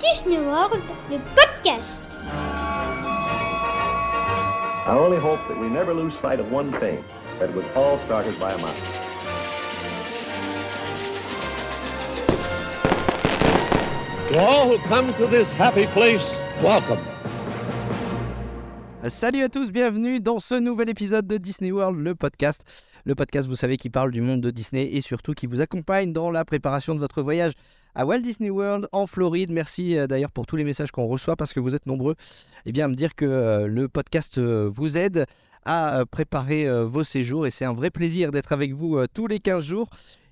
Disney 0.00 0.38
World, 0.38 0.80
le 1.10 1.18
podcast. 1.36 2.02
I 4.86 4.96
only 4.96 5.18
hope 5.18 5.40
that 5.48 5.60
we 5.60 5.68
never 5.68 5.92
lose 5.92 6.14
sight 6.20 6.40
of 6.40 6.50
one 6.50 6.72
thing, 6.80 7.04
that 7.38 7.50
it 7.50 7.54
was 7.54 7.66
all 7.76 7.98
started 8.06 8.38
by 8.40 8.52
a 8.52 8.58
mouse. 8.58 8.74
To 14.30 14.38
all 14.38 14.68
who 14.70 14.78
come 14.88 15.12
to 15.14 15.26
this 15.26 15.46
happy 15.58 15.86
place, 15.88 16.22
welcome. 16.62 16.98
Salut 19.08 19.42
à 19.42 19.48
tous, 19.50 19.70
bienvenue 19.70 20.18
dans 20.20 20.38
ce 20.40 20.54
nouvel 20.54 20.88
épisode 20.88 21.26
de 21.26 21.36
Disney 21.36 21.72
World, 21.72 21.98
le 21.98 22.14
podcast. 22.14 22.64
Le 23.04 23.14
podcast, 23.14 23.48
vous 23.48 23.56
savez, 23.56 23.76
qui 23.76 23.90
parle 23.90 24.12
du 24.12 24.22
monde 24.22 24.40
de 24.40 24.50
Disney 24.50 24.94
et 24.94 25.02
surtout 25.02 25.34
qui 25.34 25.46
vous 25.46 25.60
accompagne 25.60 26.12
dans 26.12 26.30
la 26.30 26.44
préparation 26.44 26.94
de 26.94 27.00
votre 27.00 27.22
voyage 27.22 27.52
à 27.94 28.06
Walt 28.06 28.20
Disney 28.20 28.50
World 28.50 28.88
en 28.92 29.06
Floride. 29.06 29.50
Merci 29.50 29.96
euh, 29.96 30.06
d'ailleurs 30.06 30.30
pour 30.30 30.46
tous 30.46 30.56
les 30.56 30.64
messages 30.64 30.90
qu'on 30.90 31.06
reçoit 31.06 31.36
parce 31.36 31.52
que 31.52 31.60
vous 31.60 31.74
êtes 31.74 31.86
nombreux 31.86 32.14
eh 32.66 32.72
bien, 32.72 32.86
à 32.86 32.88
me 32.88 32.94
dire 32.94 33.14
que 33.14 33.24
euh, 33.24 33.66
le 33.66 33.88
podcast 33.88 34.38
euh, 34.38 34.68
vous 34.72 34.96
aide 34.96 35.26
à 35.64 36.04
préparer 36.10 36.66
vos 36.84 37.04
séjours 37.04 37.46
et 37.46 37.50
c'est 37.50 37.66
un 37.66 37.74
vrai 37.74 37.90
plaisir 37.90 38.32
d'être 38.32 38.52
avec 38.52 38.72
vous 38.72 39.06
tous 39.12 39.26
les 39.26 39.38
15 39.38 39.62
jours. 39.62 39.90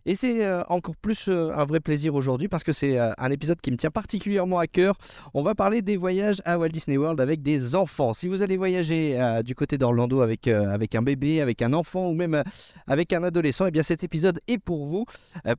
Et 0.09 0.17
c'est 0.17 0.43
euh, 0.43 0.63
encore 0.71 0.97
plus 0.97 1.29
euh, 1.29 1.51
un 1.55 1.67
vrai 1.67 1.81
plaisir 1.81 2.15
aujourd'hui 2.15 2.49
parce 2.49 2.65
que 2.65 2.73
c'est 2.73 2.99
euh, 2.99 3.13
un 3.19 3.31
épisode 3.31 3.61
qui 3.61 3.71
me 3.71 3.77
tient 3.77 3.91
particulièrement 3.91 4.59
à 4.59 4.67
cœur. 4.67 4.95
On 5.35 5.43
va 5.43 5.55
parler 5.55 5.83
des 5.83 5.99
voyages 5.99 6.41
à 6.47 6.59
Walt 6.59 6.71
Disney 6.71 6.97
World 6.97 7.21
avec 7.21 7.43
des 7.43 7.75
enfants. 7.75 8.15
Si 8.15 8.27
vous 8.27 8.41
allez 8.41 8.57
voyager 8.57 9.19
du 9.45 9.55
côté 9.55 9.77
d'Orlando 9.77 10.23
avec, 10.23 10.49
avec 10.49 10.95
un 10.95 11.03
bébé, 11.03 11.43
avec 11.43 11.61
un 11.61 11.75
enfant 11.75 12.09
ou 12.09 12.15
même 12.15 12.43
avec 12.87 13.13
un 13.13 13.23
adolescent, 13.23 13.67
eh 13.67 13.71
bien 13.71 13.83
cet 13.83 14.03
épisode 14.03 14.41
est 14.49 14.57
pour 14.57 14.87
vous. 14.87 15.05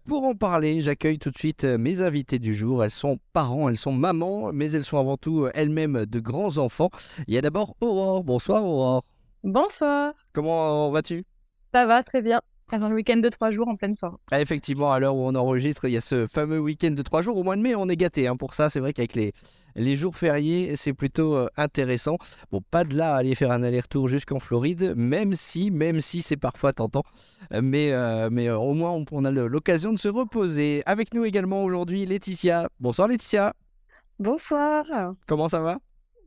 pour 0.05 0.23
en 0.23 0.33
parler, 0.33 0.81
j'accueille 0.81 1.19
tout 1.19 1.29
de 1.29 1.37
suite 1.37 1.63
mes 1.63 2.01
invités 2.01 2.39
du 2.39 2.55
jour. 2.55 2.83
Elles 2.83 2.89
sont 2.89 3.19
parents, 3.33 3.69
elles 3.69 3.77
sont 3.77 3.93
mamans, 3.93 4.51
mais 4.51 4.71
elles 4.71 4.83
sont 4.83 4.97
avant 4.97 5.17
tout 5.17 5.47
elles-mêmes 5.53 6.07
de 6.07 6.19
grands 6.19 6.57
enfants. 6.57 6.89
Il 7.27 7.35
y 7.35 7.37
a 7.37 7.41
d'abord 7.41 7.75
Aurore. 7.81 8.23
Bonsoir 8.23 8.65
Aurore. 8.65 9.03
Bonsoir. 9.43 10.13
Comment 10.33 10.89
vas-tu? 10.89 11.23
Ça 11.71 11.85
va 11.85 12.01
très 12.01 12.23
bien. 12.23 12.41
Avant 12.71 12.89
le 12.89 12.95
week-end 12.95 13.17
de 13.17 13.29
trois 13.29 13.51
jours 13.51 13.67
en 13.67 13.75
pleine 13.75 13.95
forme. 13.97 14.17
Ah, 14.31 14.39
effectivement, 14.41 14.91
à 14.91 14.99
l'heure 14.99 15.15
où 15.15 15.25
on 15.25 15.33
enregistre, 15.33 15.85
il 15.85 15.93
y 15.93 15.97
a 15.97 16.01
ce 16.01 16.27
fameux 16.27 16.59
week-end 16.59 16.91
de 16.91 17.01
trois 17.01 17.21
jours. 17.21 17.35
Au 17.37 17.43
mois 17.43 17.55
de 17.55 17.61
mai, 17.61 17.73
on 17.75 17.89
est 17.89 17.95
gâté 17.95 18.27
hein, 18.27 18.35
pour 18.35 18.53
ça. 18.53 18.69
C'est 18.69 18.79
vrai 18.79 18.93
qu'avec 18.93 19.15
les, 19.15 19.33
les 19.75 19.95
jours 19.95 20.15
fériés, 20.15 20.75
c'est 20.75 20.93
plutôt 20.93 21.35
euh, 21.35 21.47
intéressant. 21.57 22.17
Bon, 22.51 22.61
pas 22.69 22.83
de 22.83 22.95
là 22.95 23.15
à 23.15 23.17
aller 23.17 23.33
faire 23.33 23.51
un 23.51 23.63
aller-retour 23.63 24.07
jusqu'en 24.07 24.39
Floride, 24.39 24.93
même 24.95 25.33
si, 25.33 25.71
même 25.71 25.99
si 25.99 26.21
c'est 26.21 26.37
parfois 26.37 26.71
tentant. 26.73 27.03
Euh, 27.53 27.61
mais, 27.63 27.91
euh, 27.91 28.29
mais 28.31 28.49
au 28.51 28.73
moins, 28.73 28.91
on, 28.91 29.05
on 29.11 29.25
a 29.25 29.31
l'occasion 29.31 29.91
de 29.91 29.97
se 29.97 30.07
reposer. 30.07 30.83
Avec 30.85 31.13
nous 31.15 31.25
également 31.25 31.63
aujourd'hui, 31.63 32.05
Laetitia. 32.05 32.69
Bonsoir 32.79 33.07
Laetitia. 33.07 33.53
Bonsoir. 34.19 34.85
Comment 35.27 35.49
ça 35.49 35.61
va? 35.61 35.79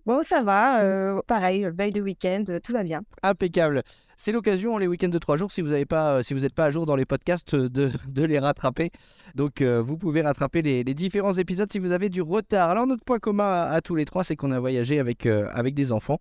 Bon, 0.05 0.21
ça 0.25 0.43
va. 0.43 0.83
Euh, 0.83 1.21
pareil, 1.29 1.69
veille 1.79 1.93
de 1.93 2.01
week-end, 2.01 2.43
euh, 2.49 2.59
tout 2.59 2.73
va 2.73 2.83
bien. 2.83 3.03
Impeccable. 3.23 3.85
C'est 4.25 4.31
l'occasion, 4.31 4.79
les 4.79 4.87
week-ends 4.87 5.09
de 5.09 5.19
trois 5.19 5.37
jours, 5.37 5.51
si 5.51 5.63
vous 5.63 5.71
n'avez 5.71 5.85
pas, 5.85 6.19
euh, 6.19 6.23
si 6.23 6.33
n'êtes 6.33 6.55
pas 6.55 6.67
à 6.67 6.71
jour 6.71 6.87
dans 6.87 6.95
les 6.95 7.05
podcasts, 7.05 7.57
de, 7.57 7.91
de 8.09 8.23
les 8.23 8.39
rattraper. 8.39 8.93
Donc, 9.35 9.61
vous 9.61 9.97
pouvez 9.97 10.23
rattraper 10.23 10.63
les, 10.63 10.85
différents 10.95 11.33
épisodes 11.33 11.69
si 11.73 11.81
vous 11.81 11.91
avez 11.91 12.09
du 12.09 12.23
retard. 12.23 12.71
Alors, 12.71 12.87
notre 12.87 13.03
point 13.03 13.19
commun 13.19 13.63
à, 13.63 13.81
tous 13.81 13.97
les 13.97 14.05
trois, 14.05 14.23
c'est 14.23 14.37
qu'on 14.37 14.53
a 14.53 14.61
voyagé 14.61 15.01
avec, 15.01 15.27
avec 15.27 15.75
des 15.75 15.91
enfants. 15.91 16.21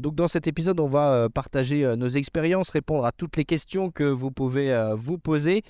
Donc, 0.00 0.14
dans 0.14 0.28
cet 0.28 0.46
épisode, 0.46 0.78
on 0.80 0.88
va 0.88 1.28
partager 1.32 1.94
nos 1.96 2.08
expériences, 2.08 2.70
répondre 2.70 3.04
à 3.04 3.12
toutes 3.12 3.36
les 3.36 3.44
questions 3.44 3.90
que 3.90 4.04
vous 4.04 4.30
pouvez 4.30 4.94
vous 4.96 5.18
poser. 5.18 5.62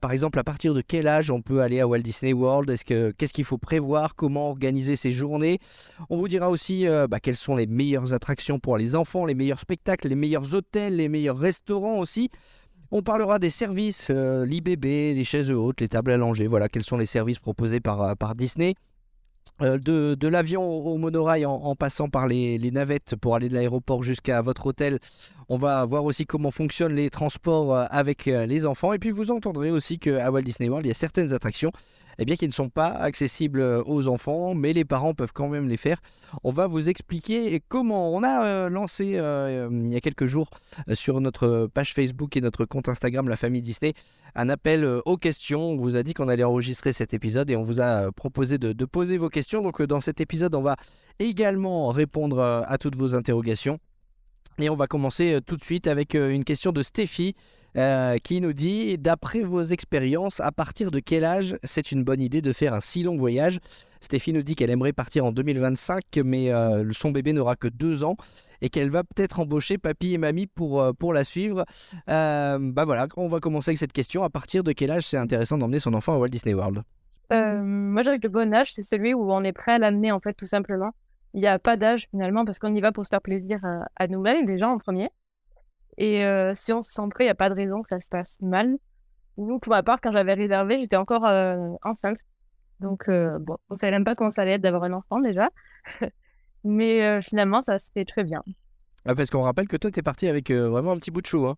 par 0.00 0.12
exemple, 0.12 0.38
à 0.38 0.44
partir 0.44 0.74
de 0.74 0.80
quel 0.82 1.06
âge 1.06 1.30
on 1.30 1.42
peut 1.42 1.60
aller 1.60 1.80
à 1.80 1.86
Walt 1.86 2.00
Disney 2.00 2.32
World? 2.32 2.70
Est-ce 2.70 2.84
que 2.84 3.12
qu'est-ce 3.12 3.32
qu'il 3.32 3.44
faut 3.44 3.58
prévoir? 3.58 4.14
Comment 4.14 4.48
organiser 4.48 4.96
ses 4.96 5.12
journées? 5.12 5.58
On 6.08 6.16
vous 6.16 6.28
dira 6.28 6.50
aussi 6.50 6.86
euh, 6.86 7.06
bah, 7.06 7.20
quelles 7.20 7.36
sont 7.36 7.56
les 7.56 7.66
meilleures 7.66 8.12
attractions 8.12 8.58
pour 8.58 8.76
les 8.76 8.96
enfants, 8.96 9.24
les 9.26 9.34
meilleurs 9.34 9.60
spectacles, 9.60 10.08
les 10.08 10.14
meilleurs 10.14 10.54
hôtels, 10.54 10.96
les 10.96 11.08
meilleurs 11.10 11.38
restaurants 11.38 11.98
aussi. 11.98 12.30
On 12.90 13.02
parlera 13.02 13.38
des 13.38 13.50
services, 13.50 14.08
euh, 14.10 14.44
l'IBB, 14.44 14.84
les 14.84 15.24
chaises 15.24 15.50
hautes, 15.50 15.80
les 15.80 15.88
tables 15.88 16.14
langer, 16.14 16.46
voilà 16.46 16.68
quels 16.68 16.82
sont 16.82 16.96
les 16.96 17.06
services 17.06 17.38
proposés 17.38 17.78
par, 17.80 18.02
euh, 18.02 18.14
par 18.14 18.34
Disney. 18.34 18.74
de, 19.60 20.26
l'avion 20.26 20.62
au, 20.62 20.96
monorail 20.96 21.44
en, 21.44 21.76
passant 21.76 22.08
par 22.08 22.26
les, 22.26 22.70
navettes 22.70 23.14
pour 23.14 23.34
aller 23.36 23.48
de 23.48 23.54
l'aéroport 23.54 24.02
jusqu'à 24.02 24.40
votre 24.42 24.66
hôtel. 24.66 24.98
On 25.48 25.58
va 25.58 25.84
voir 25.84 26.04
aussi 26.04 26.24
comment 26.24 26.50
fonctionnent 26.50 26.94
les 26.94 27.10
transports 27.10 27.76
avec 27.76 28.24
les 28.24 28.64
enfants. 28.64 28.94
Et 28.94 28.98
puis 28.98 29.10
vous 29.10 29.30
entendrez 29.30 29.70
aussi 29.70 29.98
qu'à 29.98 30.30
Walt 30.30 30.42
Disney 30.42 30.70
World, 30.70 30.86
il 30.86 30.88
y 30.88 30.92
a 30.92 30.94
certaines 30.94 31.34
attractions 31.34 31.72
eh 32.20 32.26
bien, 32.26 32.36
qui 32.36 32.46
ne 32.46 32.52
sont 32.52 32.68
pas 32.68 32.88
accessibles 32.88 33.60
euh, 33.60 33.82
aux 33.86 34.06
enfants, 34.06 34.54
mais 34.54 34.74
les 34.74 34.84
parents 34.84 35.14
peuvent 35.14 35.32
quand 35.32 35.48
même 35.48 35.68
les 35.68 35.78
faire. 35.78 36.02
On 36.44 36.52
va 36.52 36.66
vous 36.66 36.90
expliquer 36.90 37.60
comment. 37.66 38.14
On 38.14 38.22
a 38.22 38.44
euh, 38.44 38.68
lancé 38.68 39.14
euh, 39.16 39.70
il 39.72 39.90
y 39.90 39.96
a 39.96 40.00
quelques 40.00 40.26
jours 40.26 40.50
sur 40.92 41.18
notre 41.22 41.66
page 41.72 41.94
Facebook 41.94 42.36
et 42.36 42.42
notre 42.42 42.66
compte 42.66 42.90
Instagram 42.90 43.26
La 43.26 43.36
Famille 43.36 43.62
Disney 43.62 43.94
un 44.34 44.50
appel 44.50 44.84
aux 44.84 45.16
questions. 45.16 45.62
On 45.62 45.76
vous 45.76 45.96
a 45.96 46.02
dit 46.02 46.12
qu'on 46.12 46.28
allait 46.28 46.44
enregistrer 46.44 46.92
cet 46.92 47.14
épisode 47.14 47.50
et 47.50 47.56
on 47.56 47.62
vous 47.62 47.80
a 47.80 48.12
proposé 48.12 48.58
de, 48.58 48.84
poser 48.84 49.16
vos 49.16 49.30
questions. 49.30 49.62
Donc 49.62 49.82
dans 49.82 50.02
cet 50.02 50.20
épisode, 50.20 50.54
on 50.54 50.62
va 50.62 50.76
également 51.18 51.88
répondre 51.88 52.40
à 52.40 52.78
toutes 52.78 52.96
vos 52.96 53.14
interrogations. 53.14 53.78
Et 54.58 54.68
on 54.68 54.76
va 54.76 54.86
commencer 54.86 55.40
tout 55.46 55.56
de 55.56 55.64
suite 55.64 55.86
avec 55.86 56.14
une 56.14 56.44
question 56.44 56.70
de 56.70 56.82
Stéphie 56.82 57.34
euh, 57.76 58.18
qui 58.18 58.40
nous 58.40 58.52
dit 58.52 58.98
D'après 58.98 59.42
vos 59.42 59.62
expériences, 59.62 60.40
à 60.40 60.52
partir 60.52 60.90
de 60.90 60.98
quel 60.98 61.24
âge 61.24 61.56
c'est 61.62 61.92
une 61.92 62.04
bonne 62.04 62.20
idée 62.20 62.42
de 62.42 62.52
faire 62.52 62.74
un 62.74 62.80
si 62.80 63.02
long 63.02 63.16
voyage? 63.16 63.60
Stéphie 64.00 64.32
nous 64.32 64.42
dit 64.42 64.54
qu'elle 64.56 64.70
aimerait 64.70 64.92
partir 64.92 65.24
en 65.24 65.32
2025, 65.32 66.02
mais 66.24 66.52
euh, 66.52 66.90
son 66.92 67.10
bébé 67.10 67.32
n'aura 67.32 67.56
que 67.56 67.68
deux 67.68 68.02
ans 68.02 68.16
et 68.62 68.70
qu'elle 68.70 68.90
va 68.90 69.04
peut-être 69.04 69.40
embaucher 69.40 69.78
papy 69.78 70.14
et 70.14 70.18
mamie 70.18 70.46
pour, 70.46 70.80
euh, 70.80 70.92
pour 70.92 71.12
la 71.12 71.24
suivre. 71.24 71.64
bah 72.06 72.84
voilà, 72.84 73.06
on 73.16 73.28
va 73.28 73.40
commencer 73.40 73.70
avec 73.70 73.78
cette 73.78 73.92
question. 73.92 74.22
À 74.22 74.30
partir 74.30 74.64
de 74.64 74.72
quel 74.72 74.90
âge 74.90 75.06
c'est 75.06 75.16
intéressant 75.16 75.58
d'emmener 75.58 75.80
son 75.80 75.94
enfant 75.94 76.14
à 76.14 76.18
Walt 76.18 76.28
Disney 76.28 76.54
World? 76.54 76.82
Moi, 77.30 78.02
je 78.02 78.16
que 78.16 78.26
le 78.26 78.32
bon 78.32 78.52
âge, 78.52 78.72
c'est 78.72 78.82
celui 78.82 79.14
où 79.14 79.32
on 79.32 79.42
est 79.42 79.52
prêt 79.52 79.72
à 79.72 79.78
l'amener, 79.78 80.10
en 80.10 80.18
fait, 80.18 80.32
tout 80.32 80.46
simplement. 80.46 80.90
Il 81.34 81.40
n'y 81.40 81.46
a 81.46 81.58
pas 81.60 81.76
d'âge 81.76 82.08
finalement 82.10 82.44
parce 82.44 82.58
qu'on 82.58 82.74
y 82.74 82.80
va 82.80 82.90
pour 82.90 83.04
se 83.04 83.10
faire 83.10 83.20
plaisir 83.20 83.60
à 83.96 84.06
nous-mêmes 84.08 84.46
déjà 84.46 84.68
en 84.68 84.78
premier. 84.78 85.06
Et 86.00 86.24
euh, 86.24 86.52
si 86.54 86.72
on 86.72 86.80
se 86.80 86.90
sent 86.90 87.02
prêt, 87.10 87.24
il 87.24 87.26
n'y 87.26 87.30
a 87.30 87.34
pas 87.34 87.50
de 87.50 87.54
raison 87.54 87.82
que 87.82 87.88
ça 87.88 88.00
se 88.00 88.08
passe 88.08 88.40
mal. 88.40 88.78
Nous, 89.36 89.58
pour 89.58 89.74
ma 89.74 89.82
part, 89.82 90.00
quand 90.00 90.10
j'avais 90.10 90.32
réservé, 90.32 90.80
j'étais 90.80 90.96
encore 90.96 91.26
euh, 91.26 91.52
enceinte. 91.84 92.16
Donc, 92.80 93.06
euh, 93.10 93.38
bon, 93.38 93.58
on 93.68 93.74
ne 93.74 93.78
savait 93.78 93.92
même 93.92 94.04
pas 94.04 94.14
comment 94.14 94.30
ça 94.30 94.40
allait 94.42 94.52
être 94.52 94.62
d'avoir 94.62 94.84
un 94.84 94.94
enfant 94.94 95.20
déjà. 95.20 95.50
Mais 96.64 97.22
finalement, 97.22 97.62
ça 97.62 97.78
se 97.78 97.90
fait 97.92 98.04
très 98.04 98.24
bien. 98.24 98.40
Ah, 99.06 99.14
parce 99.14 99.30
qu'on 99.30 99.42
rappelle 99.42 99.68
que 99.68 99.76
toi, 99.76 99.90
tu 99.90 99.98
es 99.98 100.02
parti 100.02 100.26
avec 100.26 100.50
vraiment 100.50 100.92
un 100.92 100.96
petit 100.96 101.10
bout 101.10 101.20
de 101.22 101.26
chou. 101.26 101.46
Hein. 101.46 101.56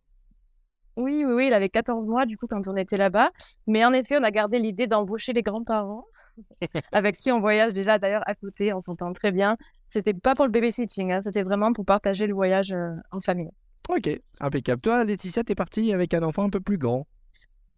Oui, 0.97 1.25
oui, 1.25 1.33
oui, 1.33 1.47
il 1.47 1.55
avait 1.55 1.69
14 1.69 2.07
mois 2.07 2.25
du 2.25 2.37
coup 2.37 2.47
quand 2.49 2.69
on 2.69 2.77
était 2.77 2.97
là-bas. 2.97 3.31
Mais 3.67 3.85
en 3.85 3.93
effet, 3.93 4.17
on 4.19 4.23
a 4.23 4.31
gardé 4.31 4.61
l'idée 4.61 4.87
d'embaucher 4.87 5.33
les 5.33 5.43
grands-parents 5.43 6.05
avec 6.93 7.17
qui 7.17 7.33
on 7.33 7.41
voyage 7.41 7.73
déjà 7.73 7.99
d'ailleurs 7.99 8.23
à 8.27 8.35
côté, 8.37 8.73
on 8.73 8.81
s'entend 8.81 9.13
très 9.13 9.33
bien. 9.33 9.57
C'était 9.89 10.15
pas 10.15 10.37
pour 10.37 10.45
le 10.45 10.53
babysitting, 10.53 11.13
hein, 11.13 11.21
c'était 11.23 11.43
vraiment 11.43 11.73
pour 11.73 11.85
partager 11.85 12.27
le 12.29 12.35
voyage 12.35 12.75
en 13.11 13.21
famille. 13.21 13.51
Ok, 13.89 14.09
impeccable. 14.41 14.81
Toi, 14.81 15.05
Laetitia, 15.05 15.45
t'es 15.45 15.55
partie 15.55 15.93
avec 15.93 16.15
un 16.15 16.23
enfant 16.23 16.45
un 16.45 16.51
peu 16.51 16.61
plus 16.61 16.79
grand. 16.79 17.07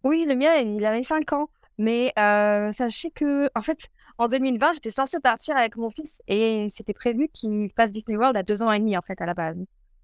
Oui, 0.02 0.26
le 0.28 0.34
mien, 0.34 0.54
il 0.56 0.84
avait 0.84 1.02
5 1.02 1.32
ans. 1.32 1.48
Mais 1.78 2.12
euh, 2.18 2.72
sachez 2.72 3.10
que, 3.10 3.48
en 3.56 3.62
fait, 3.62 3.78
en 4.18 4.28
2020, 4.28 4.74
j'étais 4.74 4.90
censée 4.90 5.18
partir 5.18 5.56
avec 5.56 5.76
mon 5.76 5.90
fils 5.90 6.22
et 6.28 6.68
c'était 6.68 6.92
prévu 6.92 7.28
qu'il 7.32 7.70
fasse 7.74 7.90
Disney 7.90 8.16
World 8.16 8.36
à 8.36 8.42
2 8.42 8.62
ans 8.62 8.70
et 8.70 8.78
demi, 8.78 8.96
en 8.96 9.02
fait, 9.02 9.20
à 9.20 9.26
la 9.26 9.34
base. 9.34 9.56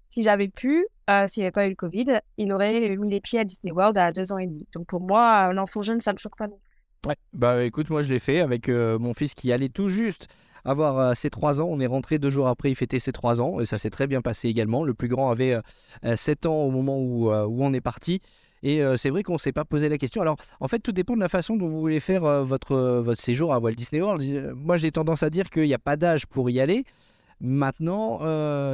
Si 0.09 0.23
j'avais 0.23 0.49
pu, 0.49 0.85
euh, 1.09 1.27
s'il 1.27 1.41
n'y 1.41 1.45
avait 1.45 1.51
pas 1.51 1.65
eu 1.65 1.69
le 1.69 1.75
Covid, 1.75 2.19
il 2.37 2.51
aurait 2.51 2.97
mis 2.97 3.09
les 3.09 3.21
pieds 3.21 3.39
à 3.39 3.45
Disney 3.45 3.71
World 3.71 3.97
à 3.97 4.11
2 4.11 4.33
ans 4.33 4.37
et 4.37 4.47
demi. 4.47 4.67
Donc 4.73 4.87
pour 4.87 4.99
moi, 4.99 5.45
un 5.45 5.57
enfant 5.57 5.81
jeune, 5.81 6.01
ça 6.01 6.11
ne 6.11 6.15
me 6.15 6.19
choque 6.19 6.35
pas 6.35 6.47
non. 6.47 6.59
Ouais, 7.07 7.15
bah 7.33 7.63
écoute, 7.63 7.89
moi 7.89 8.01
je 8.01 8.09
l'ai 8.09 8.19
fait 8.19 8.41
avec 8.41 8.67
euh, 8.67 8.99
mon 8.99 9.13
fils 9.13 9.33
qui 9.33 9.51
allait 9.51 9.69
tout 9.69 9.87
juste 9.87 10.27
avoir 10.65 10.99
euh, 10.99 11.13
ses 11.13 11.29
3 11.29 11.61
ans. 11.61 11.67
On 11.69 11.79
est 11.79 11.87
rentré 11.87 12.19
deux 12.19 12.29
jours 12.29 12.47
après, 12.47 12.71
il 12.71 12.75
fêtait 12.75 12.99
ses 12.99 13.11
3 13.11 13.41
ans 13.41 13.59
et 13.59 13.65
ça 13.65 13.77
s'est 13.77 13.89
très 13.89 14.07
bien 14.07 14.21
passé 14.21 14.47
également. 14.47 14.83
Le 14.83 14.93
plus 14.93 15.07
grand 15.07 15.29
avait 15.29 15.57
7 16.03 16.45
euh, 16.45 16.49
euh, 16.49 16.51
ans 16.51 16.63
au 16.63 16.71
moment 16.71 16.99
où, 16.99 17.31
où 17.31 17.63
on 17.63 17.73
est 17.73 17.81
parti. 17.81 18.21
Et 18.63 18.83
c'est 18.95 19.09
vrai 19.09 19.23
qu'on 19.23 19.33
ne 19.33 19.39
s'est 19.39 19.53
pas 19.53 19.65
posé 19.65 19.89
la 19.89 19.97
question. 19.97 20.21
Alors, 20.21 20.35
en 20.59 20.67
fait, 20.67 20.77
tout 20.77 20.91
dépend 20.91 21.15
de 21.15 21.19
la 21.19 21.29
façon 21.29 21.55
dont 21.55 21.67
vous 21.67 21.79
voulez 21.79 21.99
faire 21.99 22.45
votre, 22.45 23.03
séjour 23.17 23.53
à 23.53 23.59
Walt 23.59 23.71
Disney 23.71 24.03
World. 24.03 24.53
Moi, 24.55 24.77
j'ai 24.77 24.91
tendance 24.91 25.23
à 25.23 25.31
dire 25.31 25.49
qu'il 25.49 25.63
n'y 25.63 25.73
a 25.73 25.79
pas 25.79 25.97
d'âge 25.97 26.27
pour 26.27 26.47
y 26.51 26.59
aller. 26.59 26.83
Maintenant, 27.39 28.19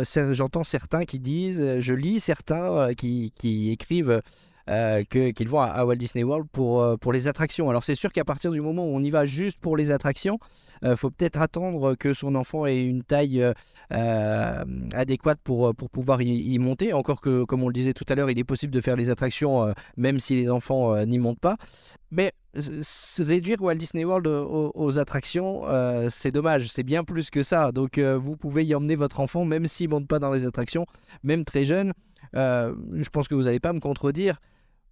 j'entends 0.04 0.66
certains 0.66 1.06
qui 1.06 1.19
disent, 1.19 1.80
je 1.80 1.94
lis 1.94 2.19
certains 2.19 2.94
qui 2.95 3.72
écrivent 3.72 4.22
euh, 4.69 5.04
qu'ils 5.04 5.48
vont 5.50 5.60
à, 5.62 5.86
Walt 5.86 5.96
Disney 5.96 6.24
World 6.24 6.48
pour, 6.52 6.81
euh, 6.81 6.98
pour 6.98 7.14
les 7.14 7.28
attractions. 7.28 7.69
Alors 7.69 7.84
c'est 7.84 7.96
sûr 7.96 8.12
qu'à 8.12 8.24
partir 8.25 8.52
du 8.52 8.62
moment 8.62 8.86
où 8.86 8.96
on 8.96 9.00
y 9.04 9.10
va 9.10 9.25
juste 9.25 9.60
pour 9.60 9.78
les 9.78 9.92
attractions, 9.92 10.40
il 10.84 10.96
faut 10.96 11.10
peut-être 11.10 11.42
attendre 11.42 11.96
que 11.96 12.14
son 12.14 12.36
enfant 12.36 12.66
ait 12.68 12.84
une 12.84 13.04
taille 13.04 13.42
euh, 13.42 13.54
euh, 13.94 14.64
adéquate 14.94 15.40
pour, 15.44 15.74
pour 15.75 15.90
pouvoir 15.90 16.22
y, 16.22 16.58
monter. 16.60 16.94
Encore 16.94 17.22
que, 17.22 17.44
comme 17.44 17.64
on 17.64 17.68
le 17.68 17.74
disait 17.74 17.94
tout 17.94 18.06
à 18.10 18.16
l'heure, 18.16 18.30
il 18.30 18.38
est 18.38 18.44
possible 18.44 18.74
de 18.74 18.81
faire 18.81 18.96
les 18.96 19.10
attractions 19.10 19.64
euh, 19.64 19.74
même 19.96 20.19
si 20.19 20.36
les 20.36 20.50
enfants 20.50 20.94
euh, 20.94 21.06
n'y 21.06 21.20
montent 21.20 21.40
pas. 21.40 21.58
Mais 22.12 22.31
s- 22.54 22.70
s- 22.80 23.22
réduire 23.25 23.62
Walt 23.62 23.75
Disney 23.75 24.06
World 24.06 24.28
euh, 24.28 24.44
aux, 24.44 25.00
attractions, 25.00 25.63
euh, 25.68 26.10
c'est 26.12 26.31
dommage. 26.31 26.68
C'est 26.70 26.84
bien 26.84 27.04
plus 27.04 27.30
que 27.30 27.44
ça. 27.44 27.72
Donc 27.72 27.98
euh, 27.98 28.18
vous 28.18 28.36
pouvez 28.38 28.63
y 28.66 28.75
emmener 28.75 28.96
votre 28.96 29.20
enfant 29.20 29.46
même 29.46 29.66
s'il 29.68 29.88
ne 29.90 29.96
monte 29.96 30.08
pas 30.08 30.20
dans 30.20 30.31
les 30.31 30.46
attractions, 30.46 30.86
même 31.24 31.44
très 31.46 31.66
jeune. 31.66 31.94
Euh, 32.36 32.74
je 32.94 33.10
pense 33.10 33.28
que 33.28 33.36
vous 33.36 33.44
n'allez 33.44 33.60
pas 33.60 33.74
me 33.74 33.80
contredire. 33.80 34.40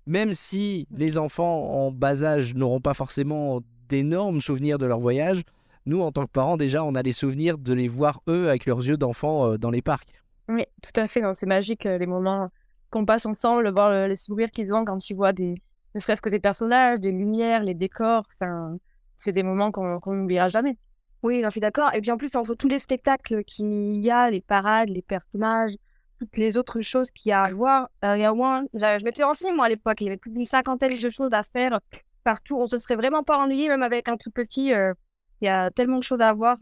Même 0.07 0.33
si 0.33 0.87
les 0.91 1.17
enfants 1.17 1.63
en 1.67 1.91
bas 1.91 2.23
âge 2.23 2.53
n'auront 2.55 2.79
pas 2.81 2.93
forcément 2.93 3.61
d'énormes 3.89 4.41
souvenirs 4.41 4.77
de 4.77 4.85
leur 4.85 4.99
voyage, 4.99 5.41
nous, 5.85 6.01
en 6.01 6.11
tant 6.11 6.25
que 6.25 6.31
parents, 6.31 6.57
déjà, 6.57 6.83
on 6.83 6.95
a 6.95 7.01
les 7.03 7.11
souvenirs 7.11 7.57
de 7.57 7.73
les 7.73 7.87
voir, 7.87 8.21
eux, 8.27 8.49
avec 8.49 8.65
leurs 8.65 8.79
yeux 8.79 8.97
d'enfants 8.97 9.51
euh, 9.51 9.57
dans 9.57 9.69
les 9.69 9.81
parcs. 9.81 10.21
Oui, 10.49 10.63
tout 10.81 10.99
à 10.99 11.07
fait. 11.07 11.21
C'est 11.35 11.45
magique 11.45 11.85
euh, 11.85 11.97
les 11.97 12.07
moments 12.07 12.49
qu'on 12.89 13.05
passe 13.05 13.25
ensemble, 13.25 13.71
voir 13.71 13.91
le- 13.91 14.07
les 14.07 14.15
sourires 14.15 14.49
qu'ils 14.51 14.73
ont 14.73 14.83
quand 14.85 15.09
ils 15.09 15.15
voient 15.15 15.33
des, 15.33 15.53
ne 15.93 15.99
serait-ce 15.99 16.21
que 16.21 16.29
des 16.29 16.39
personnages, 16.39 16.99
des 16.99 17.11
lumières, 17.11 17.63
les 17.63 17.73
décors. 17.75 18.23
Enfin, 18.33 18.77
c'est 19.17 19.31
des 19.31 19.43
moments 19.43 19.71
qu'on 19.71 19.99
qu'on 19.99 20.13
n'oubliera 20.13 20.49
jamais. 20.49 20.77
Oui, 21.23 21.41
j'en 21.43 21.49
suis 21.51 21.61
d'accord. 21.61 21.93
Et 21.95 22.01
puis 22.01 22.11
en 22.11 22.17
plus, 22.17 22.35
entre 22.35 22.53
tous 22.55 22.67
les 22.67 22.79
spectacles 22.79 23.43
qu'il 23.43 23.95
y 23.97 24.09
a, 24.11 24.29
les 24.29 24.41
parades, 24.41 24.89
les 24.89 25.01
personnages, 25.01 25.73
toutes 26.19 26.37
les 26.37 26.57
autres 26.57 26.81
choses 26.81 27.11
qu'il 27.11 27.29
y 27.29 27.33
a 27.33 27.41
à 27.41 27.53
voir, 27.53 27.89
euh, 28.03 28.17
y 28.17 28.23
a 28.23 28.33
moins... 28.33 28.63
je, 28.73 29.03
m'étais 29.03 29.23
renseignée, 29.23 29.53
moi, 29.53 29.65
à 29.65 29.69
l'époque. 29.69 30.01
Il 30.01 30.05
y 30.05 30.07
avait 30.07 30.17
plus 30.17 30.31
d'une 30.31 30.45
cinquantaine 30.45 30.97
de 30.97 31.09
choses 31.09 31.33
à 31.33 31.43
faire 31.43 31.79
partout. 32.23 32.57
On 32.57 32.67
se 32.67 32.79
serait 32.79 32.95
vraiment 32.95 33.23
pas 33.23 33.37
ennuyé, 33.37 33.67
même 33.67 33.83
avec 33.83 34.07
un 34.07 34.17
tout 34.17 34.31
petit. 34.31 34.73
euh, 34.73 34.93
Il 35.41 35.45
y 35.45 35.49
a 35.49 35.69
tellement 35.71 35.97
de 35.97 36.03
choses 36.03 36.21
à 36.21 36.33
voir. 36.33 36.57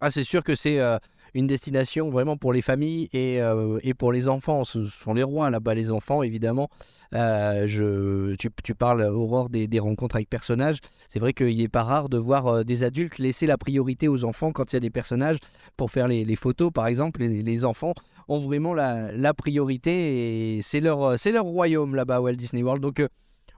Ah, 0.00 0.10
c'est 0.10 0.24
sûr 0.24 0.42
que 0.42 0.56
c'est 0.56 0.80
euh, 0.80 0.98
une 1.34 1.46
destination 1.46 2.10
vraiment 2.10 2.36
pour 2.36 2.52
les 2.52 2.62
familles 2.62 3.08
et, 3.12 3.38
et 3.82 3.94
pour 3.94 4.10
les 4.10 4.26
enfants. 4.26 4.64
Ce 4.64 4.84
sont 4.84 5.14
les 5.14 5.22
rois 5.22 5.48
là-bas, 5.50 5.74
les 5.74 5.92
enfants, 5.92 6.24
évidemment. 6.24 6.68
Je, 7.12 8.34
tu, 8.34 8.74
parles, 8.74 9.02
Aurore, 9.02 9.48
des, 9.48 9.78
rencontres 9.78 10.16
avec 10.16 10.28
personnages. 10.28 10.78
C'est 11.08 11.20
vrai 11.20 11.32
qu'il 11.32 11.56
n'est 11.56 11.68
pas 11.68 11.84
rare 11.84 12.08
de 12.08 12.18
voir 12.18 12.64
des 12.64 12.82
adultes 12.82 13.18
laisser 13.18 13.46
la 13.46 13.58
priorité 13.58 14.08
aux 14.08 14.24
enfants 14.24 14.50
quand 14.50 14.72
il 14.72 14.76
y 14.76 14.78
a 14.78 14.80
des 14.80 14.90
personnages 14.90 15.38
pour 15.76 15.92
faire 15.92 16.08
les, 16.08 16.36
photos, 16.36 16.72
par 16.72 16.88
exemple. 16.88 17.22
Les 17.22 17.64
enfants 17.64 17.94
ont 18.28 18.38
vraiment 18.38 18.74
la, 18.74 19.12
la 19.12 19.34
priorité 19.34 20.56
et 20.56 20.62
c'est 20.62 20.80
leur, 20.80 21.02
euh, 21.02 21.16
c'est 21.16 21.32
leur 21.32 21.44
royaume 21.44 21.94
là-bas, 21.94 22.20
Walt 22.20 22.34
Disney 22.34 22.62
World. 22.62 22.82
Donc, 22.82 23.00
euh, 23.00 23.08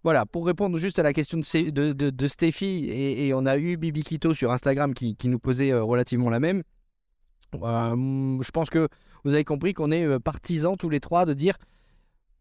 voilà, 0.02 0.26
pour 0.26 0.46
répondre 0.46 0.76
juste 0.78 0.98
à 0.98 1.02
la 1.02 1.12
question 1.12 1.38
de, 1.38 1.70
de, 1.70 2.10
de, 2.10 2.28
et, 2.46 3.32
on 3.34 3.46
a 3.46 3.56
eu 3.58 3.76
Bibi 3.76 4.02
Kito 4.02 4.34
sur 4.34 4.52
Instagram 4.52 4.92
qui, 4.94 5.16
qui 5.16 5.28
nous 5.28 5.38
posait 5.38 5.72
euh, 5.72 5.82
relativement 5.82 6.30
la 6.30 6.40
même. 6.40 6.62
Je 7.54 8.50
pense 8.50 8.68
que 8.68 8.88
vous 9.24 9.32
avez 9.32 9.44
compris 9.44 9.72
qu'on 9.74 9.90
est 9.92 10.18
partisans 10.18 10.76
tous 10.76 10.90
les 10.90 11.00
trois 11.00 11.24
de 11.24 11.34
dire, 11.34 11.56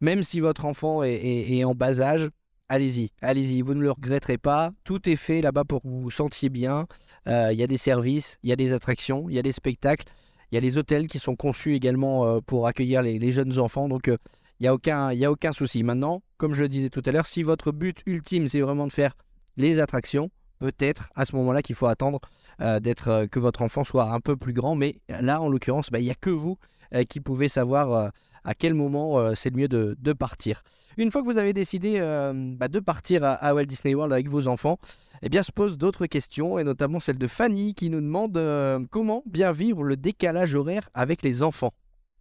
même 0.01 0.23
si 0.23 0.39
votre 0.39 0.65
enfant 0.65 1.03
est, 1.03 1.13
est- 1.13 1.63
en 1.63 1.75
bas 1.75 2.01
âge, 2.01 2.29
allez-y, 2.67 3.11
allez-y, 3.21 3.61
vous 3.61 3.75
ne 3.75 3.81
le 3.81 3.91
regretterez 3.91 4.39
pas. 4.39 4.71
Tout 4.83 5.07
est 5.07 5.15
fait 5.15 5.41
là-bas 5.41 5.65
pour 5.65 5.83
que 5.83 5.87
vous 5.87 6.01
vous 6.01 6.11
sentiez 6.11 6.49
bien. 6.49 6.87
Il 7.27 7.53
y 7.53 7.63
a 7.63 7.67
des 7.67 7.77
services, 7.77 8.37
il 8.41 8.49
y 8.49 8.53
a 8.53 8.55
des 8.55 8.73
attractions, 8.73 9.29
il 9.29 9.35
y 9.35 9.39
a 9.39 9.43
des 9.43 9.51
spectacles, 9.51 10.05
il 10.53 10.55
y 10.55 10.57
a 10.57 10.61
les 10.61 10.77
hôtels 10.77 11.07
qui 11.07 11.17
sont 11.17 11.35
conçus 11.35 11.73
également 11.73 12.27
euh, 12.27 12.39
pour 12.39 12.67
accueillir 12.67 13.01
les, 13.01 13.31
jeunes 13.31 13.57
enfants. 13.57 13.89
Donc, 13.89 14.07
euh, 14.07 14.17
il 14.59 14.63
n'y 14.63 14.67
a, 14.67 14.73
aucun- 14.75 15.09
a 15.09 15.31
aucun 15.31 15.51
souci. 15.51 15.81
Maintenant, 15.81 16.21
comme 16.37 16.53
je 16.53 16.61
le 16.61 16.69
disais 16.69 16.89
tout 16.89 17.01
à 17.07 17.11
l'heure, 17.11 17.25
si 17.25 17.41
votre 17.41 17.71
but 17.71 18.03
ultime, 18.05 18.47
c'est 18.47 18.61
vraiment 18.61 18.85
de 18.85 18.91
faire 18.91 19.13
les 19.57 19.79
attractions, 19.79 20.29
peut-être 20.59 21.09
à 21.15 21.25
ce 21.25 21.35
moment-là 21.37 21.63
qu'il 21.63 21.75
faut 21.75 21.87
attendre 21.87 22.19
euh, 22.61 22.79
euh, 23.07 23.27
que 23.27 23.39
votre 23.39 23.63
enfant 23.63 23.83
soit 23.83 24.11
un 24.11 24.19
peu 24.19 24.37
plus 24.37 24.53
grand. 24.53 24.75
Mais 24.75 24.99
là, 25.09 25.41
en 25.41 25.49
l'occurrence, 25.49 25.89
bah, 25.89 25.99
il 25.99 26.05
n'y 26.05 26.11
a 26.11 26.15
que 26.15 26.29
vous 26.29 26.59
euh, 26.93 27.03
qui 27.03 27.19
pouvez 27.19 27.49
savoir 27.49 27.91
euh, 27.91 28.09
à 28.45 28.53
quel 28.53 28.73
moment 28.73 29.19
euh, 29.19 29.33
c'est 29.35 29.49
le 29.49 29.57
mieux 29.57 29.67
de, 29.67 30.13
partir. 30.13 30.63
Une 30.97 31.11
fois 31.11 31.21
que 31.21 31.27
vous 31.27 31.37
avez 31.37 31.53
décidé 31.53 31.95
euh, 31.97 32.33
bah, 32.35 32.67
de 32.67 32.79
partir 32.79 33.23
à, 33.23 33.53
Walt 33.53 33.65
Disney 33.65 33.95
World 33.95 34.13
avec 34.13 34.29
vos 34.29 34.47
enfants, 34.47 34.77
eh 35.21 35.29
bien, 35.29 35.43
se 35.43 35.51
posent 35.51 35.77
d'autres 35.77 36.05
questions, 36.05 36.59
et 36.59 36.63
notamment 36.63 36.99
celle 36.99 37.17
de 37.17 37.27
Fanny 37.27 37.73
qui 37.73 37.89
nous 37.89 38.01
demande 38.01 38.37
euh, 38.37 38.79
comment 38.91 39.23
bien 39.25 39.51
vivre 39.51 39.83
le 39.83 39.97
décalage 39.97 40.55
horaire 40.55 40.89
avec 40.93 41.21
les 41.23 41.41
enfants. 41.41 41.71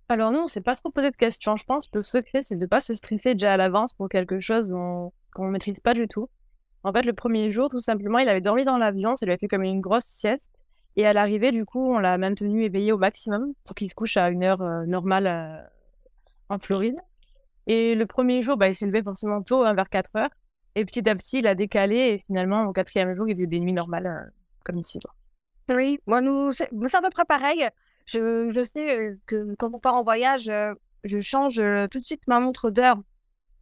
Alors 0.09 0.31
nous, 0.31 0.41
on 0.41 0.47
s'est 0.47 0.61
pas 0.61 0.75
trop 0.75 0.91
posé 0.91 1.11
de 1.11 1.17
questions. 1.17 1.57
Je 1.57 1.65
pense 1.65 1.87
que 1.87 1.97
le 1.97 2.03
secret, 2.03 2.43
c'est 2.43 2.57
de 2.57 2.67
pas 2.67 2.81
se 2.81 2.95
stresser 2.95 3.35
déjà 3.35 3.53
à 3.53 3.57
l'avance 3.57 3.93
pour 3.93 4.09
quelque 4.09 4.41
chose 4.41 4.71
qu'on 4.71 5.47
ne 5.47 5.51
maîtrise 5.51 5.81
pas 5.81 5.95
du 5.95 6.07
tout. 6.07 6.29
En 6.85 6.93
fait, 6.93 7.03
le 7.03 7.13
premier 7.13 7.53
jour, 7.53 7.69
tout 7.69 7.81
simplement, 7.81 8.19
il 8.19 8.29
avait 8.29 8.41
dormi 8.41 8.65
dans 8.65 8.77
l'avion, 8.77 9.17
ça 9.17 9.27
lui 9.27 9.33
a 9.33 9.39
fait 9.39 9.49
comme 9.49 9.63
une 9.63 9.81
grosse 9.81 10.05
sieste. 10.05 10.51
Et 10.97 11.07
à 11.07 11.13
l'arrivée, 11.13 11.53
du 11.53 11.65
coup, 11.65 11.95
on 11.95 11.99
l'a 11.99 12.19
maintenu 12.19 12.65
éveillé 12.65 12.93
au 12.93 12.99
maximum 12.99 13.53
pour 13.65 13.75
qu'il 13.75 13.89
se 13.89 13.95
couche 13.95 14.17
à 14.17 14.29
une 14.29 14.43
heure 14.43 14.63
normale 14.87 15.71
en 16.53 16.59
Floride. 16.59 16.97
Et 17.67 17.95
le 17.95 18.07
premier 18.07 18.43
jour, 18.43 18.57
bah, 18.57 18.69
il 18.69 18.75
s'est 18.75 18.87
levé 18.87 19.03
forcément 19.03 19.43
tôt, 19.43 19.63
hein, 19.65 19.75
vers 19.75 19.89
4 19.89 20.17
heures. 20.17 20.31
Et 20.75 20.85
petit 20.85 21.09
à 21.09 21.15
petit, 21.15 21.39
il 21.39 21.47
a 21.47 21.55
décalé. 21.55 21.97
Et 21.97 22.19
finalement, 22.27 22.65
au 22.65 22.73
quatrième 22.73 23.15
jour, 23.15 23.29
il 23.29 23.35
faisait 23.35 23.47
des 23.47 23.61
nuits 23.61 23.73
normales, 23.73 24.07
euh, 24.07 24.31
comme 24.65 24.79
ici. 24.79 24.99
Oui, 25.71 25.99
moi, 26.07 26.21
nous, 26.21 26.53
c'est 26.53 26.67
à 26.67 27.03
peu 27.03 27.11
près 27.11 27.25
pareil. 27.25 27.69
Je, 28.07 28.51
je 28.51 28.63
sais 28.63 28.99
euh, 28.99 29.17
que 29.27 29.55
quand 29.57 29.71
on 29.73 29.79
part 29.79 29.95
en 29.95 30.03
voyage, 30.03 30.49
euh, 30.49 30.75
je 31.05 31.21
change 31.21 31.57
tout 31.91 32.01
de 32.01 32.05
suite 32.05 32.23
ma 32.27 32.41
montre 32.41 32.71
d'heure 32.71 32.99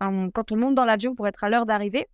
hein, 0.00 0.30
quand 0.32 0.52
on 0.52 0.56
monte 0.56 0.74
dans 0.74 0.84
l'avion 0.84 1.14
pour 1.14 1.26
être 1.26 1.44
à 1.44 1.48
l'heure 1.48 1.66
d'arrivée. 1.66 2.06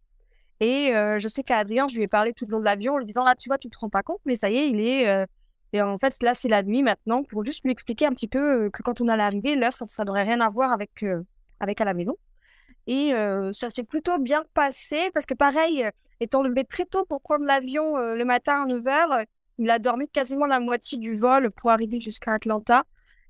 Et 0.60 0.92
je 0.92 1.28
sais 1.28 1.42
qu'à 1.42 1.58
Adrien, 1.58 1.86
je 1.86 1.96
lui 1.96 2.04
ai 2.04 2.08
parlé 2.08 2.32
tout 2.32 2.46
le 2.46 2.52
long 2.52 2.60
de 2.60 2.64
l'avion 2.64 2.94
en 2.94 2.98
lui 2.98 3.04
disant, 3.04 3.24
là, 3.24 3.34
tu 3.34 3.48
vois, 3.50 3.58
tu 3.58 3.68
te 3.68 3.78
rends 3.78 3.90
pas 3.90 4.02
compte, 4.02 4.20
mais 4.24 4.36
ça 4.36 4.48
y 4.48 4.56
est, 4.56 4.70
il 4.70 4.80
est... 4.80 5.26
Et 5.72 5.82
en 5.82 5.98
fait, 5.98 6.22
là, 6.22 6.34
c'est 6.34 6.48
la 6.48 6.62
nuit 6.62 6.82
maintenant, 6.82 7.22
pour 7.22 7.44
juste 7.44 7.64
lui 7.64 7.70
expliquer 7.72 8.06
un 8.06 8.10
petit 8.10 8.28
peu 8.28 8.70
que 8.70 8.82
quand 8.82 9.00
on 9.00 9.08
allait 9.08 9.22
arriver, 9.22 9.56
l'heure, 9.56 9.74
ça, 9.74 10.04
n'aurait 10.04 10.22
rien 10.22 10.40
à 10.40 10.48
voir 10.48 10.72
avec, 10.72 11.04
avec 11.60 11.80
à 11.80 11.84
la 11.84 11.94
maison. 11.94 12.16
Et 12.86 13.12
ça 13.52 13.68
s'est 13.70 13.82
plutôt 13.82 14.18
bien 14.18 14.44
passé, 14.54 15.10
parce 15.12 15.26
que 15.26 15.34
pareil, 15.34 15.84
étant 16.20 16.42
levé 16.42 16.64
très 16.64 16.84
tôt 16.84 17.04
pour 17.04 17.20
prendre 17.20 17.44
l'avion 17.44 17.96
le 17.96 18.24
matin 18.24 18.62
à 18.62 18.66
9h, 18.66 19.24
il 19.58 19.70
a 19.70 19.78
dormi 19.78 20.08
quasiment 20.08 20.46
la 20.46 20.60
moitié 20.60 20.98
du 20.98 21.14
vol 21.14 21.50
pour 21.50 21.70
arriver 21.70 22.00
jusqu'à 22.00 22.34
Atlanta. 22.34 22.84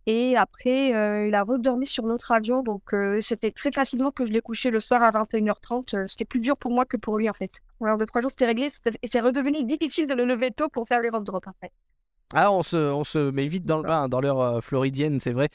Et 0.08 0.36
après, 0.36 0.90
il 1.26 1.34
a 1.34 1.42
redormi 1.42 1.86
sur 1.86 2.04
notre 2.04 2.30
avion. 2.30 2.62
Donc, 2.62 2.94
c'était 3.20 3.50
très 3.50 3.72
facilement 3.72 4.12
que 4.12 4.24
je 4.24 4.32
l'ai 4.32 4.40
couché 4.40 4.70
le 4.70 4.78
soir 4.78 5.02
à 5.02 5.10
21h30. 5.10 5.96
Euh, 5.96 6.04
c'était 6.06 6.24
plus 6.24 6.38
dur 6.38 6.56
pour 6.56 6.70
moi 6.70 6.84
que 6.84 6.96
pour 6.96 7.18
lui, 7.18 7.28
en 7.28 7.32
fait. 7.32 7.50
Alors, 7.82 7.98
deux, 7.98 8.06
trois 8.06 8.20
jours, 8.20 8.30
c'était 8.30 8.46
réglé. 8.46 8.68
Et 9.02 9.08
c'est 9.08 9.20
redevenu 9.20 9.64
difficile 9.64 10.06
de 10.06 10.14
le 10.14 10.24
lever 10.24 10.52
tôt 10.52 10.68
pour 10.68 10.86
faire 10.86 11.00
les 11.00 11.08
road 11.08 11.24
drops, 11.24 11.48
après. 11.48 11.72
Ah, 12.34 12.50
on 12.50 12.64
se, 12.64 12.76
on 12.76 13.04
se 13.04 13.30
met 13.30 13.46
vite 13.46 13.64
dans 13.64 13.78
le 13.78 14.08
dans 14.08 14.20
l'heure 14.20 14.40
euh, 14.40 14.60
floridienne, 14.60 15.20
c'est 15.20 15.32
vrai. 15.32 15.48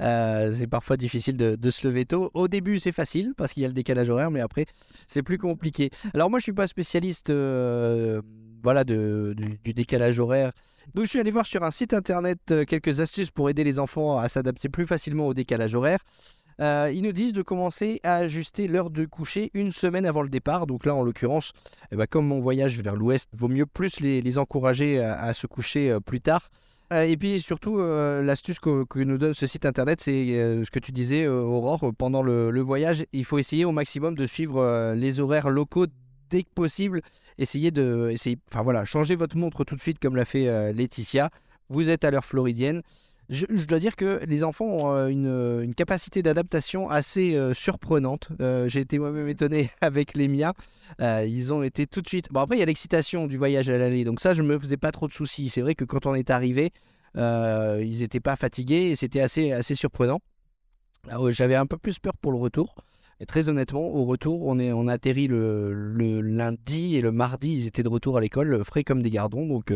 Euh, 0.00 0.52
c'est 0.52 0.66
parfois 0.66 0.96
difficile 0.96 1.36
de, 1.36 1.70
se 1.70 1.86
lever 1.86 2.04
tôt. 2.04 2.32
Au 2.34 2.48
début, 2.48 2.80
c'est 2.80 2.92
facile 2.92 3.32
parce 3.36 3.52
qu'il 3.52 3.62
y 3.62 3.64
a 3.64 3.68
le 3.68 3.74
décalage 3.74 4.10
horaire, 4.10 4.32
mais 4.32 4.40
après, 4.40 4.66
c'est 5.06 5.22
plus 5.22 5.38
compliqué. 5.38 5.90
Alors, 6.14 6.28
moi, 6.28 6.40
je 6.40 6.44
suis 6.44 6.52
pas 6.52 6.66
spécialiste 6.66 7.30
euh, 7.30 8.20
voilà, 8.64 8.82
du, 8.82 9.34
décalage 9.64 10.18
horaire. 10.18 10.50
Donc, 10.94 11.04
je 11.04 11.10
suis 11.10 11.20
allé 11.20 11.30
voir 11.30 11.46
sur 11.46 11.62
un 11.62 11.70
site 11.70 11.94
internet 11.94 12.40
quelques 12.66 12.98
astuces 12.98 13.30
pour 13.30 13.48
aider 13.48 13.62
les 13.62 13.78
enfants 13.78 14.18
à 14.18 14.28
s'adapter 14.28 14.68
plus 14.68 14.86
facilement 14.86 15.28
au 15.28 15.34
décalage 15.34 15.76
horaire. 15.76 16.00
Euh, 16.60 16.90
ils 16.94 17.02
nous 17.02 17.12
disent 17.12 17.32
de 17.32 17.42
commencer 17.42 18.00
à 18.02 18.16
ajuster 18.16 18.66
l'heure 18.66 18.90
de 18.90 19.04
coucher 19.04 19.50
une 19.54 19.72
semaine 19.72 20.06
avant 20.06 20.22
le 20.22 20.28
départ. 20.28 20.66
Donc 20.66 20.86
là, 20.86 20.94
en 20.94 21.02
l'occurrence, 21.02 21.52
eh 21.92 21.96
ben, 21.96 22.06
comme 22.06 22.26
mon 22.26 22.40
voyage 22.40 22.80
vers 22.80 22.96
l'ouest, 22.96 23.28
vaut 23.32 23.48
mieux 23.48 23.66
plus 23.66 24.00
les, 24.00 24.38
encourager 24.38 25.00
à, 25.00 25.32
se 25.32 25.46
coucher 25.46 25.90
euh, 25.90 26.00
plus 26.00 26.20
tard. 26.20 26.50
Euh, 26.92 27.02
et 27.02 27.16
puis 27.16 27.40
surtout, 27.40 27.78
l'astuce 27.78 28.58
que, 28.60 28.98
nous 28.98 29.18
donne 29.18 29.34
ce 29.34 29.46
site 29.46 29.66
internet, 29.66 30.00
c'est 30.00 30.12
ce 30.64 30.70
que 30.70 30.78
tu 30.78 30.92
disais, 30.92 31.26
Aurore, 31.26 31.92
pendant 31.98 32.22
le, 32.22 32.60
voyage, 32.60 33.04
il 33.12 33.24
faut 33.24 33.38
essayer 33.38 33.64
au 33.64 33.72
maximum 33.72 34.14
de 34.14 34.24
suivre 34.24 34.94
les 34.94 35.18
horaires 35.20 35.50
locaux 35.50 35.86
dès 36.30 36.44
que 36.44 36.50
possible. 36.54 37.02
Essayez 37.38 37.72
de, 37.72 38.10
essayer, 38.12 38.38
enfin 38.50 38.62
voilà, 38.62 38.84
changez 38.84 39.16
votre 39.16 39.36
montre 39.36 39.64
tout 39.64 39.74
de 39.74 39.80
suite 39.80 39.98
comme 39.98 40.14
l'a 40.14 40.24
fait 40.24 40.72
Laetitia. 40.72 41.30
Vous 41.68 41.88
êtes 41.88 42.04
à 42.04 42.12
l'heure 42.12 42.24
floridienne. 42.24 42.82
Je, 43.28 43.66
dois 43.66 43.80
dire 43.80 43.96
que 43.96 44.20
les 44.24 44.44
enfants 44.44 44.66
ont 44.66 44.92
euh, 44.92 45.08
une, 45.08 45.62
une 45.62 45.74
capacité 45.74 46.22
d'adaptation 46.22 46.88
assez 46.88 47.34
euh, 47.34 47.54
surprenante. 47.54 48.28
Euh, 48.40 48.68
J'ai 48.68 48.80
été 48.80 48.98
moi-même 48.98 49.28
étonné 49.28 49.70
avec 49.80 50.14
les 50.14 50.28
miens. 50.28 50.52
Euh, 51.00 51.24
ils 51.26 51.52
ont 51.52 51.62
été 51.62 51.86
tout 51.86 52.02
de 52.02 52.08
suite. 52.08 52.28
Bon, 52.30 52.40
après, 52.40 52.56
il 52.56 52.60
y 52.60 52.62
a 52.62 52.66
l'excitation 52.66 53.26
du 53.26 53.36
voyage 53.36 53.68
à 53.68 53.78
l'aller. 53.78 54.04
Donc, 54.04 54.20
ça, 54.20 54.32
je 54.32 54.42
ne 54.42 54.48
me 54.48 54.58
faisais 54.58 54.76
pas 54.76 54.92
trop 54.92 55.08
de 55.08 55.12
soucis. 55.12 55.48
C'est 55.48 55.60
vrai 55.60 55.74
que 55.74 55.84
quand 55.84 56.06
on 56.06 56.14
est 56.14 56.30
arrivé, 56.30 56.72
euh, 57.16 57.82
ils 57.84 58.00
n'étaient 58.00 58.20
pas 58.20 58.36
fatigués 58.36 58.90
et 58.90 58.96
c'était 58.96 59.20
assez, 59.20 59.50
assez 59.50 59.74
surprenant. 59.74 60.20
Alors, 61.08 61.30
J'avais 61.32 61.56
un 61.56 61.66
peu 61.66 61.78
plus 61.78 61.98
peur 61.98 62.16
pour 62.20 62.30
le 62.30 62.38
retour. 62.38 62.76
Et 63.18 63.26
très 63.26 63.48
honnêtement, 63.48 63.80
au 63.80 64.04
retour, 64.04 64.42
on, 64.42 64.58
est, 64.58 64.72
on 64.72 64.88
a 64.88 64.98
le, 64.98 65.72
le 65.72 66.20
lundi 66.20 66.96
et 66.96 67.00
le 67.00 67.12
mardi, 67.12 67.54
ils 67.54 67.66
étaient 67.66 67.82
de 67.82 67.88
retour 67.88 68.18
à 68.18 68.20
l'école, 68.20 68.62
frais 68.62 68.84
comme 68.84 69.02
des 69.02 69.08
gardons. 69.08 69.46
Donc, 69.46 69.72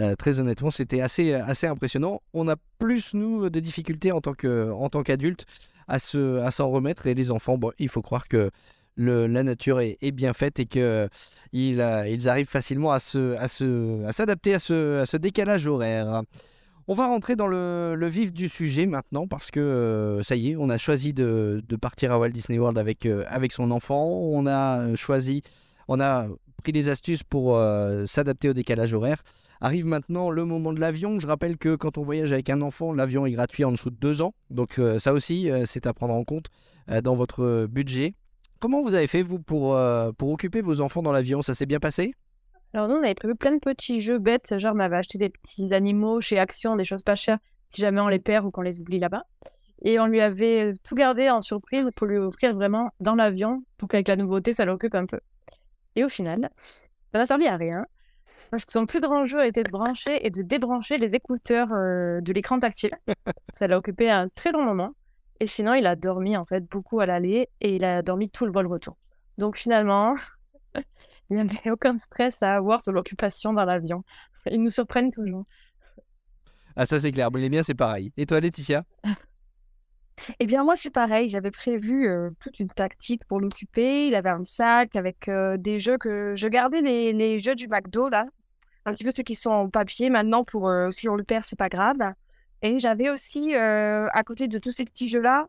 euh, 0.00 0.12
euh, 0.12 0.16
très 0.16 0.40
honnêtement, 0.40 0.70
c'était 0.70 1.00
assez, 1.00 1.32
assez 1.34 1.66
impressionnant. 1.66 2.20
On 2.32 2.48
a 2.48 2.56
plus, 2.78 3.14
nous, 3.14 3.50
de 3.50 3.60
difficultés 3.60 4.12
en 4.12 4.20
tant 4.20 4.32
qu'adultes 4.32 5.46
à 5.86 5.98
se, 5.98 6.38
à 6.40 6.50
s'en 6.50 6.68
remettre. 6.70 7.06
Et 7.06 7.14
les 7.14 7.30
enfants, 7.30 7.58
bon, 7.58 7.72
il 7.78 7.88
faut 7.88 8.02
croire 8.02 8.28
que 8.28 8.50
la 8.96 9.42
nature 9.44 9.80
est, 9.80 10.10
bien 10.10 10.32
faite 10.32 10.58
et 10.58 10.66
que 10.66 11.08
ils, 11.52 11.80
euh, 11.80 12.16
arrivent 12.26 12.48
facilement 12.48 12.90
à 12.90 12.98
se, 12.98 13.36
à 13.36 13.46
se, 13.48 14.04
à 14.04 14.12
s'adapter 14.12 14.54
à 14.54 14.58
ce, 14.58 15.00
à 15.00 15.06
ce 15.06 15.16
décalage 15.16 15.66
horaire. 15.66 16.22
On 16.90 16.94
va 16.94 17.06
rentrer 17.06 17.36
dans 17.36 17.48
le, 17.48 17.94
le 17.94 18.06
vif 18.06 18.32
du 18.32 18.48
sujet 18.48 18.86
maintenant 18.86 19.26
parce 19.26 19.50
que 19.50 19.60
euh, 19.60 20.22
ça 20.22 20.36
y 20.36 20.52
est, 20.52 20.56
on 20.56 20.70
a 20.70 20.78
choisi 20.78 21.12
de, 21.12 21.62
de 21.68 21.76
partir 21.76 22.12
à 22.12 22.18
Walt 22.18 22.30
Disney 22.30 22.58
World 22.58 22.78
avec, 22.78 23.04
euh, 23.04 23.24
avec 23.28 23.52
son 23.52 23.70
enfant. 23.72 24.06
On 24.06 24.46
a 24.46 24.96
choisi, 24.96 25.42
on 25.88 26.00
a 26.00 26.28
pris 26.62 26.72
des 26.72 26.88
astuces 26.88 27.22
pour 27.22 27.58
euh, 27.58 28.06
s'adapter 28.06 28.48
au 28.48 28.54
décalage 28.54 28.94
horaire. 28.94 29.22
Arrive 29.60 29.86
maintenant 29.86 30.30
le 30.30 30.44
moment 30.44 30.72
de 30.72 30.80
l'avion. 30.80 31.18
Je 31.18 31.26
rappelle 31.26 31.56
que 31.56 31.74
quand 31.74 31.98
on 31.98 32.02
voyage 32.02 32.32
avec 32.32 32.48
un 32.48 32.62
enfant, 32.62 32.92
l'avion 32.92 33.26
est 33.26 33.32
gratuit 33.32 33.64
en 33.64 33.72
dessous 33.72 33.90
de 33.90 33.96
deux 33.96 34.22
ans. 34.22 34.34
Donc 34.50 34.78
euh, 34.78 34.98
ça 34.98 35.12
aussi, 35.12 35.50
euh, 35.50 35.64
c'est 35.66 35.86
à 35.86 35.92
prendre 35.92 36.14
en 36.14 36.24
compte 36.24 36.46
euh, 36.90 37.00
dans 37.00 37.16
votre 37.16 37.66
budget. 37.66 38.14
Comment 38.60 38.82
vous 38.82 38.94
avez 38.94 39.06
fait, 39.06 39.22
vous, 39.22 39.38
pour, 39.38 39.78
pour 40.18 40.30
occuper 40.30 40.62
vos 40.62 40.80
enfants 40.80 41.02
dans 41.02 41.12
l'avion? 41.12 41.42
Ça 41.42 41.54
s'est 41.54 41.66
bien 41.66 41.78
passé? 41.78 42.12
Alors 42.74 42.88
nous, 42.88 42.96
on 42.96 43.02
avait 43.02 43.14
prévu 43.14 43.34
plein 43.36 43.52
de 43.52 43.60
petits 43.60 44.00
jeux 44.00 44.18
bêtes, 44.18 44.58
genre 44.58 44.74
on 44.74 44.80
avait 44.80 44.96
acheté 44.96 45.16
des 45.16 45.28
petits 45.28 45.72
animaux 45.72 46.20
chez 46.20 46.38
Action, 46.38 46.74
des 46.74 46.84
choses 46.84 47.04
pas 47.04 47.14
chères, 47.14 47.38
si 47.68 47.80
jamais 47.80 48.00
on 48.00 48.08
les 48.08 48.18
perd 48.18 48.44
ou 48.44 48.50
qu'on 48.50 48.62
les 48.62 48.80
oublie 48.80 48.98
là-bas. 48.98 49.22
Et 49.82 50.00
on 50.00 50.06
lui 50.06 50.20
avait 50.20 50.74
tout 50.82 50.96
gardé 50.96 51.30
en 51.30 51.40
surprise 51.40 51.88
pour 51.94 52.08
lui 52.08 52.18
offrir 52.18 52.52
vraiment 52.54 52.90
dans 52.98 53.14
l'avion, 53.14 53.62
pour 53.76 53.88
qu'avec 53.88 54.08
la 54.08 54.16
nouveauté, 54.16 54.52
ça 54.52 54.64
l'occupe 54.64 54.96
un 54.96 55.06
peu. 55.06 55.20
Et 55.94 56.04
au 56.04 56.08
final, 56.08 56.50
ça 56.56 57.18
n'a 57.18 57.26
servi 57.26 57.46
à 57.46 57.56
rien, 57.56 57.86
parce 58.50 58.64
que 58.64 58.72
son 58.72 58.86
plus 58.86 59.00
grand 59.00 59.24
jeu 59.24 59.40
a 59.40 59.46
été 59.46 59.62
de 59.62 59.70
brancher 59.70 60.26
et 60.26 60.30
de 60.30 60.42
débrancher 60.42 60.98
les 60.98 61.14
écouteurs 61.14 61.72
euh, 61.72 62.20
de 62.20 62.32
l'écran 62.32 62.58
tactile. 62.58 62.92
ça 63.54 63.66
l'a 63.66 63.78
occupé 63.78 64.10
un 64.10 64.28
très 64.28 64.52
long 64.52 64.64
moment. 64.64 64.92
Et 65.40 65.46
sinon, 65.46 65.74
il 65.74 65.86
a 65.86 65.96
dormi 65.96 66.36
en 66.36 66.44
fait 66.44 66.64
beaucoup 66.68 67.00
à 67.00 67.06
l'aller 67.06 67.48
et 67.60 67.76
il 67.76 67.84
a 67.84 68.02
dormi 68.02 68.28
tout 68.28 68.46
le 68.46 68.52
vol 68.52 68.66
retour. 68.66 68.96
Donc 69.36 69.56
finalement, 69.56 70.14
il 71.30 71.36
n'y 71.36 71.40
avait 71.40 71.70
aucun 71.70 71.96
stress 71.96 72.42
à 72.42 72.54
avoir 72.54 72.80
sur 72.80 72.92
l'occupation 72.92 73.52
dans 73.52 73.64
l'avion. 73.64 74.02
Ils 74.50 74.62
nous 74.62 74.70
surprennent 74.70 75.10
toujours. 75.10 75.44
Ah 76.74 76.86
ça 76.86 77.00
c'est 77.00 77.10
clair, 77.10 77.30
les 77.30 77.50
miens 77.50 77.62
c'est 77.62 77.74
pareil. 77.74 78.12
Et 78.16 78.26
toi 78.26 78.40
Laetitia? 78.40 78.84
Eh 80.40 80.46
bien, 80.46 80.64
moi, 80.64 80.74
c'est 80.76 80.90
pareil. 80.90 81.28
J'avais 81.28 81.50
prévu 81.50 82.08
euh, 82.08 82.30
toute 82.40 82.58
une 82.58 82.68
tactique 82.68 83.24
pour 83.26 83.40
l'occuper. 83.40 84.08
Il 84.08 84.14
avait 84.14 84.30
un 84.30 84.44
sac 84.44 84.96
avec 84.96 85.28
euh, 85.28 85.56
des 85.56 85.78
jeux 85.80 85.98
que 85.98 86.34
je 86.36 86.48
gardais 86.48 86.80
les, 86.80 87.12
les 87.12 87.38
jeux 87.38 87.54
du 87.54 87.68
McDo, 87.68 88.08
là. 88.08 88.26
Un 88.86 88.92
petit 88.92 89.04
peu 89.04 89.10
ceux 89.10 89.22
qui 89.22 89.34
sont 89.34 89.50
en 89.50 89.68
papier. 89.68 90.10
Maintenant, 90.10 90.44
pour 90.44 90.68
euh, 90.68 90.90
si 90.90 91.08
on 91.08 91.14
le 91.14 91.24
perd, 91.24 91.44
c'est 91.44 91.58
pas 91.58 91.68
grave. 91.68 91.98
Et 92.62 92.78
j'avais 92.78 93.10
aussi, 93.10 93.54
euh, 93.54 94.08
à 94.12 94.22
côté 94.24 94.48
de 94.48 94.58
tous 94.58 94.72
ces 94.72 94.84
petits 94.84 95.08
jeux-là, 95.08 95.48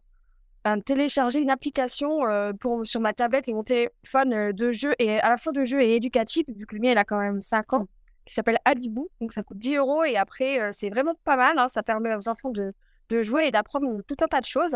un, 0.65 0.79
téléchargé 0.79 1.39
une 1.39 1.49
application 1.49 2.27
euh, 2.27 2.51
pour, 2.53 2.85
sur 2.85 2.99
ma 2.99 3.13
tablette 3.13 3.47
et 3.47 3.53
mon 3.53 3.63
téléphone 3.63 4.51
de 4.51 4.71
jeu, 4.71 4.93
et 4.99 5.19
à 5.19 5.29
la 5.29 5.37
fois 5.37 5.53
de 5.53 5.63
jeu 5.63 5.81
et 5.81 5.95
éducatif, 5.95 6.45
vu 6.49 6.65
que 6.65 6.75
le 6.75 6.81
mien, 6.81 6.91
il 6.91 6.97
a 6.97 7.05
quand 7.05 7.19
même 7.19 7.39
5 7.41 7.73
ans, 7.73 7.87
qui 8.25 8.33
s'appelle 8.33 8.57
Adibou. 8.65 9.09
Donc, 9.21 9.33
ça 9.33 9.41
coûte 9.41 9.57
10 9.57 9.75
euros. 9.75 10.03
Et 10.03 10.17
après, 10.17 10.71
c'est 10.73 10.89
vraiment 10.89 11.15
pas 11.23 11.37
mal. 11.37 11.57
hein. 11.57 11.67
Ça 11.67 11.81
permet 11.81 12.13
aux 12.15 12.27
enfants 12.29 12.51
de, 12.51 12.73
de 13.09 13.21
jouer 13.21 13.47
et 13.47 13.51
d'apprendre 13.51 14.01
tout 14.07 14.17
un 14.21 14.27
tas 14.27 14.41
de 14.41 14.45
choses. 14.45 14.75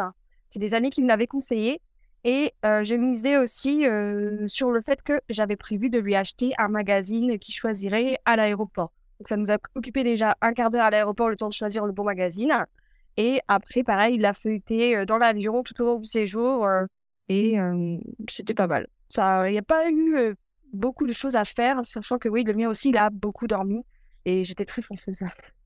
C'est 0.50 0.60
des 0.60 0.74
amis 0.74 0.90
qui 0.90 1.02
me 1.02 1.08
l'avaient 1.08 1.28
conseillé. 1.28 1.82
Et 2.26 2.54
euh, 2.66 2.84
j'ai 2.84 2.98
misé 2.98 3.38
aussi 3.38 3.86
euh, 3.86 4.48
sur 4.48 4.72
le 4.72 4.82
fait 4.82 5.02
que 5.02 5.20
j'avais 5.30 5.58
prévu 5.58 5.90
de 5.90 6.00
lui 6.00 6.16
acheter 6.16 6.52
un 6.58 6.70
magazine 6.70 7.38
qu'il 7.38 7.54
choisirait 7.54 8.18
à 8.26 8.38
l'aéroport. 8.38 8.94
Donc 9.20 9.28
ça 9.28 9.38
nous 9.38 9.52
a 9.52 9.58
occupé 9.76 10.04
déjà 10.04 10.38
un 10.42 10.54
quart 10.54 10.70
d'heure 10.70 10.86
à 10.86 10.90
l'aéroport 10.90 11.30
le 11.30 11.36
temps 11.36 11.50
de 11.50 11.54
choisir 11.54 11.86
le 11.86 11.92
bon 11.92 12.04
magazine. 12.04 12.66
Et 13.18 13.42
après, 13.48 13.84
pareil, 13.84 14.16
il 14.16 14.22
l'a 14.22 14.34
feuilleté 14.34 14.96
euh, 14.96 15.06
dans 15.06 15.18
l'avion 15.18 15.64
tout 15.64 15.80
au 15.82 15.86
long 15.86 16.00
du 16.00 16.10
séjour. 16.10 16.66
euh, 16.66 16.86
et 17.30 17.60
euh, 17.60 17.98
c'était 18.30 18.54
pas 18.54 18.68
mal. 18.68 18.88
Il 19.16 19.52
n'y 19.52 19.58
a 19.58 19.62
pas 19.62 19.90
eu 19.92 20.36
beaucoup 20.74 21.06
de 21.06 21.14
choses 21.14 21.36
à 21.36 21.46
faire, 21.46 21.86
sachant 21.86 22.18
que 22.18 22.28
oui, 22.28 22.44
le 22.44 22.54
mien 22.54 22.68
aussi, 22.68 22.90
il 22.90 22.98
a 22.98 23.10
beaucoup 23.12 23.48
dormi. 23.48 23.86
Et 24.26 24.44
j'étais 24.44 24.66
très 24.66 24.82
fâcheuse. 24.82 25.20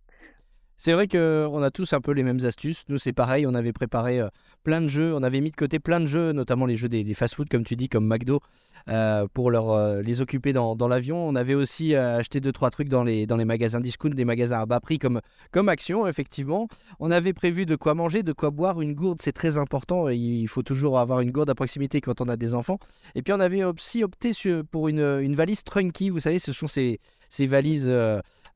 C'est 0.79 0.93
vrai 0.93 1.07
qu'on 1.07 1.63
a 1.63 1.71
tous 1.71 1.91
un 1.93 2.01
peu 2.01 2.11
les 2.11 2.21
mêmes 2.21 2.45
astuces. 2.45 2.83
Nous, 2.87 2.99
c'est 2.99 3.11
pareil, 3.11 3.47
on 3.47 3.55
avait 3.55 3.73
préparé 3.73 4.19
euh, 4.19 4.29
plein 4.63 4.79
de 4.79 4.87
jeux, 4.87 5.15
on 5.15 5.23
avait 5.23 5.41
mis 5.41 5.49
de 5.49 5.55
côté 5.55 5.79
plein 5.79 5.99
de 5.99 6.05
jeux, 6.05 6.33
notamment 6.33 6.67
les 6.67 6.77
jeux 6.77 6.87
des, 6.87 7.03
des 7.03 7.15
fast-food, 7.15 7.49
comme 7.49 7.63
tu 7.63 7.75
dis, 7.75 7.89
comme 7.89 8.05
McDo, 8.05 8.41
euh, 8.87 9.25
pour 9.33 9.49
leur, 9.49 9.71
euh, 9.71 10.03
les 10.03 10.21
occuper 10.21 10.53
dans, 10.53 10.75
l'avion. 10.87 11.27
On 11.27 11.33
avait 11.33 11.55
aussi 11.55 11.95
acheté 11.95 12.41
deux, 12.41 12.51
trois 12.51 12.69
trucs 12.69 12.89
dans 12.89 13.03
les, 13.03 13.25
magasins 13.25 13.79
discount, 13.79 14.11
des 14.11 14.23
magasins 14.23 14.59
à 14.59 14.65
bas 14.67 14.79
prix 14.79 14.99
comme, 14.99 15.19
comme 15.51 15.67
Action, 15.67 16.05
effectivement. 16.05 16.67
On 16.99 17.09
avait 17.09 17.33
prévu 17.33 17.65
de 17.65 17.75
quoi 17.75 17.95
manger, 17.95 18.21
de 18.21 18.31
quoi 18.31 18.51
boire, 18.51 18.79
une 18.79 18.93
gourde, 18.93 19.19
c'est 19.23 19.33
très 19.33 19.57
important. 19.57 20.09
Il 20.09 20.47
faut 20.47 20.61
toujours 20.61 20.99
avoir 20.99 21.21
une 21.21 21.31
gourde 21.31 21.49
à 21.49 21.55
proximité 21.55 22.01
quand 22.01 22.21
on 22.21 22.29
a 22.29 22.37
des 22.37 22.53
enfants. 22.53 22.77
Et 23.15 23.23
puis, 23.23 23.33
on 23.33 23.39
avait 23.39 23.63
aussi 23.63 24.03
opté 24.03 24.31
pour 24.69 24.89
une, 24.89 25.33
valise 25.33 25.63
Trunky. 25.63 26.11
Vous 26.11 26.19
savez, 26.19 26.37
ce 26.37 26.53
sont 26.53 26.67
ces 26.67 26.99
valises. 27.47 27.91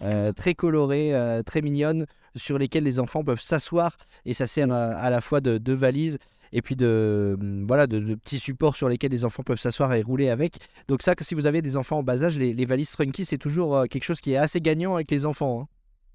Euh, 0.01 0.29
euh, 0.29 0.31
très 0.33 0.53
colorées, 0.53 1.13
euh, 1.15 1.43
très 1.43 1.61
mignonnes, 1.61 2.05
sur 2.35 2.57
lesquelles 2.57 2.83
les 2.83 2.99
enfants 2.99 3.23
peuvent 3.23 3.41
s'asseoir 3.41 3.97
et 4.25 4.33
ça 4.33 4.47
sert 4.47 4.71
à, 4.71 4.91
à 4.93 5.09
la 5.09 5.21
fois 5.21 5.41
de, 5.41 5.57
de 5.57 5.73
valise 5.73 6.17
et 6.53 6.61
puis 6.61 6.75
de, 6.75 7.37
hum, 7.39 7.65
voilà, 7.67 7.87
de, 7.87 7.99
de 7.99 8.15
petits 8.15 8.39
supports 8.39 8.75
sur 8.75 8.89
lesquels 8.89 9.11
les 9.11 9.25
enfants 9.25 9.43
peuvent 9.43 9.59
s'asseoir 9.59 9.93
et 9.93 10.01
rouler 10.01 10.29
avec. 10.29 10.55
Donc 10.87 11.01
ça, 11.01 11.13
si 11.19 11.35
vous 11.35 11.45
avez 11.45 11.61
des 11.61 11.77
enfants 11.77 11.99
en 11.99 12.03
bas 12.03 12.23
âge, 12.23 12.37
les, 12.37 12.53
les 12.53 12.65
valises 12.65 12.91
Trunky, 12.91 13.25
c'est 13.25 13.37
toujours 13.37 13.75
euh, 13.75 13.85
quelque 13.85 14.03
chose 14.03 14.21
qui 14.21 14.33
est 14.33 14.37
assez 14.37 14.61
gagnant 14.61 14.95
avec 14.95 15.11
les 15.11 15.25
enfants. 15.25 15.61
hein. 15.61 15.67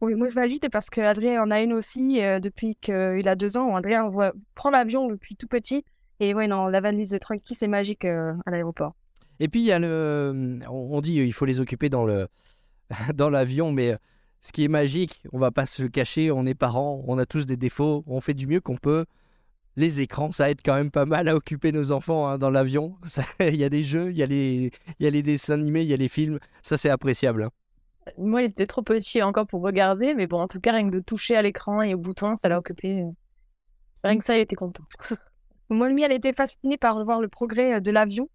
Oui, 0.02 0.14
moi 0.14 0.28
je 0.28 0.34
valide 0.34 0.68
parce 0.70 0.90
que 0.90 1.00
Adrien 1.00 1.42
en 1.42 1.50
a 1.50 1.60
une 1.60 1.72
aussi 1.72 2.22
euh, 2.22 2.38
depuis 2.38 2.76
qu'il 2.80 3.26
a 3.28 3.34
deux 3.34 3.56
ans. 3.56 3.76
Adrien 3.76 4.08
voit- 4.08 4.32
prend 4.54 4.70
l'avion 4.70 5.08
depuis 5.08 5.36
tout 5.36 5.46
petit. 5.46 5.84
Et 6.20 6.32
non, 6.34 6.66
la 6.68 6.80
valise 6.80 7.10
de 7.10 7.18
Trunky, 7.18 7.54
c'est 7.54 7.66
magique 7.68 8.04
euh, 8.04 8.32
à 8.46 8.50
l'aéroport. 8.50 8.94
Et 9.38 9.48
puis 9.48 9.60
il 9.60 9.66
y 9.66 9.72
a 9.72 9.78
le, 9.78 10.58
on, 10.68 10.96
on 10.96 11.00
dit 11.02 11.14
il 11.14 11.32
faut 11.32 11.44
les 11.44 11.60
occuper 11.60 11.88
dans 11.90 12.04
le, 12.04 12.26
dans 13.14 13.30
l'avion, 13.30 13.72
mais 13.72 13.92
euh, 13.92 13.96
ce 14.40 14.52
qui 14.52 14.64
est 14.64 14.68
magique, 14.68 15.22
on 15.32 15.38
va 15.38 15.50
pas 15.50 15.66
se 15.66 15.82
le 15.82 15.88
cacher, 15.88 16.30
on 16.30 16.46
est 16.46 16.54
parents, 16.54 17.02
on 17.06 17.18
a 17.18 17.26
tous 17.26 17.46
des 17.46 17.56
défauts, 17.56 18.04
on 18.06 18.20
fait 18.20 18.34
du 18.34 18.46
mieux 18.46 18.60
qu'on 18.60 18.76
peut. 18.76 19.06
Les 19.76 20.00
écrans, 20.00 20.32
ça 20.32 20.50
aide 20.50 20.60
quand 20.64 20.74
même 20.74 20.90
pas 20.90 21.04
mal 21.04 21.28
à 21.28 21.36
occuper 21.36 21.70
nos 21.72 21.92
enfants 21.92 22.26
hein, 22.28 22.38
dans 22.38 22.50
l'avion. 22.50 22.96
Ça- 23.04 23.24
Il 23.40 23.56
y 23.56 23.64
a 23.64 23.68
des 23.68 23.82
jeux, 23.82 24.10
il 24.10 24.16
y, 24.16 24.22
a 24.22 24.26
les- 24.26 24.70
il 24.98 25.04
y 25.04 25.06
a 25.06 25.10
les 25.10 25.22
dessins 25.22 25.54
animés, 25.54 25.82
il 25.82 25.88
y 25.88 25.94
a 25.94 25.98
les 25.98 26.08
films. 26.08 26.38
Ça, 26.62 26.78
c'est 26.78 26.90
appréciable. 26.90 27.44
hein. 27.44 27.50
Moi, 28.18 28.42
il 28.42 28.44
était 28.46 28.66
trop 28.66 28.82
petit 28.82 29.20
encore 29.22 29.46
pour 29.48 29.62
regarder, 29.62 30.14
mais 30.14 30.26
bon, 30.28 30.40
en 30.40 30.48
tout 30.48 30.60
cas, 30.60 30.72
rien 30.72 30.88
que 30.88 30.94
de 30.96 31.00
toucher 31.00 31.34
à 31.36 31.42
l'écran 31.42 31.82
et 31.82 31.92
au 31.94 31.98
bouton, 31.98 32.36
ça 32.36 32.48
l'a 32.48 32.58
occupé. 32.58 33.04
C'est 33.94 34.08
rien 34.08 34.18
que 34.18 34.24
ça, 34.24 34.36
il 34.36 34.40
était 34.42 34.54
content. 34.56 34.84
Moi, 35.70 35.88
le 35.88 35.94
mien, 35.94 36.04
elle 36.06 36.12
était 36.12 36.32
fascinée 36.32 36.78
par 36.78 37.02
voir 37.04 37.20
le 37.20 37.28
progrès 37.28 37.74
euh, 37.74 37.80
de 37.80 37.90
l'avion 37.90 38.28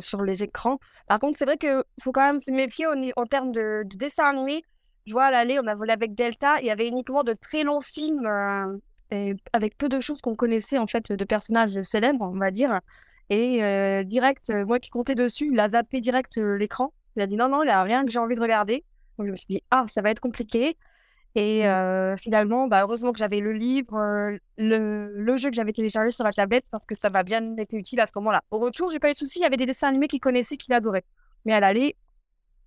sur 0.00 0.22
les 0.22 0.42
écrans. 0.42 0.78
Par 1.08 1.18
contre, 1.18 1.38
c'est 1.38 1.44
vrai 1.44 1.56
qu'il 1.56 1.82
faut 2.02 2.12
quand 2.12 2.26
même 2.26 2.38
se 2.38 2.50
méfier 2.50 2.86
en 3.16 3.26
termes 3.26 3.52
de, 3.52 3.82
de 3.84 3.96
dessin 3.96 4.26
animé. 4.26 4.62
Je 5.06 5.12
vois 5.12 5.24
à 5.24 5.30
l'aller, 5.30 5.58
on 5.62 5.66
a 5.66 5.74
volé 5.74 5.92
avec 5.92 6.14
Delta, 6.14 6.60
il 6.60 6.66
y 6.66 6.70
avait 6.70 6.88
uniquement 6.88 7.24
de 7.24 7.34
très 7.34 7.62
longs 7.62 7.82
films 7.82 8.26
euh, 8.26 8.78
et 9.10 9.34
avec 9.52 9.76
peu 9.76 9.90
de 9.90 10.00
choses 10.00 10.22
qu'on 10.22 10.34
connaissait 10.34 10.78
en 10.78 10.86
fait 10.86 11.12
de 11.12 11.24
personnages 11.24 11.80
célèbres, 11.82 12.24
on 12.24 12.38
va 12.38 12.50
dire. 12.50 12.80
Et 13.28 13.62
euh, 13.62 14.02
direct, 14.02 14.48
euh, 14.48 14.64
moi 14.64 14.78
qui 14.80 14.88
comptais 14.88 15.14
dessus, 15.14 15.48
il 15.52 15.60
a 15.60 15.68
zappé 15.68 16.00
direct 16.00 16.38
l'écran. 16.38 16.92
Il 17.16 17.22
a 17.22 17.26
dit 17.26 17.36
non, 17.36 17.48
non, 17.48 17.62
il 17.62 17.66
n'y 17.66 17.72
a 17.72 17.82
rien 17.82 18.04
que 18.04 18.10
j'ai 18.10 18.18
envie 18.18 18.34
de 18.34 18.40
regarder. 18.40 18.82
Donc 19.18 19.26
je 19.26 19.32
me 19.32 19.36
suis 19.36 19.46
dit, 19.48 19.62
ah, 19.70 19.84
ça 19.92 20.00
va 20.00 20.10
être 20.10 20.20
compliqué. 20.20 20.76
Et 21.36 21.66
euh, 21.66 22.16
finalement, 22.16 22.68
bah, 22.68 22.82
heureusement 22.82 23.12
que 23.12 23.18
j'avais 23.18 23.40
le 23.40 23.52
livre, 23.52 23.98
le, 24.56 25.12
le 25.12 25.36
jeu 25.36 25.50
que 25.50 25.56
j'avais 25.56 25.72
téléchargé 25.72 26.10
sur 26.10 26.24
la 26.24 26.32
tablette 26.32 26.66
parce 26.70 26.86
que 26.86 26.94
ça 27.00 27.10
m'a 27.10 27.24
bien 27.24 27.56
été 27.56 27.76
utile 27.76 28.00
à 28.00 28.06
ce 28.06 28.12
moment-là. 28.16 28.42
Au 28.50 28.58
retour, 28.58 28.90
j'ai 28.90 29.00
pas 29.00 29.10
eu 29.10 29.12
de 29.12 29.18
soucis, 29.18 29.40
il 29.40 29.42
y 29.42 29.46
avait 29.46 29.56
des 29.56 29.66
dessins 29.66 29.88
animés 29.88 30.06
qu'il 30.06 30.20
connaissait, 30.20 30.56
qu'il 30.56 30.72
adorait. 30.74 31.04
Mais 31.44 31.52
à 31.52 31.60
l'aller, 31.60 31.96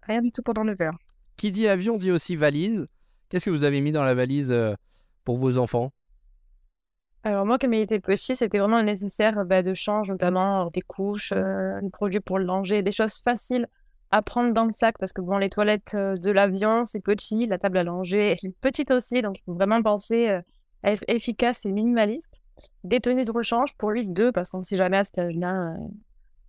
rien 0.04 0.22
du 0.22 0.32
tout 0.32 0.42
pendant 0.42 0.66
9 0.66 0.82
heures. 0.82 0.98
Qui 1.38 1.52
dit 1.52 1.68
avion 1.68 1.98
dit 1.98 2.12
aussi 2.12 2.36
valise. 2.36 2.88
Qu'est-ce 3.30 3.46
que 3.46 3.50
vous 3.52 3.64
avez 3.64 3.80
mis 3.80 3.92
dans 3.92 4.04
la 4.04 4.16
valise 4.16 4.54
pour 5.24 5.38
vos 5.38 5.58
enfants? 5.58 5.92
Alors 7.28 7.46
moi, 7.46 7.58
comme 7.58 7.74
il 7.74 7.82
était 7.82 8.00
petit, 8.00 8.38
c'était 8.38 8.58
vraiment 8.58 8.82
nécessaire 8.82 9.46
bah, 9.46 9.62
de 9.62 9.74
change, 9.74 10.10
notamment 10.10 10.70
des 10.70 10.82
couches, 10.82 11.34
euh, 11.36 11.74
des 11.82 11.90
produits 11.90 12.22
pour 12.22 12.40
le 12.40 12.46
langer, 12.46 12.84
des 12.84 12.94
choses 12.94 13.18
faciles 13.18 13.68
à 14.12 14.22
prendre 14.22 14.54
dans 14.54 14.66
le 14.66 14.72
sac, 14.72 14.98
parce 15.00 15.14
que 15.14 15.22
bon, 15.22 15.38
les 15.38 15.50
toilettes 15.50 15.94
euh, 15.96 16.16
de 16.16 16.32
l'avion, 16.32 16.86
c'est 16.86 17.02
petit, 17.02 17.46
la 17.48 17.58
table 17.58 17.78
à 17.78 17.84
langer, 17.84 18.32
est 18.32 18.56
petite 18.62 18.92
aussi, 18.92 19.22
donc 19.22 19.40
il 19.40 19.44
faut 19.44 19.54
vraiment 19.54 19.82
penser 19.82 20.30
euh, 20.30 20.42
à 20.84 20.92
être 20.92 21.04
efficace 21.08 21.66
et 21.66 21.72
minimaliste. 21.72 22.42
Des 22.84 23.00
tenues 23.00 23.26
de 23.26 23.32
rechange 23.32 23.76
pour 23.78 23.92
lui, 23.92 24.12
deux, 24.12 24.32
parce 24.32 24.50
qu'on 24.50 24.60
ne 24.60 24.64
sait 24.64 24.78
jamais 24.78 24.98
à 24.98 25.04
âge-là 25.18 25.76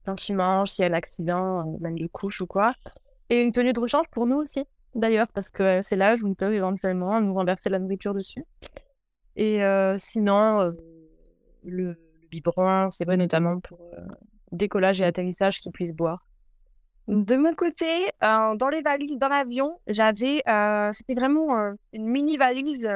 euh, 0.07 0.15
il 0.29 0.37
mange, 0.37 0.71
s'il 0.71 0.85
y 0.85 0.89
a 0.89 0.91
un 0.91 0.95
accident, 0.95 1.77
même 1.81 1.99
de 1.99 2.07
couche 2.07 2.41
ou 2.41 2.47
quoi. 2.47 2.73
Et 3.29 3.43
une 3.43 3.53
tenue 3.53 3.75
de 3.75 3.81
rechange 3.81 4.07
pour 4.11 4.27
nous 4.27 4.37
aussi, 4.37 4.65
d'ailleurs, 4.95 5.29
parce 5.35 5.51
que 5.51 5.83
c'est 5.87 5.97
l'âge 5.97 6.23
où 6.23 6.29
ils 6.29 6.35
peuvent 6.35 6.55
éventuellement 6.55 7.21
nous 7.21 7.35
renverser 7.35 7.69
la 7.69 7.79
nourriture 7.79 8.15
dessus. 8.15 8.43
Et 9.37 9.61
sinon, 9.99 10.71
le, 11.63 11.91
le 11.91 12.29
biberon, 12.31 12.91
c'est 12.91 13.05
vrai 13.05 13.19
notamment 13.19 13.61
pour 13.61 13.79
décollage 14.51 15.03
et 15.03 15.05
atterrissage 15.05 15.61
qu'ils 15.61 15.73
puissent 15.73 15.95
boire. 15.95 16.28
De 17.09 17.37
mon 17.37 17.55
côté, 17.55 18.11
euh, 18.23 18.55
dans 18.57 18.69
les 18.69 18.83
valises 18.83 19.19
dans 19.19 19.29
l'avion, 19.29 19.81
j'avais, 19.87 20.43
euh, 20.47 20.93
c'était 20.93 21.15
vraiment 21.15 21.59
euh, 21.59 21.73
une 21.95 22.07
mini 22.07 22.37
valise 22.37 22.87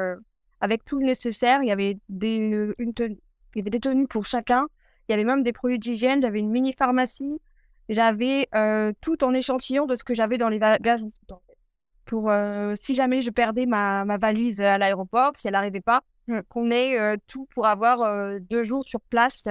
avec 0.61 0.85
tout 0.85 0.99
le 0.99 1.07
nécessaire. 1.07 1.62
Il 1.62 1.69
y 1.69 1.73
avait 1.73 1.97
des, 2.11 2.37
une, 2.78 2.92
Il 2.99 3.16
y 3.57 3.61
avait 3.61 3.71
des 3.71 3.81
tenues 3.81 4.07
pour 4.07 4.26
chacun. 4.26 4.66
Il 5.09 5.12
y 5.12 5.14
avait 5.14 5.25
même 5.25 5.42
des 5.42 5.54
produits 5.54 5.78
d'hygiène. 5.78 6.21
J'avais 6.21 6.40
une 6.40 6.50
mini 6.50 6.75
pharmacie. 6.75 7.40
J'avais 7.88 8.49
tout 9.00 9.25
en 9.25 9.33
échantillon 9.33 9.87
de 9.87 9.97
ce 9.97 10.04
que 10.04 10.12
j'avais 10.12 10.37
dans 10.37 10.50
les 10.50 10.59
bagages. 10.59 11.00
Pour 12.04 12.31
si 12.75 12.95
jamais 12.95 13.23
je 13.23 13.31
perdais 13.31 13.64
ma, 13.64 14.04
ma 14.04 14.19
valise 14.19 14.61
à 14.61 14.76
l'aéroport, 14.76 15.33
si 15.37 15.49
elle 15.49 15.54
n'arrivait 15.54 15.81
pas, 15.81 16.02
qu'on 16.50 16.71
ait 16.71 17.16
tout 17.26 17.49
pour 17.54 17.66
avoir 17.66 18.38
deux 18.40 18.62
jours 18.62 18.85
sur 18.87 19.00
place 19.00 19.45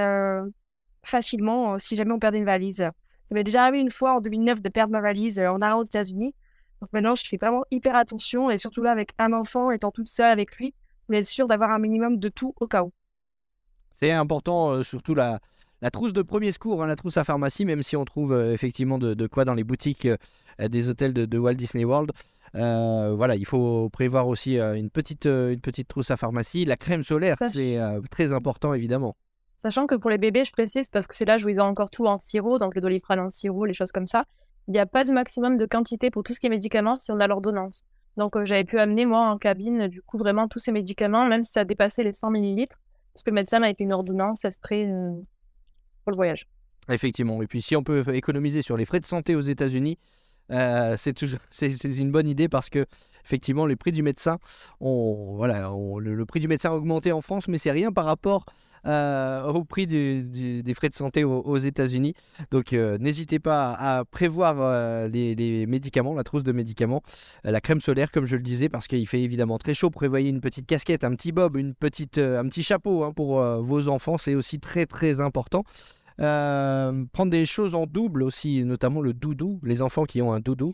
facilement 1.04 1.80
si 1.80 1.96
jamais 1.96 2.12
on 2.12 2.20
perdait 2.20 2.38
une 2.38 2.46
valise. 2.46 2.92
Ça 3.32 3.36
m'est 3.36 3.46
déjà 3.46 3.64
arrivé 3.64 3.80
une 3.80 3.92
fois 3.92 4.18
en 4.18 4.20
2009 4.20 4.62
de 4.62 4.68
perdre 4.68 4.92
ma 4.92 5.00
valise 5.00 5.40
euh, 5.40 5.48
en 5.50 5.62
allant 5.62 5.80
aux 5.80 5.86
États-Unis. 5.86 6.36
Donc 6.82 6.92
maintenant, 6.92 7.16
je 7.16 7.24
fais 7.26 7.38
vraiment 7.38 7.64
hyper 7.72 7.96
attention 7.96 8.50
et 8.50 8.58
surtout 8.58 8.84
là, 8.84 8.92
avec 8.92 9.12
un 9.20 9.32
enfant, 9.32 9.72
étant 9.72 9.90
toute 9.90 10.10
seule 10.10 10.34
avec 10.34 10.58
lui, 10.58 10.74
pour 11.08 11.16
être 11.16 11.26
sûr 11.26 11.48
d'avoir 11.48 11.72
un 11.72 11.80
minimum 11.80 12.18
de 12.18 12.28
tout 12.28 12.54
au 12.60 12.68
cas 12.68 12.84
où. 12.84 12.92
C'est 13.94 14.12
important, 14.12 14.72
euh, 14.72 14.84
surtout 14.84 15.16
la, 15.16 15.40
la 15.82 15.92
trousse 15.92 16.12
de 16.12 16.22
premier 16.22 16.52
secours, 16.52 16.84
hein, 16.84 16.88
la 16.88 16.98
trousse 16.98 17.16
à 17.16 17.24
pharmacie, 17.24 17.64
même 17.64 17.84
si 17.84 17.96
on 17.96 18.04
trouve 18.04 18.34
euh, 18.34 18.52
effectivement 18.52 18.98
de, 18.98 19.14
de 19.14 19.28
quoi 19.28 19.46
dans 19.46 19.54
les 19.54 19.64
boutiques 19.64 20.08
euh, 20.08 20.68
des 20.68 20.90
hôtels 20.90 21.14
de, 21.14 21.24
de 21.24 21.38
Walt 21.38 21.54
Disney 21.54 21.86
World. 21.86 22.12
Voilà, 22.54 23.38
il 23.38 23.46
faut 23.46 23.88
prévoir 23.88 24.28
aussi 24.28 24.60
une, 24.60 24.90
petite, 24.90 25.26
une 25.26 25.62
petite 25.62 25.88
trousse 25.88 26.12
à 26.12 26.18
pharmacie. 26.18 26.66
La 26.66 26.76
crème 26.76 27.06
solaire, 27.06 27.38
c'est 27.48 27.80
très 28.10 28.34
important 28.34 28.74
évidemment. 28.74 29.16
Sachant 29.62 29.86
que 29.86 29.94
pour 29.94 30.10
les 30.10 30.18
bébés, 30.18 30.44
je 30.44 30.52
précise 30.52 30.90
parce 30.90 31.06
que 31.06 31.14
c'est 31.14 31.24
l'âge 31.24 31.46
où 31.46 31.50
ils 31.50 31.60
ont 31.60 31.66
encore 31.66 31.92
tout 31.92 32.08
en 32.08 32.18
sirop, 32.18 32.58
donc 32.58 32.74
le 32.74 32.82
doliprane 32.82 33.20
en 33.20 33.30
sirop, 33.30 33.66
les 33.66 33.76
choses 33.76 33.92
comme 33.92 34.08
ça. 34.08 34.26
Il 34.68 34.72
n'y 34.72 34.80
a 34.80 34.88
pas 34.88 35.04
de 35.04 35.12
maximum 35.12 35.56
de 35.56 35.68
quantité 35.68 36.10
pour 36.10 36.24
tout 36.24 36.34
ce 36.34 36.40
qui 36.40 36.48
est 36.48 36.50
médicaments 36.50 36.96
si 36.96 37.12
on 37.12 37.20
a 37.20 37.28
l'ordonnance. 37.28 37.86
Donc 38.18 38.36
euh, 38.36 38.44
j'avais 38.44 38.64
pu 38.64 38.80
amener 38.80 39.06
moi 39.06 39.30
en 39.30 39.38
cabine 39.38 39.88
du 39.88 40.02
coup 40.02 40.18
vraiment 40.18 40.48
tous 40.48 40.58
ces 40.58 40.72
médicaments, 40.72 41.28
même 41.28 41.44
si 41.44 41.52
ça 41.52 41.64
dépassait 41.64 42.04
les 42.04 42.12
100 42.12 42.32
millilitres, 42.32 42.80
parce 43.14 43.22
que 43.22 43.30
le 43.30 43.36
médecin 43.36 43.60
m'a 43.60 43.68
fait 43.68 43.84
une 43.84 43.94
ordonnance 43.94 44.48
spray 44.50 44.90
euh, 44.90 45.12
pour 46.06 46.12
le 46.12 46.16
voyage. 46.16 46.48
Effectivement. 46.90 47.40
Et 47.44 47.46
puis 47.46 47.62
si 47.62 47.76
on 47.76 47.84
peut 47.84 48.04
économiser 48.16 48.64
sur 48.64 48.78
les 48.78 48.86
frais 48.86 49.00
de 49.00 49.06
santé 49.06 49.36
aux 49.36 49.42
États-Unis, 49.42 50.00
euh, 50.50 50.96
c'est 50.98 51.14
toujours 51.14 51.40
une 51.62 52.12
bonne 52.12 52.28
idée 52.28 52.50
parce 52.50 52.72
que 52.72 52.88
effectivement 53.24 53.68
les 53.68 53.76
prix 53.76 53.92
du 53.92 54.02
médecin, 54.02 54.40
ont, 54.80 55.36
voilà, 55.36 55.70
le, 56.00 56.16
le 56.16 56.26
prix 56.26 56.40
du 56.40 56.48
médecin 56.48 56.72
a 56.72 56.74
augmenté 56.74 57.12
en 57.12 57.22
France, 57.22 57.48
mais 57.48 57.60
c'est 57.60 57.72
rien 57.72 57.92
par 57.92 58.06
rapport 58.06 58.48
euh, 58.88 59.44
au 59.46 59.64
prix 59.64 59.86
des 59.86 60.74
frais 60.74 60.90
de 60.90 60.94
santé 60.94 61.24
aux, 61.24 61.58
États-Unis. 61.58 62.16
Donc 62.50 62.74
euh, 62.74 62.98
n'hésitez 62.98 63.38
pas 63.38 63.74
à 63.74 64.06
prévoir 64.06 64.56
euh, 64.60 65.08
les, 65.08 65.66
médicaments, 65.68 66.16
la 66.16 66.24
trousse 66.24 66.44
de 66.44 66.52
médicaments, 66.52 67.04
la 67.44 67.62
crème 67.62 67.82
solaire 67.82 68.12
comme 68.12 68.26
je 68.26 68.36
le 68.36 68.42
disais 68.42 68.70
parce 68.70 68.88
qu'il 68.88 69.08
fait 69.08 69.22
évidemment 69.22 69.58
très 69.60 69.74
chaud. 69.76 69.92
Prévoyez 69.92 70.30
une 70.30 70.42
petite 70.42 70.66
casquette, 70.66 71.04
un 71.04 71.14
petit 71.16 71.32
bob, 71.32 71.58
une 71.58 71.76
petite, 71.76 72.18
un 72.18 72.48
petit 72.48 72.64
chapeau 72.64 73.04
hein, 73.04 73.12
pour 73.14 73.42
vos 73.42 73.88
enfants, 73.88 74.18
c'est 74.18 74.36
aussi 74.36 74.60
très 74.60 74.86
très 74.86 75.20
important. 75.20 75.64
Prendre 76.18 77.30
des 77.30 77.46
choses 77.46 77.76
en 77.76 77.86
double 77.86 78.24
aussi, 78.24 78.64
notamment 78.64 79.02
le 79.02 79.14
doudou. 79.14 79.60
Les 79.64 79.82
enfants 79.82 80.06
qui 80.06 80.22
ont 80.22 80.34
un 80.34 80.40
doudou, 80.40 80.74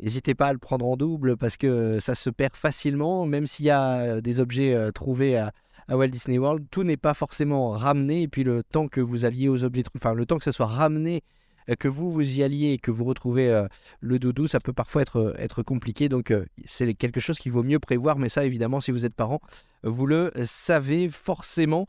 n'hésitez 0.00 0.34
pas 0.34 0.48
à 0.48 0.52
le 0.52 0.58
prendre 0.58 0.86
en 0.86 0.96
double 0.96 1.36
parce 1.36 1.56
que 1.56 2.00
ça 2.00 2.14
se 2.14 2.30
perd 2.30 2.56
facilement, 2.56 3.26
même 3.26 3.46
s'il 3.46 3.66
y 3.66 3.70
a 3.70 4.00
euh, 4.00 4.20
des 4.20 4.40
objets 4.40 4.74
euh, 4.74 4.90
trouvés 4.92 5.36
à, 5.36 5.52
Walt 5.90 6.08
Disney 6.08 6.36
World, 6.36 6.66
tout 6.70 6.84
n'est 6.84 6.98
pas 6.98 7.14
forcément 7.14 7.70
ramené. 7.70 8.22
Et 8.22 8.28
puis 8.28 8.44
le 8.44 8.62
temps 8.62 8.88
que 8.88 9.00
vous 9.00 9.24
alliez 9.24 9.48
aux 9.48 9.64
objets, 9.64 9.82
trou- 9.82 9.96
enfin 9.96 10.12
le 10.12 10.26
temps 10.26 10.36
que 10.36 10.44
ça 10.44 10.52
soit 10.52 10.66
ramené, 10.66 11.22
euh, 11.70 11.74
que 11.76 11.88
vous 11.88 12.10
vous 12.10 12.38
y 12.38 12.42
alliez 12.42 12.72
et 12.72 12.78
que 12.78 12.90
vous 12.90 13.04
retrouvez 13.04 13.50
euh, 13.50 13.66
le 14.00 14.18
doudou, 14.18 14.48
ça 14.48 14.60
peut 14.60 14.72
parfois 14.72 15.02
être, 15.02 15.62
compliqué. 15.62 16.08
Donc 16.08 16.30
euh, 16.30 16.44
c'est 16.66 16.92
quelque 16.94 17.20
chose 17.20 17.38
qu'il 17.38 17.52
vaut 17.52 17.62
mieux 17.62 17.78
prévoir, 17.78 18.18
mais 18.18 18.28
ça 18.28 18.44
évidemment, 18.44 18.80
si 18.80 18.90
vous 18.90 19.04
êtes 19.04 19.14
parent, 19.14 19.40
vous 19.82 20.06
le 20.06 20.30
savez 20.44 21.08
forcément. 21.08 21.86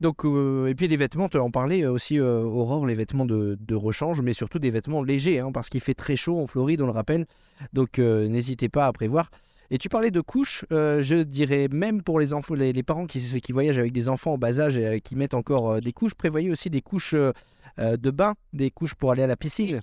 Donc, 0.00 0.24
euh, 0.24 0.66
et 0.66 0.74
puis 0.74 0.88
les 0.88 0.96
vêtements, 0.96 1.28
tu 1.28 1.36
en 1.38 1.50
parlais 1.50 1.82
euh, 1.84 1.92
aussi, 1.92 2.18
euh, 2.18 2.40
Aurore, 2.40 2.86
les 2.86 2.94
vêtements 2.94 3.26
de, 3.26 3.58
de 3.60 3.74
rechange, 3.74 4.22
mais 4.22 4.32
surtout 4.32 4.58
des 4.58 4.70
vêtements 4.70 5.02
légers, 5.02 5.40
hein, 5.40 5.52
parce 5.52 5.68
qu'il 5.68 5.80
fait 5.82 5.94
très 5.94 6.16
chaud 6.16 6.40
en 6.40 6.46
Floride, 6.46 6.80
on 6.80 6.86
le 6.86 6.92
rappelle. 6.92 7.26
Donc, 7.74 7.98
euh, 7.98 8.26
n'hésitez 8.28 8.70
pas 8.70 8.86
à 8.86 8.92
prévoir. 8.92 9.30
Et 9.70 9.78
tu 9.78 9.88
parlais 9.88 10.10
de 10.10 10.20
couches, 10.20 10.64
je 10.70 11.22
dirais 11.22 11.68
même 11.70 12.02
pour 12.02 12.18
les, 12.18 12.32
enfants, 12.32 12.54
les, 12.54 12.72
les 12.72 12.82
parents 12.82 13.06
qui, 13.06 13.40
qui 13.40 13.52
voyagent 13.52 13.78
avec 13.78 13.92
des 13.92 14.08
enfants 14.08 14.32
en 14.32 14.36
bas 14.36 14.58
âge 14.58 14.76
et 14.76 15.00
qui 15.00 15.14
mettent 15.14 15.34
encore 15.34 15.80
des 15.80 15.92
couches, 15.92 16.14
prévoyez 16.14 16.50
aussi 16.50 16.70
des 16.70 16.80
couches 16.80 17.14
de 17.14 18.10
bain, 18.10 18.34
des 18.52 18.72
couches 18.72 18.96
pour 18.96 19.12
aller 19.12 19.22
à 19.22 19.28
la 19.28 19.36
piscine. 19.36 19.80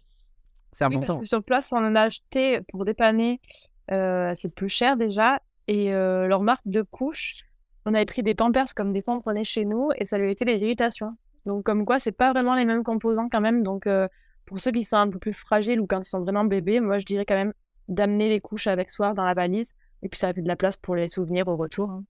C'est 0.73 0.85
Oui, 0.87 0.97
important. 0.97 1.23
sur 1.23 1.41
place, 1.41 1.69
on 1.71 1.77
en 1.77 1.95
a 1.95 2.01
acheté 2.01 2.59
pour 2.67 2.83
dépanner, 2.83 3.39
c'est 3.87 4.53
plus 4.57 4.67
cher 4.67 4.97
déjà. 4.97 5.39
Et 5.69 5.89
leur 5.91 6.41
marque 6.41 6.67
de 6.67 6.81
couches, 6.81 7.45
on 7.87 7.93
avait 7.93 8.05
pris 8.05 8.21
des 8.21 8.35
Pampers 8.35 8.73
comme 8.75 8.91
des 8.91 9.01
fois 9.01 9.15
on 9.15 9.21
prenait 9.21 9.45
chez 9.45 9.63
nous 9.63 9.89
et 9.97 10.05
ça 10.05 10.17
lui 10.17 10.27
a 10.27 10.31
été 10.31 10.43
des 10.43 10.61
irritations. 10.61 11.17
Donc 11.45 11.63
comme 11.63 11.85
quoi, 11.85 11.99
c'est 11.99 12.11
pas 12.11 12.33
vraiment 12.33 12.53
les 12.53 12.65
mêmes 12.65 12.83
composants 12.83 13.29
quand 13.29 13.39
même. 13.39 13.63
Donc 13.63 13.87
euh, 13.87 14.09
pour 14.45 14.59
ceux 14.59 14.71
qui 14.71 14.83
sont 14.83 14.97
un 14.97 15.09
peu 15.09 15.19
plus 15.19 15.33
fragiles 15.33 15.79
ou 15.79 15.87
quand 15.87 16.01
ils 16.01 16.09
sont 16.09 16.21
vraiment 16.21 16.43
bébés, 16.43 16.81
moi 16.81 16.99
je 16.99 17.05
dirais 17.05 17.25
quand 17.25 17.35
même 17.35 17.53
d'amener 17.87 18.27
les 18.27 18.41
couches 18.41 18.67
avec 18.67 18.89
soi 18.91 19.13
dans 19.13 19.23
la 19.23 19.33
valise. 19.33 19.73
Et 20.03 20.09
puis 20.09 20.19
ça 20.19 20.33
fait 20.33 20.41
de 20.41 20.47
la 20.47 20.57
place 20.57 20.75
pour 20.75 20.95
les 20.95 21.07
souvenirs 21.07 21.47
au 21.47 21.55
retour. 21.55 21.89
hein. 21.89 22.03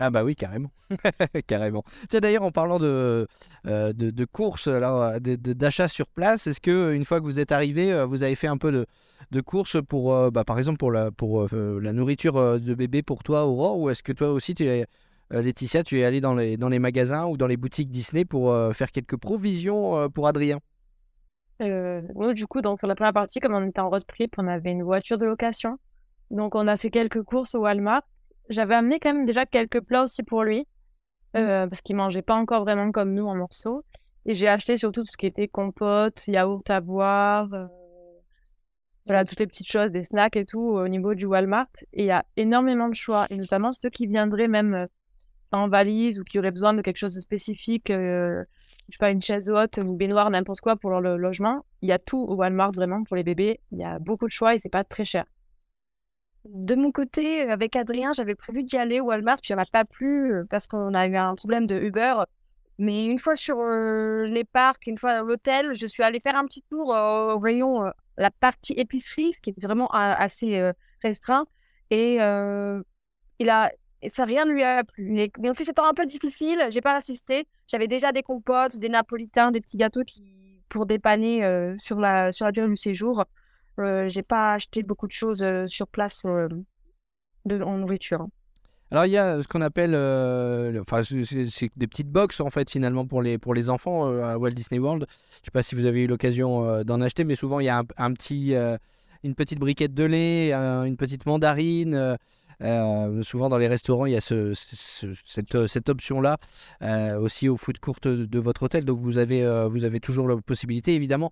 Ah 0.00 0.10
bah 0.10 0.22
oui, 0.22 0.36
carrément. 0.36 0.70
carrément. 1.46 1.82
Tiens, 2.08 2.20
d'ailleurs, 2.20 2.44
en 2.44 2.52
parlant 2.52 2.78
de, 2.78 3.26
euh, 3.66 3.92
de, 3.92 4.24
courses, 4.24 4.68
de- 4.68 5.52
d'achat 5.52 5.88
sur 5.88 6.06
place, 6.06 6.46
est-ce 6.46 6.60
que 6.60 6.92
une 6.94 7.04
fois 7.04 7.18
que 7.18 7.24
vous 7.24 7.40
êtes 7.40 7.50
arrivé, 7.50 7.92
euh, 7.92 8.06
vous 8.06 8.22
avez 8.22 8.36
fait 8.36 8.46
un 8.46 8.58
peu 8.58 8.86
de, 9.30 9.40
courses 9.40 9.78
pour, 9.88 10.14
euh, 10.14 10.30
bah, 10.30 10.44
par 10.44 10.58
exemple, 10.58 10.78
pour 10.78 10.92
la, 10.92 11.10
euh, 11.22 11.92
nourriture 11.92 12.36
euh, 12.36 12.58
de 12.58 12.74
bébé 12.74 13.02
pour 13.02 13.24
toi, 13.24 13.46
Aurore, 13.46 13.78
ou 13.78 13.90
est-ce 13.90 14.02
que 14.02 14.12
toi 14.12 14.30
aussi, 14.30 14.54
tu 14.54 14.64
euh, 14.64 14.84
Laetitia, 15.30 15.82
tu 15.82 16.00
es 16.00 16.04
allée 16.04 16.20
dans 16.20 16.34
les, 16.34 16.56
dans 16.56 16.68
les 16.68 16.78
magasins 16.78 17.26
ou 17.26 17.36
dans 17.36 17.46
les 17.46 17.56
boutiques 17.56 17.90
Disney 17.90 18.24
pour 18.24 18.52
euh, 18.52 18.72
faire 18.72 18.92
quelques 18.92 19.16
provisions 19.16 19.96
euh, 19.96 20.08
pour 20.08 20.26
Adrien? 20.28 20.60
Euh, 21.60 22.02
nous, 22.14 22.34
du 22.34 22.46
coup, 22.46 22.60
donc, 22.62 22.82
la 22.82 22.94
première 22.94 23.12
partie, 23.12 23.40
comme 23.40 23.54
on 23.54 23.64
était 23.66 23.80
en 23.80 23.88
road 23.88 24.06
trip, 24.06 24.34
on 24.38 24.46
avait 24.46 24.70
une 24.70 24.84
voiture 24.84 25.18
de 25.18 25.26
location. 25.26 25.78
Donc, 26.30 26.54
on 26.54 26.66
a 26.68 26.76
fait 26.76 26.90
quelques 26.90 27.22
courses 27.22 27.54
au 27.54 27.60
Walmart. 27.60 28.02
J'avais 28.50 28.74
amené 28.74 28.98
quand 28.98 29.12
même 29.12 29.26
déjà 29.26 29.46
quelques 29.46 29.80
plats 29.80 30.04
aussi 30.04 30.22
pour 30.22 30.42
lui, 30.42 30.66
euh, 31.36 31.66
parce 31.66 31.80
qu'il 31.82 31.96
mangeait 31.96 32.22
pas 32.22 32.34
encore 32.34 32.62
vraiment 32.62 32.90
comme 32.92 33.12
nous 33.14 33.24
en 33.24 33.34
morceaux. 33.34 33.82
Et 34.26 34.34
j'ai 34.34 34.48
acheté 34.48 34.76
surtout 34.76 35.02
tout 35.04 35.10
ce 35.12 35.16
qui 35.16 35.26
était 35.26 35.48
compote, 35.48 36.26
yaourt 36.26 36.68
à 36.70 36.80
boire, 36.80 37.52
euh, 37.52 37.66
voilà, 39.06 39.24
toutes 39.24 39.40
les 39.40 39.46
petites 39.46 39.70
choses, 39.70 39.90
des 39.90 40.04
snacks 40.04 40.36
et 40.36 40.44
tout 40.44 40.60
au 40.60 40.86
niveau 40.88 41.14
du 41.14 41.24
Walmart. 41.26 41.68
Et 41.92 42.02
il 42.02 42.06
y 42.06 42.10
a 42.10 42.24
énormément 42.36 42.88
de 42.88 42.94
choix, 42.94 43.26
et 43.30 43.36
notamment 43.36 43.72
ceux 43.72 43.88
qui 43.90 44.06
viendraient 44.06 44.48
même 44.48 44.74
euh, 44.74 44.86
en 45.52 45.68
valise 45.68 46.20
ou 46.20 46.24
qui 46.24 46.38
auraient 46.38 46.50
besoin 46.50 46.74
de 46.74 46.82
quelque 46.82 46.98
chose 46.98 47.14
de 47.14 47.20
spécifique, 47.20 47.90
euh, 47.90 48.44
je 48.58 48.92
sais 48.92 48.98
pas, 48.98 49.10
une 49.10 49.22
chaise 49.22 49.48
haute, 49.48 49.78
une 49.78 49.96
baignoire, 49.96 50.28
n'importe 50.30 50.60
quoi 50.60 50.76
pour 50.76 50.90
leur 50.90 51.00
lo- 51.00 51.16
logement. 51.16 51.64
Il 51.80 51.88
y 51.88 51.92
a 51.92 51.98
tout 51.98 52.18
au 52.18 52.34
Walmart 52.34 52.72
vraiment 52.72 53.02
pour 53.04 53.16
les 53.16 53.22
bébés. 53.24 53.60
Il 53.72 53.78
y 53.78 53.84
a 53.84 53.98
beaucoup 53.98 54.26
de 54.26 54.32
choix 54.32 54.54
et 54.54 54.58
c'est 54.58 54.68
pas 54.68 54.84
très 54.84 55.04
cher. 55.06 55.24
De 56.54 56.74
mon 56.74 56.92
côté, 56.92 57.42
avec 57.42 57.76
Adrien, 57.76 58.12
j'avais 58.12 58.34
prévu 58.34 58.62
d'y 58.62 58.76
aller 58.76 59.00
au 59.00 59.04
Walmart, 59.06 59.38
puis 59.42 59.52
on 59.52 59.56
n'a 59.56 59.66
pas 59.66 59.84
plu 59.84 60.32
euh, 60.32 60.44
parce 60.48 60.66
qu'on 60.66 60.94
a 60.94 61.06
eu 61.06 61.16
un 61.16 61.34
problème 61.34 61.66
de 61.66 61.78
Uber. 61.78 62.14
Mais 62.78 63.06
une 63.06 63.18
fois 63.18 63.34
sur 63.34 63.58
euh, 63.60 64.26
les 64.26 64.44
parcs, 64.44 64.86
une 64.86 64.98
fois 64.98 65.10
à 65.10 65.22
l'hôtel, 65.22 65.74
je 65.74 65.84
suis 65.84 66.02
allée 66.04 66.20
faire 66.20 66.36
un 66.36 66.46
petit 66.46 66.62
tour 66.70 66.94
euh, 66.94 67.34
au 67.34 67.38
rayon, 67.40 67.84
euh, 67.84 67.90
la 68.16 68.30
partie 68.30 68.72
épicerie, 68.74 69.32
ce 69.34 69.40
qui 69.40 69.50
est 69.50 69.62
vraiment 69.62 69.88
assez 69.88 70.72
restreint. 71.02 71.46
Et 71.90 72.14
il 72.16 73.50
a, 73.50 73.70
ça 74.10 74.24
rien 74.24 74.44
ne 74.44 74.50
lui 74.50 74.64
a 74.64 74.82
plu. 74.82 75.14
Les, 75.14 75.30
les 75.40 75.50
offices 75.50 75.68
étant 75.68 75.88
un 75.88 75.94
peu 75.94 76.04
difficiles, 76.04 76.66
j'ai 76.70 76.80
pas 76.80 76.96
assisté. 76.96 77.46
J'avais 77.68 77.86
déjà 77.86 78.10
des 78.10 78.24
compotes, 78.24 78.76
des 78.76 78.88
napolitains, 78.88 79.52
des 79.52 79.60
petits 79.60 79.76
gâteaux 79.76 80.02
qui, 80.02 80.60
pour 80.68 80.86
dépanner 80.86 81.42
sur 81.78 82.00
la, 82.00 82.32
sur 82.32 82.44
la 82.44 82.50
durée 82.50 82.66
du 82.66 82.76
séjour. 82.76 83.24
Euh, 83.78 84.08
j'ai 84.08 84.22
pas 84.22 84.54
acheté 84.54 84.82
beaucoup 84.82 85.06
de 85.06 85.12
choses 85.12 85.42
euh, 85.42 85.66
sur 85.68 85.86
place 85.88 86.22
euh, 86.26 86.48
de, 87.44 87.60
en 87.62 87.78
nourriture. 87.78 88.22
hein. 88.22 88.28
Alors 88.90 89.04
il 89.04 89.10
y 89.12 89.18
a 89.18 89.42
ce 89.42 89.46
qu'on 89.48 89.60
appelle, 89.60 89.92
euh, 89.94 90.72
le- 90.72 90.80
enfin 90.80 91.02
c'est- 91.02 91.68
des 91.76 91.86
petites 91.86 92.08
box 92.10 92.40
en 92.40 92.48
fait 92.48 92.70
finalement 92.70 93.06
pour 93.06 93.20
les 93.20 93.36
pour 93.36 93.52
les 93.52 93.68
enfants 93.68 94.08
euh, 94.10 94.22
à 94.22 94.38
Walt 94.38 94.52
Disney 94.52 94.78
World. 94.78 95.04
Je 95.40 95.44
sais 95.44 95.50
pas 95.52 95.62
si 95.62 95.74
vous 95.74 95.84
avez 95.84 96.04
eu 96.04 96.06
l'occasion 96.06 96.64
euh, 96.64 96.84
d'en 96.84 97.02
acheter, 97.02 97.24
mais 97.24 97.34
souvent 97.34 97.60
il 97.60 97.66
y 97.66 97.68
a 97.68 97.84
un, 97.98 98.12
petit, 98.14 98.54
euh, 98.54 98.78
une 99.24 99.34
petite 99.34 99.58
briquette 99.58 99.92
de 99.92 100.04
lait, 100.04 100.54
un- 100.54 100.84
une 100.84 100.96
petite 100.96 101.26
mandarine. 101.26 101.94
euh, 101.94 102.16
euh, 102.62 103.22
souvent 103.22 103.48
dans 103.50 103.58
les 103.58 103.68
restaurants 103.68 104.06
il 104.06 104.14
y 104.14 104.16
a 104.16 104.20
ce, 104.20 104.52
ce- 104.54 105.12
cette, 105.26 105.54
euh, 105.54 105.68
cette 105.68 105.88
option 105.90 106.20
là 106.20 106.36
aussi 107.20 107.48
au 107.48 107.56
food 107.56 107.78
court 107.78 107.98
de, 108.02 108.38
votre 108.40 108.62
hôtel. 108.64 108.84
Donc 108.86 108.98
vous 108.98 109.18
avez 109.18 109.44
euh, 109.44 109.68
vous 109.68 109.84
avez 109.84 110.00
toujours 110.00 110.26
la 110.28 110.36
possibilité 110.38 110.94
évidemment. 110.94 111.30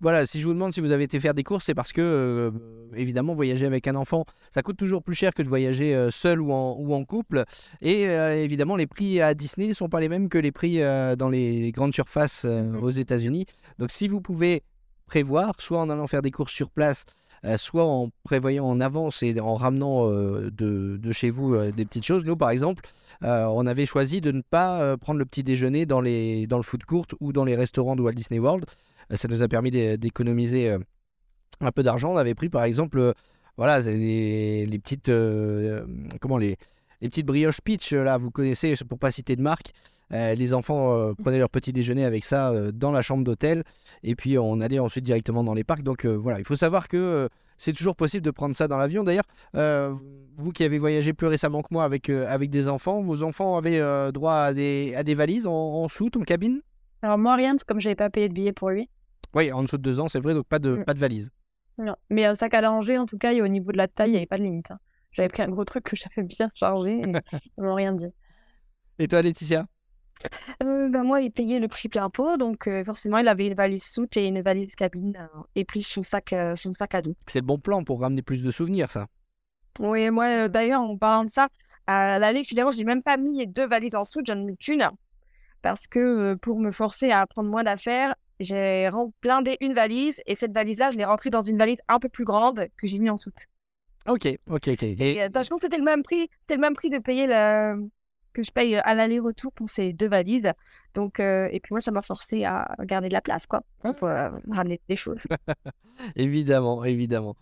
Voilà, 0.00 0.26
si 0.26 0.40
je 0.40 0.46
vous 0.46 0.52
demande 0.52 0.74
si 0.74 0.80
vous 0.80 0.90
avez 0.90 1.04
été 1.04 1.18
faire 1.20 1.34
des 1.34 1.42
courses, 1.42 1.64
c'est 1.66 1.74
parce 1.74 1.92
que, 1.92 2.00
euh, 2.02 2.50
évidemment, 2.94 3.34
voyager 3.34 3.64
avec 3.64 3.86
un 3.86 3.94
enfant, 3.94 4.24
ça 4.52 4.62
coûte 4.62 4.76
toujours 4.76 5.02
plus 5.02 5.14
cher 5.14 5.32
que 5.32 5.42
de 5.42 5.48
voyager 5.48 5.94
euh, 5.94 6.10
seul 6.10 6.40
ou 6.40 6.52
en, 6.52 6.76
ou 6.78 6.94
en 6.94 7.04
couple. 7.04 7.44
Et 7.80 8.08
euh, 8.08 8.42
évidemment, 8.42 8.76
les 8.76 8.86
prix 8.86 9.20
à 9.20 9.34
Disney 9.34 9.68
ne 9.68 9.72
sont 9.72 9.88
pas 9.88 10.00
les 10.00 10.08
mêmes 10.08 10.28
que 10.28 10.38
les 10.38 10.52
prix 10.52 10.80
dans 11.16 11.28
les 11.30 11.72
grandes 11.72 11.94
surfaces 11.94 12.44
aux 12.44 12.90
États-Unis. 12.90 13.46
Donc, 13.78 13.90
si 13.90 14.08
vous 14.08 14.20
pouvez 14.20 14.62
prévoir, 15.06 15.54
soit 15.58 15.80
en 15.80 15.90
allant 15.90 16.06
faire 16.06 16.22
des 16.22 16.30
courses 16.30 16.52
sur 16.52 16.70
place 16.70 17.04
soit 17.58 17.84
en 17.84 18.08
prévoyant 18.22 18.64
en 18.64 18.80
avance 18.80 19.22
et 19.22 19.38
en 19.38 19.56
ramenant 19.56 20.08
de, 20.08 20.50
de 20.50 21.12
chez 21.12 21.28
vous 21.28 21.54
des 21.72 21.84
petites 21.84 22.06
choses. 22.06 22.24
Nous, 22.24 22.36
par 22.36 22.48
exemple, 22.48 22.88
euh, 23.22 23.44
on 23.46 23.66
avait 23.66 23.86
choisi 23.86 24.20
de 24.20 24.32
ne 24.32 24.42
pas 24.42 24.80
euh, 24.80 24.96
prendre 24.96 25.18
le 25.18 25.24
petit 25.24 25.44
déjeuner 25.44 25.86
dans, 25.86 26.00
les, 26.00 26.46
dans 26.46 26.56
le 26.56 26.62
food 26.62 26.84
court 26.84 27.06
ou 27.20 27.32
dans 27.32 27.44
les 27.44 27.56
restaurants 27.56 27.96
de 27.96 28.02
Walt 28.02 28.12
Disney 28.14 28.40
World. 28.40 28.64
Euh, 29.12 29.16
ça 29.16 29.28
nous 29.28 29.42
a 29.42 29.48
permis 29.48 29.70
d'é- 29.70 29.96
d'économiser 29.96 30.76
un 31.60 31.70
peu 31.70 31.82
d'argent. 31.82 32.12
On 32.12 32.16
avait 32.16 32.34
pris, 32.34 32.48
par 32.48 32.64
exemple, 32.64 33.12
voilà, 33.56 33.80
les, 33.80 34.66
les 34.66 34.78
petites, 34.78 35.10
comment 36.20 36.38
les, 36.38 36.56
les 37.00 37.08
petites 37.08 37.26
brioches 37.26 37.60
peach, 37.60 37.92
euh, 37.92 38.02
là, 38.02 38.16
vous 38.16 38.30
connaissez, 38.30 38.74
pour 38.88 38.98
pas 38.98 39.10
citer 39.10 39.36
de 39.36 39.42
marque. 39.42 39.72
Euh, 40.12 40.34
les 40.34 40.52
enfants 40.52 40.92
euh, 40.98 41.14
prenaient 41.14 41.38
leur 41.38 41.48
petit 41.48 41.72
déjeuner 41.72 42.04
avec 42.04 42.24
ça 42.24 42.50
euh, 42.50 42.72
dans 42.72 42.90
la 42.92 43.00
chambre 43.00 43.24
d'hôtel 43.24 43.64
et 44.02 44.14
puis 44.14 44.36
on 44.36 44.60
allait 44.60 44.78
ensuite 44.78 45.04
directement 45.04 45.42
dans 45.42 45.54
les 45.54 45.64
parcs. 45.64 45.82
Donc 45.82 46.04
voilà, 46.04 46.38
il 46.38 46.44
faut 46.44 46.56
savoir 46.56 46.88
que 46.88 47.28
c'est 47.58 47.72
toujours 47.72 47.96
possible 47.96 48.24
de 48.24 48.30
prendre 48.30 48.54
ça 48.54 48.68
dans 48.68 48.76
l'avion. 48.76 49.04
D'ailleurs, 49.04 49.24
euh, 49.54 49.94
vous 50.36 50.50
qui 50.52 50.64
avez 50.64 50.78
voyagé 50.78 51.12
plus 51.12 51.26
récemment 51.26 51.62
que 51.62 51.68
moi 51.70 51.84
avec, 51.84 52.08
euh, 52.10 52.26
avec 52.28 52.50
des 52.50 52.68
enfants, 52.68 53.00
vos 53.02 53.22
enfants 53.22 53.56
avaient 53.56 53.80
euh, 53.80 54.10
droit 54.12 54.34
à 54.34 54.54
des, 54.54 54.94
à 54.96 55.02
des 55.02 55.14
valises 55.14 55.46
en, 55.46 55.52
en 55.52 55.88
soute, 55.88 56.16
en 56.16 56.20
cabine? 56.22 56.60
Alors 57.02 57.18
moi, 57.18 57.34
rien, 57.36 57.50
parce 57.52 57.64
que 57.64 57.68
comme 57.68 57.80
j'avais 57.80 57.94
pas 57.96 58.10
payé 58.10 58.28
de 58.28 58.34
billet 58.34 58.52
pour 58.52 58.70
lui. 58.70 58.88
Oui, 59.34 59.50
en 59.52 59.62
dessous 59.62 59.76
de 59.78 59.82
deux 59.82 60.00
ans, 60.00 60.08
c'est 60.08 60.20
vrai, 60.20 60.34
donc 60.34 60.46
pas 60.46 60.58
de, 60.58 60.76
Mm. 60.76 60.84
pas 60.84 60.94
de 60.94 60.98
valise. 61.00 61.30
Non. 61.78 61.96
Mais 62.10 62.24
un 62.24 62.34
sac 62.34 62.54
à 62.54 62.60
langer, 62.60 62.98
en 62.98 63.06
tout 63.06 63.18
cas, 63.18 63.32
et 63.32 63.42
au 63.42 63.48
niveau 63.48 63.72
de 63.72 63.76
la 63.76 63.88
taille, 63.88 64.10
il 64.10 64.12
n'y 64.12 64.16
avait 64.18 64.26
pas 64.26 64.38
de 64.38 64.42
limite. 64.44 64.70
hein. 64.70 64.78
J'avais 65.10 65.28
pris 65.28 65.42
un 65.42 65.48
gros 65.48 65.64
truc 65.64 65.84
que 65.84 65.96
j'avais 65.96 66.22
bien 66.26 66.50
chargé 66.54 67.00
et 67.00 67.02
ils 67.58 67.62
m'ont 67.64 67.74
rien 67.74 67.92
dit. 67.92 68.10
Et 68.98 69.08
toi, 69.08 69.22
Laetitia? 69.22 69.66
Euh, 70.62 70.88
bah, 70.88 71.02
moi, 71.02 71.20
il 71.20 71.30
payait 71.30 71.58
le 71.58 71.68
prix 71.68 71.88
plein 71.88 72.10
pot, 72.10 72.36
donc 72.36 72.66
euh, 72.66 72.84
forcément, 72.84 73.18
il 73.18 73.28
avait 73.28 73.46
une 73.46 73.54
valise 73.54 73.84
soute 73.84 74.16
et 74.16 74.26
une 74.26 74.40
valise 74.42 74.74
cabine, 74.74 75.16
euh, 75.18 75.40
et 75.54 75.64
puis 75.64 75.82
son 75.82 76.02
sac, 76.02 76.32
euh, 76.32 76.56
son 76.56 76.72
sac 76.74 76.94
à 76.94 77.02
dos. 77.02 77.14
C'est 77.26 77.40
le 77.40 77.46
bon 77.46 77.58
plan 77.58 77.82
pour 77.84 78.00
ramener 78.00 78.22
plus 78.22 78.42
de 78.42 78.50
souvenirs, 78.50 78.90
ça. 78.90 79.06
Oui, 79.78 80.10
moi, 80.10 80.48
d'ailleurs, 80.48 80.80
en 80.82 80.96
parlant 80.96 81.24
de 81.24 81.30
ça, 81.30 81.48
à 81.86 82.18
l'aller, 82.18 82.44
finalement, 82.44 82.70
j'ai 82.70 82.84
même 82.84 83.02
pas 83.02 83.16
mis 83.16 83.46
deux 83.46 83.66
valises 83.66 83.94
en 83.94 84.04
soute, 84.04 84.26
j'en 84.26 84.38
ai 84.38 84.44
mis 84.44 84.56
qu'une, 84.56 84.88
parce 85.62 85.86
que 85.86 86.34
pour 86.34 86.60
me 86.60 86.70
forcer 86.70 87.10
à 87.10 87.26
prendre 87.26 87.50
moins 87.50 87.64
d'affaires, 87.64 88.14
j'ai 88.40 88.88
blindé 89.22 89.56
une 89.60 89.74
valise, 89.74 90.20
et 90.26 90.34
cette 90.34 90.52
valise-là, 90.52 90.90
je 90.92 90.98
l'ai 90.98 91.04
rentrée 91.04 91.30
dans 91.30 91.42
une 91.42 91.58
valise 91.58 91.78
un 91.88 91.98
peu 91.98 92.08
plus 92.08 92.24
grande 92.24 92.66
que 92.76 92.86
j'ai 92.86 92.98
mis 92.98 93.10
en 93.10 93.16
soute. 93.16 93.46
Ok, 94.06 94.26
ok, 94.48 94.68
ok. 94.68 94.82
Et- 94.82 95.12
Et 95.16 95.20
je 95.24 95.28
pense 95.30 95.48
que 95.48 95.58
c'était 95.60 95.78
le 95.78 95.84
même 95.84 96.02
prix, 96.02 96.28
c'était 96.42 96.56
le 96.56 96.60
même 96.60 96.74
prix 96.74 96.90
de 96.90 96.98
payer 96.98 97.26
le... 97.26 97.88
que 98.34 98.42
je 98.42 98.50
paye 98.50 98.76
à 98.76 98.94
l'aller-retour 98.94 99.52
pour 99.52 99.70
ces 99.70 99.92
deux 99.94 100.08
valises. 100.08 100.50
Donc, 100.94 101.20
euh, 101.20 101.48
et 101.50 101.60
puis 101.60 101.72
moi, 101.72 101.80
ça 101.80 101.90
m'a 101.90 102.02
forcé 102.02 102.44
à 102.44 102.74
garder 102.80 103.08
de 103.08 103.14
la 103.14 103.20
place, 103.22 103.46
quoi, 103.46 103.62
pour 103.80 104.08
euh, 104.08 104.30
ramener 104.50 104.80
des 104.88 104.96
choses. 104.96 105.22
Évidemment, 106.16 106.84
évidemment. 106.84 107.36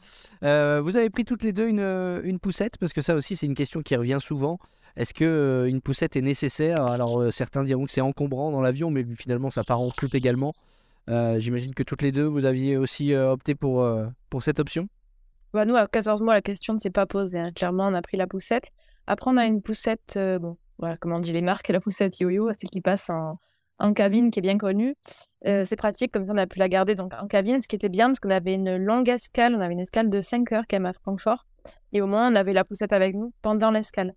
Euh, 0.44 0.80
vous 0.84 0.96
avez 0.96 1.08
pris 1.10 1.24
toutes 1.24 1.42
les 1.42 1.52
deux 1.52 1.68
une, 1.68 1.80
une 2.24 2.38
poussette? 2.38 2.76
Parce 2.78 2.92
que 2.92 3.00
ça 3.02 3.14
aussi, 3.14 3.34
c'est 3.34 3.46
une 3.46 3.54
question 3.54 3.80
qui 3.82 3.96
revient 3.96 4.18
souvent. 4.20 4.58
Est-ce 4.96 5.14
que 5.14 5.24
euh, 5.24 5.68
une 5.68 5.80
poussette 5.80 6.16
est 6.16 6.22
nécessaire? 6.22 6.84
Alors, 6.84 7.20
euh, 7.20 7.30
certains 7.30 7.64
diront 7.64 7.86
que 7.86 7.92
c'est 7.92 8.02
encombrant 8.02 8.50
dans 8.52 8.60
l'avion, 8.60 8.90
mais 8.90 9.04
finalement, 9.16 9.50
ça 9.50 9.64
part 9.64 9.80
en 9.80 9.88
coupe 9.90 10.14
également. 10.14 10.52
Euh, 11.08 11.40
J'imagine 11.40 11.72
que 11.74 11.82
toutes 11.82 12.02
les 12.02 12.12
deux, 12.12 12.24
vous 12.26 12.44
aviez 12.44 12.76
aussi 12.76 13.14
euh, 13.14 13.32
opté 13.32 13.54
pour, 13.54 13.82
euh, 13.82 14.06
pour 14.28 14.42
cette 14.42 14.60
option? 14.60 14.86
Bah, 15.54 15.64
nous, 15.64 15.74
à 15.76 15.86
14 15.86 16.20
mois, 16.22 16.34
la 16.34 16.42
question 16.42 16.74
ne 16.74 16.78
s'est 16.78 16.90
pas 16.90 17.06
posée. 17.06 17.38
hein. 17.38 17.52
Clairement, 17.54 17.86
on 17.88 17.94
a 17.94 18.02
pris 18.02 18.16
la 18.18 18.26
poussette. 18.26 18.64
Après, 19.06 19.30
on 19.30 19.36
a 19.38 19.46
une 19.46 19.62
poussette, 19.62 20.14
euh, 20.16 20.38
bon, 20.38 20.56
voilà, 20.82 20.96
comment 20.96 21.16
on 21.16 21.20
dit 21.20 21.32
les 21.32 21.42
marques, 21.42 21.68
la 21.68 21.80
poussette 21.80 22.18
yo-yo, 22.18 22.50
celle 22.58 22.68
qui 22.68 22.80
passe 22.80 23.08
en, 23.08 23.38
en 23.78 23.92
cabine, 23.94 24.32
qui 24.32 24.40
est 24.40 24.42
bien 24.42 24.58
connue. 24.58 24.96
Euh, 25.46 25.64
c'est 25.64 25.76
pratique, 25.76 26.10
comme 26.10 26.26
ça, 26.26 26.32
on 26.32 26.38
a 26.38 26.46
pu 26.48 26.58
la 26.58 26.68
garder 26.68 26.96
donc, 26.96 27.14
en 27.14 27.28
cabine, 27.28 27.62
ce 27.62 27.68
qui 27.68 27.76
était 27.76 27.88
bien, 27.88 28.06
parce 28.08 28.18
qu'on 28.18 28.30
avait 28.30 28.54
une 28.54 28.76
longue 28.76 29.08
escale, 29.08 29.54
on 29.54 29.60
avait 29.60 29.74
une 29.74 29.80
escale 29.80 30.10
de 30.10 30.20
5 30.20 30.50
heures 30.50 30.64
quand 30.68 30.76
même 30.76 30.86
à 30.86 30.92
Francfort. 30.92 31.46
Et 31.92 32.02
au 32.02 32.08
moins, 32.08 32.32
on 32.32 32.34
avait 32.34 32.52
la 32.52 32.64
poussette 32.64 32.92
avec 32.92 33.14
nous 33.14 33.32
pendant 33.42 33.70
l'escale. 33.70 34.12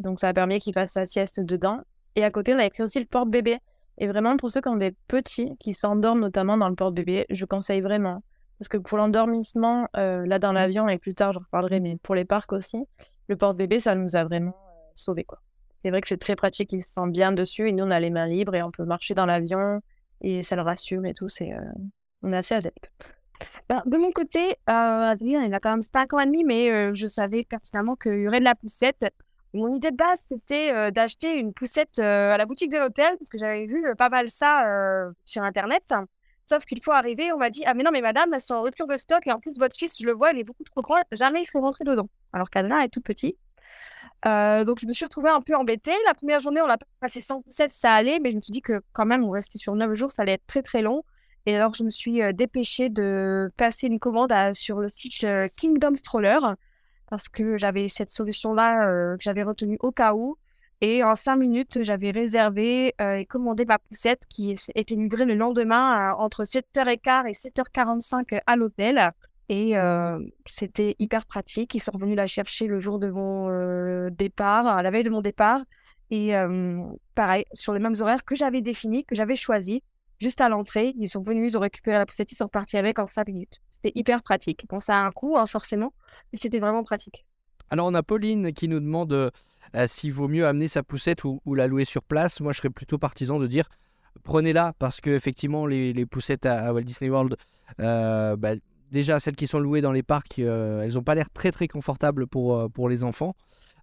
Donc, 0.00 0.18
ça 0.18 0.28
a 0.28 0.32
permis 0.32 0.58
qu'il 0.58 0.74
fasse 0.74 0.92
sa 0.92 1.06
sieste 1.06 1.38
dedans. 1.38 1.82
Et 2.16 2.24
à 2.24 2.30
côté, 2.32 2.52
on 2.52 2.58
avait 2.58 2.70
pris 2.70 2.82
aussi 2.82 2.98
le 2.98 3.06
porte-bébé. 3.06 3.58
Et 3.98 4.08
vraiment, 4.08 4.36
pour 4.36 4.50
ceux 4.50 4.60
qui 4.60 4.68
ont 4.68 4.76
des 4.76 4.96
petits, 5.06 5.56
qui 5.60 5.72
s'endorment 5.72 6.20
notamment 6.20 6.56
dans 6.56 6.68
le 6.68 6.74
porte-bébé, 6.74 7.26
je 7.30 7.44
conseille 7.44 7.80
vraiment. 7.80 8.24
Parce 8.58 8.68
que 8.68 8.76
pour 8.76 8.98
l'endormissement, 8.98 9.86
euh, 9.96 10.26
là 10.26 10.40
dans 10.40 10.50
l'avion, 10.50 10.88
et 10.88 10.98
plus 10.98 11.14
tard 11.14 11.32
j'en 11.32 11.40
reparlerai, 11.40 11.78
mais 11.78 11.96
pour 12.02 12.16
les 12.16 12.24
parcs 12.24 12.52
aussi, 12.52 12.84
le 13.28 13.36
porte-bébé, 13.36 13.78
ça 13.78 13.94
nous 13.94 14.16
a 14.16 14.24
vraiment 14.24 14.50
euh, 14.50 14.90
sauvés. 14.94 15.24
quoi. 15.24 15.38
C'est 15.82 15.90
vrai 15.90 16.00
que 16.00 16.08
c'est 16.08 16.18
très 16.18 16.36
pratique, 16.36 16.72
il 16.72 16.82
se 16.82 16.90
sent 16.90 17.08
bien 17.08 17.32
dessus, 17.32 17.68
et 17.68 17.72
nous 17.72 17.84
on 17.84 17.90
a 17.90 18.00
les 18.00 18.10
mains 18.10 18.26
libres 18.26 18.54
et 18.54 18.62
on 18.62 18.70
peut 18.70 18.84
marcher 18.84 19.14
dans 19.14 19.26
l'avion, 19.26 19.80
et 20.20 20.42
ça 20.42 20.56
le 20.56 20.62
rassure 20.62 21.04
et 21.04 21.14
tout, 21.14 21.28
c'est, 21.28 21.52
euh, 21.52 21.60
on 22.22 22.32
est 22.32 22.36
assez 22.36 22.54
adepte. 22.54 22.90
Ben, 23.68 23.82
de 23.86 23.96
mon 23.96 24.10
côté, 24.10 24.50
euh, 24.68 25.10
Adrien, 25.10 25.44
il 25.44 25.54
a 25.54 25.60
quand 25.60 25.70
même 25.70 25.82
5 25.82 26.12
ans 26.12 26.18
et 26.18 26.26
demi, 26.26 26.42
mais 26.42 26.70
euh, 26.70 26.92
je 26.94 27.06
savais 27.06 27.44
pertinemment 27.44 27.94
qu'il 27.94 28.20
y 28.20 28.26
aurait 28.26 28.40
de 28.40 28.44
la 28.44 28.56
poussette. 28.56 29.04
Mon 29.54 29.72
idée 29.72 29.92
de 29.92 29.96
base, 29.96 30.24
c'était 30.28 30.92
d'acheter 30.92 31.38
une 31.38 31.54
poussette 31.54 31.98
à 31.98 32.36
la 32.36 32.44
boutique 32.44 32.70
de 32.70 32.76
l'hôtel, 32.76 33.16
parce 33.18 33.30
que 33.30 33.38
j'avais 33.38 33.64
vu 33.64 33.82
pas 33.96 34.10
mal 34.10 34.28
ça 34.28 35.10
sur 35.24 35.42
Internet. 35.42 35.90
Sauf 36.44 36.66
qu'il 36.66 36.82
faut 36.82 36.92
arriver, 36.92 37.32
on 37.32 37.38
m'a 37.38 37.48
dit 37.48 37.62
Ah, 37.64 37.72
mais 37.72 37.82
non, 37.82 37.90
mais 37.90 38.02
madame, 38.02 38.32
elles 38.34 38.42
sont 38.42 38.54
en 38.54 38.62
rupture 38.62 38.86
de 38.86 38.96
stock, 38.98 39.26
et 39.26 39.32
en 39.32 39.40
plus, 39.40 39.58
votre 39.58 39.74
fils, 39.74 39.96
je 39.98 40.04
le 40.04 40.12
vois, 40.12 40.32
il 40.32 40.38
est 40.38 40.44
beaucoup 40.44 40.64
trop 40.64 40.82
grand, 40.82 41.00
jamais 41.12 41.40
il 41.40 41.46
faut 41.46 41.60
rentrer 41.60 41.84
dedans. 41.84 42.10
Alors 42.34 42.50
qu'Adrien 42.50 42.80
est 42.80 42.90
tout 42.90 43.00
petit. 43.00 43.38
Euh, 44.26 44.64
donc, 44.64 44.80
je 44.80 44.86
me 44.86 44.92
suis 44.92 45.04
retrouvée 45.04 45.30
un 45.30 45.40
peu 45.40 45.54
embêtée. 45.54 45.94
La 46.06 46.14
première 46.14 46.40
journée, 46.40 46.60
on 46.60 46.68
a 46.68 46.76
passé 47.00 47.20
sans 47.20 47.40
poussette, 47.42 47.72
ça 47.72 47.92
allait, 47.92 48.18
mais 48.18 48.30
je 48.30 48.36
me 48.36 48.40
suis 48.40 48.52
dit 48.52 48.62
que 48.62 48.82
quand 48.92 49.06
même, 49.06 49.24
on 49.24 49.30
restait 49.30 49.58
sur 49.58 49.74
9 49.74 49.94
jours, 49.94 50.10
ça 50.10 50.22
allait 50.22 50.32
être 50.32 50.46
très 50.46 50.62
très 50.62 50.82
long. 50.82 51.04
Et 51.46 51.54
alors, 51.56 51.74
je 51.74 51.84
me 51.84 51.90
suis 51.90 52.20
euh, 52.22 52.32
dépêchée 52.32 52.88
de 52.88 53.50
passer 53.56 53.86
une 53.86 53.98
commande 53.98 54.32
sur 54.54 54.80
le 54.80 54.88
site 54.88 55.24
euh, 55.24 55.46
Kingdom 55.58 55.94
Stroller 55.96 56.38
parce 57.08 57.28
que 57.28 57.56
j'avais 57.56 57.88
cette 57.88 58.10
solution-là 58.10 59.16
que 59.16 59.22
j'avais 59.22 59.42
retenue 59.42 59.78
au 59.80 59.90
cas 59.92 60.12
où. 60.12 60.36
Et 60.82 61.02
en 61.02 61.16
cinq 61.16 61.36
minutes, 61.36 61.78
j'avais 61.82 62.10
réservé 62.10 62.94
et 63.00 63.24
commandé 63.24 63.64
ma 63.64 63.78
poussette 63.78 64.24
qui 64.28 64.54
était 64.74 64.94
livrée 64.94 65.24
le 65.24 65.34
lendemain 65.34 66.12
entre 66.18 66.44
7h15 66.44 67.26
et 67.26 67.32
7h45 67.32 68.42
à 68.46 68.56
l'hôtel. 68.56 69.12
Et 69.48 69.76
euh, 69.76 70.18
c'était 70.46 70.94
hyper 70.98 71.24
pratique. 71.24 71.74
Ils 71.74 71.80
sont 71.80 71.92
revenus 71.92 72.16
la 72.16 72.26
chercher 72.26 72.66
le 72.66 72.80
jour 72.80 72.98
de 72.98 73.08
mon 73.10 73.48
euh, 73.48 74.10
départ, 74.10 74.66
à 74.66 74.82
la 74.82 74.90
veille 74.90 75.04
de 75.04 75.10
mon 75.10 75.22
départ. 75.22 75.60
Et 76.10 76.36
euh, 76.36 76.82
pareil, 77.14 77.44
sur 77.52 77.72
les 77.72 77.80
mêmes 77.80 77.94
horaires 78.00 78.24
que 78.24 78.34
j'avais 78.34 78.60
définis, 78.60 79.04
que 79.04 79.14
j'avais 79.14 79.36
choisis 79.36 79.80
juste 80.20 80.40
à 80.40 80.48
l'entrée. 80.48 80.94
Ils 80.98 81.08
sont 81.08 81.22
venus, 81.22 81.52
ils 81.52 81.56
ont 81.56 81.60
récupéré 81.60 81.96
la 81.96 82.06
poussette, 82.06 82.30
ils 82.32 82.34
sont 82.34 82.44
repartis 82.44 82.76
avec 82.76 82.98
en 82.98 83.06
5 83.06 83.26
minutes. 83.26 83.58
C'était 83.70 83.92
hyper 83.98 84.22
pratique. 84.22 84.66
Bon, 84.68 84.80
ça 84.80 84.98
a 84.98 85.00
un 85.00 85.12
coût, 85.12 85.36
hein, 85.38 85.46
forcément, 85.46 85.94
mais 86.32 86.38
c'était 86.38 86.58
vraiment 86.58 86.84
pratique. 86.84 87.24
Alors, 87.70 87.86
on 87.86 87.94
a 87.94 88.02
Pauline 88.02 88.52
qui 88.52 88.68
nous 88.68 88.80
demande 88.80 89.30
s'il 89.86 90.12
vaut 90.12 90.28
mieux 90.28 90.46
amener 90.46 90.66
sa 90.66 90.82
poussette 90.82 91.24
ou, 91.24 91.40
ou 91.44 91.54
la 91.54 91.66
louer 91.66 91.84
sur 91.84 92.02
place. 92.02 92.40
Moi, 92.40 92.52
je 92.52 92.58
serais 92.58 92.70
plutôt 92.70 92.98
partisan 92.98 93.38
de 93.38 93.46
dire 93.46 93.68
prenez-la 94.22 94.72
parce 94.78 95.00
que 95.00 95.10
effectivement 95.10 95.66
les, 95.66 95.92
les 95.92 96.06
poussettes 96.06 96.46
à, 96.46 96.66
à 96.66 96.72
Walt 96.72 96.82
Disney 96.82 97.10
World, 97.10 97.36
euh, 97.80 98.36
bah, 98.36 98.52
déjà 98.90 99.20
celles 99.20 99.36
qui 99.36 99.46
sont 99.46 99.58
louées 99.58 99.80
dans 99.80 99.92
les 99.92 100.02
parcs, 100.02 100.38
euh, 100.38 100.82
elles 100.82 100.94
n'ont 100.94 101.02
pas 101.02 101.14
l'air 101.14 101.30
très 101.30 101.52
très 101.52 101.68
confortables 101.68 102.26
pour, 102.26 102.56
euh, 102.56 102.68
pour 102.68 102.88
les 102.88 103.04
enfants. 103.04 103.34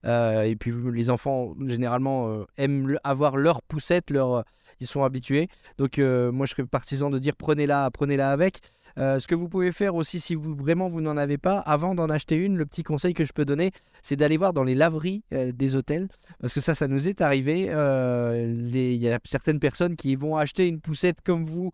Euh, 0.05 0.43
et 0.43 0.55
puis 0.55 0.71
les 0.93 1.09
enfants 1.09 1.55
généralement 1.65 2.45
aiment 2.57 2.99
avoir 3.03 3.37
leur 3.37 3.63
poussette, 3.63 4.11
leur, 4.11 4.43
ils 4.79 4.85
sont 4.85 5.03
habitués. 5.03 5.47
Donc 5.79 5.97
moi 5.97 6.45
je 6.45 6.51
serais 6.51 6.65
partisan 6.65 7.09
de 7.09 7.17
dire 7.17 7.35
prenez-la, 7.35 7.89
prenez-la 7.89 8.31
avec. 8.31 8.59
Ce 8.97 9.25
que 9.25 9.33
vous 9.33 9.49
pouvez 9.49 9.71
faire 9.71 9.95
aussi 9.95 10.19
si 10.19 10.35
vous 10.35 10.55
vraiment 10.55 10.89
vous 10.89 11.01
n'en 11.01 11.17
avez 11.17 11.39
pas, 11.39 11.57
avant 11.57 11.95
d'en 11.95 12.07
acheter 12.11 12.35
une, 12.35 12.55
le 12.55 12.67
petit 12.67 12.83
conseil 12.83 13.15
que 13.15 13.25
je 13.25 13.33
peux 13.33 13.45
donner, 13.45 13.71
c'est 14.03 14.15
d'aller 14.15 14.37
voir 14.37 14.53
dans 14.53 14.63
les 14.63 14.75
laveries 14.75 15.23
des 15.31 15.75
hôtels, 15.75 16.07
parce 16.39 16.53
que 16.53 16.61
ça, 16.61 16.75
ça 16.75 16.87
nous 16.87 17.07
est 17.07 17.21
arrivé. 17.21 17.61
Il 17.61 18.95
y 18.95 19.09
a 19.09 19.19
certaines 19.25 19.59
personnes 19.59 19.95
qui 19.95 20.15
vont 20.15 20.37
acheter 20.37 20.67
une 20.67 20.81
poussette 20.81 21.21
comme 21.23 21.45
vous 21.45 21.71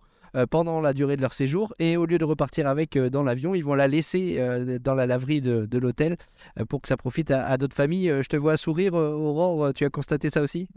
pendant 0.49 0.81
la 0.81 0.93
durée 0.93 1.17
de 1.17 1.21
leur 1.21 1.33
séjour, 1.33 1.73
et 1.79 1.97
au 1.97 2.05
lieu 2.05 2.17
de 2.17 2.25
repartir 2.25 2.67
avec 2.67 2.95
euh, 2.95 3.09
dans 3.09 3.23
l'avion, 3.23 3.55
ils 3.55 3.63
vont 3.63 3.73
la 3.73 3.87
laisser 3.87 4.37
euh, 4.39 4.79
dans 4.79 4.95
la 4.95 5.05
laverie 5.05 5.41
de, 5.41 5.77
l'hôtel 5.77 6.17
euh, 6.59 6.65
pour 6.65 6.81
que 6.81 6.87
ça 6.87 6.97
profite 6.97 7.31
à, 7.31 7.57
d'autres 7.57 7.75
familles. 7.75 8.09
Euh, 8.09 8.21
je 8.21 8.29
te 8.29 8.37
vois 8.37 8.57
sourire, 8.57 8.95
euh, 8.95 9.11
Aurore, 9.11 9.65
euh, 9.65 9.71
tu 9.71 9.85
as 9.85 9.89
constaté 9.89 10.29
ça 10.29 10.41
aussi? 10.41 10.67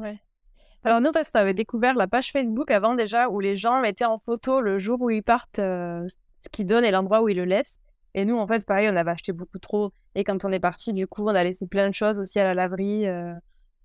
Alors 0.84 1.00
nous, 1.00 1.12
parce 1.12 1.30
qu'on 1.30 1.38
avait 1.38 1.54
découvert 1.54 1.94
la 1.94 2.06
page 2.06 2.30
Facebook 2.30 2.70
avant 2.70 2.94
déjà, 2.94 3.28
où 3.28 3.40
les 3.40 3.56
gens 3.56 3.80
mettaient 3.80 4.04
en 4.04 4.18
photo 4.18 4.60
le 4.60 4.78
jour 4.78 5.00
où 5.00 5.10
ils 5.10 5.22
partent, 5.22 5.58
euh, 5.58 6.06
ce 6.08 6.48
qu'ils 6.50 6.66
donnent 6.66 6.84
et 6.84 6.90
l'endroit 6.90 7.22
où 7.22 7.28
ils 7.28 7.36
le 7.36 7.44
laissent. 7.44 7.78
Et 8.14 8.24
nous, 8.24 8.36
en 8.36 8.46
fait, 8.46 8.64
pareil, 8.64 8.88
on 8.90 8.96
avait 8.96 9.10
acheté 9.10 9.32
beaucoup 9.32 9.58
trop. 9.58 9.92
Et 10.14 10.22
quand 10.22 10.44
on 10.44 10.52
est 10.52 10.60
parti, 10.60 10.92
du 10.92 11.06
coup, 11.06 11.24
on 11.24 11.34
a 11.34 11.42
laissé 11.42 11.66
plein 11.66 11.88
de 11.88 11.94
choses 11.94 12.20
aussi 12.20 12.38
à 12.38 12.44
la 12.44 12.54
laverie, 12.54 13.08
euh, 13.08 13.32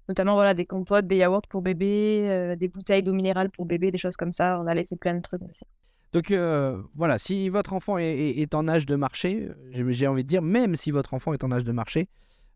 notamment 0.09 0.33
voilà, 0.33 0.53
des 0.53 0.65
compotes, 0.65 1.07
des 1.07 1.17
yaourts 1.17 1.47
pour 1.47 1.61
bébé, 1.61 2.27
euh, 2.29 2.55
des 2.55 2.67
bouteilles 2.67 3.03
d'eau 3.03 3.13
minérale 3.13 3.49
pour 3.51 3.65
bébé, 3.65 3.91
des 3.91 3.99
choses 3.99 4.17
comme 4.17 4.31
ça. 4.31 4.59
On 4.59 4.67
a 4.67 4.73
laissé 4.73 4.97
plein 4.97 5.13
de 5.13 5.21
trucs 5.21 5.41
aussi. 5.43 5.63
Donc 6.11 6.31
euh, 6.31 6.81
voilà, 6.95 7.19
si 7.19 7.47
votre 7.49 7.73
enfant 7.73 7.99
est, 7.99 8.55
en 8.55 8.67
âge 8.67 8.87
de 8.87 8.95
marcher, 8.95 9.49
j'ai 9.71 10.07
envie 10.07 10.23
de 10.23 10.27
dire, 10.27 10.41
même 10.41 10.75
si 10.75 10.89
votre 10.89 11.13
enfant 11.13 11.33
est 11.33 11.43
en 11.43 11.51
âge 11.51 11.63
de 11.63 11.71
marcher, 11.71 12.09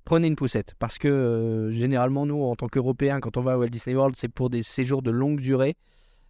prenez 0.04 0.28
une 0.28 0.36
poussette. 0.36 0.74
Parce 0.80 0.98
que 0.98 1.08
euh, 1.08 1.70
généralement, 1.70 2.26
nous, 2.26 2.42
en 2.42 2.56
tant 2.56 2.68
qu'Européens, 2.68 3.20
quand 3.20 3.38
on 3.38 3.42
va 3.42 3.54
à 3.54 3.58
Walt 3.60 3.70
Disney 3.70 3.96
World, 3.96 4.16
c'est 4.18 4.28
pour 4.28 4.50
des 4.50 4.64
séjours 4.64 5.04
de 5.04 5.12
longue 5.12 5.40
durée. 5.40 5.76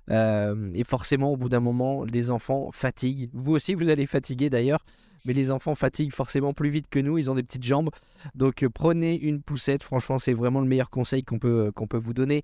Et 0.10 0.84
forcément, 0.84 1.32
au 1.32 1.38
bout 1.38 1.48
d'un 1.48 1.62
moment, 1.62 2.04
les 2.04 2.30
enfants 2.30 2.72
fatiguent. 2.74 3.30
Vous 3.32 3.54
aussi, 3.54 3.74
vous 3.74 3.88
allez 3.88 4.06
fatiguer 4.06 4.50
d'ailleurs. 4.50 4.84
Mais 5.26 5.34
les 5.34 5.52
enfants 5.52 5.76
fatiguent 5.76 6.14
forcément 6.14 6.54
plus 6.54 6.70
vite 6.70 6.88
que 6.90 7.00
nous, 7.00 7.18
ils 7.18 7.30
ont 7.30 7.36
des 7.36 7.44
petites 7.44 7.64
jambes. 7.64 7.90
Donc 8.36 8.64
euh, 8.64 8.70
prenez 8.70 9.18
une 9.18 9.42
poussette, 9.42 9.84
franchement 9.84 10.20
c'est 10.20 10.34
vraiment 10.34 10.62
le 10.62 10.68
meilleur 10.68 10.90
conseil 10.90 11.24
qu'on 11.24 11.40
peut, 11.40 11.72
qu'on 11.74 11.88
peut 11.88 11.98
vous 11.98 12.14
donner. 12.14 12.44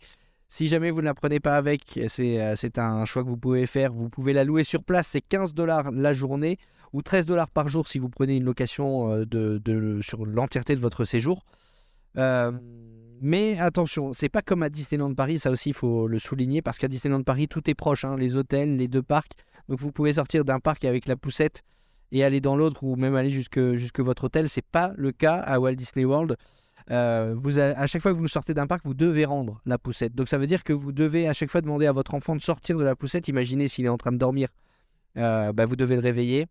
Si 0.51 0.67
jamais 0.67 0.89
vous 0.89 1.01
ne 1.01 1.05
la 1.05 1.13
prenez 1.13 1.39
pas 1.39 1.55
avec, 1.55 1.99
c'est 2.07 2.41
euh, 2.41 2.55
c'est 2.55 2.79
un 2.79 3.05
choix 3.05 3.23
que 3.23 3.29
vous 3.29 3.37
pouvez 3.37 3.67
faire. 3.67 3.93
Vous 3.93 4.09
pouvez 4.09 4.33
la 4.33 4.43
louer 4.43 4.63
sur 4.63 4.83
place, 4.83 5.07
c'est 5.07 5.21
15 5.21 5.53
dollars 5.53 5.91
la 5.91 6.11
journée 6.11 6.57
ou 6.91 7.03
13 7.03 7.27
dollars 7.27 7.51
par 7.51 7.67
jour 7.67 7.87
si 7.87 7.99
vous 7.99 8.09
prenez 8.09 8.35
une 8.35 8.45
location 8.45 9.11
euh, 9.11 10.01
sur 10.01 10.25
l'entièreté 10.25 10.75
de 10.75 10.81
votre 10.81 11.05
séjour. 11.05 11.45
Euh, 12.17 12.51
mais 13.21 13.59
attention, 13.59 14.13
c'est 14.13 14.29
pas 14.29 14.41
comme 14.41 14.63
à 14.63 14.69
Disneyland 14.69 15.13
Paris, 15.13 15.37
ça 15.37 15.51
aussi 15.51 15.69
il 15.69 15.75
faut 15.75 16.07
le 16.07 16.17
souligner 16.17 16.63
parce 16.63 16.79
qu'à 16.79 16.87
Disneyland 16.87 17.21
Paris 17.21 17.47
tout 17.47 17.69
est 17.69 17.75
proche, 17.75 18.03
hein, 18.03 18.17
les 18.17 18.35
hôtels, 18.35 18.75
les 18.75 18.87
deux 18.87 19.03
parcs. 19.03 19.33
Donc 19.67 19.79
vous 19.79 19.91
pouvez 19.91 20.13
sortir 20.13 20.45
d'un 20.45 20.59
parc 20.59 20.83
avec 20.83 21.05
la 21.05 21.15
poussette 21.15 21.61
et 22.11 22.23
aller 22.23 22.41
dans 22.41 22.55
l'autre 22.55 22.83
ou 22.83 22.95
même 22.95 23.15
aller 23.15 23.29
jusque, 23.29 23.73
jusque 23.73 23.99
votre 23.99 24.25
hôtel. 24.25 24.49
C'est 24.49 24.65
pas 24.65 24.93
le 24.97 25.11
cas 25.11 25.35
à 25.35 25.59
Walt 25.59 25.75
Disney 25.75 26.05
World. 26.05 26.37
Euh, 26.91 27.35
vous 27.37 27.59
à 27.59 27.85
chaque 27.85 28.01
fois 28.01 28.13
que 28.13 28.17
vous 28.17 28.27
sortez 28.27 28.53
d'un 28.53 28.65
parc, 28.65 28.83
vous 28.83 28.95
devez 28.95 29.25
rendre 29.25 29.61
la 29.65 29.77
poussette. 29.77 30.15
Donc 30.15 30.27
ça 30.27 30.37
veut 30.37 30.47
dire 30.47 30.63
que 30.63 30.73
vous 30.73 30.91
devez 30.91 31.27
à 31.27 31.33
chaque 31.33 31.51
fois 31.51 31.61
demander 31.61 31.85
à 31.85 31.91
votre 31.91 32.15
enfant 32.15 32.35
de 32.35 32.41
sortir 32.41 32.77
de 32.77 32.83
la 32.83 32.95
poussette. 32.95 33.27
Imaginez 33.27 33.67
s'il 33.67 33.85
est 33.85 33.89
en 33.89 33.97
train 33.97 34.11
de 34.11 34.17
dormir, 34.17 34.49
euh, 35.17 35.53
bah, 35.53 35.65
vous 35.65 35.75
devez 35.75 35.95
le 35.95 36.01
réveiller. 36.01 36.47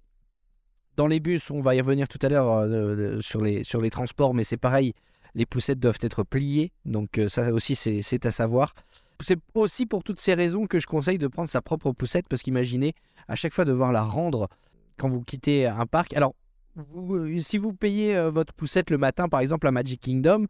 Dans 0.97 1.07
les 1.07 1.21
bus, 1.21 1.51
on 1.51 1.61
va 1.61 1.75
y 1.75 1.81
revenir 1.81 2.09
tout 2.09 2.19
à 2.23 2.29
l'heure 2.29 2.51
euh, 2.51 3.21
sur, 3.21 3.41
les, 3.41 3.65
sur 3.65 3.81
les 3.81 3.91
transports, 3.91 4.35
mais 4.35 4.43
c'est 4.43 4.57
pareil, 4.57 4.95
les 5.35 5.47
poussettes 5.47 5.79
doivent 5.79 5.99
être 6.03 6.25
pliées. 6.25 6.73
Donc 6.85 7.19
euh, 7.19 7.29
ça 7.29 7.53
aussi, 7.53 7.77
c'est 7.77 8.27
à 8.27 8.33
savoir. 8.33 8.75
C'est 9.21 9.39
aussi 9.55 9.87
pour 9.87 10.03
toutes 10.03 10.21
ces 10.21 10.35
raisons 10.35 10.67
que 10.67 10.79
je 10.79 10.87
conseille 10.87 11.19
de 11.19 11.29
prendre 11.29 11.49
sa 11.49 11.63
propre 11.63 11.93
poussette, 11.93 12.27
parce 12.29 12.43
qu'imaginez 12.43 12.95
à 13.29 13.37
chaque 13.37 13.53
fois 13.53 13.65
devoir 13.65 13.93
la 13.93 14.03
rendre 14.03 14.49
quand 14.99 15.09
vous 15.09 15.23
quittez 15.23 15.67
un 15.67 15.87
parc. 15.87 16.15
Alors, 16.15 16.35
euh, 16.97 17.41
si 17.41 17.59
vous 17.59 17.73
payez 17.73 18.17
euh, 18.17 18.31
votre 18.31 18.53
poussette 18.53 18.91
le 18.91 18.99
matin, 18.99 19.29
par 19.29 19.41
exemple 19.41 19.67
à 19.67 19.73
Magic 19.73 20.01
Kingdom, 20.01 20.47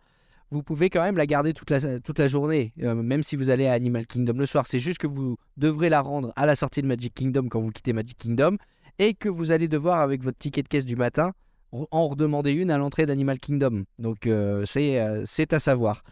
vous 0.50 0.62
pouvez 0.62 0.88
quand 0.88 1.02
même 1.02 1.16
la 1.16 1.26
garder 1.26 1.52
toute 1.52 1.70
la, 1.70 2.26
journée, 2.26 2.72
euh, 2.82 2.94
même 2.94 3.22
si 3.22 3.36
vous 3.36 3.50
allez 3.50 3.66
à 3.66 3.72
Animal 3.72 4.06
Kingdom 4.06 4.34
le 4.34 4.46
soir. 4.46 4.66
C'est 4.66 4.78
juste 4.78 4.98
que 4.98 5.06
vous 5.06 5.36
devrez 5.56 5.90
la 5.90 6.00
rendre 6.00 6.32
à 6.36 6.46
la 6.46 6.56
sortie 6.56 6.80
de 6.80 6.86
Magic 6.86 7.14
Kingdom 7.14 7.48
quand 7.48 7.60
vous 7.60 7.70
quittez 7.70 7.92
Magic 7.92 8.16
Kingdom 8.16 8.56
et 8.98 9.14
que 9.14 9.28
vous 9.28 9.50
allez 9.50 9.68
devoir, 9.68 10.00
avec 10.00 10.22
votre 10.22 10.38
ticket 10.38 10.62
de 10.62 10.68
caisse 10.68 10.86
du 10.86 10.96
matin, 10.96 11.32
en 11.70 12.08
redemander 12.08 12.52
une 12.52 12.70
à 12.70 12.78
l'entrée 12.78 13.04
d'Animal 13.04 13.38
Kingdom. 13.38 13.84
Donc, 13.98 14.28
c'est 14.64 14.98
à 15.52 15.60
savoir. 15.60 16.02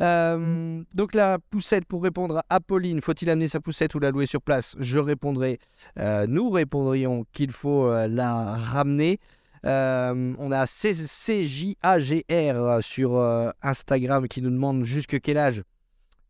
Euh, 0.00 0.82
donc 0.94 1.14
la 1.14 1.38
poussette, 1.50 1.84
pour 1.84 2.02
répondre 2.02 2.42
à 2.48 2.60
Pauline, 2.60 3.00
faut-il 3.00 3.28
amener 3.30 3.48
sa 3.48 3.60
poussette 3.60 3.94
ou 3.94 3.98
la 3.98 4.10
louer 4.10 4.26
sur 4.26 4.42
place? 4.42 4.76
Je 4.78 4.98
répondrai, 4.98 5.58
euh, 5.98 6.26
nous 6.28 6.50
répondrions 6.50 7.24
qu'il 7.32 7.50
faut 7.50 7.86
euh, 7.86 8.06
la 8.06 8.56
ramener. 8.56 9.18
On 9.64 10.52
a 10.52 10.66
CJAGR 10.66 11.74
sur 12.80 13.20
Instagram 13.60 14.28
qui 14.28 14.40
nous 14.40 14.50
demande 14.50 14.84
jusque 14.84 15.20
quel 15.20 15.36
âge? 15.36 15.62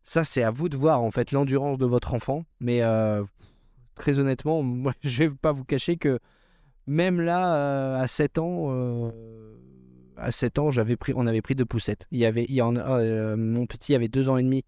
Ça, 0.01 0.23
c'est 0.23 0.41
à 0.43 0.49
vous 0.49 0.67
de 0.67 0.75
voir 0.75 1.03
en 1.03 1.11
fait 1.11 1.31
l'endurance 1.31 1.77
de 1.77 1.85
votre 1.85 2.15
enfant. 2.15 2.43
Mais 2.59 2.81
très 3.95 4.19
honnêtement, 4.19 4.63
moi, 4.63 4.93
je 5.03 5.23
vais 5.23 5.29
pas 5.29 5.51
vous 5.51 5.63
cacher 5.63 5.95
que 5.95 6.19
même 6.87 7.21
là, 7.21 7.99
à 7.99 8.07
7 8.07 8.39
ans, 8.39 9.11
à 10.19 10.31
7 10.31 10.59
ans, 10.59 10.71
j'avais 10.71 10.95
pris, 10.95 11.13
on 11.15 11.27
avait 11.27 11.41
pris 11.41 11.55
deux 11.55 11.65
poussettes. 11.65 12.07
Il 12.11 12.19
y 12.19 12.25
avait, 12.25 12.45
y 12.49 12.61
en, 12.61 12.75
euh, 12.75 13.35
mon 13.35 13.65
petit 13.65 13.95
avait 13.95 14.07
2 14.07 14.29
ans 14.29 14.37
et 14.37 14.43
demi, 14.43 14.63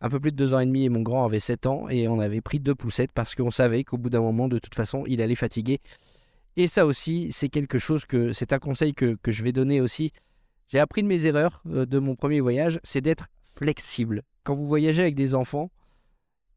un 0.00 0.08
peu 0.08 0.20
plus 0.20 0.32
de 0.32 0.36
2 0.36 0.54
ans 0.54 0.60
et 0.60 0.66
demi, 0.66 0.84
et 0.84 0.88
mon 0.88 1.02
grand 1.02 1.24
avait 1.24 1.40
7 1.40 1.66
ans, 1.66 1.88
et 1.88 2.08
on 2.08 2.20
avait 2.20 2.40
pris 2.40 2.60
deux 2.60 2.74
poussettes 2.74 3.12
parce 3.12 3.34
qu'on 3.34 3.50
savait 3.50 3.84
qu'au 3.84 3.98
bout 3.98 4.10
d'un 4.10 4.20
moment, 4.20 4.48
de 4.48 4.58
toute 4.58 4.74
façon, 4.74 5.04
il 5.06 5.20
allait 5.22 5.34
fatiguer. 5.34 5.80
Et 6.56 6.68
ça 6.68 6.86
aussi, 6.86 7.28
c'est 7.30 7.48
quelque 7.48 7.78
chose 7.78 8.04
que, 8.04 8.32
c'est 8.32 8.52
un 8.52 8.58
conseil 8.58 8.94
que, 8.94 9.16
que 9.22 9.30
je 9.30 9.42
vais 9.42 9.52
donner 9.52 9.80
aussi. 9.80 10.12
J'ai 10.68 10.78
appris 10.78 11.02
de 11.02 11.08
mes 11.08 11.26
erreurs 11.26 11.62
euh, 11.70 11.86
de 11.86 11.98
mon 11.98 12.16
premier 12.16 12.40
voyage, 12.40 12.80
c'est 12.82 13.00
d'être 13.00 13.28
flexible. 13.54 14.22
Quand 14.44 14.54
vous 14.54 14.66
voyagez 14.66 15.02
avec 15.02 15.14
des 15.14 15.34
enfants, 15.34 15.70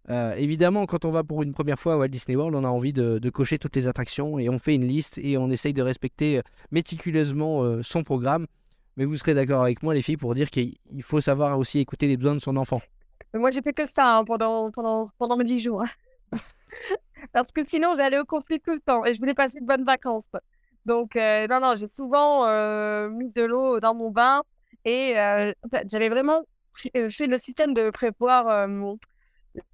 euh, 0.10 0.36
évidemment, 0.36 0.86
quand 0.86 1.06
on 1.06 1.10
va 1.10 1.24
pour 1.24 1.42
une 1.42 1.54
première 1.54 1.80
fois 1.80 1.94
à 1.94 1.98
Walt 1.98 2.10
Disney 2.10 2.36
World, 2.36 2.56
on 2.56 2.64
a 2.64 2.70
envie 2.70 2.94
de, 2.94 3.30
cocher 3.30 3.58
toutes 3.58 3.76
les 3.76 3.88
attractions 3.88 4.38
et 4.38 4.50
on 4.50 4.60
fait 4.60 4.76
une 4.76 4.86
liste 4.86 5.18
et 5.18 5.38
on 5.38 5.50
essaye 5.50 5.74
de 5.74 5.82
respecter 5.82 6.38
euh, 6.38 6.42
méticuleusement 6.72 7.64
euh, 7.64 7.82
son 7.82 8.04
programme. 8.04 8.46
Mais 8.98 9.06
vous 9.06 9.18
serez 9.18 9.34
d'accord 9.34 9.64
avec 9.64 9.84
moi, 9.84 9.94
les 9.94 10.02
filles, 10.02 10.18
pour 10.18 10.34
dire 10.36 10.50
qu'il 10.50 10.76
il 10.92 11.04
faut 11.04 11.22
savoir 11.22 11.58
aussi 11.58 11.80
écouter 11.80 12.08
les 12.08 12.18
besoins 12.18 12.36
de 12.36 12.40
son 12.40 12.56
enfant. 12.56 12.82
Moi, 13.34 13.52
j'ai 13.52 13.62
fait 13.62 13.74
que 13.74 13.86
ça 13.86 14.18
hein, 14.18 14.24
pendant, 14.24 14.72
pendant, 14.72 15.10
pendant 15.18 15.36
mes 15.36 15.44
10 15.44 15.60
jours. 15.60 15.84
hein. 15.84 15.90
Parce 17.34 17.52
que 17.52 17.66
sinon, 17.66 17.96
j'allais 17.98 18.20
au 18.20 18.26
conflit 18.26 18.62
tout 18.62 18.74
le 18.74 18.80
temps 18.80 19.04
et 19.04 19.14
je 19.14 19.20
voulais 19.20 19.34
passer 19.34 19.60
de 19.60 19.66
bonnes 19.66 19.84
vacances. 19.84 20.24
Donc, 20.86 21.16
non, 21.16 21.60
non, 21.60 21.74
j'ai 21.76 21.88
souvent 21.88 22.44
mis 23.10 23.32
de 23.32 23.44
l'eau 23.44 23.80
dans 23.80 23.96
mon 23.96 24.12
bain 24.12 24.44
et 24.86 25.16
j'avais 25.88 26.10
vraiment 26.10 26.44
fait 26.76 27.28
le 27.28 27.38
système 27.38 27.74
de 27.74 27.90
prévoir 27.90 28.68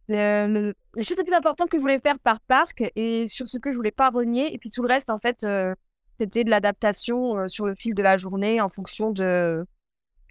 le- 0.07 0.47
le- 0.47 0.73
les 0.95 1.03
choses 1.03 1.17
les 1.17 1.23
plus 1.23 1.33
importantes 1.35 1.69
que 1.69 1.77
je 1.77 1.81
voulais 1.81 1.99
faire 1.99 2.19
par 2.19 2.39
parc 2.41 2.83
et 2.95 3.27
sur 3.27 3.47
ce 3.47 3.57
que 3.57 3.71
je 3.71 3.77
voulais 3.77 3.91
pas 3.91 4.09
renier. 4.09 4.53
Et 4.53 4.57
puis 4.57 4.69
tout 4.69 4.81
le 4.81 4.87
reste, 4.87 5.09
en 5.09 5.19
fait, 5.19 5.43
euh, 5.43 5.73
c'était 6.19 6.43
de 6.43 6.49
l'adaptation 6.49 7.37
euh, 7.37 7.47
sur 7.47 7.65
le 7.65 7.75
fil 7.75 7.93
de 7.95 8.03
la 8.03 8.17
journée 8.17 8.61
en 8.61 8.69
fonction 8.69 9.11
de, 9.11 9.65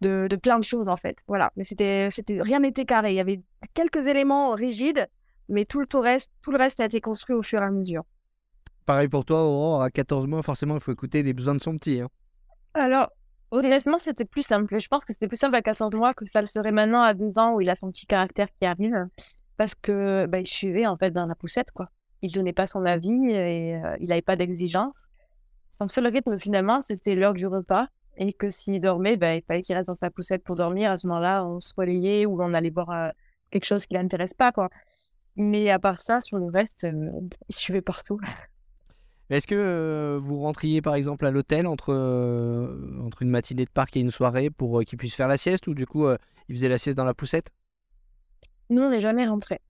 de, 0.03 0.27
de 0.29 0.37
plein 0.37 0.59
de 0.59 0.65
choses, 0.65 0.89
en 0.89 0.97
fait. 0.97 1.19
Voilà. 1.27 1.51
Mais 1.57 1.65
c'était, 1.65 2.09
c'était, 2.11 2.41
rien 2.43 2.61
n'était 2.61 2.85
carré. 2.85 3.13
Il 3.13 3.17
y 3.17 3.21
avait 3.21 3.41
quelques 3.75 4.07
éléments 4.07 4.53
rigides, 4.53 5.09
mais 5.49 5.65
tout 5.65 5.81
le, 5.81 5.87
tout 5.87 6.01
reste, 6.01 6.31
tout 6.43 6.51
le 6.53 6.59
reste 6.59 6.81
a 6.81 6.85
été 6.85 7.01
construit 7.01 7.35
au 7.35 7.43
fur 7.43 7.61
et 7.61 7.65
à 7.65 7.71
mesure. 7.71 8.05
Pareil 8.87 9.09
pour 9.09 9.25
toi, 9.25 9.45
Aurore, 9.45 9.83
à 9.83 9.91
14 9.91 10.27
mois, 10.27 10.43
forcément, 10.43 10.75
il 10.75 10.81
faut 10.81 10.93
écouter 10.93 11.23
les 11.23 11.33
besoins 11.33 11.55
de 11.55 11.63
son 11.63 11.77
petit. 11.79 12.01
hein. 12.01 12.09
Alors, 12.75 13.11
honnêtement, 13.51 13.99
c'était 13.99 14.25
plus 14.25 14.43
simple. 14.43 14.81
Je 14.81 14.89
pense 14.89 15.05
que 15.05 15.13
c'était 15.13 15.29
plus 15.29 15.37
simple 15.37 15.57
à 15.57 15.63
14 15.63 15.93
mois 15.95 16.15
que 16.15 16.25
ça 16.25 16.41
le 16.41 16.47
serait 16.47 16.73
maintenant 16.73 17.03
à 17.03 17.15
12 17.15 17.39
ans 17.39 17.55
où 17.55 17.61
il 17.61 17.71
a 17.71 17.77
son 17.77 17.91
petit 17.91 18.07
caractère 18.07 18.51
qui 18.51 18.65
arrive. 18.65 19.07
Parce 19.57 19.75
que 19.75 20.27
bah, 20.27 20.41
il 20.41 20.47
suivait 20.47 20.87
en 20.87 20.97
fait 20.97 21.11
dans 21.11 21.27
la 21.27 21.35
poussette, 21.35 21.71
quoi. 21.73 21.91
Il 22.23 22.33
donnait 22.33 22.53
pas 22.53 22.67
son 22.67 22.85
avis 22.85 23.31
et 23.31 23.77
euh, 23.77 23.97
il 24.01 24.09
n'avait 24.09 24.23
pas 24.23 24.37
d'exigence. 24.37 25.09
Son 25.71 25.89
seul 25.89 26.07
rythme, 26.07 26.39
finalement, 26.39 26.83
c'était 26.83 27.15
l'heure 27.15 27.35
du 27.35 27.47
repas. 27.47 27.87
Et 28.17 28.33
que 28.33 28.51
s'il 28.51 28.81
dormait, 28.81 29.17
bah, 29.17 29.35
il 29.35 29.43
fallait 29.43 29.63
qu'il 29.63 29.75
reste 29.75 29.89
dans 29.89 29.95
sa 29.95 30.11
poussette 30.11 30.45
pour 30.45 30.57
dormir. 30.57 30.91
À 30.91 30.97
ce 30.97 31.07
moment-là, 31.07 31.45
on 31.47 31.61
se 31.61 31.73
relayait 31.77 32.27
ou 32.27 32.43
on 32.43 32.53
allait 32.53 32.71
voir 32.71 32.91
euh, 32.91 33.09
quelque 33.51 33.65
chose 33.65 33.87
qui 33.87 33.95
l'intéresse 33.95 34.35
pas, 34.35 34.53
quoi. 34.53 34.69
Mais 35.37 35.71
à 35.71 35.79
part 35.79 35.99
ça, 35.99 36.21
sur 36.21 36.39
le 36.39 36.47
reste, 36.47 36.85
euh, 36.85 37.11
il 37.49 37.55
suivait 37.55 37.81
partout. 37.81 38.21
Est-ce 39.31 39.47
que 39.47 39.55
euh, 39.55 40.19
vous 40.21 40.41
rentriez 40.41 40.83
par 40.83 40.97
exemple 40.97 41.25
à 41.25 41.31
l'hôtel 41.31 41.69
entre, 41.69 41.95
euh, 41.95 43.01
entre 43.01 43.23
une 43.23 43.31
matinée 43.31 43.65
de 43.65 43.71
parc 43.71 43.97
et 43.97 44.01
une 44.01 44.11
soirée 44.11 44.51
pour 44.51 44.81
euh, 44.81 44.83
qu'il 44.83 44.99
puisse 44.99 45.15
faire 45.15 45.29
la 45.29 45.37
sieste 45.37 45.69
ou 45.69 45.75
du 45.75 45.87
coup 45.87 46.07
euh, 46.07 46.17
il 46.49 46.57
faisait 46.57 46.69
la 46.69 46.79
sieste 46.79 46.97
dans 46.97 47.05
la 47.05 47.15
poussette? 47.15 47.51
Nous, 48.71 48.83
on 48.83 48.91
n'est 48.91 49.01
jamais 49.01 49.29
rentrés. 49.29 49.61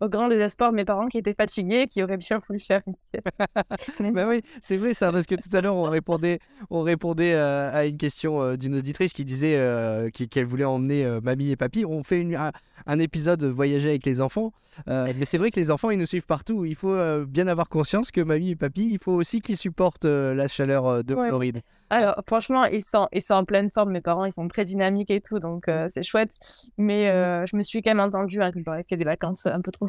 Au 0.00 0.08
grand 0.08 0.28
désespoir 0.28 0.72
de 0.72 0.76
mes 0.76 0.84
parents 0.84 1.06
qui 1.06 1.18
étaient 1.18 1.34
fatigués, 1.34 1.86
qui 1.86 2.02
auraient 2.02 2.16
bien 2.16 2.38
voulu 2.46 2.58
faire 2.60 2.82
une 2.86 2.94
sieste. 3.04 3.26
Bah 4.14 4.26
oui, 4.28 4.42
c'est 4.60 4.76
vrai 4.76 4.92
ça, 4.94 5.12
parce 5.12 5.26
que 5.26 5.34
tout 5.34 5.54
à 5.56 5.60
l'heure 5.60 5.76
on 5.76 5.84
répondait, 5.84 6.38
on 6.70 6.82
répondait 6.82 7.34
euh, 7.34 7.70
à 7.72 7.86
une 7.86 7.96
question 7.96 8.42
euh, 8.42 8.56
d'une 8.56 8.74
auditrice 8.76 9.12
qui 9.12 9.24
disait 9.24 9.56
euh, 9.56 10.10
qu'elle 10.10 10.46
voulait 10.46 10.64
emmener 10.64 11.04
euh, 11.04 11.20
mamie 11.22 11.50
et 11.50 11.56
papy. 11.56 11.84
On 11.86 12.02
fait 12.02 12.20
une- 12.20 12.34
un, 12.34 12.50
un 12.86 12.98
épisode 12.98 13.44
voyager 13.44 13.90
avec 13.90 14.04
les 14.04 14.20
enfants, 14.20 14.52
euh, 14.88 15.12
mais 15.18 15.24
c'est 15.24 15.38
vrai 15.38 15.50
que 15.50 15.60
les 15.60 15.70
enfants 15.70 15.90
ils 15.90 15.98
nous 15.98 16.06
suivent 16.06 16.26
partout. 16.26 16.64
Il 16.64 16.74
faut 16.74 16.96
bien 17.26 17.46
avoir 17.46 17.68
conscience 17.68 18.10
que 18.10 18.20
mamie 18.20 18.50
et 18.50 18.56
papy, 18.56 18.88
il 18.92 18.98
faut 19.02 19.12
aussi 19.12 19.40
qu'ils 19.40 19.56
supportent 19.56 20.04
la 20.04 20.48
chaleur 20.48 21.04
de 21.04 21.14
Ouais. 21.14 21.28
Floride. 21.28 21.60
Alors, 21.90 22.20
franchement, 22.26 22.64
ils 22.64 22.82
sont, 22.82 23.06
ils 23.12 23.22
sont 23.22 23.34
en 23.34 23.44
pleine 23.44 23.70
forme. 23.70 23.92
Mes 23.92 24.00
parents, 24.00 24.24
ils 24.24 24.32
sont 24.32 24.48
très 24.48 24.64
dynamiques 24.64 25.10
et 25.10 25.20
tout, 25.20 25.38
donc 25.38 25.66
c'est 25.88 26.02
chouette. 26.02 26.32
Mais 26.76 27.08
euh, 27.10 27.46
je 27.46 27.56
me 27.56 27.62
suis 27.62 27.82
quand 27.82 27.90
même 27.90 28.00
entendue 28.00 28.42
hein, 28.42 28.50
leur 28.66 28.74
ai 28.76 28.84
fait 28.88 28.96
des 28.96 29.04
vacances 29.04 29.46
un 29.46 29.60
peu 29.60 29.70
trop 29.70 29.86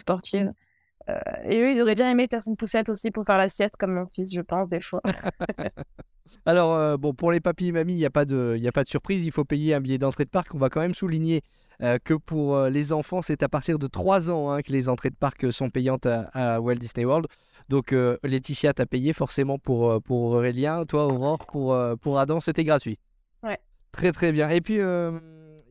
Euh, 1.10 1.20
et 1.44 1.62
eux, 1.62 1.72
ils 1.72 1.82
auraient 1.82 1.96
bien 1.96 2.10
aimé 2.10 2.28
faire 2.30 2.42
une 2.48 2.56
poussette 2.56 2.90
aussi 2.90 3.12
pour 3.12 3.26
faire 3.26 3.38
la 3.38 3.50
sieste, 3.50 3.76
comme 3.78 3.94
mon 3.94 4.08
fils, 4.08 4.34
je 4.34 4.42
pense, 4.42 4.68
des 4.70 4.82
fois. 4.82 5.02
Alors, 6.46 6.74
euh, 6.74 6.98
bon, 6.98 7.14
pour 7.14 7.32
les 7.32 7.40
papis 7.40 7.68
et 7.68 7.72
mamies, 7.72 7.94
il 7.94 7.98
n'y 7.98 8.06
a, 8.06 8.10
pas 8.10 8.26
de- 8.26 8.58
y 8.60 8.68
a 8.68 8.72
pas 8.72 8.84
de 8.84 8.90
surprise. 8.90 9.24
Il 9.24 9.32
faut 9.32 9.46
payer 9.46 9.76
un 9.76 9.82
billet 9.82 9.98
d'entrée 10.00 10.26
de 10.26 10.30
parc. 10.30 10.56
On 10.56 10.58
va 10.58 10.70
quand 10.70 10.82
même 10.82 10.96
souligner 10.96 11.42
euh, 11.84 12.00
que 12.04 12.16
pour 12.16 12.60
les 12.66 12.92
enfants, 12.92 13.22
c'est 13.22 13.44
à 13.44 13.50
partir 13.50 13.78
de 13.78 13.88
3 13.88 14.32
ans 14.32 14.50
hein, 14.50 14.62
que 14.62 14.72
les 14.72 14.90
entrées 14.90 15.12
de 15.12 15.16
parc 15.16 15.52
sont 15.54 15.70
payantes 15.70 16.08
à, 16.08 16.22
à 16.34 16.60
Walt 16.60 16.76
Disney 16.76 17.06
World. 17.06 17.28
Donc, 17.70 17.96
Laetitia, 18.24 18.74
t'as 18.74 18.86
payé 18.86 19.14
forcément 19.14 19.58
pour, 19.60 20.02
pour 20.04 20.22
Aurélien. 20.32 20.86
Toi, 20.86 21.06
Aurore, 21.06 21.46
pour, 21.46 21.78
pour 22.02 22.20
Adam, 22.20 22.40
c'était 22.40 22.64
gratuit. 22.64 22.98
Ouais. 23.44 23.58
Très, 23.92 24.12
très 24.12 24.32
bien. 24.32 24.50
Et 24.50 24.62
puis, 24.62 24.80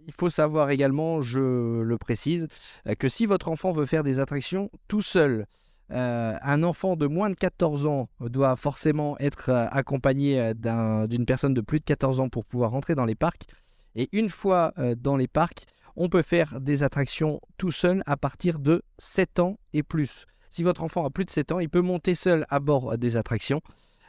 il 0.06 0.12
faut 0.12 0.30
savoir 0.30 0.70
également, 0.70 1.22
je 1.22 1.80
le 1.82 1.98
précise, 1.98 2.48
euh, 2.86 2.94
que 2.94 3.08
si 3.08 3.26
votre 3.26 3.48
enfant 3.48 3.72
veut 3.72 3.86
faire 3.86 4.02
des 4.04 4.18
attractions 4.18 4.70
tout 4.88 5.02
seul, 5.02 5.46
euh, 5.90 6.34
un 6.40 6.62
enfant 6.62 6.96
de 6.96 7.06
moins 7.06 7.28
de 7.30 7.34
14 7.34 7.86
ans 7.86 8.08
doit 8.20 8.56
forcément 8.56 9.18
être 9.18 9.50
euh, 9.50 9.66
accompagné 9.70 10.54
d'un- 10.54 11.06
d'une 11.06 11.26
personne 11.26 11.54
de 11.54 11.60
plus 11.60 11.80
de 11.80 11.84
14 11.84 12.20
ans 12.20 12.28
pour 12.28 12.44
pouvoir 12.46 12.70
rentrer 12.70 12.94
dans 12.94 13.04
les 13.04 13.14
parcs. 13.14 13.46
Et 13.94 14.08
une 14.12 14.28
fois 14.28 14.72
dans 14.98 15.16
les 15.16 15.28
parcs, 15.28 15.66
on 15.94 16.08
peut 16.08 16.22
faire 16.22 16.60
des 16.60 16.82
attractions 16.82 17.40
tout 17.58 17.70
seul 17.70 18.02
à 18.06 18.16
partir 18.16 18.58
de 18.58 18.82
7 18.98 19.38
ans 19.38 19.56
et 19.72 19.84
plus. 19.84 20.26
Si 20.50 20.64
votre 20.64 20.82
enfant 20.82 21.04
a 21.06 21.10
plus 21.10 21.24
de 21.24 21.30
7 21.30 21.52
ans, 21.52 21.60
il 21.60 21.68
peut 21.68 21.80
monter 21.80 22.16
seul 22.16 22.44
à 22.48 22.58
bord 22.58 22.98
des 22.98 23.16
attractions. 23.16 23.60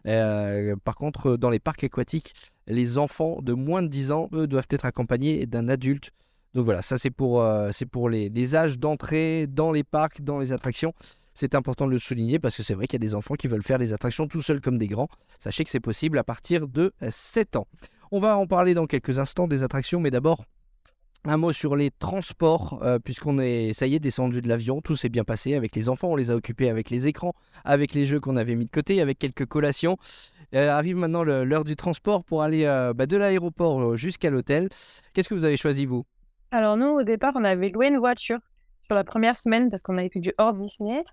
Par 0.04 0.96
contre, 0.96 1.38
dans 1.38 1.50
les 1.52 1.60
parcs 1.60 1.84
aquatiques, 1.84 2.34
les 2.68 2.98
enfants 2.98 3.40
de 3.42 3.54
moins 3.54 3.82
de 3.82 3.88
10 3.88 4.12
ans, 4.12 4.30
eux, 4.34 4.48
doivent 4.48 4.68
être 4.70 4.86
accompagnés 4.86 5.46
d'un 5.46 5.68
adulte. 5.68 6.12
Donc 6.54 6.66
voilà, 6.66 6.82
ça 6.82 6.98
c'est 6.98 7.10
pour, 7.10 7.42
euh, 7.42 7.70
les 8.10 8.56
âges 8.56 8.80
d'entrée 8.80 9.48
dans 9.48 9.72
les 9.72 9.84
parcs, 9.84 10.22
dans 10.22 10.40
les 10.40 10.52
attractions. 10.52 10.94
C'est 11.34 11.54
important 11.54 11.86
de 11.86 11.92
le 11.92 12.00
souligner 12.00 12.40
parce 12.40 12.56
que 12.56 12.64
c'est 12.64 12.74
vrai 12.74 12.88
qu'il 12.88 13.02
y 13.02 13.04
a 13.04 13.08
des 13.08 13.14
enfants 13.14 13.36
qui 13.36 13.50
veulent 13.50 13.64
faire 13.64 13.78
des 13.78 13.92
attractions 13.92 14.26
tout 14.28 14.42
seuls 14.42 14.62
comme 14.62 14.78
des 14.78 14.88
grands. 14.88 15.10
Sachez 15.38 15.66
que 15.66 15.70
c'est 15.70 15.82
possible 15.82 16.18
à 16.18 16.24
partir 16.24 16.68
de 16.70 16.94
7 17.12 17.58
ans. 17.58 17.68
On 18.12 18.20
va 18.20 18.38
en 18.38 18.48
parler 18.48 18.74
dans 18.74 18.86
quelques 18.86 19.20
instants 19.20 19.48
des 19.48 19.62
attractions, 19.62 20.00
mais 20.00 20.12
d'abord 20.12 20.46
un 21.28 21.38
mot 21.38 21.52
sur 21.52 21.76
les 21.76 21.92
transports, 21.92 22.80
euh, 22.84 23.00
puisqu'on 23.00 23.40
est, 23.40 23.74
ça 23.74 23.88
y 23.88 23.96
est, 23.96 24.00
descendu 24.00 24.42
de 24.42 24.48
l'avion, 24.48 24.82
tout 24.82 24.96
s'est 24.96 25.10
bien 25.10 25.24
passé 25.24 25.56
avec 25.56 25.76
les 25.76 25.90
enfants, 25.90 26.10
on 26.10 26.16
les 26.16 26.32
a 26.32 26.36
occupés 26.36 26.70
avec 26.70 26.90
les 26.90 27.08
écrans, 27.08 27.34
avec 27.64 27.94
les 27.94 28.06
jeux 28.06 28.20
qu'on 28.20 28.36
avait 28.36 28.56
mis 28.56 28.66
de 28.66 28.72
côté, 28.72 29.02
avec 29.02 29.18
quelques 29.20 29.46
collations. 29.46 29.98
Euh, 30.56 30.70
arrive 30.70 30.96
maintenant 30.96 31.24
l'heure 31.24 31.66
du 31.66 31.76
transport 31.76 32.24
pour 32.24 32.42
aller 32.42 32.64
euh, 32.64 32.94
bah, 32.94 33.08
de 33.08 33.18
l'aéroport 33.18 33.82
euh, 33.82 33.96
jusqu'à 33.96 34.30
l'hôtel. 34.30 34.70
Qu'est-ce 35.14 35.28
que 35.28 35.34
vous 35.34 35.44
avez 35.44 35.58
choisi, 35.58 35.86
vous? 35.86 36.06
Alors 36.52 36.78
nous, 36.78 36.88
au 36.88 37.04
départ, 37.04 37.34
on 37.36 37.44
avait 37.44 37.68
loué 37.68 37.88
une 37.88 37.98
voiture 37.98 38.40
sur 38.80 38.96
la 38.96 39.04
première 39.04 39.36
semaine 39.36 39.70
parce 39.70 39.82
qu'on 39.82 39.98
avait 39.98 40.10
fait 40.10 40.22
du 40.22 40.32
hors 40.38 40.54
Disney. 40.54 41.04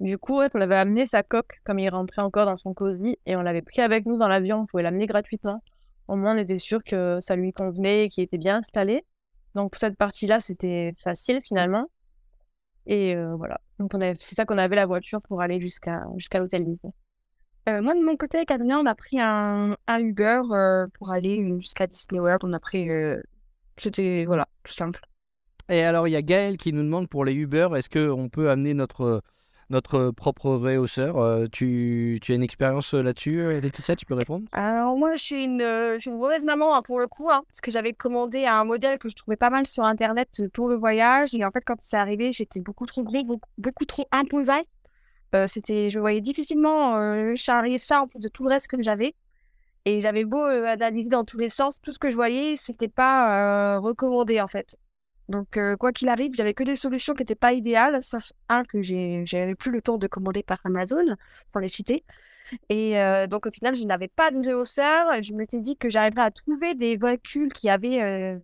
Du 0.00 0.18
coup, 0.18 0.34
on 0.34 0.60
avait 0.60 0.76
amené 0.76 1.06
sa 1.06 1.22
coque 1.22 1.60
comme 1.64 1.78
il 1.78 1.88
rentrait 1.88 2.20
encore 2.20 2.44
dans 2.44 2.56
son 2.56 2.74
cosy 2.74 3.16
et 3.24 3.36
on 3.36 3.40
l'avait 3.40 3.62
pris 3.62 3.80
avec 3.80 4.04
nous 4.04 4.18
dans 4.18 4.28
l'avion. 4.28 4.60
On 4.60 4.66
pouvait 4.66 4.82
l'amener 4.82 5.06
gratuitement. 5.06 5.62
Au 6.06 6.16
moins, 6.16 6.34
on 6.34 6.38
était 6.38 6.58
sûr 6.58 6.82
que 6.84 7.20
ça 7.20 7.36
lui 7.36 7.54
convenait 7.54 8.04
et 8.04 8.08
qu'il 8.10 8.22
était 8.22 8.38
bien 8.38 8.58
installé. 8.58 9.06
Donc 9.54 9.72
pour 9.72 9.78
cette 9.78 9.96
partie-là, 9.96 10.40
c'était 10.40 10.92
facile 11.02 11.38
finalement. 11.42 11.86
Et 12.86 13.14
voilà. 13.36 13.60
Donc 13.78 13.92
c'est 14.18 14.34
ça 14.34 14.44
qu'on 14.44 14.58
avait 14.58 14.76
la 14.76 14.86
voiture 14.86 15.20
pour 15.26 15.42
aller 15.42 15.58
jusqu'à 15.58 16.04
jusqu'à 16.16 16.38
l'hôtel 16.38 16.64
Disney. 16.64 16.92
Euh, 17.68 17.82
moi, 17.82 17.94
de 17.94 18.00
mon 18.02 18.16
côté, 18.16 18.38
avec 18.38 18.50
Adrien, 18.50 18.78
on 18.80 18.86
a 18.86 18.94
pris 18.94 19.20
un, 19.20 19.76
un 19.86 19.98
Uber 20.00 20.40
euh, 20.50 20.86
pour 20.98 21.10
aller 21.10 21.58
jusqu'à 21.60 21.86
Disney 21.86 22.20
World. 22.20 22.40
On 22.44 22.52
a 22.52 22.58
pris. 22.60 22.88
euh, 22.90 23.20
C'était, 23.76 24.24
voilà, 24.24 24.46
tout 24.64 24.72
simple. 24.72 25.00
Et 25.68 25.82
alors, 25.82 26.08
il 26.08 26.12
y 26.12 26.16
a 26.16 26.22
Gaël 26.22 26.56
qui 26.56 26.72
nous 26.72 26.82
demande 26.82 27.08
pour 27.08 27.24
les 27.24 27.34
Uber, 27.34 27.68
est-ce 27.76 27.88
qu'on 27.88 28.28
peut 28.28 28.50
amener 28.50 28.74
notre, 28.74 29.22
notre 29.68 30.10
propre 30.10 30.50
réhausseur 30.56 31.16
Euh, 31.18 31.46
tu, 31.52 32.18
tu 32.22 32.32
as 32.32 32.34
une 32.34 32.42
expérience 32.42 32.92
euh, 32.94 33.02
là-dessus, 33.02 33.40
euh, 33.40 33.60
Laetitia 33.60 33.94
Tu 33.94 34.04
peux 34.04 34.14
répondre? 34.14 34.48
Alors, 34.52 34.96
moi, 34.96 35.14
je 35.14 35.22
suis 35.22 35.44
une, 35.44 35.62
euh, 35.62 35.94
je 35.94 36.00
suis 36.00 36.10
une 36.10 36.16
mauvaise 36.18 36.44
maman 36.44 36.74
hein, 36.74 36.82
pour 36.82 36.98
le 36.98 37.06
coup, 37.06 37.30
hein, 37.30 37.42
parce 37.46 37.60
que 37.60 37.70
j'avais 37.70 37.92
commandé 37.92 38.46
un 38.46 38.64
modèle 38.64 38.98
que 38.98 39.08
je 39.08 39.14
trouvais 39.14 39.36
pas 39.36 39.50
mal 39.50 39.64
sur 39.66 39.84
Internet 39.84 40.28
euh, 40.40 40.48
pour 40.48 40.68
le 40.68 40.76
voyage. 40.76 41.34
Et 41.36 41.44
en 41.44 41.50
fait, 41.52 41.62
quand 41.64 41.76
c'est 41.80 41.98
arrivé, 41.98 42.32
j'étais 42.32 42.58
beaucoup 42.60 42.86
trop 42.86 43.04
gros, 43.04 43.22
beaucoup, 43.22 43.48
beaucoup 43.58 43.84
trop 43.84 44.08
imposant. 44.10 44.62
Euh, 45.34 45.46
c'était, 45.46 45.90
je 45.90 45.98
voyais 45.98 46.20
difficilement 46.20 47.34
charrier 47.36 47.78
ça 47.78 48.02
en 48.02 48.06
plus 48.06 48.20
de 48.20 48.28
tout 48.28 48.44
le 48.44 48.50
reste 48.50 48.68
que 48.68 48.82
j'avais. 48.82 49.14
Et 49.86 50.00
j'avais 50.00 50.24
beau 50.24 50.44
euh, 50.44 50.66
analyser 50.66 51.08
dans 51.08 51.24
tous 51.24 51.38
les 51.38 51.48
sens, 51.48 51.80
tout 51.80 51.92
ce 51.92 51.98
que 51.98 52.10
je 52.10 52.16
voyais, 52.16 52.56
c'était 52.56 52.88
pas 52.88 53.76
euh, 53.76 53.80
recommandé 53.80 54.40
en 54.40 54.46
fait. 54.46 54.76
Donc, 55.28 55.60
quoi 55.78 55.92
qu'il 55.92 56.08
arrive, 56.08 56.34
j'avais 56.34 56.54
que 56.54 56.64
des 56.64 56.74
solutions 56.74 57.14
qui 57.14 57.22
n'étaient 57.22 57.36
pas 57.36 57.52
idéales, 57.52 58.02
sauf 58.02 58.32
un 58.48 58.64
que 58.64 58.82
j'avais 58.82 59.54
plus 59.54 59.70
le 59.70 59.80
temps 59.80 59.96
de 59.96 60.08
commander 60.08 60.42
par 60.42 60.58
Amazon, 60.64 61.04
sans 61.52 61.60
les 61.60 61.68
citer. 61.68 62.02
Et 62.68 62.94
donc, 63.28 63.46
au 63.46 63.52
final, 63.52 63.76
je 63.76 63.84
n'avais 63.84 64.08
pas 64.08 64.32
de 64.32 64.44
réhausseur. 64.44 65.22
Je 65.22 65.32
m'étais 65.32 65.60
dit 65.60 65.76
que 65.76 65.88
j'arriverais 65.88 66.22
à 66.22 66.32
trouver 66.32 66.74
des 66.74 66.96
véhicules 66.96 67.52
qui 67.52 67.70
avaient 67.70 68.40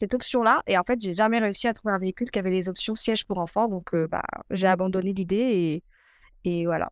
cette 0.00 0.12
option-là. 0.12 0.64
Et 0.66 0.76
en 0.76 0.82
fait, 0.82 1.00
j'ai 1.00 1.14
jamais 1.14 1.38
réussi 1.38 1.68
à 1.68 1.74
trouver 1.74 1.94
un 1.94 1.98
véhicule 1.98 2.32
qui 2.32 2.40
avait 2.40 2.50
les 2.50 2.68
options 2.68 2.96
siège 2.96 3.24
pour 3.24 3.38
enfants. 3.38 3.68
Donc, 3.68 3.94
bah, 3.94 4.24
j'ai 4.50 4.66
abandonné 4.66 5.12
l'idée 5.12 5.36
et, 5.36 5.84
et 6.44 6.66
voilà. 6.66 6.88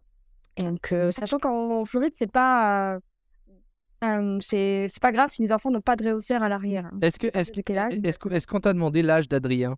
Et 0.56 0.62
donc, 0.62 0.92
euh, 0.92 1.10
sachant 1.10 1.38
qu'en 1.38 1.84
Floride, 1.84 2.12
c'est 2.18 2.30
pas. 2.30 2.98
euh, 4.02 4.38
c'est 4.40 4.86
pas 5.00 5.12
grave 5.12 5.30
si 5.32 5.42
les 5.42 5.52
enfants 5.52 5.70
n'ont 5.70 5.80
pas 5.80 5.96
de 5.96 6.04
réhausseur 6.04 6.42
à 6.42 6.48
l'arrière. 6.48 6.86
hein. 6.86 6.98
Est-ce 7.02 7.18
que 7.18 7.26
est-ce 7.36 7.52
De 7.52 7.60
quel 7.62 7.78
âge? 7.78 7.98
est-ce 8.02 8.18
que- 8.18 8.28
est-ce 8.32 8.46
qu'on 8.46 8.60
t'a 8.60 8.72
demandé 8.72 9.02
l'âge 9.02 9.28
d'Adrien? 9.28 9.76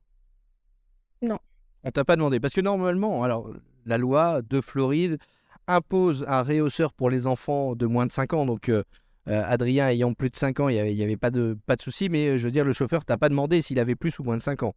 Non. 1.22 1.38
On 1.84 1.90
t'a 1.90 2.04
pas 2.04 2.16
demandé? 2.16 2.40
Parce 2.40 2.54
que 2.54 2.60
normalement, 2.60 3.22
alors 3.22 3.50
la 3.86 3.98
loi 3.98 4.42
de 4.42 4.60
Floride 4.60 5.18
impose 5.66 6.24
un 6.28 6.42
réhausseur 6.42 6.92
pour 6.92 7.10
les 7.10 7.26
enfants 7.26 7.74
de 7.76 7.86
moins 7.86 8.06
de 8.06 8.12
5 8.12 8.32
ans. 8.34 8.44
Donc 8.46 8.68
euh, 8.68 8.82
Adrien 9.26 9.88
ayant 9.88 10.12
plus 10.14 10.30
de 10.30 10.36
5 10.36 10.60
ans, 10.60 10.68
il 10.68 10.82
n'y 10.94 11.02
avait, 11.02 11.16
pas 11.16 11.30
de 11.30 11.56
pas 11.66 11.76
de 11.76 11.82
souci. 11.82 12.08
Mais 12.08 12.38
je 12.38 12.44
veux 12.46 12.50
dire, 12.50 12.64
le 12.64 12.72
chauffeur 12.72 13.04
t'a 13.04 13.16
pas 13.16 13.28
demandé 13.28 13.62
s'il 13.62 13.78
avait 13.78 13.94
plus 13.96 14.18
ou 14.18 14.22
moins 14.24 14.36
de 14.36 14.42
5 14.42 14.62
ans. 14.62 14.74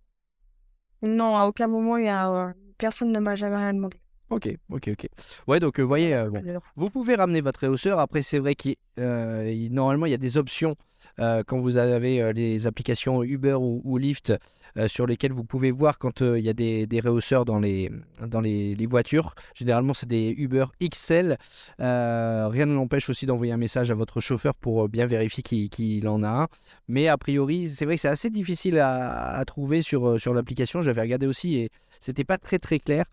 Non, 1.02 1.36
à 1.36 1.46
aucun 1.48 1.68
moment, 1.68 1.98
il 1.98 2.06
y 2.06 2.10
a, 2.10 2.54
personne 2.78 3.12
ne 3.12 3.20
m'a 3.20 3.36
jamais 3.36 3.58
rien 3.58 3.74
demandé. 3.74 3.98
Ok, 4.36 4.50
ok, 4.70 4.90
ok. 4.94 5.08
Ouais, 5.48 5.60
donc 5.60 5.80
vous 5.80 5.88
voyez, 5.88 6.14
euh, 6.16 6.30
bon, 6.30 6.42
Vous 6.76 6.90
pouvez 6.90 7.16
ramener 7.16 7.42
votre 7.42 7.60
réhausseur. 7.62 8.00
Après, 8.00 8.22
c'est 8.22 8.40
vrai 8.40 8.56
qu'il 8.56 8.76
euh, 9.00 9.50
il- 9.52 9.74
normalement 9.74 10.06
il 10.06 10.12
y 10.12 10.16
a 10.16 10.18
des 10.18 10.38
options 10.38 10.76
euh, 11.20 11.44
quand 11.46 11.60
vous 11.60 11.78
avez 11.78 12.22
euh, 12.22 12.32
les 12.32 12.66
applications 12.66 13.24
Uber 13.24 13.54
ou, 13.54 13.82
ou 13.84 13.98
Lyft 13.98 14.34
euh, 14.78 14.88
sur 14.88 15.06
lesquelles 15.06 15.34
vous 15.34 15.44
pouvez 15.44 15.70
voir 15.72 15.98
quand 16.00 16.22
euh, 16.22 16.40
il 16.40 16.46
y 16.46 16.50
a 16.50 16.54
des, 16.54 16.88
des 16.88 17.00
réhausseurs 17.00 17.46
dans 17.46 17.60
les 17.60 17.92
dans 18.26 18.42
les, 18.42 18.74
les 18.76 18.86
voitures. 18.88 19.36
Généralement, 19.54 19.94
c'est 19.94 20.08
des 20.08 20.34
Uber 20.38 20.66
XL. 20.82 21.38
Euh, 21.80 22.48
rien 22.50 22.66
ne 22.66 22.74
l'empêche 22.74 23.10
aussi 23.10 23.26
d'envoyer 23.26 23.52
un 23.54 23.58
message 23.58 23.92
à 23.92 23.96
votre 23.96 24.22
chauffeur 24.22 24.56
pour 24.56 24.86
euh, 24.86 24.88
bien 24.88 25.06
vérifier 25.06 25.44
qu'il 25.44 26.08
en 26.08 26.24
a 26.24 26.30
un. 26.44 26.48
Mais 26.88 27.08
a 27.08 27.18
priori, 27.18 27.70
c'est 27.70 27.86
vrai 27.86 27.96
que 27.96 28.02
c'est 28.02 28.08
assez 28.08 28.30
difficile 28.30 28.80
à, 28.80 29.36
à 29.38 29.46
trouver 29.46 29.82
sur, 29.82 30.08
euh, 30.10 30.18
sur 30.18 30.34
l'application. 30.34 30.82
J'avais 30.82 31.02
regardé 31.02 31.28
aussi 31.28 31.56
et 31.58 31.70
c'était 32.00 32.24
pas 32.24 32.38
très 32.38 32.58
très 32.60 32.80
clair. 32.80 33.06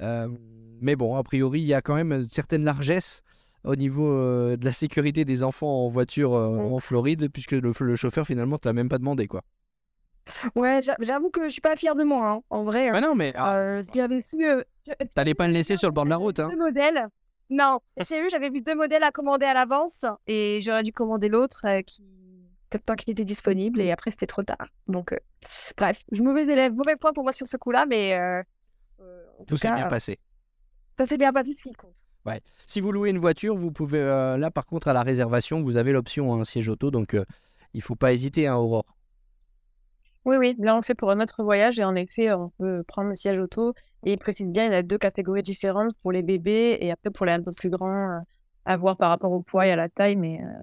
Euh, 0.00 0.28
mais 0.80 0.96
bon, 0.96 1.16
a 1.16 1.22
priori, 1.22 1.60
il 1.60 1.66
y 1.66 1.74
a 1.74 1.80
quand 1.82 1.94
même 1.94 2.12
une 2.12 2.28
certaine 2.30 2.64
largesse 2.64 3.22
au 3.64 3.74
niveau 3.76 4.08
euh, 4.08 4.56
de 4.56 4.64
la 4.64 4.72
sécurité 4.72 5.24
des 5.24 5.42
enfants 5.42 5.84
en 5.84 5.88
voiture 5.88 6.34
euh, 6.34 6.56
en 6.58 6.78
Floride, 6.80 7.28
puisque 7.32 7.52
le, 7.52 7.72
le 7.80 7.96
chauffeur 7.96 8.26
finalement 8.26 8.54
ne 8.54 8.58
t'a 8.58 8.72
même 8.72 8.88
pas 8.88 8.98
demandé 8.98 9.26
quoi. 9.26 9.42
Ouais, 10.54 10.80
j'a- 10.82 10.96
j'avoue 11.00 11.30
que 11.30 11.44
je 11.44 11.48
suis 11.48 11.60
pas 11.60 11.74
fière 11.74 11.94
de 11.94 12.04
moi, 12.04 12.28
hein, 12.30 12.40
en 12.50 12.62
vrai. 12.64 12.90
Mais 12.92 13.00
non, 13.00 13.14
mais 13.14 13.32
Euh, 13.38 13.82
j'avais 13.94 14.20
su. 14.20 14.44
euh, 14.46 14.62
je- 14.86 14.92
t'allais 15.14 15.34
pas 15.34 15.46
le 15.46 15.52
laisser 15.54 15.76
sur 15.76 15.88
le 15.88 15.94
bord 15.94 16.04
de 16.04 16.10
la 16.10 16.16
j'avais 16.16 16.24
route. 16.24 16.38
vu 16.38 16.44
Hein. 16.44 16.48
Deux 16.50 16.58
modèles. 16.58 17.08
Non, 17.50 17.80
j'ai 18.06 18.20
vu, 18.20 18.28
j'avais 18.30 18.50
vu 18.50 18.60
deux 18.60 18.74
modèles 18.74 19.02
à 19.02 19.10
commander 19.10 19.46
à 19.46 19.54
l'avance 19.54 20.04
et 20.26 20.60
j'aurais 20.62 20.82
dû 20.82 20.92
commander 20.92 21.28
l'autre 21.28 21.62
euh, 21.66 21.80
qui 21.82 22.02
tant 22.84 22.94
qu'il 22.94 23.10
était 23.12 23.24
disponible 23.24 23.80
et 23.80 23.90
après 23.90 24.10
c'était 24.10 24.26
trop 24.26 24.42
tard. 24.42 24.68
Donc, 24.86 25.12
euh, 25.14 25.18
bref, 25.78 26.02
mauvais 26.12 26.42
élève, 26.42 26.74
mauvais 26.74 26.96
point 26.96 27.14
pour 27.14 27.22
moi 27.24 27.32
sur 27.32 27.48
ce 27.48 27.56
coup-là, 27.56 27.86
mais 27.86 28.12
tout 29.38 29.54
Tout 29.54 29.56
s'est 29.56 29.74
bien 29.74 29.88
passé. 29.88 30.18
ça 30.96 31.06
s'est 31.06 31.18
bien 31.18 31.32
passé, 31.32 31.54
ce 31.56 31.62
qui 31.62 31.72
compte. 31.72 31.94
Si 32.66 32.82
vous 32.82 32.92
louez 32.92 33.08
une 33.10 33.18
voiture, 33.18 33.56
vous 33.56 33.72
pouvez 33.72 34.00
euh, 34.00 34.36
là 34.36 34.50
par 34.50 34.66
contre 34.66 34.88
à 34.88 34.92
la 34.92 35.02
réservation, 35.02 35.62
vous 35.62 35.76
avez 35.76 35.92
l'option 35.92 36.34
un 36.34 36.44
siège 36.44 36.68
auto, 36.68 36.90
donc 36.90 37.14
euh, 37.14 37.24
il 37.72 37.80
faut 37.80 37.96
pas 37.96 38.12
hésiter, 38.12 38.46
hein, 38.46 38.56
Aurore. 38.56 38.84
Oui, 40.24 40.36
oui, 40.36 40.54
là 40.58 40.74
on 40.74 40.78
le 40.78 40.82
fait 40.82 40.94
pour 40.94 41.10
un 41.10 41.20
autre 41.20 41.42
voyage 41.42 41.78
et 41.78 41.84
en 41.84 41.94
effet, 41.94 42.30
on 42.32 42.50
peut 42.58 42.82
prendre 42.86 43.08
le 43.08 43.16
siège 43.16 43.38
auto. 43.38 43.72
Et 44.04 44.12
il 44.12 44.18
précise 44.18 44.50
bien, 44.50 44.66
il 44.66 44.72
y 44.72 44.74
a 44.74 44.82
deux 44.82 44.98
catégories 44.98 45.42
différentes 45.42 45.96
pour 46.02 46.12
les 46.12 46.22
bébés 46.22 46.76
et 46.80 46.90
après 46.90 47.10
pour 47.10 47.24
les 47.24 47.32
un 47.32 47.42
peu 47.42 47.50
plus 47.56 47.70
grands, 47.70 48.10
euh, 48.10 48.18
à 48.66 48.76
voir 48.76 48.96
par 48.96 49.08
rapport 49.10 49.32
au 49.32 49.40
poids 49.40 49.66
et 49.66 49.70
à 49.70 49.76
la 49.76 49.88
taille, 49.88 50.16
mais 50.16 50.40
euh, 50.42 50.62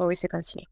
ouais, 0.00 0.06
oui, 0.08 0.16
c'est 0.16 0.30
facile. 0.30 0.64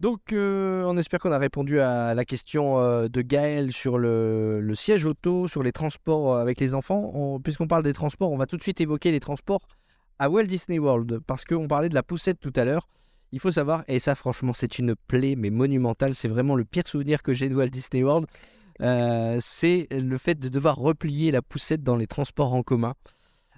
Donc, 0.00 0.32
euh, 0.32 0.82
on 0.86 0.96
espère 0.96 1.20
qu'on 1.20 1.30
a 1.30 1.36
répondu 1.36 1.78
à 1.78 2.14
la 2.14 2.24
question 2.24 2.78
euh, 2.78 3.08
de 3.08 3.20
Gaël 3.20 3.70
sur 3.70 3.98
le, 3.98 4.72
siège 4.74 5.04
auto, 5.04 5.46
sur 5.46 5.62
les 5.62 5.72
transports 5.72 6.34
euh, 6.34 6.40
avec 6.40 6.58
les 6.58 6.74
enfants. 6.74 7.10
On- 7.12 7.38
Puisqu'on 7.38 7.68
parle 7.68 7.82
des 7.82 7.92
transports, 7.92 8.32
on 8.32 8.38
va 8.38 8.46
tout 8.46 8.56
de 8.56 8.62
suite 8.62 8.80
évoquer 8.80 9.10
les 9.12 9.20
transports 9.20 9.68
à 10.18 10.30
Walt 10.30 10.44
Disney 10.44 10.78
World. 10.78 11.20
Parce 11.26 11.44
qu'on 11.44 11.68
parlait 11.68 11.90
de 11.90 11.94
la 11.94 12.02
poussette 12.02 12.40
tout 12.40 12.52
à 12.56 12.64
l'heure. 12.64 12.88
Il 13.32 13.40
faut 13.40 13.52
savoir, 13.52 13.84
et 13.88 14.00
ça 14.00 14.14
franchement 14.14 14.54
c'est 14.54 14.78
une 14.78 14.96
plaie, 15.06 15.36
mais 15.36 15.50
monumentale, 15.50 16.14
c'est 16.14 16.28
vraiment 16.28 16.56
le 16.56 16.64
pire 16.64 16.88
souvenir 16.88 17.22
que 17.22 17.34
j'ai 17.34 17.48
de 17.50 17.54
Walt 17.54 17.68
Disney 17.68 18.02
World. 18.02 18.26
C'est 19.40 19.86
le 19.92 20.18
fait 20.18 20.34
de 20.34 20.48
devoir 20.48 20.76
replier 20.76 21.30
la 21.30 21.42
poussette 21.42 21.84
dans 21.84 21.96
les 21.96 22.08
transports 22.08 22.54
en 22.54 22.62
commun. 22.64 22.94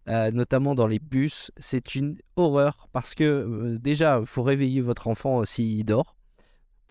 notamment 0.07 0.75
dans 0.75 0.89
les 0.89 0.99
bus, 0.99 1.53
c'est 1.57 1.95
une 1.95 2.19
horreur 2.37 2.89
parce 2.93 3.15
que 3.15 3.79
déjà, 3.81 4.19
il 4.21 4.27
faut 4.27 4.43
réveiller 4.43 4.83
votre 4.83 5.09
enfant 5.09 5.43
s'il 5.45 5.87
dort 5.87 6.17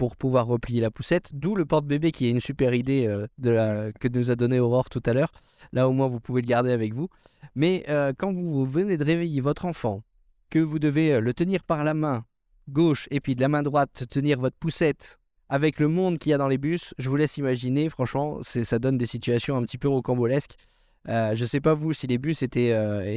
pour 0.02 0.16
pouvoir 0.16 0.48
replier 0.48 0.82
la 0.82 0.90
poussette. 0.90 1.30
D'où 1.36 1.54
le 1.54 1.64
porte-bébé 1.64 2.12
qui 2.12 2.26
est 2.26 2.32
une 2.32 2.42
super 2.42 2.74
idée 2.74 3.06
euh, 3.06 3.28
de 3.38 3.52
la, 3.52 3.92
que 3.92 4.08
nous 4.08 4.32
a 4.32 4.36
donné 4.36 4.60
Aurore 4.60 4.90
tout 4.90 5.04
à 5.06 5.14
l'heure. 5.14 5.32
Là, 5.74 5.88
au 5.88 5.92
moins, 5.92 6.08
vous 6.08 6.20
pouvez 6.20 6.42
le 6.42 6.48
garder 6.48 6.72
avec 6.72 6.96
vous. 6.96 7.08
Mais 7.54 7.86
euh, 7.88 8.12
quand 8.18 8.34
vous 8.34 8.66
venez 8.66 8.98
de 8.98 9.06
réveiller 9.06 9.42
votre 9.42 9.66
enfant, 9.66 10.02
que 10.50 10.58
vous 10.58 10.80
devez 10.80 11.14
euh, 11.14 11.20
le 11.20 11.36
tenir 11.36 11.64
par 11.64 11.84
la 11.84 11.94
main 11.94 12.26
gauche 12.68 13.08
et 13.12 13.20
puis 13.20 13.36
de 13.36 13.42
la 13.42 13.48
main 13.48 13.62
droite 13.62 14.06
tenir 14.10 14.40
votre 14.40 14.58
poussette 14.58 15.20
avec 15.50 15.80
le 15.80 15.88
monde 15.88 16.18
qu'il 16.18 16.32
y 16.32 16.34
a 16.34 16.40
dans 16.40 16.48
les 16.48 16.58
bus, 16.58 16.96
je 16.98 17.08
vous 17.08 17.16
laisse 17.16 17.38
imaginer. 17.38 17.88
Franchement, 17.88 18.40
ça 18.42 18.80
donne 18.80 18.98
des 18.98 19.06
situations 19.06 19.56
un 19.56 19.62
petit 19.62 19.78
peu 19.78 19.88
rocambolesques. 19.88 20.56
Je 21.06 21.46
sais 21.46 21.62
pas 21.62 21.76
vous 21.76 21.94
si 21.94 22.08
les 22.08 22.18
bus 22.18 22.42
étaient, 22.42 22.72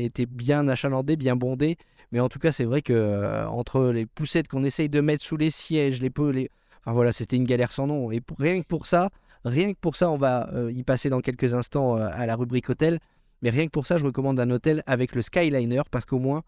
étaient 0.05 0.27
bien 0.27 0.67
achalandés, 0.67 1.17
bien 1.17 1.37
bondés, 1.37 1.77
mais 2.11 2.19
en 2.19 2.29
tout 2.29 2.41
cas, 2.41 2.51
c'est 2.51 2.65
vrai 2.65 2.83
que 2.83 3.47
entre 3.47 3.85
les 3.93 4.05
poussettes 4.05 4.49
qu'on 4.49 4.65
essaye 4.65 4.89
de 4.89 5.01
mettre 5.01 5.23
sous 5.23 5.37
les 5.37 5.51
sièges, 5.51 6.03
les 6.03 6.11
les... 6.33 6.51
Enfin 6.85 6.93
voilà, 6.93 7.13
c'était 7.13 7.37
une 7.37 7.45
galère 7.45 7.73
sans 7.73 7.87
nom. 7.87 8.11
Et 8.13 8.21
rien 8.39 8.61
que 8.61 8.67
pour 8.67 8.87
ça, 8.87 9.11
rien 9.45 9.73
que 9.73 9.79
pour 9.79 9.97
ça, 9.97 10.11
on 10.11 10.19
va 10.19 10.51
euh, 10.53 10.71
y 10.71 10.83
passer 10.83 11.09
dans 11.09 11.21
quelques 11.21 11.55
instants 11.55 11.97
euh, 11.97 12.09
à 12.13 12.27
la 12.27 12.37
rubrique 12.37 12.69
hôtel. 12.69 12.99
Mais 13.43 13.51
rien 13.51 13.67
que 13.67 13.71
pour 13.71 13.87
ça, 13.87 13.99
je 13.99 14.05
recommande 14.05 14.39
un 14.41 14.51
hôtel 14.51 14.83
avec 14.87 15.15
le 15.15 15.23
Skyliner 15.23 15.83
parce 15.91 16.05
qu'au 16.05 16.19
moins, 16.19 16.43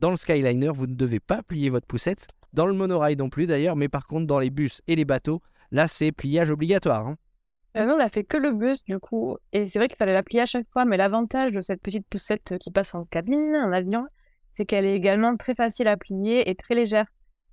Dans 0.00 0.10
le 0.10 0.16
Skyliner, 0.16 0.72
vous 0.74 0.86
ne 0.86 0.94
devez 0.94 1.20
pas 1.20 1.42
plier 1.42 1.70
votre 1.70 1.86
poussette. 1.86 2.26
Dans 2.52 2.66
le 2.66 2.74
monorail 2.74 3.16
non 3.16 3.30
plus 3.30 3.46
d'ailleurs, 3.46 3.76
mais 3.76 3.88
par 3.88 4.06
contre 4.06 4.26
dans 4.26 4.38
les 4.38 4.50
bus 4.50 4.82
et 4.88 4.96
les 4.96 5.04
bateaux, 5.04 5.40
là 5.70 5.88
c'est 5.88 6.10
pliage 6.12 6.50
obligatoire. 6.50 7.06
hein. 7.06 7.16
Euh, 7.76 7.86
nous, 7.86 7.94
on 7.94 7.98
a 7.98 8.08
fait 8.10 8.24
que 8.24 8.36
le 8.36 8.50
bus, 8.50 8.84
du 8.84 8.98
coup. 8.98 9.38
Et 9.52 9.66
c'est 9.66 9.78
vrai 9.78 9.88
qu'il 9.88 9.96
fallait 9.96 10.12
la 10.12 10.22
plier 10.22 10.42
à 10.42 10.46
chaque 10.46 10.68
fois. 10.70 10.84
Mais 10.84 10.98
l'avantage 10.98 11.52
de 11.52 11.60
cette 11.62 11.80
petite 11.80 12.06
poussette 12.06 12.58
qui 12.60 12.70
passe 12.70 12.94
en 12.94 13.04
cabine, 13.04 13.56
en 13.56 13.72
avion, 13.72 14.06
c'est 14.52 14.66
qu'elle 14.66 14.84
est 14.84 14.94
également 14.94 15.36
très 15.36 15.54
facile 15.54 15.88
à 15.88 15.96
plier 15.96 16.50
et 16.50 16.54
très 16.54 16.74
légère. 16.74 17.06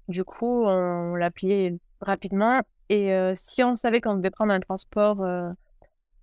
Du 0.09 0.23
coup, 0.25 0.65
on 0.65 1.15
l'a 1.15 1.31
pliée 1.31 1.77
rapidement. 2.01 2.61
Et 2.89 3.13
euh, 3.13 3.33
si 3.35 3.63
on 3.63 3.75
savait 3.75 4.01
qu'on 4.01 4.15
devait 4.15 4.31
prendre 4.31 4.51
un 4.51 4.59
transport 4.59 5.21
euh, 5.21 5.49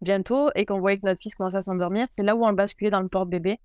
bientôt 0.01 0.51
et 0.55 0.67
qu'on 0.67 0.81
voyait 0.81 0.99
que 0.99 1.07
notre 1.07 1.21
fils 1.21 1.35
commençait 1.35 1.59
à 1.59 1.63
s'endormir, 1.63 2.07
c'est 2.11 2.23
là 2.23 2.35
où 2.37 2.45
on 2.45 2.51
le 2.51 2.57
basculait 2.57 2.91
dans 2.91 3.01
le 3.01 3.09
porte-bébé. 3.09 3.59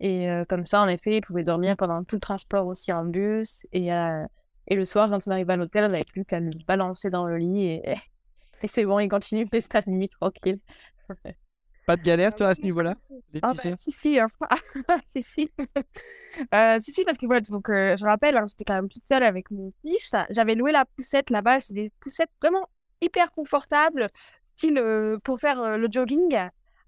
Et 0.00 0.28
euh, 0.28 0.44
comme 0.48 0.64
ça, 0.64 0.82
en 0.82 0.88
effet, 0.88 1.18
il 1.18 1.20
pouvait 1.20 1.44
dormir 1.44 1.76
pendant 1.76 2.04
tout 2.04 2.16
le 2.16 2.20
transport 2.20 2.66
aussi 2.66 2.92
en 2.92 3.04
bus. 3.04 3.66
Et, 3.72 3.88
et 3.88 4.74
le 4.74 4.84
soir, 4.84 5.08
quand 5.08 5.18
on 5.26 5.30
arrivait 5.30 5.52
à 5.54 5.56
l'hôtel, 5.56 5.84
on 5.84 5.88
n'avait 5.88 6.04
plus 6.04 6.24
qu'à 6.24 6.40
le 6.40 6.50
balancer 6.66 7.10
dans 7.10 7.26
le 7.26 7.38
lit. 7.38 7.66
Et, 7.66 7.94
et 8.62 8.68
c'est 8.68 8.84
bon, 8.84 8.98
il 8.98 9.08
continue 9.08 9.48
rester 9.50 9.78
à 9.78 9.82
nuit 9.86 10.08
tranquille. 10.08 10.60
Pas 11.86 11.96
de 11.96 12.02
galère 12.02 12.34
toi 12.34 12.48
à 12.48 12.54
ce 12.54 12.60
niveau-là 12.62 12.94
Ah 13.42 13.52
bah, 13.54 13.62
si, 13.80 13.92
si, 13.92 14.18
hein. 14.18 14.28
si, 15.12 15.22
si. 15.22 15.50
Euh, 16.52 16.80
si, 16.80 16.92
si, 16.92 17.04
parce 17.04 17.16
que 17.16 17.26
voilà, 17.26 17.40
donc, 17.42 17.68
euh, 17.68 17.96
je 17.96 18.04
rappelle, 18.04 18.36
hein, 18.36 18.42
j'étais 18.48 18.64
quand 18.64 18.74
même 18.74 18.88
toute 18.88 19.06
seule 19.06 19.22
avec 19.22 19.52
mon 19.52 19.72
fils. 19.82 20.12
J'avais 20.30 20.56
loué 20.56 20.72
la 20.72 20.84
poussette 20.84 21.30
là-bas. 21.30 21.60
C'est 21.60 21.74
des 21.74 21.92
poussettes 22.00 22.30
vraiment 22.42 22.68
hyper 23.00 23.30
confortables, 23.30 24.08
style 24.56 24.78
euh, 24.78 25.16
pour 25.24 25.38
faire 25.38 25.78
le 25.78 25.86
jogging. 25.88 26.36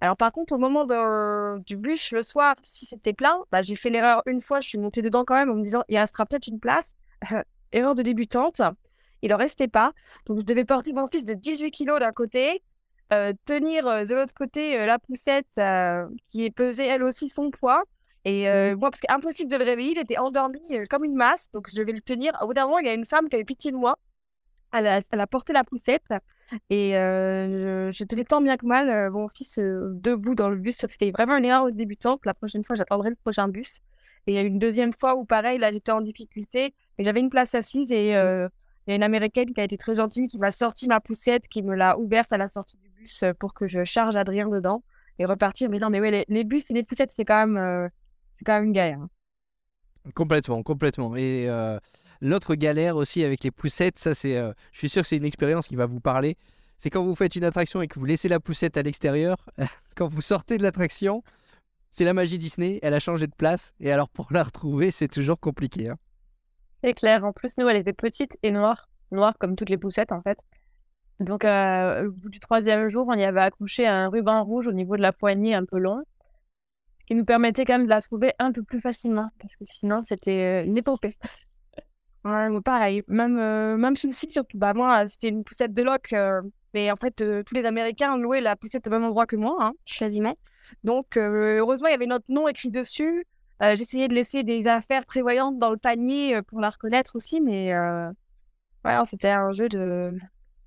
Alors, 0.01 0.17
par 0.17 0.33
contre, 0.33 0.53
au 0.55 0.59
moment 0.59 0.85
de- 0.85 1.61
du 1.61 1.77
bus 1.77 2.11
le 2.11 2.23
soir, 2.23 2.57
si 2.65 2.87
c'était 2.87 3.13
plein, 3.13 3.39
bah, 3.53 3.63
j'ai 3.63 3.77
fait 3.77 3.89
l'erreur 3.89 4.23
une 4.27 4.41
fois. 4.41 4.61
Je 4.61 4.67
suis 4.67 4.79
montée 4.79 5.01
dedans 5.01 5.25
quand 5.25 5.37
même 5.37 5.51
en 5.51 5.55
me 5.55 5.63
disant 5.63 5.85
il 5.89 5.97
restera 5.97 6.27
peut-être 6.27 6.49
une 6.49 6.59
place. 6.59 6.97
erreur 7.73 7.95
de 7.95 8.03
débutante. 8.03 8.61
Il 9.23 9.33
en 9.33 9.37
restait 9.37 9.69
pas. 9.69 9.93
Donc, 10.27 10.41
je 10.41 10.45
devais 10.45 10.65
porter 10.65 10.93
mon 10.93 11.07
fils 11.07 11.25
de 11.25 11.35
18 11.35 11.71
kilos 11.71 12.01
d'un 12.01 12.11
côté, 12.13 12.65
euh, 13.13 13.33
tenir 13.45 13.87
euh, 13.87 14.05
de 14.05 14.15
l'autre 14.15 14.35
côté 14.35 14.79
euh, 14.79 14.87
la 14.87 14.99
poussette 14.99 15.61
qui 16.31 16.51
pesait 16.51 16.87
elle 16.87 17.03
aussi 17.03 17.29
son 17.29 17.51
poids. 17.51 17.83
Et 18.25 18.47
moi, 18.75 18.91
parce 18.91 19.01
que 19.01 19.13
impossible 19.13 19.49
de 19.53 19.57
le 19.57 19.65
réveiller, 19.65 19.93
il 19.93 19.99
était 20.01 20.19
endormi 20.19 20.61
comme 20.91 21.05
une 21.05 21.15
masse, 21.15 21.49
donc 21.53 21.69
je 21.71 21.77
devais 21.77 21.93
le 21.93 22.01
tenir. 22.01 22.37
Au 22.43 22.49
bout 22.49 22.55
d'un 22.55 22.65
moment, 22.65 22.81
il 22.81 22.87
y 22.87 22.89
a 22.89 22.95
une 22.95 23.07
femme 23.07 23.29
qui 23.29 23.37
avait 23.37 23.45
pitié 23.45 23.71
de 23.71 23.77
moi. 23.77 23.97
Elle 24.73 24.89
a, 24.89 25.01
elle 25.13 25.21
a 25.21 25.29
porté 25.29 25.53
la 25.53 25.63
poussette 25.63 26.03
et 26.69 26.91
je, 26.95 27.91
je 27.95 28.05
tenais 28.05 28.25
tant 28.25 28.41
bien 28.41 28.57
que 28.57 28.67
mal 28.67 29.13
mon 29.13 29.29
fils 29.29 29.61
debout 29.61 30.35
dans 30.35 30.51
le 30.51 30.57
bus. 30.57 30.77
C'était 30.77 31.13
vraiment 31.13 31.37
une 31.37 31.45
erreur 31.45 31.67
de 31.67 31.71
débutante. 31.71 32.27
La 32.27 32.35
prochaine 32.35 32.65
fois, 32.65 32.75
j'attendrai 32.75 33.11
le 33.11 33.17
prochain 33.17 33.47
bus. 33.47 33.79
Et 34.27 34.33
il 34.33 34.35
y 34.35 34.39
a 34.39 34.43
une 34.43 34.59
deuxième 34.59 34.93
fois 34.93 35.15
où, 35.17 35.25
pareil, 35.25 35.59
là, 35.59 35.71
j'étais 35.71 35.93
en 35.93 36.01
difficulté 36.01 36.75
et 36.99 37.05
j'avais 37.05 37.21
une 37.21 37.31
place 37.31 37.55
assise 37.55 37.93
et 37.93 38.17
euh, 38.17 38.49
il 38.87 38.91
y 38.91 38.93
a 38.93 38.97
une 38.97 39.03
américaine 39.03 39.53
qui 39.53 39.61
a 39.61 39.65
été 39.65 39.77
très 39.77 39.97
gentille, 39.97 40.29
qui 40.29 40.39
m'a 40.39 40.53
sorti 40.53 40.87
ma 40.89 41.01
poussette, 41.01 41.49
qui 41.49 41.63
me 41.63 41.75
l'a 41.75 41.99
ouverte 41.99 42.33
à 42.33 42.39
la 42.39 42.49
sortie 42.49 42.77
du 42.79 42.89
bus 42.91 43.23
euh, 43.23 43.33
pour 43.35 43.53
que 43.55 43.67
je 43.67 43.85
charge 43.85 44.17
Adrien 44.17 44.49
dedans 44.49 44.83
et 45.19 45.25
repartir. 45.25 45.69
Mais 45.71 45.79
non, 45.79 45.91
mais 45.91 46.01
ouais, 46.01 46.25
les, 46.29 46.45
bus 46.45 46.65
et 46.71 46.75
les 46.75 46.83
poussettes, 46.85 47.13
c'est 47.15 47.25
quand 47.25 47.39
même, 47.47 47.57
euh, 47.57 47.89
c'est 48.39 48.45
quand 48.45 48.55
même 48.55 48.65
une 48.67 48.73
galère. 48.73 49.01
hein. 49.01 49.11
Complètement, 50.15 50.63
complètement. 50.63 51.17
Et 51.17 51.49
euh, 51.49 51.79
l'autre 52.21 52.55
galère 52.55 52.97
aussi 52.97 53.25
avec 53.25 53.43
les 53.43 53.51
poussettes, 53.51 53.99
ça 53.99 54.15
c'est, 54.15 54.37
euh, 54.37 54.53
je 54.73 54.79
suis 54.79 54.89
sûr 54.89 55.03
que 55.03 55.09
c'est 55.09 55.17
une 55.17 55.25
expérience 55.25 55.67
qui 55.67 55.75
va 55.77 55.87
vous 55.87 56.01
parler. 56.01 56.37
C'est 56.79 56.91
quand 56.91 57.03
vous 57.03 57.15
faites 57.17 57.35
une 57.35 57.45
attraction 57.45 57.83
et 57.83 57.89
que 57.89 57.99
vous 57.99 58.05
laissez 58.05 58.29
la 58.29 58.39
poussette 58.39 58.77
à 58.77 58.83
l'extérieur, 58.83 59.37
quand 59.97 60.07
vous 60.07 60.21
sortez 60.21 60.59
de 60.59 60.63
l'attraction, 60.63 61.25
c'est 61.91 62.05
la 62.05 62.13
magie 62.13 62.39
Disney, 62.39 62.79
elle 62.83 62.95
a 62.95 63.01
changé 63.01 63.27
de 63.27 63.35
place 63.35 63.75
et 63.81 63.91
alors 63.91 64.09
pour 64.11 64.29
la 64.31 64.45
retrouver, 64.45 64.91
c'est 64.93 65.09
toujours 65.09 65.41
compliqué. 65.41 65.89
hein. 65.89 65.97
C'est 66.83 66.95
clair. 66.95 67.25
En 67.25 67.33
plus, 67.33 67.57
nous, 67.59 67.69
elle 67.69 67.77
était 67.77 67.93
petite 67.93 68.37
et 68.43 68.51
noire. 68.51 68.89
Noire 69.11 69.35
comme 69.39 69.57
toutes 69.57 69.71
les 69.71 69.79
poussettes, 69.79 70.13
en 70.13 70.21
fait. 70.21 70.39
Donc, 71.21 71.45
euh, 71.45 72.07
au 72.07 72.13
bout 72.13 72.29
du 72.29 72.41
troisième 72.41 72.89
jour, 72.89 73.07
on 73.09 73.15
y 73.15 73.25
avait 73.25 73.41
accroché 73.41 73.87
un 73.87 74.09
ruban 74.09 74.45
rouge 74.45 74.67
au 74.67 74.73
niveau 74.73 74.97
de 74.97 75.03
la 75.03 75.13
poignée 75.13 75.55
un 75.55 75.65
peu 75.65 75.79
long, 75.79 76.03
qui 77.07 77.15
nous 77.15 77.25
permettait 77.25 77.65
quand 77.65 77.75
même 77.75 77.85
de 77.85 77.91
la 77.91 78.03
trouver 78.03 78.35
un 78.39 78.53
peu 78.53 78.63
plus 78.63 78.81
facilement, 78.81 79.31
parce 79.41 79.57
que 79.57 79.65
sinon, 79.65 80.03
c'était 80.03 80.63
euh, 80.63 80.67
une 80.67 80.77
épopée. 80.77 81.17
Ouais, 82.25 82.49
pareil. 82.61 83.03
Même, 83.07 83.39
euh, 83.39 83.77
même 83.77 83.95
souci, 83.95 84.29
surtout. 84.29 84.59
Bah, 84.59 84.75
moi, 84.75 85.07
c'était 85.07 85.29
une 85.29 85.45
poussette 85.45 85.73
de 85.73 85.83
loc. 85.85 86.13
mais 86.75 86.91
en 86.91 86.97
fait, 86.97 87.15
tous 87.15 87.55
les 87.55 87.65
Américains 87.67 88.17
louaient 88.17 88.41
la 88.41 88.57
poussette 88.57 88.85
au 88.89 88.91
même 88.91 89.05
endroit 89.05 89.27
que 89.27 89.37
moi, 89.37 89.57
hein. 89.61 90.35
Donc, 90.83 91.17
heureusement, 91.17 91.87
il 91.87 91.93
y 91.93 91.95
avait 91.95 92.07
notre 92.07 92.25
nom 92.29 92.49
écrit 92.49 92.73
dessus. 92.73 93.25
Euh, 93.63 93.75
J'essayais 93.77 94.09
de 94.09 94.15
laisser 94.15 94.43
des 94.43 94.67
affaires 94.69 95.05
prévoyantes 95.05 95.59
dans 95.59 95.71
le 95.71 95.77
panier 95.79 96.37
euh, 96.37 96.43
pour 96.43 96.61
la 96.61 96.71
reconnaître 96.71 97.17
aussi. 97.17 97.41
Mais 97.41 97.73
euh, 97.73 98.11
ouais, 98.85 98.97
c'était 99.09 99.31
un 99.31 99.51
jeu 99.51 99.69
de, 99.69 100.07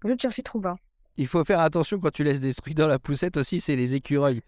jeu 0.05 0.15
de 0.15 0.21
chercher 0.21 0.43
trouve. 0.43 0.67
hein. 0.67 0.77
Il 1.17 1.27
faut 1.27 1.43
faire 1.43 1.59
attention 1.59 1.99
quand 1.99 2.11
tu 2.11 2.23
laisses 2.23 2.39
des 2.41 2.53
trucs 2.53 2.75
dans 2.75 2.87
la 2.87 2.97
poussette 2.99 3.37
aussi, 3.37 3.59
c'est 3.59 3.75
les 3.75 3.93
écureuils. 3.93 4.41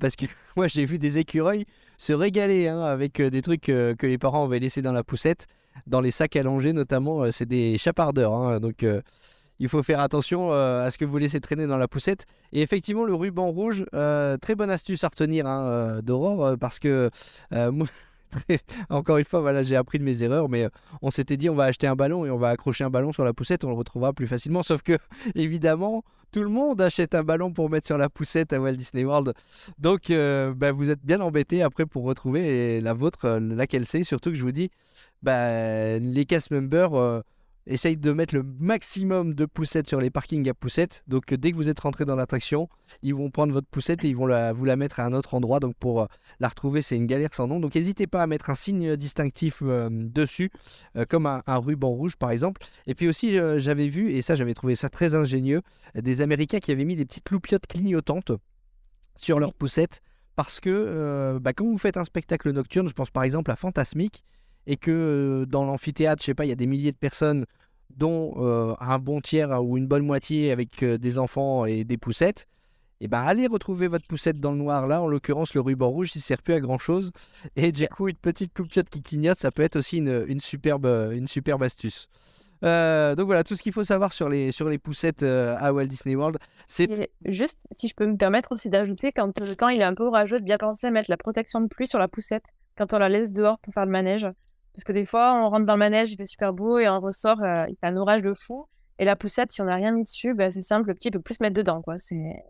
Parce 0.00 0.16
que 0.16 0.24
moi 0.56 0.66
j'ai 0.66 0.84
vu 0.86 0.98
des 0.98 1.18
écureuils 1.18 1.66
se 1.98 2.12
régaler 2.14 2.68
hein, 2.68 2.80
avec 2.80 3.20
des 3.20 3.42
trucs 3.42 3.62
que 3.62 3.96
les 4.06 4.18
parents 4.18 4.44
avaient 4.44 4.58
laissés 4.58 4.80
dans 4.82 4.92
la 4.92 5.04
poussette, 5.04 5.46
dans 5.86 6.00
les 6.00 6.10
sacs 6.10 6.36
allongés 6.36 6.72
notamment, 6.72 7.30
c'est 7.32 7.44
des 7.46 7.76
chapardeurs. 7.76 8.32
hein, 8.32 8.60
donc 8.60 8.84
il 9.58 9.68
faut 9.68 9.82
faire 9.82 10.00
attention 10.00 10.52
euh, 10.52 10.84
à 10.84 10.90
ce 10.90 10.98
que 10.98 11.04
vous 11.04 11.18
laissez 11.18 11.40
traîner 11.40 11.66
dans 11.66 11.76
la 11.76 11.88
poussette. 11.88 12.26
Et 12.52 12.62
effectivement 12.62 13.04
le 13.04 13.14
ruban 13.14 13.50
rouge, 13.50 13.84
euh, 13.94 14.36
très 14.36 14.54
bonne 14.54 14.70
astuce 14.70 15.04
à 15.04 15.08
retenir 15.08 15.46
hein, 15.46 15.64
euh, 15.64 16.02
d'Aurore, 16.02 16.56
parce 16.58 16.78
que 16.78 17.10
encore 18.90 19.18
une 19.18 19.24
fois, 19.24 19.40
voilà, 19.40 19.62
j'ai 19.62 19.76
appris 19.76 20.00
de 20.00 20.04
mes 20.04 20.22
erreurs, 20.24 20.48
mais 20.48 20.68
on 21.02 21.12
s'était 21.12 21.36
dit 21.36 21.48
on 21.48 21.54
va 21.54 21.64
acheter 21.64 21.86
un 21.86 21.94
ballon 21.94 22.26
et 22.26 22.30
on 22.30 22.38
va 22.38 22.48
accrocher 22.48 22.82
un 22.82 22.90
ballon 22.90 23.12
sur 23.12 23.24
la 23.24 23.32
poussette, 23.32 23.64
on 23.64 23.68
le 23.68 23.74
retrouvera 23.74 24.12
plus 24.12 24.26
facilement. 24.26 24.62
Sauf 24.64 24.82
que 24.82 24.98
évidemment, 25.36 26.02
tout 26.32 26.42
le 26.42 26.48
monde 26.48 26.80
achète 26.80 27.14
un 27.14 27.22
ballon 27.22 27.52
pour 27.52 27.70
mettre 27.70 27.86
sur 27.86 27.96
la 27.96 28.08
poussette 28.08 28.52
à 28.52 28.60
Walt 28.60 28.72
Disney 28.72 29.04
World. 29.04 29.34
Donc, 29.78 30.08
bah, 30.08 30.72
vous 30.72 30.90
êtes 30.90 31.04
bien 31.04 31.20
embêtés 31.20 31.62
après 31.62 31.86
pour 31.86 32.02
retrouver 32.02 32.80
la 32.80 32.92
vôtre, 32.92 33.38
laquelle 33.38 33.86
c'est. 33.86 34.02
Surtout 34.02 34.30
que 34.30 34.36
je 34.36 34.42
vous 34.42 34.50
dis, 34.50 34.70
bah, 35.22 35.96
les 36.00 36.24
cast 36.24 36.50
members 36.50 37.22
essayent 37.66 37.96
de 37.96 38.12
mettre 38.12 38.34
le 38.34 38.42
maximum 38.42 39.34
de 39.34 39.46
poussettes 39.46 39.88
sur 39.88 40.00
les 40.00 40.10
parkings 40.10 40.48
à 40.48 40.54
poussettes. 40.54 41.02
Donc, 41.08 41.32
dès 41.32 41.50
que 41.50 41.56
vous 41.56 41.68
êtes 41.68 41.80
rentré 41.80 42.04
dans 42.04 42.14
l'attraction, 42.14 42.68
ils 43.02 43.14
vont 43.14 43.30
prendre 43.30 43.52
votre 43.52 43.68
poussette 43.68 44.04
et 44.04 44.08
ils 44.08 44.16
vont 44.16 44.28
vous 44.52 44.64
la 44.64 44.76
mettre 44.76 45.00
à 45.00 45.04
un 45.04 45.12
autre 45.12 45.34
endroit. 45.34 45.60
Donc, 45.60 45.74
pour 45.76 46.02
euh, 46.02 46.06
la 46.40 46.48
retrouver, 46.48 46.82
c'est 46.82 46.96
une 46.96 47.06
galère 47.06 47.32
sans 47.32 47.46
nom. 47.46 47.60
Donc, 47.60 47.74
n'hésitez 47.74 48.06
pas 48.06 48.22
à 48.22 48.26
mettre 48.26 48.50
un 48.50 48.54
signe 48.54 48.96
distinctif 48.96 49.62
euh, 49.62 49.88
dessus, 49.90 50.50
euh, 50.96 51.04
comme 51.08 51.26
un, 51.26 51.42
ruban 51.46 51.90
rouge 51.90 52.16
par 52.16 52.30
exemple. 52.30 52.62
Et 52.86 52.94
puis 52.94 53.08
aussi, 53.08 53.38
j'avais 53.58 53.88
vu, 53.88 54.10
et 54.12 54.22
ça, 54.22 54.34
j'avais 54.34 54.54
trouvé 54.54 54.76
ça 54.76 54.88
très 54.88 55.14
ingénieux, 55.14 55.62
des 55.94 56.20
Américains 56.20 56.58
qui 56.58 56.72
avaient 56.72 56.84
mis 56.84 56.96
des 56.96 57.04
petites 57.04 57.30
loupiottes 57.30 57.66
clignotantes 57.66 58.32
sur 59.16 59.38
leurs 59.38 59.54
poussettes 59.54 60.02
parce 60.36 60.58
que 60.58 61.38
bah, 61.40 61.52
quand 61.52 61.64
vous 61.64 61.78
faites 61.78 61.96
un 61.96 62.04
spectacle 62.04 62.50
nocturne, 62.50 62.88
je 62.88 62.92
pense 62.92 63.10
par 63.10 63.22
exemple 63.22 63.50
à 63.50 63.56
Fantasmique, 63.56 64.24
et 64.66 64.76
que 64.76 64.90
euh, 64.90 65.46
dans 65.46 65.64
l'amphithéâtre, 65.64 66.22
je 66.22 66.26
sais 66.26 66.34
pas, 66.34 66.44
il 66.44 66.48
y 66.48 66.52
a 66.52 66.56
des 66.56 66.66
milliers 66.66 66.92
de 66.92 66.96
personnes, 66.96 67.46
dont 67.96 68.34
euh, 68.38 68.74
un 68.80 68.98
bon 68.98 69.20
tiers 69.20 69.62
ou 69.62 69.76
une 69.76 69.86
bonne 69.86 70.04
moitié 70.04 70.50
avec 70.50 70.82
euh, 70.82 70.98
des 70.98 71.18
enfants 71.18 71.64
et 71.64 71.84
des 71.84 71.96
poussettes, 71.96 72.46
et 73.00 73.08
ben 73.08 73.20
allez 73.20 73.46
retrouver 73.46 73.88
votre 73.88 74.06
poussette 74.06 74.38
dans 74.38 74.52
le 74.52 74.58
noir 74.58 74.86
là, 74.86 75.02
en 75.02 75.06
l'occurrence 75.06 75.54
le 75.54 75.60
ruban 75.60 75.88
rouge, 75.88 76.10
il 76.14 76.20
sert 76.20 76.42
plus 76.42 76.54
à 76.54 76.60
grand 76.60 76.78
chose, 76.78 77.12
et 77.56 77.72
du 77.72 77.86
coup 77.88 78.08
une 78.08 78.16
petite 78.16 78.58
loupiotte 78.58 78.88
qui 78.88 79.02
clignote, 79.02 79.38
ça 79.38 79.50
peut 79.50 79.62
être 79.62 79.76
aussi 79.76 79.98
une, 79.98 80.24
une 80.26 80.40
superbe, 80.40 80.86
une 81.12 81.28
superbe 81.28 81.62
astuce. 81.62 82.08
Donc 82.62 83.26
voilà, 83.26 83.44
tout 83.44 83.56
ce 83.56 83.62
qu'il 83.62 83.72
faut 83.72 83.84
savoir 83.84 84.14
sur 84.14 84.30
les, 84.30 84.50
sur 84.50 84.70
les 84.70 84.78
poussettes 84.78 85.22
à 85.22 85.70
Walt 85.74 85.84
Disney 85.86 86.16
World, 86.16 86.38
c'est 86.66 86.88
juste, 87.26 87.66
si 87.72 87.88
je 87.88 87.94
peux 87.94 88.06
me 88.06 88.16
permettre 88.16 88.52
aussi 88.52 88.70
d'ajouter, 88.70 89.12
quand 89.12 89.30
temps 89.32 89.68
il 89.68 89.82
est 89.82 89.84
un 89.84 89.94
peu 89.94 90.04
orageux, 90.04 90.40
de 90.40 90.44
bien 90.44 90.56
penser 90.56 90.86
à 90.86 90.90
mettre 90.90 91.10
la 91.10 91.18
protection 91.18 91.60
de 91.60 91.66
pluie 91.66 91.86
sur 91.86 91.98
la 91.98 92.08
poussette 92.08 92.46
quand 92.78 92.94
on 92.94 92.98
la 92.98 93.10
laisse 93.10 93.32
dehors 93.32 93.58
pour 93.58 93.74
faire 93.74 93.84
le 93.84 93.92
manège. 93.92 94.26
Parce 94.74 94.84
que 94.84 94.92
des 94.92 95.06
fois, 95.06 95.34
on 95.34 95.50
rentre 95.50 95.66
dans 95.66 95.74
le 95.74 95.78
manège, 95.78 96.12
il 96.12 96.16
fait 96.16 96.26
super 96.26 96.52
beau, 96.52 96.78
et 96.78 96.88
on 96.88 97.00
ressort, 97.00 97.40
euh, 97.42 97.64
il 97.68 97.76
fait 97.76 97.86
un 97.86 97.96
orage 97.96 98.22
de 98.22 98.32
fou. 98.34 98.66
Et 98.98 99.04
la 99.04 99.16
poussette, 99.16 99.52
si 99.52 99.60
on 99.60 99.64
n'a 99.64 99.74
rien 99.74 99.92
mis 99.92 100.02
dessus, 100.02 100.34
bah, 100.34 100.50
c'est 100.50 100.62
simple, 100.62 100.88
le 100.88 100.94
petit 100.94 101.10
peut 101.10 101.20
plus 101.20 101.34
se 101.34 101.42
mettre 101.42 101.54
dedans, 101.54 101.82
quoi. 101.82 101.96
C'est 101.98 102.42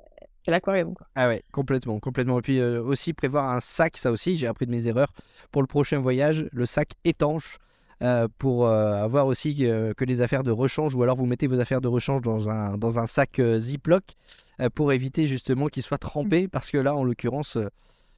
l'aquarium. 0.51 0.95
Ah 1.15 1.29
ouais, 1.29 1.43
complètement, 1.53 1.99
complètement. 2.01 2.39
Et 2.39 2.43
puis 2.43 2.59
euh, 2.59 2.83
aussi 2.83 3.13
prévoir 3.13 3.51
un 3.51 3.61
sac, 3.61 3.97
ça 3.97 4.11
aussi, 4.11 4.37
j'ai 4.37 4.47
appris 4.47 4.67
de 4.67 4.71
mes 4.71 4.87
erreurs 4.87 5.13
pour 5.51 5.63
le 5.63 5.67
prochain 5.67 5.99
voyage, 5.99 6.47
le 6.53 6.67
sac 6.67 6.91
étanche 7.05 7.59
euh, 8.03 8.29
pour 8.39 8.67
euh, 8.67 9.03
avoir 9.03 9.27
aussi 9.27 9.57
que 9.57 10.05
les 10.05 10.21
affaires 10.21 10.43
de 10.43 10.51
rechange 10.51 10.95
ou 10.95 11.03
alors 11.03 11.17
vous 11.17 11.27
mettez 11.27 11.47
vos 11.47 11.61
affaires 11.61 11.81
de 11.81 11.89
rechange 11.89 12.21
dans 12.23 12.49
un, 12.49 12.77
dans 12.77 12.99
un 12.99 13.07
sac 13.07 13.41
Ziploc 13.59 14.03
pour 14.75 14.93
éviter 14.93 15.27
justement 15.27 15.69
qu'il 15.69 15.83
soit 15.83 15.99
trempé 15.99 16.49
parce 16.49 16.71
que 16.71 16.79
là, 16.79 16.95
en 16.95 17.05
l'occurrence, 17.05 17.59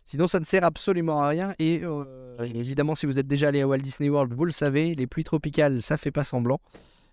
sinon 0.06 0.28
ça 0.28 0.40
ne 0.40 0.44
sert 0.44 0.64
absolument 0.64 1.20
à 1.20 1.28
rien. 1.28 1.54
Et 1.58 1.82
euh, 1.82 2.38
évidemment, 2.40 2.94
si 2.94 3.04
vous 3.04 3.18
êtes 3.18 3.26
déjà 3.26 3.48
allé 3.48 3.60
à 3.60 3.68
Walt 3.68 3.78
Disney 3.78 4.08
World, 4.08 4.32
vous 4.32 4.44
le 4.44 4.52
savez, 4.52 4.94
les 4.94 5.06
pluies 5.06 5.24
tropicales, 5.24 5.82
ça 5.82 5.98
fait 5.98 6.12
pas 6.12 6.24
semblant. 6.24 6.60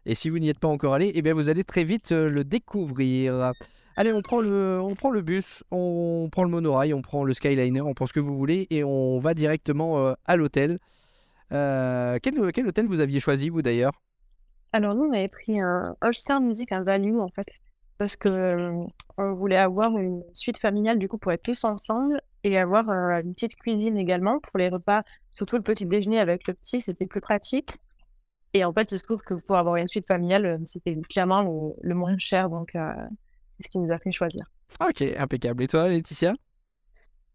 Et 0.05 0.15
si 0.15 0.29
vous 0.29 0.39
n'y 0.39 0.49
êtes 0.49 0.59
pas 0.59 0.67
encore 0.67 0.93
allé, 0.93 1.11
eh 1.15 1.21
bien 1.21 1.33
vous 1.33 1.49
allez 1.49 1.63
très 1.63 1.83
vite 1.83 2.11
euh, 2.11 2.29
le 2.29 2.43
découvrir. 2.43 3.51
Allez, 3.95 4.13
on 4.13 4.21
prend 4.21 4.41
le, 4.41 4.79
on 4.81 4.95
prend 4.95 5.11
le 5.11 5.21
bus, 5.21 5.63
on 5.71 6.29
prend 6.31 6.43
le 6.43 6.49
monorail, 6.49 6.93
on 6.93 7.01
prend 7.01 7.23
le 7.23 7.33
Skyliner, 7.33 7.81
on 7.81 7.93
prend 7.93 8.07
ce 8.07 8.13
que 8.13 8.19
vous 8.19 8.37
voulez 8.37 8.67
et 8.69 8.83
on 8.83 9.19
va 9.19 9.33
directement 9.33 9.99
euh, 9.99 10.13
à 10.25 10.35
l'hôtel. 10.35 10.79
Quel, 11.51 12.39
hôtel 12.39 12.87
vous 12.87 12.99
aviez 12.99 13.19
choisi, 13.19 13.49
vous 13.49 13.61
d'ailleurs? 13.61 13.91
Alors 14.71 14.95
nous, 14.95 15.03
on 15.03 15.13
avait 15.13 15.27
pris 15.27 15.59
un 15.59 15.95
All-Star 16.01 16.41
Music, 16.41 16.71
un 16.71 16.81
value 16.81 17.17
en 17.17 17.27
fait, 17.27 17.45
parce 17.99 18.15
que 18.15 18.71
voulait 19.19 19.57
avoir 19.57 19.95
une 19.99 20.23
suite 20.33 20.57
familiale 20.57 20.97
du 20.97 21.07
coup 21.07 21.19
pour 21.19 21.31
être 21.31 21.43
tous 21.43 21.63
ensemble 21.63 22.19
et 22.43 22.57
avoir 22.57 22.89
euh, 22.89 23.19
une 23.23 23.33
petite 23.33 23.55
cuisine 23.55 23.97
également 23.97 24.39
pour 24.39 24.57
les 24.57 24.69
repas, 24.69 25.03
surtout 25.31 25.55
le 25.55 25.61
petit 25.61 25.85
déjeuner 25.85 26.19
avec 26.19 26.47
le 26.47 26.53
petit, 26.53 26.81
c'était 26.81 27.07
plus 27.07 27.21
pratique. 27.21 27.71
Et 28.53 28.63
en 28.65 28.73
fait, 28.73 28.91
il 28.91 28.99
se 28.99 29.03
trouve 29.03 29.21
que 29.21 29.33
pour 29.45 29.57
avoir 29.57 29.77
une 29.77 29.87
suite 29.87 30.07
familiale, 30.07 30.45
euh, 30.45 30.57
c'était 30.65 30.95
clairement 31.09 31.41
le, 31.41 31.73
le 31.81 31.95
moins 31.95 32.17
cher, 32.17 32.49
donc 32.49 32.75
euh, 32.75 32.93
c'est 33.57 33.67
ce 33.67 33.69
qui 33.69 33.79
nous 33.79 33.91
a 33.91 33.97
fait 33.97 34.11
choisir. 34.11 34.45
Ok, 34.79 35.01
impeccable. 35.01 35.63
Et 35.63 35.67
toi, 35.67 35.87
Laetitia? 35.87 36.33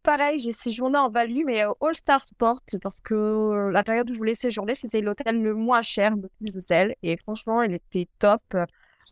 Pareil, 0.03 0.39
j'ai 0.39 0.53
séjourné 0.53 0.97
en 0.97 1.11
Value, 1.11 1.43
mais 1.45 1.65
au 1.65 1.77
All 1.81 1.95
Star 1.95 2.25
Sport, 2.25 2.61
parce 2.81 3.01
que 3.01 3.69
la 3.71 3.83
période 3.83 4.09
où 4.09 4.13
je 4.13 4.19
voulais 4.19 4.35
séjourner, 4.35 4.75
c'était 4.75 5.01
l'hôtel 5.01 5.43
le 5.43 5.55
moins 5.55 5.83
cher 5.83 6.17
de 6.17 6.29
tous 6.29 6.45
les 6.45 6.57
hôtels. 6.57 6.95
Et 7.03 7.17
franchement, 7.19 7.63
il 7.63 7.75
était 7.75 8.09
top. 8.19 8.41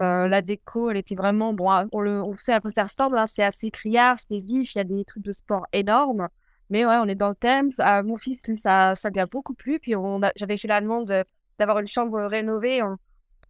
Euh, 0.03 0.28
la 0.28 0.42
déco, 0.42 0.90
elle 0.90 0.97
était 0.99 1.14
vraiment. 1.14 1.53
Bon, 1.55 1.68
ah, 1.70 1.86
on 1.92 2.01
le 2.01 2.22
on 2.22 2.34
sait, 2.34 2.53
après 2.53 2.72
ça 2.72 2.84
ressemble, 2.84 3.18
hein, 3.18 3.24
c'est 3.26 3.42
assez 3.42 3.70
criard, 3.70 4.18
c'est 4.28 4.36
vif, 4.38 4.74
il 4.74 4.78
y 4.78 4.80
a 4.80 4.84
des 4.84 5.05
trucs 5.05 5.22
de 5.24 5.32
sport 5.32 5.66
énormes. 5.72 6.28
Mais 6.70 6.84
ouais, 6.84 6.97
on 6.97 7.07
est 7.07 7.14
dans 7.14 7.28
le 7.30 7.34
thème. 7.36 7.70
Mon 8.05 8.16
fils, 8.16 8.38
lui, 8.49 8.57
ça, 8.59 8.94
ça 8.97 9.09
lui 9.11 9.20
a 9.20 9.26
beaucoup 9.26 9.55
plu. 9.55 9.78
Puis 9.78 9.94
j'avais 10.36 10.57
fait 10.57 10.68
la 10.68 10.80
demande 10.80 11.07
de- 11.07 11.22
d'avoir 11.59 11.78
une 11.78 11.86
chambre 11.86 12.20
rénovée 12.24 12.82
en, 12.82 12.97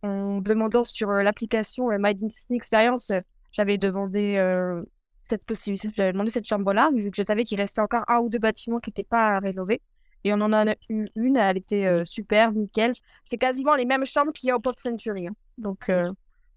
en 0.02 0.40
demandant 0.40 0.84
sur 0.84 1.10
euh, 1.10 1.22
l'application 1.22 1.90
euh, 1.90 1.96
My 2.00 2.14
Disney 2.14 2.56
Experience. 2.56 3.12
J'avais 3.52 3.78
demandé 3.78 4.36
euh, 4.36 4.82
cette 5.28 5.44
possibilité, 5.46 5.90
j'avais 5.96 6.12
demandé 6.12 6.30
cette 6.30 6.46
chambre-là, 6.46 6.90
vu 6.94 7.10
que 7.10 7.16
je 7.16 7.22
savais 7.22 7.44
qu'il 7.44 7.58
restait 7.60 7.80
encore 7.80 8.04
un 8.08 8.18
ou 8.18 8.28
deux 8.28 8.38
bâtiments 8.38 8.80
qui 8.80 8.90
n'étaient 8.90 9.02
pas 9.04 9.38
rénovés. 9.40 9.80
Et 10.24 10.32
on 10.32 10.40
en 10.40 10.52
a 10.52 10.72
eu 10.90 11.06
une, 11.16 11.36
elle 11.36 11.56
était 11.58 11.86
euh, 11.86 12.04
super, 12.04 12.52
nickel. 12.52 12.92
C'est 13.30 13.38
quasiment 13.38 13.76
les 13.76 13.84
mêmes 13.86 14.04
chambres 14.04 14.32
qu'il 14.32 14.48
y 14.48 14.50
a 14.50 14.56
au 14.56 14.60
Pop 14.60 14.74
Century. 14.78 15.28
hein. 15.28 15.34
Donc, 15.58 15.88
euh, 15.88 16.10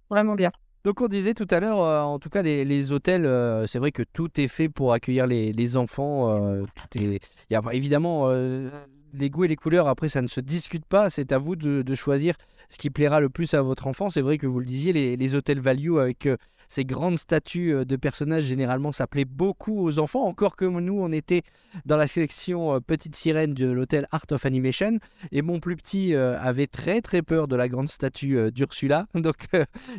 vraiment 0.10 0.36
bien. 0.36 0.52
Donc 0.86 1.02
on 1.02 1.08
disait 1.08 1.34
tout 1.34 1.48
à 1.50 1.60
l'heure, 1.60 1.82
euh, 1.82 2.02
en 2.02 2.20
tout 2.20 2.30
cas 2.30 2.42
les, 2.42 2.64
les 2.64 2.92
hôtels, 2.94 3.26
euh, 3.26 3.68
c'est 3.68 3.80
vrai 3.80 3.92
que 3.92 4.04
tout 4.14 4.30
est 4.40 4.48
fait 4.48 4.70
pour 4.70 4.94
accueillir 4.94 5.28
les, 5.28 5.52
les 5.52 5.76
enfants. 5.76 6.30
euh, 6.30 6.64
tout 6.74 6.98
est... 6.98 7.20
Il 7.50 7.54
y 7.54 7.56
a 7.56 7.62
évidemment 7.74 8.30
les 9.14 9.30
goûts 9.30 9.44
et 9.44 9.48
les 9.48 9.56
couleurs, 9.56 9.88
après 9.88 10.08
ça 10.08 10.22
ne 10.22 10.28
se 10.28 10.40
discute 10.40 10.86
pas, 10.86 11.10
c'est 11.10 11.32
à 11.32 11.38
vous 11.38 11.56
de, 11.56 11.82
de 11.82 11.96
choisir 11.96 12.36
ce 12.70 12.78
qui 12.78 12.90
plaira 12.92 13.20
le 13.20 13.30
plus 13.30 13.54
à 13.56 13.62
votre 13.62 13.88
enfant. 13.88 14.10
C'est 14.10 14.22
vrai 14.22 14.38
que 14.38 14.48
vous 14.48 14.60
le 14.60 14.66
disiez, 14.66 14.94
les, 14.94 15.18
les 15.18 15.36
hôtels 15.36 15.60
value 15.60 15.98
avec 15.98 16.30
ces 16.70 16.86
grandes 16.86 17.18
statues 17.18 17.74
euh, 17.74 17.86
de 17.86 17.96
personnages, 17.96 18.44
généralement 18.44 18.92
plaît 19.10 19.26
beaucoup 19.26 19.84
aux 19.84 19.98
enfants, 20.00 20.26
encore 20.26 20.56
que 20.56 20.66
nous 20.66 21.00
on 21.02 21.12
était 21.12 21.42
dans 21.86 21.98
la 21.98 22.08
sélection 22.08 22.76
euh, 22.76 22.80
Petite 22.80 23.16
Sirène 23.16 23.54
de 23.54 23.68
l'hôtel 23.68 24.08
Art 24.12 24.26
of 24.32 24.46
Animation, 24.46 25.00
et 25.32 25.42
mon 25.42 25.60
plus 25.60 25.76
petit 25.76 26.14
euh, 26.14 26.40
avait 26.40 26.68
très 26.68 27.02
très 27.02 27.24
peur 27.24 27.48
de 27.48 27.56
la 27.56 27.68
grande 27.68 27.90
statue 27.90 28.52
d'Ursula, 28.52 29.08
donc 29.16 29.48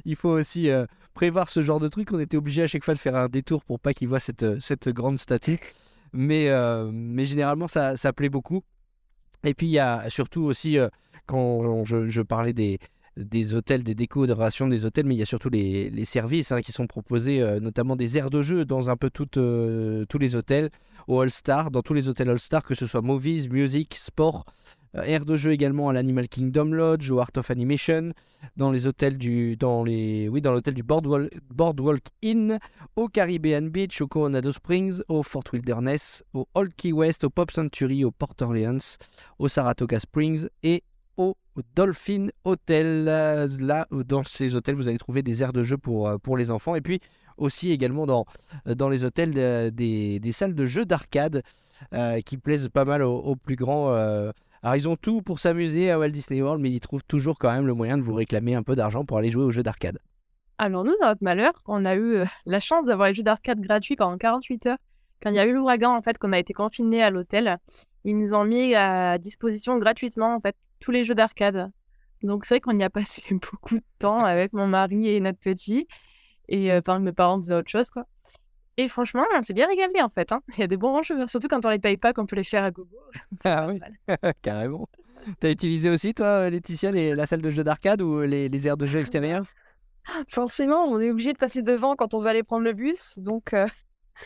il 0.05 0.15
faut 0.17 0.31
aussi 0.31 0.69
prévoir 1.15 1.49
ce 1.49 1.61
genre 1.61 1.81
de 1.81 1.89
truc. 1.89 2.13
On 2.13 2.21
était 2.21 2.37
obligé 2.37 2.63
à 2.63 2.67
chaque 2.67 2.85
fois 2.85 2.95
de 2.95 2.99
faire 2.99 3.17
un 3.17 3.29
détour 3.29 3.65
pour 3.65 3.81
pas 3.81 3.93
qu'il 3.93 4.09
voit 4.09 4.21
cette, 4.21 4.61
cette 4.61 4.89
grande 4.89 5.19
statue. 5.19 5.59
Mais, 6.13 6.49
mais 6.93 7.25
généralement, 7.25 7.69
ça, 7.69 7.97
ça 7.97 8.13
plaît 8.13 8.29
beaucoup. 8.29 8.63
Et 9.45 9.55
puis, 9.55 9.67
il 9.67 9.73
y 9.73 9.79
a 9.79 10.09
surtout 10.09 10.43
aussi, 10.43 10.79
quand 11.27 11.85
je 11.85 12.23
parlais 12.23 12.53
des, 12.53 12.79
des 13.17 13.55
hôtels, 13.55 13.83
des 13.83 13.95
décorations 13.95 14.69
des 14.69 14.85
hôtels, 14.85 15.07
mais 15.07 15.15
il 15.15 15.19
y 15.19 15.23
a 15.23 15.27
surtout 15.27 15.51
les, 15.51 16.05
services 16.05 16.53
hein, 16.53 16.61
qui 16.61 16.73
sont 16.73 16.87
proposés, 16.87 17.43
euh, 17.43 17.61
notamment 17.61 17.97
des 17.97 18.19
aires 18.19 18.31
de 18.31 18.43
jeu 18.43 18.65
dans 18.65 18.91
un 18.91 18.97
peu 18.97 19.11
euh, 19.37 20.05
tous 20.07 20.19
les 20.19 20.37
hôtels, 20.37 20.71
au 21.09 21.21
All-Star, 21.21 21.71
dans 21.71 21.83
tous 21.83 21.95
les 21.95 22.09
hôtels 22.09 22.31
All-Star, 22.31 22.63
que 22.63 22.75
ce 22.75 22.87
soit 22.87 23.03
movies, 23.03 23.51
music, 23.51 23.95
sport. 23.97 24.45
Euh, 24.97 25.03
aire 25.03 25.25
de 25.25 25.37
jeu 25.37 25.53
également 25.53 25.89
à 25.89 25.93
l'Animal 25.93 26.29
Kingdom 26.29 26.67
Lodge, 26.67 27.11
au 27.11 27.21
Art 27.21 27.31
of 27.37 27.51
Animation, 27.51 28.13
dans 28.57 28.73
les 28.73 28.87
hôtels 28.87 29.19
du, 29.19 29.57
dans 29.57 29.85
les, 29.85 30.29
oui, 30.29 30.41
dans 30.41 30.53
l'hôtel 30.53 30.75
du 30.75 30.83
Boardwalk, 30.83 31.31
Boardwalk 31.49 32.07
Inn, 32.25 32.59
au 32.97 33.07
Caribbean 33.09 33.69
Beach, 33.69 34.01
au 34.01 34.09
Coronado 34.09 34.51
Springs, 34.51 35.01
au 35.09 35.23
Fort 35.23 35.45
Wilderness, 35.53 36.25
au 36.35 36.49
Old 36.55 36.75
Key 36.77 36.93
West, 36.93 37.23
au 37.25 37.31
Pop 37.31 37.53
Century, 37.53 38.05
au 38.05 38.11
Port 38.11 38.35
Orleans, 38.41 38.79
au 39.39 39.49
Saratoga 39.49 40.01
Springs 40.01 40.49
et 40.63 40.83
au 41.57 41.61
Dolphin 41.75 42.29
Hotel. 42.45 43.07
Euh, 43.09 43.49
Là, 43.59 43.87
dans 43.91 44.25
ces 44.25 44.55
hôtels, 44.55 44.75
vous 44.75 44.89
allez 44.89 44.99
trouver 44.99 45.23
des 45.23 45.43
aires 45.43 45.53
de 45.53 45.63
jeu 45.63 45.77
pour, 45.77 46.09
euh, 46.09 46.19
pour 46.19 46.37
les 46.37 46.51
enfants. 46.51 46.75
Et 46.75 46.81
puis 46.81 47.01
aussi 47.37 47.71
également 47.71 48.07
dans, 48.07 48.27
dans 48.67 48.89
les 48.89 49.05
hôtels 49.05 49.33
euh, 49.37 49.71
des, 49.71 50.21
des 50.21 50.33
salles 50.33 50.55
de 50.55 50.67
jeux 50.67 50.85
d'arcade 50.85 51.43
euh, 51.95 52.21
qui 52.21 52.37
plaisent 52.37 52.69
pas 52.69 52.85
mal 52.85 53.03
aux, 53.03 53.37
plus 53.37 53.57
grands. 53.57 53.93
euh. 53.95 54.31
Alors 54.63 54.77
ils 54.77 54.89
ont 54.89 54.97
tout 54.97 55.23
pour 55.23 55.39
s'amuser 55.39 55.91
à 55.91 55.99
Walt 55.99 56.11
Disney 56.11 56.43
World, 56.43 56.61
mais 56.61 56.71
ils 56.71 56.81
trouvent 56.81 57.05
toujours 57.09 57.39
quand 57.39 57.51
même 57.51 57.67
le 57.67 57.73
moyen 57.73 57.97
de 57.97 58.03
vous 58.03 58.13
réclamer 58.15 58.55
un 58.55 58.63
peu 58.63 58.77
d'argent 58.77 59.07
pour 59.07 59.17
aller 59.17 59.31
jouer 59.31 59.45
aux 59.45 59.51
jeux 59.51 59.63
d'arcade. 59.63 59.99
Alors 60.59 60.85
nous, 60.85 60.93
dans 61.01 61.09
notre 61.09 61.25
malheur, 61.25 61.55
on 61.67 61.87
a 61.87 61.95
eu 61.95 62.17
euh, 62.17 62.25
la 62.45 62.61
chance 62.61 62.85
d'avoir 62.85 63.09
les 63.09 63.15
jeux 63.15 63.23
d'arcade 63.23 63.61
gratuits 63.61 63.97
pendant 63.97 64.19
48 64.19 64.67
heures. 64.67 64.77
Quand 65.23 65.31
il 65.31 65.37
y 65.37 65.39
a 65.39 65.47
eu 65.47 65.55
l'ouragan, 65.55 65.97
en 65.97 66.03
fait, 66.03 66.19
qu'on 66.19 66.33
a 66.33 66.39
été 66.39 66.53
confinés 66.53 67.03
à 67.03 67.09
l'hôtel, 67.09 67.57
ils 68.05 68.17
nous 68.17 68.35
ont 68.35 68.45
mis 68.45 68.75
à 68.75 69.17
disposition 69.17 69.79
gratuitement, 69.79 70.35
en 70.35 70.41
fait, 70.41 70.57
tous 70.81 70.91
les 70.91 71.05
jeux 71.05 71.15
d'arcade. 71.15 71.71
Donc 72.23 72.45
c'est 72.45 72.55
vrai 72.55 72.61
qu'on 72.61 72.79
y 72.79 72.83
a 72.83 72.91
passé 72.91 73.23
beaucoup 73.31 73.77
de 73.77 73.85
temps 73.99 74.25
avec 74.25 74.53
mon 74.53 74.67
mari 74.67 75.09
et 75.09 75.21
notre 75.21 75.39
petit. 75.39 75.87
Et 76.49 76.73
euh, 76.73 76.81
mes 76.99 77.13
parents 77.13 77.37
faisaient 77.41 77.55
autre 77.55 77.71
chose, 77.71 77.91
quoi. 77.91 78.07
Et 78.77 78.89
franchement, 78.89 79.25
on 79.37 79.43
s'est 79.43 79.53
bien 79.53 79.69
régalé, 79.69 80.01
en 80.03 80.09
fait. 80.09 80.33
hein. 80.33 80.41
Il 80.57 80.61
y 80.61 80.63
a 80.63 80.67
des 80.67 80.77
bons 80.77 81.03
jeux, 81.03 81.27
surtout 81.27 81.49
quand 81.49 81.65
on 81.67 81.69
les 81.71 81.79
paye 81.79 81.97
pas, 81.97 82.13
qu'on 82.13 82.27
peut 82.27 82.37
les 82.37 82.45
faire 82.45 82.65
à 82.65 82.71
gogo. 82.71 82.97
Ah 83.45 83.69
oui. 83.69 83.81
Carrément. 84.43 84.89
T'as 85.39 85.51
utilisé 85.51 85.91
aussi, 85.91 86.15
toi, 86.15 86.49
Laetitia, 86.49 86.91
les- 86.91 87.15
la 87.15 87.27
salle 87.27 87.43
de 87.43 87.51
jeux 87.51 87.63
d'arcade 87.65 88.01
ou 88.01 88.23
les, 88.23 88.49
les 88.49 88.67
aires 88.67 88.79
de 88.79 88.87
jeux 88.87 89.01
extérieures? 89.01 89.45
Forcément, 90.29 90.85
on 90.85 90.99
est 90.99 91.11
obligé 91.11 91.33
de 91.33 91.39
passer 91.39 91.63
devant 91.63 91.95
quand 91.95 92.15
on 92.15 92.19
veut 92.19 92.29
aller 92.29 92.43
prendre 92.43 92.65
le 92.65 92.73
bus. 92.73 93.19
Donc, 93.19 93.53
euh, 93.53 93.67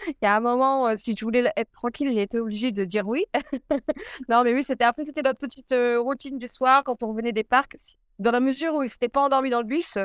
il 0.09 0.17
y 0.23 0.27
a 0.27 0.37
un 0.37 0.41
moment, 0.41 0.89
euh, 0.89 0.95
si 0.97 1.15
je 1.17 1.25
voulais 1.25 1.45
être 1.57 1.71
tranquille, 1.73 2.11
j'ai 2.13 2.23
été 2.23 2.39
obligée 2.39 2.73
de 2.73 2.85
dire 2.85 3.07
oui. 3.07 3.27
non, 4.29 4.45
mais 4.45 4.55
oui, 4.55 4.65
c'était 4.67 4.85
après, 4.85 5.05
c'était 5.05 5.23
notre 5.23 5.39
petite 5.39 5.73
euh, 5.73 6.01
routine 6.01 6.39
du 6.39 6.49
soir 6.49 6.83
quand 6.85 7.03
on 7.03 7.09
revenait 7.09 7.33
des 7.33 7.45
parcs. 7.45 7.77
Dans 8.19 8.31
la 8.31 8.41
mesure 8.41 8.75
où 8.75 8.83
il 8.83 8.89
s'était 8.91 9.09
pas 9.09 9.21
endormi 9.23 9.51
dans 9.51 9.61
le 9.61 9.67
bus, 9.67 9.99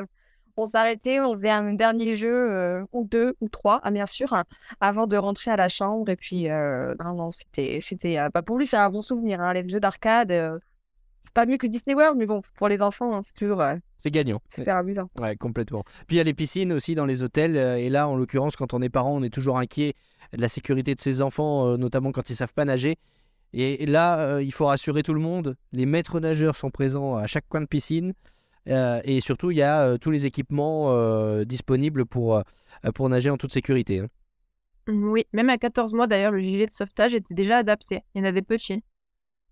on 0.56 0.66
s'arrêtait, 0.66 1.20
on 1.20 1.34
faisait 1.34 1.50
un 1.50 1.72
dernier 1.74 2.14
jeu, 2.14 2.28
euh, 2.32 2.84
ou 2.92 3.04
deux, 3.04 3.34
ou 3.40 3.48
trois, 3.48 3.80
ah, 3.82 3.90
bien 3.90 4.06
sûr, 4.06 4.32
hein, 4.32 4.44
avant 4.80 5.06
de 5.06 5.16
rentrer 5.16 5.50
à 5.50 5.56
la 5.56 5.68
chambre. 5.68 6.10
Et 6.10 6.16
puis, 6.16 6.48
non, 6.48 7.14
non, 7.14 7.30
c'était, 7.30 7.78
c'était, 7.80 8.18
euh, 8.18 8.28
bah, 8.32 8.42
pour 8.42 8.58
lui, 8.58 8.66
c'est 8.66 8.76
un 8.76 8.90
bon 8.90 9.00
souvenir. 9.00 9.40
hein, 9.40 9.52
les 9.52 9.68
jeux 9.68 9.80
d'arcade, 9.80 10.60
c'est 11.22 11.32
pas 11.32 11.46
mieux 11.46 11.56
que 11.58 11.66
Disney 11.66 11.94
World, 11.94 12.16
mais 12.18 12.26
bon, 12.26 12.42
pour 12.56 12.68
les 12.68 12.82
enfants, 12.82 13.14
hein, 13.16 13.20
c'est 13.24 13.34
toujours 13.34 13.60
euh, 13.60 13.76
C'est 13.98 14.10
gagnant. 14.10 14.40
super 14.54 14.76
amusant. 14.76 15.08
Ouais, 15.20 15.36
complètement. 15.36 15.84
Puis 16.06 16.16
il 16.16 16.16
y 16.16 16.20
a 16.20 16.24
les 16.24 16.34
piscines 16.34 16.72
aussi 16.72 16.94
dans 16.94 17.06
les 17.06 17.22
hôtels. 17.22 17.56
euh, 17.56 17.76
Et 17.76 17.88
là, 17.90 18.08
en 18.08 18.16
l'occurrence, 18.16 18.56
quand 18.56 18.74
on 18.74 18.82
est 18.82 18.88
parent, 18.88 19.14
on 19.16 19.22
est 19.22 19.32
toujours 19.32 19.58
inquiet 19.58 19.94
de 20.32 20.40
la 20.40 20.48
sécurité 20.48 20.94
de 20.94 21.00
ses 21.00 21.22
enfants, 21.22 21.66
euh, 21.68 21.76
notamment 21.76 22.12
quand 22.12 22.30
ils 22.30 22.36
savent 22.36 22.54
pas 22.54 22.64
nager. 22.64 22.96
Et 23.52 23.84
là, 23.86 24.20
euh, 24.20 24.42
il 24.42 24.52
faut 24.52 24.66
rassurer 24.66 25.02
tout 25.02 25.14
le 25.14 25.20
monde. 25.20 25.56
Les 25.72 25.84
maîtres 25.86 26.20
nageurs 26.20 26.54
sont 26.54 26.70
présents 26.70 27.16
à 27.16 27.26
chaque 27.26 27.48
coin 27.48 27.60
de 27.60 27.66
piscine. 27.66 28.12
Euh, 28.68 29.00
et 29.04 29.20
surtout, 29.20 29.50
il 29.50 29.56
y 29.56 29.62
a 29.62 29.82
euh, 29.82 29.96
tous 29.98 30.10
les 30.12 30.24
équipements 30.26 30.92
euh, 30.92 31.44
disponibles 31.44 32.06
pour, 32.06 32.36
euh, 32.36 32.42
pour 32.94 33.08
nager 33.08 33.28
en 33.30 33.36
toute 33.38 33.52
sécurité. 33.52 34.00
hein. 34.00 34.06
Oui, 34.88 35.24
même 35.32 35.50
à 35.50 35.58
14 35.58 35.92
mois 35.94 36.06
d'ailleurs, 36.06 36.30
le 36.32 36.40
gilet 36.40 36.66
de 36.66 36.72
sauvetage 36.72 37.14
était 37.14 37.34
déjà 37.34 37.58
adapté. 37.58 38.02
Il 38.14 38.20
y 38.20 38.22
en 38.22 38.28
a 38.28 38.32
des 38.32 38.42
petits. 38.42 38.82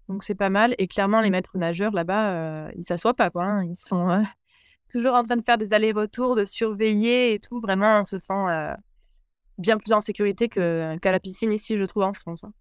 Donc 0.09 0.25
c'est 0.25 0.35
pas 0.35 0.51
mal. 0.51 0.75
Et 0.79 0.89
clairement, 0.89 1.21
les 1.21 1.31
maîtres 1.31 1.59
nageurs 1.59 1.93
là-bas, 1.93 2.33
euh, 2.67 2.71
ils 2.77 2.85
s'assoient 2.85 3.15
pas, 3.15 3.31
quoi. 3.31 3.45
hein. 3.45 3.65
Ils 3.65 3.77
sont 3.77 4.09
euh, 4.11 4.23
toujours 4.91 5.15
en 5.15 5.23
train 5.25 5.37
de 5.37 5.43
faire 5.45 5.59
des 5.59 5.73
allers-retours, 5.73 6.35
de 6.37 6.45
surveiller 6.45 7.35
et 7.35 7.41
tout. 7.41 7.61
Vraiment, 7.61 8.01
on 8.01 8.05
se 8.05 8.19
sent 8.19 8.33
euh, 8.33 8.75
bien 9.59 9.79
plus 9.79 9.93
en 9.93 10.01
sécurité 10.01 10.49
qu'à 10.49 10.97
la 11.13 11.21
piscine 11.21 11.53
ici, 11.53 11.77
je 11.79 11.85
trouve, 11.85 12.05
en 12.05 12.15
France. 12.15 12.45
hein. 12.45 12.53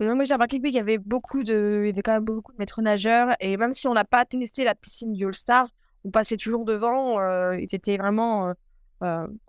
Non, 0.00 0.16
mais 0.16 0.24
j'ai 0.24 0.34
remarqué 0.34 0.58
que 0.58 0.64
oui, 0.64 0.70
il 0.70 0.74
y 0.74 0.80
avait 0.80 0.98
beaucoup 0.98 1.44
de, 1.44 1.82
il 1.84 1.86
y 1.86 1.90
avait 1.90 2.02
quand 2.02 2.14
même 2.14 2.24
beaucoup 2.24 2.52
de 2.52 2.58
maîtres 2.58 2.82
nageurs 2.82 3.30
et 3.38 3.56
même 3.56 3.72
si 3.72 3.86
on 3.86 3.94
n'a 3.94 4.04
pas 4.04 4.24
testé 4.24 4.64
la 4.64 4.74
piscine 4.74 5.12
du 5.12 5.24
All-Star, 5.26 5.68
on 6.04 6.10
passait 6.10 6.36
toujours 6.36 6.64
devant. 6.64 7.20
Euh, 7.20 7.56
ils 7.60 7.72
étaient 7.74 7.96
vraiment 7.96 8.52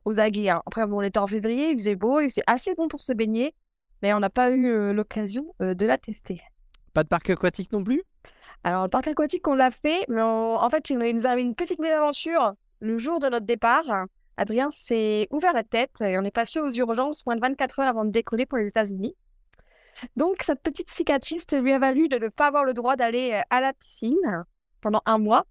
aux 0.05 0.19
aguets. 0.19 0.49
hein. 0.49 0.61
Après, 0.67 0.85
bon, 0.85 0.97
on 0.99 1.01
était 1.01 1.17
en 1.19 1.27
février, 1.27 1.69
il 1.71 1.77
faisait 1.79 1.95
beau 1.95 2.19
et 2.19 2.29
c'est 2.29 2.43
assez 2.47 2.75
bon 2.75 2.87
pour 2.87 3.01
se 3.01 3.13
baigner, 3.13 3.55
mais 4.03 4.13
on 4.13 4.19
n'a 4.19 4.29
pas 4.29 4.51
eu 4.51 4.93
l'occasion 4.93 5.53
de 5.59 5.85
la 5.85 5.97
tester. 5.97 6.41
Pas 6.95 7.03
de 7.03 7.09
parc 7.09 7.29
aquatique 7.29 7.73
non 7.73 7.83
plus? 7.83 8.03
Alors, 8.63 8.83
le 8.83 8.89
parc 8.89 9.09
aquatique, 9.09 9.45
on 9.49 9.53
l'a 9.53 9.69
fait, 9.69 10.05
mais 10.07 10.21
en 10.21 10.69
fait, 10.69 10.89
il 10.89 10.97
nous 10.97 11.25
avait 11.25 11.41
une 11.41 11.53
petite 11.53 11.79
mésaventure 11.79 12.53
le 12.79 12.97
jour 12.97 13.19
de 13.19 13.27
notre 13.27 13.45
départ. 13.45 14.05
Adrien 14.37 14.71
s'est 14.71 15.27
ouvert 15.29 15.51
la 15.51 15.63
tête 15.63 15.99
et 15.99 16.17
on 16.17 16.23
est 16.23 16.31
passé 16.31 16.61
aux 16.61 16.71
urgences 16.71 17.25
moins 17.25 17.35
de 17.35 17.41
24 17.41 17.79
heures 17.79 17.89
avant 17.89 18.05
de 18.05 18.11
décoller 18.11 18.45
pour 18.45 18.59
les 18.59 18.67
États-Unis. 18.67 19.13
Donc, 20.15 20.43
cette 20.45 20.61
petite 20.61 20.89
cicatrice 20.89 21.45
lui 21.51 21.73
a 21.73 21.79
valu 21.79 22.07
de 22.07 22.17
ne 22.17 22.29
pas 22.29 22.47
avoir 22.47 22.63
le 22.63 22.73
droit 22.73 22.95
d'aller 22.95 23.31
euh, 23.33 23.41
à 23.49 23.59
la 23.59 23.73
piscine 23.73 24.45
pendant 24.79 25.01
un 25.05 25.17
mois. 25.17 25.45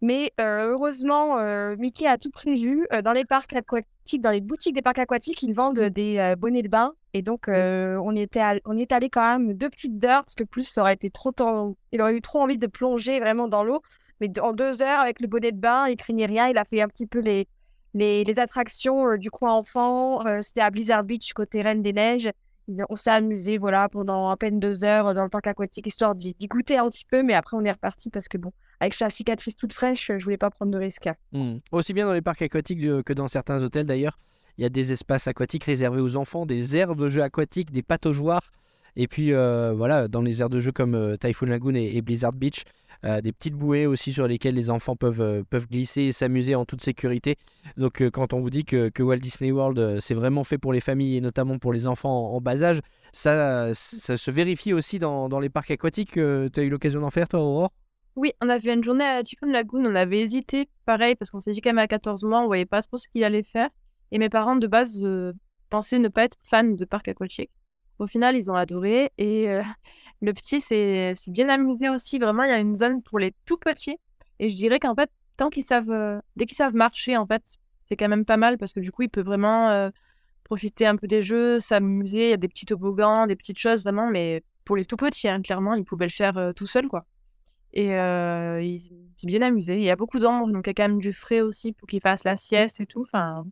Mais 0.00 0.32
euh, 0.40 0.68
heureusement, 0.70 1.38
euh, 1.38 1.74
Mickey 1.76 2.06
a 2.06 2.18
tout 2.18 2.30
prévu. 2.30 2.86
Dans 3.02 3.12
les 3.12 3.24
parcs 3.24 3.52
aquatiques, 3.52 4.22
dans 4.22 4.30
les 4.30 4.40
boutiques 4.40 4.76
des 4.76 4.82
parcs 4.82 5.00
aquatiques, 5.00 5.42
ils 5.42 5.54
vendent 5.54 5.80
des 5.80 6.34
bonnets 6.38 6.62
de 6.62 6.68
bain 6.68 6.94
Et 7.18 7.22
donc, 7.22 7.48
euh, 7.48 7.96
on, 8.04 8.14
était 8.14 8.40
on 8.64 8.76
y 8.76 8.82
est 8.82 8.92
allé 8.92 9.10
quand 9.10 9.38
même 9.38 9.52
deux 9.52 9.68
petites 9.68 10.04
heures, 10.04 10.22
parce 10.22 10.36
que 10.36 10.44
plus, 10.44 10.62
ça 10.62 10.82
aurait 10.82 10.94
été 10.94 11.10
trop 11.10 11.32
temps. 11.32 11.74
Il 11.90 12.00
aurait 12.00 12.14
eu 12.14 12.20
trop 12.22 12.40
envie 12.40 12.58
de 12.58 12.68
plonger 12.68 13.18
vraiment 13.18 13.48
dans 13.48 13.64
l'eau. 13.64 13.82
Mais 14.20 14.30
en 14.38 14.52
deux 14.52 14.82
heures, 14.82 15.00
avec 15.00 15.18
le 15.20 15.26
bonnet 15.26 15.50
de 15.50 15.58
bain, 15.58 15.88
il 15.88 15.96
craignait 15.96 16.26
rien. 16.26 16.46
Il 16.46 16.56
a 16.58 16.64
fait 16.64 16.80
un 16.80 16.86
petit 16.86 17.08
peu 17.08 17.18
les, 17.18 17.48
les, 17.94 18.22
les 18.22 18.38
attractions 18.38 19.08
euh, 19.08 19.16
du 19.16 19.32
coin 19.32 19.52
enfant. 19.52 20.24
Euh, 20.28 20.42
C'était 20.42 20.60
à 20.60 20.70
Blizzard 20.70 21.02
Beach, 21.02 21.32
côté 21.32 21.60
Reine 21.60 21.82
des 21.82 21.92
Neiges. 21.92 22.30
On 22.88 22.94
s'est 22.94 23.10
amusé 23.10 23.58
voilà, 23.58 23.88
pendant 23.88 24.28
à 24.28 24.36
peine 24.36 24.60
deux 24.60 24.84
heures 24.84 25.12
dans 25.12 25.24
le 25.24 25.28
parc 25.28 25.48
aquatique, 25.48 25.88
histoire 25.88 26.14
d'y 26.14 26.36
goûter 26.48 26.76
un 26.78 26.88
petit 26.88 27.04
peu. 27.04 27.24
Mais 27.24 27.34
après, 27.34 27.56
on 27.56 27.64
est 27.64 27.72
reparti 27.72 28.10
parce 28.10 28.28
que, 28.28 28.38
bon, 28.38 28.52
avec 28.78 28.96
la 29.00 29.10
cicatrice 29.10 29.56
toute 29.56 29.72
fraîche, 29.72 30.12
je 30.16 30.22
voulais 30.22 30.36
pas 30.38 30.50
prendre 30.50 30.70
de 30.70 30.78
risque. 30.78 31.08
Hmm. 31.32 31.56
Aussi 31.72 31.94
bien 31.94 32.06
dans 32.06 32.12
les 32.12 32.22
parcs 32.22 32.42
aquatiques 32.42 33.02
que 33.02 33.12
dans 33.12 33.26
certains 33.26 33.60
hôtels 33.60 33.86
d'ailleurs, 33.86 34.20
il 34.58 34.62
y 34.62 34.64
a 34.64 34.68
des 34.68 34.92
espaces 34.92 35.28
aquatiques 35.28 35.64
réservés 35.64 36.00
aux 36.00 36.16
enfants, 36.16 36.44
des 36.44 36.76
aires 36.76 36.96
de 36.96 37.08
jeux 37.08 37.22
aquatiques, 37.22 37.70
des 37.70 37.82
pataugeoires. 37.82 38.42
Et 38.96 39.06
puis 39.06 39.32
euh, 39.32 39.72
voilà, 39.72 40.08
dans 40.08 40.20
les 40.20 40.40
aires 40.40 40.50
de 40.50 40.58
jeux 40.58 40.72
comme 40.72 40.96
euh, 40.96 41.16
Typhoon 41.16 41.46
Lagoon 41.46 41.74
et, 41.74 42.02
Blizzard 42.02 42.32
Beach, 42.32 42.64
euh, 43.04 43.20
des 43.20 43.30
petites 43.30 43.54
bouées 43.54 43.86
aussi 43.86 44.12
sur 44.12 44.26
lesquelles 44.26 44.56
les 44.56 44.70
enfants 44.70 44.96
peuvent, 44.96 45.44
glisser 45.70 46.02
et 46.02 46.12
s'amuser 46.12 46.56
en 46.56 46.64
toute 46.64 46.82
sécurité. 46.82 47.36
Donc 47.76 48.02
quand 48.10 48.32
on 48.32 48.40
vous 48.40 48.50
dit 48.50 48.64
que, 48.64 48.90
Walt 49.00 49.18
Disney 49.18 49.52
World, 49.52 50.00
c'est 50.00 50.14
vraiment 50.14 50.42
fait 50.42 50.58
pour 50.58 50.72
les 50.72 50.80
familles 50.80 51.18
et 51.18 51.20
notamment 51.20 51.58
pour 51.58 51.72
les 51.72 51.86
enfants 51.86 52.32
en, 52.34 52.40
bas 52.40 52.60
âge, 52.64 52.80
ça, 53.12 53.72
se 53.74 54.30
vérifie 54.32 54.72
aussi 54.72 54.98
dans, 54.98 55.28
dans 55.28 55.38
les 55.38 55.50
parcs 55.50 55.70
aquatiques. 55.70 56.14
tu 56.14 56.20
as 56.20 56.62
eu 56.62 56.68
l'occasion 56.68 57.00
d'en 57.00 57.10
faire 57.10 57.28
toi, 57.28 57.40
Aurore? 57.40 57.70
Oui, 58.16 58.32
on 58.42 58.48
a 58.48 58.58
fait 58.58 58.74
une 58.74 58.82
journée 58.82 59.04
à 59.04 59.22
Typhoon 59.22 59.52
Lagoon, 59.52 59.86
on 59.86 59.94
avait 59.94 60.18
hésité, 60.18 60.68
pareil, 60.84 61.14
parce 61.14 61.30
qu'on 61.30 61.38
s'est 61.38 61.52
dit 61.52 61.60
quand 61.60 61.70
même 61.70 61.78
à 61.78 61.86
14 61.86 62.24
mois, 62.24 62.40
on 62.40 62.46
voyait 62.46 62.66
pas 62.66 62.82
trop 62.82 62.98
ce 62.98 63.06
qu'il 63.06 63.22
allait 63.22 63.44
faire. 63.44 63.68
Et 64.12 64.18
mes 64.18 64.28
parents, 64.28 64.56
de 64.56 64.66
base, 64.66 65.04
euh, 65.04 65.32
pensaient 65.70 65.98
ne 65.98 66.08
pas 66.08 66.24
être 66.24 66.36
fans 66.44 66.64
de 66.64 66.84
parc 66.84 67.08
aquatique. 67.08 67.50
Au 67.98 68.06
final, 68.06 68.36
ils 68.36 68.50
ont 68.50 68.54
adoré. 68.54 69.10
Et 69.18 69.48
euh, 69.48 69.62
le 70.20 70.32
petit 70.32 70.60
s'est 70.60 71.14
bien 71.28 71.48
amusé 71.48 71.88
aussi. 71.88 72.18
Vraiment, 72.18 72.44
il 72.44 72.50
y 72.50 72.52
a 72.52 72.58
une 72.58 72.74
zone 72.74 73.02
pour 73.02 73.18
les 73.18 73.34
tout 73.44 73.58
petits. 73.58 73.98
Et 74.38 74.48
je 74.48 74.56
dirais 74.56 74.78
qu'en 74.78 74.94
fait, 74.94 75.10
euh, 75.40 76.20
dès 76.36 76.46
qu'ils 76.46 76.56
savent 76.56 76.74
marcher, 76.74 77.16
en 77.16 77.26
fait, 77.26 77.42
c'est 77.88 77.96
quand 77.96 78.08
même 78.08 78.24
pas 78.24 78.36
mal, 78.36 78.58
parce 78.58 78.72
que 78.72 78.80
du 78.80 78.92
coup, 78.92 79.02
il 79.02 79.08
peut 79.08 79.22
vraiment 79.22 79.90
profiter 80.44 80.86
un 80.86 80.96
peu 80.96 81.06
des 81.06 81.22
jeux, 81.22 81.58
s'amuser. 81.58 82.28
Il 82.28 82.30
y 82.30 82.34
a 82.34 82.36
des 82.36 82.48
petits 82.48 82.66
toboggans, 82.66 83.26
des 83.26 83.36
petites 83.36 83.58
choses, 83.58 83.82
vraiment, 83.82 84.08
mais 84.10 84.42
pour 84.64 84.76
les 84.76 84.84
tout 84.84 84.96
petits, 84.96 85.28
hein, 85.28 85.40
clairement, 85.40 85.74
ils 85.74 85.84
pouvaient 85.84 86.06
le 86.06 86.10
faire 86.10 86.52
tout 86.54 86.66
seul, 86.66 86.86
quoi. 86.86 87.06
Et 87.72 87.94
euh, 87.94 88.62
il 88.62 88.80
s'est 88.80 89.26
bien 89.26 89.42
amusé. 89.42 89.76
Il 89.76 89.82
y 89.82 89.90
a 89.90 89.96
beaucoup 89.96 90.18
d'ombre, 90.18 90.50
donc 90.50 90.66
il 90.66 90.70
y 90.70 90.72
a 90.72 90.74
quand 90.74 90.88
même 90.88 91.00
du 91.00 91.12
frais 91.12 91.40
aussi 91.40 91.72
pour 91.72 91.86
qu'il 91.88 92.00
fasse 92.00 92.24
la 92.24 92.36
sieste 92.36 92.80
et 92.80 92.86
tout. 92.86 93.02
Enfin, 93.02 93.46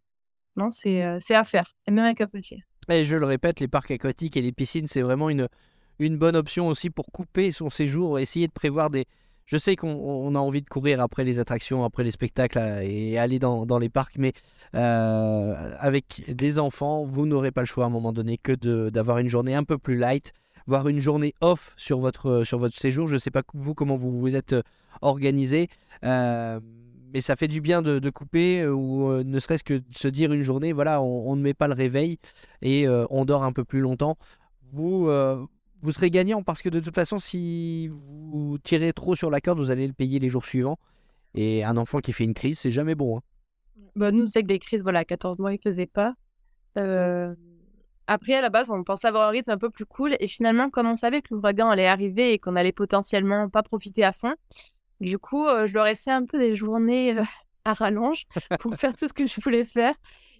non, 0.57 0.71
c'est 0.71 1.05
euh, 1.05 1.19
c'est 1.21 1.35
à 1.35 1.45
faire. 1.45 1.77
Et 1.87 1.91
même 1.91 2.05
avec 2.05 2.21
un 2.21 2.27
petit. 2.27 2.63
Et 2.89 3.05
je 3.05 3.17
le 3.17 3.27
répète, 3.27 3.61
les 3.61 3.69
parcs 3.69 3.91
aquatiques 3.91 4.37
et 4.37 4.43
les 4.43 4.53
piscines, 4.53 4.87
c'est 4.89 5.03
vraiment 5.03 5.29
une, 5.29 5.49
bonne 5.99 6.37
option 6.37 6.69
aussi 6.69 6.89
pour 6.91 7.07
couper 7.07 7.53
son 7.53 7.69
séjour, 7.69 8.19
essayer 8.19 8.47
de 8.47 8.53
prévoir 8.53 8.91
des... 8.91 9.07
Je 9.45 9.57
sais 9.57 9.77
qu'on 9.77 9.89
on 9.89 10.35
a 10.35 10.39
envie 10.41 10.63
de 10.63 10.69
courir 10.69 11.01
après 11.01 11.23
les 11.23 11.39
attractions, 11.39 11.85
après 11.85 12.03
les 12.03 12.11
spectacles 12.11 12.59
euh, 12.59 12.81
et 12.83 13.17
aller 13.17 13.39
dans, 13.39 13.79
les 13.79 13.89
parcs, 13.89 14.17
mais 14.19 14.33
euh, 14.75 15.77
avec 15.79 16.25
des 16.29 16.59
enfants, 16.59 17.05
vous 17.05 17.27
n'aurez 17.27 17.53
pas 17.53 17.61
le 17.61 17.67
choix 17.67 17.85
à 17.85 17.87
un 17.87 17.91
moment 17.91 18.13
donné 18.13 18.39
que 18.39 18.55
d'avoir 18.89 19.19
une 19.19 19.29
journée 19.29 19.55
un 19.55 19.63
peu 19.63 19.79
plus 19.79 19.97
light, 19.97 20.33
voire 20.67 20.89
une 20.89 20.99
journée 20.99 21.33
off 21.41 21.75
sur 21.77 22.01
votre, 22.01 22.45
séjour. 22.73 23.07
Je 23.07 23.15
ne 23.15 23.19
sais 23.19 23.31
pas 23.31 23.43
vous 23.55 23.75
comment 23.75 23.97
vous 23.97 24.19
vous 24.19 24.35
êtes 24.35 24.57
organisé, 25.01 25.69
mais 27.17 27.23
ça 27.23 27.35
fait 27.35 27.49
du 27.49 27.63
bien 27.63 27.81
de, 27.81 28.11
couper 28.11 28.61
euh, 28.61 28.75
ou 28.75 29.09
euh, 29.11 29.25
ne 29.25 29.39
serait-ce 29.39 29.65
que 29.65 29.73
de 29.73 29.97
se 29.97 30.07
dire 30.07 30.35
une 30.35 30.43
journée, 30.43 30.75
voilà, 30.75 31.01
on, 31.01 31.35
ne 31.35 31.41
met 31.41 31.55
pas 31.55 31.67
le 31.67 31.73
réveil 31.73 32.19
et 32.61 32.87
euh, 32.87 33.07
on 33.09 33.25
dort 33.25 33.43
un 33.43 33.53
peu 33.53 33.65
plus 33.65 33.81
longtemps. 33.81 34.19
Vous, 34.71 35.09
vous 35.81 35.93
serez 35.93 36.11
gagnant 36.11 36.43
parce 36.43 36.61
que 36.61 36.69
de 36.69 36.79
toute 36.79 36.95
façon, 36.95 37.19
si 37.19 37.89
vous 37.89 38.59
tirez 38.63 38.93
trop 38.93 39.17
sur 39.17 39.31
la 39.31 39.41
corde, 39.41 39.59
vous 39.59 39.71
allez 39.71 39.87
le 39.87 39.95
payer 39.95 40.19
les 40.19 40.29
jours 40.29 40.45
suivants. 40.45 40.77
Et 41.35 41.65
un 41.65 41.79
enfant 41.79 42.01
qui 42.01 42.13
fait 42.13 42.25
une 42.25 42.35
crise, 42.35 42.59
c'est 42.59 42.71
jamais 42.71 42.95
bon. 42.95 43.17
hein. 43.17 43.23
Bah, 43.95 44.13
nous, 44.13 44.29
que 44.29 44.41
des 44.41 44.59
crises, 44.59 44.83
voilà, 44.83 44.99
à 44.99 45.05
14 45.07 45.39
mois, 45.39 45.55
il 45.55 45.59
faisait 45.59 45.87
pas. 45.87 46.17
Après, 46.75 48.35
à 48.35 48.43
la 48.43 48.51
base, 48.51 48.71
on 48.71 48.85
pensait 48.85 49.09
avoir 49.09 49.27
un 49.27 49.31
rythme 49.31 49.53
un 49.53 49.59
peu 49.59 49.71
plus 49.71 49.87
cool. 49.87 50.17
Et 50.21 50.29
finalement, 50.29 50.69
comme 50.69 50.87
on 50.87 50.97
savait 50.97 51.23
que 51.23 51.33
l'ouragan 51.33 51.71
allait 51.71 51.87
arriver 51.87 52.35
et 52.35 52.39
qu'on 52.39 52.57
allait 52.57 52.73
potentiellement 52.73 53.49
pas 53.49 53.63
profiter 53.63 54.05
à 54.05 54.13
fond, 54.13 54.35
du 55.01 55.19
coup, 55.19 55.47
euh, 55.47 55.67
je 55.67 55.75
leur 55.75 55.87
ai 55.87 55.95
fait 55.95 56.11
un 56.11 56.25
peu 56.25 56.39
des 56.39 56.55
journées 56.55 57.19
euh, 57.19 57.23
à 57.65 57.75
rallonge 57.75 58.25
pour 58.61 58.75
faire 58.77 58.95
tout 58.95 59.09
ce 59.09 59.13
que 59.13 59.27
je 59.27 59.41
voulais 59.41 59.65
faire. 59.65 59.95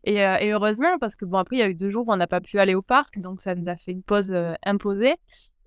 Et, 0.05 0.25
euh, 0.25 0.37
et 0.39 0.53
heureusement, 0.53 0.99
parce 1.01 1.17
que 1.17 1.25
bon, 1.25 1.39
après, 1.39 1.57
il 1.57 1.59
y 1.59 1.63
a 1.63 1.69
eu 1.69 1.75
deux 1.75 1.91
jours 1.91 2.07
où 2.07 2.13
on 2.13 2.17
n'a 2.17 2.29
pas 2.29 2.41
pu 2.41 2.59
aller 2.61 2.75
au 2.75 2.83
parc, 2.83 3.19
donc 3.19 3.41
ça 3.41 3.55
nous 3.55 3.69
a 3.69 3.77
fait 3.77 3.91
une 3.93 4.03
pause 4.03 4.31
euh, 4.33 4.55
imposée. 4.65 5.17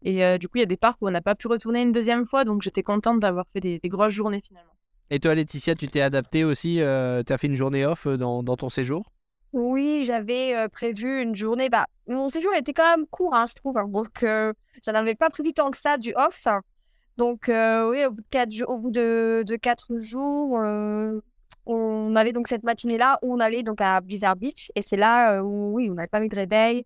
Et 0.04 0.24
euh, 0.24 0.38
du 0.38 0.48
coup, 0.48 0.58
il 0.58 0.62
y 0.62 0.64
a 0.64 0.68
des 0.68 0.78
parcs 0.78 0.98
où 1.02 1.08
on 1.08 1.12
n'a 1.12 1.22
pas 1.22 1.36
pu 1.36 1.48
retourner 1.48 1.82
une 1.82 1.92
deuxième 1.92 2.26
fois, 2.26 2.46
donc 2.46 2.62
j'étais 2.62 2.84
contente 2.84 3.20
d'avoir 3.20 3.46
fait 3.50 3.60
des, 3.60 3.80
des 3.80 3.90
grosses 3.90 4.14
journées 4.14 4.42
finalement. 4.42 4.72
Et 5.10 5.20
toi, 5.20 5.36
Laetitia, 5.36 5.76
tu 5.76 5.88
t'es 5.88 6.02
adapté 6.02 6.44
aussi 6.46 6.76
Tu 6.76 6.82
as 7.34 7.38
fait 7.38 7.48
une 7.48 7.56
journée 7.56 7.86
off 7.86 8.08
dans, 8.08 8.44
dans 8.44 8.56
ton 8.56 8.70
séjour? 8.70 9.04
Oui, 9.52 10.04
j'avais 10.04 10.56
euh, 10.56 10.68
prévu 10.68 11.22
une 11.22 11.36
journée. 11.36 11.70
Bah, 11.70 11.88
mon 12.08 12.30
séjour 12.30 12.54
était 12.54 12.74
quand 12.74 12.98
même 12.98 13.08
court, 13.08 13.34
hein, 13.34 13.46
je 13.48 13.56
trouve. 13.56 13.78
hein, 13.78 13.88
donc, 13.88 14.24
euh, 14.24 14.54
j'en 14.86 14.94
avais 14.94 15.16
pas 15.16 15.30
prévu 15.30 15.54
tant 15.54 15.72
que 15.72 15.78
ça 15.78 15.98
du 15.98 16.14
off. 16.16 16.48
Donc, 17.20 17.50
euh, 17.50 17.90
oui, 17.90 18.06
au 18.06 18.12
bout 18.12 18.22
de 18.22 18.28
quatre, 18.30 18.50
jours- 18.50 18.70
au 18.70 18.78
bout 18.78 18.92
de, 18.92 19.44
quatre 19.62 20.00
jours, 20.00 20.58
euh, 20.58 21.20
on 21.66 22.16
avait 22.16 22.32
donc 22.32 22.48
cette 22.48 22.64
matinée-là 22.64 23.20
où 23.22 23.34
on 23.34 23.42
allait 23.42 23.62
donc 23.62 23.82
à 23.82 24.00
Blizzard 24.00 24.38
Beach. 24.38 24.72
Et 24.76 24.82
c'est 24.82 24.96
là 24.96 25.34
euh, 25.34 25.42
où, 25.42 25.74
oui, 25.74 25.90
on 25.92 25.96
n'avait 25.96 26.08
pas 26.08 26.22
mis 26.22 26.30
de 26.30 26.36
réveil. 26.36 26.86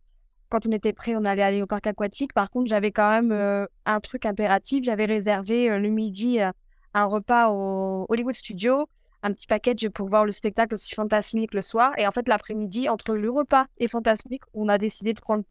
Quand 0.50 0.66
on 0.66 0.72
était 0.72 0.92
prêt, 0.92 1.16
on 1.16 1.24
allait 1.24 1.44
aller 1.44 1.62
au 1.62 1.68
parc 1.68 1.86
aquatique. 1.86 2.34
Par 2.34 2.50
contre, 2.50 2.68
j'avais 2.68 2.92
quand 2.92 3.12
même 3.12 3.68
un 3.86 4.00
truc 4.00 4.26
impératif. 4.26 4.84
J'avais 4.84 5.06
réservé 5.06 5.70
le 5.78 5.90
midi 5.90 6.40
un 6.96 7.06
repas 7.06 7.50
au 7.50 8.08
Hollywood 8.10 8.34
Studio 8.34 8.88
un 9.22 9.34
petit 9.34 9.48
package 9.48 9.88
pour 9.90 10.10
voir 10.10 10.26
le 10.26 10.32
spectacle 10.32 10.74
aussi 10.74 10.96
fantasmique 10.96 11.54
le 11.54 11.62
soir. 11.62 11.94
Et 11.98 12.08
en 12.08 12.12
fait, 12.12 12.28
l'après-midi, 12.28 12.90
entre 12.90 13.14
le 13.16 13.30
repas 13.30 13.66
et 13.78 13.88
fantasmique, 13.88 14.44
on 14.54 14.68
a 14.68 14.78
décidé 14.80 15.14
de 15.14 15.22
prendre 15.22 15.44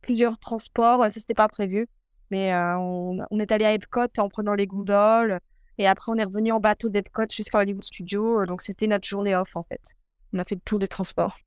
plusieurs 0.00 0.38
transports. 0.38 1.00
Ça, 1.02 1.10
c'était 1.10 1.34
pas 1.34 1.48
prévu. 1.48 1.88
Mais 2.32 2.52
euh, 2.52 2.78
on, 2.78 3.18
on 3.30 3.38
est 3.38 3.52
allé 3.52 3.66
à 3.66 3.74
Epcot 3.74 4.08
en 4.18 4.28
prenant 4.28 4.54
les 4.54 4.66
gondoles. 4.66 5.38
Et 5.76 5.86
après, 5.86 6.10
on 6.10 6.16
est 6.16 6.24
revenu 6.24 6.50
en 6.50 6.60
bateau 6.60 6.88
d'Epcot 6.88 7.26
jusqu'à 7.30 7.58
Hollywood 7.58 7.84
Studio. 7.84 8.46
Donc, 8.46 8.62
c'était 8.62 8.86
notre 8.86 9.06
journée 9.06 9.36
off, 9.36 9.54
en 9.54 9.62
fait. 9.62 9.94
On 10.32 10.38
a 10.38 10.44
fait 10.44 10.54
le 10.54 10.62
tour 10.64 10.78
des 10.78 10.88
transports. 10.88 11.38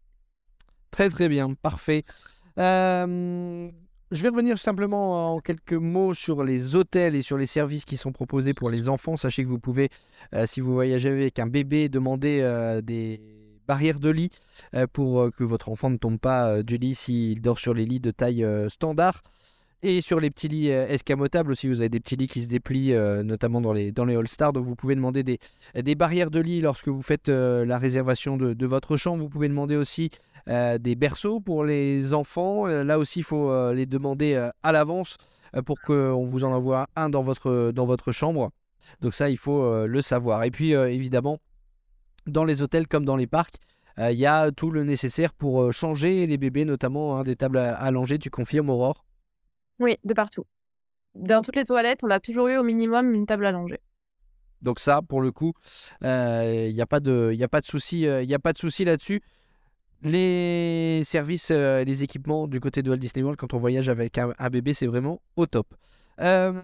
Très 0.91 1.09
très 1.09 1.27
bien, 1.27 1.55
parfait. 1.55 2.05
Euh, 2.59 3.69
je 4.11 4.21
vais 4.21 4.29
revenir 4.29 4.57
simplement 4.59 5.33
en 5.33 5.39
quelques 5.39 5.73
mots 5.73 6.13
sur 6.13 6.43
les 6.43 6.75
hôtels 6.75 7.15
et 7.15 7.23
sur 7.23 7.37
les 7.37 7.47
services 7.47 7.83
qui 7.83 7.97
sont 7.97 8.11
proposés 8.11 8.53
pour 8.53 8.69
les 8.69 8.87
enfants. 8.87 9.17
Sachez 9.17 9.43
que 9.43 9.49
vous 9.49 9.59
pouvez, 9.59 9.89
euh, 10.35 10.45
si 10.45 10.61
vous 10.61 10.73
voyagez 10.73 11.09
avec 11.09 11.39
un 11.39 11.47
bébé, 11.47 11.89
demander 11.89 12.41
euh, 12.41 12.81
des 12.81 13.19
barrières 13.67 13.99
de 13.99 14.09
lit 14.09 14.29
euh, 14.75 14.85
pour 14.85 15.19
euh, 15.19 15.31
que 15.31 15.43
votre 15.43 15.69
enfant 15.69 15.89
ne 15.89 15.97
tombe 15.97 16.19
pas 16.19 16.49
euh, 16.49 16.63
du 16.63 16.77
lit 16.77 16.93
s'il 16.93 17.41
dort 17.41 17.57
sur 17.57 17.73
les 17.73 17.85
lits 17.85 17.99
de 17.99 18.11
taille 18.11 18.43
euh, 18.43 18.69
standard. 18.69 19.23
Et 19.87 20.01
sur 20.01 20.19
les 20.19 20.31
petits 20.31 20.47
lits 20.47 20.71
euh, 20.71 20.87
escamotables 20.87 21.51
aussi, 21.51 21.67
vous 21.67 21.79
avez 21.79 21.89
des 21.89 21.99
petits 21.99 22.15
lits 22.15 22.27
qui 22.27 22.41
se 22.41 22.47
déplient, 22.47 22.95
euh, 22.95 23.21
notamment 23.21 23.61
dans 23.61 23.71
les, 23.71 23.91
dans 23.91 24.03
les 24.03 24.15
All-Stars. 24.15 24.51
Donc 24.51 24.65
vous 24.65 24.75
pouvez 24.75 24.95
demander 24.95 25.21
des, 25.21 25.37
des 25.79 25.93
barrières 25.93 26.31
de 26.31 26.39
lit 26.39 26.59
lorsque 26.59 26.87
vous 26.87 27.03
faites 27.03 27.29
euh, 27.29 27.65
la 27.65 27.77
réservation 27.77 28.35
de, 28.35 28.55
de 28.55 28.65
votre 28.65 28.97
chambre. 28.97 29.21
Vous 29.21 29.29
pouvez 29.29 29.47
demander 29.47 29.75
aussi 29.75 30.09
des 30.47 30.95
berceaux 30.95 31.39
pour 31.39 31.63
les 31.63 32.13
enfants. 32.13 32.65
Là 32.65 32.97
aussi, 32.97 33.19
il 33.19 33.23
faut 33.23 33.71
les 33.73 33.87
demander 33.87 34.35
à 34.61 34.71
l'avance 34.71 35.17
pour 35.65 35.81
qu'on 35.81 36.23
vous 36.23 36.43
en 36.43 36.51
envoie 36.51 36.85
un 36.95 37.09
dans 37.09 37.23
votre, 37.23 37.71
dans 37.71 37.87
votre 37.87 38.11
chambre. 38.11 38.51
Donc 39.01 39.15
ça, 39.15 39.31
il 39.31 39.37
faut 39.37 39.87
le 39.87 40.01
savoir. 40.03 40.43
Et 40.43 40.51
puis, 40.51 40.73
évidemment, 40.73 41.39
dans 42.27 42.43
les 42.43 42.61
hôtels 42.61 42.87
comme 42.87 43.05
dans 43.05 43.15
les 43.15 43.25
parcs, 43.25 43.55
il 43.97 44.19
y 44.19 44.27
a 44.27 44.51
tout 44.51 44.69
le 44.69 44.83
nécessaire 44.83 45.33
pour 45.33 45.73
changer 45.73 46.27
les 46.27 46.37
bébés, 46.37 46.65
notamment 46.65 47.17
hein, 47.17 47.23
des 47.23 47.35
tables 47.35 47.57
à 47.57 47.73
allonger. 47.75 48.19
Tu 48.19 48.29
confirmes, 48.29 48.69
Aurore? 48.69 49.04
Oui, 49.79 49.97
de 50.03 50.13
partout. 50.13 50.45
Dans 51.15 51.41
toutes 51.41 51.55
les 51.55 51.65
toilettes, 51.65 52.03
on 52.03 52.09
a 52.09 52.19
toujours 52.19 52.47
eu 52.47 52.57
au 52.57 52.63
minimum 52.63 53.13
une 53.13 53.25
table 53.25 53.45
allongée. 53.45 53.79
Donc 54.61 54.79
ça, 54.79 55.01
pour 55.01 55.21
le 55.21 55.31
coup, 55.31 55.53
il 56.01 56.73
n'y 56.73 56.81
a 56.81 56.85
pas 56.85 56.99
de, 56.99 57.31
y 57.33 57.47
pas 57.47 57.61
de 57.61 57.65
souci, 57.65 58.07
euh, 58.07 58.23
y 58.23 58.37
pas 58.37 58.53
de 58.53 58.83
là-dessus. 58.85 59.21
Les 60.01 61.01
services, 61.03 61.49
euh, 61.51 61.83
les 61.83 62.03
équipements 62.03 62.47
du 62.47 62.59
côté 62.59 62.83
de 62.83 62.89
Walt 62.89 62.97
Disney 62.97 63.23
World 63.23 63.39
quand 63.39 63.53
on 63.53 63.59
voyage 63.59 63.89
avec 63.89 64.17
un, 64.17 64.49
bébé, 64.49 64.73
c'est 64.73 64.87
vraiment 64.87 65.21
au 65.35 65.45
top. 65.45 65.73
Euh, 66.21 66.61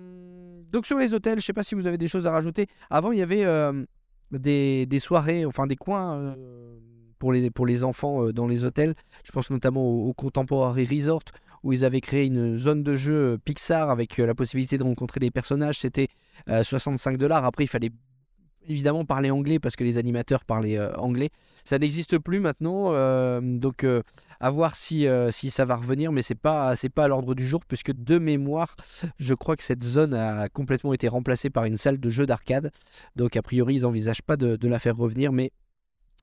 donc 0.72 0.86
sur 0.86 0.98
les 0.98 1.14
hôtels, 1.14 1.40
je 1.40 1.46
sais 1.46 1.54
pas 1.54 1.64
si 1.64 1.76
vous 1.76 1.86
avez 1.86 1.98
des 1.98 2.08
choses 2.08 2.28
à 2.28 2.32
rajouter. 2.32 2.68
Avant, 2.90 3.12
il 3.12 3.20
y 3.20 3.22
avait 3.22 3.44
euh, 3.46 3.86
des, 4.32 5.00
soirées, 5.00 5.46
enfin 5.46 5.68
des 5.68 5.76
coins 5.76 6.16
euh, 6.16 6.36
pour 7.20 7.34
les, 7.34 7.52
pour 7.52 7.66
les 7.66 7.84
enfants 7.84 8.26
euh, 8.26 8.34
dans 8.34 8.48
les 8.48 8.64
hôtels. 8.64 8.96
Je 9.24 9.32
pense 9.32 9.50
notamment 9.50 9.86
au 9.86 10.14
Contemporary 10.14 10.86
Resort 10.86 11.24
où 11.64 11.74
ils 11.74 11.86
avaient 11.86 12.02
créé 12.02 12.26
une 12.26 12.58
zone 12.58 12.84
de 12.84 12.96
jeu 12.96 13.34
euh, 13.34 13.38
Pixar 13.38 13.90
avec 13.90 14.20
euh, 14.20 14.26
la 14.26 14.36
possibilité 14.36 14.78
de 14.78 14.84
rencontrer 14.84 15.20
des 15.20 15.32
personnages. 15.32 15.80
C'était 15.80 16.08
euh, 16.50 16.64
65 16.64 17.18
dollars. 17.18 17.46
Après, 17.46 17.64
il 17.64 17.68
fallait 17.68 17.92
évidemment 18.68 19.06
parler 19.06 19.32
anglais 19.32 19.60
parce 19.60 19.76
que 19.76 19.84
les 19.84 19.98
animateurs 19.98 20.46
parlaient 20.46 20.78
euh, 20.78 20.94
anglais. 20.96 21.30
Ça 21.66 21.80
n'existe 21.80 22.18
plus 22.18 22.40
maintenant, 22.40 22.94
euh, 22.94 23.40
donc 23.42 23.84
euh, 23.84 24.02
à 24.40 24.50
voir 24.50 24.76
si, 24.76 25.06
si 25.32 25.52
ça 25.52 25.66
va 25.66 25.76
revenir, 25.76 26.12
mais 26.12 26.24
c'est 26.24 26.34
pas 26.36 26.76
c'est 26.76 26.90
pas 26.90 27.04
à 27.04 27.08
l'ordre 27.08 27.36
du 27.36 27.46
jour 27.46 27.64
puisque 27.66 27.92
de 27.92 28.18
mémoire, 28.18 28.76
je 29.20 29.36
crois 29.36 29.56
que 29.56 29.64
cette 29.64 29.84
zone 29.84 30.16
a 30.16 30.50
complètement 30.50 30.94
été 30.94 31.08
remplacée 31.08 31.52
par 31.52 31.66
une 31.66 31.78
salle 31.78 32.00
de 32.00 32.10
jeux 32.10 32.26
d'arcade. 32.26 32.72
Donc 33.16 33.36
a 33.36 33.44
priori, 33.44 33.76
ils 33.76 33.82
n'envisagent 33.82 34.24
pas 34.24 34.38
de, 34.38 34.68
la 34.68 34.80
faire 34.80 34.98
revenir, 34.98 35.32
mais 35.32 35.52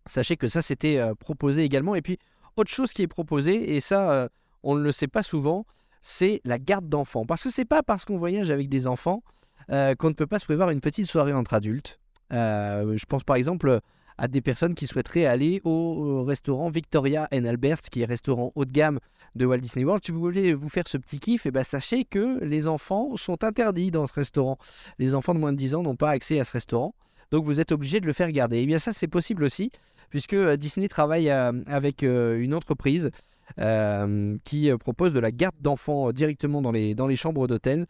sachez 0.06 0.36
que 0.36 0.48
ça 0.48 0.62
c'était 0.62 1.00
proposé 1.20 1.62
également. 1.62 1.94
Et 1.94 2.02
puis 2.02 2.18
autre 2.56 2.70
chose 2.72 2.92
qui 2.92 3.02
est 3.02 3.08
proposée, 3.08 3.76
et 3.76 3.80
ça 3.80 4.28
on 4.68 4.76
ne 4.76 4.82
le 4.82 4.92
sait 4.92 5.08
pas 5.08 5.22
souvent, 5.22 5.64
c'est 6.02 6.40
la 6.44 6.58
garde 6.58 6.88
d'enfants. 6.88 7.24
Parce 7.24 7.42
que 7.42 7.50
c'est 7.50 7.64
pas 7.64 7.82
parce 7.82 8.04
qu'on 8.04 8.18
voyage 8.18 8.50
avec 8.50 8.68
des 8.68 8.86
enfants 8.86 9.22
qu'on 9.68 10.08
ne 10.08 10.14
peut 10.14 10.26
pas 10.26 10.38
se 10.38 10.44
prévoir 10.46 10.70
une 10.70 10.80
petite 10.80 11.06
soirée 11.06 11.32
entre 11.32 11.54
adultes. 11.54 11.98
Euh, 12.32 12.96
je 12.96 13.06
pense 13.06 13.24
par 13.24 13.36
exemple 13.36 13.80
à 14.18 14.28
des 14.28 14.40
personnes 14.40 14.74
qui 14.74 14.86
souhaiteraient 14.86 15.26
aller 15.26 15.60
au 15.64 16.24
restaurant 16.24 16.70
Victoria 16.70 17.28
and 17.32 17.44
Albert, 17.44 17.80
qui 17.80 18.02
est 18.02 18.04
restaurant 18.04 18.52
haut 18.56 18.64
de 18.64 18.72
gamme 18.72 18.98
de 19.36 19.46
Walt 19.46 19.58
Disney 19.58 19.84
World. 19.84 20.04
Si 20.04 20.10
vous 20.10 20.18
voulez 20.18 20.52
vous 20.54 20.68
faire 20.68 20.88
ce 20.88 20.98
petit 20.98 21.20
kiff, 21.20 21.46
et 21.46 21.50
eh 21.50 21.52
ben 21.52 21.62
sachez 21.62 22.04
que 22.04 22.42
les 22.42 22.66
enfants 22.66 23.16
sont 23.16 23.44
interdits 23.44 23.90
dans 23.90 24.06
ce 24.06 24.12
restaurant. 24.14 24.58
Les 24.98 25.14
enfants 25.14 25.34
de 25.34 25.38
moins 25.38 25.52
de 25.52 25.58
10 25.58 25.76
ans 25.76 25.82
n'ont 25.82 25.96
pas 25.96 26.10
accès 26.10 26.40
à 26.40 26.44
ce 26.44 26.52
restaurant. 26.52 26.94
Donc 27.30 27.44
vous 27.44 27.60
êtes 27.60 27.70
obligé 27.72 28.00
de 28.00 28.06
le 28.06 28.12
faire 28.12 28.32
garder. 28.32 28.58
Et 28.58 28.62
eh 28.62 28.66
bien 28.66 28.80
ça, 28.80 28.92
c'est 28.92 29.06
possible 29.06 29.44
aussi, 29.44 29.70
puisque 30.10 30.34
euh, 30.34 30.56
Disney 30.56 30.88
travaille 30.88 31.30
euh, 31.30 31.52
avec 31.66 32.02
une 32.02 32.54
entreprise 32.54 33.10
qui 33.56 34.70
propose 34.78 35.12
de 35.12 35.20
la 35.20 35.30
garde 35.32 35.56
d'enfants 35.60 36.12
directement 36.12 36.62
dans 36.62 36.72
les, 36.72 36.94
dans 36.94 37.06
les 37.06 37.16
chambres 37.16 37.46
d'hôtel. 37.46 37.86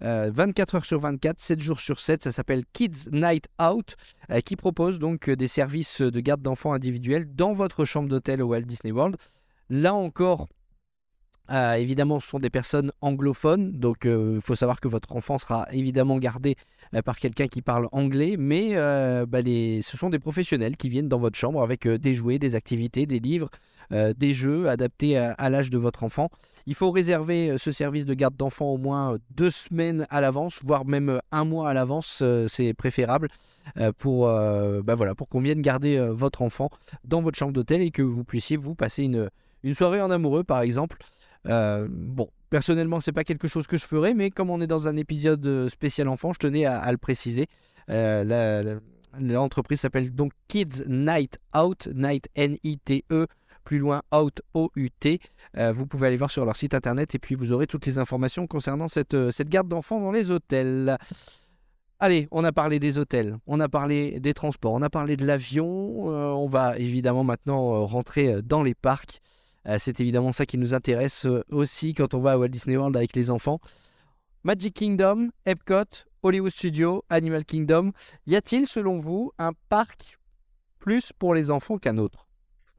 24 0.00 0.74
euh, 0.74 0.78
heures 0.78 0.84
sur 0.84 1.00
24, 1.00 1.40
7 1.40 1.60
jours 1.60 1.80
sur 1.80 2.00
7. 2.00 2.24
Ça 2.24 2.32
s'appelle 2.32 2.64
Kids 2.72 3.10
Night 3.12 3.48
Out, 3.60 3.96
euh, 4.30 4.40
qui 4.40 4.56
propose 4.56 4.98
donc 4.98 5.28
euh, 5.28 5.36
des 5.36 5.46
services 5.46 6.00
de 6.00 6.20
garde 6.20 6.42
d'enfants 6.42 6.72
individuels 6.72 7.34
dans 7.34 7.52
votre 7.52 7.84
chambre 7.84 8.08
d'hôtel 8.08 8.42
au 8.42 8.48
Walt 8.48 8.62
Disney 8.62 8.92
World. 8.92 9.16
Là 9.68 9.94
encore, 9.94 10.48
évidemment, 11.50 12.20
ce 12.20 12.28
sont 12.28 12.38
des 12.38 12.50
personnes 12.50 12.92
anglophones, 13.00 13.72
donc 13.72 14.04
il 14.04 14.40
faut 14.40 14.54
savoir 14.54 14.80
que 14.80 14.88
votre 14.88 15.14
enfant 15.16 15.38
sera 15.38 15.66
évidemment 15.72 16.18
gardé 16.18 16.56
par 17.04 17.18
quelqu'un 17.18 17.48
qui 17.48 17.62
parle 17.62 17.88
anglais, 17.92 18.36
mais 18.38 18.74
bah, 19.26 19.40
ce 19.42 19.96
sont 19.96 20.10
des 20.10 20.18
professionnels 20.18 20.76
qui 20.76 20.88
viennent 20.88 21.08
dans 21.08 21.18
votre 21.18 21.36
chambre 21.36 21.62
avec 21.62 21.86
des 21.88 22.14
jouets, 22.14 22.38
des 22.38 22.54
activités, 22.54 23.06
des 23.06 23.18
livres, 23.18 23.50
des 23.90 24.34
jeux 24.34 24.68
adaptés 24.68 25.16
à 25.16 25.50
l'âge 25.50 25.70
de 25.70 25.78
votre 25.78 26.04
enfant. 26.04 26.30
Il 26.66 26.74
faut 26.74 26.90
réserver 26.90 27.50
euh, 27.50 27.58
ce 27.58 27.72
service 27.72 28.04
de 28.04 28.14
garde 28.14 28.36
d'enfants 28.36 28.70
au 28.70 28.76
moins 28.76 29.14
euh, 29.14 29.18
deux 29.30 29.50
semaines 29.50 30.06
à 30.10 30.20
l'avance, 30.20 30.60
voire 30.64 30.84
même 30.84 31.08
euh, 31.08 31.18
un 31.32 31.44
mois 31.44 31.70
à 31.70 31.74
l'avance, 31.74 32.22
c'est 32.48 32.74
préférable 32.74 33.28
pour, 33.98 34.26
bah 34.26 34.94
voilà, 34.94 35.14
pour 35.14 35.28
qu'on 35.28 35.40
vienne 35.40 35.62
garder 35.62 35.98
votre 36.10 36.42
enfant 36.42 36.70
dans 37.04 37.22
votre 37.22 37.38
chambre 37.38 37.52
d'hôtel 37.52 37.82
et 37.82 37.90
que 37.90 38.02
vous 38.02 38.24
puissiez 38.24 38.56
vous 38.56 38.74
passer 38.74 39.04
une 39.04 39.74
soirée 39.74 40.00
en 40.00 40.10
amoureux 40.10 40.42
par 40.42 40.60
exemple. 40.60 40.98
Bon, 41.44 42.28
personnellement, 42.50 43.00
c'est 43.00 43.12
pas 43.12 43.24
quelque 43.24 43.48
chose 43.48 43.66
que 43.66 43.76
je 43.76 43.86
ferais, 43.86 44.14
mais 44.14 44.30
comme 44.30 44.50
on 44.50 44.60
est 44.60 44.66
dans 44.66 44.88
un 44.88 44.96
épisode 44.96 45.68
spécial 45.68 46.08
enfant, 46.08 46.32
je 46.32 46.38
tenais 46.38 46.64
à, 46.64 46.90
le 46.90 46.98
préciser. 46.98 47.46
L'entreprise 49.18 49.80
s'appelle 49.80 50.14
donc 50.14 50.32
Kids 50.48 50.84
Night 50.86 51.38
Out, 51.56 51.88
Night 51.94 52.28
N-I-T-E 52.36 53.26
plus 53.64 53.78
loin 53.78 54.02
Out 54.14 54.42
O-U-T. 54.54 55.20
Euh, 55.56 55.72
vous 55.72 55.86
pouvez 55.86 56.08
aller 56.08 56.16
voir 56.16 56.30
sur 56.30 56.44
leur 56.44 56.56
site 56.56 56.74
internet 56.74 57.14
et 57.14 57.18
puis 57.18 57.34
vous 57.34 57.52
aurez 57.52 57.66
toutes 57.66 57.86
les 57.86 57.98
informations 57.98 58.46
concernant 58.46 58.88
cette, 58.88 59.14
euh, 59.14 59.30
cette 59.30 59.48
garde 59.48 59.68
d'enfants 59.68 60.00
dans 60.00 60.12
les 60.12 60.30
hôtels. 60.30 60.96
Allez, 61.98 62.28
on 62.30 62.42
a 62.44 62.52
parlé 62.52 62.78
des 62.78 62.98
hôtels, 62.98 63.36
on 63.46 63.60
a 63.60 63.68
parlé 63.68 64.20
des 64.20 64.32
transports, 64.32 64.72
on 64.72 64.82
a 64.82 64.88
parlé 64.88 65.16
de 65.16 65.26
l'avion. 65.26 66.10
Euh, 66.10 66.30
on 66.30 66.48
va 66.48 66.78
évidemment 66.78 67.24
maintenant 67.24 67.86
rentrer 67.86 68.42
dans 68.42 68.62
les 68.62 68.74
parcs. 68.74 69.20
C'est 69.78 70.00
évidemment 70.00 70.32
ça 70.32 70.46
qui 70.46 70.58
nous 70.58 70.74
intéresse 70.74 71.26
aussi 71.50 71.94
quand 71.94 72.14
on 72.14 72.20
va 72.20 72.32
à 72.32 72.38
Walt 72.38 72.48
Disney 72.48 72.76
World 72.76 72.96
avec 72.96 73.14
les 73.14 73.30
enfants. 73.30 73.60
Magic 74.42 74.74
Kingdom, 74.74 75.28
Epcot, 75.44 76.06
Hollywood 76.22 76.50
Studios, 76.50 77.04
Animal 77.10 77.44
Kingdom. 77.44 77.92
Y 78.26 78.36
a-t-il 78.36 78.66
selon 78.66 78.96
vous 78.96 79.32
un 79.38 79.52
parc 79.68 80.18
plus 80.78 81.12
pour 81.12 81.34
les 81.34 81.50
enfants 81.50 81.78
qu'un 81.78 81.98
autre? 81.98 82.26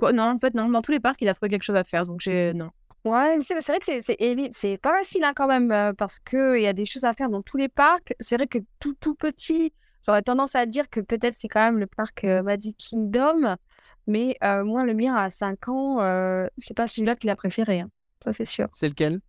Non, 0.01 0.23
en 0.23 0.37
fait, 0.39 0.55
non. 0.55 0.67
Dans 0.69 0.81
tous 0.81 0.91
les 0.91 0.99
parcs, 0.99 1.21
il 1.21 1.29
a 1.29 1.35
trouvé 1.35 1.49
quelque 1.49 1.63
chose 1.63 1.75
à 1.75 1.83
faire. 1.83 2.05
Donc, 2.05 2.21
j'ai. 2.21 2.53
Non. 2.53 2.71
Ouais, 3.03 3.37
c'est 3.41 3.59
vrai 3.67 3.79
que 3.79 4.01
c'est 4.01 4.51
c'est 4.51 4.77
pas 4.77 4.97
facile 4.97 5.23
hein, 5.23 5.33
quand 5.35 5.47
même 5.47 5.71
euh, 5.71 5.91
parce 5.93 6.19
qu'il 6.19 6.61
y 6.61 6.67
a 6.67 6.73
des 6.73 6.85
choses 6.85 7.03
à 7.03 7.13
faire 7.13 7.29
dans 7.29 7.41
tous 7.41 7.57
les 7.57 7.69
parcs. 7.69 8.13
C'est 8.19 8.35
vrai 8.35 8.45
que 8.45 8.59
tout, 8.79 8.93
tout 8.99 9.15
petit, 9.15 9.73
j'aurais 10.05 10.21
tendance 10.21 10.55
à 10.55 10.67
dire 10.67 10.87
que 10.87 10.99
peut-être 10.99 11.33
c'est 11.33 11.47
quand 11.47 11.63
même 11.63 11.79
le 11.79 11.87
parc 11.87 12.23
euh, 12.23 12.43
Magic 12.43 12.77
Kingdom. 12.77 13.55
Mais 14.07 14.35
euh, 14.43 14.63
moi, 14.63 14.83
le 14.83 14.93
mien 14.93 15.15
à 15.15 15.29
5 15.29 15.67
ans, 15.69 16.47
c'est 16.57 16.75
pas 16.75 16.87
celui-là 16.87 17.15
qu'il 17.15 17.29
a 17.29 17.35
préféré. 17.35 17.81
Hein. 17.81 17.89
Ça, 18.23 18.33
c'est 18.33 18.45
sûr. 18.45 18.67
C'est 18.73 18.89
lequel? 18.89 19.21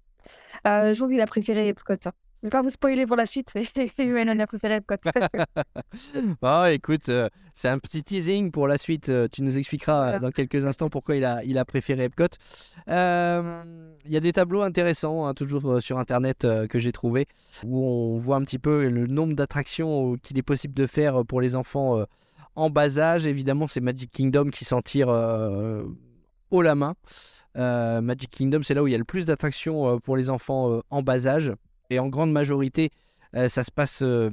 Je 0.64 0.98
pense 0.98 1.10
qu'il 1.10 1.20
a 1.20 1.26
préféré 1.26 1.68
Epcot. 1.68 1.94
Hein. 2.04 2.12
Je 2.42 2.48
ne 2.48 2.50
vais 2.50 2.58
pas 2.58 2.62
vous 2.62 2.70
spoiler 2.70 3.06
pour 3.06 3.14
la 3.14 3.24
suite, 3.24 3.52
mais 3.54 3.64
on 4.26 4.38
a 4.40 4.46
préféré 4.48 4.74
Epcot. 4.74 4.96
bon, 6.42 6.64
écoute, 6.72 7.08
euh, 7.08 7.28
c'est 7.52 7.68
un 7.68 7.78
petit 7.78 8.02
teasing 8.02 8.50
pour 8.50 8.66
la 8.66 8.78
suite. 8.78 9.10
Euh, 9.10 9.28
tu 9.30 9.42
nous 9.42 9.56
expliqueras 9.56 10.14
euh, 10.14 10.18
dans 10.18 10.32
quelques 10.32 10.66
instants 10.66 10.88
pourquoi 10.88 11.14
il 11.14 11.24
a, 11.24 11.44
il 11.44 11.56
a 11.56 11.64
préféré 11.64 12.06
Epcot. 12.06 12.24
Il 12.88 14.12
y 14.12 14.16
a 14.16 14.20
des 14.20 14.32
tableaux 14.32 14.62
intéressants, 14.62 15.24
hein, 15.24 15.34
toujours 15.34 15.80
sur 15.80 16.00
Internet, 16.00 16.44
que 16.68 16.80
j'ai 16.80 16.90
trouvé, 16.90 17.28
où 17.64 17.86
on 17.86 18.18
voit 18.18 18.34
un 18.34 18.42
petit 18.42 18.58
peu 18.58 18.88
le 18.88 19.06
nombre 19.06 19.34
d'attractions 19.34 20.16
qu'il 20.16 20.36
est 20.36 20.42
possible 20.42 20.74
de 20.74 20.88
faire 20.88 21.24
pour 21.24 21.40
les 21.40 21.54
enfants 21.54 22.04
en 22.54 22.70
bas 22.70 22.98
âge. 22.98 23.26
Évidemment, 23.26 23.68
c'est 23.68 23.80
Magic 23.80 24.10
Kingdom 24.10 24.50
qui 24.50 24.64
s'en 24.64 24.82
tire 24.82 25.08
haut 26.50 26.62
la 26.62 26.74
main. 26.74 26.94
Magic 27.54 28.30
Kingdom, 28.30 28.62
c'est 28.62 28.74
là 28.74 28.82
où 28.82 28.86
il 28.86 28.92
y 28.92 28.94
a 28.94 28.98
le 28.98 29.04
plus 29.04 29.26
d'attractions 29.26 29.98
pour 30.00 30.16
les 30.16 30.30
enfants 30.30 30.80
en 30.90 31.02
bas 31.02 31.26
âge 31.26 31.52
et 31.92 31.98
en 31.98 32.08
grande 32.08 32.32
majorité, 32.32 32.90
euh, 33.36 33.48
ça 33.48 33.64
se 33.64 33.70
passe 33.70 34.00
euh, 34.02 34.30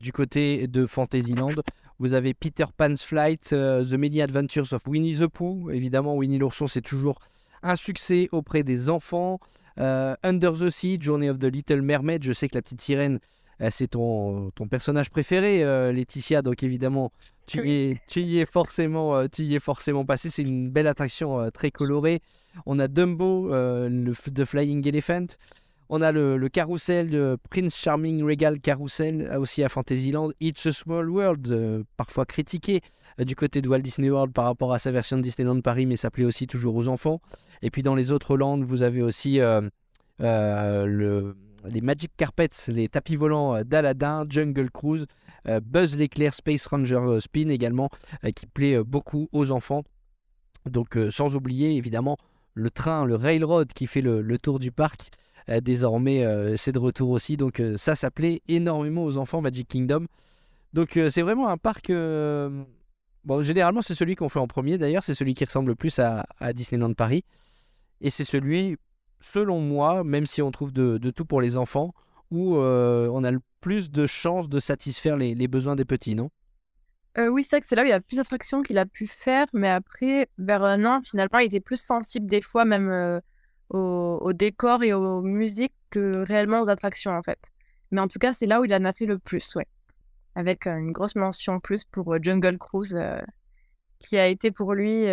du 0.00 0.12
côté 0.12 0.66
de 0.66 0.86
Fantasyland. 0.86 1.54
Vous 1.98 2.14
avez 2.14 2.34
Peter 2.34 2.64
Pan's 2.76 3.02
Flight, 3.02 3.50
euh, 3.52 3.84
The 3.84 3.94
Many 3.94 4.20
Adventures 4.22 4.72
of 4.72 4.86
Winnie 4.86 5.16
the 5.18 5.26
Pooh. 5.26 5.70
Évidemment, 5.70 6.16
Winnie 6.16 6.38
l'ourson, 6.38 6.66
c'est 6.66 6.82
toujours 6.82 7.18
un 7.62 7.76
succès 7.76 8.28
auprès 8.32 8.62
des 8.62 8.88
enfants. 8.88 9.40
Under 9.80 10.54
the 10.54 10.70
Sea, 10.70 10.98
Journey 11.00 11.30
of 11.30 11.38
the 11.38 11.44
Little 11.44 11.82
Mermaid. 11.82 12.24
Je 12.24 12.32
sais 12.32 12.48
que 12.48 12.56
la 12.56 12.62
petite 12.62 12.80
sirène, 12.80 13.20
c'est 13.70 13.88
ton, 13.88 14.50
ton 14.50 14.68
personnage 14.68 15.10
préféré, 15.10 15.64
Laetitia. 15.92 16.42
Donc 16.42 16.62
évidemment, 16.62 17.12
tu, 17.46 17.66
y, 17.66 17.90
es, 17.90 18.00
tu, 18.08 18.20
y 18.20 18.38
es 18.40 18.46
forcément, 18.46 19.26
tu 19.28 19.42
y 19.42 19.54
es 19.54 19.60
forcément 19.60 20.04
passé. 20.04 20.30
C'est 20.30 20.42
une 20.42 20.70
belle 20.70 20.86
attraction 20.86 21.50
très 21.50 21.70
colorée. 21.70 22.20
On 22.66 22.78
a 22.78 22.88
Dumbo, 22.88 23.48
le, 23.48 24.12
The 24.12 24.44
Flying 24.44 24.86
Elephant. 24.86 25.26
On 25.90 26.02
a 26.02 26.12
le, 26.12 26.48
carrousel 26.48 27.08
de 27.08 27.38
Prince 27.48 27.74
Charming 27.76 28.22
Regal 28.22 28.60
Carousel, 28.60 29.26
euh, 29.30 29.38
aussi 29.38 29.62
à 29.62 29.70
Fantasyland. 29.70 30.32
It's 30.38 30.66
a 30.66 30.72
Small 30.72 31.08
World, 31.08 31.48
euh, 31.50 31.82
parfois 31.96 32.26
critiqué 32.26 32.82
euh, 33.18 33.24
du 33.24 33.34
côté 33.34 33.62
de 33.62 33.68
Walt 33.70 33.80
Disney 33.80 34.10
World 34.10 34.34
par 34.34 34.44
rapport 34.44 34.74
à 34.74 34.78
sa 34.78 34.90
version 34.90 35.16
de 35.16 35.22
Disneyland 35.22 35.62
Paris, 35.62 35.86
mais 35.86 35.96
ça 35.96 36.10
plaît 36.10 36.24
aussi 36.24 36.46
toujours 36.46 36.74
aux 36.74 36.88
enfants. 36.88 37.22
Et 37.62 37.70
puis 37.70 37.82
dans 37.82 37.94
les 37.94 38.12
autres 38.12 38.36
landes, 38.36 38.64
vous 38.64 38.82
avez 38.82 39.00
aussi 39.00 39.40
le, 40.18 41.36
les 41.64 41.80
Magic 41.80 42.12
Carpets, 42.16 42.48
les 42.68 42.88
tapis 42.88 43.16
volants 43.16 43.62
d'Aladin, 43.62 44.24
Jungle 44.28 44.70
Cruise, 44.70 45.06
Buzz 45.62 45.96
l'éclair, 45.96 46.34
Space 46.34 46.66
Ranger 46.66 47.18
Spin 47.20 47.48
également, 47.48 47.88
qui 48.34 48.46
plaît 48.46 48.82
beaucoup 48.82 49.28
aux 49.32 49.50
enfants. 49.50 49.82
Donc 50.66 50.98
sans 51.10 51.36
oublier 51.36 51.76
évidemment 51.76 52.16
le 52.54 52.70
train, 52.70 53.04
le 53.04 53.16
railroad 53.16 53.72
qui 53.72 53.86
fait 53.86 54.02
le 54.02 54.38
tour 54.38 54.58
du 54.58 54.72
parc. 54.72 55.10
Euh, 55.48 55.60
désormais, 55.60 56.24
euh, 56.24 56.56
c'est 56.56 56.72
de 56.72 56.78
retour 56.78 57.10
aussi. 57.10 57.36
Donc 57.36 57.60
euh, 57.60 57.76
ça, 57.76 57.94
ça 57.94 58.10
plaît 58.10 58.42
énormément 58.48 59.04
aux 59.04 59.16
enfants 59.16 59.40
Magic 59.40 59.68
Kingdom. 59.68 60.06
Donc 60.74 60.98
c'est 61.10 61.22
vraiment 61.22 61.48
un 61.48 61.56
parc... 61.56 61.90
Bon, 63.24 63.42
généralement, 63.42 63.82
c'est 63.82 63.94
celui 63.94 64.14
qu'on 64.16 64.28
fait 64.28 64.38
en 64.38 64.46
premier. 64.46 64.78
D'ailleurs, 64.78 65.02
c'est 65.02 65.14
celui 65.14 65.34
qui 65.34 65.44
ressemble 65.44 65.70
le 65.70 65.74
plus 65.74 65.98
à, 65.98 66.24
Disneyland 66.54 66.92
Paris. 66.92 67.24
Et 68.00 68.10
c'est 68.10 68.24
celui, 68.24 68.76
selon 69.20 69.60
moi, 69.60 70.04
même 70.04 70.26
si 70.26 70.42
on 70.42 70.50
trouve 70.50 70.72
de, 70.72 71.10
tout 71.10 71.24
pour 71.24 71.40
les 71.40 71.56
enfants, 71.56 71.94
où 72.30 72.56
on 72.56 73.24
a 73.24 73.30
le 73.30 73.40
plus 73.60 73.90
de 73.90 74.06
chances 74.06 74.48
de 74.48 74.60
satisfaire 74.60 75.16
les, 75.16 75.48
besoins 75.48 75.76
des 75.76 75.84
petits, 75.84 76.14
non? 76.14 76.30
Oui, 77.16 77.42
c'est 77.42 77.56
vrai 77.56 77.60
que 77.62 77.66
c'est 77.66 77.74
là 77.74 77.82
où 77.82 77.86
il 77.86 77.90
y 77.90 77.92
a 77.92 78.00
plus 78.00 78.16
d'attractions 78.16 78.62
qu'il 78.62 78.78
a 78.78 78.86
pu 78.86 79.08
faire. 79.08 79.46
Mais 79.52 79.68
après, 79.68 80.28
vers 80.38 80.62
un 80.62 80.84
an, 80.84 81.00
finalement, 81.02 81.40
il 81.40 81.46
était 81.46 81.58
plus 81.58 81.80
sensible 81.80 82.26
des 82.26 82.42
fois, 82.42 82.64
même 82.64 83.20
au, 83.70 84.32
décor 84.32 84.82
et 84.82 84.92
aux 84.92 85.22
musiques 85.22 85.74
que 85.90 86.18
réellement 86.18 86.62
aux 86.62 86.68
attractions 86.68 87.12
en 87.12 87.22
fait. 87.22 87.38
Mais 87.90 88.00
en 88.00 88.08
tout 88.08 88.18
cas, 88.18 88.32
c'est 88.32 88.46
là 88.46 88.60
où 88.60 88.64
il 88.64 88.74
en 88.74 88.84
a 88.84 88.92
fait 88.92 89.06
le 89.06 89.18
plus, 89.18 89.54
ouais. 89.56 89.66
Avec 90.34 90.66
euh, 90.66 90.76
une 90.76 90.92
grosse 90.92 91.16
mention 91.16 91.58
plus 91.58 91.84
pour 91.84 92.14
euh, 92.14 92.18
Jungle 92.20 92.58
Cruise, 92.58 92.94
euh, 92.94 93.20
qui 93.98 94.18
a 94.18 94.26
été 94.28 94.50
pour 94.50 94.74
lui 94.74 95.06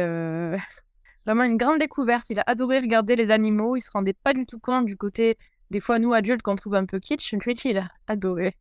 vraiment 1.26 1.44
une 1.44 1.58
grande 1.58 1.80
découverte. 1.80 2.30
Il 2.30 2.40
a 2.40 2.44
adoré 2.46 2.80
regarder 2.80 3.16
les 3.16 3.32
animaux, 3.32 3.76
il 3.76 3.82
se 3.82 3.92
rendait 3.92 4.14
pas 4.14 4.34
du 4.34 4.46
tout 4.46 4.60
compte 4.60 4.86
du 4.86 4.98
côté, 4.98 5.38
des 5.72 5.80
fois 5.80 6.00
nous 6.00 6.14
adultes 6.14 6.42
qu'on 6.42 6.56
trouve 6.56 6.76
un 6.76 6.86
peu 6.86 7.00
kitsch, 7.00 7.34
lui 7.34 7.56
il 7.66 7.78
a 7.78 7.90
adoré. 8.08 8.56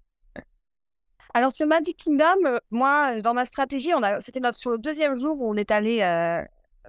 Alors 1.36 1.50
sur 1.50 1.66
Magic 1.66 1.96
Kingdom, 1.96 2.46
euh, 2.46 2.58
moi, 2.70 3.20
dans 3.20 3.34
ma 3.34 3.44
stratégie, 3.44 3.92
on 3.92 4.02
a, 4.04 4.20
c'était 4.20 4.38
notre, 4.38 4.56
sur 4.56 4.70
le 4.70 4.78
deuxième 4.78 5.16
jour 5.16 5.40
où 5.40 5.50
on 5.50 5.56
est 5.56 5.72
allé 5.72 6.00
euh, 6.00 6.40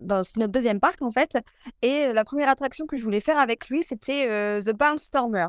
dans 0.01 0.21
notre 0.38 0.51
deuxième 0.51 0.80
parc 0.80 1.01
en 1.01 1.11
fait. 1.11 1.36
Et 1.82 2.05
euh, 2.05 2.13
la 2.13 2.23
première 2.23 2.49
attraction 2.49 2.86
que 2.86 2.95
je 2.95 3.03
voulais 3.03 3.21
faire 3.21 3.39
avec 3.39 3.69
lui, 3.69 3.82
c'était 3.82 4.28
euh, 4.30 4.61
The 4.61 4.78
Barnstormer 4.78 5.47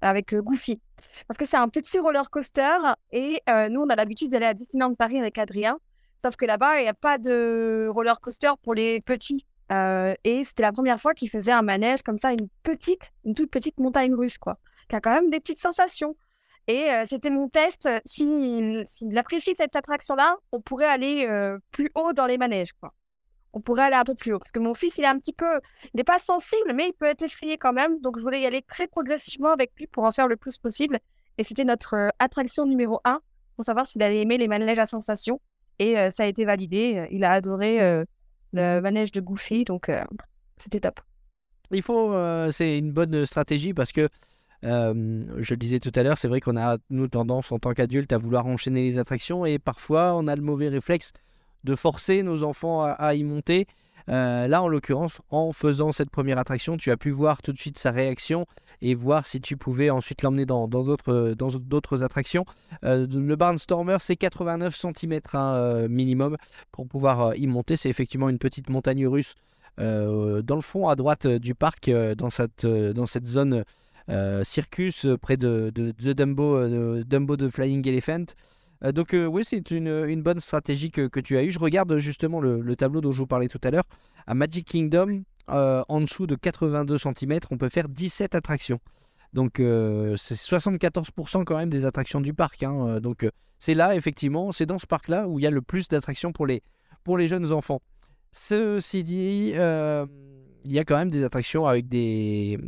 avec 0.00 0.34
Goofy. 0.34 0.80
Parce 1.28 1.36
que 1.36 1.44
c'est 1.44 1.58
un 1.58 1.68
petit 1.68 1.98
roller 1.98 2.28
coaster 2.30 2.78
et 3.12 3.40
nous, 3.70 3.82
on 3.82 3.88
a 3.88 3.94
l'habitude 3.94 4.30
d'aller 4.30 4.46
à 4.46 4.54
Disneyland 4.54 4.94
Paris 4.94 5.18
avec 5.18 5.38
Adrien. 5.38 5.78
Sauf 6.22 6.36
que 6.36 6.46
là-bas, 6.46 6.80
il 6.80 6.84
n'y 6.84 6.88
a 6.88 6.94
pas 6.94 7.18
de 7.18 7.88
roller 7.92 8.20
coaster 8.20 8.52
pour 8.62 8.74
les 8.74 9.00
petits. 9.00 9.44
Euh, 9.72 10.14
et 10.24 10.44
c'était 10.44 10.62
la 10.62 10.72
première 10.72 11.00
fois 11.00 11.14
qu'il 11.14 11.30
faisait 11.30 11.52
un 11.52 11.62
manège 11.62 12.02
comme 12.02 12.18
ça, 12.18 12.32
une 12.32 12.48
petite, 12.62 13.12
une 13.24 13.34
toute 13.34 13.50
petite 13.50 13.78
montagne 13.78 14.14
russe, 14.14 14.38
quoi, 14.38 14.58
qui 14.88 14.96
a 14.96 15.00
quand 15.00 15.12
même 15.12 15.30
des 15.30 15.40
petites 15.40 15.58
sensations. 15.58 16.16
Et 16.66 16.90
euh, 16.90 17.04
c'était 17.06 17.30
mon 17.30 17.48
test. 17.48 17.88
S'il 18.06 18.84
s'il 18.86 19.16
apprécie 19.18 19.54
cette 19.54 19.76
attraction-là, 19.76 20.36
on 20.52 20.60
pourrait 20.60 20.86
aller 20.86 21.26
euh, 21.28 21.58
plus 21.70 21.90
haut 21.94 22.12
dans 22.12 22.26
les 22.26 22.38
manèges, 22.38 22.72
quoi. 22.72 22.94
On 23.56 23.60
pourrait 23.60 23.84
aller 23.84 23.96
un 23.96 24.04
peu 24.04 24.14
plus 24.14 24.32
haut. 24.32 24.38
Parce 24.38 24.50
que 24.50 24.58
mon 24.58 24.74
fils, 24.74 24.96
il 24.98 25.04
est 25.04 25.08
un 25.08 25.18
petit 25.18 25.32
peu. 25.32 25.60
Il 25.84 25.98
n'est 25.98 26.04
pas 26.04 26.18
sensible, 26.18 26.72
mais 26.74 26.88
il 26.88 26.92
peut 26.92 27.06
être 27.06 27.22
effrayé 27.22 27.56
quand 27.56 27.72
même. 27.72 28.00
Donc, 28.00 28.18
je 28.18 28.22
voulais 28.22 28.40
y 28.40 28.46
aller 28.46 28.62
très 28.62 28.88
progressivement 28.88 29.52
avec 29.52 29.72
lui 29.76 29.86
pour 29.86 30.04
en 30.04 30.10
faire 30.10 30.26
le 30.26 30.36
plus 30.36 30.58
possible. 30.58 30.98
Et 31.38 31.44
c'était 31.44 31.64
notre 31.64 32.10
attraction 32.18 32.66
numéro 32.66 33.00
1 33.04 33.20
pour 33.54 33.64
savoir 33.64 33.86
s'il 33.86 34.02
allait 34.02 34.22
aimer 34.22 34.38
les 34.38 34.48
manèges 34.48 34.78
à 34.80 34.86
sensation. 34.86 35.40
Et 35.78 35.98
euh, 35.98 36.10
ça 36.10 36.24
a 36.24 36.26
été 36.26 36.44
validé. 36.44 37.06
Il 37.10 37.24
a 37.24 37.32
adoré 37.32 37.82
euh, 37.82 38.04
le 38.52 38.80
manège 38.80 39.12
de 39.12 39.20
Goofy. 39.20 39.64
Donc, 39.64 39.88
euh, 39.88 40.02
c'était 40.56 40.80
top. 40.80 41.00
Il 41.70 41.82
faut, 41.82 42.14
c'est 42.52 42.78
une 42.78 42.92
bonne 42.92 43.26
stratégie 43.26 43.72
parce 43.72 43.90
que, 43.90 44.08
je 44.62 45.50
le 45.50 45.56
disais 45.56 45.80
tout 45.80 45.92
à 45.94 46.02
l'heure, 46.02 46.18
c'est 46.18 46.28
vrai 46.28 46.40
qu'on 46.40 46.56
a, 46.56 46.78
nous, 46.90 47.08
tendance 47.08 47.50
en 47.52 47.58
tant 47.58 47.72
qu'adultes 47.72 48.12
à 48.12 48.18
vouloir 48.18 48.46
enchaîner 48.46 48.82
les 48.82 48.98
attractions 48.98 49.44
et 49.44 49.58
parfois 49.58 50.14
on 50.14 50.28
a 50.28 50.36
le 50.36 50.42
mauvais 50.42 50.68
réflexe 50.68 51.12
de 51.64 51.74
forcer 51.74 52.22
nos 52.22 52.44
enfants 52.44 52.82
à, 52.82 52.90
à 52.90 53.14
y 53.14 53.24
monter. 53.24 53.66
Euh, 54.08 54.46
là, 54.46 54.62
en 54.62 54.68
l'occurrence, 54.68 55.20
en 55.30 55.52
faisant 55.52 55.92
cette 55.92 56.10
première 56.10 56.38
attraction, 56.38 56.76
tu 56.76 56.90
as 56.90 56.96
pu 56.96 57.10
voir 57.10 57.42
tout 57.42 57.52
de 57.52 57.58
suite 57.58 57.78
sa 57.78 57.90
réaction 57.90 58.46
et 58.82 58.94
voir 58.94 59.26
si 59.26 59.40
tu 59.40 59.56
pouvais 59.56 59.90
ensuite 59.90 60.22
l'emmener 60.22 60.44
dans 60.44 60.68
dans 60.68 60.82
d'autres 60.82 62.02
attractions. 62.02 62.44
Euh, 62.84 63.06
le 63.10 63.36
Barnstormer, 63.36 63.96
c'est 64.00 64.16
89 64.16 64.76
cm 64.76 65.20
minimum 65.88 66.36
pour 66.72 66.86
pouvoir 66.86 67.20
euh, 67.28 67.36
y 67.36 67.46
monter. 67.46 67.76
C'est 67.76 67.88
effectivement 67.88 68.28
une 68.28 68.38
petite 68.38 68.68
montagne 68.68 69.06
russe 69.06 69.34
euh, 69.80 70.42
dans 70.42 70.54
le 70.56 70.62
fond 70.62 70.88
à 70.88 70.96
droite 70.96 71.26
euh, 71.26 71.38
du 71.38 71.54
parc, 71.54 71.88
euh, 71.88 72.14
dans, 72.14 72.30
cette, 72.30 72.64
euh, 72.64 72.92
zone 73.24 73.64
euh, 74.08 74.44
circus 74.44 75.04
euh, 75.04 75.16
près 75.16 75.36
de, 75.36 75.72
Dumbo, 75.74 76.56
euh, 76.56 76.98
de 76.98 77.02
Dumbo 77.02 77.36
de 77.36 77.48
Flying 77.48 77.86
Elephant. 77.88 78.26
Euh, 78.82 78.92
donc 78.92 79.14
euh, 79.14 79.26
oui, 79.26 79.44
c'est 79.44 79.70
une, 79.70 80.22
bonne 80.22 80.40
stratégie 80.40 80.90
que, 80.90 81.20
tu 81.20 81.36
as 81.36 81.44
eue. 81.44 81.50
Je 81.50 81.58
regarde 81.58 81.96
justement 81.98 82.40
le, 82.40 82.60
le 82.60 82.76
tableau 82.76 83.00
dont 83.00 83.12
je 83.12 83.18
vous 83.18 83.26
parlais 83.26 83.48
tout 83.48 83.60
à 83.62 83.70
l'heure. 83.70 83.84
À 84.26 84.34
Magic 84.34 84.66
Kingdom, 84.66 85.22
euh, 85.50 85.82
en 85.88 86.00
dessous 86.00 86.26
de 86.26 86.34
82 86.34 86.98
cm, 86.98 87.40
on 87.50 87.58
peut 87.58 87.68
faire 87.68 87.88
17 87.88 88.34
attractions. 88.34 88.80
Donc 89.32 89.60
euh, 89.60 90.16
c'est 90.16 90.36
74% 90.36 91.44
quand 91.44 91.56
même 91.56 91.70
des 91.70 91.84
attractions 91.84 92.20
du 92.20 92.32
parc. 92.34 92.62
hein. 92.62 92.86
Euh, 92.86 93.00
Donc 93.00 93.24
euh, 93.24 93.30
c'est 93.58 93.74
là, 93.74 93.94
effectivement, 93.96 94.52
c'est 94.52 94.66
dans 94.66 94.78
ce 94.78 94.86
parc-là 94.86 95.28
où 95.28 95.38
il 95.38 95.42
y 95.42 95.46
a 95.46 95.50
le 95.50 95.62
plus 95.62 95.88
d'attractions 95.88 96.32
pour 96.32 96.46
les, 96.46 96.62
pour 97.02 97.18
les 97.18 97.28
jeunes 97.28 97.52
enfants. 97.52 97.80
Ceci 98.32 99.04
dit, 99.04 99.52
euh, 99.54 100.06
il 100.64 100.72
y 100.72 100.78
a 100.78 100.84
quand 100.84 100.96
même 100.96 101.10
des 101.10 101.24
attractions 101.24 101.66
avec 101.66 101.88
des, 101.88 102.58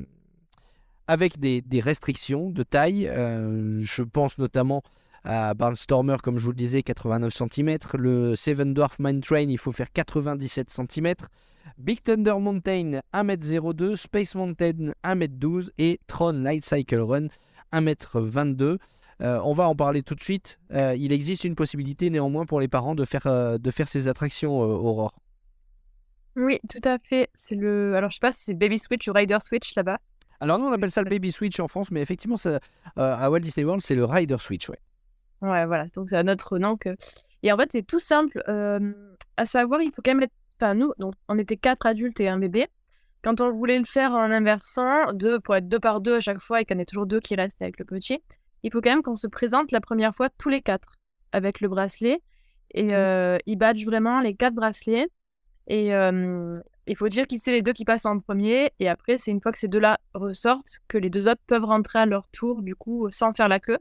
avec 1.06 1.38
des, 1.38 1.62
des 1.62 1.80
restrictions 1.80 2.50
de 2.50 2.62
taille. 2.62 3.08
Euh, 3.08 3.78
je 3.82 4.02
pense 4.02 4.38
notamment 4.38 4.82
à 5.26 5.54
Barnstormer, 5.54 6.16
comme 6.22 6.38
je 6.38 6.44
vous 6.44 6.52
le 6.52 6.56
disais, 6.56 6.82
89 6.82 7.34
cm. 7.34 7.78
Le 7.94 8.36
Seven 8.36 8.72
Dwarf 8.72 8.98
Mine 8.98 9.20
Train, 9.20 9.48
il 9.48 9.58
faut 9.58 9.72
faire 9.72 9.92
97 9.92 10.70
cm. 10.70 11.14
Big 11.78 12.00
Thunder 12.02 12.36
Mountain, 12.38 13.00
1m02. 13.12 13.96
Space 13.96 14.34
Mountain, 14.36 14.92
1m12. 15.04 15.70
Et 15.78 16.00
Tron 16.06 16.32
Light 16.32 16.64
Cycle 16.64 17.00
Run, 17.00 17.26
1m22. 17.72 18.78
Euh, 19.22 19.40
on 19.44 19.52
va 19.52 19.68
en 19.68 19.74
parler 19.74 20.02
tout 20.02 20.14
de 20.14 20.22
suite. 20.22 20.58
Euh, 20.72 20.94
il 20.96 21.12
existe 21.12 21.44
une 21.44 21.56
possibilité 21.56 22.08
néanmoins 22.08 22.46
pour 22.46 22.60
les 22.60 22.68
parents 22.68 22.94
de 22.94 23.04
faire, 23.04 23.26
euh, 23.26 23.58
de 23.58 23.70
faire 23.70 23.88
ces 23.88 24.08
attractions, 24.08 24.60
Aurore. 24.60 25.12
Oui, 26.36 26.60
tout 26.68 26.86
à 26.88 26.98
fait. 26.98 27.30
C'est 27.34 27.56
le. 27.56 27.96
Alors, 27.96 28.10
je 28.10 28.16
sais 28.16 28.20
pas 28.20 28.32
si 28.32 28.44
c'est 28.44 28.54
Baby 28.54 28.78
Switch 28.78 29.08
ou 29.08 29.12
Rider 29.12 29.38
Switch 29.40 29.74
là-bas. 29.74 29.98
Alors 30.38 30.58
nous 30.58 30.66
on 30.66 30.72
appelle 30.72 30.90
ça 30.90 31.02
le 31.02 31.08
Baby 31.08 31.32
Switch 31.32 31.58
en 31.60 31.66
France, 31.66 31.90
mais 31.90 32.02
effectivement 32.02 32.36
ça, 32.36 32.60
à 32.96 33.30
Walt 33.30 33.40
Disney 33.40 33.64
World 33.64 33.82
c'est 33.82 33.94
le 33.94 34.04
Rider 34.04 34.36
Switch. 34.38 34.68
Ouais. 34.68 34.76
Ouais, 35.42 35.66
voilà. 35.66 35.86
Donc, 35.94 36.08
c'est 36.10 36.16
un 36.16 36.28
autre 36.28 36.58
nom 36.58 36.76
que. 36.76 36.96
Et 37.42 37.52
en 37.52 37.56
fait, 37.56 37.70
c'est 37.72 37.86
tout 37.86 37.98
simple. 37.98 38.42
euh, 38.48 38.92
à 39.36 39.46
savoir, 39.46 39.82
il 39.82 39.92
faut 39.92 40.02
quand 40.02 40.12
même 40.12 40.22
être. 40.22 40.34
Enfin, 40.60 40.74
nous, 40.74 40.92
donc, 40.98 41.14
on 41.28 41.38
était 41.38 41.56
quatre 41.56 41.86
adultes 41.86 42.18
et 42.20 42.28
un 42.28 42.38
bébé. 42.38 42.66
Quand 43.22 43.40
on 43.40 43.50
voulait 43.50 43.78
le 43.78 43.84
faire 43.84 44.12
en 44.12 44.30
inversant, 44.30 45.12
deux, 45.12 45.40
pour 45.40 45.56
être 45.56 45.68
deux 45.68 45.80
par 45.80 46.00
deux 46.00 46.16
à 46.16 46.20
chaque 46.20 46.40
fois 46.40 46.60
et 46.60 46.64
qu'il 46.64 46.76
y 46.76 46.78
en 46.78 46.82
ait 46.82 46.86
toujours 46.86 47.06
deux 47.06 47.20
qui 47.20 47.34
restent 47.34 47.60
avec 47.60 47.78
le 47.78 47.84
petit, 47.84 48.22
il 48.62 48.72
faut 48.72 48.80
quand 48.80 48.90
même 48.90 49.02
qu'on 49.02 49.16
se 49.16 49.26
présente 49.26 49.72
la 49.72 49.80
première 49.80 50.14
fois 50.14 50.28
tous 50.30 50.48
les 50.48 50.62
quatre 50.62 50.96
avec 51.32 51.60
le 51.60 51.68
bracelet. 51.68 52.22
Et 52.72 52.94
euh, 52.94 53.38
ils 53.46 53.56
badgent 53.56 53.84
vraiment 53.84 54.20
les 54.20 54.34
quatre 54.34 54.54
bracelets. 54.54 55.08
Et 55.66 55.94
euh, 55.94 56.54
il 56.86 56.96
faut 56.96 57.08
dire 57.08 57.26
qui 57.26 57.38
c'est 57.38 57.52
les 57.52 57.62
deux 57.62 57.72
qui 57.72 57.84
passent 57.84 58.06
en 58.06 58.18
premier. 58.20 58.70
Et 58.78 58.88
après, 58.88 59.18
c'est 59.18 59.30
une 59.30 59.40
fois 59.40 59.52
que 59.52 59.58
ces 59.58 59.68
deux-là 59.68 59.98
ressortent 60.14 60.80
que 60.88 60.96
les 60.98 61.10
deux 61.10 61.28
autres 61.28 61.42
peuvent 61.46 61.64
rentrer 61.64 61.98
à 61.98 62.06
leur 62.06 62.28
tour, 62.28 62.62
du 62.62 62.74
coup, 62.74 63.08
sans 63.10 63.32
faire 63.34 63.48
la 63.48 63.60
queue. 63.60 63.78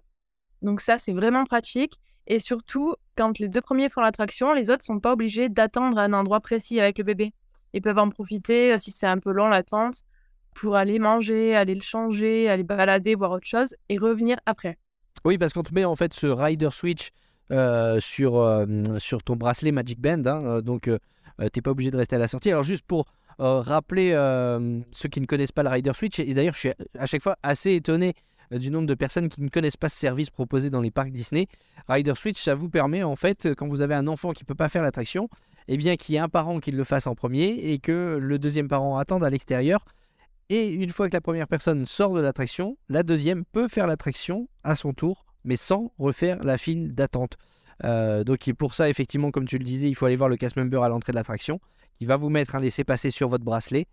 Donc 0.62 0.82
ça, 0.82 0.98
c'est 0.98 1.14
vraiment 1.14 1.46
pratique. 1.46 2.00
Et 2.28 2.40
surtout, 2.40 2.96
quand 3.16 3.38
les 3.40 3.50
deux 3.50 3.62
premiers 3.62 3.90
font 3.90 4.02
l'attraction, 4.02 4.54
les 4.54 4.70
autres 4.70 4.84
sont 4.84 5.00
pas 5.00 5.14
obligés 5.14 5.50
d'attendre 5.50 5.98
à 5.98 6.04
un 6.04 6.14
endroit 6.14 6.40
précis 6.40 6.80
avec 6.80 6.98
le 6.98 7.04
bébé. 7.04 7.34
Ils 7.74 7.82
peuvent 7.82 8.00
en 8.00 8.10
profiter, 8.10 8.74
euh, 8.74 8.78
si 8.78 8.92
c'est 8.92 9.06
un 9.06 9.20
peu 9.20 9.32
long 9.32 9.48
l'attente, 9.48 10.04
pour 10.56 10.76
aller 10.76 10.98
manger, 10.98 11.56
aller 11.56 11.76
le 11.76 11.82
changer, 11.82 12.50
aller 12.50 12.64
balader, 12.64 13.14
voir 13.14 13.32
autre 13.32 13.46
chose, 13.46 13.76
et 13.90 13.98
revenir 13.98 14.38
après. 14.46 14.78
Oui, 15.26 15.38
parce 15.38 15.54
qu'on 15.54 15.64
te 15.64 15.74
met 15.74 15.86
en 15.86 15.96
fait 15.96 16.14
ce 16.14 16.28
Rider 16.28 16.70
Switch 16.72 17.10
euh, 17.52 18.00
sur, 18.00 18.38
euh, 18.38 18.66
sur 19.00 19.22
ton 19.22 19.36
bracelet 19.36 19.72
Magic 19.72 20.00
Band, 20.00 20.26
hein, 20.26 20.62
donc 20.62 20.88
euh, 20.88 20.98
t'es 21.54 21.62
pas 21.62 21.72
obligé 21.72 21.92
de 21.92 21.98
rester 21.98 22.16
à 22.16 22.20
la 22.20 22.28
sortie. 22.28 22.50
Alors 22.50 22.64
juste 22.64 22.84
pour 22.88 23.06
rappeler 23.38 24.12
ceux 24.92 25.10
qui 25.10 25.20
ne 25.20 25.26
connaissent 25.26 25.52
pas 25.52 25.64
le 25.64 25.70
Rider 25.70 25.92
Switch, 25.94 26.20
et 26.20 26.34
d'ailleurs 26.34 26.54
je 26.54 26.60
suis 26.60 26.72
à 26.98 27.06
chaque 27.06 27.22
fois 27.22 27.36
assez 27.44 27.74
étonné 27.74 28.14
du 28.52 28.70
nombre 28.70 28.88
de 28.88 28.94
personnes 28.94 29.30
qui 29.30 29.42
ne 29.42 29.50
connaissent 29.50 29.78
pas 29.78 29.90
ce 29.90 29.98
service 29.98 30.30
proposé 30.30 30.70
dans 30.70 30.82
les 30.82 30.92
parcs 30.92 31.12
Disney. 31.12 31.48
Rider 31.88 32.14
Switch, 32.16 32.42
ça 32.42 32.56
vous 32.56 32.70
permet 32.70 33.04
en 33.04 33.16
fait, 33.16 33.54
quand 33.56 33.68
vous 33.68 33.82
avez 33.82 33.96
un 33.96 34.08
enfant 34.08 34.32
qui 34.32 34.44
peut 34.44 34.56
pas 34.56 34.70
faire 34.70 34.84
l'attraction, 34.84 35.30
eh 35.68 35.78
bien 35.78 35.96
qu'il 35.96 36.14
y 36.14 36.18
ait 36.18 36.22
un 36.22 36.30
parent 36.30 36.60
qui 36.60 36.72
le 36.72 36.84
fasse 36.84 37.08
en 37.08 37.16
premier 37.16 37.48
et 37.48 37.80
que 37.80 38.18
le 38.22 38.40
deuxième 38.40 38.68
parent 38.68 38.98
attende 38.98 39.24
à 39.24 39.30
l'extérieur. 39.30 39.86
Et 40.50 40.70
une 40.70 40.92
fois 40.92 41.10
que 41.10 41.16
la 41.16 41.22
première 41.22 41.48
personne 41.48 41.86
sort 41.86 42.14
de 42.14 42.20
l'attraction, 42.20 42.78
la 42.88 43.02
deuxième 43.02 43.46
peut 43.46 43.68
faire 43.68 43.88
l'attraction 43.88 44.48
à 44.64 44.76
son 44.76 44.94
tour, 44.94 45.26
mais 45.44 45.58
sans 45.58 45.92
refaire 45.98 46.44
la 46.44 46.58
file 46.58 46.94
d'attente. 46.94 47.38
Euh, 47.84 48.24
donc 48.24 48.52
pour 48.54 48.74
ça, 48.74 48.90
effectivement, 48.90 49.32
comme 49.32 49.48
tu 49.48 49.58
le 49.58 49.66
disais, 49.66 49.90
il 49.90 49.96
faut 49.96 50.06
aller 50.06 50.16
voir 50.16 50.30
le 50.30 50.38
cast 50.38 50.56
member 50.56 50.84
à 50.84 50.90
l'entrée 50.90 51.12
de 51.12 51.18
l'attraction, 51.18 51.60
qui 51.98 52.06
va 52.06 52.18
vous 52.18 52.30
mettre 52.30 52.56
un 52.56 52.60
laissez-passer 52.60 53.10
sur 53.10 53.28
votre 53.28 53.44
bracelet. 53.44 53.88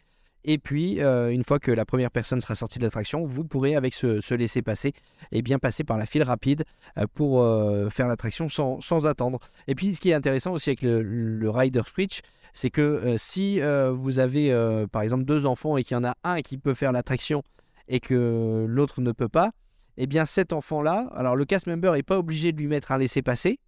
Et 0.44 0.58
puis, 0.58 1.00
euh, 1.00 1.30
une 1.30 1.44
fois 1.44 1.58
que 1.58 1.70
la 1.70 1.84
première 1.84 2.10
personne 2.10 2.40
sera 2.40 2.54
sortie 2.54 2.78
de 2.78 2.84
l'attraction, 2.84 3.24
vous 3.24 3.44
pourrez, 3.44 3.76
avec 3.76 3.94
ce, 3.94 4.34
laissez-passer, 4.34 4.92
eh 5.30 5.42
bien 5.42 5.58
passer 5.58 5.84
par 5.84 5.98
la 5.98 6.06
file 6.06 6.24
rapide 6.24 6.64
euh, 6.98 7.06
pour 7.14 7.42
euh, 7.42 7.88
faire 7.90 8.08
l'attraction 8.08 8.48
sans, 8.48 9.06
attendre. 9.06 9.38
Et 9.68 9.74
puis, 9.74 9.94
ce 9.94 10.00
qui 10.00 10.10
est 10.10 10.14
intéressant 10.14 10.52
aussi 10.52 10.70
avec 10.70 10.82
le, 10.82 11.48
Rider 11.48 11.82
Switch, 11.86 12.20
c'est 12.54 12.70
que 12.70 13.16
si 13.18 13.60
vous 13.60 14.18
avez, 14.18 14.54
par 14.92 15.02
exemple, 15.02 15.24
deux 15.24 15.46
enfants 15.46 15.76
et 15.76 15.84
qu'il 15.84 15.96
y 15.96 15.98
en 15.98 16.04
a 16.04 16.14
un 16.22 16.42
qui 16.42 16.58
peut 16.58 16.74
faire 16.74 16.92
l'attraction 16.92 17.42
et 17.88 17.98
que 17.98 18.66
l'autre 18.68 19.00
ne 19.00 19.12
peut 19.12 19.28
pas, 19.28 19.52
eh 19.96 20.06
bien 20.06 20.26
cet 20.26 20.52
enfant-là, 20.52 21.10
alors 21.14 21.36
le 21.36 21.44
cast 21.44 21.66
member 21.66 21.92
n'est 21.92 22.02
pas 22.02 22.18
obligé 22.18 22.52
de 22.52 22.58
lui 22.58 22.66
mettre 22.66 22.92
un 22.92 22.98
laissez-passer 22.98 23.58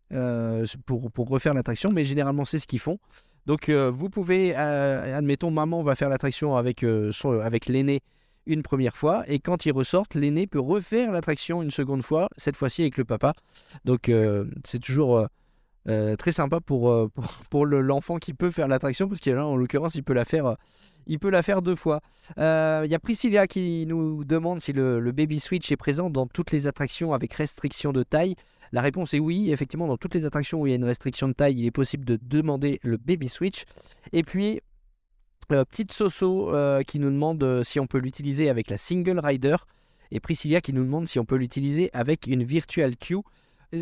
pour, 0.87 1.11
pour 1.11 1.29
refaire 1.29 1.55
l'attraction, 1.55 1.91
mais 1.93 2.05
généralement 2.05 2.45
c'est 2.45 2.59
ce 2.59 2.67
qu'ils 2.67 2.79
font. 2.79 2.99
Donc 3.47 3.69
euh, 3.69 3.91
vous 3.91 4.09
pouvez, 4.09 4.55
euh, 4.57 5.17
admettons, 5.17 5.51
maman 5.51 5.83
va 5.83 5.95
faire 5.95 6.09
l'attraction 6.09 6.57
avec, 6.57 6.83
euh, 6.83 7.13
son- 7.13 7.41
avec 7.41 7.67
l'aîné 7.67 8.01
une 8.47 8.63
première 8.63 8.97
fois, 8.97 9.25
et 9.27 9.39
quand 9.39 9.65
ils 9.67 9.73
ressortent, 9.73 10.15
l'aîné 10.15 10.47
peut 10.47 10.61
refaire 10.61 11.13
l'attraction 11.13 11.63
une 11.63 11.71
seconde 11.71 12.03
fois, 12.03 12.29
cette 12.37 12.57
fois-ci 12.57 12.83
avec 12.83 12.99
le 12.99 13.05
papa. 13.05 13.35
Donc 13.87 14.11
c'est 14.65 14.81
toujours 14.81 15.27
euh, 15.87 16.17
très 16.17 16.33
sympa 16.33 16.61
pour, 16.61 16.91
euh, 16.91 17.11
l'enfant 17.53 18.17
qui 18.17 18.33
peut 18.33 18.51
faire 18.51 18.69
l'attraction, 18.69 19.09
parce 19.09 19.21
que 19.21 19.31
là, 19.31 19.47
en 19.47 19.57
l'occurrence, 19.57 19.95
il 19.95 20.03
peut 20.03 20.15
la 20.15 20.25
faire, 20.25 20.47
euh, 20.47 20.55
il 21.07 21.19
peut 21.19 21.29
la 21.29 21.43
faire 21.43 21.61
deux 21.61 21.75
fois. 21.75 22.01
Il 22.39 22.43
y 22.89 22.95
a 22.95 22.99
Priscilla 22.99 23.47
qui 23.47 23.85
nous 23.87 24.25
demande 24.25 24.61
si 24.61 24.73
le, 24.73 25.13
Baby 25.13 25.41
Switch 25.41 25.71
est 25.71 25.77
présent 25.77 26.09
dans 26.09 26.27
toutes 26.27 26.53
les 26.53 26.67
attractions 26.67 27.13
avec 27.13 27.35
restriction 27.35 27.93
de 27.93 28.03
taille. 28.03 28.35
La 28.73 28.81
réponse 28.81 29.13
est 29.13 29.19
oui, 29.19 29.53
effectivement, 29.53 29.87
dans 29.87 29.99
toutes 29.99 30.15
les 30.15 30.25
attractions 30.25 30.61
où 30.61 30.67
il 30.67 30.71
y 30.71 30.73
a 30.73 30.77
une 30.77 30.85
restriction 30.85 31.29
de 31.29 31.35
taille, 31.35 31.59
il 31.59 31.67
est 31.67 31.71
possible 31.71 32.05
de 32.05 32.19
demander 32.23 32.81
le 32.83 32.97
Baby 32.97 33.29
Switch. 33.29 33.65
Et 34.13 34.23
puis, 34.23 34.61
petite 35.49 35.93
Soso 35.93 36.51
qui 36.87 36.99
nous 36.99 37.11
demande 37.11 37.63
si 37.63 37.79
on 37.79 37.87
peut 37.87 37.99
l'utiliser 37.99 38.49
avec 38.49 38.71
la 38.71 38.79
Single 38.79 39.21
Rider. 39.23 39.57
Et 40.11 40.21
Priscilla 40.21 40.61
qui 40.61 40.73
nous 40.73 40.85
demande 40.85 41.09
si 41.09 41.19
on 41.19 41.25
peut 41.25 41.37
l'utiliser 41.37 41.91
avec 41.93 42.27
une 42.27 42.43
Virtual 42.43 42.97
Queue. 42.97 43.21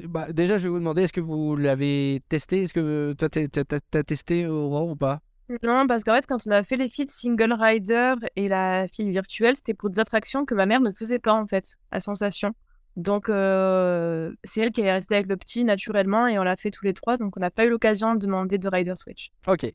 Bah, 0.09 0.33
déjà, 0.33 0.59
je 0.59 0.65
vais 0.65 0.69
vous 0.69 0.79
demander, 0.79 1.03
est-ce 1.03 1.13
que 1.13 1.21
vous 1.21 1.57
l'avez 1.57 2.23
testé? 2.29 2.63
Est-ce 2.65 2.75
que 2.75 3.13
toi, 3.19 3.29
t'as- 3.29 4.03
testé 4.03 4.47
Aurore 4.47 4.89
ou 4.89 4.97
pas? 4.97 5.21
Non, 5.63 5.87
parce 5.87 6.03
qu'en 6.05 6.15
fait, 6.15 6.27
quand 6.27 6.39
on 6.47 6.51
a 6.51 6.63
fait 6.65 6.77
les 6.77 6.89
feats 6.89 7.09
single 7.09 7.53
rider 7.53 8.15
et 8.37 8.49
la 8.49 8.87
fille 8.89 9.11
virtuelle, 9.11 9.55
c'était 9.57 9.75
pour 9.75 9.91
des 9.91 10.01
attractions 10.01 10.45
que 10.47 10.55
ma 10.55 10.67
mère 10.67 10.81
ne 10.81 10.93
faisait 10.93 11.19
pas, 11.19 11.35
en 11.35 11.47
fait, 11.47 11.77
à 11.91 12.01
Sensation. 12.01 12.53
Donc, 12.97 13.29
euh, 13.29 14.33
c'est 14.45 14.61
elle 14.61 14.71
qui 14.73 14.83
est 14.83 14.93
restée 14.93 15.15
avec 15.15 15.27
le 15.27 15.37
petit 15.37 15.65
naturellement 15.65 16.27
et 16.27 16.39
on 16.39 16.43
l'a 16.43 16.57
fait 16.57 16.71
tous 16.71 16.85
les 16.85 16.95
trois. 16.95 17.17
Donc, 17.17 17.37
on 17.37 17.41
n'a 17.41 17.51
pas 17.51 17.65
eu 17.67 17.71
l'occasion 17.71 18.15
de 18.15 18.21
demander 18.21 18.59
de 18.59 18.69
rider 18.69 18.95
switch. 18.97 19.31
Ok. 19.47 19.67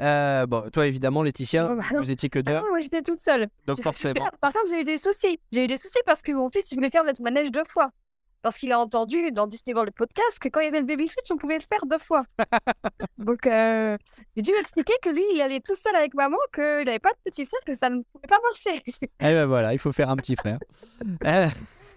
Euh, 0.00 0.46
bon, 0.46 0.62
toi, 0.72 0.86
évidemment, 0.86 1.22
Laetitia, 1.24 1.70
Oh, 1.72 1.76
bah 1.76 1.84
vous 2.00 2.10
étiez 2.10 2.28
que 2.28 2.38
Ah 2.38 2.42
deux, 2.42 2.54
non, 2.54 2.68
moi 2.70 2.80
j'étais 2.80 3.02
toute 3.02 3.18
seule. 3.18 3.48
donc 3.66 3.82
forcément. 3.82 4.28
Par 4.40 4.52
contre, 4.52 4.66
j'ai 4.70 4.80
eu 4.82 4.84
des 4.84 4.98
soucis. 4.98 5.40
J'ai 5.50 5.64
eu 5.64 5.66
des 5.66 5.76
soucis 5.76 5.98
parce 6.06 6.22
que 6.22 6.30
mon 6.30 6.50
fils 6.50 6.70
il 6.70 6.76
voulait 6.76 6.90
faire 6.90 7.02
le 7.02 7.12
manège 7.20 7.50
deux 7.50 7.64
fois. 7.68 7.90
Parce 8.42 8.56
qu'il 8.56 8.70
a 8.72 8.78
entendu 8.78 9.32
dans 9.32 9.46
Disney 9.46 9.74
World 9.74 9.88
le 9.88 10.06
podcast 10.06 10.38
que 10.40 10.48
quand 10.48 10.60
il 10.60 10.64
y 10.64 10.68
avait 10.68 10.80
le 10.80 10.86
baby 10.86 11.08
switch, 11.08 11.30
on 11.30 11.36
pouvait 11.36 11.58
le 11.58 11.64
faire 11.68 11.84
deux 11.86 11.98
fois. 11.98 12.22
Donc, 13.18 13.46
euh, 13.46 13.96
j'ai 14.36 14.42
dû 14.42 14.52
lui 14.52 14.58
expliquer 14.60 14.94
que 15.02 15.10
lui, 15.10 15.24
il 15.34 15.40
allait 15.40 15.60
tout 15.60 15.74
seul 15.74 15.96
avec 15.96 16.14
maman, 16.14 16.38
qu'il 16.54 16.84
n'avait 16.84 16.98
pas 16.98 17.10
de 17.10 17.30
petit 17.30 17.46
frère, 17.46 17.60
que 17.66 17.74
ça 17.74 17.90
ne 17.90 18.02
pouvait 18.12 18.28
pas 18.28 18.38
marcher. 18.42 18.82
Eh 19.20 19.34
ben 19.34 19.46
voilà, 19.46 19.72
il 19.72 19.78
faut 19.78 19.92
faire 19.92 20.10
un 20.10 20.16
petit 20.16 20.36
frère. 20.36 20.58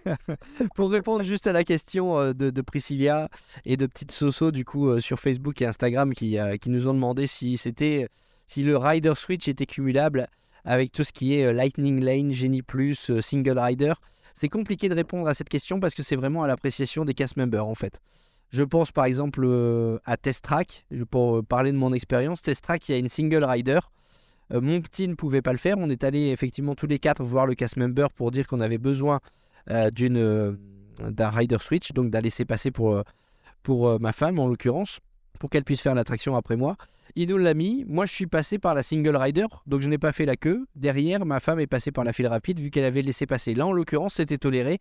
Pour 0.74 0.90
répondre 0.90 1.22
juste 1.22 1.46
à 1.46 1.52
la 1.52 1.64
question 1.64 2.18
euh, 2.18 2.32
de, 2.32 2.50
de 2.50 2.62
Priscilla 2.62 3.28
et 3.64 3.76
de 3.76 3.86
Petite 3.86 4.12
Soso 4.12 4.50
du 4.50 4.64
coup 4.64 4.88
euh, 4.88 5.00
sur 5.00 5.18
Facebook 5.18 5.60
et 5.62 5.66
Instagram 5.66 6.12
qui, 6.12 6.38
euh, 6.38 6.56
qui 6.56 6.70
nous 6.70 6.88
ont 6.88 6.94
demandé 6.94 7.26
si 7.26 7.56
c'était 7.56 8.08
si 8.46 8.62
le 8.62 8.76
Rider 8.76 9.14
Switch 9.16 9.48
était 9.48 9.66
cumulable 9.66 10.28
avec 10.64 10.92
tout 10.92 11.04
ce 11.04 11.12
qui 11.12 11.34
est 11.34 11.52
Lightning 11.52 12.00
Lane, 12.00 12.32
Genie 12.32 12.62
Plus, 12.62 13.10
Single 13.20 13.58
Rider. 13.58 13.94
C'est 14.34 14.48
compliqué 14.48 14.88
de 14.88 14.94
répondre 14.94 15.28
à 15.28 15.34
cette 15.34 15.48
question 15.48 15.80
parce 15.80 15.94
que 15.94 16.02
c'est 16.02 16.16
vraiment 16.16 16.42
à 16.42 16.46
l'appréciation 16.46 17.04
des 17.04 17.14
cast 17.14 17.36
members 17.36 17.66
en 17.66 17.74
fait. 17.74 18.00
Je 18.50 18.62
pense 18.62 18.92
par 18.92 19.06
exemple 19.06 19.40
euh, 19.44 19.98
à 20.04 20.16
Test 20.16 20.44
Track, 20.44 20.84
pour 21.10 21.38
euh, 21.38 21.42
parler 21.42 21.72
de 21.72 21.78
mon 21.78 21.92
expérience. 21.92 22.42
Test 22.42 22.62
Track, 22.62 22.88
il 22.88 22.92
y 22.92 22.94
a 22.94 22.98
une 22.98 23.08
Single 23.08 23.44
Rider. 23.44 23.80
Euh, 24.52 24.60
mon 24.60 24.80
petit 24.82 25.08
ne 25.08 25.14
pouvait 25.14 25.40
pas 25.40 25.52
le 25.52 25.58
faire. 25.58 25.78
On 25.78 25.88
est 25.88 26.04
allé 26.04 26.28
effectivement 26.28 26.74
tous 26.74 26.86
les 26.86 26.98
quatre 26.98 27.24
voir 27.24 27.46
le 27.46 27.54
cast 27.54 27.76
member 27.76 28.08
pour 28.14 28.30
dire 28.30 28.46
qu'on 28.46 28.60
avait 28.60 28.78
besoin 28.78 29.20
d'un 29.68 31.30
rider 31.30 31.58
switch, 31.60 31.92
donc 31.92 32.10
d'un 32.10 32.20
laisser 32.20 32.44
passer 32.44 32.72
pour 32.72 33.02
pour 33.62 34.00
ma 34.00 34.12
femme 34.12 34.40
en 34.40 34.48
l'occurrence, 34.48 34.98
pour 35.38 35.48
qu'elle 35.48 35.62
puisse 35.62 35.80
faire 35.80 35.94
l'attraction 35.94 36.34
après 36.34 36.56
moi. 36.56 36.76
Il 37.14 37.28
nous 37.28 37.36
l'a 37.38 37.54
mis. 37.54 37.84
Moi, 37.86 38.06
je 38.06 38.12
suis 38.12 38.26
passé 38.26 38.58
par 38.58 38.74
la 38.74 38.82
single 38.82 39.16
rider, 39.16 39.46
donc 39.66 39.80
je 39.82 39.88
n'ai 39.88 39.98
pas 39.98 40.12
fait 40.12 40.24
la 40.24 40.36
queue. 40.36 40.66
Derrière, 40.74 41.24
ma 41.26 41.40
femme 41.40 41.60
est 41.60 41.66
passée 41.66 41.92
par 41.92 42.04
la 42.04 42.12
file 42.12 42.26
rapide 42.26 42.58
vu 42.58 42.70
qu'elle 42.70 42.84
avait 42.86 43.02
laissé 43.02 43.26
passer. 43.26 43.54
Là, 43.54 43.66
en 43.66 43.72
l'occurrence, 43.72 44.14
c'était 44.14 44.38
toléré. 44.38 44.78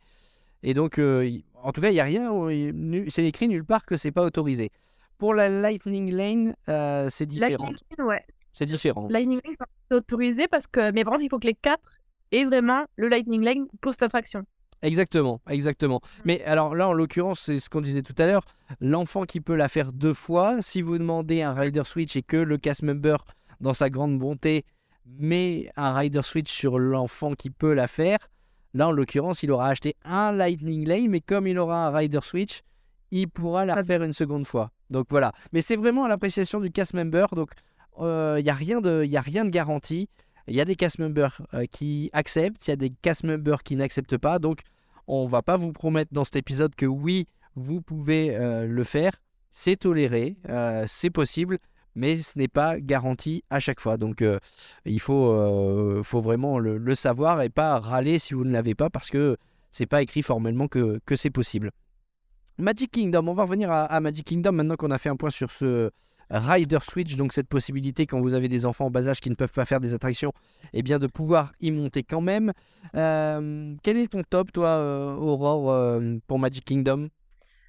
Et 0.64 0.74
donc, 0.74 0.98
euh, 1.00 1.30
en 1.62 1.72
tout 1.72 1.82
cas, 1.82 1.90
il 1.90 1.94
n'y 1.94 2.00
a 2.00 2.04
rien. 2.06 2.32
nu- 2.74 3.10
C'est 3.10 3.26
écrit 3.26 3.48
nulle 3.50 3.66
part 3.66 3.86
que 3.86 3.96
c'est 3.98 4.12
pas 4.12 4.24
autorisé. 4.24 4.70
Pour 5.18 5.34
la 5.34 5.50
Lightning 5.50 6.12
Lane, 6.12 6.56
euh, 6.70 7.10
c'est 7.10 7.26
différent. 7.26 7.66
Lightning 7.66 7.78
Lane, 7.98 8.08
ouais. 8.08 8.26
C'est 8.54 8.66
différent. 8.66 9.08
Lightning 9.10 9.40
Lane, 9.46 9.56
c'est 9.90 9.96
autorisé 9.96 10.48
parce 10.48 10.68
que, 10.68 10.92
mais 10.92 11.04
par 11.04 11.14
contre, 11.14 11.24
il 11.24 11.30
faut 11.30 11.40
que 11.40 11.48
les 11.48 11.54
quatre 11.54 11.90
aient 12.32 12.46
vraiment 12.46 12.84
le 12.96 13.08
Lightning 13.08 13.42
Lane 13.44 13.66
post-attraction. 13.82 14.44
Exactement, 14.84 15.42
exactement. 15.50 16.02
Mais 16.26 16.44
alors 16.44 16.74
là, 16.76 16.88
en 16.90 16.94
l'occurrence, 16.94 17.42
c'est 17.42 17.60
ce 17.60 17.70
qu'on 17.70 17.82
disait 17.82 18.02
tout 18.02 18.16
à 18.18 18.26
l'heure. 18.26 18.44
L'enfant 18.80 19.24
qui 19.26 19.40
peut 19.40 19.56
la 19.56 19.68
faire 19.70 19.92
deux 19.94 20.14
fois, 20.14 20.62
si 20.62 20.82
vous 20.82 20.98
demandez 20.98 21.44
un 21.44 21.54
Rider 21.54 21.84
Switch 21.86 22.16
et 22.16 22.24
que 22.24 22.38
le 22.38 22.58
cast 22.58 22.82
member, 22.82 23.18
dans 23.60 23.76
sa 23.76 23.90
grande 23.92 24.18
bonté, 24.18 24.66
met 25.06 25.70
un 25.76 25.94
Rider 25.94 26.22
Switch 26.24 26.52
sur 26.52 26.80
l'enfant 26.80 27.34
qui 27.36 27.52
peut 27.52 27.74
la 27.74 27.88
faire, 27.88 28.18
là, 28.74 28.88
en 28.88 28.92
l'occurrence, 28.92 29.44
il 29.44 29.52
aura 29.52 29.68
acheté 29.68 29.96
un 30.04 30.32
Lightning 30.32 30.88
Lane, 30.88 31.10
mais 31.10 31.22
comme 31.22 31.46
il 31.46 31.60
aura 31.60 31.88
un 31.88 31.92
Rider 31.92 32.22
Switch, 32.24 32.62
il 33.12 33.28
pourra 33.30 33.66
la 33.66 33.76
refaire 33.76 34.02
une 34.02 34.14
seconde 34.14 34.48
fois. 34.48 34.72
Donc 34.90 35.08
voilà. 35.10 35.32
Mais 35.54 35.62
c'est 35.62 35.76
vraiment 35.76 36.06
à 36.06 36.08
l'appréciation 36.08 36.60
du 36.60 36.72
cast 36.72 36.94
member. 36.94 37.28
Donc 37.36 37.52
il 38.00 38.42
n'y 38.44 38.50
a, 38.50 38.54
rien 38.56 38.82
de- 38.82 39.04
y 39.04 39.18
a 39.18 39.22
rien 39.22 39.46
de 39.46 39.50
garanti. 39.52 40.10
Il 40.52 40.58
y 40.58 40.62
a 40.62 40.66
des 40.66 40.76
cast 40.76 41.00
members 41.00 41.42
euh, 41.54 41.64
qui 41.72 42.10
acceptent, 42.12 42.68
il 42.68 42.72
y 42.72 42.74
a 42.74 42.76
des 42.76 42.90
cast 42.90 43.24
members 43.24 43.64
qui 43.64 43.78
n'acceptent 43.78 44.18
pas. 44.18 44.38
Donc, 44.38 44.60
on 45.08 45.26
va 45.26 45.42
pas 45.42 45.56
vous 45.56 45.72
promettre 45.72 46.14
dans 46.14 46.26
cet 46.26 46.36
épisode 46.36 46.76
que 46.76 46.86
oui, 46.86 47.26
vous 47.56 47.80
pouvez 47.80 48.36
euh, 48.36 48.68
le 48.68 48.84
faire. 48.84 49.14
C'est 49.50 49.78
toléré, 49.78 50.36
euh, 50.50 50.84
c'est 50.90 51.10
possible, 51.10 51.58
mais 51.96 52.18
ce 52.18 52.38
n'est 52.38 52.50
pas 52.50 52.82
garanti 52.82 53.46
à 53.50 53.62
chaque 53.62 53.80
fois. 53.80 53.96
Donc, 53.96 54.24
il 54.86 55.00
faut, 55.00 56.04
faut 56.04 56.22
vraiment 56.22 56.60
le, 56.60 56.96
savoir 56.96 57.42
et 57.42 57.50
pas 57.50 57.80
râler 57.80 58.20
si 58.20 58.34
vous 58.34 58.44
ne 58.44 58.52
l'avez 58.52 58.76
pas 58.76 58.90
parce 58.90 59.10
que 59.10 59.38
c'est 59.72 59.86
pas 59.86 60.02
écrit 60.02 60.22
formellement 60.22 60.68
que, 60.68 61.00
que 61.06 61.16
c'est 61.16 61.30
possible. 61.30 61.72
Magic 62.58 62.92
Kingdom, 62.92 63.28
on 63.28 63.34
va 63.34 63.44
revenir 63.44 63.72
à 63.72 64.00
Magic 64.00 64.26
Kingdom 64.26 64.52
maintenant 64.52 64.76
qu'on 64.76 64.92
a 64.92 64.98
fait 64.98 65.10
un 65.10 65.16
point 65.16 65.30
sur 65.30 65.52
ce 65.52 65.92
Rider 66.32 66.80
Switch, 66.82 67.18
donc 67.18 67.34
cette 67.34 67.48
possibilité 67.48 68.06
quand 68.06 68.22
vous 68.22 68.34
avez 68.34 68.48
des 68.48 68.66
enfants 68.66 68.86
en 68.86 68.90
bas 68.90 69.08
âge 69.08 69.20
qui 69.20 69.30
ne 69.30 69.36
peuvent 69.36 69.52
pas 69.54 69.66
faire 69.66 69.80
des 69.80 69.94
attractions, 69.94 70.32
eh 70.74 70.82
bien 70.82 70.98
de 70.98 71.08
pouvoir 71.08 71.52
y 71.60 71.72
monter 71.72 72.04
quand 72.04 72.22
même. 72.22 72.54
Euh, 72.96 73.76
quel 73.84 73.98
est 73.98 74.08
ton 74.08 74.24
top, 74.24 74.52
toi, 74.52 74.70
euh, 74.70 75.16
Aurore, 75.16 75.72
euh, 75.72 76.18
pour 76.28 76.40
Magic 76.40 76.66
Kingdom? 76.66 77.10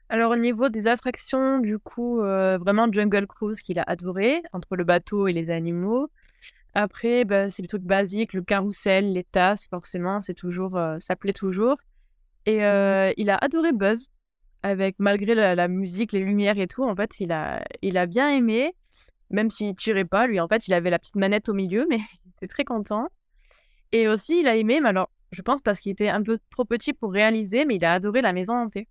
Alors, 0.09 0.33
au 0.33 0.37
niveau 0.37 0.69
des 0.69 0.87
attractions, 0.87 1.59
du 1.59 1.79
coup, 1.79 2.21
euh, 2.21 2.59
vraiment 2.59 2.87
Jungle 2.91 3.27
Cruise 3.27 3.61
qu'il 3.61 3.79
a 3.79 3.85
adoré, 3.87 4.43
entre 4.53 4.77
le 4.77 4.85
bateau 4.85 5.27
et 5.27 5.33
les 5.33 5.51
animaux. 5.51 6.09
Après, 6.75 7.25
bah, 7.25 7.51
c'est 7.51 7.63
les 7.63 7.69
trucs 7.69 7.83
basiques, 7.83 8.33
le 8.33 8.43
carrousel, 8.43 9.13
les 9.13 9.25
tasses, 9.25 9.67
forcément, 9.69 10.23
c'est 10.23 10.35
toujours, 10.35 10.79
ça 11.01 11.17
plaît 11.17 11.33
toujours. 11.33 11.77
Et 12.47 12.65
euh, 12.65 13.13
il 13.17 13.31
a 13.31 13.37
adoré 13.37 13.73
Buzz, 13.73 14.09
avec 14.63 14.97
malgré 14.99 15.35
la, 15.35 15.55
la 15.55 15.69
musique, 15.69 16.13
les 16.13 16.21
lumières 16.21 16.59
et 16.59 16.67
tout, 16.67 16.85
en 16.85 16.95
fait, 16.95 17.11
il 17.21 17.33
a, 17.33 17.65
il 17.83 17.97
a 17.97 18.07
bien 18.07 18.31
aimé, 18.31 18.75
même 19.31 19.51
s'il 19.51 19.75
tirait 19.75 20.05
pas, 20.05 20.27
lui, 20.27 20.41
en 20.41 20.49
fait, 20.49 20.69
il 20.69 20.75
avait 20.75 20.91
la 20.91 20.99
petite 20.99 21.17
manette 21.17 21.49
au 21.49 21.55
milieu, 21.55 21.87
mais 21.89 21.97
il 22.25 22.31
était 22.37 22.49
très 22.49 22.65
content. 22.65 23.09
Et 23.93 24.09
aussi, 24.09 24.41
il 24.41 24.49
a 24.49 24.57
aimé, 24.57 24.81
mais 24.81 24.89
alors, 24.91 25.11
je 25.33 25.43
pense 25.43 25.61
parce 25.63 25.81
qu'il 25.81 25.93
était 25.93 26.09
un 26.09 26.23
peu 26.23 26.39
trop 26.51 26.65
petit 26.65 26.93
pour 26.93 27.13
réaliser, 27.13 27.65
mais 27.65 27.77
il 27.77 27.85
a 27.85 27.95
adoré 27.95 28.23
la 28.23 28.33
maison 28.33 28.55
hantée. 28.55 28.89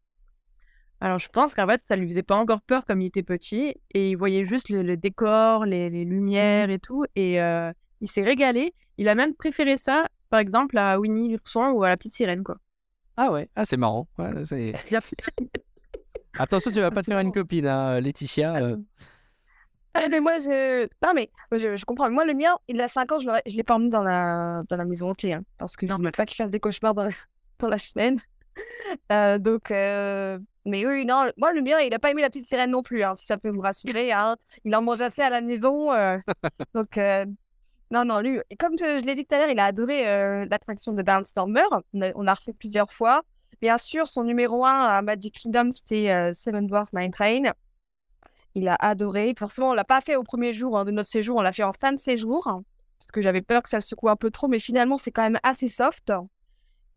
Alors, 0.99 1.17
je 1.17 1.30
pense 1.30 1.53
qu'en 1.55 1.65
fait, 1.67 1.82
ça 1.86 1.95
lui 1.95 2.07
faisait 2.07 2.22
pas 2.22 2.36
encore 2.36 2.61
peur 2.61 2.86
comme 2.86 3.01
il 3.01 3.07
était 3.07 3.24
petit, 3.24 3.76
et 3.93 4.11
il 4.11 4.15
voyait 4.15 4.45
juste 4.45 4.69
le, 4.69 4.84
le 4.84 4.97
décor, 4.97 5.65
les, 5.65 5.89
les 5.89 6.05
lumières 6.05 6.69
et 6.69 6.80
tout, 6.80 7.05
et 7.15 7.41
euh, 7.41 7.72
il 8.01 8.09
s'est 8.09 8.24
régalé. 8.24 8.74
Il 8.97 9.07
a 9.07 9.15
même 9.15 9.34
préféré 9.34 9.78
ça, 9.78 10.07
par 10.30 10.39
exemple, 10.39 10.78
à 10.78 10.99
Winnie 10.99 11.32
l'ourson 11.32 11.72
ou 11.72 11.84
à 11.84 11.89
la 11.89 11.97
petite 11.97 12.13
sirène, 12.13 12.43
quoi. 12.43 12.57
Ah 13.17 13.32
ouais, 13.32 13.49
ah 13.55 13.65
c'est 13.65 13.78
marrant. 13.78 14.07
Ouais, 14.17 14.32
Attention, 16.38 16.71
tu 16.71 16.79
vas 16.79 16.91
pas 16.91 17.01
te 17.01 17.07
faire 17.11 17.19
une 17.19 17.32
copine, 17.32 17.67
hein, 17.67 17.99
Laetitia. 17.99 18.55
euh. 18.57 18.77
Ah, 19.93 20.07
mais 20.09 20.21
moi, 20.21 20.38
je... 20.39 20.84
Non, 21.03 21.11
mais 21.13 21.29
je, 21.51 21.75
je 21.75 21.86
comprends. 21.86 22.09
Moi, 22.09 22.23
le 22.25 22.34
mien, 22.34 22.57
il 22.69 22.79
a 22.82 22.88
5 22.88 23.11
ans, 23.11 23.19
je 23.19 23.27
je 23.45 23.55
l'ai 23.57 23.63
pas 23.63 23.75
emmené 23.75 23.89
dans 23.89 24.03
la, 24.03 24.63
dans 24.69 24.77
la 24.77 24.86
maison 24.86 25.09
hantée, 25.09 25.34
hein, 25.34 25.43
parce 25.57 25.75
que 25.75 25.86
je 25.86 25.91
ne 25.93 26.03
veux 26.03 26.11
pas 26.11 26.25
qu'il 26.25 26.38
fasse 26.38 26.51
des 26.51 26.59
cauchemars 26.61 26.93
dans 26.93 27.03
la, 27.03 27.09
dans 27.59 27.67
la 27.67 27.77
semaine. 27.77 28.17
Euh, 29.11 29.38
donc, 29.38 29.71
euh, 29.71 30.39
mais 30.65 30.86
oui, 30.86 31.05
non, 31.05 31.29
moi, 31.38 31.51
le 31.51 31.61
mien, 31.61 31.79
il 31.79 31.93
a 31.93 31.99
pas 31.99 32.11
aimé 32.11 32.21
la 32.21 32.29
petite 32.29 32.47
sirène 32.47 32.71
non 32.71 32.84
plus, 32.84 33.03
hein, 33.03 33.15
si 33.15 33.25
ça 33.25 33.38
peut 33.38 33.49
vous 33.49 33.61
rassurer. 33.61 34.11
Hein. 34.13 34.38
Il 34.63 34.73
en 34.75 34.82
mange 34.82 35.01
assez 35.01 35.21
à 35.21 35.29
la 35.29 35.41
maison. 35.41 35.91
euh, 35.91 36.17
donc, 36.73 36.97
euh, 36.97 37.25
non, 37.91 38.05
non, 38.05 38.19
lui, 38.21 38.39
comme 38.59 38.77
je, 38.79 38.99
je 38.99 39.05
l'ai 39.05 39.15
dit 39.15 39.25
tout 39.25 39.36
à 39.36 39.39
l'heure, 39.39 39.49
il 39.49 39.59
a 39.59 39.65
adoré 39.65 40.07
euh, 40.07 40.45
l'attraction 40.49 40.93
de 40.93 41.01
Barnstormer. 41.03 41.63
On 41.93 42.01
a, 42.01 42.11
on 42.15 42.21
l'a 42.23 42.34
refait 42.34 42.53
plusieurs 42.53 42.91
fois. 42.93 43.23
Bien 43.62 43.78
sûr, 43.78 44.07
son 44.07 44.24
numéro 44.24 44.66
1 44.66 44.72
à 44.72 45.01
Magic 45.03 45.39
Kingdom, 45.39 45.72
c'était 45.72 46.09
euh, 46.12 46.34
Seven 46.34 46.66
Dwarfs 46.66 46.89
Mine 46.93 47.12
Train. 47.12 47.53
Il 48.55 48.68
a 48.68 48.76
adoré. 48.80 49.34
Forcément, 49.38 49.70
on 49.70 49.74
l'a 49.74 49.84
pas 49.84 50.01
fait 50.01 50.16
au 50.16 50.24
premier 50.24 50.51
jour 50.51 50.78
hein, 50.78 50.84
de 50.84 50.91
notre 50.91 51.09
séjour, 51.09 51.38
on 51.38 51.41
l'a 51.41 51.51
fait 51.51 51.64
en 51.64 51.74
fin 51.74 51.91
de 51.91 51.99
séjour, 51.99 52.47
hein, 52.47 52.64
parce 52.97 53.12
que 53.12 53.22
j'avais 53.22 53.41
peur 53.41 53.62
que 53.62 53.70
ça 53.70 53.78
le 53.78 53.82
secoue 53.82 54.09
un 54.09 54.16
peu 54.16 54.32
trop, 54.32 54.47
mais 54.47 54.59
finalement, 54.59 54.97
c'est 54.97 55.12
quand 55.12 55.22
même 55.22 55.39
assez 55.43 55.68
soft. 55.68 56.12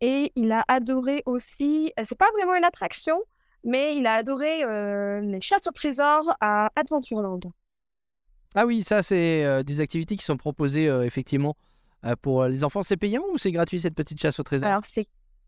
Et 0.01 0.31
il 0.35 0.51
a 0.51 0.65
adoré 0.67 1.21
aussi, 1.25 1.93
euh, 1.99 2.03
c'est 2.07 2.17
pas 2.17 2.29
vraiment 2.33 2.55
une 2.55 2.63
attraction, 2.63 3.21
mais 3.63 3.95
il 3.97 4.07
a 4.07 4.15
adoré 4.15 4.63
euh, 4.63 5.21
les 5.21 5.41
chasses 5.41 5.67
au 5.67 5.71
trésor 5.71 6.35
à 6.41 6.69
Adventureland. 6.75 7.39
Ah 8.55 8.65
oui, 8.65 8.83
ça, 8.83 9.03
c'est 9.03 9.45
euh, 9.45 9.63
des 9.63 9.81
activités 9.81 10.15
qui 10.15 10.25
sont 10.25 10.37
proposées 10.37 10.87
effectivement 11.03 11.55
pour 12.21 12.45
les 12.45 12.63
enfants. 12.63 12.83
C'est 12.83 12.97
payant 12.97 13.23
ou 13.31 13.37
c'est 13.37 13.51
gratuit 13.51 13.79
cette 13.79 13.95
petite 13.95 14.21
chasse 14.21 14.39
au 14.39 14.43
trésor? 14.43 14.69
Alors, 14.69 14.83
c'est 14.85 15.07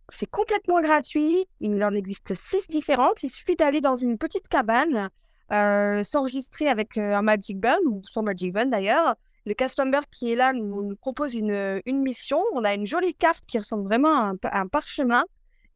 c'est 0.09 0.29
complètement 0.29 0.81
gratuit. 0.81 1.47
Il 1.59 1.83
en 1.83 1.93
existe 1.93 2.33
six 2.33 2.67
différentes. 2.67 3.23
Il 3.23 3.29
suffit 3.29 3.55
d'aller 3.55 3.81
dans 3.81 3.95
une 3.95 4.17
petite 4.17 4.47
cabane, 4.47 5.09
euh, 5.51 6.03
s'enregistrer 6.03 6.67
avec 6.67 6.97
euh, 6.97 7.13
un 7.13 7.21
Magic 7.21 7.59
Bun, 7.59 7.77
ou 7.85 8.01
son 8.05 8.23
Magic 8.23 8.53
Bun 8.53 8.67
d'ailleurs. 8.67 9.15
Le 9.45 9.53
cast 9.53 9.79
member 9.79 10.01
qui 10.11 10.31
est 10.31 10.35
là 10.35 10.51
nous, 10.53 10.95
propose 10.97 11.33
une, 11.33 11.81
une 11.85 12.01
mission. 12.01 12.43
On 12.53 12.63
a 12.63 12.73
une 12.73 12.85
jolie 12.85 13.15
carte 13.15 13.45
qui 13.45 13.57
ressemble 13.57 13.85
vraiment 13.85 14.33
à 14.43 14.59
un, 14.59 14.67
parchemin. 14.67 15.23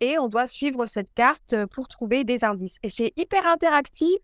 Et 0.02 0.18
on 0.18 0.28
doit 0.28 0.48
suivre 0.48 0.86
cette 0.86 1.14
carte 1.14 1.56
pour 1.68 1.88
trouver 1.88 2.24
des 2.24 2.44
indices. 2.44 2.78
Et 2.84 2.90
c'est 2.90 3.14
hyper 3.16 3.48
interactif. 3.48 4.18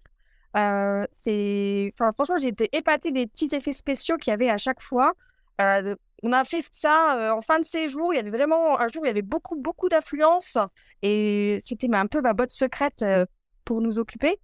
Euh, 0.57 1.05
c'est... 1.13 1.93
Franchement, 1.95 2.37
j'ai 2.41 2.47
été 2.47 2.69
épatée 2.75 3.11
des 3.11 3.27
petits 3.27 3.49
effets 3.53 3.73
spéciaux 3.73 4.17
qu'il 4.17 4.31
y 4.31 4.33
avait 4.33 4.49
à 4.49 4.57
chaque 4.57 4.81
fois. 4.81 5.13
Euh, 5.61 5.81
de- 5.81 5.97
on 6.23 6.31
a 6.33 6.43
fait 6.45 6.65
ça 6.71 7.17
euh, 7.17 7.31
en 7.31 7.41
fin 7.41 7.59
de 7.59 7.65
séjour. 7.65 8.13
Il 8.13 8.17
y 8.17 8.19
avait 8.19 8.29
vraiment 8.31 8.79
un 8.79 8.87
jour 8.87 9.03
où 9.03 9.05
il 9.05 9.09
y 9.09 9.11
avait 9.11 9.21
beaucoup, 9.21 9.55
beaucoup 9.59 9.89
d'affluence. 9.89 10.57
Et 11.01 11.57
c'était 11.63 11.87
un 11.93 12.07
peu 12.07 12.21
ma 12.21 12.33
botte 12.33 12.51
secrète 12.51 13.01
euh, 13.03 13.25
pour 13.65 13.81
nous 13.81 13.99
occuper. 13.99 14.39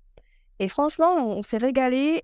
Et 0.59 0.67
franchement, 0.67 1.15
on, 1.15 1.37
on 1.37 1.41
s'est 1.41 1.57
régalé. 1.57 2.23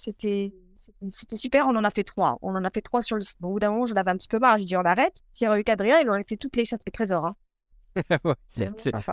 c'était 0.00 1.36
super. 1.36 1.66
On 1.66 1.76
en 1.76 1.84
a 1.84 1.90
fait 1.90 2.04
trois. 2.04 2.38
On 2.42 2.54
en 2.54 2.64
a 2.64 2.70
fait 2.70 2.80
trois 2.82 3.02
sur 3.02 3.16
le 3.16 3.22
site. 3.22 3.36
Bon, 3.40 3.48
au 3.48 3.52
bout 3.52 3.60
d'un 3.60 3.70
moment, 3.70 3.86
j'en 3.86 3.94
avais 3.96 4.10
un 4.10 4.16
petit 4.16 4.28
peu 4.28 4.38
marre. 4.38 4.58
J'ai 4.58 4.64
dit, 4.64 4.76
on 4.76 4.80
arrête. 4.80 5.22
S'il 5.32 5.46
y 5.46 5.48
aurait 5.48 5.60
eu 5.60 5.64
qu'Adrien, 5.64 6.00
il 6.00 6.08
aurait 6.08 6.24
fait 6.28 6.36
toutes 6.36 6.56
les 6.56 6.64
chasses 6.64 6.80
au 6.86 6.90
trésor. 6.90 7.26
Hein. 7.26 7.36
Ouais. 8.24 8.36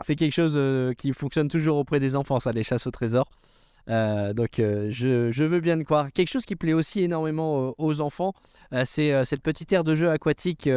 C'est 0.04 0.16
quelque 0.18 0.34
chose 0.34 0.60
qui 0.98 1.14
fonctionne 1.14 1.48
toujours 1.48 1.78
auprès 1.78 2.02
des 2.02 2.18
enfants, 2.18 2.42
ça, 2.42 2.52
les 2.52 2.64
chasses 2.64 2.86
au 2.86 2.92
trésor. 2.92 3.30
Euh, 3.90 4.34
donc, 4.34 4.60
euh, 4.60 4.88
je, 4.92 5.32
je 5.32 5.44
veux 5.44 5.60
bien 5.60 5.76
le 5.76 5.84
croire. 5.84 6.12
Quelque 6.12 6.30
chose 6.30 6.46
qui 6.46 6.56
plaît 6.56 6.74
aussi 6.74 7.02
énormément 7.02 7.68
euh, 7.68 7.72
aux 7.78 8.02
enfants, 8.02 8.34
c'est 8.86 9.26
cette 9.26 9.42
petite 9.42 9.72
aire 9.72 9.84
de 9.84 9.94
jeu 9.94 10.10
aquatique, 10.10 10.68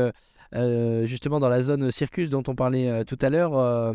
justement 0.52 1.40
dans 1.40 1.48
la 1.48 1.62
zone 1.62 1.90
circus 1.90 2.28
dont 2.28 2.42
on 2.46 2.54
parlait 2.54 3.04
tout 3.04 3.18
à 3.22 3.30
l'heure. 3.30 3.94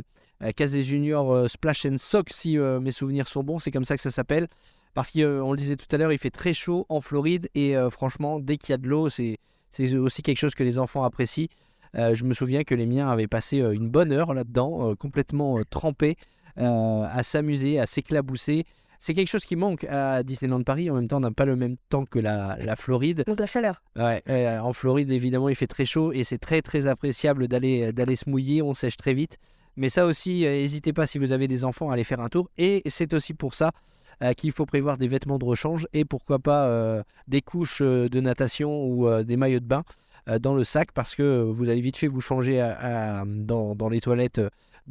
Casey 0.55 0.81
Junior 0.81 1.47
Splash 1.47 1.85
and 1.85 1.97
Sock, 1.99 2.29
si 2.31 2.57
mes 2.57 2.91
souvenirs 2.91 3.27
sont 3.27 3.43
bons, 3.43 3.59
c'est 3.59 3.69
comme 3.69 3.85
ça 3.85 3.95
que 3.95 4.01
ça 4.01 4.09
s'appelle. 4.09 4.47
Parce 4.95 5.11
qu'on 5.11 5.51
le 5.51 5.55
disait 5.55 5.75
tout 5.75 5.85
à 5.91 5.97
l'heure, 5.97 6.11
il 6.11 6.17
fait 6.17 6.31
très 6.31 6.55
chaud 6.55 6.87
en 6.89 6.99
Floride 6.99 7.47
et 7.53 7.75
franchement, 7.91 8.39
dès 8.39 8.57
qu'il 8.57 8.71
y 8.71 8.73
a 8.73 8.77
de 8.77 8.87
l'eau, 8.87 9.07
c'est 9.09 9.37
aussi 9.95 10.23
quelque 10.23 10.39
chose 10.39 10.55
que 10.55 10.63
les 10.63 10.79
enfants 10.79 11.03
apprécient. 11.03 11.47
Je 11.93 12.23
me 12.23 12.33
souviens 12.33 12.63
que 12.63 12.73
les 12.73 12.87
miens 12.87 13.07
avaient 13.07 13.27
passé 13.27 13.59
une 13.59 13.87
bonne 13.87 14.11
heure 14.11 14.33
là-dedans, 14.33 14.95
complètement 14.95 15.59
trempés, 15.69 16.15
à 16.55 17.21
s'amuser, 17.21 17.79
à 17.79 17.85
s'éclabousser. 17.85 18.65
C'est 19.03 19.15
quelque 19.15 19.29
chose 19.29 19.45
qui 19.45 19.55
manque 19.55 19.83
à 19.85 20.21
Disneyland 20.21 20.61
Paris. 20.61 20.91
En 20.91 20.93
même 20.93 21.07
temps, 21.07 21.17
on 21.17 21.21
n'a 21.21 21.31
pas 21.31 21.45
le 21.45 21.55
même 21.55 21.75
temps 21.89 22.05
que 22.05 22.19
la, 22.19 22.55
la 22.63 22.75
Floride. 22.75 23.23
Donc 23.25 23.39
la 23.39 23.47
chaleur. 23.47 23.81
Ouais, 23.95 24.21
euh, 24.29 24.59
en 24.59 24.73
Floride, 24.73 25.09
évidemment, 25.09 25.49
il 25.49 25.55
fait 25.55 25.65
très 25.65 25.85
chaud 25.87 26.13
et 26.13 26.23
c'est 26.23 26.37
très 26.37 26.61
très 26.61 26.85
appréciable 26.85 27.47
d'aller 27.47 27.91
d'aller 27.91 28.15
se 28.15 28.29
mouiller. 28.29 28.61
On 28.61 28.75
sèche 28.75 28.97
très 28.97 29.15
vite. 29.15 29.37
Mais 29.75 29.89
ça 29.89 30.05
aussi, 30.05 30.45
euh, 30.45 30.51
n'hésitez 30.51 30.93
pas 30.93 31.07
si 31.07 31.17
vous 31.17 31.31
avez 31.31 31.47
des 31.47 31.65
enfants 31.65 31.89
à 31.89 31.93
aller 31.93 32.03
faire 32.03 32.19
un 32.19 32.27
tour. 32.27 32.49
Et 32.59 32.83
c'est 32.85 33.11
aussi 33.15 33.33
pour 33.33 33.55
ça 33.55 33.71
euh, 34.21 34.33
qu'il 34.33 34.51
faut 34.51 34.67
prévoir 34.67 34.99
des 34.99 35.07
vêtements 35.07 35.39
de 35.39 35.45
rechange 35.45 35.87
et 35.93 36.05
pourquoi 36.05 36.37
pas 36.37 36.67
euh, 36.67 37.01
des 37.27 37.41
couches 37.41 37.81
de 37.81 38.19
natation 38.19 38.85
ou 38.85 39.09
des 39.23 39.35
maillots 39.35 39.61
de 39.61 39.65
bain 39.65 39.83
dans 40.39 40.53
le 40.53 40.63
sac 40.63 40.91
parce 40.93 41.15
que 41.15 41.41
vous 41.41 41.67
allez 41.69 41.81
vite 41.81 41.97
fait 41.97 42.05
vous 42.05 42.21
changer 42.21 42.61
à- 42.61 43.21
à- 43.21 43.25
dans, 43.25 43.73
dans 43.73 43.89
les 43.89 43.99
toilettes 43.99 44.39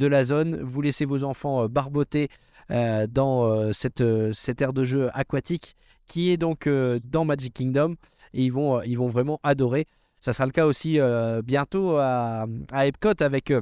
la 0.07 0.25
zone. 0.25 0.61
Vous 0.63 0.83
laissez 0.83 1.05
vos 1.05 1.25
enfants 1.25 1.65
euh, 1.65 1.69
barboter 1.69 2.29
euh, 2.71 3.07
dans 3.07 3.45
euh, 3.45 3.73
cette, 3.73 4.03
cette 4.33 4.61
aire 4.61 4.73
de 4.73 4.85
jeu 4.85 5.11
aquatique 5.15 5.77
qui 6.07 6.31
est 6.31 6.37
donc 6.37 6.69
dans 7.05 7.25
Magic 7.25 7.55
Kingdom 7.55 7.95
et 8.35 8.43
ils 8.43 8.53
vont, 8.53 8.83
ils 8.83 8.97
vont 8.99 9.07
vraiment 9.07 9.39
adorer. 9.45 9.87
Ça 10.19 10.33
sera 10.33 10.45
le 10.45 10.51
cas 10.51 10.67
aussi 10.67 10.99
bientôt 11.45 11.99
à, 11.99 12.47
Epcot 12.75 13.15
avec 13.21 13.53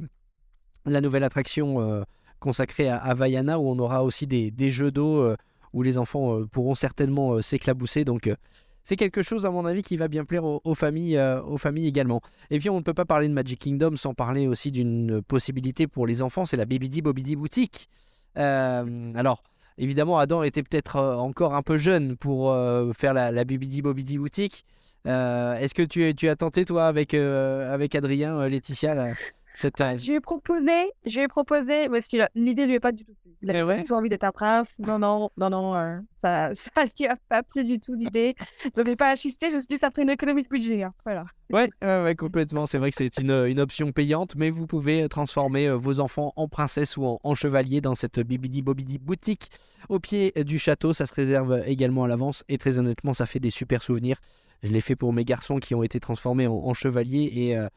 la 0.83 0.99
nouvelle 0.99 1.23
attraction 1.23 2.03
consacrée 2.39 2.89
à, 2.89 2.97
à 2.97 3.13
Vaiana 3.13 3.59
où 3.59 3.69
on 3.69 3.77
aura 3.77 4.03
aussi 4.03 4.25
des, 4.25 4.49
des 4.49 4.71
jeux 4.71 4.89
d'eau 4.89 5.31
où 5.73 5.83
les 5.83 5.99
enfants 5.99 6.43
pourront 6.47 6.73
certainement 6.73 7.39
s'éclabousser. 7.39 8.03
Donc 8.03 8.31
c'est 8.83 8.95
quelque 8.95 9.21
chose 9.21 9.45
à 9.45 9.51
mon 9.51 9.65
avis 9.65 9.83
qui 9.83 9.97
va 9.97 10.07
bien 10.07 10.25
plaire 10.25 10.43
aux, 10.43 10.61
aux 10.63 10.75
familles, 10.75 11.17
euh, 11.17 11.41
aux 11.43 11.57
familles 11.57 11.87
également. 11.87 12.21
Et 12.49 12.59
puis 12.59 12.69
on 12.69 12.77
ne 12.77 12.81
peut 12.81 12.93
pas 12.93 13.05
parler 13.05 13.27
de 13.27 13.33
Magic 13.33 13.59
Kingdom 13.59 13.95
sans 13.95 14.13
parler 14.13 14.47
aussi 14.47 14.71
d'une 14.71 15.21
possibilité 15.21 15.87
pour 15.87 16.07
les 16.07 16.21
enfants, 16.21 16.45
c'est 16.45 16.57
la 16.57 16.65
Bibidi 16.65 17.01
Bobidi 17.01 17.35
Boutique. 17.35 17.89
Euh, 18.37 19.13
alors 19.15 19.43
évidemment 19.77 20.17
Adam 20.17 20.43
était 20.43 20.63
peut-être 20.63 20.97
euh, 20.97 21.15
encore 21.15 21.55
un 21.55 21.61
peu 21.61 21.77
jeune 21.77 22.15
pour 22.15 22.55
faire 22.95 23.13
la, 23.13 23.31
la 23.31 23.43
Bibidi 23.43 23.81
Bobidi 23.81 24.17
Boutique. 24.17 24.65
Est-ce 25.05 25.73
que 25.73 25.81
tu, 25.81 26.29
as 26.29 26.35
tenté 26.35 26.65
toi 26.65 26.85
avec, 26.85 27.13
avec 27.13 27.95
Adrien, 27.95 28.47
Laetitia, 28.47 29.15
Je 29.55 30.07
lui 30.09 30.15
ai 30.17 30.19
proposé, 30.19 30.71
je 31.05 31.15
lui 31.17 31.23
ai 31.25 31.27
proposé, 31.27 31.89
parce 31.89 32.07
que 32.07 32.17
l'idée 32.35 32.65
lui 32.65 32.75
est 32.75 32.79
pas 32.79 32.91
du 32.91 33.03
tout. 33.05 33.13
Il 33.41 33.51
Eh 33.51 33.57
a 33.57 33.65
ouais 33.65 33.75
pas 33.77 33.81
du 33.81 33.87
tout 33.87 33.93
envie 33.93 34.09
d'être 34.09 34.23
un 34.25 34.31
prince. 34.31 34.67
Non, 34.79 34.99
non, 34.99 35.29
non, 35.37 35.49
non, 35.49 35.75
euh, 35.75 35.97
ça, 36.21 36.51
ça 36.75 36.83
lui 36.97 37.07
a 37.07 37.15
pas 37.29 37.41
plu 37.43 37.63
du 37.63 37.79
tout 37.79 37.93
l'idée. 37.95 38.35
Je 38.75 38.81
n'ai 38.81 38.95
pas 38.95 39.09
assisté, 39.11 39.49
je 39.49 39.55
me 39.55 39.59
suis 39.59 39.67
dit, 39.67 39.77
ça 39.77 39.89
ferait 39.91 40.03
une 40.03 40.09
économie 40.09 40.43
de 40.43 40.49
budget. 40.49 40.83
hein. 40.83 40.93
Voilà. 41.05 41.25
Ouais, 41.51 41.69
ouais, 41.81 42.03
ouais, 42.03 42.15
complètement. 42.15 42.65
C'est 42.65 42.77
vrai 42.77 42.91
que 42.91 42.97
c'est 42.97 43.17
une, 43.17 43.31
une 43.47 43.59
option 43.59 43.91
payante, 43.91 44.35
mais 44.35 44.49
vous 44.49 44.67
pouvez 44.67 45.07
transformer 45.09 45.67
euh, 45.69 45.75
vos 45.77 45.99
enfants 45.99 46.33
en 46.35 46.47
princesse 46.47 46.97
ou 46.97 47.05
en, 47.05 47.19
en 47.23 47.35
chevalier 47.35 47.81
dans 47.81 47.95
cette 47.95 48.19
Bibidi 48.19 48.61
Bobidi 48.61 48.97
boutique 48.97 49.49
au 49.89 49.99
pied 49.99 50.31
du 50.45 50.59
château. 50.59 50.93
Ça 50.93 51.05
se 51.05 51.13
réserve 51.13 51.63
également 51.65 52.03
à 52.03 52.07
l'avance 52.07 52.43
et 52.49 52.57
très 52.57 52.77
honnêtement, 52.77 53.13
ça 53.13 53.25
fait 53.25 53.39
des 53.39 53.49
super 53.49 53.81
souvenirs. 53.81 54.17
Je 54.63 54.71
l'ai 54.73 54.81
fait 54.81 54.95
pour 54.97 55.13
mes 55.13 55.23
garçons 55.23 55.59
qui 55.59 55.73
ont 55.75 55.83
été 55.83 56.01
transformés 56.01 56.47
en, 56.47 56.53
en 56.53 56.73
chevaliers 56.73 57.29
et, 57.33 57.57
euh, 57.57 57.67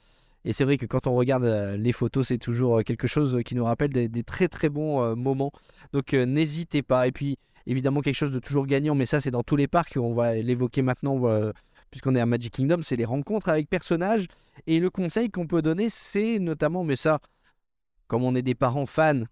et 0.45 0.53
c'est 0.53 0.65
vrai 0.65 0.77
que 0.79 0.87
quand 0.87 1.07
on 1.07 1.15
regarde 1.15 1.45
euh, 1.45 1.77
les 1.77 1.93
photos, 1.93 2.29
c'est 2.29 2.39
toujours 2.39 2.79
euh, 2.79 2.83
quelque 2.83 3.07
chose 3.07 3.41
qui 3.45 3.55
nous 3.55 3.65
rappelle 3.65 3.91
des, 3.91 4.23
très 4.25 4.49
très 4.49 4.69
bons 4.69 5.03
euh, 5.03 5.15
moments. 5.15 5.53
Donc 5.93 6.15
euh, 6.15 6.27
n'hésitez 6.27 6.83
pas. 6.83 7.07
Et 7.07 7.13
puis 7.13 7.39
évidemment 7.67 8.01
quelque 8.01 8.17
chose 8.17 8.33
de 8.33 8.41
toujours 8.41 8.67
gagnant, 8.67 8.95
mais 8.95 9.07
ça 9.07 9.21
c'est 9.21 9.31
dans 9.31 9.43
tous 9.45 9.57
les 9.57 9.69
parcs. 9.69 9.97
On 9.97 10.15
va 10.15 10.35
l'évoquer 10.35 10.83
maintenant. 10.83 11.25
euh, 11.27 11.53
puisqu'on 11.93 12.15
est 12.17 12.21
à 12.21 12.27
Magic 12.27 12.55
Kingdom, 12.55 12.81
c'est 12.83 12.97
les 12.97 13.05
rencontres 13.05 13.51
avec 13.51 13.69
personnages. 13.69 14.27
Et 14.67 14.81
le 14.81 14.91
conseil 14.91 15.31
qu'on 15.31 15.47
peut 15.47 15.63
donner, 15.63 15.91
c'est 15.91 16.39
notamment, 16.39 16.85
mais 16.85 16.97
ça, 16.97 17.21
comme 18.09 18.25
on 18.25 18.35
est 18.35 18.43
des 18.43 18.55
parents 18.55 18.87
fans, 18.87 19.25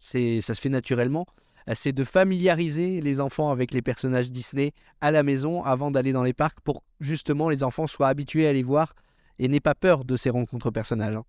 c'est, 0.00 0.40
ça 0.40 0.54
se 0.54 0.60
fait 0.60 0.68
naturellement, 0.68 1.26
euh, 1.68 1.72
c'est 1.76 1.92
de 1.92 2.04
familiariser 2.04 3.00
les 3.00 3.20
enfants 3.20 3.50
avec 3.50 3.72
les 3.72 3.82
personnages 3.82 4.30
Disney 4.32 4.72
à 5.00 5.12
la 5.12 5.22
maison 5.22 5.62
avant 5.62 5.90
d'aller 5.92 6.12
dans 6.12 6.24
les 6.24 6.32
parcs 6.32 6.60
pour 6.60 6.82
justement 7.00 7.48
les 7.48 7.62
enfants 7.62 7.86
soient 7.86 8.08
habitués 8.08 8.48
à 8.48 8.52
les 8.52 8.64
voir 8.64 8.94
et 9.38 9.48
n'aient 9.48 9.60
pas 9.60 9.74
peur 9.74 10.04
de 10.04 10.16
ces 10.16 10.30
rencontres 10.30 10.70
personnages. 10.70 11.16
hein. 11.16 11.24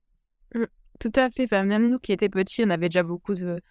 Tout 0.99 1.12
à 1.16 1.30
fait. 1.30 1.45
Enfin, 1.45 1.64
même 1.64 1.89
nous 1.89 1.99
qui 1.99 2.12
étions 2.12 2.30
petits, 2.30 2.64
on 2.66 2.70
avait 2.70 2.89
déjà 2.89 3.03
beaucoup 3.03 3.34
de, 3.34 3.62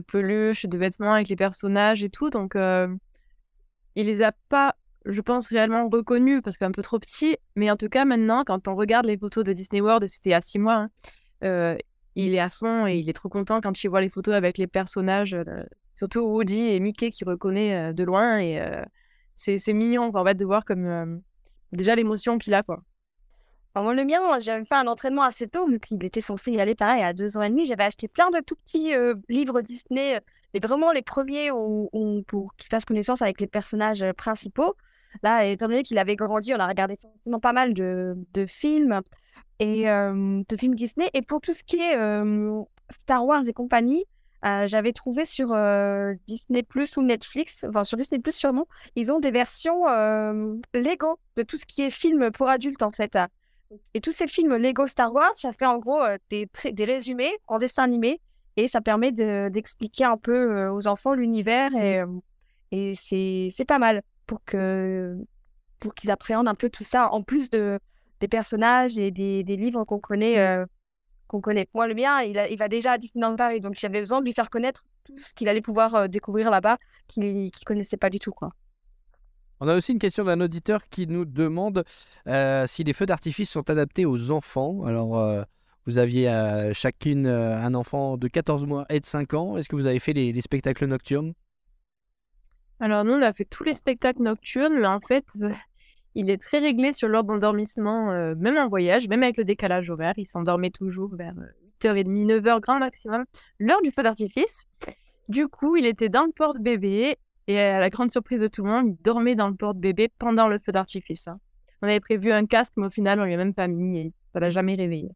peluches, 0.00 0.66
de 0.66 0.78
vêtements 0.78 1.14
avec 1.14 1.28
les 1.28 1.36
personnages 1.36 2.02
et 2.02 2.08
tout. 2.08 2.30
Donc, 2.30 2.56
euh, 2.56 2.88
il 3.96 4.06
les 4.06 4.22
a 4.22 4.32
pas, 4.48 4.76
je 5.04 5.20
pense, 5.20 5.48
réellement 5.48 5.88
reconnus 5.88 6.40
parce 6.42 6.56
qu'un 6.56 6.72
peu 6.72 6.82
trop 6.82 6.98
petit. 6.98 7.36
Mais 7.54 7.70
en 7.70 7.76
tout 7.76 7.88
cas, 7.88 8.04
maintenant, 8.04 8.44
quand 8.44 8.66
on 8.66 8.74
regarde 8.76 9.06
les 9.06 9.18
photos 9.18 9.44
de 9.44 9.52
Disney 9.52 9.80
World, 9.80 10.04
et 10.04 10.08
c'était 10.08 10.32
à 10.32 10.40
six 10.40 10.58
mois, 10.58 10.74
hein, 10.74 10.90
euh, 11.44 11.76
il 12.14 12.34
est 12.34 12.40
à 12.40 12.50
fond 12.50 12.86
et 12.86 12.96
il 12.96 13.08
est 13.08 13.14
trop 13.14 13.28
content 13.28 13.60
quand 13.60 13.82
il 13.82 13.88
voit 13.88 14.00
les 14.00 14.08
photos 14.08 14.34
avec 14.34 14.56
les 14.56 14.66
personnages, 14.66 15.34
euh, 15.34 15.64
surtout 15.96 16.20
Woody 16.20 16.60
et 16.60 16.80
Mickey 16.80 17.10
qui 17.10 17.24
reconnaît 17.24 17.90
euh, 17.90 17.92
de 17.92 18.04
loin. 18.04 18.38
Et 18.38 18.58
c'est 19.36 19.72
mignon, 19.72 20.10
en 20.14 20.24
fait, 20.24 20.34
de 20.34 20.44
voir 20.44 20.64
comme 20.64 21.22
déjà 21.72 21.94
l'émotion 21.94 22.38
qu'il 22.38 22.54
a. 22.54 22.62
Le 23.76 24.04
mien, 24.04 24.40
j'avais 24.40 24.64
fait 24.64 24.74
un 24.74 24.86
entraînement 24.88 25.22
assez 25.22 25.46
tôt, 25.46 25.66
vu 25.66 25.78
qu'il 25.78 26.04
était 26.04 26.20
censé 26.20 26.50
y 26.50 26.60
aller 26.60 26.74
pareil 26.74 27.02
à 27.02 27.12
deux 27.12 27.36
ans 27.38 27.42
et 27.42 27.50
demi. 27.50 27.66
J'avais 27.66 27.84
acheté 27.84 28.08
plein 28.08 28.30
de 28.30 28.40
tout 28.40 28.56
petits 28.56 28.94
euh, 28.94 29.14
livres 29.28 29.60
Disney, 29.60 30.16
euh, 30.16 30.20
mais 30.52 30.60
vraiment 30.60 30.90
les 30.90 31.02
premiers 31.02 31.52
où, 31.52 31.88
pour 32.26 32.54
qu'il 32.56 32.68
fasse 32.68 32.84
connaissance 32.84 33.22
avec 33.22 33.40
les 33.40 33.46
personnages 33.46 34.02
euh, 34.02 34.12
principaux. 34.12 34.74
Là, 35.22 35.44
étant 35.46 35.68
donné 35.68 35.82
qu'il 35.84 35.98
avait 35.98 36.16
grandi, 36.16 36.52
on 36.52 36.58
a 36.58 36.66
regardé 36.66 36.96
forcément 36.96 37.40
pas 37.40 37.52
mal 37.52 37.74
de, 37.74 38.16
films 38.46 39.00
et 39.58 39.84
de 39.84 40.56
films 40.56 40.74
Disney. 40.76 41.10
Et 41.14 41.22
pour 41.22 41.40
tout 41.40 41.52
ce 41.52 41.64
qui 41.64 41.80
est 41.80 41.96
Star 43.00 43.26
Wars 43.26 43.42
et 43.48 43.52
compagnie, 43.52 44.04
j'avais 44.44 44.92
trouvé 44.92 45.24
sur 45.24 45.48
Disney 46.28 46.62
Plus 46.62 46.96
ou 46.96 47.02
Netflix, 47.02 47.64
enfin 47.68 47.82
sur 47.82 47.98
Disney 47.98 48.20
Plus 48.20 48.36
sûrement, 48.36 48.68
ils 48.94 49.10
ont 49.10 49.18
des 49.18 49.32
versions 49.32 49.86
Lego 50.74 51.18
de 51.36 51.42
tout 51.42 51.56
ce 51.56 51.66
qui 51.66 51.82
est 51.82 51.90
film 51.90 52.30
pour 52.30 52.48
adultes 52.48 52.82
en 52.82 52.92
fait. 52.92 53.18
Et 53.94 54.00
tous 54.00 54.12
ces 54.12 54.26
films 54.28 54.56
Lego 54.56 54.86
Star 54.86 55.12
Wars, 55.12 55.32
ça 55.36 55.52
fait 55.52 55.66
en 55.66 55.78
gros 55.78 56.00
euh, 56.02 56.18
des, 56.30 56.48
des 56.72 56.84
résumés 56.84 57.32
en 57.46 57.58
dessin 57.58 57.84
animé 57.84 58.20
et 58.56 58.66
ça 58.68 58.80
permet 58.80 59.12
de- 59.12 59.48
d'expliquer 59.48 60.04
un 60.04 60.16
peu 60.16 60.32
euh, 60.56 60.72
aux 60.72 60.86
enfants 60.88 61.14
l'univers 61.14 61.74
et, 61.74 62.00
euh, 62.00 62.06
et 62.72 62.94
c'est 62.96 63.64
pas 63.66 63.78
mal 63.78 64.02
pour 64.26 64.44
que 64.44 65.16
pour 65.78 65.94
qu'ils 65.94 66.10
appréhendent 66.10 66.48
un 66.48 66.54
peu 66.54 66.68
tout 66.68 66.84
ça 66.84 67.12
en 67.12 67.22
plus 67.22 67.48
de 67.50 67.78
des 68.20 68.28
personnages 68.28 68.98
et 68.98 69.10
des, 69.10 69.44
des 69.44 69.56
livres 69.56 69.84
qu'on 69.84 69.98
connaît 70.00 70.38
euh, 70.40 70.66
qu'on 71.28 71.40
connaît. 71.40 71.68
Moi 71.74 71.86
le 71.86 71.94
mien, 71.94 72.20
il, 72.22 72.38
a- 72.38 72.48
il 72.48 72.58
va 72.58 72.68
déjà 72.68 72.92
à 72.92 72.98
Disneyland 72.98 73.36
Paris 73.36 73.60
donc 73.60 73.74
j'avais 73.78 74.00
besoin 74.00 74.20
de 74.20 74.24
lui 74.26 74.32
faire 74.32 74.50
connaître 74.50 74.84
tout 75.04 75.18
ce 75.18 75.32
qu'il 75.34 75.48
allait 75.48 75.62
pouvoir 75.62 76.08
découvrir 76.08 76.50
là-bas 76.50 76.78
qu'il 77.08 77.24
ne 77.24 77.64
connaissait 77.64 77.96
pas 77.96 78.10
du 78.10 78.18
tout 78.18 78.32
quoi. 78.32 78.50
On 79.62 79.68
a 79.68 79.76
aussi 79.76 79.92
une 79.92 79.98
question 79.98 80.24
d'un 80.24 80.40
auditeur 80.40 80.88
qui 80.88 81.06
nous 81.06 81.26
demande 81.26 81.84
euh, 82.26 82.66
si 82.66 82.82
les 82.82 82.94
feux 82.94 83.04
d'artifice 83.04 83.50
sont 83.50 83.68
adaptés 83.68 84.06
aux 84.06 84.30
enfants. 84.30 84.84
Alors, 84.84 85.18
euh, 85.18 85.42
vous 85.84 85.98
aviez 85.98 86.30
euh, 86.30 86.72
chacune 86.72 87.26
un 87.26 87.74
enfant 87.74 88.16
de 88.16 88.26
14 88.26 88.64
mois 88.64 88.86
et 88.88 89.00
de 89.00 89.06
5 89.06 89.34
ans. 89.34 89.58
Est-ce 89.58 89.68
que 89.68 89.76
vous 89.76 89.84
avez 89.84 89.98
fait 89.98 90.14
les, 90.14 90.32
les 90.32 90.40
spectacles 90.40 90.86
nocturnes? 90.86 91.34
Alors 92.80 93.04
nous, 93.04 93.12
on 93.12 93.20
a 93.20 93.34
fait 93.34 93.44
tous 93.44 93.64
les 93.64 93.74
spectacles 93.74 94.22
nocturnes, 94.22 94.78
mais 94.80 94.86
en 94.86 95.00
fait, 95.00 95.26
il 96.14 96.30
est 96.30 96.40
très 96.40 96.58
réglé 96.58 96.94
sur 96.94 97.08
l'heure 97.08 97.24
d'endormissement, 97.24 98.34
même 98.36 98.56
en 98.56 98.68
voyage, 98.68 99.08
même 99.08 99.22
avec 99.22 99.36
le 99.36 99.44
décalage 99.44 99.90
horaire. 99.90 100.14
Il 100.16 100.26
s'endormait 100.26 100.70
toujours 100.70 101.14
vers 101.14 101.34
euh, 101.38 101.46
8h30, 101.82 102.40
9h 102.40 102.60
grand 102.60 102.78
maximum, 102.78 103.24
l'heure 103.58 103.82
du 103.82 103.90
feu 103.90 104.02
d'artifice. 104.02 104.66
Du 105.28 105.48
coup, 105.48 105.76
il 105.76 105.84
était 105.84 106.08
dans 106.08 106.24
le 106.24 106.32
porte-bébé, 106.32 107.16
et 107.52 107.58
à 107.60 107.80
la 107.80 107.90
grande 107.90 108.10
surprise 108.12 108.40
de 108.40 108.48
tout 108.48 108.62
le 108.62 108.70
monde, 108.70 108.86
il 108.86 109.02
dormait 109.02 109.34
dans 109.34 109.48
le 109.48 109.54
porte-bébé 109.54 110.08
pendant 110.18 110.48
le 110.48 110.58
feu 110.58 110.72
d'artifice. 110.72 111.28
hein. 111.28 111.38
On 111.82 111.86
avait 111.88 112.00
prévu 112.00 112.30
un 112.30 112.46
casque, 112.46 112.74
mais 112.76 112.86
au 112.86 112.90
final, 112.90 113.20
on 113.20 113.24
lui 113.24 113.34
a 113.34 113.36
même 113.36 113.54
pas 113.54 113.66
mis, 113.68 113.98
et 113.98 114.12
ça 114.32 114.40
l'a 114.40 114.50
jamais 114.50 114.74
réveillé. 114.74 115.10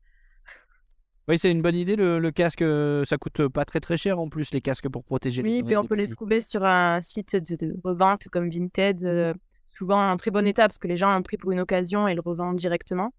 Oui, 1.28 1.38
c'est 1.38 1.50
une 1.50 1.62
bonne 1.62 1.74
idée. 1.74 1.96
Le, 1.96 2.18
le 2.18 2.30
casque, 2.30 2.62
euh, 2.62 3.04
ça 3.04 3.16
coûte 3.16 3.48
pas 3.48 3.64
très 3.64 3.80
très 3.80 3.96
cher 3.96 4.18
en 4.18 4.28
plus, 4.28 4.52
les 4.52 4.60
casques 4.60 4.88
pour 4.88 5.04
protéger 5.04 5.42
les 5.42 5.50
Oui, 5.50 5.62
puis 5.62 5.76
on 5.76 5.84
peut 5.84 5.94
les 5.94 6.08
trouver 6.08 6.40
sur 6.40 6.64
un 6.64 7.00
site 7.00 7.36
de, 7.36 7.56
de 7.56 7.76
revente 7.82 8.28
comme 8.28 8.50
Vinted, 8.50 9.04
euh, 9.04 9.32
souvent 9.78 10.10
en 10.10 10.16
très 10.16 10.30
bon 10.30 10.46
état 10.46 10.62
parce 10.68 10.78
que 10.78 10.88
les 10.88 10.96
gens 10.98 11.10
l'ont 11.14 11.22
pris 11.22 11.36
pour 11.38 11.50
une 11.52 11.60
occasion 11.60 12.08
et 12.08 12.14
le 12.14 12.20
revendent 12.20 12.56
directement. 12.56 13.14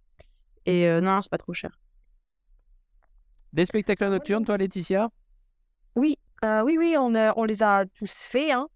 Et 0.67 0.87
euh, 0.87 1.01
non, 1.01 1.21
c'est 1.21 1.31
pas 1.31 1.37
trop 1.39 1.53
cher. 1.53 1.71
Des 3.53 3.65
spectacles 3.65 4.09
nocturnes, 4.09 4.45
toi, 4.45 4.57
Laetitia? 4.57 5.09
Oui, 5.95 6.17
euh, 6.43 6.61
oui, 6.63 6.75
oui, 6.77 6.95
on, 6.99 7.13
on 7.37 7.43
les 7.43 7.63
a 7.63 7.85
tous 7.85 8.11
faits. 8.11 8.51
hein. 8.51 8.67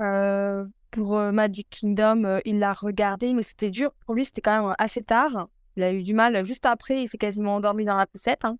Euh, 0.00 0.64
pour 0.90 1.16
euh, 1.16 1.32
Magic 1.32 1.68
Kingdom, 1.70 2.24
euh, 2.24 2.38
il 2.44 2.58
l'a 2.58 2.72
regardé, 2.72 3.34
mais 3.34 3.42
c'était 3.42 3.70
dur. 3.70 3.92
Pour 4.04 4.14
lui, 4.14 4.24
c'était 4.24 4.40
quand 4.40 4.62
même 4.66 4.74
assez 4.78 5.02
tard. 5.02 5.48
Il 5.76 5.82
a 5.82 5.92
eu 5.92 6.02
du 6.02 6.14
mal 6.14 6.44
juste 6.44 6.64
après, 6.66 7.02
il 7.02 7.08
s'est 7.08 7.18
quasiment 7.18 7.56
endormi 7.56 7.84
dans 7.84 7.96
la 7.96 8.06
poussette. 8.06 8.44
hein. 8.44 8.58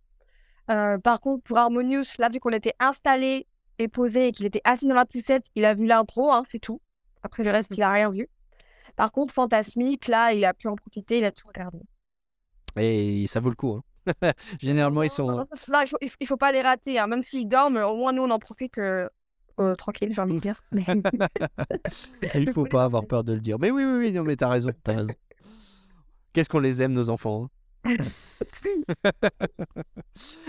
Euh, 0.70 0.98
par 0.98 1.20
contre, 1.20 1.42
pour 1.44 1.58
Harmonious, 1.58 2.04
là, 2.18 2.28
vu 2.28 2.40
qu'on 2.40 2.50
était 2.50 2.74
installé 2.78 3.46
et 3.78 3.88
posé 3.88 4.28
et 4.28 4.32
qu'il 4.32 4.46
était 4.46 4.60
assis 4.64 4.86
dans 4.88 4.94
la 4.94 5.06
poussette, 5.06 5.46
il 5.54 5.64
a 5.64 5.74
vu 5.74 5.86
l'intro, 5.86 6.30
hein, 6.32 6.42
c'est 6.50 6.58
tout. 6.58 6.80
Après 7.22 7.42
le 7.44 7.50
reste, 7.50 7.72
il 7.76 7.82
a 7.82 7.90
rien 7.90 8.10
vu. 8.10 8.28
Par 8.96 9.12
contre, 9.12 9.32
Fantasmique, 9.34 10.08
là, 10.08 10.32
il 10.32 10.44
a 10.44 10.54
pu 10.54 10.68
en 10.68 10.74
profiter, 10.76 11.18
il 11.18 11.24
a 11.24 11.32
tout 11.32 11.46
regardé. 11.48 11.78
Et 12.76 13.26
ça 13.26 13.40
vaut 13.40 13.50
le 13.50 13.54
coup. 13.56 13.72
hein. 13.72 13.82
Généralement, 14.60 15.02
ils 15.02 15.10
sont. 15.10 15.26
Non, 15.30 15.46
il 15.82 15.86
faut, 15.88 15.96
il 16.00 16.08
faut- 16.10 16.16
il 16.20 16.26
faut 16.26 16.36
pas 16.36 16.52
les 16.52 16.62
rater. 16.62 16.98
hein. 16.98 17.06
Même 17.06 17.22
s'ils 17.22 17.48
dorment, 17.48 17.78
au 17.78 17.96
moins 17.96 18.12
nous, 18.12 18.22
on 18.22 18.30
en 18.30 18.38
profite 18.38 18.78
euh, 18.78 19.08
euh, 19.60 19.74
tranquille, 19.74 20.12
j'ai 20.12 20.20
envie 20.20 20.34
de 20.34 20.40
dire. 20.40 20.62
Mais- 20.72 20.84
Il 22.34 22.52
faut 22.52 22.64
pas 22.66 22.84
avoir 22.84 23.06
peur 23.06 23.24
de 23.24 23.32
le 23.34 23.40
dire. 23.40 23.58
Mais 23.58 23.70
oui, 23.70 23.84
oui, 23.84 23.98
oui, 23.98 24.12
non, 24.12 24.22
mais 24.24 24.36
t'as 24.36 24.48
raison, 24.48 24.70
t'as 24.84 24.94
raison. 24.96 25.12
Qu'est-ce 26.32 26.48
qu'on 26.48 26.58
les 26.60 26.82
aime, 26.82 26.92
nos 26.92 27.08
enfants. 27.10 27.44
hein? 27.44 27.48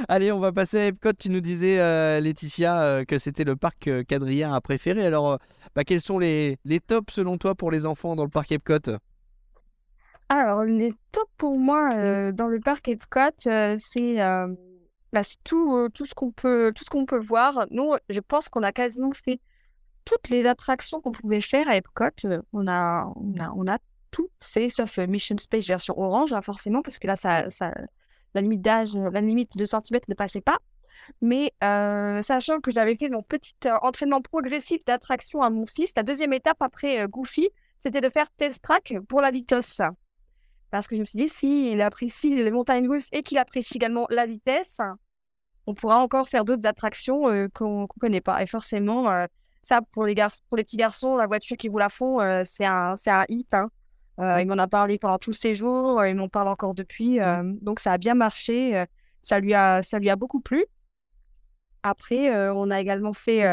Allez, 0.09 0.31
on 0.31 0.39
va 0.39 0.51
passer 0.51 0.79
à 0.79 0.85
Epcot. 0.87 1.13
Tu 1.13 1.29
nous 1.29 1.39
disais, 1.41 1.79
euh, 1.79 2.19
Laetitia, 2.19 2.81
euh, 2.81 3.03
que 3.05 3.17
c'était 3.17 3.43
le 3.43 3.55
parc 3.55 3.87
euh, 3.87 4.03
quadrillard 4.03 4.53
à 4.53 4.61
préférer. 4.61 5.05
Alors, 5.05 5.33
euh, 5.33 5.37
bah, 5.75 5.83
quels 5.83 6.01
sont 6.01 6.19
les, 6.19 6.57
les 6.65 6.79
tops 6.79 7.13
selon 7.13 7.37
toi 7.37 7.55
pour 7.55 7.71
les 7.71 7.85
enfants 7.85 8.15
dans 8.15 8.23
le 8.23 8.29
parc 8.29 8.51
Epcot? 8.51 8.97
Alors, 10.29 10.63
les 10.65 10.93
tops 11.11 11.31
pour 11.37 11.57
moi 11.57 11.89
euh, 11.93 12.31
dans 12.31 12.47
le 12.47 12.59
parc 12.59 12.87
Epcot, 12.89 13.19
euh, 13.47 13.77
c'est 13.79 14.21
euh, 14.21 14.47
bah, 15.13 15.23
c'est 15.23 15.41
tout, 15.43 15.89
tout 15.93 16.05
ce 16.05 16.13
qu'on 16.13 16.31
peut, 16.31 16.73
voir. 17.19 17.65
Nous, 17.71 17.93
je 18.09 18.19
pense 18.19 18.49
qu'on 18.49 18.63
a 18.63 18.71
quasiment 18.71 19.11
fait 19.13 19.39
toutes 20.05 20.29
les 20.29 20.45
attractions 20.45 21.01
qu'on 21.01 21.11
pouvait 21.11 21.41
faire 21.41 21.67
à 21.67 21.75
Epcot. 21.75 22.05
On 22.53 22.67
a, 22.67 23.13
tout, 24.11 24.29
c'est 24.37 24.69
sauf 24.69 24.97
Mission 24.99 25.37
Space 25.37 25.67
version 25.67 25.97
orange, 25.97 26.33
hein, 26.33 26.41
forcément, 26.41 26.81
parce 26.81 26.99
que 26.99 27.07
là, 27.07 27.15
ça, 27.15 27.47
la 28.33 28.41
limite 28.41 28.61
d'âge, 28.61 28.93
la 28.95 29.21
limite 29.21 29.57
de 29.57 29.65
centimètres 29.65 30.09
ne 30.09 30.15
passait 30.15 30.41
pas. 30.41 30.59
Mais 31.21 31.51
sachant 31.61 32.59
que 32.59 32.71
j'avais 32.71 32.95
fait 32.95 33.09
mon 33.09 33.23
petit 33.23 33.55
entraînement 33.81 34.21
progressif 34.21 34.83
d'attraction 34.85 35.41
à 35.41 35.49
mon 35.49 35.65
fils, 35.65 35.91
la 35.95 36.03
deuxième 36.03 36.33
étape 36.33 36.61
après 36.61 37.07
Goofy, 37.07 37.49
c'était 37.79 38.01
de 38.01 38.09
faire 38.09 38.29
test 38.37 38.61
track 38.61 38.95
pour 39.07 39.21
la 39.21 39.31
vitesse. 39.31 39.81
Parce 40.71 40.87
que 40.87 40.95
je 40.95 41.01
me 41.01 41.05
suis 41.05 41.17
dit, 41.17 41.29
s'il 41.29 41.81
apprécie 41.81 42.35
les 42.35 42.51
montagnes 42.51 42.89
russes 42.89 43.07
et 43.11 43.23
qu'il 43.23 43.37
apprécie 43.37 43.75
également 43.77 44.05
la 44.09 44.25
vitesse, 44.25 44.79
on 45.65 45.73
pourra 45.73 45.99
encore 45.99 46.27
faire 46.29 46.45
d'autres 46.45 46.65
attractions 46.65 47.27
euh, 47.29 47.47
qu'on 47.53 47.81
ne 47.83 47.99
connaît 47.99 48.21
pas. 48.21 48.41
Et 48.41 48.45
forcément, 48.47 49.09
euh, 49.09 49.25
ça, 49.61 49.81
pour 49.91 50.05
les, 50.05 50.15
gar- 50.15 50.31
pour 50.49 50.57
les 50.57 50.63
petits 50.63 50.77
garçons, 50.77 51.15
la 51.15 51.27
voiture 51.27 51.57
qui 51.57 51.67
vous 51.67 51.77
la 51.77 51.89
font, 51.89 52.19
euh, 52.21 52.43
c'est 52.45 52.65
un, 52.65 52.95
un 53.07 53.25
hit. 53.29 53.53
hein. 53.53 53.69
Il 54.19 54.47
m'en 54.47 54.57
a 54.57 54.67
parlé 54.67 54.97
pendant 54.97 55.19
tout 55.19 55.29
le 55.29 55.35
séjour, 55.35 56.03
il 56.03 56.15
m'en 56.15 56.27
parle 56.27 56.47
encore 56.47 56.73
depuis. 56.73 57.19
donc, 57.61 57.79
ça 57.79 57.91
a 57.91 57.97
bien 57.99 58.15
marché. 58.15 58.83
ça, 59.21 59.39
lui 59.39 59.53
a, 59.53 59.83
ça 59.83 59.99
lui 59.99 60.09
a 60.09 60.15
beaucoup 60.15 60.39
plu. 60.39 60.65
Après, 61.83 62.49
on 62.49 62.71
a 62.71 62.81
également 62.81 63.13
fait 63.13 63.45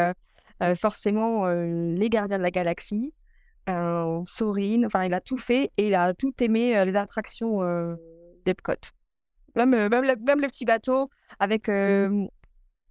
forcément 0.75 1.45
Les 1.47 2.09
Gardiens 2.09 2.39
de 2.39 2.41
la 2.43 2.49
Galaxie, 2.49 3.13
euh, 3.69 4.21
Sorin, 4.25 4.83
enfin, 4.85 5.05
il 5.05 5.13
a 5.13 5.21
tout 5.21 5.37
fait 5.37 5.71
et 5.77 5.87
il 5.87 5.95
a 5.95 6.13
tout 6.13 6.33
aimé 6.41 6.83
les 6.85 6.95
attractions 6.95 7.59
d'Epcot. 8.45 8.73
Même, 9.55 9.69
même, 9.71 10.03
le, 10.03 10.15
même 10.25 10.41
le 10.41 10.47
petit 10.47 10.65
bateau 10.65 11.09
avec 11.39 11.69
euh, 11.69 12.25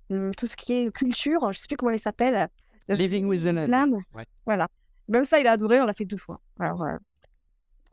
tout 0.08 0.46
ce 0.46 0.56
qui 0.56 0.72
est 0.72 0.90
culture, 0.92 1.52
je 1.52 1.58
sais 1.58 1.66
plus 1.68 1.76
comment 1.76 1.90
il 1.92 1.98
s'appelle. 1.98 2.48
le 2.88 2.94
Living 2.94 3.26
with 3.26 3.42
the 3.42 3.52
Land. 3.52 3.90
Ouais. 4.14 4.24
Voilà. 4.46 4.68
Même 5.08 5.24
ça, 5.26 5.38
il 5.40 5.46
a 5.46 5.52
adoré, 5.52 5.80
on 5.80 5.84
l'a 5.84 5.92
fait 5.92 6.06
deux 6.06 6.16
fois. 6.16 6.40
Alors, 6.58 6.86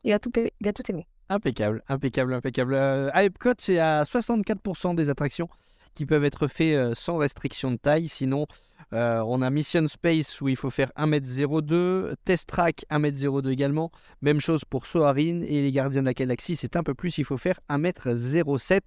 il, 0.04 0.12
a 0.12 0.18
tout, 0.18 0.30
aimé- 0.38 0.52
il 0.60 0.68
a 0.68 0.72
tout 0.72 0.82
aimé. 0.90 1.06
Impeccable, 1.28 1.82
impeccable, 1.88 2.32
impeccable. 2.34 2.74
Euh, 2.74 3.10
à 3.12 3.24
Epcot, 3.24 3.52
c'est 3.58 3.78
à 3.78 4.04
64% 4.04 4.94
des 4.94 5.08
attractions 5.10 5.48
qui 5.94 6.06
peuvent 6.06 6.24
être 6.24 6.48
faites 6.48 6.94
sans 6.94 7.16
restriction 7.18 7.70
de 7.70 7.76
taille. 7.76 8.08
Sinon, 8.08 8.46
euh, 8.92 9.22
on 9.26 9.40
a 9.40 9.48
Mission 9.48 9.88
Space 9.88 10.40
où 10.40 10.48
il 10.48 10.56
faut 10.56 10.70
faire 10.70 10.92
1m02, 10.98 12.14
Test 12.24 12.48
Track 12.48 12.84
1m02 12.90 13.50
également. 13.50 13.90
Même 14.20 14.40
chose 14.40 14.64
pour 14.64 14.86
Soarin 14.86 15.42
et 15.42 15.62
les 15.62 15.72
Gardiens 15.72 16.02
de 16.02 16.06
la 16.06 16.14
Galaxie, 16.14 16.56
c'est 16.56 16.76
un 16.76 16.82
peu 16.82 16.94
plus, 16.94 17.16
il 17.18 17.24
faut 17.24 17.38
faire 17.38 17.58
1m07. 17.70 18.80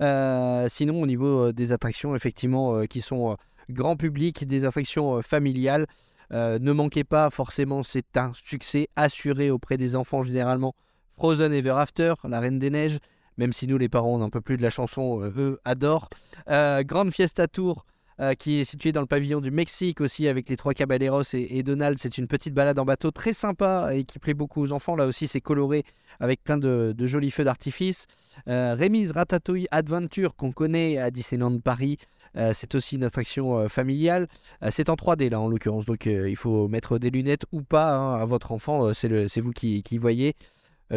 Euh, 0.00 0.68
sinon, 0.68 1.00
au 1.00 1.06
niveau 1.06 1.46
euh, 1.46 1.52
des 1.52 1.72
attractions, 1.72 2.14
effectivement, 2.14 2.84
qui 2.86 3.00
sont 3.00 3.36
grand 3.70 3.96
public, 3.96 4.46
des 4.46 4.64
attractions 4.64 5.22
familiales, 5.22 5.86
ne 6.30 6.72
manquez 6.72 7.04
pas, 7.04 7.30
forcément, 7.30 7.82
c'est 7.82 8.16
un 8.16 8.32
succès 8.34 8.88
assuré 8.96 9.50
auprès 9.50 9.78
des 9.78 9.96
enfants 9.96 10.22
généralement. 10.22 10.74
Frozen 11.16 11.52
Ever 11.52 11.70
After, 11.70 12.14
La 12.28 12.40
Reine 12.40 12.58
des 12.58 12.70
Neiges, 12.70 12.98
même 13.38 13.52
si 13.52 13.66
nous 13.66 13.78
les 13.78 13.88
parents 13.88 14.14
on 14.14 14.18
n'en 14.18 14.30
peut 14.30 14.40
plus 14.40 14.56
de 14.56 14.62
la 14.62 14.70
chanson, 14.70 15.22
eux 15.22 15.58
adorent. 15.64 16.10
Grande 16.46 17.12
Fiesta 17.12 17.48
Tour, 17.48 17.86
euh, 18.20 18.34
qui 18.34 18.60
est 18.60 18.64
située 18.64 18.90
dans 18.90 19.00
le 19.00 19.06
pavillon 19.06 19.40
du 19.40 19.52
Mexique 19.52 20.00
aussi 20.00 20.26
avec 20.26 20.48
les 20.48 20.56
trois 20.56 20.74
Caballeros 20.74 21.22
et, 21.32 21.62
Donald. 21.62 21.98
C'est 22.00 22.18
une 22.18 22.26
petite 22.26 22.52
balade 22.52 22.78
en 22.78 22.84
bateau 22.84 23.12
très 23.12 23.32
sympa 23.32 23.90
et 23.92 24.02
qui 24.02 24.18
plaît 24.18 24.34
beaucoup 24.34 24.60
aux 24.60 24.72
enfants. 24.72 24.96
Là 24.96 25.06
aussi 25.06 25.26
c'est 25.26 25.40
coloré 25.40 25.84
avec 26.18 26.42
plein 26.42 26.58
de, 26.58 26.94
jolis 26.98 27.30
feux 27.30 27.44
d'artifice. 27.44 28.06
Euh, 28.48 28.74
Rémise 28.74 29.12
Ratatouille 29.12 29.68
Adventure 29.70 30.34
qu'on 30.34 30.50
connaît 30.50 30.98
à 30.98 31.10
Disneyland 31.10 31.58
Paris. 31.60 31.98
Euh, 32.36 32.52
c'est 32.54 32.74
aussi 32.74 32.96
une 32.96 33.04
attraction 33.04 33.58
euh, 33.58 33.68
familiale. 33.68 34.26
C'est 34.70 34.90
en 34.90 34.94
3D 34.94 35.30
là 35.30 35.40
en 35.40 35.48
l'occurrence, 35.48 35.84
donc 35.84 36.06
il 36.06 36.36
faut 36.36 36.68
mettre 36.68 36.98
des 36.98 37.10
lunettes 37.10 37.44
ou 37.52 37.62
pas 37.62 37.96
hein, 37.96 38.20
à 38.20 38.24
votre 38.24 38.52
enfant, 38.52 38.92
c'est 38.94 39.40
vous 39.40 39.52
qui, 39.52 39.82
qui 39.82 39.98
voyez. 39.98 40.34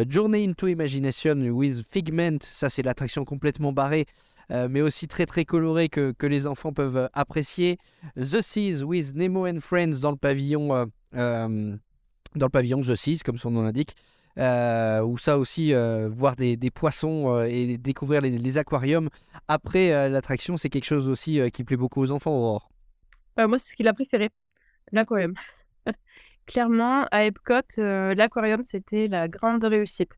Journey 0.08 0.46
into 0.48 0.68
Imagination 0.68 1.36
with 1.50 1.84
Figment, 1.90 2.38
ça 2.40 2.70
c'est 2.70 2.82
l'attraction 2.82 3.24
complètement 3.24 3.72
barrée, 3.72 4.06
euh, 4.52 4.68
mais 4.70 4.82
aussi 4.82 5.08
très 5.08 5.24
très 5.24 5.44
colorée 5.46 5.88
que, 5.88 6.12
que 6.12 6.26
les 6.26 6.46
enfants 6.46 6.72
peuvent 6.72 6.96
euh, 6.96 7.08
apprécier. 7.14 7.78
The 8.16 8.42
Seas 8.42 8.84
with 8.84 9.14
Nemo 9.14 9.46
and 9.46 9.60
Friends 9.60 10.00
dans 10.02 10.10
le 10.10 10.18
pavillon, 10.18 10.90
euh, 11.14 11.76
dans 12.34 12.46
le 12.46 12.50
pavillon 12.50 12.82
The 12.82 12.94
Seas, 12.94 13.20
comme 13.24 13.38
son 13.38 13.50
nom 13.50 13.62
l'indique. 13.62 13.94
Où 14.36 15.18
ça 15.18 15.38
aussi, 15.38 15.74
voir 16.08 16.36
des, 16.36 16.56
des 16.56 16.70
poissons 16.70 17.42
et 17.42 17.76
découvrir 17.76 18.22
les, 18.22 18.30
les 18.30 18.58
aquariums 18.58 19.10
après 19.46 20.08
l'attraction, 20.08 20.56
c'est 20.56 20.70
quelque 20.70 20.86
chose 20.86 21.08
aussi 21.08 21.38
qui 21.52 21.64
plaît 21.64 21.76
beaucoup 21.76 22.00
aux 22.00 22.12
enfants. 22.12 22.32
Aurore. 22.32 22.70
Moi, 23.36 23.58
c'est 23.58 23.72
ce 23.72 23.76
qu'il 23.76 23.88
a 23.88 23.92
préféré, 23.92 24.30
l'aquarium. 24.90 25.34
Clairement, 26.46 27.04
à 27.10 27.24
Epcot, 27.24 27.60
l'aquarium, 27.76 28.62
c'était 28.64 29.06
la 29.06 29.28
grande 29.28 29.64
réussite. 29.64 30.12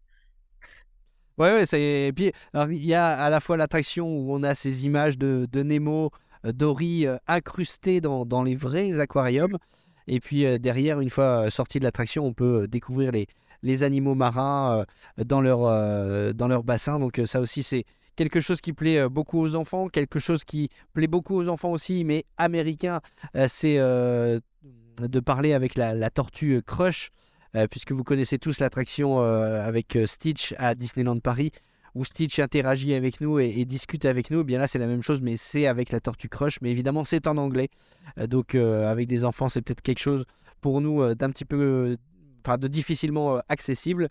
Ouais, 1.36 1.52
ouais, 1.52 1.66
c'est. 1.66 2.06
Et 2.08 2.12
puis, 2.12 2.32
il 2.54 2.86
y 2.86 2.94
a 2.94 3.12
à 3.16 3.28
la 3.28 3.40
fois 3.40 3.56
l'attraction 3.56 4.06
où 4.06 4.32
on 4.32 4.42
a 4.44 4.54
ces 4.54 4.86
images 4.86 5.18
de, 5.18 5.48
Nemo, 5.62 6.10
euh, 6.44 6.52
Dory 6.52 7.06
euh, 7.06 7.16
incrustées 7.26 8.00
dans, 8.00 8.42
les 8.44 8.54
vrais 8.54 9.00
aquariums. 9.00 9.58
Et 10.06 10.20
puis 10.20 10.44
euh, 10.44 10.58
derrière, 10.58 11.00
une 11.00 11.10
fois 11.10 11.50
sorti 11.50 11.78
de 11.80 11.84
l'attraction, 11.84 12.24
on 12.24 12.34
peut 12.34 12.68
découvrir 12.68 13.10
les, 13.10 13.82
animaux 13.82 14.14
marins 14.14 14.84
dans, 15.18 15.40
leur, 15.40 16.62
bassin. 16.62 17.00
Donc, 17.00 17.20
ça 17.24 17.40
aussi, 17.40 17.62
c'est 17.64 17.84
quelque 18.14 18.40
chose 18.40 18.60
qui 18.60 18.72
plaît 18.72 19.08
beaucoup 19.08 19.40
aux 19.40 19.56
enfants. 19.56 19.88
Quelque 19.88 20.20
chose 20.20 20.44
qui 20.44 20.68
plaît 20.92 21.08
beaucoup 21.08 21.34
aux 21.34 21.48
enfants 21.48 21.72
aussi, 21.72 22.04
mais 22.04 22.26
américain, 22.36 23.00
c'est 23.48 23.78
de 23.78 25.20
parler 25.20 25.52
avec 25.54 25.74
la, 25.74 25.94
la 25.94 26.10
tortue 26.10 26.62
Crush. 26.64 27.10
Euh, 27.56 27.68
puisque 27.68 27.92
vous 27.92 28.02
connaissez 28.02 28.38
tous 28.38 28.58
l'attraction 28.58 29.22
euh, 29.22 29.64
avec 29.64 29.94
euh, 29.94 30.06
Stitch 30.06 30.54
à 30.58 30.74
Disneyland 30.74 31.20
Paris, 31.20 31.52
où 31.94 32.04
Stitch 32.04 32.40
interagit 32.40 32.94
avec 32.94 33.20
nous 33.20 33.38
et, 33.38 33.64
discute 33.64 34.04
avec 34.06 34.30
nous. 34.30 34.40
Eh 34.40 34.44
Bien 34.44 34.58
là, 34.58 34.66
c'est 34.66 34.80
la 34.80 34.88
même 34.88 35.02
chose, 35.02 35.20
mais 35.20 35.36
c'est 35.36 35.68
avec 35.68 35.92
la 35.92 36.00
Tortue 36.00 36.28
Crush. 36.28 36.60
Mais 36.60 36.72
évidemment, 36.72 37.04
c'est 37.04 37.28
en 37.28 37.36
anglais. 37.36 37.68
Donc, 38.16 38.56
avec 38.56 39.06
des 39.06 39.24
enfants, 39.24 39.48
c'est 39.48 39.62
peut-être 39.62 39.80
quelque 39.80 40.00
chose 40.00 40.24
pour 40.60 40.80
nous 40.80 41.14
d'un 41.14 41.30
petit 41.30 41.44
peu, 41.44 41.96
enfin, 42.44 42.58
de 42.58 42.66
difficilement 42.66 43.40
accessible. 43.48 44.08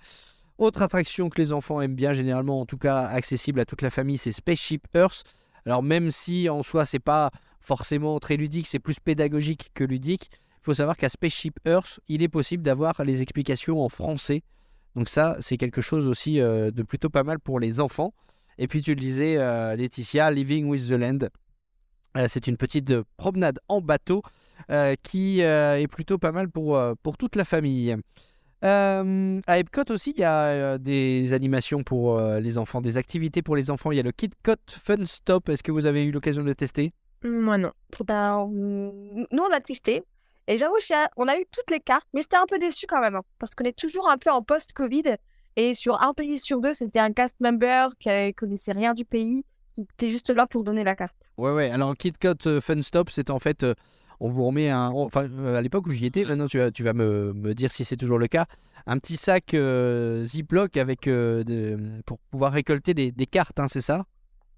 Autre 0.58 0.82
attraction 0.82 1.28
que 1.28 1.42
les 1.42 1.52
enfants 1.52 1.82
aiment 1.82 1.96
bien, 1.96 2.14
généralement, 2.14 2.62
en 2.62 2.66
tout 2.66 2.78
cas 2.78 3.02
accessible 3.02 3.60
à 3.60 3.66
toute 3.66 3.82
la 3.82 3.90
famille, 3.90 4.18
c'est 4.18 4.32
Spaceship 4.32 4.88
Earth. 4.96 5.26
Alors, 5.66 5.84
même 5.84 6.10
si 6.10 6.48
en 6.48 6.64
soi, 6.64 6.86
c'est 6.86 7.00
pas 7.00 7.32
forcément 7.60 8.18
très 8.22 8.38
ludique, 8.38 8.68
c'est 8.68 8.80
plus 8.80 9.02
pédagogique 9.02 9.72
que 9.74 9.84
ludique. 9.84 10.32
Il 10.64 10.68
faut 10.68 10.74
savoir 10.76 10.96
qu'à 10.96 11.10
Spaceship 11.10 11.60
Earth, 11.66 12.00
il 12.08 12.24
est 12.24 12.30
possible 12.30 12.64
d'avoir 12.64 13.04
les 13.04 13.22
explications 13.22 13.84
en 13.84 13.90
français. 13.90 14.44
Donc 14.96 15.10
ça, 15.10 15.36
c'est 15.42 15.58
quelque 15.58 15.82
chose 15.82 16.08
aussi 16.08 16.40
euh, 16.40 16.72
de 16.72 16.84
plutôt 16.84 17.10
pas 17.10 17.24
mal 17.24 17.38
pour 17.42 17.60
les 17.60 17.82
enfants. 17.82 18.14
Et 18.58 18.70
puis 18.70 18.82
tu 18.82 18.92
le 18.92 19.00
disais, 19.02 19.36
euh, 19.38 19.76
Laetitia, 19.76 20.32
Living 20.32 20.68
with 20.68 20.88
the 20.88 20.92
Land. 20.92 21.28
Euh, 22.16 22.28
c'est 22.30 22.48
une 22.48 22.56
petite 22.56 22.94
promenade 23.18 23.60
en 23.68 23.82
bateau 23.82 24.22
qui 25.04 25.42
est 25.42 25.88
plutôt 25.92 26.18
pas 26.18 26.32
mal 26.32 26.50
pour, 26.50 26.80
pour 27.04 27.18
toute 27.18 27.36
la 27.36 27.44
famille. 27.44 27.98
Euh, 28.64 29.42
à 29.46 29.60
Epcot 29.60 29.84
aussi, 29.90 30.12
il 30.16 30.22
y 30.22 30.24
a 30.24 30.78
des 30.78 31.34
animations 31.34 31.84
pour 31.84 32.18
les 32.22 32.58
enfants, 32.58 32.80
des 32.80 32.96
activités 32.96 33.42
pour 33.42 33.58
les 33.58 33.70
enfants. 33.70 33.92
Il 33.92 33.98
y 33.98 34.00
a 34.00 34.04
le 34.04 34.14
KidCot 34.14 34.56
Fun 34.70 35.04
Stop. 35.06 35.50
Est-ce 35.50 35.62
que 35.64 35.74
vous 35.74 35.86
avez 35.86 36.06
eu 36.06 36.12
l'occasion 36.12 36.42
de 36.42 36.48
le 36.48 36.56
tester? 36.56 36.94
Moi 37.26 37.58
non. 37.58 37.72
On- 38.10 39.26
nous, 39.32 39.44
on 39.44 39.54
a 39.54 39.60
testé. 39.60 40.04
Et 40.48 40.58
j'avoue, 40.58 40.76
on 41.18 41.28
a 41.28 41.38
eu 41.38 41.46
toutes 41.52 41.72
les 41.72 41.80
cartes, 41.80 42.08
mais 42.14 42.22
j'étais 42.22 42.36
un 42.36 42.46
peu 42.48 42.60
déçu 42.60 42.86
quand 42.88 43.02
même. 43.02 43.16
hein, 43.16 43.22
parce 43.40 43.56
qu'on 43.56 43.64
est 43.64 43.78
toujours 43.78 44.10
un 44.10 44.18
peu 44.18 44.30
en 44.30 44.42
post-Covid. 44.42 45.16
Et 45.56 45.74
sur 45.74 46.02
un 46.02 46.14
pays 46.14 46.40
sur 46.40 46.60
deux, 46.62 46.74
c'était 46.74 47.00
un 47.00 47.14
cast 47.14 47.36
member 47.40 47.90
qui 48.00 48.10
ne 48.10 48.32
connaissait 48.32 48.72
rien 48.72 48.94
du 48.94 49.06
pays, 49.06 49.46
qui 49.74 49.82
était 49.82 50.10
juste 50.10 50.30
là 50.30 50.48
pour 50.48 50.64
donner 50.64 50.84
la 50.84 50.96
carte. 50.96 51.16
Ouais, 51.38 51.52
ouais. 51.52 51.70
Alors, 51.70 51.96
KitKat 51.96 52.48
euh, 52.48 52.60
Fun 52.60 52.82
Stop, 52.82 53.10
c'est 53.12 53.30
en 53.30 53.40
fait, 53.40 53.64
euh, 53.64 53.74
on 54.20 54.30
vous 54.30 54.46
remet 54.46 54.70
un. 54.70 54.90
Enfin, 54.90 55.30
euh, 55.30 55.56
à 55.56 55.62
l'époque 55.62 55.86
où 55.88 55.92
j'y 55.92 56.06
étais, 56.06 56.24
maintenant 56.24 56.48
tu 56.48 56.58
vas, 56.58 56.72
tu 56.72 56.84
vas 56.84 56.94
me, 56.94 57.54
dire 57.54 57.72
si 57.72 57.84
c'est 57.86 57.98
toujours 57.98 58.18
le 58.18 58.28
cas, 58.28 58.46
un 58.86 58.98
petit 58.98 59.18
sac 59.18 59.54
euh, 59.54 60.24
Ziploc 60.24 60.78
avec, 60.78 61.08
euh, 61.08 62.02
pour 62.06 62.20
pouvoir 62.32 62.54
récolter 62.54 62.94
des, 62.94 63.12
des 63.12 63.26
cartes, 63.26 63.60
hein, 63.60 63.68
c'est 63.70 63.82
ça? 63.82 64.06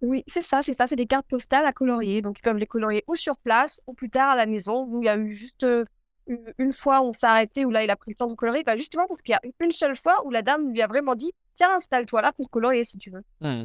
Oui, 0.01 0.23
c'est 0.27 0.41
ça, 0.41 0.61
c'est 0.61 0.73
ça. 0.73 0.87
C'est 0.87 0.95
des 0.95 1.05
cartes 1.05 1.27
postales 1.27 1.65
à 1.65 1.71
colorier. 1.71 2.21
Donc, 2.21 2.37
ils 2.39 2.41
peuvent 2.41 2.57
les 2.57 2.67
colorier 2.67 3.03
ou 3.07 3.15
sur 3.15 3.37
place 3.37 3.81
ou 3.87 3.93
plus 3.93 4.09
tard 4.09 4.29
à 4.29 4.35
la 4.35 4.45
maison. 4.45 4.85
Nous, 4.87 5.01
il 5.01 5.05
y 5.05 5.09
a 5.09 5.17
eu 5.17 5.33
juste 5.35 5.63
euh, 5.63 5.85
une, 6.27 6.53
une 6.57 6.71
fois 6.73 7.01
où 7.01 7.05
on 7.05 7.13
s'est 7.13 7.25
arrêté, 7.25 7.65
où 7.65 7.71
là, 7.71 7.83
il 7.83 7.89
a 7.89 7.95
pris 7.95 8.11
le 8.11 8.15
temps 8.15 8.27
de 8.27 8.35
colorier. 8.35 8.63
Bah, 8.63 8.75
justement, 8.75 9.05
parce 9.07 9.21
qu'il 9.21 9.33
y 9.33 9.35
a 9.35 9.47
eu 9.47 9.51
une 9.63 9.71
seule 9.71 9.95
fois 9.95 10.25
où 10.25 10.31
la 10.31 10.41
dame 10.41 10.71
lui 10.71 10.81
a 10.81 10.87
vraiment 10.87 11.15
dit 11.15 11.31
Tiens, 11.55 11.73
installe-toi 11.73 12.21
là 12.21 12.33
pour 12.33 12.49
colorier 12.49 12.83
si 12.83 12.97
tu 12.97 13.09
veux. 13.09 13.23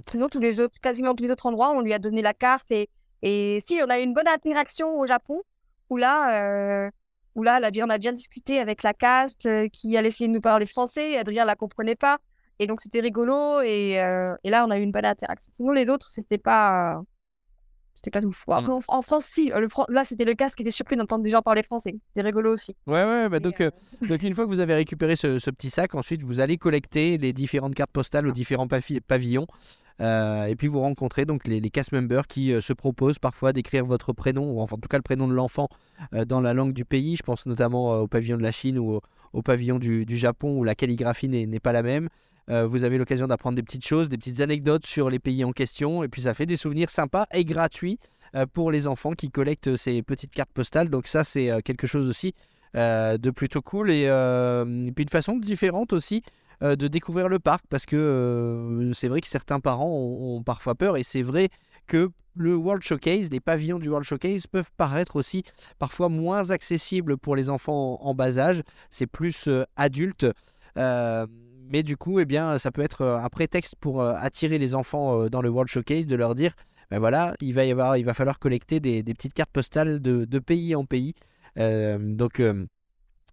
Sinon, 0.09 0.28
tous 0.28 0.39
les 0.39 0.61
autres, 0.61 0.78
quasiment 0.81 1.15
tous 1.15 1.24
les 1.24 1.31
autres 1.31 1.47
endroits, 1.47 1.73
on 1.73 1.81
lui 1.81 1.93
a 1.93 1.98
donné 1.98 2.23
la 2.23 2.35
carte. 2.35 2.70
Et, 2.70 2.89
et 3.23 3.59
si, 3.66 3.81
on 3.85 3.90
a 3.90 3.98
eu 3.98 4.05
une 4.05 4.15
bonne 4.15 4.28
interaction 4.28 4.98
au 4.98 5.07
Japon, 5.07 5.43
où 5.90 5.97
là, 5.97 6.85
euh, 6.85 6.90
où 7.35 7.43
là 7.43 7.57
a 7.57 7.70
on 7.85 7.90
a 7.90 7.98
bien 7.98 8.12
discuté 8.12 8.61
avec 8.61 8.85
la 8.85 8.94
cast 8.94 9.44
euh, 9.47 9.69
qui 9.69 9.97
allait 9.97 10.09
essayer 10.09 10.28
de 10.28 10.32
nous 10.32 10.40
parler 10.40 10.66
français. 10.66 11.19
Adrien 11.19 11.44
la 11.44 11.57
comprenait 11.57 11.97
pas. 11.97 12.19
Et 12.61 12.66
donc, 12.69 12.81
c'était 12.81 13.01
rigolo. 13.01 13.61
Et, 13.62 14.01
euh, 14.01 14.37
et 14.45 14.51
là, 14.51 14.65
on 14.66 14.70
a 14.70 14.78
eu 14.78 14.82
une 14.82 14.93
bonne 14.93 15.05
interaction. 15.07 15.51
Sinon, 15.53 15.73
les 15.73 15.91
autres, 15.91 16.11
c'était 16.11 16.39
pas. 16.39 17.01
C'était 17.93 18.11
pas 18.11 18.23
tout 18.23 18.32
fou. 18.32 18.53
Après, 18.53 18.70
en, 18.73 18.81
en 18.87 19.03
France, 19.03 19.24
si. 19.27 19.53
euh, 19.53 19.59
Le, 19.61 19.69
fran- 19.69 19.85
là, 19.89 20.05
c'était 20.05 20.24
le 20.24 20.35
casque 20.35 20.57
qui 20.57 20.62
était 20.62 20.70
surpris 20.70 20.97
d'entendre 20.97 21.24
des 21.24 21.31
gens 21.31 21.43
parler 21.43 21.62
français. 21.62 21.97
C'était 22.09 22.23
rigolo 22.23 22.53
aussi. 22.53 22.74
Ouais, 22.87 23.05
ouais, 23.05 23.28
bah 23.28 23.41
donc, 23.41 23.61
euh, 23.61 23.70
euh, 24.03 24.07
donc 24.09 24.23
une 24.23 24.32
fois 24.32 24.45
que 24.45 24.51
vous 24.51 24.61
avez 24.61 24.74
récupéré 24.74 25.16
ce, 25.16 25.39
ce 25.39 25.51
petit 25.51 25.69
sac, 25.70 25.95
ensuite 25.95 26.23
vous 26.23 26.41
allez 26.41 26.57
collecter 26.57 27.19
les 27.19 27.32
différentes 27.32 27.74
cartes 27.74 27.91
postales 27.91 28.27
aux 28.28 28.32
différents 28.32 28.66
pavi- 28.69 29.01
pavillons. 29.01 29.47
euh, 30.01 30.45
et 30.45 30.57
puis 30.57 30.66
vous 30.69 30.81
rencontrez 30.81 31.27
donc 31.27 31.47
les, 31.47 31.61
les 31.61 31.69
cast 31.70 31.93
members 31.93 32.27
qui 32.27 32.53
euh, 32.53 32.61
se 32.62 32.73
proposent 32.73 33.19
parfois 33.19 33.53
d'écrire 33.53 33.85
votre 33.85 34.12
prénom, 34.15 34.51
ou 34.53 34.61
enfin, 34.61 34.77
en 34.77 34.78
tout 34.78 34.89
cas 34.89 34.97
le 34.97 35.03
prénom 35.03 35.28
de 35.28 35.35
l'enfant 35.35 35.69
euh, 36.15 36.24
dans 36.24 36.41
la 36.41 36.55
langue 36.55 36.73
du 36.73 36.85
pays. 36.87 37.16
Je 37.16 37.23
pense 37.23 37.45
notamment 37.45 37.93
euh, 37.93 37.99
au 37.99 38.07
pavillon 38.07 38.39
de 38.39 38.43
la 38.43 38.53
Chine 38.53 38.78
ou 38.78 38.93
au, 38.93 39.01
au 39.35 39.43
pavillon 39.43 39.78
du, 39.78 40.07
du 40.07 40.16
Japon 40.16 40.57
où 40.57 40.65
la 40.65 40.74
calligraphie 40.74 41.28
n'est 41.28 41.61
pas 41.61 41.73
la 41.73 41.82
même. 41.82 42.09
Euh, 42.51 42.67
vous 42.67 42.85
avez 42.85 42.99
l'occasion 42.99 43.27
d'apprendre 43.27 43.57
des 43.57 43.63
petites 43.63 43.87
choses, 43.87 44.09
des 44.09 44.19
petites 44.19 44.41
anecdotes 44.41 44.85
sur 44.85 45.09
les 45.09 45.19
pays 45.19 45.45
en 45.45 45.53
question. 45.53 46.03
Et 46.03 46.09
puis 46.09 46.23
ça 46.23 46.35
fait 46.35 46.47
des 46.47 46.57
souvenirs 46.57 46.91
sympas 46.91 47.27
et 47.33 47.45
gratuits 47.45 47.99
euh, 48.35 48.47
pour 48.47 48.71
les 48.71 48.87
enfants 48.87 49.13
qui 49.13 49.31
collectent 49.31 49.77
ces 49.77 50.03
petites 50.03 50.35
cartes 50.35 50.53
postales. 50.53 50.91
Donc 50.91 51.07
ça 51.07 51.23
c'est 51.23 51.51
euh, 51.51 51.61
quelque 51.61 51.87
chose 51.87 52.09
aussi 52.09 52.35
de 52.73 53.31
plutôt 53.31 53.63
cool 53.63 53.91
et, 53.91 54.07
puis 54.95 55.03
une 55.03 55.09
façon 55.09 55.39
différente 55.39 55.93
aussi 55.93 56.23
de 56.61 56.87
découvrir 56.87 57.29
le 57.29 57.41
parc 57.41 57.65
parce 57.69 57.85
que 57.85 58.93
c'est 58.95 59.09
vrai 59.09 59.21
que 59.21 59.27
certains 59.27 59.59
parents 59.59 59.91
ont, 59.91 60.41
parfois 60.45 60.77
peur 60.77 60.97
et 60.97 61.03
c'est 61.03 61.23
vrai 61.23 61.49
que 61.89 62.11
le 62.37 62.55
World 62.55 62.85
Showcase, 62.85 63.29
les 63.29 63.41
pavillons 63.41 63.81
du 63.81 63.89
World 63.89 64.07
Showcase 64.07 64.47
peuvent 64.47 64.71
paraître 64.77 65.17
aussi 65.17 65.43
parfois 65.81 66.09
moins 66.09 66.53
accessibles 66.53 67.17
pour 67.19 67.35
les 67.35 67.51
enfants 67.51 67.99
en, 68.03 68.15
bas 68.15 68.39
âge, 68.39 68.63
c'est 68.89 69.09
plus 69.09 69.49
adulte. 69.75 70.27
Mais 71.71 71.83
du 71.83 71.97
coup, 71.97 72.21
eh 72.21 72.25
bien, 72.27 72.59
ça 72.59 72.71
peut 72.71 72.83
être 72.83 73.01
euh, 73.03 73.17
un 73.17 73.29
prétexte 73.29 73.77
pour 73.81 74.03
euh, 74.03 74.15
attirer 74.17 74.59
les 74.59 74.75
enfants 74.75 75.23
euh, 75.23 75.29
dans 75.29 75.41
le 75.41 75.49
World 75.49 75.71
Showcase, 75.71 76.07
de 76.07 76.17
leur 76.17 76.35
dire, 76.35 76.53
ben 76.91 76.99
voilà, 76.99 77.35
il 77.41 77.55
va 77.55 77.65
y 77.65 77.71
avoir, 77.71 77.97
il 77.97 78.05
va 78.05 78.13
falloir 78.15 78.39
collecter 78.39 78.81
des, 78.81 79.03
des 79.03 79.15
petites 79.15 79.33
cartes 79.35 79.51
postales 79.53 80.01
de, 80.01 80.25
de 80.25 80.39
pays 80.39 80.75
en 80.75 80.85
pays. 80.85 81.15
Euh, 81.59 81.99
donc, 81.99 82.41
euh, 82.41 82.67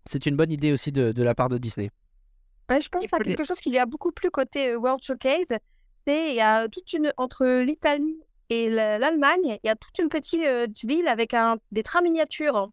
c'est 0.05 0.25
une 0.25 0.35
bonne 0.35 0.51
idée 0.51 0.71
aussi 0.71 0.91
de, 0.91 1.11
de 1.11 1.23
la 1.23 1.35
part 1.35 1.49
de 1.49 1.57
Disney. 1.57 1.89
Ouais, 2.69 2.81
je 2.81 2.89
pense 2.89 3.05
à 3.13 3.17
quelque 3.19 3.43
chose 3.43 3.59
qui 3.59 3.69
lui 3.69 3.77
a 3.79 3.85
beaucoup 3.85 4.11
plu 4.11 4.29
côté 4.29 4.75
World 4.75 5.01
Showcase. 5.03 5.57
C'est 6.05 6.29
il 6.29 6.35
y 6.35 6.41
a 6.41 6.67
toute 6.69 6.93
une 6.93 7.11
entre 7.17 7.45
l'Italie 7.61 8.19
et 8.49 8.69
la- 8.69 8.97
l'Allemagne, 8.99 9.57
il 9.63 9.67
y 9.67 9.69
a 9.69 9.75
toute 9.75 9.97
une 9.99 10.09
petite 10.09 10.41
euh, 10.45 10.67
ville 10.83 11.07
avec 11.07 11.33
un, 11.33 11.57
des 11.71 11.83
trains 11.83 12.01
miniatures. 12.01 12.69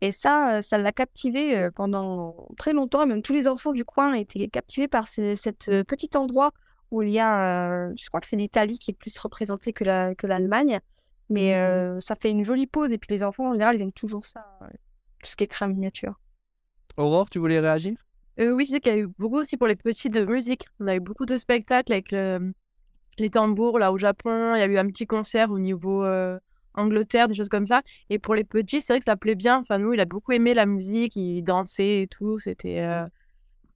Et 0.00 0.12
ça, 0.12 0.56
euh, 0.56 0.62
ça 0.62 0.78
l'a 0.78 0.92
captivé 0.92 1.56
euh, 1.56 1.70
pendant 1.70 2.48
très 2.56 2.72
longtemps. 2.72 3.02
Et 3.02 3.06
même 3.06 3.22
tous 3.22 3.32
les 3.34 3.48
enfants 3.48 3.72
du 3.72 3.84
coin 3.84 4.14
étaient 4.14 4.48
captivés 4.48 4.88
par 4.88 5.08
ce 5.08 5.34
cet 5.34 5.68
euh, 5.68 5.84
petit 5.84 6.10
endroit 6.16 6.52
où 6.90 7.02
il 7.02 7.10
y 7.10 7.18
a, 7.20 7.68
euh, 7.70 7.92
je 7.96 8.08
crois 8.08 8.20
que 8.20 8.26
c'est 8.26 8.36
l'Italie 8.36 8.78
qui 8.78 8.90
est 8.90 8.94
plus 8.94 9.16
représentée 9.18 9.72
que 9.72 9.84
la, 9.84 10.14
que 10.14 10.26
l'Allemagne. 10.26 10.80
Mais 11.28 11.54
euh, 11.54 12.00
ça 12.00 12.16
fait 12.16 12.30
une 12.30 12.42
jolie 12.42 12.66
pause. 12.66 12.92
Et 12.92 12.98
puis 12.98 13.08
les 13.10 13.22
enfants, 13.22 13.50
en 13.50 13.52
général, 13.52 13.76
ils 13.76 13.82
aiment 13.82 13.92
toujours 13.92 14.24
ça, 14.24 14.44
euh, 14.62 14.66
tout 15.22 15.30
ce 15.30 15.36
qui 15.36 15.44
est 15.44 15.46
train 15.46 15.68
miniature. 15.68 16.18
Aurore, 16.96 17.30
tu 17.30 17.38
voulais 17.38 17.60
réagir? 17.60 17.96
Euh, 18.40 18.50
oui, 18.50 18.64
je 18.64 18.70
sais 18.70 18.80
qu'il 18.80 18.92
y 18.92 18.94
a 18.96 18.98
eu 18.98 19.06
beaucoup 19.18 19.36
aussi 19.36 19.56
pour 19.56 19.66
les 19.66 19.76
petits 19.76 20.10
de 20.10 20.24
musique. 20.24 20.66
On 20.80 20.86
a 20.88 20.96
eu 20.96 21.00
beaucoup 21.00 21.26
de 21.26 21.36
spectacles 21.36 21.92
avec 21.92 22.10
le- 22.10 22.52
les 23.18 23.30
tambours 23.30 23.78
là 23.78 23.92
au 23.92 23.98
Japon. 23.98 24.54
Il 24.54 24.58
y 24.58 24.62
a 24.62 24.66
eu 24.66 24.78
un 24.78 24.86
petit 24.86 25.06
concert 25.06 25.50
au 25.50 25.58
niveau 25.58 26.04
euh, 26.04 26.38
Angleterre, 26.74 27.28
des 27.28 27.34
choses 27.34 27.48
comme 27.48 27.66
ça. 27.66 27.82
Et 28.10 28.18
pour 28.18 28.34
les 28.34 28.44
petits, 28.44 28.80
c'est 28.80 28.92
vrai 28.94 29.00
que 29.00 29.04
ça 29.06 29.16
plaît 29.16 29.34
bien. 29.34 29.58
Enfin, 29.58 29.78
nous, 29.78 29.92
il 29.92 30.00
a 30.00 30.04
beaucoup 30.04 30.32
aimé 30.32 30.54
la 30.54 30.66
musique, 30.66 31.16
il 31.16 31.42
dansait 31.42 32.02
et 32.02 32.06
tout. 32.06 32.38
C'était. 32.38 32.80
euh, 32.80 33.06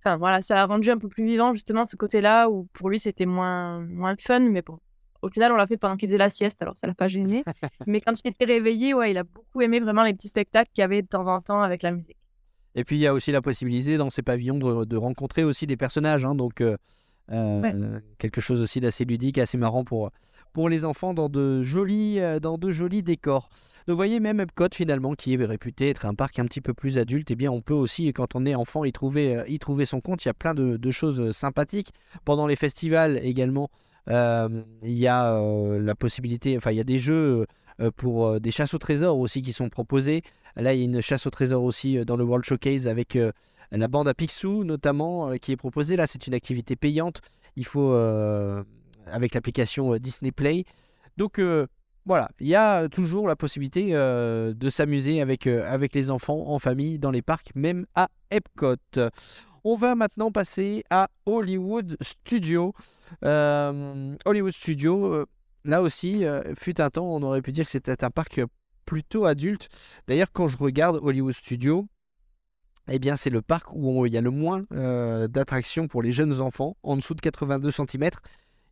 Enfin, 0.07 0.19
voilà, 0.19 0.43
ça 0.43 0.61
a 0.61 0.67
rendu 0.67 0.91
un 0.91 0.99
peu 0.99 1.09
plus 1.09 1.25
vivant 1.25 1.55
justement 1.55 1.87
ce 1.87 1.97
côté-là 1.97 2.51
où 2.51 2.69
pour 2.75 2.91
lui 2.91 3.01
c'était 3.01 3.25
moins, 3.25 3.81
moins 3.81 4.15
fun. 4.21 4.41
Mais 4.41 4.61
bon, 4.61 4.79
au 5.23 5.31
final, 5.31 5.51
on 5.51 5.57
l'a 5.57 5.67
fait 5.67 5.79
pendant 5.79 5.97
qu'il 5.97 6.09
faisait 6.11 6.19
la 6.19 6.29
sieste, 6.29 6.61
alors 6.61 6.77
ça 6.77 6.87
l'a 6.87 6.93
pas 6.93 7.09
gêné. 7.09 7.43
mais 7.87 8.03
quand 8.03 8.13
il 8.23 8.29
était 8.29 8.45
réveillé, 8.45 8.93
ouais, 8.93 9.13
il 9.13 9.17
a 9.17 9.25
beaucoup 9.25 9.63
aimé 9.63 9.81
vraiment 9.81 10.03
les 10.03 10.13
petits 10.13 10.29
spectacles 10.29 10.71
qu'il 10.75 10.83
y 10.83 10.85
avait 10.85 11.01
de 11.01 11.07
temps 11.07 11.27
en 11.27 11.41
temps 11.41 11.63
avec 11.63 11.83
la 11.83 11.91
musique. 11.93 12.19
Et 12.75 12.85
puis 12.85 12.97
il 12.97 13.01
y 13.01 13.07
a 13.07 13.15
aussi 13.15 13.33
la 13.33 13.41
possibilité 13.41 13.97
dans 13.97 14.11
ces 14.11 14.21
pavillons 14.21 14.59
de, 14.59 14.85
de 14.85 14.97
rencontrer 14.99 15.43
aussi 15.43 15.67
des 15.67 15.79
personnages, 15.79 16.27
hein, 16.27 16.35
donc 16.35 16.61
euh, 16.61 16.77
euh, 17.33 17.63
Ouais. 17.63 17.73
euh, 17.75 18.01
quelque 18.19 18.43
chose 18.43 18.61
aussi 18.61 18.81
d'assez 18.81 19.07
ludique, 19.07 19.39
assez 19.39 19.57
marrant 19.57 19.85
pour, 19.85 20.11
pour 20.55 20.69
les 20.69 20.87
enfants 20.87 21.13
dans 21.13 21.29
de 21.29 21.63
jolis, 21.63 22.21
euh, 22.21 22.41
dans 22.41 22.57
de 22.57 22.71
jolis 22.71 23.03
décors. 23.03 23.51
Donc 23.87 23.95
vous 23.95 23.97
voyez 23.97 24.21
même 24.21 24.41
Epcot 24.41 24.69
finalement 24.73 25.15
qui 25.15 25.35
est 25.35 25.45
réputé 25.45 25.91
être 25.91 26.07
un 26.07 26.15
parc 26.15 26.39
un 26.39 26.47
petit 26.47 26.63
peu 26.63 26.73
plus 26.73 26.97
adulte, 26.97 27.31
eh 27.33 27.35
bien 27.35 27.51
on 27.51 27.61
peut 27.61 27.75
aussi 27.75 28.11
quand 28.15 28.35
on 28.35 28.47
est 28.47 28.55
enfant 28.55 28.85
y 28.85 28.93
trouver, 28.93 29.37
euh, 29.37 29.45
y 29.49 29.59
trouver 29.59 29.85
son 29.85 30.01
compte. 30.01 30.25
Il 30.25 30.29
y 30.29 30.31
a 30.31 30.35
plein 30.35 30.55
de, 30.55 30.91
choses 30.93 31.21
euh, 31.21 31.33
sympathiques 31.33 31.91
pendant 32.25 32.47
les 32.47 32.57
festivals 32.57 33.19
également. 33.23 33.69
il 34.07 34.65
y 34.83 35.09
a 35.09 35.41
la 35.81 35.95
possibilité, 35.95 36.57
enfin 36.57 36.71
il 36.71 36.77
y 36.77 36.81
a 36.81 36.85
des 36.85 36.99
jeux 36.99 37.47
pour 37.97 38.39
des 38.39 38.53
chasses 38.53 38.75
au 38.75 38.79
trésor 38.79 39.19
aussi 39.19 39.43
qui 39.43 39.53
sont 39.53 39.69
proposés. 39.71 40.23
Là, 40.57 40.73
il 40.75 40.79
y 40.79 40.83
a 40.83 40.85
une 40.85 41.01
chasse 41.01 41.27
au 41.27 41.31
trésor 41.31 41.65
aussi 41.65 42.05
dans 42.05 42.17
le 42.17 42.23
World 42.23 42.45
Showcase 42.45 42.87
avec 42.87 43.19
la 43.73 43.89
bande 43.89 44.07
à 44.07 44.15
Picsou 44.15 44.63
notamment 44.63 45.37
qui 45.39 45.53
est 45.53 45.57
proposée. 45.57 45.97
Là, 45.97 46.07
c'est 46.07 46.27
une 46.27 46.35
activité 46.35 46.77
payante. 46.77 47.23
Il 47.57 47.65
faut 47.65 47.93
avec 49.07 49.35
l'application 49.35 49.95
euh, 49.95 49.99
Disney 49.99 50.33
Play. 50.33 50.65
Donc 51.17 51.39
euh, 51.39 51.67
voilà, 52.07 52.31
il 52.39 52.49
y 52.49 52.55
a 52.55 52.89
toujours 52.89 53.27
la 53.29 53.37
possibilité 53.37 53.91
euh, 53.93 54.53
de 54.53 54.69
s'amuser 54.69 55.21
avec, 55.21 55.47
euh, 55.47 55.65
avec 55.67 55.95
les 55.95 56.11
enfants 56.11 56.49
en 56.49 56.59
famille 56.59 56.99
dans 56.99 57.11
les 57.11 57.23
parcs, 57.23 57.51
même 57.55 57.87
à 57.95 58.11
Epcot. 58.31 58.77
On 59.67 59.77
va 59.77 59.95
maintenant 59.95 60.31
passer 60.31 60.85
à 60.91 61.09
Hollywood 61.25 61.97
Studio. 62.03 62.75
Euh, 63.25 64.15
Hollywood 64.27 64.53
Studio, 64.53 65.15
euh, 65.15 65.27
là 65.65 65.81
aussi, 65.81 66.27
euh, 66.27 66.55
fut 66.55 66.83
un 66.83 66.91
temps, 66.91 67.07
on 67.07 67.23
aurait 67.23 67.41
pu 67.41 67.53
dire 67.53 67.65
que 67.65 67.71
c'était 67.71 68.05
un 68.05 68.11
parc 68.11 68.43
plutôt 68.85 69.25
adulte. 69.25 69.71
D'ailleurs, 70.07 70.33
quand 70.33 70.49
je 70.49 70.59
regarde 70.59 71.01
Hollywood 71.03 71.33
Studio, 71.33 71.87
eh 72.89 72.99
bien, 72.99 73.17
c'est 73.17 73.31
le 73.31 73.41
parc 73.41 73.69
où 73.73 74.05
il 74.05 74.13
y 74.13 74.19
a 74.19 74.21
le 74.21 74.31
moins 74.31 74.65
euh, 74.73 75.29
d'attractions 75.29 75.89
pour 75.89 76.03
les 76.03 76.13
jeunes 76.13 76.43
enfants, 76.43 76.77
en 76.83 76.97
dessous 76.97 77.15
de 77.15 77.23
82 77.23 77.71
cm. 77.71 78.11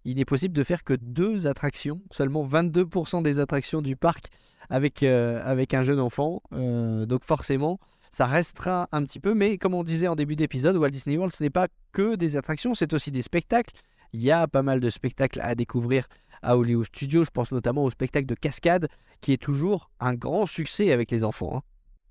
Il 0.05 0.17
n'est 0.17 0.25
possible 0.25 0.55
de 0.55 0.65
faire 0.65 0.85
que 0.85 0.95
deux 0.95 1.47
attractions, 1.47 2.01
seulement 2.11 2.45
22% 2.45 3.23
des 3.23 3.39
attractions 3.39 3.83
du 3.83 3.97
parc 3.97 4.27
avec, 4.69 5.03
euh, 5.03 5.41
avec 5.45 5.75
un 5.75 5.83
jeune 5.83 6.01
enfant. 6.01 6.43
Euh, 6.53 7.07
donc 7.07 7.25
forcément, 7.25 7.79
ça 8.11 8.27
restera 8.27 8.89
un 8.93 9.03
petit 9.05 9.21
peu. 9.21 9.35
Mais 9.35 9.59
comme 9.59 9.75
on 9.75 9.85
disait 9.85 10.09
en 10.09 10.17
début 10.17 10.37
d'épisode, 10.37 10.77
Walt 10.77 10.91
Disney 10.91 11.17
World, 11.17 11.35
ce 11.35 11.43
n'est 11.43 11.51
pas 11.51 11.69
que 11.93 12.17
des 12.17 12.37
attractions, 12.37 12.75
c'est 12.75 12.93
aussi 12.93 13.11
des 13.11 13.23
spectacles. 13.23 13.75
Il 14.13 14.23
y 14.23 14.31
a 14.31 14.47
pas 14.47 14.63
mal 14.63 14.81
de 14.81 14.91
spectacles 14.91 15.41
à 15.41 15.55
découvrir 15.55 16.07
à 16.43 16.57
Hollywood 16.57 16.87
Studios. 16.87 17.25
Je 17.25 17.31
pense 17.31 17.53
notamment 17.53 17.85
au 17.85 17.91
spectacle 17.91 18.27
de 18.27 18.35
cascade, 18.35 18.89
qui 19.21 19.33
est 19.33 19.41
toujours 19.43 19.91
un 20.01 20.15
grand 20.15 20.47
succès 20.47 20.93
avec 20.93 21.11
les 21.11 21.25
enfants. 21.25 21.57
hein. 21.57 21.63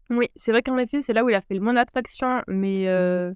Oui, 0.09 0.29
c'est 0.35 0.51
vrai 0.51 0.61
qu'en 0.61 0.77
effet, 0.77 1.01
c'est 1.03 1.13
là 1.13 1.23
où 1.23 1.29
il 1.29 1.35
a 1.35 1.41
fait 1.41 1.53
le 1.53 1.61
moins 1.61 1.73
d'attractions, 1.73 2.41
mais 2.47 2.87
euh, 2.89 3.33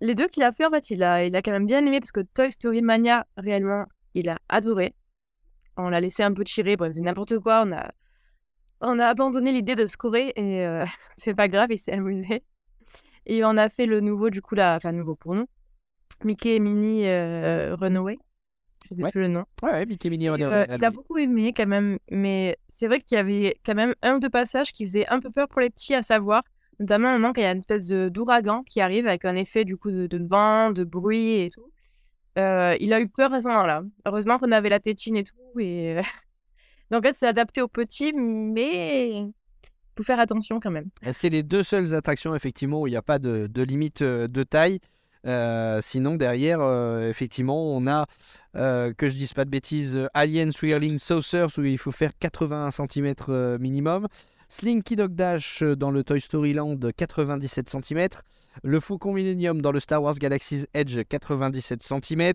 les 0.00 0.14
deux 0.14 0.28
qu'il 0.28 0.42
a 0.42 0.52
fait, 0.52 0.66
en 0.66 0.70
fait, 0.70 0.90
il 0.90 1.02
a, 1.02 1.24
il 1.24 1.34
a 1.36 1.42
quand 1.42 1.52
même 1.52 1.66
bien 1.66 1.84
aimé 1.86 2.00
parce 2.00 2.12
que 2.12 2.20
Toy 2.20 2.50
Story 2.52 2.82
Mania, 2.82 3.26
réellement, 3.36 3.84
Il 4.14 4.28
a 4.28 4.38
adoré. 4.48 4.94
On 5.76 5.88
l'a 5.88 6.00
laissé 6.00 6.22
un 6.22 6.32
peu 6.32 6.44
tirer, 6.44 6.76
bref, 6.76 6.92
n'importe 6.96 7.38
quoi. 7.40 7.64
On 7.66 7.72
a, 7.72 7.90
on 8.80 8.98
a 8.98 9.06
abandonné 9.06 9.50
l'idée 9.52 9.74
de 9.74 9.86
scorer 9.86 10.32
et 10.36 10.64
euh, 10.66 10.84
c'est 11.16 11.34
pas 11.34 11.48
grave, 11.48 11.68
il 11.72 11.78
s'est 11.78 11.92
amusé. 11.92 12.42
Et 13.26 13.44
on 13.44 13.56
a 13.56 13.68
fait 13.68 13.86
le 13.86 14.00
nouveau, 14.00 14.30
du 14.30 14.40
coup, 14.42 14.54
là, 14.54 14.76
enfin, 14.76 14.92
nouveau 14.92 15.14
pour 15.16 15.34
nous. 15.34 15.46
Mickey 16.22 16.56
et 16.56 16.60
Minnie 16.60 17.06
euh, 17.08 17.74
Runaway. 17.74 18.18
Je 18.88 18.94
sais 18.96 19.02
Ouais. 19.02 19.10
plus 19.10 19.22
le 19.22 19.28
nom. 19.28 19.44
Ouais, 19.62 19.70
ouais, 19.72 19.86
Mickey 19.86 20.10
Minnie 20.10 20.26
Et, 20.26 20.30
Runaway, 20.30 20.54
euh, 20.54 20.66
à 20.68 20.76
il 20.76 20.84
a 20.84 20.90
beaucoup 20.90 21.16
aimé 21.18 21.52
quand 21.56 21.66
même, 21.66 21.98
mais 22.10 22.58
c'est 22.68 22.86
vrai 22.86 23.00
qu'il 23.00 23.16
y 23.16 23.18
avait 23.18 23.58
quand 23.64 23.74
même 23.74 23.94
un 24.02 24.16
ou 24.16 24.18
deux 24.20 24.28
passages 24.30 24.72
qui 24.72 24.84
faisaient 24.84 25.08
un 25.08 25.20
peu 25.20 25.30
peur 25.30 25.48
pour 25.48 25.60
les 25.62 25.70
petits, 25.70 25.94
à 25.94 26.02
savoir, 26.02 26.42
notamment 26.80 27.08
un 27.08 27.18
moment 27.18 27.32
il 27.36 27.42
y 27.42 27.46
a 27.46 27.52
une 27.52 27.58
espèce 27.58 27.88
d'ouragan 27.88 28.62
qui 28.62 28.80
arrive 28.80 29.06
avec 29.06 29.24
un 29.24 29.36
effet 29.36 29.64
du 29.64 29.76
coup 29.76 29.90
de, 29.90 30.26
vent, 30.26 30.70
de 30.70 30.84
bruit 30.84 31.42
et 31.42 31.50
tout. 31.50 31.70
Euh, 32.38 32.76
il 32.80 32.92
a 32.92 33.00
eu 33.00 33.08
peur 33.08 33.32
à 33.32 33.40
ce 33.40 33.48
moment-là. 33.48 33.82
Heureusement 34.06 34.38
qu'on 34.38 34.52
avait 34.52 34.68
la 34.68 34.80
tétine 34.80 35.16
et 35.16 35.24
tout. 35.24 35.60
Et... 35.60 36.00
Donc 36.90 37.04
en 37.04 37.08
fait, 37.08 37.16
c'est 37.16 37.26
adapté 37.26 37.62
aux 37.62 37.68
petits, 37.68 38.12
mais 38.12 39.24
faut 39.96 40.02
faire 40.02 40.18
attention 40.18 40.58
quand 40.58 40.70
même. 40.70 40.88
C'est 41.12 41.30
les 41.30 41.42
deux 41.42 41.62
seules 41.62 41.94
attractions 41.94 42.34
effectivement 42.34 42.80
où 42.80 42.86
il 42.88 42.90
n'y 42.90 42.96
a 42.96 43.02
pas 43.02 43.18
de, 43.18 43.62
limite 43.62 44.02
euh, 44.02 44.26
de 44.26 44.42
taille. 44.42 44.80
Euh, 45.26 45.80
sinon 45.80 46.16
derrière, 46.16 46.60
effectivement, 47.08 47.74
on 47.74 47.86
a, 47.86 48.04
que 48.52 49.08
je 49.08 49.14
dise 49.14 49.32
pas 49.32 49.46
de 49.46 49.50
bêtises, 49.50 50.06
Alien 50.12 50.52
Swirling 50.52 50.98
Saucers 50.98 51.48
où 51.56 51.62
il 51.62 51.78
faut 51.78 51.92
faire 51.92 52.10
81 52.18 52.70
cm 52.72 53.14
minimum. 53.58 54.06
Slinky 54.54 54.94
Dog 54.94 55.16
Dash 55.16 55.64
euh, 55.64 55.74
dans 55.74 55.90
le 55.90 56.04
Toy 56.04 56.20
Story 56.20 56.52
Land 56.52 56.78
97 56.96 57.70
cm. 57.70 58.06
Le 58.62 58.78
Faucon 58.78 59.12
Millennium 59.12 59.60
dans 59.60 59.72
le 59.72 59.80
Star 59.80 60.00
Wars 60.00 60.14
Galaxy's 60.14 60.68
Edge 60.74 60.96
97 61.08 61.82
cm. 61.82 62.32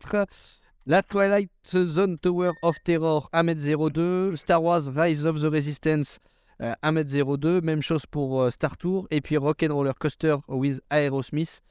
La 0.86 1.02
Twilight 1.02 1.50
Zone 1.66 2.18
Tower 2.20 2.52
of 2.62 2.76
Terror 2.84 3.30
1m02. 3.34 4.36
Star 4.36 4.62
Wars 4.62 4.82
Rise 4.94 5.26
of 5.26 5.40
the 5.40 5.46
Resistance 5.46 6.20
euh, 6.62 6.74
1m02, 6.84 7.62
même 7.62 7.82
chose 7.82 8.06
pour 8.06 8.41
euh, 8.41 8.50
Star 8.50 8.76
Tour, 8.76 9.08
et 9.12 9.22
puis 9.22 9.38
Rock'n'Roller 9.38 9.94
Coaster 9.98 10.36
with 10.50 10.82
Aerosmith, 10.91 11.62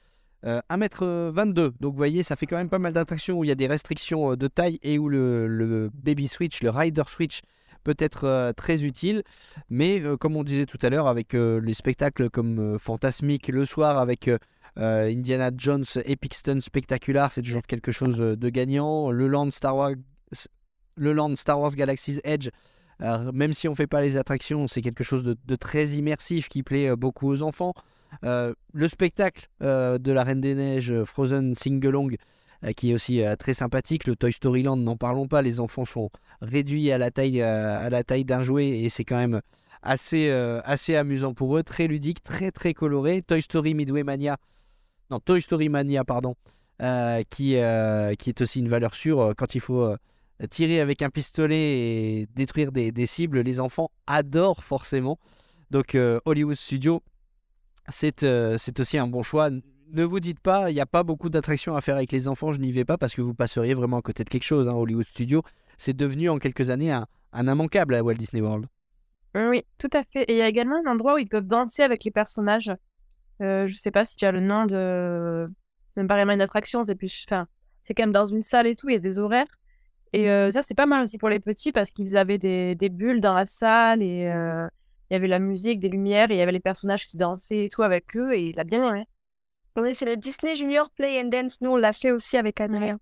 euh, 0.47 0.62
1m22. 0.70 1.73
Donc 1.79 1.93
vous 1.93 1.99
voyez, 1.99 2.23
ça 2.23 2.37
fait 2.37 2.47
quand 2.47 2.57
même 2.57 2.70
pas 2.70 2.79
mal 2.79 2.95
d'attractions 2.95 3.39
où 3.39 3.45
il 3.45 3.49
y 3.49 3.53
a 3.53 3.55
des 3.55 3.66
restrictions 3.66 4.33
euh, 4.33 4.37
de 4.37 4.49
taille 4.49 4.79
et 4.83 4.99
où 4.99 5.11
le 5.11 5.91
Baby 5.93 6.27
Switch, 6.27 6.62
le 6.62 6.70
Rider 6.70 7.03
Switch 7.07 7.43
peut 7.84 7.96
être 7.98 8.24
euh, 8.24 8.52
très 8.52 8.84
utile. 8.84 9.22
Mais 9.70 10.00
euh, 10.00 10.16
comme 10.16 10.36
on 10.36 10.44
disait 10.44 10.66
tout 10.66 10.78
à 10.82 10.90
l'heure, 10.90 11.06
avec 11.06 11.34
euh, 11.34 11.60
les 11.60 11.74
spectacles 11.74 12.30
comme 12.30 12.78
Fantasmic 12.78 13.48
le 13.48 13.64
soir, 13.64 13.98
avec 13.98 14.30
Indiana 14.76 15.50
Jones 15.56 15.84
Epic 16.05 16.34
Stunt 16.34 16.60
Spectacular, 16.60 17.32
c'est 17.32 17.42
toujours 17.42 17.62
quelque 17.62 17.90
chose 17.90 18.18
de 18.18 18.48
gagnant. 18.48 19.10
Le 19.10 19.26
Land 19.26 19.50
Star 19.50 19.76
Wars, 19.76 19.94
Galaxy's 21.74 22.20
Edge, 22.22 22.50
même 23.00 23.52
si 23.52 23.66
on 23.66 23.74
fait 23.74 23.88
pas 23.88 24.00
les 24.00 24.16
attractions, 24.16 24.68
c'est 24.68 24.82
quelque 24.82 25.02
chose 25.02 25.24
de, 25.24 25.56
très 25.56 25.86
immersif 25.88 26.48
qui 26.48 26.62
plaît 26.62 26.94
beaucoup 26.94 27.28
aux 27.28 27.42
enfants. 27.42 27.74
Le 28.22 28.88
spectacle 28.88 29.48
de 29.60 30.12
la 30.12 30.22
Reine 30.22 30.40
des 30.40 30.55
Neiges, 30.55 31.02
Frozen 31.02 31.56
Singalong, 31.56 32.12
euh, 32.12 32.16
qui 32.76 32.90
est 32.90 32.94
aussi 32.94 33.22
euh, 33.22 33.36
très 33.36 33.55
sympathique. 33.55 34.06
Le 34.06 34.16
Toy 34.16 34.32
Story 34.32 34.62
Land, 34.62 34.76
n'en 34.76 34.97
parlons 34.97 35.28
pas. 35.28 35.43
Les 35.43 35.60
enfants 35.60 35.85
sont 35.85 36.10
réduits 36.40 36.90
à 36.90 36.98
la 36.98 37.10
taille, 37.10 37.40
euh, 37.40 37.86
à 37.86 37.90
la 37.90 38.05
taille 38.05 38.24
d'un 38.24 38.43
jouet 38.43 38.68
et 38.80 38.89
c'est 38.89 39.05
quand 39.05 39.16
même 39.16 39.40
assez, 39.82 40.28
euh, 40.30 40.60
assez 40.64 40.97
amusant 40.97 41.35
pour 41.35 41.56
eux. 41.56 41.62
Très 41.62 41.86
ludique, 41.86 42.22
très 42.22 42.51
très 42.51 42.74
coloré. 42.74 43.22
Toy 43.22 43.43
Story 43.43 43.74
Midway 43.74 44.02
Mania, 44.02 44.36
non 45.10 45.20
Toy 45.20 45.40
Story 45.43 45.68
Mania, 45.68 46.05
pardon, 46.05 46.35
euh, 46.82 47.22
qui, 47.30 47.56
euh, 47.56 48.14
qui 48.14 48.30
est 48.30 48.40
aussi 48.40 48.60
une 48.60 48.68
valeur 48.68 48.94
sûre 48.94 49.20
euh, 49.20 49.32
quand 49.36 49.55
il 49.55 49.60
faut. 49.60 49.82
euh, 49.82 49.97
tirer 50.51 50.78
avec 50.78 51.02
un 51.02 51.10
pistolet 51.10 51.56
et 51.56 52.28
détruire 52.36 52.70
des, 52.70 52.93
des 52.93 53.06
cibles, 53.06 53.40
les 53.40 53.59
enfants 53.59 53.90
adorent 54.06 54.62
forcément. 54.62 55.18
Donc 55.72 55.97
euh, 55.97 56.20
Hollywood 56.26 56.55
Studio, 56.55 57.02
euh, 58.22 58.56
c'est 58.56 58.78
aussi 58.78 58.98
un 58.98 59.09
bon 59.09 59.24
choix. 59.24 59.51
Ne 59.90 60.05
vous 60.05 60.20
dites 60.20 60.40
pas, 60.40 60.70
il 60.70 60.74
n'y 60.74 60.81
a 60.81 60.86
pas 60.86 61.02
beaucoup 61.02 61.31
d'attractions 61.31 61.74
à 61.74 61.81
faire 61.81 61.97
avec 61.97 62.12
les 62.12 62.28
enfants, 62.28 62.52
je 62.52 62.60
n'y 62.60 62.73
vais 62.73 62.85
pas 62.85 62.98
parce 62.98 63.15
que 63.15 63.23
vous 63.23 63.32
passeriez 63.32 63.73
vraiment 63.73 63.97
à 63.98 64.02
côté 64.02 64.23
de 64.23 64.28
quelque 64.28 64.44
chose. 64.44 64.69
hein. 64.69 64.74
Hollywood 64.74 65.06
Studio, 65.06 65.43
c'est 65.78 65.97
devenu 65.97 66.28
en 66.28 66.39
quelques 66.39 66.69
années 66.69 66.93
un, 66.93 67.06
immanquable 67.35 67.94
à 67.94 68.02
Walt 68.02 68.15
Disney 68.15 68.43
World. 68.43 68.66
Oui, 69.35 69.62
tout 69.78 69.89
à 69.93 70.02
fait. 70.05 70.24
Et 70.24 70.32
il 70.32 70.39
y 70.39 70.43
a 70.43 70.48
également 70.48 70.77
un 70.85 70.90
endroit 70.90 71.15
où 71.15 71.19
ils 71.19 71.28
peuvent 71.28 71.47
danser 71.47 71.82
avec 71.82 72.05
les 72.05 72.10
personnages. 72.10 72.70
Euh, 73.40 73.66
je 73.66 73.74
sais 73.74 73.90
pas 73.90 74.05
si 74.05 74.16
tu 74.16 74.24
as 74.24 74.32
le 74.32 74.40
nom 74.40 74.66
de. 74.66 75.48
C'est 75.89 76.01
même 76.01 76.09
pas 76.09 76.16
vraiment 76.16 76.32
une 76.32 76.40
attraction, 76.40 76.85
c'est 76.85 76.94
plus. 76.94 77.24
Enfin, 77.28 77.47
c'est 77.85 77.94
quand 77.94 78.02
même 78.02 78.12
dans 78.12 78.27
une 78.27 78.43
salle 78.43 78.66
et 78.66 78.77
tout, 78.77 78.89
il 78.89 78.94
y 78.94 78.97
a 78.97 79.01
des 79.01 79.19
horaires. 79.19 79.59
Et 80.12 80.31
euh, 80.31 80.51
ça, 80.51 80.62
c'est 80.62 80.74
pas 80.74 80.86
mal 80.86 81.02
aussi 81.02 81.19
pour 81.19 81.28
les 81.28 81.40
petits 81.40 81.73
parce 81.73 81.90
qu'ils 81.90 82.16
avaient 82.16 82.39
des, 82.39 82.74
des 82.74 82.89
bulles 82.89 83.20
dans 83.20 83.35
la 83.35 83.47
salle 83.47 84.02
et 84.02 84.27
euh, 84.27 84.66
il 85.10 85.15
y 85.15 85.16
avait 85.16 85.28
la 85.28 85.39
musique, 85.39 85.81
des 85.81 85.89
lumières, 85.89 86.31
et 86.31 86.35
il 86.35 86.39
y 86.39 86.43
avait 86.43 86.52
les 86.52 86.60
personnages 86.60 87.06
qui 87.06 87.16
dansaient 87.16 87.65
et 87.65 87.69
tout 87.69 87.82
avec 87.82 88.16
eux 88.16 88.35
et 88.35 88.43
il 88.43 88.59
a 88.60 88.65
bien 88.65 88.86
aimé. 88.89 89.06
Oui, 89.80 89.94
c'est 89.94 90.05
le 90.06 90.16
Disney 90.16 90.56
Junior 90.56 90.90
Play 90.90 91.20
and 91.22 91.28
Dance. 91.28 91.60
Nous, 91.60 91.70
on 91.70 91.76
l'a 91.76 91.92
fait 91.92 92.10
aussi 92.10 92.36
avec 92.36 92.60
Adrien. 92.60 92.98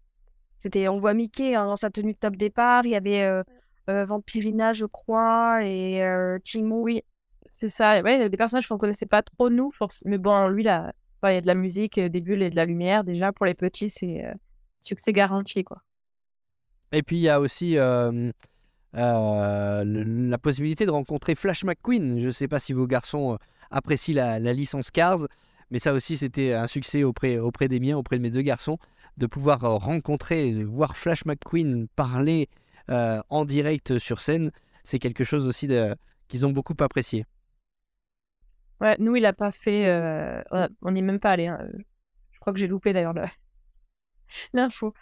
C'était, 0.63 0.89
on 0.89 0.99
voit 1.01 1.15
Mickey 1.15 1.55
hein, 1.55 1.67
dans 1.67 1.77
sa 1.77 1.91
tenue 1.91 2.13
de 2.13 2.19
top 2.19 2.37
départ. 2.37 2.85
Il 2.85 2.91
y 2.91 2.97
avait 2.97 3.23
euh, 3.23 3.43
euh, 3.89 4.05
Vampirina, 4.05 4.73
je 4.73 4.85
crois, 4.85 5.65
et 5.65 6.03
euh, 6.03 6.39
Timon. 6.43 6.83
Oui, 6.83 7.03
c'est 7.53 7.69
ça. 7.69 8.03
Ouais, 8.03 8.17
il 8.17 8.21
y 8.21 8.25
a 8.25 8.29
des 8.29 8.37
personnages 8.37 8.69
qu'on 8.69 8.79
connaissait 8.79 9.07
pas 9.07 9.23
trop, 9.23 9.49
nous. 9.49 9.73
Mais 10.05 10.19
bon, 10.19 10.49
lui, 10.49 10.65
là, 10.65 10.93
il 11.25 11.33
y 11.33 11.37
a 11.37 11.41
de 11.41 11.47
la 11.47 11.55
musique, 11.55 11.99
euh, 11.99 12.09
des 12.09 12.21
bulles 12.21 12.43
et 12.43 12.51
de 12.51 12.57
la 12.57 12.67
lumière. 12.67 13.05
Déjà, 13.05 13.33
pour 13.33 13.47
les 13.47 13.55
petits, 13.55 13.89
c'est 13.91 14.25
euh, 14.25 14.33
succès 14.81 15.13
garanti, 15.13 15.65
quoi. 15.65 15.79
Et 16.93 17.03
puis 17.03 17.17
il 17.17 17.23
y 17.23 17.29
a 17.29 17.41
aussi 17.41 17.79
euh, 17.79 18.31
euh, 18.95 19.85
le- 19.85 20.29
la 20.31 20.39
possibilité 20.39 20.87
de 20.87 20.91
rencontrer 20.91 21.35
Flash 21.35 21.65
McQueen. 21.65 22.21
Je 22.21 22.27
ne 22.27 22.31
sais 22.31 22.49
pas 22.49 22.59
si 22.59 22.73
vos 22.73 22.87
garçons 22.87 23.39
apprécient 23.71 24.15
la, 24.15 24.39
la 24.39 24.53
licence 24.53 24.91
Cars, 24.91 25.27
mais 25.71 25.79
ça 25.79 25.93
aussi 25.93 26.17
c'était 26.17 26.53
un 26.53 26.67
succès 26.67 27.05
auprès, 27.05 27.39
auprès 27.39 27.69
des 27.69 27.81
miens, 27.81 27.97
auprès 27.97 28.17
de 28.19 28.23
mes 28.23 28.31
deux 28.31 28.43
garçons, 28.43 28.79
de 29.17 29.27
pouvoir 29.27 29.65
euh, 29.65 29.71
rencontrer, 29.77 30.53
voir 30.65 30.97
Flash 30.97 31.25
McQueen 31.25 31.89
parler 31.97 32.49
euh, 32.91 33.21
en 33.31 33.45
direct 33.45 33.99
sur 33.99 34.21
scène. 34.21 34.51
C'est 34.85 34.99
quelque 34.99 35.25
chose 35.25 35.47
aussi 35.47 35.69
qu'ils 36.29 36.47
ont 36.47 36.51
beaucoup 36.53 36.75
apprécié. 36.81 37.25
Ouais, 38.81 38.95
nous, 38.99 39.17
il 39.17 39.25
a 39.27 39.33
pas 39.33 39.53
fait. 39.53 39.87
euh, 39.89 40.43
on 40.83 40.91
n'y 40.93 41.01
est 41.01 41.03
même 41.03 41.19
pas 41.19 41.31
allé. 41.31 41.47
hein. 41.47 41.59
Je 42.33 42.39
crois 42.39 42.53
que 42.53 42.59
j'ai 42.59 42.67
loupé 42.69 42.93
d'ailleurs 42.93 43.15
le- 43.15 43.25
l'info. 44.53 44.93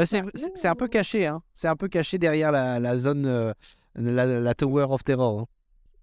Euh, 0.00 0.06
C'est 0.06 0.66
un 0.66 0.74
peu 0.74 0.88
caché, 0.88 1.26
hein. 1.26 1.42
c'est 1.54 1.68
un 1.68 1.76
peu 1.76 1.88
caché 1.88 2.18
derrière 2.18 2.50
la, 2.50 2.80
la 2.80 2.96
zone, 2.96 3.26
euh, 3.26 3.52
la, 3.94 4.26
la 4.26 4.54
Tower 4.54 4.86
of 4.90 5.04
Terror. 5.04 5.40
hein. 5.40 5.46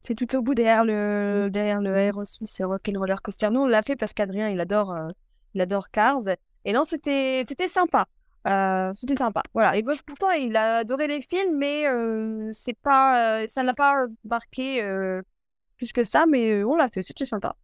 C'est 0.03 0.15
tout 0.15 0.35
au 0.35 0.41
bout 0.41 0.55
derrière 0.55 0.83
le, 0.83 1.49
derrière 1.51 1.81
le 1.81 1.95
Aerosmith 1.95 2.61
Rock'n'Roller 2.63 3.15
Coaster. 3.23 3.49
Nous, 3.51 3.61
on 3.61 3.67
l'a 3.67 3.81
fait 3.81 3.95
parce 3.95 4.13
qu'Adrien, 4.13 4.49
il 4.49 4.59
adore, 4.59 4.91
euh, 4.91 5.09
il 5.53 5.61
adore 5.61 5.89
Cars. 5.91 6.21
Et 6.65 6.73
non, 6.73 6.85
c'était, 6.87 7.45
c'était 7.47 7.67
sympa. 7.67 8.07
Euh, 8.47 8.91
c'était 8.95 9.15
sympa. 9.15 9.43
Voilà. 9.53 9.77
Et 9.77 9.83
pourtant, 9.83 10.31
il 10.31 10.55
a 10.55 10.77
adoré 10.77 11.07
les 11.07 11.21
films, 11.21 11.57
mais 11.57 11.87
euh, 11.87 12.49
c'est 12.53 12.77
pas, 12.77 13.41
euh, 13.41 13.45
ça 13.47 13.61
ne 13.61 13.67
l'a 13.67 13.73
pas 13.73 14.07
marqué 14.23 14.81
plus 15.77 15.91
que 15.91 16.03
ça. 16.03 16.25
Mais 16.25 16.63
on 16.63 16.75
l'a 16.75 16.87
fait. 16.87 17.01
C'était 17.01 17.25
sympa. 17.25 17.55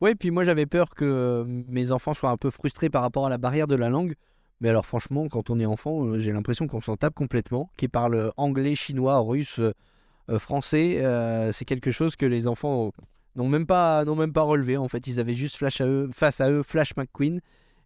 Ouais, 0.00 0.16
puis 0.16 0.32
moi 0.32 0.42
j'avais 0.42 0.66
peur 0.66 0.90
que 0.90 1.44
mes 1.46 1.92
enfants 1.92 2.12
soient 2.12 2.30
un 2.30 2.36
peu 2.36 2.50
frustrés 2.50 2.90
par 2.90 3.02
rapport 3.02 3.26
à 3.26 3.30
la 3.30 3.38
barrière 3.38 3.68
de 3.68 3.76
la 3.76 3.88
langue. 3.88 4.14
Mais 4.60 4.68
alors 4.68 4.84
franchement, 4.84 5.28
quand 5.28 5.50
on 5.50 5.60
est 5.60 5.66
enfant, 5.66 6.18
j'ai 6.18 6.32
l'impression 6.32 6.66
qu'on 6.66 6.80
s'en 6.80 6.96
tape 6.96 7.14
complètement. 7.14 7.70
Qu'ils 7.76 7.90
parlent 7.90 8.32
anglais, 8.36 8.74
chinois, 8.74 9.18
russe, 9.18 9.60
français, 10.38 11.04
euh, 11.04 11.52
c'est 11.52 11.64
quelque 11.64 11.90
chose 11.90 12.16
que 12.16 12.26
les 12.26 12.46
enfants 12.46 12.86
euh, 12.86 12.90
n'ont 13.36 13.48
même 13.48 13.66
pas, 13.66 14.04
même 14.04 14.32
pas 14.32 14.42
relevé. 14.42 14.76
En 14.76 14.88
fait, 14.88 15.06
ils 15.06 15.20
avaient 15.20 15.34
juste 15.34 15.56
flash 15.56 15.80
à 15.80 15.86
eux, 15.86 16.10
face 16.12 16.40
à 16.40 16.50
eux 16.50 16.62
Flash 16.62 16.96
McQueen, 16.96 17.40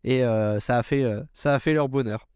et 0.05 0.25
euh, 0.25 0.61
ça 0.61 0.79
a 0.79 0.83
fait, 0.83 1.03
euh, 1.03 1.23
ça 1.33 1.55
a 1.55 1.59
fait 1.59 1.75
leur 1.75 1.89
bonheur. 1.89 2.27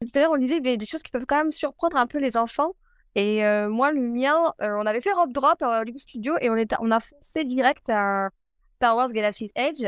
Tout 0.00 0.08
à 0.14 0.20
l'heure, 0.20 0.32
on 0.32 0.38
disait 0.38 0.60
des, 0.60 0.76
des 0.76 0.86
choses 0.86 1.02
qui 1.02 1.10
peuvent 1.10 1.26
quand 1.26 1.38
même 1.38 1.52
surprendre 1.52 1.96
un 1.96 2.06
peu 2.06 2.18
les 2.18 2.36
enfants. 2.36 2.74
Et 3.14 3.44
euh, 3.44 3.68
moi, 3.68 3.92
le 3.92 4.00
mien, 4.00 4.52
euh, 4.60 4.76
on 4.80 4.86
avait 4.86 5.00
fait 5.00 5.12
Rock 5.12 5.32
Drop 5.32 5.62
à 5.62 5.80
Hollywood 5.80 6.00
Studio 6.00 6.34
et 6.40 6.50
on, 6.50 6.56
est, 6.56 6.74
on 6.80 6.90
a 6.90 7.00
foncé 7.00 7.44
direct 7.44 7.88
à 7.88 8.30
Star 8.76 8.96
Wars 8.96 9.12
Galaxy's 9.12 9.52
Edge. 9.54 9.86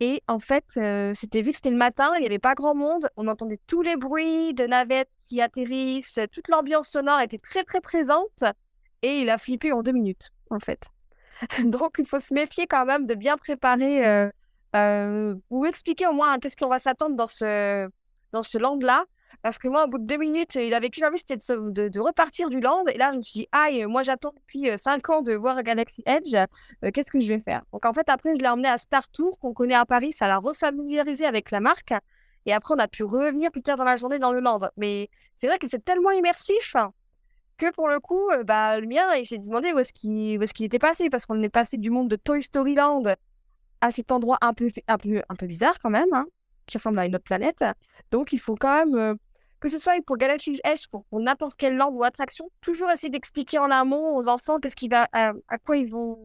Et 0.00 0.22
en 0.28 0.38
fait, 0.38 0.64
euh, 0.76 1.12
c'était 1.14 1.42
vu 1.42 1.50
que 1.50 1.56
c'était 1.56 1.70
le 1.70 1.76
matin, 1.76 2.10
il 2.16 2.20
n'y 2.20 2.26
avait 2.26 2.38
pas 2.38 2.54
grand 2.54 2.74
monde. 2.74 3.08
On 3.16 3.28
entendait 3.28 3.60
tous 3.66 3.82
les 3.82 3.96
bruits 3.96 4.54
de 4.54 4.66
navettes 4.66 5.10
qui 5.26 5.40
atterrissent. 5.40 6.18
Toute 6.32 6.48
l'ambiance 6.48 6.88
sonore 6.88 7.20
était 7.20 7.38
très, 7.38 7.64
très 7.64 7.80
présente. 7.80 8.44
Et 9.02 9.20
il 9.20 9.30
a 9.30 9.38
flippé 9.38 9.72
en 9.72 9.82
deux 9.82 9.92
minutes, 9.92 10.30
en 10.50 10.58
fait. 10.58 10.86
Donc, 11.64 11.96
il 11.98 12.06
faut 12.06 12.18
se 12.18 12.34
méfier 12.34 12.66
quand 12.66 12.84
même 12.84 13.06
de 13.06 13.14
bien 13.14 13.36
préparer 13.36 14.06
euh, 14.06 14.30
euh, 14.76 15.34
ou 15.50 15.64
expliquer 15.66 16.06
au 16.06 16.12
moins 16.12 16.38
qu'est-ce 16.38 16.56
qu'on 16.56 16.68
va 16.68 16.78
s'attendre 16.78 17.16
dans 17.16 17.26
ce, 17.26 17.88
dans 18.32 18.42
ce 18.42 18.58
land-là. 18.58 19.04
Parce 19.42 19.56
que 19.56 19.68
moi, 19.68 19.84
au 19.84 19.88
bout 19.88 19.98
de 19.98 20.06
deux 20.06 20.16
minutes, 20.16 20.56
il 20.56 20.74
avait 20.74 20.90
qu'une 20.90 21.04
envie, 21.04 21.18
c'était 21.18 21.36
de, 21.36 21.88
de, 21.88 22.00
repartir 22.00 22.50
du 22.50 22.60
land. 22.60 22.84
Et 22.86 22.98
là, 22.98 23.12
je 23.12 23.18
me 23.18 23.22
suis 23.22 23.40
dit, 23.40 23.48
aïe, 23.52 23.84
moi, 23.86 24.02
j'attends 24.02 24.32
depuis 24.34 24.68
euh, 24.68 24.76
cinq 24.76 25.08
ans 25.10 25.22
de 25.22 25.32
voir 25.32 25.62
Galaxy 25.62 26.02
Edge. 26.06 26.34
Qu'est-ce 26.92 27.10
que 27.12 27.20
je 27.20 27.28
vais 27.28 27.40
faire? 27.40 27.62
Donc, 27.72 27.86
en 27.86 27.92
fait, 27.92 28.08
après, 28.08 28.34
je 28.34 28.40
l'ai 28.40 28.48
emmené 28.48 28.68
à 28.68 28.78
Star 28.78 29.08
Tour, 29.10 29.38
qu'on 29.38 29.54
connaît 29.54 29.74
à 29.74 29.86
Paris. 29.86 30.12
Ça 30.12 30.26
l'a 30.26 30.38
refamiliarisé 30.38 31.24
avec 31.24 31.52
la 31.52 31.60
marque. 31.60 31.92
Et 32.46 32.52
après, 32.52 32.74
on 32.74 32.78
a 32.78 32.88
pu 32.88 33.04
revenir 33.04 33.50
plus 33.52 33.62
tard 33.62 33.76
dans 33.76 33.84
la 33.84 33.96
journée 33.96 34.18
dans 34.18 34.32
le 34.32 34.40
land. 34.40 34.58
Mais 34.76 35.08
c'est 35.36 35.46
vrai 35.46 35.58
que 35.58 35.68
c'est 35.68 35.84
tellement 35.84 36.10
immersif 36.10 36.74
hein, 36.74 36.92
que 37.58 37.72
pour 37.72 37.88
le 37.88 38.00
coup, 38.00 38.30
euh, 38.30 38.44
bah, 38.44 38.80
le 38.80 38.86
mien, 38.86 39.14
il 39.14 39.26
s'est 39.26 39.38
demandé 39.38 39.72
où 39.72 39.78
est-ce 39.78 39.92
qu'il 39.92 40.42
est 40.42 40.60
était 40.60 40.78
passé. 40.78 41.10
Parce 41.10 41.26
qu'on 41.26 41.42
est 41.42 41.48
passé 41.48 41.76
du 41.76 41.90
monde 41.90 42.08
de 42.08 42.16
Toy 42.16 42.42
Story 42.42 42.74
Land 42.74 43.02
à 43.80 43.90
cet 43.90 44.10
endroit 44.10 44.38
un 44.40 44.54
peu, 44.54 44.70
un 44.86 44.98
peu, 44.98 45.22
un 45.28 45.34
peu 45.34 45.46
bizarre 45.46 45.78
quand 45.80 45.90
même, 45.90 46.12
hein, 46.12 46.26
qui 46.66 46.78
ressemble 46.78 46.98
à 46.98 47.06
une 47.06 47.14
autre 47.14 47.24
planète. 47.24 47.62
Donc, 48.10 48.32
il 48.32 48.38
faut 48.38 48.54
quand 48.54 48.86
même, 48.86 48.94
euh, 48.96 49.14
que 49.60 49.68
ce 49.68 49.78
soit 49.78 49.92
pour 50.04 50.16
Galaxy 50.16 50.60
Edge, 50.64 50.86
pour, 50.90 51.04
n'importe 51.12 51.56
quelle 51.56 51.76
land 51.76 51.90
ou 51.92 52.02
attraction, 52.02 52.50
toujours 52.60 52.90
essayer 52.90 53.10
d'expliquer 53.10 53.58
en 53.58 53.70
amont 53.70 54.16
aux 54.16 54.28
enfants 54.28 54.58
qu'est-ce 54.58 54.76
qui 54.76 54.88
va, 54.88 55.08
à, 55.12 55.32
à 55.48 55.58
quoi 55.58 55.76
ils 55.76 55.90
vont 55.90 56.18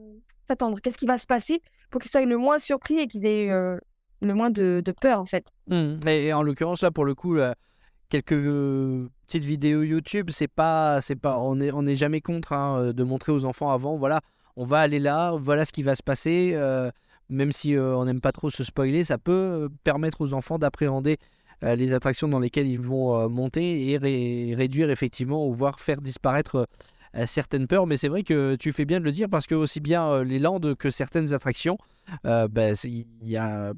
s'attendre, 0.48 0.80
qu'est-ce 0.80 0.98
qui 0.98 1.06
va 1.06 1.18
se 1.18 1.28
passer 1.28 1.62
pour 1.90 2.02
qu'ils 2.02 2.10
soient 2.10 2.26
le 2.26 2.38
moins 2.38 2.58
surpris 2.58 3.00
et 3.00 3.08
qu'ils 3.08 3.26
aient 3.26 3.52
euh, 3.52 3.78
le 4.22 4.34
moins 4.34 4.50
de, 4.50 4.82
peur 5.00 5.20
en 5.20 5.26
fait. 5.26 5.48
Mmh. 5.68 6.08
Et, 6.08 6.34
en 6.34 6.42
l'occurrence, 6.42 6.82
là, 6.82 6.92
pour 6.92 7.06
le 7.06 7.14
coup, 7.14 7.38
quelques 8.10 9.10
euh, 9.24 9.26
petites 9.26 9.46
vidéos 9.46 9.84
YouTube, 9.84 10.30
c'est 10.32 10.48
pas, 10.48 11.02
c'est 11.02 11.16
pas, 11.16 11.40
on 11.40 11.56
n'est 11.56 11.72
on 11.72 11.86
est 11.86 11.96
jamais 11.96 12.22
contre 12.22 12.54
hein, 12.54 12.92
de 12.94 13.04
montrer 13.04 13.32
aux 13.32 13.46
enfants 13.46 13.72
avant, 13.72 13.98
voilà, 13.98 14.22
on 14.56 14.66
va 14.66 14.80
aller 14.80 15.00
là, 15.00 15.32
voilà 15.40 15.66
ce 15.66 15.72
qui 15.72 15.84
va 15.84 15.96
se 15.96 16.04
passer. 16.04 16.52
euh, 16.56 16.92
même 17.30 17.52
si 17.54 17.76
euh, 17.76 17.96
on 17.98 18.06
n'aime 18.06 18.22
pas 18.22 18.34
trop 18.34 18.50
se 18.52 18.64
spoiler, 18.64 19.04
ça 19.06 19.18
peut 19.18 19.32
euh, 19.32 19.70
permettre 19.84 20.22
aux 20.22 20.34
enfants 20.34 20.60
d'appréhender 20.60 21.18
euh, 21.64 21.76
les 21.76 21.94
attractions 21.94 22.28
dans 22.28 22.40
lesquelles 22.40 22.68
ils 22.68 22.80
vont 22.80 23.16
euh, 23.16 23.28
monter 23.30 23.88
et 23.90 23.98
ré- 23.98 24.54
réduire 24.56 24.90
effectivement 24.92 25.48
ou 25.48 25.54
voire 25.54 25.80
faire 25.80 26.02
disparaître 26.02 26.68
euh, 27.16 27.26
certaines 27.26 27.66
peurs. 27.66 27.88
Mais 27.88 27.96
c'est 27.98 28.10
vrai 28.10 28.24
que 28.24 28.56
tu 28.56 28.72
fais 28.74 28.86
bien 28.86 29.00
de 29.00 29.06
le 29.06 29.12
dire 29.12 29.30
parce 29.30 29.48
que 29.48 29.56
aussi 29.56 29.80
bien 29.80 30.06
euh, 30.06 30.24
les 30.26 30.38
landes 30.38 30.76
que 30.76 30.90
certaines 30.92 31.34
attractions, 31.34 31.78
euh, 32.26 32.48
c'est- 32.76 32.90
il 32.92 33.08
y 33.24 33.38
a 33.38 33.74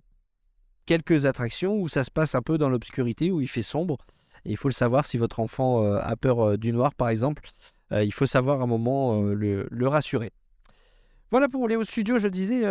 quelques 0.87 1.25
attractions 1.25 1.77
où 1.79 1.87
ça 1.87 2.03
se 2.03 2.11
passe 2.11 2.35
un 2.35 2.41
peu 2.41 2.57
dans 2.57 2.69
l'obscurité, 2.69 3.31
où 3.31 3.41
il 3.41 3.47
fait 3.47 3.61
sombre. 3.63 3.97
Il 4.45 4.57
faut 4.57 4.67
le 4.67 4.73
savoir 4.73 5.05
si 5.05 5.17
votre 5.17 5.39
enfant 5.39 5.83
euh, 5.83 5.99
a 6.01 6.15
peur 6.15 6.39
euh, 6.39 6.57
du 6.57 6.71
noir, 6.71 6.93
par 6.93 7.09
exemple. 7.09 7.47
euh, 7.91 8.03
il 8.03 8.13
faut 8.13 8.25
savoir 8.25 8.61
à 8.61 8.63
un 8.63 8.67
moment 8.67 9.21
le, 9.21 9.87
rassurer. 9.87 10.31
Voilà 11.31 11.49
pour 11.49 11.67
Léo 11.67 11.83
Studio, 11.83 12.19
je 12.19 12.27
disais, 12.27 12.61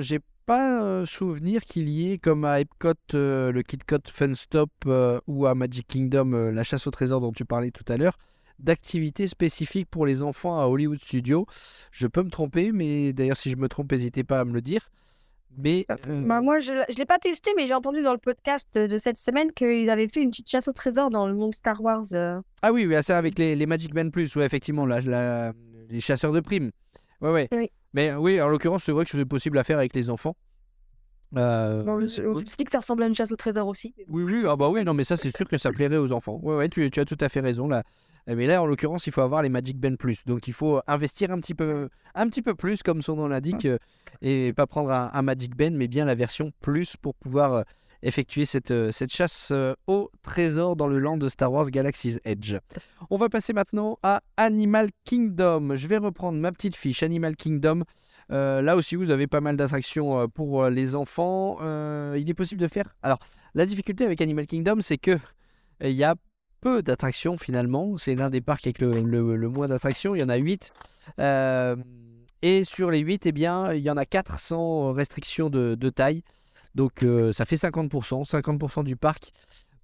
j'ai 0.00 0.20
pas 0.46 1.04
souvenir 1.06 1.64
qu'il 1.64 1.88
y 1.88 2.12
ait 2.12 2.18
comme 2.18 2.44
à 2.44 2.60
Epcot 2.60 2.92
euh, 3.14 3.50
le 3.50 3.62
KitKat 3.62 3.98
Fun 4.08 4.34
Stop 4.34 4.70
ou 5.26 5.46
à 5.46 5.54
Magic 5.54 5.86
Kingdom 5.86 6.50
la 6.50 6.64
chasse 6.64 6.86
au 6.86 6.90
trésor 6.90 7.20
dont 7.20 7.32
tu 7.32 7.44
parlais 7.44 7.70
tout 7.70 7.84
à 7.88 7.96
l'heure 7.96 8.18
d'activités 8.58 9.26
spécifiques 9.26 9.88
pour 9.90 10.06
les 10.06 10.22
enfants 10.22 10.60
à 10.60 10.66
Hollywood 10.66 11.00
Studio. 11.00 11.46
Je 11.90 12.06
peux 12.06 12.22
me 12.22 12.30
tromper, 12.30 12.70
mais 12.72 13.12
d'ailleurs 13.12 13.36
si 13.36 13.50
je 13.50 13.56
me 13.56 13.68
trompe, 13.68 13.90
n'hésitez 13.90 14.22
pas 14.22 14.40
à 14.40 14.44
me 14.44 14.52
le 14.52 14.62
dire. 14.62 14.90
Mais 15.56 15.86
euh, 16.08 16.22
Bah, 16.26 16.40
moi, 16.40 16.60
je 16.60 16.72
ne 16.72 16.96
l'ai 16.98 17.04
pas 17.06 17.18
testé, 17.18 17.52
mais 17.56 17.66
j'ai 17.66 17.74
entendu 17.74 18.02
dans 18.02 18.12
le 18.12 18.18
podcast 18.18 18.76
de 18.76 18.98
cette 18.98 19.16
semaine 19.16 19.52
qu'ils 19.52 19.88
avaient 19.90 20.08
fait 20.08 20.20
une 20.20 20.30
petite 20.30 20.50
chasse 20.50 20.66
au 20.68 20.72
trésor 20.72 21.10
dans 21.10 21.26
le 21.28 21.34
monde 21.34 21.54
Star 21.54 21.80
Wars. 21.80 22.04
euh. 22.12 22.40
Ah 22.62 22.72
oui, 22.72 22.86
oui, 22.86 22.94
ça 23.02 23.18
avec 23.18 23.38
les, 23.38 23.54
les 23.56 23.66
Magic 23.66 23.94
Man 23.94 24.10
Plus, 24.10 24.34
ouais, 24.36 24.44
effectivement, 24.44 24.86
la- 24.86 25.00
la- 25.00 25.52
les 25.88 26.00
chasseurs 26.00 26.32
de 26.32 26.40
primes. 26.40 26.70
Ouais, 27.20 27.30
ouais. 27.30 27.48
Oui. 27.52 27.70
Mais 27.92 28.12
oui, 28.14 28.40
en 28.40 28.48
l'occurrence, 28.48 28.82
c'est 28.84 28.92
vrai 28.92 29.04
que 29.04 29.10
c'est 29.12 29.24
possible 29.24 29.56
à 29.58 29.64
faire 29.64 29.78
avec 29.78 29.94
les 29.94 30.10
enfants. 30.10 30.34
Euh, 31.36 31.82
Bon, 31.82 32.00
suis 32.06 32.22
dit 32.58 32.64
que 32.64 32.70
ça 32.70 32.78
ressemblait 32.78 33.04
à 33.06 33.08
une 33.08 33.14
chasse 33.14 33.32
au 33.32 33.36
trésor 33.36 33.66
aussi. 33.66 33.94
Oui, 34.08 34.22
oui, 34.22 34.44
ah 34.48 34.56
bah 34.56 34.68
oui, 34.68 34.84
non, 34.84 34.94
mais 34.94 35.04
ça, 35.04 35.16
c'est 35.16 35.34
sûr 35.36 35.48
que 35.48 35.58
ça 35.58 35.72
plairait 35.72 35.96
aux 35.96 36.12
enfants. 36.12 36.38
Ouais, 36.42 36.56
ouais, 36.56 36.68
tu, 36.68 36.88
tu 36.90 37.00
as 37.00 37.04
tout 37.04 37.16
à 37.20 37.28
fait 37.28 37.40
raison 37.40 37.66
là. 37.68 37.82
Euh, 38.28 38.34
Mais 38.36 38.46
là, 38.46 38.62
en 38.62 38.66
l'occurrence, 38.66 39.06
il 39.06 39.12
faut 39.12 39.20
avoir 39.20 39.42
les 39.42 39.48
Magic 39.48 39.78
Band 39.78 39.96
Plus. 39.96 40.24
Donc, 40.26 40.48
il 40.48 40.52
faut 40.54 40.80
investir 40.86 41.30
un 41.30 41.40
petit 41.40 41.54
peu, 41.54 41.88
un 42.14 42.28
petit 42.28 42.42
peu 42.42 42.54
plus, 42.54 42.82
comme 42.82 43.02
son 43.02 43.16
nom 43.16 43.28
l'indique, 43.28 43.66
euh, 43.66 43.78
et 44.22 44.52
pas 44.52 44.66
prendre 44.66 44.90
un, 44.90 45.10
un 45.12 45.22
Magic 45.22 45.56
Band, 45.56 45.72
mais 45.72 45.88
bien 45.88 46.04
la 46.04 46.14
version 46.14 46.52
Plus 46.60 46.96
pour 46.96 47.14
pouvoir 47.14 47.52
euh, 47.52 47.62
effectuer 48.02 48.44
cette, 48.44 48.70
euh, 48.70 48.92
cette 48.92 49.12
chasse 49.12 49.52
au 49.86 50.10
trésor 50.22 50.76
dans 50.76 50.86
le 50.86 50.98
land 50.98 51.16
de 51.16 51.28
Star 51.28 51.52
Wars 51.52 51.70
Galaxy's 51.70 52.20
Edge. 52.24 52.56
On 53.10 53.16
va 53.16 53.28
passer 53.28 53.52
maintenant 53.52 53.98
à 54.02 54.22
Animal 54.36 54.90
Kingdom. 55.04 55.74
Je 55.76 55.88
vais 55.88 55.96
reprendre 55.96 56.38
ma 56.38 56.52
petite 56.52 56.76
fiche 56.76 57.02
Animal 57.02 57.36
Kingdom. 57.36 57.82
Euh, 58.30 58.62
là 58.62 58.76
aussi, 58.76 58.96
vous 58.96 59.10
avez 59.10 59.26
pas 59.26 59.40
mal 59.40 59.56
d'attractions 59.56 60.28
pour 60.28 60.66
les 60.68 60.94
enfants. 60.94 61.58
Euh, 61.60 62.16
il 62.18 62.28
est 62.30 62.34
possible 62.34 62.60
de 62.60 62.68
faire. 62.68 62.94
Alors, 63.02 63.18
la 63.54 63.66
difficulté 63.66 64.04
avec 64.04 64.20
Animal 64.20 64.46
Kingdom, 64.46 64.80
c'est 64.80 64.98
que 64.98 65.18
il 65.82 65.92
y 65.92 66.04
a 66.04 66.14
peu 66.64 66.82
d'attractions 66.82 67.36
finalement. 67.36 67.96
C'est 67.98 68.14
l'un 68.14 68.30
des 68.30 68.40
parcs 68.40 68.66
avec 68.66 68.78
le, 68.80 69.48
moins 69.48 69.68
d'attractions. 69.68 70.14
Il 70.14 70.20
y 70.20 70.24
en 70.24 70.30
a 70.30 70.36
8. 70.36 70.72
et 72.42 72.64
sur 72.64 72.90
les 72.90 73.00
8, 73.00 73.26
eh 73.26 73.32
bien, 73.32 73.72
il 73.74 73.82
y 73.82 73.90
en 73.90 73.96
a 73.96 74.06
4 74.06 74.38
sans 74.38 74.92
restriction 74.92 75.50
de, 75.50 75.90
taille. 75.90 76.22
Donc 76.74 77.02
euh, 77.04 77.32
ça 77.32 77.44
fait 77.44 77.56
50%, 77.56 78.28
50% 78.28 78.82
du 78.82 78.96
parc 78.96 79.30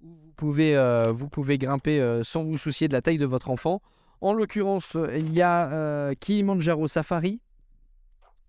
où 0.01 0.07
vous 0.09 0.33
pouvez, 0.35 0.75
euh, 0.75 1.11
vous 1.11 1.29
pouvez 1.29 1.57
grimper 1.57 2.01
euh, 2.01 2.23
sans 2.23 2.43
vous 2.43 2.57
soucier 2.57 2.89
de 2.89 2.93
la 2.93 3.01
taille 3.01 3.19
de 3.19 3.25
votre 3.25 3.49
enfant. 3.49 3.81
En 4.19 4.33
l'occurrence, 4.33 4.97
il 5.15 5.33
y 5.33 5.41
a 5.41 5.71
euh, 5.71 6.13
Kilimanjaro 6.19 6.87
Safari, 6.87 7.39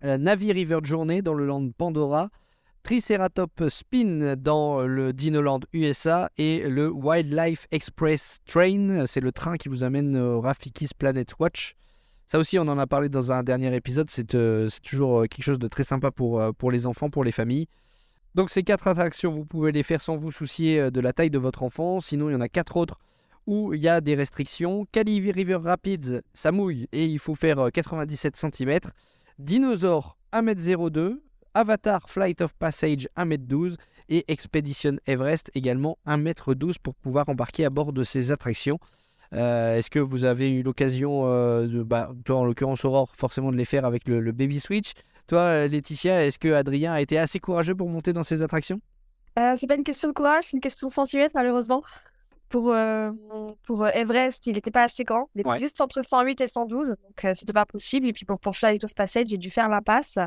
euh, 0.03 0.17
Navi 0.17 0.51
River 0.51 0.79
Journey 0.83 1.21
dans 1.21 1.33
le 1.33 1.45
land 1.45 1.69
Pandora, 1.77 2.29
Triceratop 2.83 3.69
Spin 3.69 4.35
dans 4.35 4.81
le 4.81 5.13
Dinoland 5.13 5.61
USA 5.73 6.29
et 6.37 6.67
le 6.67 6.91
Wildlife 6.91 7.67
Express 7.71 8.39
Train, 8.45 9.05
c'est 9.07 9.21
le 9.21 9.31
train 9.31 9.57
qui 9.57 9.69
vous 9.69 9.83
amène 9.83 10.17
au 10.17 10.41
Rafiki's 10.41 10.93
Planet 10.93 11.27
Watch. 11.39 11.75
Ça 12.27 12.39
aussi, 12.39 12.59
on 12.59 12.67
en 12.67 12.77
a 12.77 12.85
parlé 12.85 13.09
dans 13.09 13.31
un 13.31 13.43
dernier 13.43 13.75
épisode, 13.75 14.09
c'est 14.09 14.35
euh, 14.35 14.69
toujours 14.83 15.21
euh, 15.21 15.27
quelque 15.27 15.43
chose 15.43 15.59
de 15.59 15.67
très 15.67 15.83
sympa 15.83 16.11
pour, 16.11 16.39
euh, 16.39 16.51
pour 16.51 16.71
les 16.71 16.85
enfants, 16.85 17.09
pour 17.09 17.23
les 17.23 17.31
familles. 17.31 17.67
Donc 18.35 18.49
ces 18.49 18.63
quatre 18.63 18.87
attractions, 18.87 19.31
vous 19.31 19.45
pouvez 19.45 19.71
les 19.71 19.83
faire 19.83 20.01
sans 20.01 20.17
vous 20.17 20.31
soucier 20.31 20.91
de 20.91 20.99
la 20.99 21.13
taille 21.13 21.29
de 21.29 21.39
votre 21.39 21.63
enfant. 21.63 21.99
Sinon, 21.99 22.29
il 22.29 22.33
y 22.33 22.35
en 22.35 22.41
a 22.41 22.49
quatre 22.49 22.77
autres 22.77 22.99
où 23.47 23.73
il 23.73 23.81
y 23.81 23.87
a 23.87 24.01
des 24.01 24.15
restrictions. 24.15 24.85
Cali 24.91 25.31
River 25.31 25.59
Rapids, 25.63 26.21
ça 26.33 26.51
mouille 26.51 26.87
et 26.91 27.05
il 27.05 27.19
faut 27.19 27.35
faire 27.35 27.59
euh, 27.59 27.69
97 27.69 28.35
cm. 28.35 28.79
Dinosaure 29.39 30.17
1m02. 30.33 31.19
Avatar 31.53 32.09
Flight 32.09 32.41
of 32.41 32.53
Passage 32.53 33.07
1m12. 33.17 33.75
Et 34.09 34.25
Expedition 34.27 34.97
Everest 35.07 35.49
également 35.55 35.97
1m12 36.05 36.75
pour 36.81 36.93
pouvoir 36.95 37.29
embarquer 37.29 37.65
à 37.65 37.69
bord 37.69 37.93
de 37.93 38.03
ces 38.03 38.31
attractions. 38.31 38.79
Euh, 39.33 39.77
Est-ce 39.77 39.89
que 39.89 39.99
vous 39.99 40.25
avez 40.25 40.51
eu 40.51 40.61
l'occasion, 40.61 41.23
euh, 41.25 41.65
de, 41.67 41.81
bah, 41.83 42.11
toi 42.25 42.37
en 42.39 42.45
l'occurrence 42.45 42.85
Aurore, 42.85 43.15
forcément 43.15 43.51
de 43.51 43.57
les 43.57 43.65
faire 43.65 43.85
avec 43.85 44.07
le, 44.07 44.19
le 44.19 44.31
Baby 44.31 44.59
Switch 44.59 44.91
Toi 45.27 45.67
Laetitia, 45.67 46.25
est-ce 46.25 46.37
que 46.37 46.53
Adrien 46.53 46.93
a 46.93 47.01
été 47.01 47.17
assez 47.17 47.39
courageux 47.39 47.73
pour 47.75 47.89
monter 47.89 48.13
dans 48.13 48.23
ces 48.23 48.41
attractions? 48.41 48.79
Euh, 49.39 49.55
c'est 49.59 49.65
pas 49.65 49.75
une 49.75 49.83
question 49.83 50.09
de 50.09 50.13
courage, 50.13 50.43
c'est 50.45 50.53
une 50.57 50.61
question 50.61 50.87
de 50.89 50.93
centimètres, 50.93 51.33
malheureusement. 51.33 51.81
Pour, 52.49 52.71
euh, 52.71 53.09
pour 53.63 53.87
Everest, 53.87 54.45
il 54.45 54.53
n'était 54.53 54.69
pas 54.69 54.83
assez 54.83 55.03
grand. 55.03 55.29
Il 55.33 55.41
était 55.41 55.49
Ouais. 55.49 55.59
juste 55.59 55.81
entre 55.81 56.03
108 56.05 56.39
et 56.41 56.47
112, 56.47 56.89
donc 56.89 57.35
c'était 57.35 57.53
pas 57.53 57.65
possible. 57.65 58.07
Et 58.07 58.13
puis 58.13 58.25
pour, 58.25 58.37
pour 58.39 58.55
Flight 58.55 58.83
of 58.83 58.93
Passage, 58.93 59.25
j'ai 59.29 59.37
dû 59.39 59.49
faire 59.49 59.69
la 59.69 59.81
passe. 59.81 60.19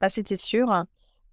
Là, 0.00 0.08
c'était 0.08 0.36
sûr. 0.36 0.84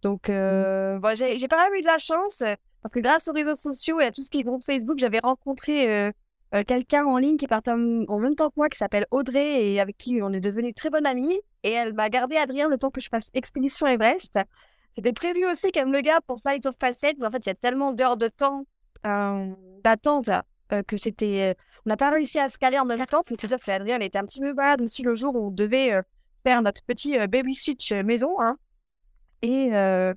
Donc, 0.02 0.30
euh, 0.30 1.00
bon, 1.00 1.16
j'ai 1.16 1.48
quand 1.48 1.58
même 1.58 1.74
eu 1.76 1.82
de 1.82 1.88
la 1.88 1.98
chance, 1.98 2.42
euh, 2.42 2.56
parce 2.82 2.94
que 2.94 3.00
grâce 3.00 3.28
aux 3.28 3.34
réseaux 3.34 3.56
sociaux 3.56 4.00
et 4.00 4.06
à 4.06 4.12
tout 4.12 4.22
ce 4.24 4.30
qui 4.30 4.40
est 4.40 4.44
groupe 4.44 4.64
Facebook, 4.64 5.00
j'avais 5.00 5.20
rencontré 5.20 5.90
euh, 5.90 6.12
euh, 6.56 6.64
quelqu'un 6.66 7.06
en 7.06 7.18
ligne 7.18 7.38
qui 7.38 7.48
partait 7.48 7.72
en, 7.72 8.04
en 8.08 8.20
même 8.20 8.36
temps 8.36 8.50
que 8.50 8.56
moi, 8.58 8.70
qui 8.70 8.78
s'appelle 8.78 9.06
Audrey, 9.12 9.72
et 9.72 9.80
avec 9.80 9.98
qui 9.98 10.22
on 10.22 10.34
est 10.34 10.42
devenus 10.42 10.74
très 10.76 10.90
bonnes 10.90 11.06
amies. 11.06 11.40
Et 11.64 11.72
elle 11.72 11.94
m'a 11.94 12.10
gardé 12.10 12.36
Adrien 12.36 12.68
le 12.68 12.78
temps 12.78 12.92
que 12.92 13.00
je 13.00 13.08
fasse 13.10 13.30
Expédition 13.34 13.88
Everest. 13.88 14.38
C'était 14.96 15.14
prévu 15.14 15.46
aussi 15.50 15.72
comme 15.72 15.92
le 15.94 16.02
gars 16.02 16.20
pour 16.28 16.40
Flight 16.42 16.66
of 16.66 16.78
Passage, 16.78 17.14
mais 17.18 17.26
en 17.26 17.32
fait, 17.32 17.46
il 17.46 17.50
y 17.50 17.52
a 17.52 17.56
tellement 17.56 17.94
d'heures 17.94 18.18
de 18.18 18.28
temps 18.28 18.66
euh, 19.06 19.48
d'attente 19.84 20.30
euh, 20.72 20.84
que 20.84 20.98
c'était. 20.98 21.54
euh, 21.58 21.64
on 21.86 21.90
n'a 21.90 21.98
pas 21.98 22.12
réussi 22.12 22.40
à 22.40 22.50
se 22.50 22.58
caler 22.58 22.78
en 22.78 22.86
même 22.86 23.06
temps. 23.06 23.24
Puis 23.24 23.38
tout 23.38 23.48
ça, 23.48 23.58
fait 23.58 23.74
Adrien, 23.74 24.00
était 24.02 24.18
un 24.20 24.26
petit 24.26 24.40
peu 24.42 24.54
malade 24.54 24.82
aussi 24.82 25.02
le 25.02 25.16
jour 25.16 25.34
où 25.36 25.48
on 25.48 25.52
devait 25.52 25.94
euh, 25.94 26.02
faire 26.44 26.62
notre 26.62 26.84
petit 26.84 27.18
euh, 27.18 27.28
baby 27.28 27.56
switch 27.56 27.92
euh, 27.92 28.04
maison. 28.04 28.40
Hein. 28.40 28.58
Et, 29.42 29.70
euh, 29.74 30.14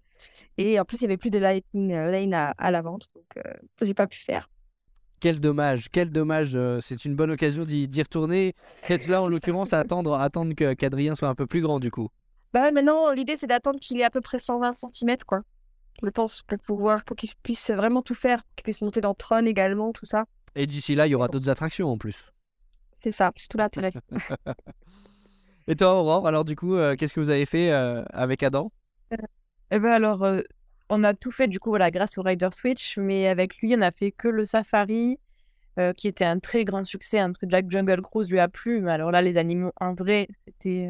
et 0.59 0.78
en 0.78 0.85
plus, 0.85 0.98
il 0.98 1.05
n'y 1.05 1.07
avait 1.07 1.16
plus 1.16 1.31
de 1.31 1.39
Lightning 1.39 1.93
Lane 1.93 2.35
à, 2.35 2.51
à 2.59 2.70
la 2.70 2.82
vente, 2.82 3.07
donc 3.15 3.44
j'ai 3.82 3.94
pas 3.94 4.07
pu 4.07 4.19
faire. 4.19 4.48
Quel 5.19 5.40
dommage, 5.40 5.89
quel 5.90 6.11
dommage. 6.11 6.57
c'est 6.81 7.05
une 7.05 7.16
bonne 7.16 7.32
occasion 7.32 7.65
d'y 7.65 8.03
retourner. 8.03 8.55
Peut-être 8.86 9.09
là, 9.09 9.23
en 9.23 9.28
l'occurrence, 9.28 9.73
à 9.73 9.81
attendre, 9.81 10.15
attendre 10.15 10.55
qu'Adrien 10.55 11.16
soit 11.16 11.28
un 11.28 11.35
peu 11.35 11.47
plus 11.47 11.61
grand 11.61 11.81
du 11.81 11.90
coup. 11.90 12.09
Bah, 12.53 12.70
maintenant, 12.70 13.11
l'idée, 13.11 13.36
c'est 13.36 13.48
d'attendre 13.48 13.81
qu'il 13.81 13.98
ait 14.01 14.05
à 14.05 14.11
peu 14.11 14.20
près 14.20 14.39
120 14.39 14.73
cm, 14.73 15.16
quoi. 15.27 15.43
Je 16.03 16.09
pense, 16.09 16.43
pour 16.43 16.59
pouvoir, 16.59 17.05
pour 17.05 17.16
qu'il 17.16 17.31
puisse 17.43 17.70
vraiment 17.70 18.03
tout 18.03 18.15
faire, 18.15 18.43
qu'il 18.55 18.62
puisse 18.62 18.82
monter 18.82 19.01
dans 19.01 19.15
Tron 19.15 19.44
également, 19.44 19.93
tout 19.93 20.07
ça. 20.07 20.27
Et 20.55 20.66
d'ici 20.66 20.94
là, 20.94 21.07
il 21.07 21.11
y 21.11 21.15
aura 21.15 21.28
d'autres 21.28 21.48
attractions 21.48 21.90
en 21.90 21.98
plus. 21.98 22.32
C'est 23.03 23.12
ça, 23.12 23.32
c'est 23.36 23.48
tout 23.48 23.59
l'intérêt. 23.59 23.93
Et 25.68 25.74
toi, 25.74 26.01
Aurore, 26.01 26.28
alors 26.28 26.44
du 26.44 26.55
coup, 26.55 26.76
euh, 26.76 26.94
qu'est-ce 26.94 27.12
que 27.12 27.20
vous 27.20 27.30
avez 27.30 27.44
fait 27.44 27.72
euh, 27.72 28.05
avec 28.12 28.43
Adam? 28.43 28.70
Eh 29.72 29.78
ben 29.80 29.90
alors, 29.90 30.22
euh, 30.22 30.40
on 30.88 31.02
a 31.02 31.12
tout 31.12 31.32
fait 31.32 31.48
du 31.48 31.59
coup 31.59 31.70
voilà 31.70 31.90
grâce 31.90 32.18
au 32.18 32.22
Rider 32.22 32.48
Switch, 32.52 32.98
mais 32.98 33.26
avec 33.26 33.56
lui 33.56 33.74
on 33.76 33.82
a 33.82 33.90
fait 33.90 34.12
que 34.12 34.28
le 34.28 34.44
Safari, 34.44 35.18
qui 35.97 36.09
était 36.09 36.24
un 36.24 36.38
très 36.38 36.64
grand 36.64 36.84
succès. 36.84 37.18
Un 37.18 37.32
truc 37.32 37.51
de 37.51 37.56
la 37.56 37.62
Jungle 37.68 38.01
Cruise 38.01 38.30
lui 38.30 38.38
a 38.38 38.48
plu, 38.48 38.80
mais 38.80 38.93
alors 38.93 39.10
là 39.10 39.22
les 39.22 39.36
animaux 39.36 39.72
en 39.80 39.94
vrai 39.94 40.28
c'était 40.47 40.88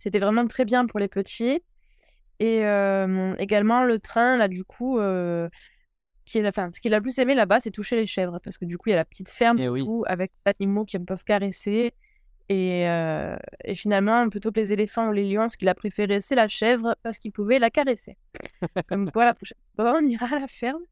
c'était 0.00 0.18
vraiment 0.18 0.46
très 0.46 0.64
bien 0.64 0.84
pour 0.86 0.98
les 0.98 1.08
petits. 1.08 1.62
Et 2.40 2.62
également 3.38 3.84
le 3.84 3.98
train 4.00 4.36
là 4.36 4.48
du 4.48 4.64
coup 4.64 4.98
qui 6.24 6.38
est, 6.38 6.46
enfin, 6.46 6.70
ce 6.72 6.80
qu'il 6.80 6.94
a 6.94 6.98
le 6.98 7.02
plus 7.02 7.18
aimé 7.18 7.34
là-bas, 7.34 7.60
c'est 7.60 7.70
toucher 7.70 7.96
les 7.96 8.06
chèvres, 8.06 8.38
parce 8.42 8.56
que 8.56 8.64
du 8.64 8.78
coup, 8.78 8.88
il 8.88 8.92
y 8.92 8.94
a 8.94 8.96
la 8.96 9.04
petite 9.04 9.28
ferme 9.28 9.58
Eh 9.58 9.68
oui. 9.68 9.82
où, 9.82 10.04
avec 10.06 10.30
des 10.46 10.52
animaux 10.58 10.84
qui 10.84 10.98
peuvent 10.98 11.24
caresser. 11.24 11.94
Et, 12.48 12.88
euh, 12.88 13.36
et 13.64 13.74
finalement, 13.74 14.28
plutôt 14.28 14.50
que 14.50 14.60
les 14.60 14.72
éléphants 14.72 15.08
ou 15.08 15.12
les 15.12 15.28
lions, 15.28 15.48
ce 15.48 15.56
qu'il 15.56 15.68
a 15.68 15.74
préféré, 15.74 16.20
c'est 16.20 16.34
la 16.34 16.48
chèvre, 16.48 16.96
parce 17.02 17.18
qu'il 17.18 17.32
pouvait 17.32 17.58
la 17.58 17.70
caresser. 17.70 18.16
Comme 18.88 19.10
quoi, 19.10 19.24
la 19.24 19.34
prochaine 19.34 19.58
fois, 19.76 19.94
on 20.00 20.04
ira 20.04 20.26
à 20.26 20.40
la 20.40 20.48
ferme. 20.48 20.82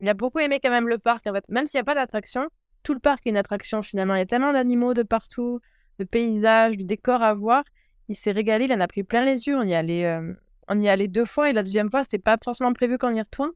il 0.00 0.08
a 0.08 0.14
beaucoup 0.14 0.40
aimé 0.40 0.58
quand 0.62 0.70
même 0.70 0.88
le 0.88 0.98
parc, 0.98 1.26
en 1.26 1.32
fait. 1.32 1.44
Même 1.48 1.66
s'il 1.66 1.78
n'y 1.78 1.82
a 1.82 1.84
pas 1.84 1.94
d'attraction, 1.94 2.48
tout 2.82 2.94
le 2.94 3.00
parc 3.00 3.26
est 3.26 3.30
une 3.30 3.36
attraction 3.36 3.82
finalement. 3.82 4.14
Il 4.14 4.18
y 4.18 4.22
a 4.22 4.26
tellement 4.26 4.52
d'animaux 4.52 4.94
de 4.94 5.02
partout, 5.02 5.60
de 5.98 6.04
paysages, 6.04 6.76
de 6.76 6.82
décors 6.82 7.22
à 7.22 7.34
voir. 7.34 7.64
Il 8.08 8.16
s'est 8.16 8.32
régalé, 8.32 8.64
il 8.64 8.72
en 8.72 8.80
a 8.80 8.88
pris 8.88 9.04
plein 9.04 9.24
les 9.24 9.46
yeux. 9.46 9.56
On 9.56 9.62
y 9.62 9.74
allait, 9.74 10.06
euh, 10.06 10.32
on 10.68 10.80
y 10.80 10.88
allait 10.88 11.08
deux 11.08 11.24
fois 11.24 11.50
et 11.50 11.52
la 11.52 11.62
deuxième 11.62 11.90
fois, 11.90 12.02
c'était 12.02 12.18
pas 12.18 12.36
forcément 12.42 12.72
prévu 12.72 12.98
qu'on 12.98 13.14
y 13.14 13.20
retourne. 13.20 13.52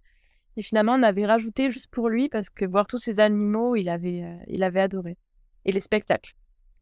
Et 0.56 0.62
finalement, 0.62 0.94
on 0.94 1.02
avait 1.02 1.26
rajouté 1.26 1.70
juste 1.70 1.90
pour 1.90 2.08
lui 2.08 2.28
parce 2.28 2.48
que 2.48 2.64
voir 2.64 2.86
tous 2.86 2.98
ces 2.98 3.20
animaux, 3.20 3.76
il 3.76 3.88
avait, 3.88 4.22
euh, 4.22 4.36
il 4.46 4.62
avait 4.62 4.80
adoré. 4.80 5.18
Et 5.66 5.72
les 5.72 5.80
spectacles. 5.80 6.32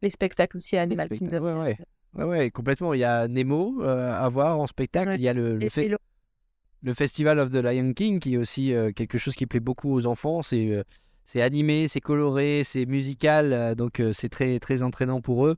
Les 0.01 0.09
spectacles 0.09 0.55
aussi 0.57 0.77
à 0.77 0.81
Animal 0.83 1.09
Kingdom. 1.09 1.41
ouais, 1.41 1.53
ouais. 1.53 1.77
Ouais, 2.13 2.23
ouais, 2.23 2.51
complètement. 2.51 2.93
Il 2.93 2.99
y 3.01 3.03
a 3.03 3.27
Nemo 3.27 3.81
euh, 3.81 4.09
à 4.13 4.29
voir 4.29 4.57
en 4.59 4.67
spectacle. 4.67 5.09
Ouais. 5.09 5.15
Il 5.15 5.21
y 5.21 5.27
a 5.27 5.33
le, 5.33 5.57
le, 5.57 5.67
fe- 5.67 5.89
le- 6.83 6.93
Festival 6.93 7.39
of 7.39 7.49
the 7.49 7.55
Lion 7.55 7.91
King 7.93 8.19
qui 8.19 8.35
est 8.35 8.37
aussi 8.37 8.73
euh, 8.73 8.91
quelque 8.93 9.17
chose 9.17 9.35
qui 9.35 9.45
plaît 9.45 9.59
beaucoup 9.59 9.91
aux 9.93 10.05
enfants. 10.05 10.41
C'est 10.43 10.69
euh, 10.71 10.83
c'est 11.25 11.41
animé, 11.41 11.87
c'est 11.89 11.99
coloré, 12.01 12.61
c'est 12.63 12.85
musical, 12.85 13.73
donc 13.75 13.99
c'est 14.13 14.29
très, 14.29 14.59
très 14.59 14.83
entraînant 14.83 15.21
pour 15.21 15.47
eux. 15.47 15.55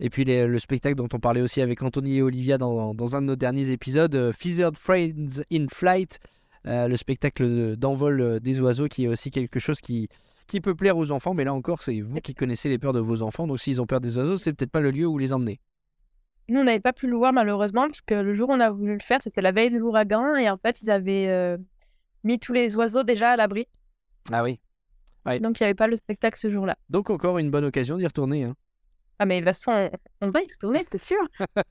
Et 0.00 0.08
puis 0.08 0.24
les- 0.24 0.46
le 0.46 0.58
spectacle 0.58 0.94
dont 0.96 1.08
on 1.12 1.20
parlait 1.20 1.42
aussi 1.42 1.60
avec 1.60 1.82
Anthony 1.82 2.16
et 2.16 2.22
Olivia 2.22 2.56
dans, 2.56 2.94
dans 2.94 3.14
un 3.14 3.20
de 3.20 3.26
nos 3.26 3.36
derniers 3.36 3.70
épisodes, 3.70 4.32
Feathered 4.32 4.78
Friends 4.78 5.42
in 5.52 5.66
Flight, 5.70 6.18
le 6.68 6.96
spectacle 6.96 7.44
de- 7.48 7.74
d'envol 7.74 8.20
euh, 8.20 8.40
des 8.40 8.60
oiseaux 8.60 8.88
qui 8.88 9.04
est 9.04 9.08
aussi 9.08 9.30
quelque 9.30 9.58
chose 9.58 9.80
qui, 9.80 10.08
qui 10.46 10.60
peut 10.60 10.74
plaire 10.74 10.96
aux 10.98 11.10
enfants. 11.10 11.34
Mais 11.34 11.44
là 11.44 11.54
encore, 11.54 11.82
c'est 11.82 12.00
vous 12.00 12.20
qui 12.20 12.34
connaissez 12.34 12.68
les 12.68 12.78
peurs 12.78 12.92
de 12.92 13.00
vos 13.00 13.22
enfants, 13.22 13.46
donc 13.46 13.58
s'ils 13.60 13.80
ont 13.80 13.86
peur 13.86 14.00
des 14.00 14.16
oiseaux, 14.16 14.36
c'est 14.36 14.52
peut-être 14.52 14.70
pas 14.70 14.80
le 14.80 14.90
lieu 14.90 15.06
où 15.06 15.18
les 15.18 15.32
emmener. 15.32 15.60
Nous, 16.50 16.60
on 16.60 16.64
n'avait 16.64 16.80
pas 16.80 16.92
pu 16.94 17.06
le 17.06 17.16
voir 17.16 17.32
malheureusement, 17.32 17.86
parce 17.86 18.00
que 18.00 18.14
le 18.14 18.34
jour 18.34 18.48
où 18.48 18.52
on 18.52 18.60
a 18.60 18.70
voulu 18.70 18.94
le 18.94 19.00
faire, 19.02 19.20
c'était 19.22 19.42
la 19.42 19.52
veille 19.52 19.70
de 19.70 19.78
l'ouragan. 19.78 20.34
Et 20.36 20.48
en 20.48 20.56
fait, 20.56 20.80
ils 20.82 20.90
avaient 20.90 21.28
euh, 21.28 21.58
mis 22.24 22.38
tous 22.38 22.54
les 22.54 22.74
oiseaux 22.76 23.02
déjà 23.02 23.30
à 23.32 23.36
l'abri. 23.36 23.66
Ah 24.32 24.42
oui. 24.42 24.58
Ouais. 25.26 25.40
Donc, 25.40 25.60
il 25.60 25.62
n'y 25.62 25.66
avait 25.66 25.74
pas 25.74 25.86
le 25.88 25.96
spectacle 25.98 26.38
ce 26.38 26.50
jour-là. 26.50 26.76
Donc 26.88 27.10
encore 27.10 27.36
une 27.38 27.50
bonne 27.50 27.66
occasion 27.66 27.98
d'y 27.98 28.06
retourner. 28.06 28.44
hein. 28.44 28.54
Ah, 29.18 29.26
mais 29.26 29.40
de 29.40 29.44
toute 29.46 29.48
façon, 29.56 29.72
on, 30.22 30.26
on 30.28 30.30
va 30.30 30.40
y 30.42 30.46
retourner, 30.50 30.86
c'est 30.90 31.02
sûr. 31.02 31.18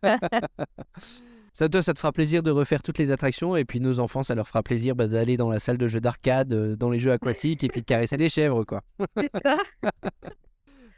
Ça, 1.58 1.68
toi, 1.68 1.82
ça 1.82 1.96
te 1.96 1.98
fera 1.98 2.12
plaisir 2.12 2.44
de 2.44 2.52
refaire 2.52 2.84
toutes 2.84 3.00
les 3.00 3.10
attractions 3.10 3.56
et 3.56 3.66
puis 3.66 3.82
nos 3.82 4.00
enfants, 4.00 4.22
ça 4.22 4.36
leur 4.36 4.48
fera 4.48 4.62
plaisir 4.62 4.96
bah, 4.96 5.08
d'aller 5.08 5.38
dans 5.38 5.50
la 5.50 5.58
salle 5.58 5.80
de 5.80 5.88
jeux 5.88 6.00
d'arcade, 6.00 6.54
euh, 6.54 6.76
dans 6.76 6.92
les 6.92 7.00
jeux 7.00 7.12
aquatiques 7.12 7.64
et 7.64 7.68
puis 7.68 7.82
de 7.82 7.86
caresser 7.88 8.16
les 8.16 8.30
chèvres, 8.30 8.64
quoi. 8.64 8.82
C'est 9.18 9.32
ça. 9.44 9.58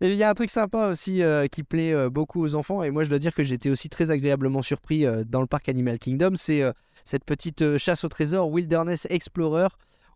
Et 0.02 0.12
il 0.12 0.18
y 0.18 0.24
a 0.24 0.30
un 0.30 0.34
truc 0.34 0.50
sympa 0.50 0.88
aussi 0.88 1.24
euh, 1.24 1.48
qui 1.48 1.64
plaît 1.64 1.94
euh, 1.94 2.10
beaucoup 2.10 2.42
aux 2.42 2.56
enfants 2.56 2.84
et 2.84 2.90
moi 2.90 3.06
je 3.06 3.10
dois 3.10 3.20
dire 3.20 3.34
que 3.34 3.44
j'étais 3.44 3.70
aussi 3.70 3.90
très 3.90 4.12
agréablement 4.12 4.62
surpris 4.62 5.06
euh, 5.06 5.24
dans 5.26 5.40
le 5.40 5.48
parc 5.48 5.70
Animal 5.70 5.98
Kingdom, 5.98 6.36
c'est 6.36 6.62
cette 7.06 7.24
petite 7.24 7.78
chasse 7.78 8.04
au 8.04 8.10
trésor 8.10 8.50
Wilderness 8.50 9.08
Explorer 9.10 9.68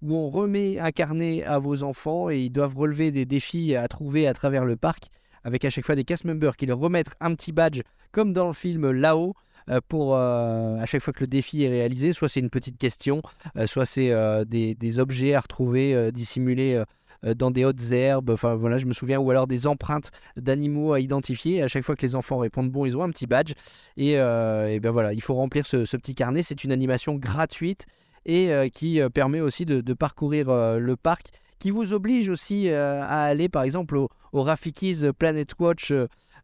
où 0.01 0.15
on 0.15 0.29
remet 0.29 0.77
un 0.79 0.91
carnet 0.91 1.43
à 1.43 1.57
vos 1.59 1.83
enfants 1.83 2.29
et 2.29 2.39
ils 2.39 2.49
doivent 2.49 2.77
relever 2.77 3.11
des 3.11 3.25
défis 3.25 3.75
à 3.75 3.87
trouver 3.87 4.27
à 4.27 4.33
travers 4.33 4.65
le 4.65 4.75
parc 4.75 5.07
avec 5.45 5.63
à 5.63 5.69
chaque 5.69 5.85
fois 5.85 5.95
des 5.95 6.03
cast 6.03 6.25
members 6.25 6.57
qui 6.57 6.65
leur 6.65 6.79
remettent 6.79 7.15
un 7.21 7.33
petit 7.35 7.53
badge 7.53 7.81
comme 8.11 8.31
dans 8.33 8.47
le 8.47 8.53
film 8.53 8.89
là-haut 8.91 9.35
pour 9.87 10.15
euh, 10.15 10.77
à 10.77 10.85
chaque 10.85 11.01
fois 11.01 11.13
que 11.13 11.21
le 11.21 11.27
défi 11.27 11.63
est 11.63 11.69
réalisé, 11.69 12.13
soit 12.13 12.29
c'est 12.29 12.39
une 12.39 12.49
petite 12.49 12.77
question, 12.77 13.21
euh, 13.57 13.67
soit 13.67 13.85
c'est 13.85 14.11
euh, 14.11 14.45
des, 14.45 14.99
objets 14.99 15.33
à 15.33 15.39
retrouver 15.39 15.95
euh, 15.95 16.11
dissimulés 16.11 16.75
euh, 16.75 16.85
euh, 17.25 17.33
dans 17.33 17.51
des 17.51 17.65
hautes 17.65 17.91
herbes, 17.91 18.29
enfin 18.29 18.55
voilà, 18.55 18.77
je 18.77 18.85
me 18.85 18.93
souviens, 18.93 19.19
ou 19.19 19.29
alors 19.31 19.47
des 19.47 19.67
empreintes 19.67 20.11
d'animaux 20.37 20.93
à 20.93 20.99
identifier. 20.99 21.61
À 21.61 21.67
chaque 21.67 21.83
fois 21.83 21.95
que 21.95 22.05
les 22.05 22.15
enfants 22.15 22.37
répondent 22.37 22.71
bon, 22.71 22.85
ils 22.85 22.97
ont 22.97 23.03
un 23.03 23.09
petit 23.09 23.27
badge. 23.27 23.53
Et, 23.97 24.19
euh, 24.19 24.79
ben 24.81 24.91
voilà, 24.91 25.13
il 25.13 25.21
faut 25.21 25.35
remplir 25.35 25.65
ce, 25.65 25.77
petit 25.97 26.15
carnet. 26.15 26.43
C'est 26.43 26.63
une 26.63 26.71
animation 26.71 27.15
gratuite 27.15 27.85
et 28.25 28.51
euh, 28.51 28.69
qui 28.69 29.01
euh, 29.01 29.09
permet 29.09 29.41
aussi 29.41 29.65
de, 29.65 29.93
parcourir 29.93 30.49
euh, 30.49 30.79
le 30.79 30.95
parc, 30.95 31.29
qui 31.59 31.69
vous 31.69 31.93
oblige 31.93 32.29
aussi 32.29 32.69
euh, 32.69 33.01
à 33.01 33.23
aller 33.23 33.47
par 33.47 33.63
exemple 33.63 33.95
au, 33.95 34.09
au 34.33 34.43
Rafiki's 34.43 35.05
Planet 35.17 35.49
Watch. 35.59 35.93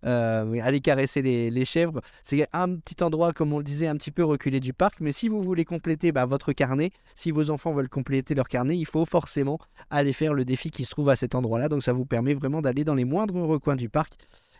Euh, 0.05 0.59
aller 0.61 0.79
caresser 0.79 1.21
les, 1.21 1.49
les 1.51 1.65
chèvres. 1.65 2.01
C'est 2.23 2.47
un 2.53 2.75
petit 2.77 3.03
endroit, 3.03 3.33
comme 3.33 3.53
on 3.53 3.57
le 3.57 3.63
disait, 3.63 3.87
un 3.87 3.95
petit 3.95 4.11
peu 4.11 4.23
reculé 4.23 4.59
du 4.59 4.73
parc. 4.73 4.99
Mais 5.01 5.11
si 5.11 5.27
vous 5.27 5.41
voulez 5.41 5.65
compléter 5.65 6.11
bah, 6.11 6.25
votre 6.25 6.53
carnet, 6.53 6.91
si 7.15 7.31
vos 7.31 7.49
enfants 7.49 7.73
veulent 7.73 7.89
compléter 7.89 8.35
leur 8.35 8.47
carnet, 8.47 8.77
il 8.77 8.85
faut 8.85 9.05
forcément 9.05 9.59
aller 9.89 10.13
faire 10.13 10.33
le 10.33 10.45
défi 10.45 10.71
qui 10.71 10.83
se 10.83 10.91
trouve 10.91 11.09
à 11.09 11.15
cet 11.15 11.35
endroit-là. 11.35 11.69
Donc 11.69 11.83
ça 11.83 11.93
vous 11.93 12.05
permet 12.05 12.33
vraiment 12.33 12.61
d'aller 12.61 12.83
dans 12.83 12.95
les 12.95 13.05
moindres 13.05 13.35
recoins 13.35 13.75
du 13.75 13.89
parc. 13.89 14.13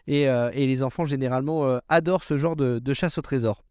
Et, 0.08 0.28
euh, 0.28 0.50
et 0.54 0.66
les 0.66 0.82
enfants, 0.82 1.06
généralement, 1.06 1.66
euh, 1.68 1.80
adorent 1.88 2.24
ce 2.24 2.36
genre 2.38 2.56
de, 2.56 2.80
de 2.80 2.94
chasse 2.94 3.18
au 3.18 3.22
trésor. 3.22 3.64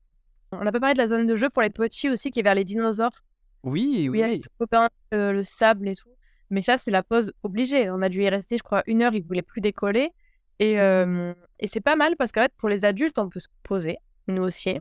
On 0.52 0.62
n'a 0.62 0.72
pas 0.72 0.80
parlé 0.80 0.94
de 0.94 0.98
la 0.98 1.08
zone 1.08 1.26
de 1.26 1.36
jeu 1.36 1.50
pour 1.50 1.62
les 1.62 1.70
petits 1.70 2.08
aussi, 2.08 2.30
qui 2.30 2.40
est 2.40 2.42
vers 2.42 2.54
les 2.54 2.64
dinosaures. 2.64 3.24
Oui, 3.64 4.08
Oui, 4.08 4.08
oui. 4.08 4.22
avec 4.22 4.36
les 4.38 4.50
copains, 4.58 4.88
euh, 5.12 5.32
le 5.32 5.42
sable 5.42 5.88
et 5.88 5.96
tout. 5.96 6.08
Mais 6.50 6.62
ça, 6.62 6.78
c'est 6.78 6.90
la 6.92 7.02
pause 7.02 7.32
obligée. 7.42 7.90
On 7.90 8.00
a 8.02 8.08
dû 8.08 8.22
y 8.22 8.28
rester, 8.28 8.56
je 8.56 8.62
crois, 8.62 8.82
une 8.86 9.02
heure. 9.02 9.12
Ils 9.14 9.22
voulaient 9.24 9.42
plus 9.42 9.60
décoller. 9.60 10.10
Et, 10.58 10.80
euh, 10.80 11.32
et 11.60 11.66
c'est 11.66 11.80
pas 11.80 11.96
mal 11.96 12.16
parce 12.16 12.32
qu'en 12.32 12.42
fait, 12.42 12.52
pour 12.56 12.68
les 12.68 12.84
adultes, 12.84 13.18
on 13.18 13.28
peut 13.28 13.40
se 13.40 13.48
poser, 13.62 13.96
nous 14.26 14.42
aussi, 14.42 14.78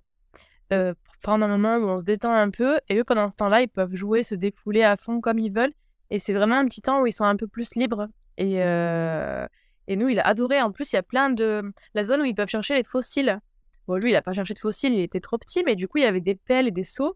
euh, 0.74 0.94
pour 1.04 1.18
prendre 1.22 1.46
un 1.46 1.48
moment 1.48 1.78
où 1.78 1.88
on 1.88 2.00
se 2.00 2.04
détend 2.04 2.34
un 2.34 2.50
peu. 2.50 2.78
Et 2.90 2.98
eux, 2.98 3.04
pendant 3.04 3.30
ce 3.30 3.36
temps-là, 3.36 3.62
ils 3.62 3.70
peuvent 3.70 3.96
jouer, 3.96 4.24
se 4.24 4.36
défouler 4.36 4.84
à 4.84 4.98
fond 4.98 5.22
comme 5.22 5.40
ils 5.40 5.52
veulent. 5.52 5.74
Et 6.10 6.20
c'est 6.20 6.34
vraiment 6.34 6.56
un 6.56 6.66
petit 6.66 6.82
temps 6.82 7.02
où 7.02 7.08
ils 7.08 7.12
sont 7.12 7.26
un 7.26 7.36
peu 7.36 7.48
plus 7.48 7.76
libres. 7.76 8.08
Et, 8.38 8.64
euh, 8.64 9.48
et 9.88 9.96
nous, 9.96 10.10
il 10.10 10.20
a 10.20 10.28
adoré. 10.28 10.62
En 10.62 10.72
plus, 10.72 10.92
il 10.92 10.96
y 10.96 11.00
a 11.00 11.04
plein 11.04 11.30
de. 11.30 11.72
La 11.94 12.04
zone 12.04 12.22
où 12.22 12.26
ils 12.26 12.36
peuvent 12.36 12.50
chercher 12.50 12.76
les 12.76 12.84
fossiles. 12.84 13.40
Bon, 13.88 13.96
lui, 13.96 14.12
il 14.12 14.16
a 14.16 14.22
pas 14.22 14.34
cherché 14.34 14.54
de 14.54 14.60
fossiles, 14.60 14.94
il 14.94 15.00
était 15.00 15.22
trop 15.22 15.38
petit, 15.38 15.64
mais 15.64 15.78
du 15.78 15.88
coup, 15.88 15.98
il 15.98 16.04
y 16.04 16.08
avait 16.08 16.22
des 16.22 16.36
pelles 16.36 16.68
et 16.68 16.72
des 16.72 16.84
seaux. 16.84 17.16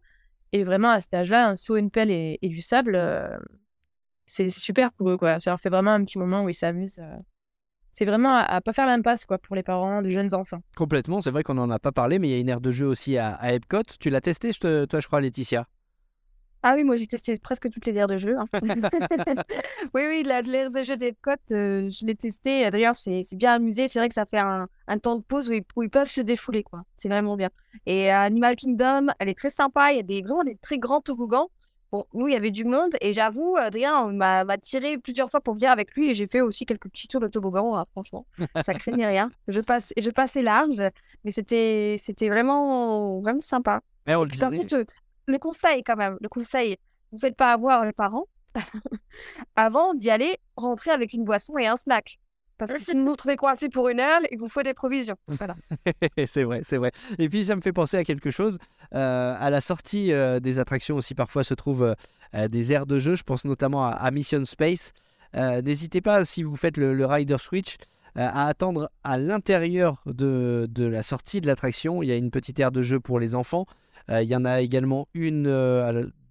Et 0.53 0.63
vraiment, 0.63 0.89
à 0.89 1.01
cet 1.01 1.13
âge-là, 1.13 1.49
un 1.49 1.55
seau, 1.57 1.75
une 1.75 1.91
pelle 1.91 2.11
et, 2.11 2.39
et 2.41 2.47
du 2.47 2.61
sable, 2.61 2.97
c'est 4.25 4.49
c'est 4.49 4.59
super 4.61 4.93
pour 4.93 5.09
eux, 5.09 5.17
quoi. 5.17 5.39
Ça 5.41 5.51
leur 5.51 5.59
fait 5.59 5.69
vraiment 5.69 5.91
un 5.91 6.03
petit 6.05 6.17
moment 6.17 6.43
où 6.43 6.49
ils 6.49 6.53
s'amusent. 6.53 7.01
C'est 7.91 8.05
vraiment 8.05 8.35
à, 8.35 8.41
à 8.41 8.61
pas 8.61 8.73
faire 8.73 8.85
l'impasse, 8.85 9.25
quoi, 9.25 9.37
pour 9.37 9.55
les 9.55 9.63
parents 9.63 10.01
de 10.01 10.09
jeunes 10.09 10.33
enfants. 10.33 10.61
Complètement, 10.75 11.21
c'est 11.21 11.31
vrai 11.31 11.43
qu'on 11.43 11.55
n'en 11.55 11.69
a 11.69 11.79
pas 11.79 11.91
parlé, 11.91 12.19
mais 12.19 12.29
il 12.29 12.31
y 12.31 12.35
a 12.35 12.39
une 12.39 12.49
aire 12.49 12.61
de 12.61 12.71
jeu 12.71 12.87
aussi 12.87 13.17
à, 13.17 13.33
à 13.35 13.53
Epcot. 13.53 13.83
Tu 13.99 14.09
l'as 14.09 14.21
testé, 14.21 14.53
je 14.53 14.59
te- 14.59 14.85
toi, 14.85 14.99
je 14.99 15.07
crois, 15.07 15.19
Laetitia? 15.21 15.67
Ah 16.63 16.73
oui, 16.75 16.83
moi 16.83 16.95
j'ai 16.95 17.07
testé 17.07 17.39
presque 17.39 17.71
toutes 17.71 17.87
les 17.87 17.97
aires 17.97 18.05
de 18.05 18.17
jeu. 18.17 18.35
hein. 18.37 18.45
oui, 19.95 20.03
oui, 20.07 20.23
la- 20.23 20.41
l'aire 20.43 20.69
de 20.69 20.83
jeu 20.83 20.95
d'Epcot, 20.95 21.31
euh, 21.51 21.89
je 21.89 22.05
l'ai 22.05 22.15
testé. 22.15 22.63
Adrien 22.65 22.93
s'est 22.93 23.23
s'est 23.23 23.35
bien 23.35 23.53
amusé. 23.55 23.87
C'est 23.87 23.97
vrai 23.99 24.09
que 24.09 24.13
ça 24.13 24.25
fait 24.27 24.37
un, 24.37 24.67
un 24.87 24.97
temps 24.99 25.15
de 25.15 25.23
pause 25.23 25.49
où 25.49 25.53
ils, 25.53 25.63
où 25.75 25.81
ils 25.83 25.89
peuvent 25.89 26.07
se 26.07 26.21
défouler, 26.21 26.61
quoi. 26.63 26.83
C'est 26.95 27.09
vraiment 27.09 27.35
bien. 27.35 27.49
Et 27.87 28.11
Animal 28.11 28.55
Kingdom, 28.55 29.07
elle 29.19 29.29
est 29.29 29.37
très 29.37 29.49
sympa. 29.49 29.91
Il 29.91 29.97
y 29.97 29.99
a 29.99 30.03
des, 30.03 30.21
vraiment 30.21 30.43
des 30.43 30.55
très 30.57 30.77
grands 30.77 31.01
toboggans. 31.01 31.49
Bon, 31.91 32.05
nous, 32.13 32.27
il 32.27 32.33
y 32.33 32.37
avait 32.37 32.51
du 32.51 32.63
monde. 32.63 32.95
Et 33.01 33.11
j'avoue, 33.11 33.57
Adrien 33.57 34.07
m'a 34.07 34.43
m'a 34.45 34.57
tiré 34.57 34.97
plusieurs 34.97 35.29
fois 35.29 35.41
pour 35.41 35.55
venir 35.55 35.71
avec 35.71 35.93
lui. 35.95 36.09
Et 36.09 36.15
j'ai 36.15 36.27
fait 36.27 36.41
aussi 36.41 36.65
quelques 36.65 36.89
petits 36.89 37.07
tours 37.07 37.19
de 37.19 37.27
toboggan, 37.27 37.75
hein, 37.75 37.85
franchement. 37.91 38.25
Ça 38.63 38.73
craignait 38.73 39.07
rien. 39.07 39.29
Je, 39.47 39.59
passe, 39.59 39.93
je 39.97 40.09
passais 40.09 40.41
large. 40.41 40.81
Mais 41.25 41.31
c'était 41.31 41.97
c'était 41.99 42.29
vraiment, 42.29 43.19
vraiment 43.19 43.41
sympa. 43.41 43.81
Eh, 44.07 44.15
on 44.15 44.23
le 44.23 44.29
Par 44.39 44.51
disait. 44.51 44.61
contre, 44.61 44.93
le 45.27 45.37
conseil 45.37 45.83
quand 45.83 45.97
même, 45.97 46.17
le 46.21 46.29
conseil, 46.29 46.77
vous 47.11 47.19
faites 47.19 47.35
pas 47.35 47.51
avoir 47.51 47.85
les 47.85 47.91
parents 47.93 48.25
avant 49.55 49.93
d'y 49.93 50.09
aller 50.09 50.37
rentrer 50.55 50.91
avec 50.91 51.13
une 51.13 51.23
boisson 51.25 51.57
et 51.57 51.67
un 51.67 51.77
snack. 51.77 52.19
Parce 52.61 52.73
que 52.77 52.83
sinon 52.83 52.99
vous 52.99 53.05
vous 53.05 53.11
retrouvez 53.13 53.35
coincé 53.37 53.69
pour 53.69 53.89
une 53.89 53.99
heure, 53.99 54.21
il 54.31 54.37
vous 54.37 54.47
faut 54.47 54.61
des 54.61 54.75
provisions. 54.75 55.15
Voilà. 55.27 55.55
c'est 56.27 56.43
vrai, 56.43 56.61
c'est 56.63 56.77
vrai. 56.77 56.91
Et 57.17 57.27
puis 57.27 57.45
ça 57.45 57.55
me 57.55 57.61
fait 57.61 57.73
penser 57.73 57.97
à 57.97 58.03
quelque 58.03 58.29
chose. 58.29 58.59
Euh, 58.93 59.35
à 59.39 59.49
la 59.49 59.61
sortie 59.61 60.13
euh, 60.13 60.39
des 60.39 60.59
attractions 60.59 60.95
aussi, 60.95 61.15
parfois 61.15 61.43
se 61.43 61.55
trouvent 61.55 61.83
euh, 61.83 61.93
euh, 62.35 62.47
des 62.47 62.71
aires 62.71 62.85
de 62.85 62.99
jeu. 62.99 63.15
Je 63.15 63.23
pense 63.23 63.45
notamment 63.45 63.83
à, 63.83 63.89
à 63.89 64.11
Mission 64.11 64.45
Space. 64.45 64.93
N'hésitez 65.33 66.01
pas, 66.01 66.25
si 66.25 66.43
vous 66.43 66.57
faites 66.57 66.75
le, 66.75 66.93
le 66.93 67.05
Rider 67.05 67.37
Switch, 67.39 67.77
à 68.15 68.47
attendre 68.47 68.91
à 69.05 69.17
l'intérieur 69.17 70.03
de, 70.05 70.67
de 70.69 70.83
la 70.83 71.03
sortie 71.03 71.39
de 71.39 71.47
l'attraction. 71.47 72.03
Il 72.03 72.09
y 72.09 72.11
a 72.11 72.17
une 72.17 72.31
petite 72.31 72.59
aire 72.59 72.73
de 72.73 72.81
jeu 72.81 72.99
pour 72.99 73.17
les 73.17 73.33
enfants. 73.33 73.65
Il 74.09 74.27
y 74.27 74.35
en 74.35 74.43
a 74.43 74.59
également 74.59 75.07
une 75.13 75.47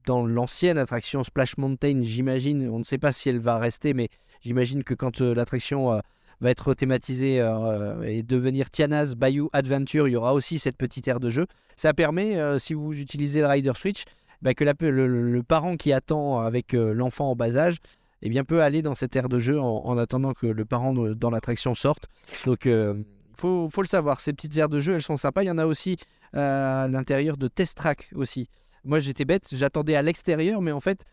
dans 0.04 0.26
l'ancienne 0.26 0.76
attraction 0.76 1.24
Splash 1.24 1.56
Mountain, 1.56 2.00
j'imagine. 2.02 2.68
On 2.68 2.78
ne 2.80 2.84
sait 2.84 2.98
pas 2.98 3.10
si 3.10 3.30
elle 3.30 3.38
va 3.38 3.58
rester, 3.58 3.94
mais 3.94 4.10
j'imagine 4.42 4.84
que 4.84 4.92
quand 4.92 5.22
l'attraction 5.22 6.02
va 6.40 6.50
être 6.50 6.74
thématisée 6.74 7.40
euh, 7.40 8.02
et 8.02 8.22
devenir 8.22 8.70
Tiana's 8.70 9.14
Bayou 9.14 9.50
Adventure, 9.52 10.08
il 10.08 10.12
y 10.12 10.16
aura 10.16 10.34
aussi 10.34 10.58
cette 10.58 10.76
petite 10.76 11.06
aire 11.08 11.20
de 11.20 11.30
jeu. 11.30 11.46
Ça 11.76 11.94
permet, 11.94 12.36
euh, 12.36 12.58
si 12.58 12.74
vous 12.74 12.98
utilisez 12.98 13.40
le 13.40 13.46
Rider 13.46 13.72
Switch, 13.74 14.04
bah, 14.42 14.54
que 14.54 14.64
le, 14.64 15.42
parent 15.42 15.76
qui 15.76 15.92
attend 15.92 16.40
avec 16.40 16.74
euh, 16.74 16.94
l'enfant 16.94 17.30
en 17.30 17.36
bas 17.36 17.56
âge 17.56 17.76
eh 18.22 18.28
bien, 18.28 18.44
peut 18.44 18.62
aller 18.62 18.82
dans 18.82 18.94
cette 18.94 19.14
aire 19.16 19.28
de 19.28 19.38
jeu 19.38 19.60
en, 19.60 19.84
en 19.84 19.98
attendant 19.98 20.32
que 20.32 20.46
le 20.46 20.64
parent 20.64 20.92
dans 20.94 21.30
l'attraction 21.30 21.74
sorte. 21.74 22.06
Donc, 22.44 22.66
il 22.66 23.04
faut, 23.34 23.70
faut 23.70 23.80
le 23.80 23.88
savoir, 23.88 24.20
ces 24.20 24.34
petites 24.34 24.54
aires 24.58 24.68
de 24.68 24.78
jeu, 24.78 24.94
elles 24.94 25.02
sont 25.02 25.16
sympas. 25.16 25.42
Il 25.42 25.46
y 25.46 25.50
en 25.50 25.56
a 25.56 25.64
aussi 25.64 25.96
à 26.34 26.86
l'intérieur 26.90 27.38
de 27.38 27.48
Test 27.48 27.78
Track 27.78 28.10
aussi. 28.14 28.50
Moi, 28.84 29.00
j'étais 29.00 29.24
bête, 29.24 29.48
j'attendais 29.50 29.96
à 29.96 30.02
l'extérieur, 30.02 30.60
mais 30.60 30.72
en 30.72 30.80
fait, 30.80 31.04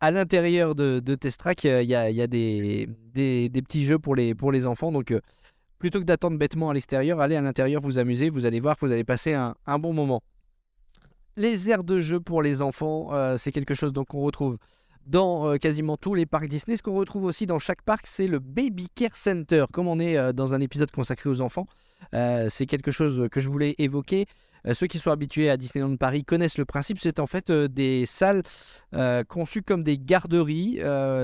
à 0.00 0.10
l'intérieur 0.10 0.74
de, 0.74 1.00
de 1.00 1.14
Testrack, 1.14 1.64
il 1.64 1.82
y 1.84 1.94
a, 1.94 2.26
des, 2.26 2.88
petits 3.14 3.84
jeux 3.84 3.98
pour 3.98 4.14
les, 4.14 4.66
enfants. 4.66 4.92
Donc, 4.92 5.10
euh, 5.10 5.20
plutôt 5.78 6.00
que 6.00 6.04
d'attendre 6.04 6.38
bêtement 6.38 6.70
à 6.70 6.74
l'extérieur, 6.74 7.20
allez 7.20 7.36
à 7.36 7.40
l'intérieur 7.40 7.80
vous 7.80 7.98
amuser. 7.98 8.30
Vous 8.30 8.44
allez 8.44 8.60
voir 8.60 8.76
vous 8.80 8.92
allez 8.92 9.04
passer 9.04 9.34
un, 9.34 9.78
bon 9.78 9.92
moment. 9.92 10.22
Les 11.36 11.70
aires 11.70 11.84
de 11.84 11.98
jeu 11.98 12.20
pour 12.20 12.42
les 12.42 12.62
enfants, 12.62 13.12
euh, 13.12 13.36
c'est 13.36 13.52
quelque 13.52 13.74
chose 13.74 13.92
qu'on 14.08 14.20
retrouve 14.20 14.56
dans 15.06 15.52
euh, 15.52 15.56
quasiment 15.56 15.96
tous 15.96 16.14
les 16.14 16.26
parcs 16.26 16.48
Disney. 16.48 16.76
Ce 16.76 16.82
qu'on 16.82 16.96
retrouve 16.96 17.24
aussi 17.24 17.46
dans 17.46 17.58
chaque 17.58 17.82
parc, 17.82 18.06
c'est 18.06 18.26
le 18.26 18.38
Baby 18.38 18.88
Care 18.94 19.16
Center. 19.16 19.66
Comme 19.70 19.86
on 19.86 20.00
est 20.00 20.32
dans 20.32 20.54
un 20.54 20.60
épisode 20.60 20.90
consacré 20.90 21.28
aux 21.30 21.40
enfants, 21.40 21.66
c'est 22.12 22.66
quelque 22.66 22.90
chose 22.90 23.28
que 23.30 23.40
je 23.40 23.48
voulais 23.48 23.74
évoquer. 23.78 24.26
Euh, 24.66 24.74
ceux 24.74 24.86
qui 24.86 24.98
sont 24.98 25.10
habitués 25.10 25.50
à 25.50 25.56
Disneyland 25.56 25.96
Paris 25.96 26.24
connaissent 26.24 26.58
le 26.58 26.64
principe. 26.64 26.98
C'est 27.00 27.18
en 27.18 27.26
fait 27.26 27.50
euh, 27.50 27.68
des 27.68 28.06
salles 28.06 28.42
euh, 28.94 29.24
conçues 29.24 29.62
comme 29.62 29.82
des 29.82 29.98
garderies, 29.98 30.78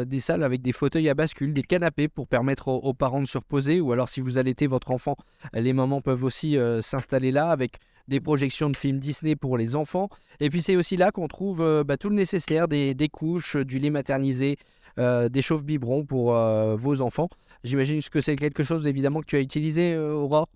des 0.06 0.20
salles 0.20 0.44
avec 0.44 0.62
des 0.62 0.72
fauteuils 0.72 1.08
à 1.08 1.14
bascule, 1.14 1.52
des 1.52 1.62
canapés 1.62 2.08
pour 2.08 2.26
permettre 2.26 2.68
aux, 2.68 2.94
parents 2.94 3.20
de 3.20 3.26
se 3.26 3.38
reposer. 3.38 3.80
Ou 3.80 3.92
alors, 3.92 4.08
si 4.08 4.20
vous 4.20 4.38
allaitez 4.38 4.66
votre 4.66 4.90
enfant, 4.90 5.16
les 5.54 5.72
mamans 5.72 6.00
peuvent 6.00 6.24
aussi 6.24 6.56
s'installer 6.80 7.30
là 7.30 7.50
avec 7.50 7.78
des 8.08 8.20
projections 8.20 8.70
de 8.70 8.76
films 8.76 8.98
Disney 8.98 9.36
pour 9.36 9.56
les 9.56 9.76
enfants. 9.76 10.08
Et 10.40 10.50
puis 10.50 10.62
c'est 10.62 10.76
aussi 10.76 10.96
là 10.96 11.10
qu'on 11.10 11.28
trouve 11.28 11.84
bah, 11.86 11.96
tout 11.96 12.08
le 12.08 12.16
nécessaire, 12.16 12.68
des, 12.68 13.08
couches, 13.10 13.56
du 13.56 13.78
lait 13.78 13.90
maternisé, 13.90 14.56
des 14.98 15.42
chauffe 15.42 15.64
biberons 15.64 16.04
pour 16.04 16.32
vos 16.32 17.00
enfants. 17.00 17.28
J'imagine 17.64 18.00
que 18.02 18.20
c'est 18.20 18.36
quelque 18.36 18.62
chose 18.62 18.86
évidemment 18.86 19.20
que 19.20 19.26
tu 19.26 19.36
as 19.36 19.40
utilisé, 19.40 19.96
Aurore? 19.96 20.48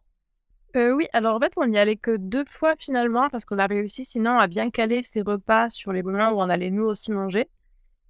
Euh, 0.76 0.92
oui, 0.92 1.06
alors 1.14 1.36
en 1.36 1.40
fait, 1.40 1.54
on 1.56 1.66
n'y 1.66 1.78
allait 1.78 1.96
que 1.96 2.16
deux 2.16 2.44
fois 2.44 2.74
finalement, 2.78 3.30
parce 3.30 3.44
qu'on 3.46 3.58
a 3.58 3.66
réussi 3.66 4.04
sinon 4.04 4.38
à 4.38 4.46
bien 4.46 4.70
caler 4.70 5.02
ses 5.02 5.22
repas 5.22 5.70
sur 5.70 5.92
les 5.92 6.02
moments 6.02 6.30
où 6.30 6.40
on 6.40 6.50
allait 6.50 6.70
nous 6.70 6.84
aussi 6.84 7.12
manger. 7.12 7.48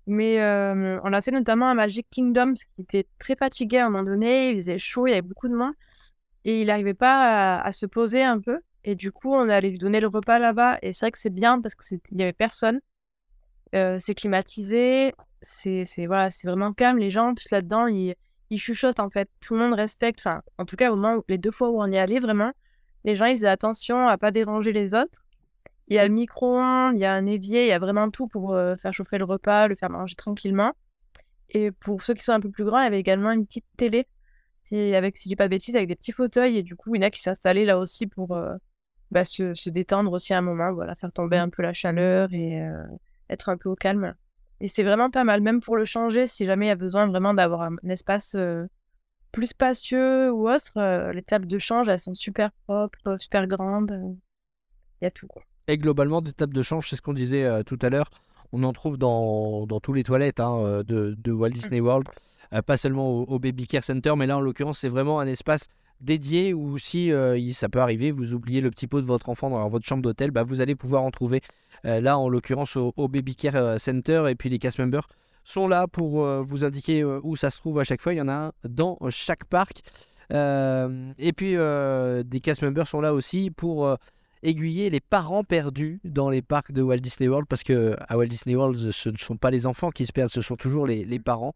Mais 0.08 0.40
euh, 0.40 1.00
on 1.04 1.12
a 1.12 1.22
fait 1.22 1.30
notamment 1.30 1.68
un 1.68 1.74
Magic 1.74 2.06
Kingdom, 2.10 2.54
ce 2.56 2.64
qui 2.64 2.82
était 2.82 3.06
très 3.18 3.36
fatigué 3.36 3.78
à 3.78 3.86
un 3.86 3.90
moment 3.90 4.04
donné, 4.04 4.50
il 4.50 4.56
faisait 4.56 4.78
chaud, 4.78 5.06
il 5.06 5.10
y 5.10 5.12
avait 5.12 5.22
beaucoup 5.22 5.48
de 5.48 5.54
monde, 5.54 5.74
et 6.44 6.60
il 6.60 6.66
n'arrivait 6.68 6.94
pas 6.94 7.58
à, 7.58 7.72
se 7.72 7.86
poser 7.86 8.22
un 8.22 8.40
peu. 8.40 8.60
Et 8.84 8.94
du 8.94 9.12
coup, 9.12 9.32
on 9.34 9.48
allait 9.48 9.70
lui 9.70 9.78
donner 9.78 10.00
le 10.00 10.08
repas 10.08 10.38
là-bas, 10.38 10.78
et 10.82 10.92
c'est 10.92 11.06
vrai 11.06 11.12
que 11.12 11.18
c'est 11.18 11.30
bien 11.30 11.60
parce 11.60 11.74
qu'il 11.74 12.00
n'y 12.12 12.22
avait 12.22 12.32
personne. 12.32 12.80
Euh, 13.74 13.98
c'est 14.00 14.14
climatisé, 14.14 15.12
c'est 15.42 16.06
voilà, 16.06 16.30
vraiment 16.44 16.72
calme. 16.72 16.98
Les 16.98 17.10
gens, 17.10 17.30
en 17.30 17.34
plus 17.34 17.50
là-dedans, 17.50 17.88
ils, 17.88 18.14
ils 18.50 18.58
chuchotent 18.58 19.00
en 19.00 19.10
fait. 19.10 19.28
Tout 19.40 19.54
le 19.54 19.60
monde 19.60 19.74
respecte, 19.74 20.20
enfin, 20.20 20.42
en 20.58 20.64
tout 20.64 20.76
cas, 20.76 20.92
au 20.92 20.96
moins, 20.96 21.22
les 21.28 21.38
deux 21.38 21.50
fois 21.50 21.70
où 21.70 21.80
on 21.80 21.86
y 21.86 21.98
allait, 21.98 22.20
vraiment, 22.20 22.52
les 23.04 23.14
gens, 23.14 23.26
ils 23.26 23.36
faisaient 23.36 23.48
attention 23.48 24.08
à 24.08 24.18
pas 24.18 24.30
déranger 24.30 24.72
les 24.72 24.94
autres. 24.94 25.24
Il 25.88 25.94
y 25.94 25.98
a 25.98 26.06
le 26.06 26.12
micro-ondes, 26.12 26.96
il 26.96 27.00
y 27.00 27.04
a 27.04 27.12
un 27.12 27.26
évier, 27.26 27.64
il 27.64 27.68
y 27.68 27.72
a 27.72 27.78
vraiment 27.78 28.10
tout 28.10 28.26
pour 28.26 28.54
euh, 28.54 28.74
faire 28.76 28.92
chauffer 28.92 29.18
le 29.18 29.24
repas, 29.24 29.68
le 29.68 29.76
faire 29.76 29.90
manger 29.90 30.16
tranquillement. 30.16 30.72
Et 31.50 31.70
pour 31.70 32.02
ceux 32.02 32.14
qui 32.14 32.24
sont 32.24 32.32
un 32.32 32.40
peu 32.40 32.50
plus 32.50 32.64
grands, 32.64 32.80
il 32.80 32.84
y 32.84 32.86
avait 32.86 32.98
également 32.98 33.30
une 33.30 33.46
petite 33.46 33.66
télé, 33.76 34.06
si, 34.62 34.94
avec, 34.94 35.16
si 35.16 35.24
je 35.24 35.28
dis 35.28 35.36
pas 35.36 35.44
de 35.44 35.50
bêtises, 35.50 35.76
avec 35.76 35.88
des 35.88 35.94
petits 35.94 36.12
fauteuils. 36.12 36.58
Et 36.58 36.62
du 36.64 36.74
coup, 36.74 36.94
il 36.94 37.00
y 37.00 37.04
en 37.04 37.06
a 37.06 37.10
qui 37.10 37.20
s'installaient 37.20 37.64
là 37.64 37.78
aussi 37.78 38.08
pour 38.08 38.32
euh, 38.32 38.56
bah, 39.12 39.24
se, 39.24 39.54
se 39.54 39.70
détendre 39.70 40.12
aussi 40.12 40.34
à 40.34 40.38
un 40.38 40.42
moment, 40.42 40.72
voilà, 40.72 40.96
faire 40.96 41.12
tomber 41.12 41.36
un 41.36 41.48
peu 41.48 41.62
la 41.62 41.72
chaleur 41.72 42.32
et 42.32 42.60
euh, 42.60 42.82
être 43.30 43.48
un 43.48 43.56
peu 43.56 43.68
au 43.68 43.76
calme. 43.76 44.14
Et 44.60 44.68
c'est 44.68 44.82
vraiment 44.82 45.10
pas 45.10 45.24
mal, 45.24 45.40
même 45.40 45.60
pour 45.60 45.76
le 45.76 45.84
changer, 45.84 46.26
si 46.26 46.46
jamais 46.46 46.66
il 46.66 46.68
y 46.68 46.72
a 46.72 46.76
besoin 46.76 47.06
vraiment 47.06 47.34
d'avoir 47.34 47.62
un, 47.62 47.76
un 47.84 47.88
espace 47.90 48.34
euh, 48.36 48.66
plus 49.32 49.48
spacieux 49.48 50.32
ou 50.32 50.48
autre, 50.48 50.72
euh, 50.78 51.12
les 51.12 51.22
tables 51.22 51.46
de 51.46 51.58
change, 51.58 51.88
elles 51.88 51.98
sont 51.98 52.14
super 52.14 52.50
propres, 52.66 53.16
super 53.20 53.46
grandes. 53.46 53.92
euh, 53.92 54.14
Il 55.00 55.04
y 55.04 55.06
a 55.06 55.10
tout, 55.10 55.26
quoi. 55.26 55.42
Et 55.68 55.76
globalement, 55.76 56.22
des 56.22 56.32
tables 56.32 56.54
de 56.54 56.62
change, 56.62 56.88
c'est 56.88 56.96
ce 56.96 57.02
qu'on 57.02 57.12
disait 57.12 57.44
euh, 57.44 57.62
tout 57.62 57.78
à 57.82 57.90
l'heure. 57.90 58.08
On 58.52 58.62
en 58.62 58.72
trouve 58.72 58.96
dans, 58.96 59.66
dans 59.66 59.80
tous 59.80 59.92
les 59.92 60.04
toilettes 60.04 60.40
hein, 60.40 60.82
de, 60.86 61.16
de 61.18 61.32
Walt 61.32 61.50
Disney 61.50 61.80
World, 61.80 62.06
pas 62.64 62.76
seulement 62.76 63.10
au, 63.10 63.24
au 63.24 63.38
Baby 63.40 63.66
Care 63.66 63.82
Center, 63.82 64.14
mais 64.16 64.26
là 64.26 64.38
en 64.38 64.40
l'occurrence, 64.40 64.78
c'est 64.78 64.88
vraiment 64.88 65.18
un 65.18 65.26
espace 65.26 65.68
dédié 66.00 66.54
où 66.54 66.78
si 66.78 67.12
euh, 67.12 67.52
ça 67.52 67.68
peut 67.68 67.80
arriver, 67.80 68.10
vous 68.10 68.34
oubliez 68.34 68.60
le 68.60 68.70
petit 68.70 68.86
pot 68.86 69.00
de 69.00 69.06
votre 69.06 69.28
enfant 69.28 69.50
dans 69.50 69.68
votre 69.68 69.86
chambre 69.86 70.02
d'hôtel, 70.02 70.30
bah, 70.30 70.42
vous 70.42 70.60
allez 70.60 70.74
pouvoir 70.74 71.02
en 71.02 71.10
trouver 71.10 71.40
euh, 71.84 72.00
là 72.00 72.18
en 72.18 72.28
l'occurrence 72.28 72.76
au, 72.76 73.08
Baby 73.08 73.36
Care 73.36 73.56
euh, 73.56 73.78
Center. 73.78 74.24
Et 74.28 74.34
puis 74.34 74.48
les 74.50 74.58
cast 74.58 74.78
members 74.78 75.06
sont 75.44 75.68
là 75.68 75.86
pour 75.86 76.26
vous 76.42 76.64
indiquer 76.64 77.04
où 77.04 77.36
ça 77.36 77.50
se 77.50 77.58
trouve 77.58 77.78
à 77.78 77.84
chaque 77.84 78.02
fois. 78.02 78.12
Il 78.12 78.16
y 78.16 78.20
en 78.20 78.26
a 78.26 78.46
un 78.48 78.52
dans 78.68 78.98
chaque 79.10 79.44
parc. 79.44 79.82
Et 80.32 81.32
puis 81.36 81.52
des 81.52 82.40
cast 82.40 82.62
members 82.62 82.88
sont 82.88 83.00
là 83.00 83.14
aussi 83.14 83.52
pour 83.52 83.96
aiguiller 84.42 84.90
les 84.90 84.98
parents 84.98 85.44
perdus 85.44 86.00
dans 86.02 86.30
les 86.30 86.42
parcs 86.42 86.72
de 86.72 86.82
Walt 86.82 86.96
Disney 86.96 87.28
World 87.28 87.46
parce 87.46 87.62
que 87.62 87.94
à 88.08 88.16
Walt 88.16 88.26
Disney 88.26 88.56
World 88.56 88.90
ce 88.90 89.08
ne 89.08 89.16
sont 89.18 89.36
pas 89.36 89.52
les 89.52 89.66
enfants 89.66 89.92
qui 89.92 90.04
se 90.04 90.12
perdent, 90.12 90.32
ce 90.32 90.42
sont 90.42 90.56
toujours 90.56 90.84
les 90.84 91.20
parents. 91.20 91.54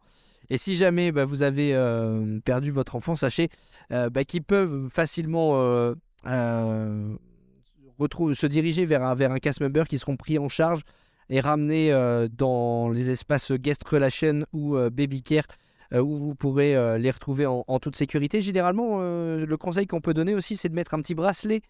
Et 0.51 0.59
si 0.59 0.75
jamais 0.75 1.13
bah, 1.13 1.25
vous 1.25 1.43
avez 1.43 1.75
euh, 1.75 2.41
perdu 2.45 2.73
votre 2.73 2.97
enfant, 2.97 3.15
sachez 3.15 3.49
euh, 3.93 4.11
bah, 4.11 4.25
qu'ils 4.25 4.43
peuvent 4.43 4.89
facilement 4.91 5.53
euh, 5.55 5.95
se 6.27 8.47
diriger 8.47 8.85
vers 8.85 9.05
un, 9.05 9.15
vers 9.15 9.31
un 9.31 9.39
cast 9.39 9.61
member 9.61 9.85
qui 9.85 9.99
seront 9.99 10.17
pris 10.17 10.39
en 10.39 10.49
charge 10.49 10.83
et 11.29 11.41
ramenés 11.41 11.93
dans 12.37 12.89
les 12.89 13.11
espaces 13.11 13.53
guest 13.53 13.87
relation 13.87 14.45
ou 14.53 14.77
baby 14.91 15.23
care 15.23 15.45
où 15.93 16.17
vous 16.17 16.35
pourrez 16.35 16.99
les 16.99 17.11
retrouver 17.13 17.47
en, 17.47 17.79
toute 17.79 17.95
sécurité. 17.95 18.43
Généralement, 18.43 18.99
le 18.99 19.57
conseil 19.57 19.87
qu'on 19.87 20.01
peut 20.01 20.13
donner 20.13 20.35
aussi, 20.35 20.57
c'est 20.57 20.69
de 20.69 20.75
mettre 20.75 20.93
un 20.93 21.01
petit 21.01 21.15
bracelet 21.15 21.63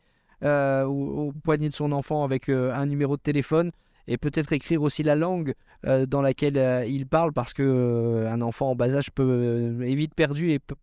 au, 0.42 1.34
poignet 1.44 1.68
de 1.68 1.74
son 1.74 1.92
enfant 1.92 2.24
avec 2.24 2.48
un 2.48 2.86
numéro 2.86 3.18
de 3.18 3.22
téléphone 3.22 3.70
et 4.06 4.18
peut-être 4.18 4.52
écrire 4.52 4.82
aussi 4.82 5.02
la 5.02 5.14
langue 5.14 5.54
euh, 5.86 6.06
dans 6.06 6.22
laquelle 6.22 6.58
euh, 6.58 6.84
il 6.84 7.06
parle 7.06 7.32
parce 7.32 7.52
que 7.52 7.62
euh, 7.62 8.30
un 8.30 8.40
enfant 8.42 8.70
en 8.70 8.74
bas 8.74 8.94
âge 8.94 9.10
peut 9.10 9.80
est 9.82 9.94
vite 9.94 10.14
perdu 10.14 10.50
et 10.50 10.58
peut 10.58 10.76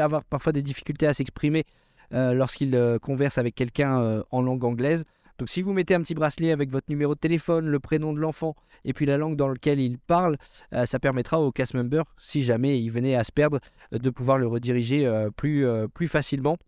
avoir 0.00 0.24
parfois 0.24 0.52
des 0.52 0.62
difficultés 0.62 1.06
à 1.06 1.14
s'exprimer 1.14 1.64
lorsqu'il 2.12 2.78
converse 3.00 3.38
avec 3.38 3.54
quelqu'un 3.54 4.22
en 4.30 4.42
langue 4.42 4.64
anglaise. 4.64 5.04
Donc 5.38 5.48
si 5.48 5.62
vous 5.62 5.72
mettez 5.72 5.94
un 5.94 6.02
petit 6.02 6.14
bracelet 6.14 6.52
avec 6.52 6.70
votre 6.70 6.88
numéro 6.90 7.14
de 7.14 7.18
téléphone, 7.18 7.66
le 7.66 7.80
prénom 7.80 8.12
de 8.12 8.20
l'enfant 8.20 8.54
et 8.84 8.92
puis 8.92 9.06
la 9.06 9.16
langue 9.16 9.34
dans 9.34 9.48
laquelle 9.48 9.80
il 9.80 9.98
parle, 9.98 10.36
ça 10.84 10.98
permettra 11.00 11.40
au 11.40 11.50
cast 11.50 11.72
member, 11.74 12.04
si 12.18 12.44
jamais 12.44 12.78
il 12.78 12.90
venait 12.90 13.16
à 13.16 13.24
se 13.24 13.32
perdre, 13.32 13.58
de 13.90 14.10
pouvoir 14.10 14.38
le 14.38 14.46
rediriger 14.46 15.10
plus, 15.36 15.66
plus 15.94 16.06
facilement. 16.06 16.58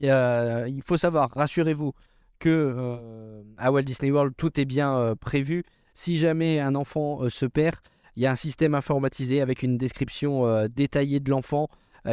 Il 0.00 0.82
faut 0.86 0.96
savoir, 0.96 1.30
rassurez-vous, 1.34 1.92
que 2.38 2.48
euh, 2.48 3.42
à 3.56 3.72
Walt 3.72 3.82
Disney 3.82 4.10
World, 4.10 4.34
tout 4.36 4.60
est 4.60 4.64
bien 4.64 4.96
euh, 4.96 5.14
prévu. 5.14 5.64
Si 5.94 6.18
jamais 6.18 6.60
un 6.60 6.74
enfant 6.74 7.22
euh, 7.22 7.30
se 7.30 7.46
perd, 7.46 7.76
il 8.16 8.22
y 8.22 8.26
a 8.26 8.30
un 8.30 8.36
système 8.36 8.74
informatisé 8.74 9.40
avec 9.40 9.62
une 9.62 9.76
description 9.76 10.68
détaillée 10.68 11.18
de 11.18 11.30
l'enfant 11.30 11.66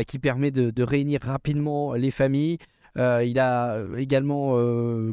qui 0.07 0.17
permet 0.17 0.49
de, 0.49 0.83
réunir 0.83 1.19
rapidement 1.21 1.93
les 1.93 2.09
familles. 2.09 2.57
Il 2.95 3.37
a 3.37 3.83
également, 3.95 4.55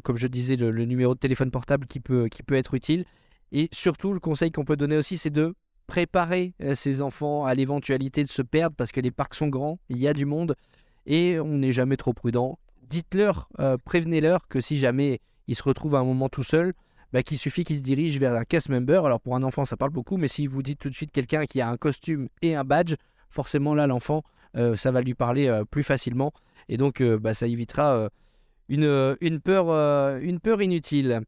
comme 0.01 0.17
je 0.17 0.27
disais, 0.29 0.57
le, 0.57 0.87
numéro 0.87 1.13
de 1.13 1.19
téléphone 1.19 1.51
portable 1.51 1.85
qui 1.85 2.01
peut, 2.01 2.29
qui 2.29 2.43
peut 2.43 2.55
être 2.55 2.73
utile. 2.73 3.05
Et 3.53 3.69
surtout, 3.71 4.15
le 4.15 4.19
conseil 4.19 4.51
qu'on 4.51 4.65
peut 4.65 4.79
donner 4.79 4.97
aussi, 4.97 5.19
c'est 5.19 5.29
de 5.29 5.55
préparer 5.87 6.55
ses 6.75 7.03
enfants 7.03 7.45
à 7.45 7.53
l'éventualité 7.53 8.25
de 8.25 8.31
se 8.31 8.41
perdre 8.41 8.75
parce 8.75 8.91
que 8.91 9.03
les 9.03 9.11
parcs 9.11 9.35
sont 9.35 9.49
grands, 9.49 9.79
il 9.91 9.99
y 9.99 10.09
a 10.09 10.15
du 10.15 10.25
monde 10.25 10.57
et 11.05 11.39
on 11.39 11.59
n'est 11.59 11.73
jamais 11.73 11.99
trop 11.99 12.15
prudent. 12.15 12.59
Dites-leur, 12.89 13.49
euh, 13.59 13.77
prévenez-leur 13.77 14.49
que 14.49 14.61
si 14.61 14.79
jamais 14.79 15.21
ils 15.47 15.55
se 15.55 15.63
retrouvent 15.63 15.95
à 15.95 15.99
un 15.99 16.05
moment 16.05 16.29
tout 16.29 16.43
seul, 16.43 16.73
bah, 17.13 17.23
qu'il 17.23 17.39
suffit 17.39 17.65
qu'ils 17.65 17.79
se 17.79 17.83
dirigent 17.83 18.19
vers 18.19 18.35
un 18.35 18.45
cast 18.45 18.69
member. 18.69 19.05
Alors 19.05 19.21
pour 19.21 19.35
un 19.35 19.43
enfant, 19.43 19.65
ça 19.65 19.77
parle 19.77 19.91
beaucoup, 19.91 20.17
mais 20.17 20.29
si 20.29 20.47
vous 20.47 20.63
dites 20.63 20.79
tout 20.79 20.89
de 20.89 20.95
suite 20.95 21.13
quelqu'un 21.13 21.45
qui 21.45 21.61
a 21.61 21.69
un 21.69 21.77
costume 21.77 22.29
et 22.43 22.55
un 22.55 22.65
badge, 22.65 22.95
forcément 23.31 23.75
là, 23.75 23.87
l'enfant, 23.87 24.23
euh, 24.57 24.77
ça 24.77 24.91
va 24.91 25.03
lui 25.03 25.15
parler 25.15 25.49
euh, 25.49 25.65
plus 25.65 25.83
facilement 25.83 26.33
et 26.69 26.77
donc 26.77 27.03
bah, 27.03 27.35
ça 27.35 27.47
évitera 27.47 28.11
une, 28.69 29.41
peur, 29.43 29.71
une 30.21 30.39
peur 30.39 30.61
inutile. 30.61 31.23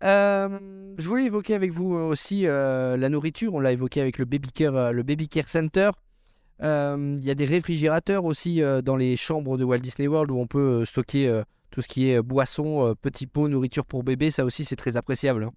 Je 0.00 1.02
voulais 1.02 1.24
évoquer 1.24 1.54
avec 1.54 1.72
vous 1.72 1.92
aussi 1.94 2.42
la 2.42 3.08
nourriture. 3.08 3.54
On 3.54 3.60
l'a 3.60 3.72
évoqué 3.72 4.00
avec 4.00 4.18
le 4.18 4.26
Baby 4.26 4.52
Care, 4.52 4.92
le 4.92 5.02
Baby 5.02 5.28
Care 5.28 5.48
Center. 5.48 5.90
Euh, 6.62 7.16
Il 7.18 7.24
y 7.24 7.30
a 7.30 7.34
des 7.34 7.44
réfrigérateurs 7.44 8.24
aussi 8.24 8.62
euh, 8.62 8.80
dans 8.82 8.96
les 8.96 9.16
chambres 9.16 9.58
de 9.58 9.64
Walt 9.64 9.78
Disney 9.78 10.08
World 10.08 10.30
où 10.30 10.38
on 10.38 10.46
peut 10.46 10.80
euh, 10.80 10.84
stocker 10.84 11.28
euh, 11.28 11.42
tout 11.70 11.82
ce 11.82 11.88
qui 11.88 12.10
est 12.10 12.16
euh, 12.18 12.22
boissons, 12.22 12.86
euh, 12.86 12.94
petits 12.94 13.26
pots, 13.26 13.48
nourriture 13.48 13.84
pour 13.84 14.02
bébé. 14.04 14.30
Ça 14.30 14.44
aussi, 14.44 14.64
c'est 14.64 14.76
très 14.76 14.96
appréciable. 14.96 15.44
hein. 15.44 15.52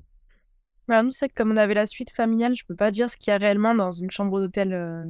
Alors 0.90 1.04
nous, 1.04 1.12
c'est 1.12 1.30
que 1.30 1.34
comme 1.36 1.52
on 1.52 1.58
avait 1.58 1.76
la 1.76 1.86
suite 1.86 2.10
familiale, 2.12 2.56
je 2.56 2.66
peux 2.66 2.76
pas 2.76 2.92
dire 2.92 3.10
ce 3.10 3.16
qu'il 3.18 3.32
y 3.32 3.34
a 3.34 3.38
réellement 3.38 3.76
dans 3.76 3.92
une 3.92 4.10
chambre 4.12 4.40
d'hôtel 4.42 4.74
euh, 4.74 5.04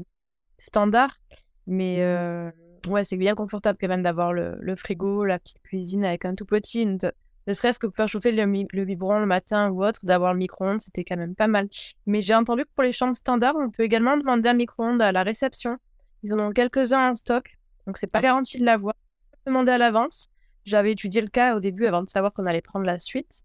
standard. 0.57 1.19
Mais 1.67 2.01
euh, 2.01 2.51
ouais, 2.87 3.05
c'est 3.05 3.17
bien 3.17 3.33
confortable 3.33 3.77
quand 3.79 3.87
même 3.87 4.01
d'avoir 4.03 4.33
le, 4.33 4.57
le 4.59 4.75
frigo, 4.75 5.23
la 5.23 5.39
petite 5.39 5.61
cuisine 5.61 6.03
avec 6.05 6.25
un 6.25 6.35
tout 6.35 6.45
petit. 6.45 6.81
une- 6.81 6.97
Ne 7.49 7.53
serait-ce 7.55 7.79
que 7.79 7.87
pour 7.87 7.95
faire 7.95 8.07
chauffer 8.07 8.31
le, 8.31 8.45
le 8.45 8.85
biberon 8.85 9.17
le 9.17 9.25
matin 9.25 9.71
ou 9.71 9.83
autre, 9.83 10.01
d'avoir 10.03 10.33
le 10.33 10.37
micro-ondes, 10.37 10.81
c'était 10.81 11.03
quand 11.03 11.17
même 11.17 11.33
pas 11.33 11.47
mal. 11.47 11.67
Mais 12.05 12.21
j'ai 12.21 12.35
entendu 12.35 12.63
que 12.63 12.69
pour 12.75 12.83
les 12.83 12.91
chambres 12.91 13.15
standards, 13.15 13.55
on 13.55 13.71
peut 13.71 13.81
également 13.81 14.15
demander 14.17 14.49
un 14.49 14.53
micro-ondes 14.53 15.01
à 15.01 15.11
la 15.11 15.23
réception. 15.23 15.79
Ils 16.21 16.31
en 16.31 16.39
ont 16.39 16.51
quelques-uns 16.51 17.09
en 17.09 17.15
stock, 17.15 17.57
donc 17.87 17.97
c'est 17.97 18.05
pas 18.05 18.21
garanti 18.21 18.59
de 18.59 18.65
l'avoir. 18.65 18.93
Demander 19.47 19.71
à 19.71 19.79
l'avance. 19.79 20.29
J'avais 20.63 20.91
étudié 20.91 21.21
le 21.21 21.27
cas 21.27 21.55
au 21.55 21.59
début 21.59 21.87
avant 21.87 22.03
de 22.03 22.09
savoir 22.11 22.33
qu'on 22.33 22.45
allait 22.45 22.61
prendre 22.61 22.85
la 22.85 22.99
suite. 22.99 23.41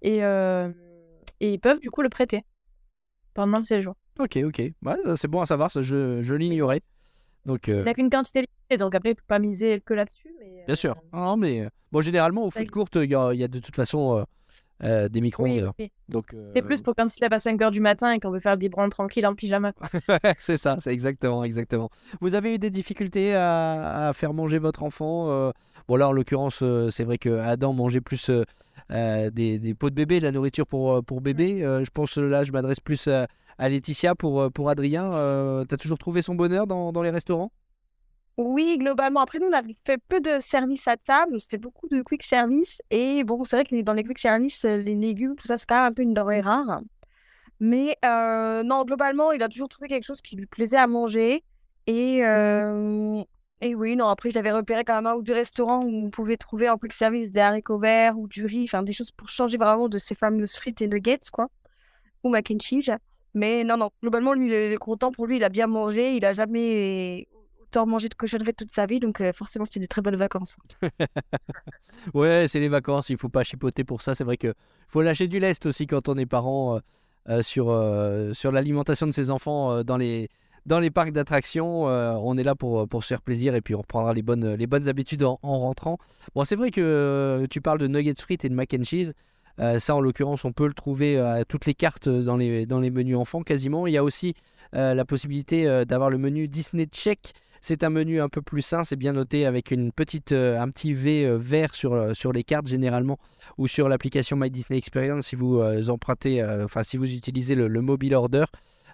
Et, 0.00 0.24
euh, 0.24 0.70
ils 1.38 1.60
peuvent 1.60 1.80
du 1.80 1.90
coup 1.90 2.00
le 2.00 2.08
prêter 2.08 2.46
pendant 3.34 3.58
le 3.58 3.64
séjour. 3.64 3.94
Ok, 4.18 4.38
ok. 4.42 4.58
Ouais, 4.58 4.96
c'est 5.16 5.28
bon 5.28 5.42
à 5.42 5.46
savoir, 5.46 5.70
ça, 5.70 5.82
je 5.82 6.34
l'ignorais. 6.34 6.80
Donc, 7.46 7.68
euh, 7.68 7.80
Il 7.80 7.84
n'a 7.84 7.94
qu'une 7.94 8.10
quantité 8.10 8.40
limitée, 8.40 8.76
donc 8.78 8.94
après, 8.94 9.10
il 9.10 9.12
ne 9.12 9.16
peut 9.16 9.22
pas 9.28 9.38
miser 9.38 9.80
que 9.84 9.94
là-dessus. 9.94 10.34
Mais, 10.40 10.64
bien 10.66 10.76
sûr. 10.76 10.92
euh, 10.96 11.16
Non, 11.16 11.36
mais 11.36 11.60
euh, 11.62 11.68
bon, 11.92 12.00
généralement, 12.00 12.44
au 12.44 12.50
foot 12.50 12.70
courte, 12.70 12.96
il 12.96 13.10
y, 13.10 13.14
a 13.14 13.32
il 13.34 13.40
y 13.40 13.44
a 13.44 13.48
de 13.48 13.58
toute 13.58 13.76
façon 13.76 14.18
euh, 14.18 14.22
euh, 14.82 15.08
des 15.08 15.18
oui, 15.18 15.24
micro-ondes. 15.26 15.72
oui. 15.78 15.90
Donc, 16.08 16.32
euh, 16.34 16.50
C'est 16.54 16.62
plus 16.62 16.80
pour 16.82 16.94
quand 16.94 17.04
il 17.04 17.10
se 17.10 17.20
lève 17.20 17.32
à 17.32 17.38
5h 17.38 17.70
du 17.70 17.80
matin 17.80 18.12
et 18.12 18.18
qu'on 18.20 18.30
veut 18.30 18.40
faire 18.40 18.52
le 18.52 18.58
biberon 18.58 18.88
tranquille 18.88 19.26
en 19.26 19.34
pyjama. 19.34 19.72
c'est 20.38 20.56
ça, 20.56 20.78
c'est 20.80 20.92
exactement, 20.92 21.44
exactement. 21.44 21.90
Vous 22.20 22.34
avez 22.34 22.54
eu 22.54 22.58
des 22.58 22.70
difficultés 22.70 23.34
à, 23.34 24.08
à 24.08 24.12
faire 24.14 24.32
manger 24.34 24.58
votre 24.58 24.82
enfant 24.82 25.30
euh, 25.30 25.50
Bon, 25.86 25.96
là, 25.96 26.08
en 26.08 26.12
l'occurrence, 26.12 26.60
euh, 26.62 26.88
c'est 26.90 27.04
vrai 27.04 27.18
que 27.18 27.28
Adam 27.38 27.72
mangeait 27.74 28.00
plus 28.00 28.30
euh, 28.90 29.30
des, 29.30 29.58
des 29.58 29.74
pots 29.74 29.90
de 29.90 29.94
bébé, 29.94 30.18
de 30.20 30.24
la 30.24 30.32
nourriture 30.32 30.66
pour, 30.66 30.94
euh, 30.94 31.02
pour 31.02 31.20
bébé. 31.20 31.64
Euh, 31.64 31.84
je 31.84 31.90
pense 31.90 32.16
là, 32.16 32.44
je 32.44 32.52
m'adresse 32.52 32.80
plus 32.80 33.08
à, 33.08 33.26
à 33.58 33.68
Laetitia 33.68 34.14
pour, 34.14 34.50
pour 34.52 34.68
Adrien. 34.68 35.12
Euh, 35.12 35.64
T'as 35.64 35.76
toujours 35.76 35.98
trouvé 35.98 36.22
son 36.22 36.34
bonheur 36.34 36.66
dans, 36.66 36.92
dans 36.92 37.02
les 37.02 37.10
restaurants? 37.10 37.52
Oui, 38.36 38.78
globalement. 38.78 39.20
Après, 39.20 39.38
nous, 39.38 39.46
on 39.46 39.52
a 39.52 39.62
fait 39.84 40.00
peu 40.08 40.20
de 40.20 40.40
services 40.40 40.88
à 40.88 40.96
table. 40.96 41.38
C'était 41.38 41.58
beaucoup 41.58 41.88
de 41.88 42.02
quick 42.02 42.22
service. 42.24 42.82
Et 42.90 43.22
bon, 43.22 43.44
c'est 43.44 43.56
vrai 43.56 43.64
que 43.64 43.80
dans 43.82 43.92
les 43.92 44.02
quick 44.02 44.18
service, 44.18 44.64
les 44.64 44.94
légumes, 44.94 45.36
tout 45.36 45.46
ça, 45.46 45.56
c'est 45.56 45.66
quand 45.66 45.76
même 45.76 45.84
un 45.84 45.92
peu 45.92 46.02
une 46.02 46.14
denrée 46.14 46.40
rare. 46.40 46.80
Mais 47.60 47.96
euh, 48.04 48.64
non, 48.64 48.84
globalement, 48.84 49.30
il 49.30 49.42
a 49.42 49.48
toujours 49.48 49.68
trouvé 49.68 49.86
quelque 49.88 50.04
chose 50.04 50.20
qui 50.20 50.34
lui 50.34 50.46
plaisait 50.46 50.76
à 50.76 50.88
manger. 50.88 51.44
Et, 51.86 52.24
euh, 52.24 53.22
et 53.64 53.74
oui, 53.74 53.96
non, 53.96 54.08
après, 54.08 54.28
je 54.28 54.34
l'avais 54.34 54.52
repéré 54.52 54.84
quand 54.84 54.94
même 54.94 55.06
un 55.06 55.14
ou 55.14 55.22
deux 55.22 55.32
restaurants 55.32 55.82
où 55.82 55.88
on 55.88 56.10
pouvait 56.10 56.36
trouver 56.36 56.68
en 56.68 56.76
quick 56.76 56.92
service 56.92 57.32
des 57.32 57.40
haricots 57.40 57.78
verts 57.78 58.18
ou 58.18 58.28
du 58.28 58.44
riz, 58.44 58.64
enfin 58.64 58.82
des 58.82 58.92
choses 58.92 59.10
pour 59.10 59.30
changer 59.30 59.56
vraiment 59.56 59.88
de 59.88 59.96
ces 59.96 60.14
fameuses 60.14 60.52
frites 60.52 60.82
et 60.82 60.86
nuggets, 60.86 61.30
quoi. 61.32 61.48
Ou 62.22 62.28
mac 62.28 62.50
and 62.50 62.58
cheese. 62.60 62.90
Mais 63.32 63.64
non, 63.64 63.78
non, 63.78 63.90
globalement, 64.02 64.34
lui, 64.34 64.48
il 64.48 64.52
est 64.52 64.76
content. 64.76 65.12
Pour 65.12 65.26
lui, 65.26 65.36
il 65.36 65.44
a 65.44 65.48
bien 65.48 65.66
mangé. 65.66 66.14
Il 66.14 66.26
a 66.26 66.34
jamais 66.34 67.26
autant 67.62 67.86
mangé 67.86 68.10
de 68.10 68.14
cochonneries 68.14 68.52
toute 68.52 68.70
sa 68.70 68.84
vie. 68.84 69.00
Donc, 69.00 69.22
euh, 69.22 69.32
forcément, 69.32 69.64
c'était 69.64 69.80
des 69.80 69.88
très 69.88 70.02
bonnes 70.02 70.16
vacances. 70.16 70.56
Ouais, 72.12 72.46
c'est 72.48 72.60
les 72.60 72.68
vacances, 72.68 73.08
il 73.08 73.16
faut 73.16 73.30
pas 73.30 73.44
chipoter 73.44 73.82
pour 73.82 74.02
ça. 74.02 74.14
C'est 74.14 74.24
vrai 74.24 74.36
que 74.36 74.52
faut 74.88 75.00
lâcher 75.00 75.26
du 75.26 75.38
lest 75.38 75.64
aussi 75.64 75.86
quand 75.86 76.10
on 76.10 76.18
est 76.18 76.26
parent 76.26 76.76
euh, 76.76 76.80
euh, 77.30 77.42
sur, 77.42 77.66
sur 78.34 78.52
l'alimentation 78.52 79.06
de 79.06 79.12
ses 79.12 79.30
enfants 79.30 79.82
dans 79.84 79.96
les, 79.96 80.28
dans 80.66 80.80
les 80.80 80.90
parcs 80.90 81.12
d'attractions. 81.12 81.88
euh, 81.88 82.14
on 82.20 82.38
est 82.38 82.42
là 82.42 82.54
pour, 82.54 82.88
pour 82.88 83.02
se 83.02 83.08
faire 83.08 83.22
plaisir 83.22 83.54
et 83.54 83.60
puis 83.60 83.74
on 83.74 83.78
reprendra 83.78 84.14
les 84.14 84.22
bonnes, 84.22 84.54
les 84.54 84.66
bonnes 84.66 84.88
habitudes 84.88 85.22
en, 85.22 85.38
en 85.42 85.58
rentrant. 85.58 85.98
Bon, 86.34 86.44
c'est 86.44 86.56
vrai 86.56 86.70
que 86.70 86.80
euh, 86.80 87.46
tu 87.48 87.60
parles 87.60 87.78
de 87.78 87.86
nuggets 87.86 88.14
frites 88.20 88.44
et 88.44 88.48
de 88.48 88.54
mac 88.54 88.74
and 88.74 88.84
cheese. 88.84 89.12
Euh, 89.60 89.78
ça, 89.78 89.94
en 89.94 90.00
l'occurrence, 90.00 90.44
on 90.44 90.52
peut 90.52 90.66
le 90.66 90.74
trouver 90.74 91.16
à 91.18 91.44
toutes 91.44 91.66
les 91.66 91.74
cartes 91.74 92.08
dans 92.08 92.36
les, 92.36 92.66
dans 92.66 92.80
les 92.80 92.90
menus 92.90 93.16
enfants 93.16 93.42
quasiment. 93.42 93.86
Il 93.86 93.92
y 93.92 93.96
a 93.96 94.02
aussi 94.02 94.34
euh, 94.74 94.94
la 94.94 95.04
possibilité 95.04 95.68
euh, 95.68 95.84
d'avoir 95.84 96.10
le 96.10 96.18
menu 96.18 96.48
Disney 96.48 96.86
Check. 96.90 97.34
C'est 97.60 97.82
un 97.82 97.88
menu 97.88 98.20
un 98.20 98.28
peu 98.28 98.42
plus 98.42 98.60
sain, 98.60 98.84
c'est 98.84 98.96
bien 98.96 99.14
noté 99.14 99.46
avec 99.46 99.70
une 99.70 99.90
petite, 99.90 100.32
euh, 100.32 100.60
un 100.60 100.68
petit 100.68 100.92
V 100.92 101.24
euh, 101.24 101.38
vert 101.38 101.74
sur, 101.74 101.94
euh, 101.94 102.12
sur 102.12 102.32
les 102.32 102.44
cartes 102.44 102.66
généralement 102.66 103.16
ou 103.56 103.68
sur 103.68 103.88
l'application 103.88 104.36
My 104.36 104.50
Disney 104.50 104.76
Experience 104.76 105.28
si 105.28 105.36
vous 105.36 105.60
euh, 105.60 105.88
empruntez, 105.88 106.42
euh, 106.42 106.64
enfin 106.64 106.82
si 106.82 106.98
vous 106.98 107.10
utilisez 107.10 107.54
le 107.54 107.80
mobile 107.80 108.14
order. 108.14 108.44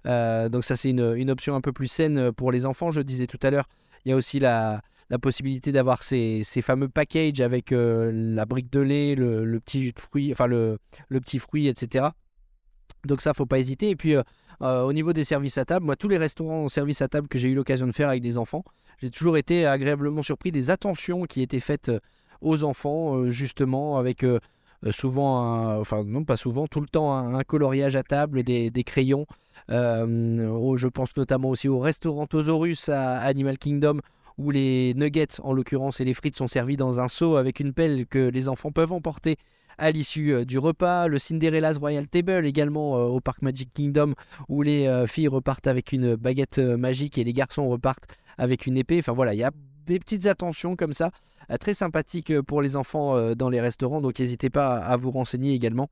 Euh, 0.06 0.48
donc 0.48 0.64
ça 0.64 0.76
c'est 0.76 0.90
une, 0.90 1.30
option 1.30 1.54
un 1.54 1.60
peu 1.60 1.72
plus 1.72 1.88
saine 1.88 2.18
euh, 2.18 2.32
pour 2.32 2.52
les 2.52 2.66
enfants. 2.66 2.90
Je 2.90 3.00
disais 3.00 3.26
tout 3.26 3.38
à 3.42 3.50
l'heure, 3.50 3.68
il 4.04 4.10
y 4.10 4.12
a 4.12 4.16
aussi 4.16 4.38
la, 4.38 4.82
possibilité 5.20 5.72
d'avoir 5.72 6.02
ces, 6.02 6.44
fameux 6.62 6.88
packages 6.88 7.40
avec 7.40 7.72
euh, 7.72 8.10
la 8.12 8.46
brique 8.46 8.70
de 8.72 8.80
lait, 8.80 9.14
le, 9.14 9.58
petit 9.60 9.82
jus 9.82 9.92
de 9.92 10.00
fruits, 10.00 10.30
enfin 10.32 10.46
le, 10.46 10.78
petit 11.10 11.38
fruit, 11.38 11.68
etc. 11.68 12.08
Donc 13.04 13.20
ça, 13.20 13.34
faut 13.34 13.46
pas 13.46 13.58
hésiter. 13.58 13.90
Et 13.90 13.96
puis 13.96 14.14
au 14.60 14.92
niveau 14.92 15.14
des 15.14 15.24
services 15.24 15.56
à 15.56 15.64
table, 15.64 15.86
moi 15.86 15.96
tous 15.96 16.08
les 16.08 16.18
restaurants 16.18 16.68
services 16.68 17.00
à 17.00 17.08
table 17.08 17.28
que 17.28 17.38
j'ai 17.38 17.48
eu 17.48 17.54
l'occasion 17.54 17.86
de 17.86 17.92
faire 17.92 18.10
avec 18.10 18.22
des 18.22 18.36
enfants, 18.36 18.62
j'ai 18.98 19.10
toujours 19.10 19.38
été 19.38 19.66
agréablement 19.66 20.22
surpris 20.22 20.52
des 20.52 20.68
attentions 20.68 21.24
qui 21.24 21.40
étaient 21.40 21.60
faites 21.60 21.90
aux 22.42 22.62
enfants, 22.62 23.30
justement 23.30 23.96
avec 23.96 24.22
souvent, 24.90 25.42
un- 25.42 25.80
enfin 25.80 26.04
non 26.04 26.24
pas 26.24 26.36
souvent, 26.36 26.66
tout 26.66 26.80
le 26.80 26.86
temps 26.86 27.12
un, 27.12 27.34
un 27.34 27.42
coloriage 27.44 27.96
à 27.96 28.02
table, 28.02 28.42
des, 28.42 28.70
des 28.70 28.84
crayons. 28.84 29.26
Euh, 29.70 30.76
je 30.76 30.88
pense 30.88 31.16
notamment 31.16 31.50
aussi 31.50 31.68
au 31.68 31.78
restaurant 31.78 32.26
Tosaurus 32.26 32.88
à 32.88 33.18
Animal 33.18 33.58
Kingdom 33.58 34.00
où 34.36 34.50
les 34.50 34.94
nuggets 34.94 35.40
en 35.42 35.52
l'occurrence 35.52 36.00
et 36.00 36.04
les 36.04 36.14
frites 36.14 36.36
sont 36.36 36.48
servis 36.48 36.76
dans 36.76 36.98
un 36.98 37.08
seau 37.08 37.36
avec 37.36 37.60
une 37.60 37.72
pelle 37.72 38.06
que 38.06 38.18
les 38.18 38.48
enfants 38.48 38.72
peuvent 38.72 38.92
emporter 38.92 39.36
à 39.78 39.90
l'issue 39.90 40.32
euh, 40.32 40.44
du 40.44 40.58
repas. 40.58 41.06
Le 41.06 41.18
Cinderella's 41.18 41.78
Royal 41.78 42.08
Table 42.08 42.46
également 42.46 42.96
euh, 42.96 43.04
au 43.04 43.20
parc 43.20 43.42
Magic 43.42 43.72
Kingdom 43.72 44.14
où 44.48 44.62
les 44.62 45.04
filles 45.06 45.28
repartent 45.28 45.66
avec 45.66 45.92
une 45.92 46.16
baguette 46.16 46.58
magique 46.58 47.18
et 47.18 47.24
les 47.24 47.32
garçons 47.32 47.68
repartent 47.68 48.08
avec 48.38 48.66
une 48.66 48.76
épée. 48.76 48.98
Enfin 48.98 49.12
voilà, 49.12 49.34
il 49.34 49.38
y 49.38 49.44
a 49.44 49.52
des 49.86 49.98
petites 49.98 50.26
attentions 50.26 50.76
comme 50.76 50.92
ça, 50.92 51.10
très 51.58 51.74
sympathiques 51.74 52.40
pour 52.42 52.62
les 52.62 52.76
enfants 52.76 53.34
dans 53.34 53.48
les 53.48 53.60
restaurants. 53.60 54.00
Donc 54.00 54.18
n'hésitez 54.18 54.50
pas 54.50 54.76
à, 54.76 54.96
vous 54.96 55.10
renseigner 55.10 55.52
également 55.52 55.90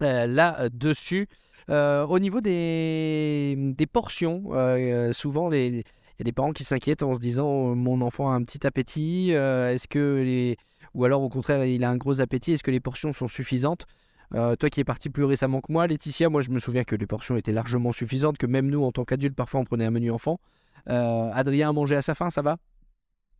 là-dessus. 0.00 1.28
Euh, 1.68 2.06
au 2.06 2.18
niveau 2.18 2.40
des, 2.40 3.74
portions, 3.92 4.44
euh, 4.52 4.76
euh, 4.76 5.12
souvent 5.12 5.50
il 5.50 5.78
y 5.78 5.82
a 6.20 6.24
des 6.24 6.32
parents 6.32 6.52
qui 6.52 6.62
s'inquiètent 6.62 7.02
en 7.02 7.14
se 7.14 7.18
disant 7.18 7.70
euh, 7.70 7.74
mon 7.74 8.00
enfant 8.02 8.30
a 8.30 8.34
un 8.34 8.42
petit 8.44 8.64
appétit, 8.66 9.30
est-ce 9.30 9.88
que 9.88 10.22
les 10.24 10.56
ou 10.94 11.04
alors 11.04 11.22
au 11.22 11.28
contraire 11.28 11.64
il 11.64 11.82
a 11.84 11.90
un 11.90 11.96
gros 11.96 12.20
appétit, 12.20 12.52
est-ce 12.52 12.62
que 12.62 12.70
les 12.70 12.80
portions 12.80 13.12
sont 13.12 13.28
suffisantes? 13.28 13.86
Toi 14.32 14.70
qui 14.70 14.80
es 14.80 14.84
parti 14.84 15.08
plus 15.08 15.24
récemment 15.24 15.60
que 15.60 15.72
moi, 15.72 15.86
Laetitia, 15.86 16.28
moi 16.28 16.40
je 16.40 16.50
me 16.50 16.58
souviens 16.58 16.84
que 16.84 16.96
les 16.96 17.06
portions 17.06 17.36
étaient 17.36 17.52
largement 17.52 17.92
suffisantes, 17.92 18.38
que 18.38 18.46
même 18.46 18.68
nous 18.68 18.82
en 18.82 18.92
tant 18.92 19.04
qu'adultes 19.04 19.36
parfois 19.36 19.60
on 19.60 19.64
prenait 19.64 19.84
un 19.84 19.90
menu 19.90 20.10
enfant. 20.10 20.38
Adrien 20.86 21.70
a 21.70 21.72
mangé 21.72 21.96
à 21.96 22.02
sa 22.02 22.14
faim, 22.14 22.30
ça 22.30 22.42
va? 22.42 22.58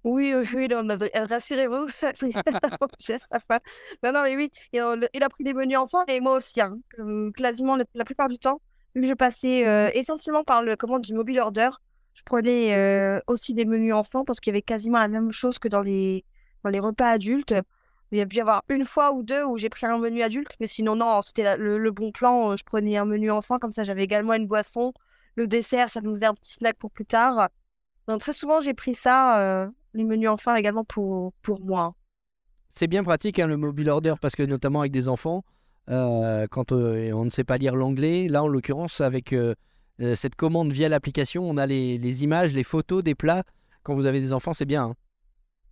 Oui, 0.05 0.33
oui, 0.55 0.69
non, 0.69 0.83
non, 0.83 0.97
rassurez-vous. 1.15 1.87
Non, 4.03 4.13
non, 4.13 4.23
mais 4.23 4.37
oui, 4.37 4.51
il 4.73 4.81
a, 4.81 5.29
pris 5.29 5.45
des 5.45 5.55
menus 5.55 5.79
enfants 5.79 6.05
et 6.07 6.21
moi 6.21 6.37
aussi, 6.37 6.61
hein, 6.61 6.79
euh, 7.01 7.31
quasiment 7.33 7.77
la, 7.77 8.05
plupart 8.05 8.29
du 8.29 8.39
temps, 8.39 8.61
vu 8.95 9.03
que 9.03 9.09
je 9.09 9.15
passais 9.15 9.67
euh, 9.67 9.91
essentiellement 9.95 10.45
par 10.45 10.63
le 10.63 10.77
commande 10.77 11.03
du 11.03 11.15
mobile 11.15 11.41
order, 11.41 11.71
je 12.15 12.23
prenais 12.23 12.75
euh, 12.75 13.21
aussi 13.27 13.53
des 13.53 13.65
menus 13.67 13.93
enfants 13.93 14.25
parce 14.25 14.41
qu'il 14.41 14.53
y 14.53 14.55
avait 14.55 14.63
quasiment 14.63 14.99
la 14.99 15.09
même 15.09 15.33
chose 15.33 15.59
que 15.59 15.69
dans 15.69 15.83
les, 15.83 16.25
dans 16.65 16.71
les 16.71 16.81
repas 16.81 17.11
adultes. 17.11 17.55
Il 18.13 18.19
y 18.19 18.21
a 18.21 18.27
pu 18.27 18.37
y 18.37 18.41
avoir 18.41 18.63
une 18.69 18.85
fois 18.85 19.13
ou 19.13 19.23
deux 19.23 19.45
où 19.45 19.57
j'ai 19.59 19.69
pris 19.69 19.85
un 19.85 19.99
menu 19.99 20.23
adulte, 20.23 20.55
mais 20.61 20.67
sinon, 20.67 20.95
non, 20.97 21.21
c'était 21.23 21.57
le, 21.57 21.91
bon 21.91 22.13
plan. 22.13 22.53
euh, 22.53 22.57
Je 22.57 22.65
prenais 22.65 22.97
un 22.97 23.05
menu 23.05 23.31
enfant, 23.31 23.59
comme 23.59 23.73
ça 23.73 23.85
j'avais 23.85 24.05
également 24.05 24.35
une 24.35 24.47
boisson. 24.47 24.93
Le 25.35 25.47
dessert, 25.47 25.91
ça 25.91 26.01
nous 26.01 26.13
faisait 26.15 26.27
un 26.27 26.35
petit 26.35 26.53
snack 26.53 26.77
pour 26.79 26.91
plus 26.91 27.05
tard. 27.05 27.51
Donc, 28.09 28.21
très 28.21 28.33
souvent, 28.33 28.61
j'ai 28.61 28.73
pris 28.75 28.95
ça, 28.95 29.41
euh, 29.41 29.69
les 29.97 30.05
menus 30.05 30.29
enfants 30.29 30.55
également 30.55 30.85
pour, 30.85 31.33
pour 31.43 31.61
moi. 31.61 31.95
C'est 32.71 32.87
bien 32.87 33.03
pratique 33.03 33.39
hein, 33.39 33.47
le 33.47 33.57
mobile 33.57 33.89
order 33.91 34.15
parce 34.21 34.37
que 34.37 34.43
notamment 34.43 34.81
avec 34.81 34.93
des 34.93 35.09
enfants, 35.09 35.45
euh, 35.89 36.47
quand 36.51 36.73
euh, 36.73 37.13
on 37.13 37.25
ne 37.25 37.31
sait 37.31 37.45
pas 37.45 37.59
lire 37.59 37.75
l'anglais, 37.77 38.29
là 38.29 38.43
en 38.45 38.49
l'occurrence 38.49 39.01
avec 39.01 39.33
euh, 39.33 39.55
cette 40.15 40.35
commande 40.35 40.73
via 40.73 40.89
l'application, 40.89 41.49
on 41.49 41.57
a 41.57 41.67
les, 41.67 41.97
les 41.99 42.25
images, 42.25 42.53
les 42.53 42.65
photos 42.65 43.03
des 43.03 43.15
plats. 43.15 43.45
Quand 43.83 43.95
vous 43.95 44.07
avez 44.07 44.21
des 44.21 44.33
enfants, 44.33 44.53
c'est 44.53 44.67
bien. 44.67 44.95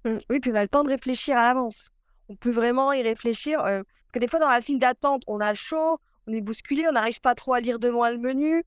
hein. 0.05 0.11
Mm, 0.11 0.19
Oui, 0.31 0.41
puis 0.41 0.51
on 0.53 0.55
a 0.55 0.63
le 0.63 0.69
temps 0.69 0.85
de 0.85 0.89
réfléchir 0.89 1.37
à 1.37 1.43
l'avance. 1.43 1.91
On 2.29 2.37
peut 2.37 2.51
vraiment 2.53 2.93
y 2.93 3.03
réfléchir. 3.03 3.59
parce 3.61 3.83
que 4.13 4.19
des 4.19 4.29
fois, 4.29 4.39
dans 4.41 4.49
la 4.49 4.63
file 4.63 4.79
d'attente, 4.79 5.23
on 5.27 5.41
a 5.41 5.53
chaud, 5.53 5.99
on 6.27 6.33
est 6.33 6.41
bousculé, 6.41 6.87
on 6.89 6.93
n'arrive 6.93 7.21
pas 7.21 7.35
trop 7.35 7.53
à 7.53 7.61
lire 7.61 7.79
de 7.79 7.89
loin 7.89 8.11
le 8.11 8.19
menu. 8.19 8.65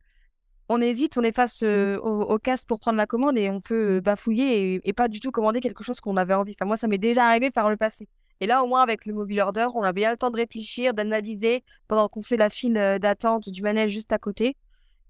On 0.70 0.82
hésite, 0.82 1.18
on 1.18 1.24
est 1.24 1.32
face 1.32 1.62
euh, 1.64 1.98
au, 2.00 2.24
au 2.24 2.40
casque 2.40 2.68
pour 2.68 2.80
prendre 2.80 2.98
la 2.98 3.06
commande 3.06 3.38
et 3.38 3.50
on 3.50 3.62
peut 3.62 4.02
bafouiller 4.02 4.74
et, 4.76 4.82
et 4.84 4.94
pas 4.94 5.08
du 5.08 5.20
tout 5.20 5.32
commander 5.32 5.62
quelque 5.62 5.84
chose 5.84 6.00
qu'on 6.02 6.18
avait 6.18 6.34
envie. 6.34 6.54
Enfin, 6.60 6.66
moi, 6.66 6.76
ça 6.76 6.88
m'est 6.88 6.98
déjà 6.98 7.26
arrivé 7.26 7.52
par 7.52 7.70
le 7.70 7.78
passé. 7.78 8.08
Et 8.40 8.48
là, 8.48 8.64
au 8.64 8.68
moins, 8.68 8.82
avec 8.82 9.06
le 9.06 9.14
mobile 9.14 9.40
order, 9.40 9.68
on 9.74 9.82
a 9.82 9.94
bien 9.94 10.12
le 10.12 10.18
temps 10.18 10.30
de 10.30 10.38
réfléchir, 10.38 10.94
d'analyser 10.94 11.64
pendant 11.88 12.08
qu'on 12.10 12.22
fait 12.22 12.38
la 12.38 12.50
file 12.50 12.98
d'attente 13.02 13.50
du 13.50 13.62
manège 13.62 13.92
juste 13.92 14.12
à 14.12 14.20
côté, 14.20 14.56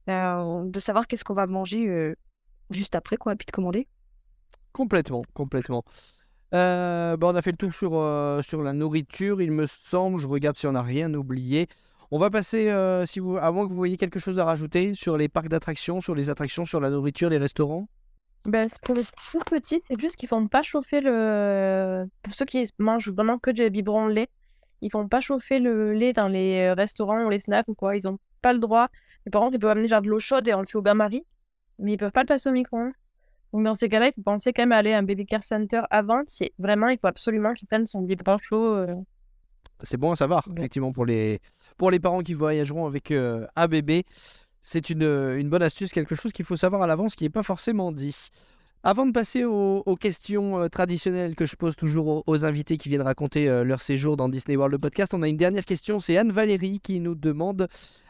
euh, 0.10 0.64
de 0.64 0.80
savoir 0.80 1.08
qu'est-ce 1.08 1.26
qu'on 1.26 1.34
va 1.34 1.48
manger 1.48 1.88
euh, 1.88 2.16
juste 2.70 2.96
après, 2.96 3.18
quoi, 3.18 3.34
et 3.34 3.36
puis 3.36 3.46
de 3.46 3.52
commander. 3.52 3.88
Complètement, 4.72 5.24
complètement. 5.34 5.84
Euh, 6.54 7.18
bah, 7.18 7.28
on 7.28 7.36
a 7.36 7.42
fait 7.42 7.52
le 7.52 7.58
tour 7.58 7.74
sur, 7.74 7.96
euh, 7.96 8.42
sur 8.42 8.62
la 8.62 8.72
nourriture, 8.72 9.42
il 9.42 9.52
me 9.52 9.66
semble. 9.66 10.20
Je 10.20 10.28
regarde 10.28 10.56
si 10.56 10.68
on 10.68 10.72
n'a 10.72 10.84
rien 10.84 11.14
oublié. 11.14 11.68
On 12.10 12.20
va 12.20 12.30
passer, 12.30 12.70
euh, 12.70 13.06
si 13.06 13.20
vous, 13.20 13.38
à 13.38 13.52
moins 13.52 13.66
que 13.66 13.70
vous 13.70 13.78
voyez 13.78 13.98
quelque 13.98 14.20
chose 14.20 14.40
à 14.40 14.46
rajouter 14.46 14.94
sur 14.94 15.18
les 15.18 15.28
parcs 15.28 15.50
d'attractions, 15.50 16.00
sur 16.00 16.16
les 16.16 16.30
attractions, 16.30 16.66
sur 16.66 16.80
la 16.80 16.90
nourriture, 16.90 17.30
les 17.30 17.38
restaurants? 17.38 17.90
Ben, 18.46 18.70
pour 18.84 18.96
les 18.96 19.04
tout 19.04 19.40
petits, 19.40 19.82
c'est 19.86 20.00
juste 20.00 20.16
qu'ils 20.16 20.30
font 20.30 20.48
pas 20.48 20.64
chauffer 20.64 21.02
le. 21.02 22.06
Pour 22.24 22.34
ceux 22.34 22.46
qui 22.46 22.66
mangent 22.80 23.10
vraiment 23.10 23.40
que 23.40 23.52
du 23.52 23.70
biberon 23.70 24.08
de 24.08 24.14
lait, 24.14 24.30
ils 24.82 24.90
font 24.90 25.06
pas 25.10 25.20
chauffer 25.20 25.60
le 25.60 25.92
lait 25.92 26.14
dans 26.14 26.30
les 26.30 26.70
euh, 26.70 26.74
restaurants 26.74 27.26
ou 27.26 27.30
les 27.30 27.42
snacks 27.42 27.68
ou 27.68 27.74
quoi. 27.74 27.98
Ils 27.98 28.08
ont 28.08 28.18
pas 28.42 28.54
le 28.54 28.60
droit. 28.60 28.88
Mais 29.26 29.32
par 29.32 29.42
contre, 29.42 29.56
ils 29.56 29.60
peuvent 29.60 29.72
amener 29.72 29.90
genre 29.90 30.02
de 30.02 30.08
l'eau 30.08 30.22
chaude 30.22 30.48
et 30.48 30.54
on 30.54 30.62
le 30.62 30.66
fait 30.66 30.78
au 30.78 30.82
bain-marie. 30.82 31.26
Mais 31.80 31.94
ils 31.94 31.98
peuvent 31.98 32.14
pas 32.14 32.22
le 32.22 32.28
passer 32.28 32.48
au 32.48 32.54
micro-ondes. 32.54 32.94
Donc 33.52 33.66
dans 33.66 33.76
ces 33.76 33.90
cas-là, 33.90 34.08
il 34.08 34.14
faut 34.14 34.22
penser 34.22 34.54
quand 34.54 34.62
même 34.62 34.72
à 34.72 34.78
aller 34.78 34.94
à 34.94 35.00
un 35.00 35.04
baby 35.04 35.26
care 35.26 35.44
center 35.44 35.82
avant. 35.90 36.22
Si 36.28 36.54
vraiment, 36.58 36.88
il 36.88 36.98
faut 37.00 37.08
absolument 37.08 37.54
qu'ils 37.54 37.68
prennent 37.68 37.86
son 37.86 38.02
biberon 38.02 38.38
chaud. 38.38 38.76
euh. 38.76 38.96
C'est 39.84 39.98
bon 39.98 40.12
à 40.12 40.16
savoir, 40.16 40.48
effectivement, 40.58 40.92
pour 40.92 41.06
les, 41.06 41.40
pour 41.78 41.92
les 41.92 42.00
parents 42.00 42.22
qui 42.22 42.34
voyageront 42.34 42.86
avec 42.86 43.12
euh, 43.12 43.46
un 43.56 43.68
bébé. 43.68 44.06
C'est 44.62 44.90
une, 44.90 45.04
une 45.04 45.50
bonne 45.50 45.62
astuce, 45.64 45.92
quelque 45.92 46.16
chose 46.16 46.34
qu'il 46.34 46.46
faut 46.46 46.58
savoir 46.58 46.82
à 46.82 46.88
l'avance 46.88 47.16
qui 47.16 47.24
n'est 47.24 47.30
pas 47.30 47.44
forcément 47.44 47.92
dit. 47.92 48.30
Avant 48.84 49.06
de 49.06 49.12
passer 49.12 49.44
aux, 49.44 49.84
aux 49.86 49.96
questions 49.96 50.60
euh, 50.60 50.68
traditionnelles 50.70 51.36
que 51.36 51.46
je 51.46 51.56
pose 51.56 51.76
toujours 51.76 52.08
aux, 52.08 52.24
aux 52.28 52.46
invités 52.46 52.78
qui 52.78 52.90
viennent 52.90 53.02
raconter 53.02 53.50
euh, 53.50 53.64
leur 53.64 53.82
séjour 53.82 54.18
dans 54.18 54.30
Disney 54.30 54.56
World 54.56 54.72
le 54.72 54.80
podcast, 54.80 55.14
on 55.14 55.24
a 55.24 55.28
une 55.28 55.38
dernière 55.38 55.66
question. 55.66 56.00
C'est 56.00 56.18
Anne-Valérie 56.18 56.80
qui 56.80 57.00
nous 57.00 57.16
demande 57.16 57.68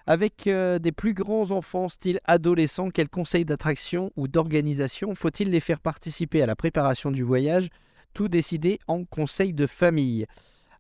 avec 0.08 0.48
euh, 0.48 0.78
des 0.78 0.92
plus 0.92 1.14
grands 1.14 1.52
enfants, 1.52 1.90
style 1.90 2.20
adolescents, 2.26 2.90
quels 2.90 3.10
conseils 3.10 3.46
d'attraction 3.46 4.12
ou 4.16 4.28
d'organisation 4.28 5.16
faut-il 5.16 5.52
les 5.52 5.60
faire 5.60 5.80
participer 5.80 6.42
à 6.42 6.46
la 6.46 6.56
préparation 6.56 7.12
du 7.12 7.24
voyage? 7.24 7.70
Tout 8.14 8.28
décider 8.28 8.80
en 8.88 9.04
conseil 9.04 9.54
de 9.54 9.68
famille. 9.68 10.26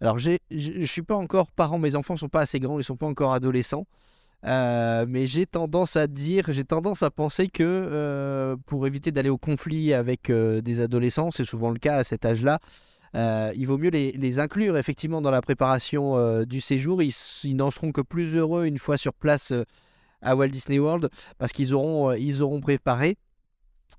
Alors, 0.01 0.17
je 0.17 0.37
ne 0.51 0.85
suis 0.85 1.01
pas 1.01 1.15
encore 1.15 1.51
parent, 1.51 1.79
mes 1.79 1.95
enfants 1.95 2.13
ne 2.13 2.19
sont 2.19 2.29
pas 2.29 2.41
assez 2.41 2.59
grands, 2.59 2.75
ils 2.75 2.77
ne 2.77 2.83
sont 2.83 2.97
pas 2.97 3.07
encore 3.07 3.33
adolescents. 3.33 3.85
Euh, 4.45 5.05
mais 5.09 5.25
j'ai 5.25 5.45
tendance 5.45 5.95
à 5.95 6.07
dire, 6.07 6.45
j'ai 6.49 6.63
tendance 6.63 7.01
à 7.01 7.09
penser 7.09 7.47
que 7.47 7.63
euh, 7.63 8.55
pour 8.67 8.85
éviter 8.85 9.11
d'aller 9.11 9.29
au 9.29 9.37
conflit 9.37 9.93
avec 9.93 10.29
euh, 10.29 10.61
des 10.61 10.79
adolescents, 10.79 11.31
c'est 11.31 11.43
souvent 11.43 11.71
le 11.71 11.79
cas 11.79 11.97
à 11.97 12.03
cet 12.03 12.25
âge-là, 12.25 12.59
il 13.13 13.65
vaut 13.65 13.79
mieux 13.79 13.89
les, 13.89 14.11
les 14.11 14.39
inclure 14.39 14.77
effectivement 14.77 15.21
dans 15.21 15.31
la 15.31 15.41
préparation 15.41 16.43
du 16.43 16.61
séjour. 16.61 17.01
Ils, 17.01 17.15
ils 17.43 17.55
n'en 17.55 17.71
seront 17.71 17.91
que 17.91 18.01
plus 18.01 18.35
heureux 18.35 18.65
une 18.65 18.77
fois 18.77 18.95
sur 18.95 19.13
place 19.13 19.51
à 20.21 20.35
Walt 20.35 20.49
Disney 20.49 20.77
World 20.77 21.09
parce 21.39 21.51
qu'ils 21.51 21.73
auront, 21.73 22.11
ils 22.13 22.43
auront 22.43 22.61
préparé. 22.61 23.17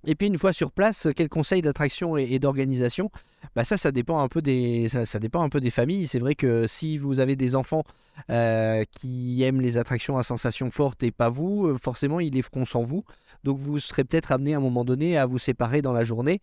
Et 0.06 0.14
puis 0.14 0.28
une 0.28 0.38
fois 0.38 0.52
sur 0.52 0.70
place, 0.70 1.08
quels 1.16 1.28
conseils 1.28 1.60
d'attraction 1.60 2.16
et, 2.16 2.38
d'organisation? 2.38 3.10
Bah 3.56 3.64
ça, 3.64 3.76
ça 3.76 3.90
dépend 3.90 4.20
un 4.20 4.28
peu 4.28 4.40
des, 4.40 4.88
familles. 5.70 6.06
C'est 6.06 6.20
vrai 6.20 6.34
que 6.34 6.66
si 6.66 6.98
vous 6.98 7.18
avez 7.18 7.34
des 7.34 7.56
enfants 7.56 7.82
euh, 8.30 8.84
qui 8.92 9.42
aiment 9.42 9.60
les 9.60 9.76
attractions 9.76 10.16
à 10.16 10.22
sensations 10.22 10.70
fortes 10.70 11.02
et 11.02 11.10
pas 11.10 11.28
vous, 11.28 11.66
euh, 11.66 11.76
forcément 11.76 12.20
ils 12.20 12.32
les 12.32 12.42
feront 12.42 12.64
sans 12.64 12.82
vous. 12.82 13.04
Donc 13.44 13.58
vous 13.58 13.80
serez 13.80 14.04
peut-être 14.04 14.30
amené 14.30 14.54
à 14.54 14.58
un 14.58 14.60
moment 14.60 14.84
donné 14.84 15.18
à 15.18 15.26
vous 15.26 15.38
séparer 15.38 15.82
dans 15.82 15.92
la 15.92 16.04
journée. 16.04 16.40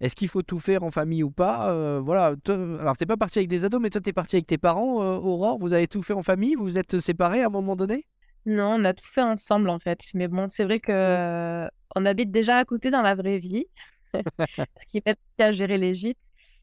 Est-ce 0.00 0.14
qu'il 0.14 0.28
faut 0.28 0.42
tout 0.42 0.60
faire 0.60 0.84
en 0.84 0.90
famille 0.90 1.22
ou 1.22 1.30
pas? 1.30 1.72
Euh, 1.72 2.00
Voilà. 2.02 2.34
alors 2.80 2.96
t'es 2.96 3.06
pas 3.06 3.16
parti 3.16 3.38
avec 3.40 3.48
des 3.48 3.64
ados, 3.64 3.80
mais 3.80 3.90
toi 3.90 4.00
t'es 4.00 4.12
parti 4.12 4.36
avec 4.36 4.46
tes 4.46 4.58
parents, 4.58 5.02
euh, 5.02 5.16
Aurore. 5.16 5.58
Vous 5.58 5.72
avez 5.72 5.88
tout 5.88 6.02
fait 6.02 6.12
en 6.12 6.22
famille? 6.22 6.54
Vous 6.54 6.78
êtes 6.78 6.98
séparés 7.00 7.42
à 7.42 7.46
un 7.46 7.50
moment 7.50 7.76
donné? 7.76 8.04
Non, 8.48 8.80
on 8.80 8.84
a 8.84 8.94
tout 8.94 9.04
fait 9.04 9.20
ensemble 9.20 9.68
en 9.68 9.78
fait. 9.78 10.00
Mais 10.14 10.26
bon, 10.26 10.48
c'est 10.48 10.64
vrai 10.64 10.80
que 10.80 10.90
euh, 10.90 11.68
on 11.94 12.06
habite 12.06 12.30
déjà 12.30 12.56
à 12.56 12.64
côté 12.64 12.90
dans 12.90 13.02
la 13.02 13.14
vraie 13.14 13.38
vie, 13.38 13.66
ce 14.14 14.86
qui 14.86 15.02
fait 15.02 15.18
à 15.38 15.50
gérer 15.52 15.76
les 15.76 15.92
gîtes. 15.92 16.18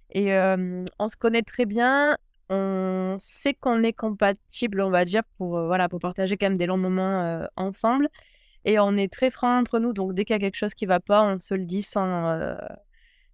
Et 0.09 0.33
euh, 0.33 0.83
on 0.97 1.07
se 1.07 1.15
connaît 1.15 1.43
très 1.43 1.67
bien. 1.67 2.17
On 2.49 3.17
sait 3.19 3.53
qu'on 3.53 3.83
est 3.83 3.93
compatible, 3.93 4.81
on 4.81 4.89
va 4.89 5.05
dire, 5.05 5.21
pour, 5.37 5.57
euh, 5.57 5.67
voilà, 5.67 5.87
pour 5.87 5.99
partager 5.99 6.37
quand 6.37 6.47
même 6.47 6.57
des 6.57 6.65
longs 6.65 6.77
moments 6.77 7.45
ensemble. 7.55 8.09
Et 8.65 8.79
on 8.79 8.97
est 8.97 9.11
très 9.13 9.29
francs 9.29 9.61
entre 9.61 9.77
nous. 9.77 9.93
Donc 9.93 10.15
dès 10.15 10.25
qu'il 10.25 10.33
y 10.33 10.37
a 10.37 10.39
quelque 10.39 10.55
chose 10.55 10.73
qui 10.73 10.87
va 10.87 10.99
pas, 10.99 11.21
on 11.23 11.39
se 11.39 11.53
le 11.53 11.65
dit 11.65 11.83
sans, 11.83 12.57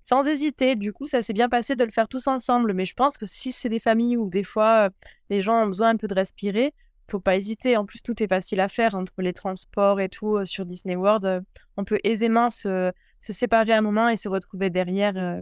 sans 0.04 0.28
hésiter. 0.28 0.76
Du 0.76 0.92
coup, 0.92 1.08
ça 1.08 1.22
s'est 1.22 1.34
bien 1.34 1.48
passé 1.48 1.78
de 1.78 1.86
le 1.86 1.92
faire 1.92 2.10
tous 2.10 2.28
ensemble. 2.28 2.74
Mais 2.74 2.84
je 2.86 2.96
pense 2.96 3.18
que 3.18 3.26
si 3.26 3.54
c'est 3.54 3.70
des 3.70 3.80
familles 3.80 4.18
où 4.18 4.30
des 4.30 4.44
fois 4.44 4.90
les 5.30 5.40
gens 5.40 5.64
ont 5.64 5.68
besoin 5.68 5.90
un 5.90 5.98
peu 5.98 6.10
de 6.10 6.16
respirer, 6.16 6.74
faut 7.12 7.20
pas 7.20 7.36
hésiter. 7.36 7.78
En 7.78 7.86
plus, 7.86 8.02
tout 8.02 8.22
est 8.24 8.28
facile 8.28 8.60
à 8.60 8.70
faire 8.70 8.96
entre 8.96 9.22
les 9.22 9.34
transports 9.34 10.00
et 10.00 10.10
tout 10.10 10.38
euh, 10.38 10.46
sur 10.46 10.66
Disney 10.66 10.96
World. 10.96 11.26
euh, 11.26 11.42
on 11.78 11.84
peut 11.84 12.00
aisément 12.04 12.50
se, 12.50 12.92
se 13.20 13.34
séparer 13.34 13.74
un 13.74 13.82
moment 13.82 14.10
et 14.10 14.18
se 14.18 14.30
retrouver 14.30 14.70
derrière. 14.70 15.14
euh, 15.18 15.42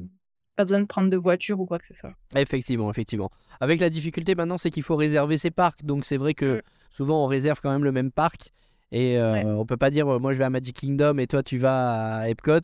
pas 0.55 0.65
besoin 0.65 0.81
de 0.81 0.85
prendre 0.85 1.09
de 1.09 1.15
voiture 1.15 1.57
ou 1.61 1.65
quoi 1.65 1.79
que 1.79 1.85
ce 1.87 1.93
soit. 1.93 2.11
Effectivement, 2.35 2.89
effectivement. 2.91 3.29
Avec 3.61 3.79
la 3.79 3.89
difficulté 3.89 4.35
maintenant, 4.35 4.57
c'est 4.57 4.71
qu'il 4.71 4.83
faut 4.83 4.97
réserver 4.97 5.37
ses 5.37 5.51
parcs. 5.51 5.85
Donc 5.85 6.03
c'est 6.03 6.17
vrai 6.17 6.33
que 6.33 6.57
Mm. 6.57 6.61
souvent 6.91 7.23
on 7.23 7.27
réserve 7.27 7.59
quand 7.61 7.71
même 7.71 7.85
le 7.85 7.93
même 7.93 8.11
parc. 8.11 8.51
Et 8.91 9.17
Ouais. 9.17 9.43
on 9.45 9.65
peut 9.65 9.77
pas 9.77 9.89
dire 9.89 10.19
moi 10.19 10.33
je 10.33 10.37
vais 10.39 10.43
à 10.43 10.49
Magic 10.49 10.75
Kingdom 10.75 11.17
et 11.19 11.27
toi 11.27 11.43
tu 11.43 11.57
vas 11.59 12.17
à 12.17 12.27
Epcot. 12.29 12.59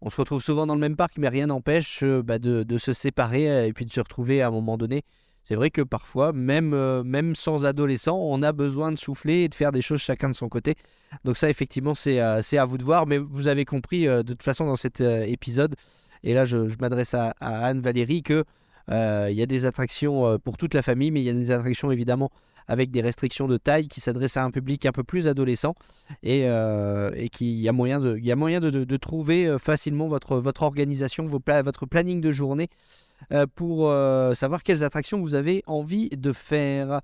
On 0.00 0.10
se 0.10 0.16
retrouve 0.16 0.42
souvent 0.42 0.66
dans 0.66 0.74
le 0.74 0.80
même 0.80 0.96
parc, 0.96 1.16
mais 1.18 1.28
rien 1.28 1.46
n'empêche 1.46 2.02
bah, 2.02 2.38
de, 2.40 2.64
de 2.64 2.78
se 2.78 2.92
séparer 2.92 3.68
et 3.68 3.72
puis 3.72 3.84
de 3.86 3.92
se 3.92 4.00
retrouver 4.00 4.42
à 4.42 4.48
un 4.48 4.50
moment 4.50 4.76
donné. 4.76 5.02
C'est 5.48 5.54
vrai 5.54 5.70
que 5.70 5.80
parfois, 5.80 6.34
même, 6.34 6.74
euh, 6.74 7.32
sans 7.34 7.64
adolescent, 7.64 8.18
on 8.18 8.42
a 8.42 8.52
besoin 8.52 8.92
de 8.92 8.98
souffler 8.98 9.44
et 9.44 9.48
de 9.48 9.54
faire 9.54 9.72
des 9.72 9.80
choses 9.80 10.00
chacun 10.00 10.28
de 10.28 10.34
son 10.34 10.50
côté. 10.50 10.74
Donc 11.24 11.38
ça, 11.38 11.48
effectivement, 11.48 11.94
c'est 11.94 12.20
euh, 12.20 12.42
à 12.52 12.64
vous 12.66 12.76
de 12.76 12.84
voir. 12.84 13.06
Mais 13.06 13.16
vous 13.16 13.48
avez 13.48 13.64
compris 13.64 14.06
euh, 14.06 14.22
de 14.22 14.34
toute 14.34 14.42
façon 14.42 14.66
dans 14.66 14.76
cet 14.76 15.00
épisode, 15.00 15.74
et 16.22 16.34
là 16.34 16.44
je, 16.44 16.58
m'adresse 16.78 17.14
à, 17.14 17.30
Anne-Valérie, 17.40 18.22
que 18.22 18.44
il 18.90 19.34
y 19.34 19.42
a 19.42 19.46
des 19.46 19.64
attractions 19.64 20.38
pour 20.38 20.58
toute 20.58 20.74
la 20.74 20.82
famille, 20.82 21.10
mais 21.10 21.22
il 21.22 21.24
y 21.24 21.30
a 21.30 21.34
des 21.34 21.50
attractions 21.50 21.90
évidemment 21.90 22.30
avec 22.66 22.90
des 22.90 23.00
restrictions 23.00 23.48
de 23.48 23.56
taille 23.56 23.88
qui 23.88 24.02
s'adressent 24.02 24.36
à 24.36 24.44
un 24.44 24.50
public 24.50 24.84
un 24.84 24.92
peu 24.92 25.02
plus 25.02 25.28
adolescent 25.28 25.74
et, 26.22 26.42
et 26.42 27.28
qu'il 27.30 27.58
y 27.58 27.68
a 27.68 27.72
moyen 27.72 28.00
de, 28.00 28.96
trouver 28.96 29.56
facilement 29.58 30.08
votre, 30.08 30.62
organisation, 30.62 31.26
votre 31.26 31.86
planning 31.86 32.20
de 32.20 32.32
journée 32.32 32.68
pour 33.54 33.90
euh, 33.90 34.34
savoir 34.34 34.62
quelles 34.62 34.84
attractions 34.84 35.20
vous 35.20 35.34
avez 35.34 35.62
envie 35.66 36.08
de 36.10 36.32
faire. 36.32 37.00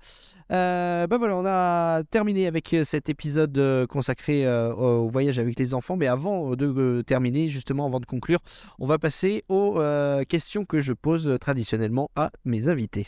Euh, 0.51 1.07
ben 1.07 1.17
voilà, 1.17 1.37
on 1.37 1.45
a 1.45 2.03
terminé 2.03 2.47
avec 2.47 2.73
euh, 2.73 2.83
cet 2.83 3.09
épisode 3.09 3.57
euh, 3.57 3.87
consacré 3.87 4.45
euh, 4.45 4.73
au 4.73 5.09
voyage 5.09 5.39
avec 5.39 5.57
les 5.59 5.73
enfants. 5.73 5.97
Mais 5.97 6.07
avant 6.07 6.55
de 6.55 6.65
euh, 6.65 7.03
terminer, 7.03 7.49
justement, 7.49 7.85
avant 7.85 7.99
de 7.99 8.05
conclure, 8.05 8.39
on 8.79 8.85
va 8.85 8.99
passer 8.99 9.43
aux 9.49 9.79
euh, 9.79 10.23
questions 10.23 10.65
que 10.65 10.79
je 10.79 10.93
pose 10.93 11.27
euh, 11.27 11.37
traditionnellement 11.37 12.09
à 12.15 12.31
mes 12.43 12.67
invités. 12.67 13.07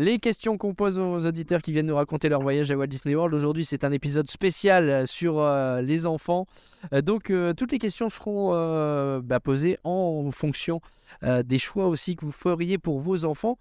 Les 0.00 0.20
questions 0.20 0.58
qu'on 0.58 0.74
pose 0.74 0.96
aux 0.96 1.26
auditeurs 1.26 1.60
qui 1.60 1.72
viennent 1.72 1.86
nous 1.86 1.96
raconter 1.96 2.28
leur 2.28 2.40
voyage 2.40 2.70
à 2.70 2.76
Walt 2.76 2.86
Disney 2.86 3.16
World. 3.16 3.34
Aujourd'hui, 3.34 3.64
c'est 3.64 3.82
un 3.82 3.90
épisode 3.90 4.30
spécial 4.30 4.88
euh, 4.88 5.06
sur 5.06 5.40
euh, 5.40 5.82
les 5.82 6.06
enfants. 6.06 6.46
Euh, 6.92 7.02
donc, 7.02 7.30
euh, 7.30 7.52
toutes 7.52 7.72
les 7.72 7.80
questions 7.80 8.08
seront 8.08 8.52
bah, 9.22 9.40
posées 9.40 9.76
en 9.82 10.30
fonction 10.30 10.80
des 11.22 11.58
choix 11.58 11.88
aussi 11.88 12.14
que 12.14 12.24
vous 12.24 12.30
feriez 12.30 12.78
pour 12.78 13.00
vos 13.00 13.24
enfants. 13.24 13.58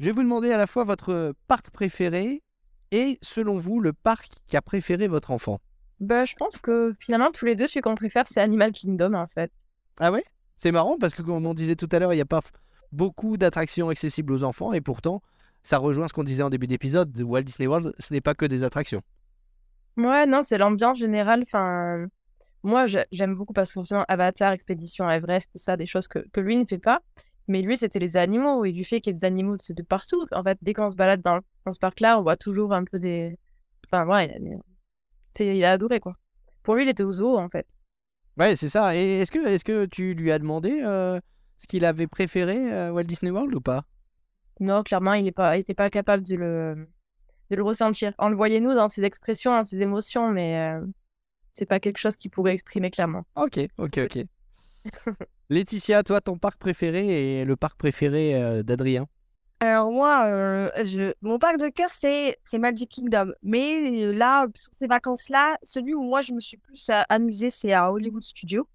Je 0.00 0.06
vais 0.06 0.10
vous 0.10 0.24
demander 0.24 0.50
à 0.50 0.56
la 0.56 0.66
fois 0.66 0.82
votre 0.82 1.32
parc 1.46 1.70
préféré 1.70 2.42
et, 2.90 3.18
selon 3.22 3.58
vous, 3.58 3.78
le 3.78 3.92
parc 3.92 4.32
qu'a 4.48 4.60
préféré 4.60 5.06
votre 5.06 5.30
enfant. 5.30 5.60
Bah, 6.00 6.24
je 6.24 6.34
pense 6.34 6.58
que 6.58 6.96
finalement, 6.98 7.30
tous 7.30 7.44
les 7.44 7.54
deux, 7.54 7.68
celui 7.68 7.82
qu'on 7.82 7.94
préfère, 7.94 8.26
c'est 8.26 8.40
Animal 8.40 8.72
Kingdom 8.72 9.14
en 9.14 9.28
fait. 9.28 9.52
Ah 10.00 10.10
ouais? 10.10 10.24
C'est 10.56 10.72
marrant 10.72 10.96
parce 10.98 11.14
que, 11.14 11.22
comme 11.22 11.46
on 11.46 11.54
disait 11.54 11.76
tout 11.76 11.88
à 11.92 12.00
l'heure, 12.00 12.12
il 12.12 12.16
n'y 12.16 12.22
a 12.22 12.26
pas 12.26 12.40
beaucoup 12.92 13.36
d'attractions 13.36 13.88
accessibles 13.88 14.32
aux 14.32 14.44
enfants 14.44 14.72
et 14.72 14.80
pourtant, 14.80 15.22
ça 15.62 15.78
rejoint 15.78 16.08
ce 16.08 16.12
qu'on 16.12 16.24
disait 16.24 16.42
en 16.42 16.50
début 16.50 16.66
d'épisode. 16.66 17.12
de 17.12 17.22
Walt 17.24 17.42
Disney 17.42 17.66
World, 17.66 17.94
ce 17.98 18.12
n'est 18.12 18.20
pas 18.20 18.34
que 18.34 18.46
des 18.46 18.62
attractions. 18.64 19.02
Ouais, 19.96 20.26
non, 20.26 20.42
c'est 20.44 20.58
l'ambiance 20.58 20.98
générale. 20.98 21.42
Enfin, 21.42 22.06
moi, 22.62 22.86
j'ai- 22.86 23.04
j'aime 23.10 23.34
beaucoup 23.34 23.52
parce 23.52 23.70
que 23.70 23.74
forcément, 23.74 24.04
Avatar, 24.08 24.52
Expédition 24.52 25.08
Everest, 25.10 25.50
tout 25.52 25.58
ça, 25.58 25.76
des 25.76 25.86
choses 25.86 26.06
que, 26.08 26.20
que 26.32 26.40
lui 26.40 26.56
ne 26.56 26.64
fait 26.64 26.78
pas. 26.78 27.00
Mais 27.48 27.62
lui, 27.62 27.76
c'était 27.76 27.98
les 27.98 28.16
animaux 28.16 28.64
et 28.64 28.72
du 28.72 28.84
fait 28.84 29.00
qu'il 29.00 29.12
y 29.12 29.16
ait 29.16 29.18
des 29.18 29.24
animaux 29.24 29.56
de, 29.56 29.74
de 29.74 29.82
partout. 29.82 30.26
En 30.32 30.42
fait, 30.44 30.58
dès 30.62 30.74
qu'on 30.74 30.88
se 30.88 30.94
balade 30.96 31.22
dans, 31.22 31.40
dans 31.64 31.72
ce 31.72 31.78
parc-là, 31.80 32.18
on 32.18 32.22
voit 32.22 32.36
toujours 32.36 32.72
un 32.74 32.84
peu 32.84 32.98
des. 32.98 33.36
Enfin, 33.86 34.06
ouais, 34.06 34.26
il 34.40 34.52
a, 34.54 34.58
c'est- 35.34 35.56
il 35.56 35.64
a 35.64 35.72
adoré 35.72 35.98
quoi. 35.98 36.12
Pour 36.62 36.74
lui, 36.76 36.82
il 36.84 36.88
était 36.88 37.02
au 37.02 37.12
zoo 37.12 37.38
en 37.38 37.48
fait. 37.48 37.66
Ouais, 38.36 38.54
c'est 38.54 38.68
ça. 38.68 38.94
Et 38.94 39.20
est-ce 39.20 39.32
que, 39.32 39.44
est 39.46 39.62
que 39.64 39.86
tu 39.86 40.14
lui 40.14 40.30
as 40.30 40.38
demandé 40.38 40.80
euh, 40.84 41.18
ce 41.58 41.66
qu'il 41.66 41.84
avait 41.84 42.06
préféré 42.06 42.72
à 42.72 42.92
Walt 42.92 43.04
Disney 43.04 43.30
World 43.30 43.54
ou 43.54 43.60
pas? 43.60 43.84
Non, 44.60 44.82
clairement, 44.82 45.14
il 45.14 45.24
n'était 45.24 45.74
pas 45.74 45.90
capable 45.90 46.24
de 46.24 46.36
le, 46.36 46.88
de 47.50 47.56
le 47.56 47.62
ressentir. 47.62 48.12
On 48.18 48.28
le 48.28 48.36
voyait, 48.36 48.60
nous, 48.60 48.74
dans 48.74 48.88
ses 48.88 49.04
expressions, 49.04 49.52
dans 49.52 49.64
ses 49.64 49.82
émotions, 49.82 50.30
mais 50.30 50.58
euh, 50.58 50.84
c'est 51.52 51.66
pas 51.66 51.80
quelque 51.80 51.98
chose 51.98 52.16
qu'il 52.16 52.30
pourrait 52.30 52.54
exprimer 52.54 52.90
clairement. 52.90 53.24
Ok, 53.36 53.60
ok, 53.78 53.98
ok. 53.98 54.24
Laetitia, 55.50 56.02
toi, 56.02 56.20
ton 56.20 56.38
parc 56.38 56.58
préféré 56.58 57.40
et 57.40 57.44
le 57.44 57.56
parc 57.56 57.78
préféré 57.78 58.34
euh, 58.34 58.62
d'Adrien? 58.62 59.06
Alors 59.60 59.90
moi, 59.90 60.26
euh, 60.26 60.70
je... 60.84 61.12
mon 61.20 61.38
parc 61.38 61.58
de 61.58 61.68
cœur, 61.68 61.90
c'est 61.92 62.36
c'est 62.48 62.58
Magic 62.58 62.88
Kingdom. 62.90 63.32
Mais 63.42 64.04
euh, 64.04 64.12
là, 64.12 64.46
sur 64.54 64.72
ces 64.74 64.86
vacances-là, 64.86 65.58
celui 65.64 65.94
où 65.94 66.02
moi, 66.02 66.20
je 66.20 66.32
me 66.32 66.38
suis 66.38 66.58
plus 66.58 66.88
euh, 66.90 67.02
amusée, 67.08 67.50
c'est 67.50 67.72
à 67.72 67.90
Hollywood 67.92 68.22
Studios. 68.22 68.68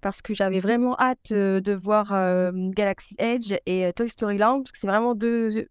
Parce 0.00 0.22
que 0.22 0.34
j'avais 0.34 0.60
vraiment 0.60 0.96
hâte 0.98 1.32
de 1.32 1.74
voir 1.74 2.08
Galaxy 2.70 3.14
Edge 3.18 3.54
et 3.66 3.92
Toy 3.94 4.08
Story 4.08 4.38
Land. 4.38 4.62
Parce 4.62 4.72
que 4.72 4.78
c'est 4.78 4.86
vraiment 4.86 5.14
deux, 5.14 5.68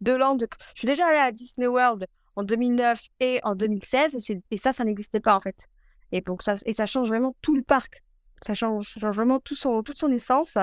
deux 0.00 0.16
landes. 0.16 0.46
Je 0.74 0.80
suis 0.80 0.86
déjà 0.86 1.06
allée 1.06 1.18
à 1.18 1.32
Disney 1.32 1.66
World 1.66 2.06
en 2.36 2.42
2009 2.42 3.00
et 3.20 3.40
en 3.42 3.54
2016. 3.54 4.30
Et, 4.50 4.58
ça, 4.58 4.72
ça 4.72 4.84
n'existait 4.84 5.20
pas 5.20 5.36
en 5.36 5.40
fait. 5.40 5.66
Et, 6.12 6.20
donc 6.20 6.42
ça, 6.42 6.54
et 6.66 6.72
ça 6.72 6.86
change 6.86 7.08
vraiment 7.08 7.34
tout 7.42 7.54
le 7.54 7.62
parc. 7.62 8.02
Ça 8.46 8.54
change, 8.54 8.88
ça 8.88 9.00
change 9.00 9.16
vraiment 9.16 9.40
tout 9.40 9.56
son, 9.56 9.82
toute 9.82 9.98
son 9.98 10.10
essence. 10.10 10.56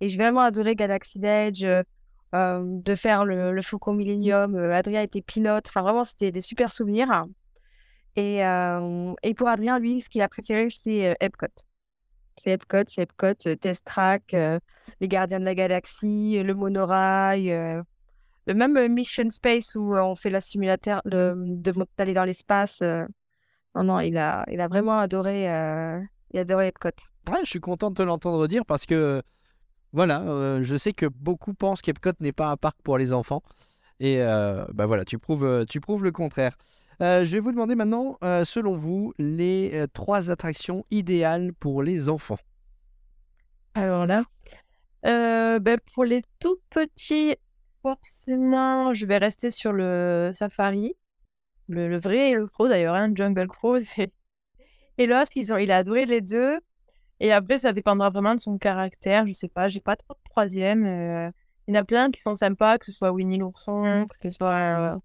Et 0.00 0.08
j'ai 0.08 0.18
vraiment 0.18 0.40
adoré 0.40 0.76
Galaxy 0.76 1.24
Edge. 1.24 1.64
euh, 2.34 2.62
de 2.64 2.94
faire 2.94 3.24
le, 3.24 3.52
le 3.52 3.62
Faucon 3.62 3.94
Millennium. 3.94 4.56
Euh, 4.56 4.74
Adrien 4.74 5.02
était 5.02 5.22
pilote. 5.22 5.66
Enfin, 5.68 5.82
vraiment, 5.82 6.04
c'était 6.04 6.32
des 6.32 6.40
super 6.40 6.70
souvenirs. 6.72 7.24
Et, 8.16 8.44
euh, 8.44 9.14
et 9.22 9.34
pour 9.34 9.48
Adrien, 9.48 9.78
lui, 9.78 10.00
ce 10.00 10.08
qu'il 10.08 10.22
a 10.22 10.28
préféré, 10.28 10.68
c'est 10.70 11.16
Epcot. 11.20 11.46
Epcot, 12.44 12.84
Epcot, 12.96 13.46
euh, 13.46 13.56
Test 13.56 13.84
Track, 13.84 14.34
euh, 14.34 14.58
les 15.00 15.08
Gardiens 15.08 15.40
de 15.40 15.44
la 15.44 15.54
Galaxie, 15.54 16.38
euh, 16.38 16.42
le 16.42 16.54
monorail, 16.54 17.48
le 18.46 18.54
même 18.54 18.92
Mission 18.92 19.28
Space 19.30 19.74
où 19.74 19.94
on 19.94 20.14
fait 20.14 20.30
la 20.30 20.40
simulateur 20.40 21.02
de 21.04 21.34
d'aller 21.98 22.14
dans 22.14 22.24
l'espace. 22.24 22.80
Non, 23.74 23.84
non, 23.84 24.00
il 24.00 24.16
a, 24.16 24.44
il 24.50 24.60
a 24.60 24.68
vraiment 24.68 24.98
adoré, 24.98 25.42
il 25.42 26.38
a 26.38 26.40
adoré 26.40 26.68
Epcot. 26.68 26.90
Ouais, 27.30 27.40
je 27.42 27.50
suis 27.50 27.60
content 27.60 27.90
de 27.90 27.96
te 27.96 28.02
l'entendre 28.02 28.46
dire 28.46 28.64
parce 28.64 28.86
que 28.86 29.22
voilà, 29.92 30.60
je 30.62 30.76
sais 30.76 30.92
que 30.92 31.06
beaucoup 31.06 31.54
pensent 31.54 31.82
qu'Epcot 31.82 32.12
n'est 32.20 32.32
pas 32.32 32.48
un 32.48 32.56
parc 32.56 32.76
pour 32.84 32.98
les 32.98 33.12
enfants. 33.12 33.42
Et 33.98 34.18
bah 34.18 34.86
voilà, 34.86 35.04
tu 35.04 35.18
prouves, 35.18 35.66
tu 35.68 35.80
prouves 35.80 36.04
le 36.04 36.12
contraire. 36.12 36.56
Euh, 37.02 37.24
je 37.24 37.32
vais 37.32 37.40
vous 37.40 37.52
demander 37.52 37.74
maintenant, 37.74 38.16
euh, 38.24 38.44
selon 38.44 38.76
vous, 38.76 39.12
les 39.18 39.70
euh, 39.74 39.86
trois 39.86 40.30
attractions 40.30 40.84
idéales 40.90 41.52
pour 41.52 41.82
les 41.82 42.08
enfants. 42.08 42.38
Alors 43.74 44.06
là, 44.06 44.24
euh, 45.04 45.58
ben, 45.58 45.78
pour 45.94 46.04
les 46.04 46.22
tout 46.38 46.56
petits, 46.70 47.36
forcément, 47.82 48.94
je 48.94 49.04
vais 49.06 49.18
rester 49.18 49.50
sur 49.50 49.72
le 49.72 50.30
safari. 50.32 50.94
Le, 51.68 51.88
le 51.88 51.98
vrai 51.98 52.30
et 52.30 52.34
le 52.34 52.46
faux 52.46 52.68
d'ailleurs, 52.68 52.94
hein, 52.94 53.12
Jungle 53.14 53.48
Cruise. 53.48 53.88
Et, 53.98 54.10
et 54.98 55.06
l'autre, 55.06 55.32
ils 55.34 55.52
ont, 55.52 55.58
il 55.58 55.70
a 55.70 55.78
adoré 55.78 56.06
les 56.06 56.22
deux. 56.22 56.58
Et 57.20 57.32
après, 57.32 57.58
ça 57.58 57.72
dépendra 57.72 58.10
vraiment 58.10 58.34
de 58.34 58.40
son 58.40 58.56
caractère. 58.58 59.26
Je 59.26 59.32
sais 59.32 59.48
pas, 59.48 59.68
j'ai 59.68 59.80
pas 59.80 59.96
trop 59.96 60.14
de 60.14 60.30
troisième. 60.30 60.86
euh, 60.86 61.30
Il 61.68 61.74
y 61.74 61.78
en 61.78 61.80
a 61.80 61.84
plein 61.84 62.10
qui 62.10 62.20
sont 62.22 62.34
sympas, 62.34 62.78
que 62.78 62.86
ce 62.86 62.92
soit 62.92 63.12
Winnie 63.12 63.38
l'ourson, 63.38 64.06
que 64.08 64.16
ce 64.30 64.30
soit 64.30 64.94
euh, 64.94 64.98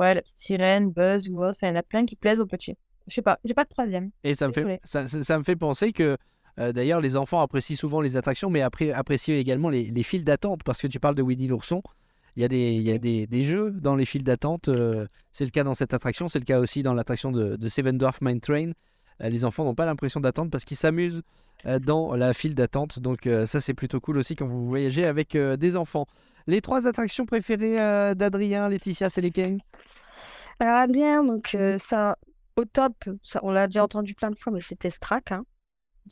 ouais, 0.00 0.14
la 0.14 0.22
petite 0.22 0.38
sirène, 0.38 0.90
Buzz 0.90 1.28
ou 1.28 1.42
autre. 1.42 1.56
Enfin, 1.56 1.68
il 1.68 1.70
y 1.70 1.72
en 1.74 1.80
a 1.80 1.82
plein 1.82 2.04
qui 2.06 2.16
plaisent 2.16 2.40
aux 2.40 2.46
petits. 2.46 2.74
Je 3.06 3.14
sais 3.14 3.22
pas, 3.22 3.38
j'ai 3.44 3.54
pas 3.54 3.64
de 3.64 3.68
troisième. 3.68 4.10
Et 4.24 4.34
ça 4.34 4.48
me 4.48 4.52
fait, 4.52 4.80
ça, 4.84 5.38
me 5.38 5.42
fait 5.44 5.56
penser 5.56 5.92
que 5.92 6.16
euh, 6.58 6.72
d'ailleurs 6.72 7.00
les 7.00 7.16
enfants 7.16 7.40
apprécient 7.40 7.76
souvent 7.76 8.00
les 8.00 8.16
attractions, 8.16 8.50
mais 8.50 8.60
après, 8.62 8.92
apprécient 8.92 9.34
également 9.34 9.68
les, 9.68 9.84
les 9.84 10.02
files 10.02 10.24
d'attente 10.24 10.62
parce 10.64 10.80
que 10.80 10.86
tu 10.86 11.00
parles 11.00 11.14
de 11.14 11.22
Winnie 11.22 11.48
l'ourson. 11.48 11.82
Il 12.36 12.42
y 12.42 12.44
a 12.44 12.48
des, 12.48 12.70
il 12.70 12.82
y 12.82 12.92
a 12.92 12.98
des, 12.98 13.26
des 13.26 13.42
jeux 13.42 13.72
dans 13.72 13.96
les 13.96 14.04
files 14.04 14.22
d'attente. 14.22 14.68
euh, 14.68 15.06
c'est 15.32 15.44
le 15.44 15.50
cas 15.50 15.64
dans 15.64 15.74
cette 15.74 15.92
attraction, 15.92 16.28
c'est 16.28 16.38
le 16.38 16.44
cas 16.44 16.60
aussi 16.60 16.82
dans 16.82 16.94
l'attraction 16.94 17.32
de, 17.32 17.56
de 17.56 17.68
Seven 17.68 17.98
Dwarf 17.98 18.20
Mine 18.20 18.40
Train. 18.40 18.70
Euh, 19.20 19.28
les 19.28 19.44
enfants 19.44 19.64
n'ont 19.64 19.74
pas 19.74 19.86
l'impression 19.86 20.20
d'attendre 20.20 20.50
parce 20.50 20.64
qu'ils 20.64 20.76
s'amusent 20.76 21.22
dans 21.82 22.14
la 22.14 22.32
file 22.32 22.54
d'attente. 22.54 23.00
Donc 23.00 23.28
ça 23.46 23.60
c'est 23.60 23.74
plutôt 23.74 24.00
cool 24.00 24.16
aussi 24.16 24.34
quand 24.34 24.46
vous 24.46 24.66
voyagez 24.66 25.04
avec 25.04 25.36
des 25.36 25.76
enfants. 25.76 26.06
Les 26.46 26.62
trois 26.62 26.86
attractions 26.86 27.26
préférées 27.26 28.14
d'Adrien, 28.14 28.66
Laetitia, 28.70 29.10
c'est 29.10 29.20
lesquelles? 29.20 29.58
Alors 30.60 30.76
Adrien, 30.76 31.24
donc 31.24 31.54
euh, 31.54 31.78
ça, 31.78 32.18
au 32.56 32.66
top, 32.66 32.92
ça, 33.22 33.40
on 33.42 33.50
l'a 33.50 33.66
déjà 33.66 33.82
entendu 33.82 34.14
plein 34.14 34.30
de 34.30 34.36
fois, 34.36 34.52
mais 34.52 34.60
c'était 34.60 34.90
Strack, 34.90 35.32
hein. 35.32 35.44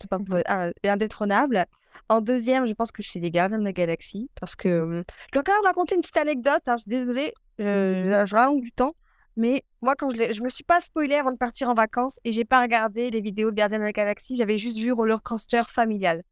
C'est 0.01 0.09
pas 0.09 0.19
ah, 0.47 0.71
et 0.83 0.89
indétrônable. 0.89 1.67
En 2.09 2.21
deuxième, 2.23 2.67
je 2.67 2.73
pense 2.73 2.91
que 2.91 3.03
c'est 3.03 3.21
les 3.21 3.31
Gardiens 3.31 3.59
de 3.59 3.65
la 3.65 3.73
Galaxie, 3.73 4.31
parce 4.41 4.57
que 4.57 4.69
euh, 4.69 5.03
je 5.27 5.33
dois 5.33 5.43
quand 5.43 5.53
même 5.53 5.65
raconter 5.65 5.97
une 5.97 6.01
petite 6.01 6.17
anecdote. 6.17 6.63
Hein, 6.67 6.77
je 6.79 6.83
suis 6.83 6.91
désolée, 6.91 7.35
je, 7.59 8.35
rallonge 8.35 8.63
du 8.63 8.73
temps, 8.73 8.95
mais 9.37 9.65
moi 9.83 9.97
quand 9.97 10.11
je, 10.11 10.33
je 10.33 10.43
me 10.43 10.49
suis 10.49 10.65
pas 10.65 10.81
spoilée 10.81 11.17
avant 11.17 11.33
de 11.33 11.37
partir 11.37 11.69
en 11.69 11.75
vacances 11.75 12.19
et 12.25 12.33
j'ai 12.33 12.45
pas 12.47 12.63
regardé 12.63 13.11
les 13.11 13.21
vidéos 13.21 13.51
de 13.51 13.57
Gardiens 13.57 13.79
de 13.79 13.85
la 13.85 13.93
Galaxie, 13.93 14.37
j'avais 14.37 14.57
juste 14.57 14.79
vu 14.79 14.93
Roller 14.93 15.23
Coaster 15.23 15.63
familial. 15.69 16.23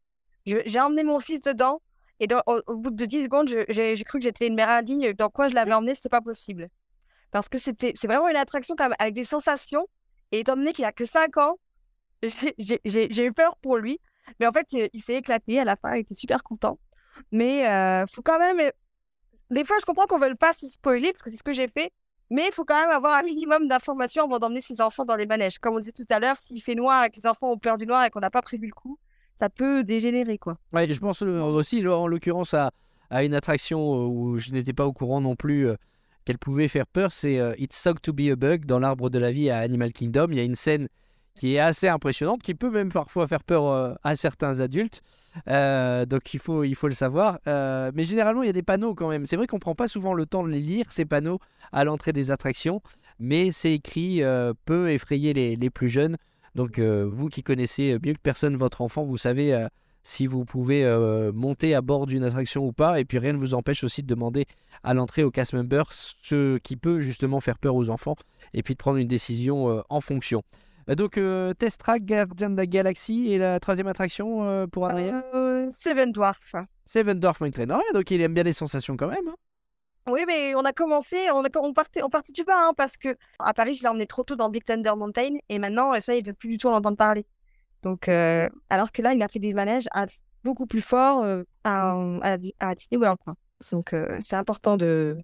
J'ai 0.45 0.79
emmené 0.79 1.03
mon 1.03 1.19
fils 1.19 1.41
dedans 1.41 1.81
et 2.19 2.25
dans- 2.25 2.41
au, 2.47 2.61
au 2.65 2.77
bout 2.77 2.89
de 2.89 3.05
10 3.05 3.25
secondes, 3.25 3.47
j'ai 3.69 4.03
cru 4.05 4.19
que 4.19 4.23
j'étais 4.23 4.47
une 4.47 4.55
mère 4.55 4.69
indigne. 4.69 5.13
Dans 5.13 5.29
quoi 5.29 5.49
je 5.49 5.55
l'avais 5.55 5.73
emmené, 5.73 5.93
c'était 5.93 6.09
pas 6.09 6.21
possible 6.21 6.69
parce 7.31 7.49
que 7.49 7.57
c'était 7.57 7.93
c'est 7.95 8.07
vraiment 8.07 8.27
une 8.29 8.35
attraction 8.35 8.75
quand 8.77 8.85
même 8.85 8.95
avec 8.99 9.13
des 9.13 9.23
sensations. 9.23 9.87
Et 10.31 10.39
étant 10.39 10.55
donné 10.55 10.73
qu'il 10.73 10.85
a 10.85 10.91
que 10.91 11.05
5 11.05 11.37
ans 11.37 11.57
j'ai- 12.57 12.79
eu 13.25 13.33
peur 13.33 13.57
pour 13.57 13.77
lui. 13.77 13.99
Mais 14.39 14.47
en 14.47 14.51
fait 14.51 14.67
il, 14.71 15.01
s'est 15.01 15.15
éclaté 15.15 15.59
à 15.59 15.63
la 15.63 15.75
fin 15.75 15.95
il 15.95 16.01
était 16.01 16.15
super 16.15 16.43
content. 16.43 16.79
Mais 17.31 17.67
euh, 17.67 18.05
faut 18.07 18.21
quand 18.21 18.39
même 18.39 18.71
des 19.49 19.63
fois 19.63 19.77
je 19.79 19.85
comprends 19.85 20.05
qu'on 20.05 20.19
veut 20.19 20.35
pas 20.35 20.53
se 20.53 20.67
spoiler 20.67 21.11
parce 21.11 21.23
que 21.23 21.29
c'est 21.29 21.37
ce 21.37 21.43
que 21.43 21.53
j'ai 21.53 21.67
fait. 21.67 21.91
Mais 22.29 22.47
il 22.47 22.51
faut 22.51 22.65
quand 22.65 22.79
même 22.81 22.91
avoir 22.91 23.17
un 23.17 23.23
minimum 23.23 23.67
d'informations 23.69 24.25
avant 24.25 24.37
d'emmener 24.39 24.59
ses 24.59 24.81
enfants 24.81 25.05
dans 25.05 25.15
les 25.15 25.25
manèges. 25.25 25.59
Comme 25.59 25.75
on 25.75 25.79
disait 25.79 25.93
tout 25.93 26.03
à 26.09 26.19
l'heure 26.19 26.35
s'il 26.41 26.61
fait 26.61 26.75
noir 26.75 27.05
et 27.05 27.09
que 27.09 27.15
les 27.15 27.25
enfants 27.25 27.51
ont 27.51 27.57
peur 27.57 27.77
du 27.77 27.85
noir 27.87 28.03
et 28.03 28.09
qu'on 28.09 28.19
n'a 28.19 28.29
pas 28.29 28.41
prévu 28.41 28.67
le 28.67 28.73
coup 28.73 28.99
ça 29.39 29.49
peut 29.49 29.83
dégénérer 29.83 30.37
quoi. 30.37 30.57
Ouais, 30.73 30.91
je 30.91 30.99
pense 30.99 31.21
euh, 31.21 31.41
aussi, 31.41 31.85
en 31.87 32.07
l'occurrence, 32.07 32.53
à, 32.53 32.71
à 33.09 33.23
une 33.23 33.35
attraction 33.35 33.79
euh, 33.79 34.07
où 34.07 34.37
je 34.37 34.51
n'étais 34.51 34.73
pas 34.73 34.85
au 34.85 34.93
courant 34.93 35.21
non 35.21 35.35
plus 35.35 35.67
euh, 35.67 35.75
qu'elle 36.27 36.37
pouvait 36.37 36.67
faire 36.67 36.85
peur. 36.85 37.13
C'est 37.13 37.39
euh, 37.39 37.53
It's 37.57 37.81
Sucked 37.81 38.01
to 38.01 38.11
be 38.11 38.29
a 38.29 38.35
Bug 38.35 38.65
dans 38.65 38.79
l'Arbre 38.79 39.09
de 39.09 39.17
la 39.17 39.31
Vie 39.31 39.49
à 39.49 39.59
Animal 39.59 39.93
Kingdom. 39.93 40.27
Il 40.31 40.37
y 40.37 40.41
a 40.41 40.43
une 40.43 40.55
scène 40.55 40.89
qui 41.35 41.55
est 41.55 41.59
assez 41.59 41.87
impressionnante, 41.87 42.41
qui 42.41 42.53
peut 42.53 42.69
même 42.69 42.91
parfois 42.91 43.27
faire 43.27 43.45
peur 43.45 43.67
euh, 43.67 43.93
à 44.03 44.17
certains 44.17 44.59
adultes. 44.59 45.01
Euh, 45.47 46.05
donc 46.05 46.33
il 46.33 46.41
faut, 46.41 46.65
il 46.65 46.75
faut 46.75 46.89
le 46.89 46.93
savoir. 46.93 47.39
Euh, 47.47 47.91
mais 47.93 48.03
généralement, 48.03 48.43
il 48.43 48.47
y 48.47 48.49
a 48.49 48.53
des 48.53 48.61
panneaux 48.61 48.93
quand 48.93 49.07
même. 49.07 49.25
C'est 49.25 49.37
vrai 49.37 49.47
qu'on 49.47 49.59
prend 49.59 49.73
pas 49.73 49.87
souvent 49.87 50.13
le 50.13 50.25
temps 50.25 50.43
de 50.43 50.49
les 50.49 50.59
lire, 50.59 50.91
ces 50.91 51.05
panneaux, 51.05 51.39
à 51.71 51.85
l'entrée 51.85 52.11
des 52.11 52.29
attractions. 52.29 52.81
Mais 53.19 53.53
c'est 53.53 53.71
écrit 53.71 54.21
peut 54.65 54.91
effrayer 54.91 55.33
les, 55.33 55.69
plus 55.69 55.89
jeunes. 55.89 56.17
Donc 56.55 56.79
vous 56.79 57.29
qui 57.29 57.41
connaissez 57.41 57.97
mieux 58.03 58.13
que 58.13 58.19
personne 58.21 58.57
votre 58.57 58.81
enfant, 58.81 59.05
vous 59.05 59.17
savez 59.17 59.67
si 60.09 60.25
vous 60.25 60.45
pouvez 60.45 60.85
euh, 60.85 61.33
monter 61.33 61.75
à 61.75 61.81
bord 61.81 62.07
d'une 62.07 62.23
attraction 62.23 62.65
ou 62.65 62.71
pas. 62.71 62.99
Et 63.01 63.03
puis 63.03 63.17
rien 63.19 63.33
ne 63.33 63.37
vous 63.37 63.53
empêche 63.53 63.83
aussi 63.83 64.03
de 64.03 64.07
demander 64.07 64.45
à 64.81 64.93
l'entrée 64.93 65.23
aux 65.23 65.31
cast 65.31 65.51
members 65.51 65.91
ce 65.91 66.57
qui 66.59 66.77
peut 66.77 67.01
justement 67.01 67.41
faire 67.41 67.57
peur 67.59 67.75
aux 67.75 67.89
enfants 67.89 68.15
et 68.53 68.63
puis 68.63 68.73
de 68.75 68.77
prendre 68.77 68.97
une 68.99 69.07
décision 69.09 69.69
euh, 69.69 69.81
en 69.89 69.99
fonction. 69.99 70.43
Euh, 70.89 70.95
Donc 70.95 71.19
Test 71.57 71.81
Track, 71.81 72.05
Gardien 72.05 72.49
de 72.49 72.55
la 72.55 72.65
Galaxie 72.65 73.33
et 73.33 73.37
la 73.37 73.59
troisième 73.59 73.87
attraction 73.87 74.67
pour 74.71 74.85
Adrien? 74.85 75.21
Seven 75.69 76.13
Dwarfs 76.13 76.55
Seven 76.85 77.19
Dwarf 77.19 77.41
Mine 77.41 77.51
Train. 77.51 77.69
Ouais, 77.69 77.93
donc 77.93 78.09
il 78.09 78.21
aime 78.21 78.33
bien 78.33 78.43
les 78.43 78.53
sensations 78.53 78.95
quand 78.95 79.09
même. 79.09 79.27
hein. 79.27 79.35
Oui, 80.09 80.21
mais 80.25 80.55
on 80.55 80.61
a 80.61 80.71
commencé, 80.71 81.17
on, 81.33 81.43
a, 81.43 81.49
on, 81.57 81.73
partait, 81.73 82.01
on 82.01 82.09
partait 82.09 82.31
du 82.31 82.45
bas, 82.45 82.69
hein, 82.69 82.73
parce 82.77 82.95
que 82.95 83.17
à 83.39 83.53
Paris, 83.53 83.73
je 83.73 83.81
l'ai 83.81 83.89
emmené 83.89 84.07
trop 84.07 84.23
tôt 84.23 84.37
dans 84.37 84.49
Big 84.49 84.63
Thunder 84.63 84.93
Mountain, 84.95 85.31
et 85.49 85.59
maintenant, 85.59 85.99
ça, 85.99 86.15
il 86.15 86.21
ne 86.21 86.27
veut 86.27 86.33
plus 86.33 86.47
du 86.47 86.57
tout 86.57 86.69
en 86.69 86.75
entendre 86.77 86.95
parler. 86.95 87.25
Donc, 87.87 88.09
euh, 88.09 88.49
alors 88.69 88.91
que 88.91 89.01
là, 89.01 89.13
il 89.13 89.21
a 89.21 89.27
fait 89.27 89.39
des 89.39 89.53
manèges 89.53 89.87
à- 89.93 90.05
beaucoup 90.43 90.67
plus 90.67 90.81
forts 90.81 91.23
euh, 91.23 91.43
à, 91.63 91.91
à, 92.21 92.37
à 92.59 92.75
Disney 92.75 92.97
World. 92.99 93.17
quoi. 93.23 93.35
Donc, 93.71 93.93
euh, 93.93 94.17
c'est 94.23 94.35
important 94.35 94.77
de 94.77 95.17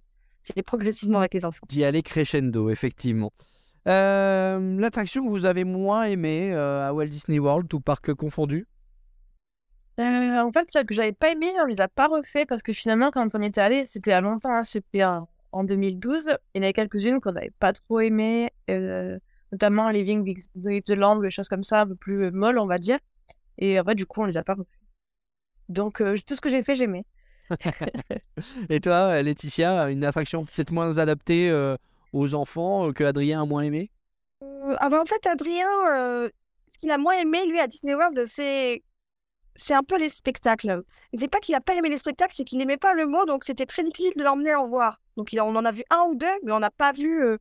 aller 0.50 0.62
progressivement 0.62 1.18
avec 1.18 1.34
les 1.34 1.44
enfants. 1.44 1.66
D'y 1.68 1.84
aller 1.84 2.02
crescendo, 2.02 2.70
effectivement. 2.70 3.32
Euh, 3.86 4.76
L'attraction 4.78 5.24
que 5.24 5.30
vous 5.30 5.44
avez 5.44 5.64
moins 5.64 6.04
aimée 6.04 6.52
euh, 6.54 6.86
à 6.88 6.92
Walt 6.94 7.06
Disney 7.06 7.38
World, 7.38 7.68
tout 7.68 7.80
parc 7.80 8.12
confondu? 8.14 8.66
Euh, 10.00 10.40
en 10.40 10.50
fait, 10.52 10.68
celle 10.70 10.86
que 10.86 10.94
j'avais 10.94 11.12
pas 11.12 11.30
aimée, 11.30 11.52
on 11.62 11.66
les 11.66 11.80
a 11.80 11.88
pas 11.88 12.08
refait 12.08 12.46
parce 12.46 12.62
que 12.62 12.72
finalement, 12.72 13.10
quand 13.10 13.34
on 13.34 13.42
était 13.42 13.60
allé, 13.60 13.86
c'était 13.86 14.12
à 14.12 14.20
longtemps, 14.20 14.52
hein, 14.54 14.64
c'était 14.64 15.04
en, 15.04 15.28
en 15.52 15.64
2012. 15.64 16.30
Il 16.54 16.58
y 16.58 16.60
en 16.60 16.62
avait 16.64 16.72
quelques-unes 16.72 17.20
qu'on 17.20 17.32
n'avait 17.32 17.52
pas 17.60 17.72
trop 17.72 18.00
aimées, 18.00 18.50
euh, 18.70 19.18
notamment 19.54 19.90
Living 19.90 20.22
with 20.54 20.84
the 20.84 20.90
Land, 20.90 21.20
des 21.20 21.30
choses 21.30 21.48
comme 21.48 21.62
ça, 21.64 21.82
un 21.82 21.86
peu 21.86 21.94
plus 21.96 22.24
euh, 22.24 22.30
molles, 22.30 22.58
on 22.58 22.66
va 22.66 22.78
dire. 22.78 22.98
Et 23.58 23.78
en 23.80 23.84
fait, 23.84 23.94
du 23.94 24.06
coup, 24.06 24.22
on 24.22 24.24
les 24.26 24.36
a 24.36 24.42
pas 24.44 24.54
refait. 24.54 24.68
Donc, 25.68 26.00
euh, 26.00 26.16
tout 26.26 26.34
ce 26.34 26.40
que 26.40 26.48
j'ai 26.50 26.62
fait, 26.62 26.74
j'aimais. 26.74 27.04
Et 28.68 28.80
toi, 28.80 29.22
Laetitia, 29.22 29.90
une 29.90 30.04
attraction 30.04 30.44
peut-être 30.44 30.72
moins 30.72 30.98
adaptée 30.98 31.50
euh, 31.50 31.76
aux 32.12 32.34
enfants 32.34 32.88
euh, 32.88 32.92
que 32.92 33.04
Adrien 33.04 33.42
a 33.42 33.44
moins 33.46 33.62
aimé? 33.62 33.90
Euh, 34.42 34.74
ah 34.78 34.88
bah, 34.90 35.00
en 35.00 35.06
fait, 35.06 35.26
Adrien, 35.26 35.68
euh, 35.90 36.28
ce 36.72 36.78
qu'il 36.78 36.90
a 36.90 36.98
moins 36.98 37.14
aimé, 37.14 37.46
lui, 37.46 37.60
à 37.60 37.66
Disney 37.66 37.94
World, 37.94 38.26
c'est 38.28 38.82
c'est 39.56 39.74
un 39.74 39.84
peu 39.84 39.96
les 39.98 40.08
spectacles. 40.08 40.82
C'est 41.16 41.28
pas 41.28 41.38
qu'il 41.38 41.54
a 41.54 41.60
pas 41.60 41.74
aimé 41.76 41.88
les 41.88 41.98
spectacles, 41.98 42.34
c'est 42.36 42.42
qu'il 42.42 42.58
n'aimait 42.58 42.76
pas 42.76 42.92
le 42.92 43.06
mot, 43.06 43.24
donc 43.24 43.44
c'était 43.44 43.66
très 43.66 43.84
difficile 43.84 44.12
de 44.16 44.24
l'emmener 44.24 44.52
en 44.56 44.66
voir. 44.66 45.00
Donc 45.16 45.32
il- 45.32 45.40
on 45.40 45.54
en 45.54 45.64
a 45.64 45.70
vu 45.70 45.84
un 45.90 46.02
ou 46.08 46.16
deux, 46.16 46.26
mais 46.42 46.50
on 46.50 46.58
n'a 46.58 46.72
pas 46.72 46.90
vu 46.90 47.22
euh, 47.22 47.34
euh, 47.34 47.38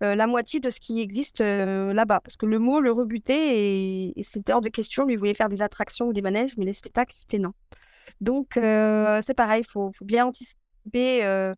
la 0.00 0.26
moitié 0.26 0.58
de 0.60 0.70
ce 0.70 0.80
qui 0.80 1.00
existe 1.00 1.40
euh, 1.40 1.92
là-bas. 1.92 2.20
Parce 2.20 2.36
que 2.36 2.46
le 2.46 2.58
mot 2.58 2.80
le 2.80 2.92
rebutait 2.92 3.56
et, 3.58 4.18
et 4.18 4.22
c'était 4.22 4.52
hors 4.52 4.60
de 4.60 4.68
question. 4.68 5.04
Lui 5.04 5.14
il 5.14 5.18
voulait 5.18 5.34
faire 5.34 5.48
des 5.48 5.62
attractions 5.62 6.06
ou 6.06 6.12
des 6.12 6.22
manèges, 6.22 6.56
mais 6.56 6.64
les 6.64 6.72
spectacles, 6.72 7.14
c'était 7.18 7.38
non. 7.38 7.52
Donc 8.20 8.56
euh, 8.56 9.20
c'est 9.24 9.34
pareil, 9.34 9.62
il 9.66 9.70
faut, 9.70 9.92
faut 9.92 10.04
bien 10.04 10.26
anticiper 10.26 11.24
euh, 11.24 11.54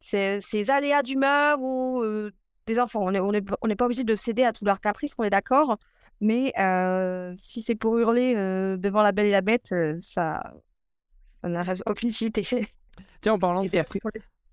ces, 0.00 0.40
ces 0.40 0.70
aléas 0.70 1.02
d'humeur 1.02 1.60
ou 1.60 2.02
euh, 2.02 2.32
des 2.66 2.78
enfants. 2.78 3.04
On 3.04 3.10
n'est 3.12 3.20
on 3.20 3.32
est, 3.32 3.44
on 3.62 3.68
n'est 3.68 3.76
pas 3.76 3.86
obligé 3.86 4.04
de 4.04 4.14
céder 4.14 4.44
à 4.44 4.52
tous 4.52 4.64
leurs 4.64 4.80
caprices, 4.80 5.12
on 5.18 5.24
est 5.24 5.30
d'accord. 5.30 5.78
Mais 6.20 6.52
euh, 6.58 7.34
si 7.36 7.62
c'est 7.62 7.74
pour 7.74 7.98
hurler 7.98 8.34
euh, 8.36 8.76
devant 8.76 9.02
la 9.02 9.12
belle 9.12 9.26
et 9.26 9.30
la 9.30 9.40
bête, 9.40 9.72
euh, 9.72 9.96
ça, 10.00 10.54
ça 11.42 11.48
n'a 11.48 11.64
aucune 11.86 12.10
utilité. 12.10 12.66
Tiens, 13.20 13.34
en 13.34 13.38
parlant 13.38 13.62
de, 13.64 13.68
Et 13.74 13.78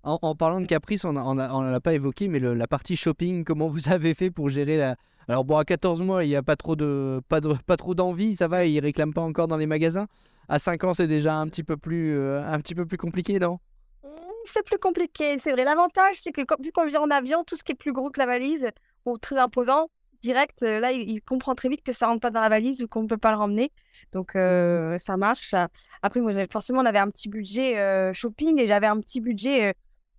en, 0.04 0.18
en 0.22 0.34
parlant 0.34 0.60
de 0.60 0.66
Caprice, 0.66 1.04
on 1.04 1.12
ne 1.12 1.70
l'a 1.70 1.80
pas 1.80 1.94
évoqué, 1.94 2.28
mais 2.28 2.38
le- 2.38 2.54
la 2.54 2.66
partie 2.66 2.96
shopping, 2.96 3.44
comment 3.44 3.68
vous 3.68 3.88
avez 3.92 4.14
fait 4.14 4.30
pour 4.30 4.48
gérer 4.50 4.76
la... 4.76 4.96
Alors 5.28 5.44
bon, 5.44 5.56
à 5.56 5.64
14 5.64 6.02
mois, 6.02 6.24
il 6.24 6.28
n'y 6.28 6.36
a 6.36 6.42
pas 6.42 6.56
trop 6.56 6.74
de 6.74 7.20
pas, 7.28 7.40
de, 7.40 7.54
pas 7.66 7.76
trop 7.76 7.94
d'envie, 7.94 8.34
ça 8.34 8.48
va, 8.48 8.64
ils 8.64 8.80
réclament 8.80 9.14
pas 9.14 9.20
encore 9.22 9.46
dans 9.46 9.56
les 9.56 9.66
magasins. 9.66 10.08
À 10.48 10.58
5 10.58 10.82
ans, 10.84 10.94
c'est 10.94 11.06
déjà 11.06 11.36
un 11.36 11.46
petit 11.46 11.62
peu 11.62 11.76
plus, 11.76 12.16
euh, 12.18 12.42
un 12.44 12.58
petit 12.58 12.74
peu 12.74 12.84
plus 12.86 12.98
compliqué, 12.98 13.38
non? 13.38 13.58
Mmh, 14.02 14.08
C'est 14.52 14.64
plus 14.64 14.78
compliqué, 14.78 15.36
c'est 15.42 15.52
vrai. 15.52 15.64
L'avantage, 15.64 16.16
c'est 16.22 16.32
que 16.32 16.42
quand- 16.42 16.60
vu 16.60 16.72
qu'on 16.72 16.84
vient 16.86 17.00
en 17.02 17.10
avion, 17.10 17.44
tout 17.44 17.54
ce 17.54 17.62
qui 17.62 17.70
est 17.72 17.76
plus 17.76 17.92
gros 17.92 18.10
que 18.10 18.18
la 18.18 18.26
valise 18.26 18.68
ou 19.06 19.16
très 19.18 19.38
imposant, 19.38 19.88
direct, 20.22 20.62
euh, 20.64 20.80
là, 20.80 20.90
il, 20.90 21.08
il 21.08 21.22
comprend 21.22 21.54
très 21.54 21.68
vite 21.68 21.82
que 21.84 21.92
ça 21.92 22.08
rentre 22.08 22.20
pas 22.20 22.30
dans 22.30 22.40
la 22.40 22.48
valise 22.48 22.82
ou 22.82 22.88
qu'on 22.88 23.02
ne 23.02 23.08
peut 23.08 23.16
pas 23.16 23.30
le 23.30 23.36
ramener. 23.38 23.70
Donc, 24.12 24.34
euh, 24.34 24.98
ça 24.98 25.16
marche. 25.16 25.54
Après, 26.02 26.20
moi, 26.20 26.32
forcément, 26.50 26.80
on 26.80 26.84
avait 26.86 26.98
un 26.98 27.10
petit 27.10 27.28
budget 27.28 27.78
euh, 27.78 28.12
shopping 28.12 28.58
et 28.60 28.66
j'avais 28.66 28.88
un 28.88 28.98
petit 29.00 29.20
budget 29.20 29.74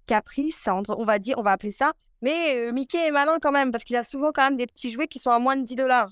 caprice, 0.06 0.68
on 0.68 1.04
va 1.06 1.20
dire, 1.20 1.38
on 1.38 1.42
va 1.44 1.52
appeler 1.52 1.72
ça. 1.72 1.94
Mais 2.22 2.56
euh, 2.56 2.72
Mickey 2.72 2.98
est 3.08 3.12
malin 3.12 3.38
quand 3.42 3.52
même 3.52 3.72
parce 3.72 3.84
qu'il 3.84 3.96
a 3.96 4.04
souvent 4.04 4.32
quand 4.34 4.44
même 4.44 4.58
des 4.58 4.68
petits 4.68 4.90
jouets 4.92 5.08
qui 5.08 5.20
sont 5.20 5.32
à 5.32 5.40
moins 5.40 5.56
de 5.58 5.64
10 5.64 5.76
dollars. 5.76 6.12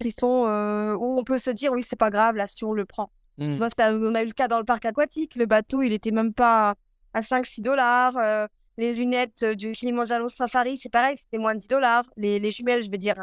Qui 0.00 0.12
sont 0.12 0.44
euh, 0.46 0.94
où 0.94 1.18
on 1.18 1.24
peut 1.24 1.38
se 1.38 1.50
dire, 1.50 1.72
oui, 1.72 1.82
c'est 1.82 1.96
pas 1.96 2.10
grave, 2.10 2.36
là, 2.36 2.46
si 2.46 2.64
on 2.64 2.72
le 2.72 2.84
prend. 2.84 3.10
Mm. 3.38 3.52
Tu 3.52 3.58
vois, 3.58 3.68
c'était- 3.68 3.84
on 3.92 4.14
a 4.14 4.22
eu 4.22 4.26
le 4.26 4.32
cas 4.32 4.48
dans 4.48 4.58
le 4.58 4.64
parc 4.64 4.84
aquatique. 4.84 5.34
Le 5.36 5.46
bateau, 5.46 5.82
il 5.82 5.92
était 5.92 6.10
même 6.10 6.32
pas 6.32 6.74
à 7.14 7.22
5-6 7.22 7.60
dollars. 7.62 8.16
euh, 8.16 8.46
les 8.78 8.92
lunettes 8.94 9.42
du 9.42 9.72
Kilimanjaro 9.72 10.28
Safari, 10.28 10.76
c'est 10.76 10.90
pareil, 10.92 11.16
c'était 11.16 11.38
moins 11.38 11.54
de 11.54 11.60
10 11.60 11.68
dollars. 11.68 12.04
Les, 12.18 12.38
les 12.38 12.50
jumelles, 12.50 12.84
je 12.84 12.90
veux 12.90 12.98
dire. 12.98 13.14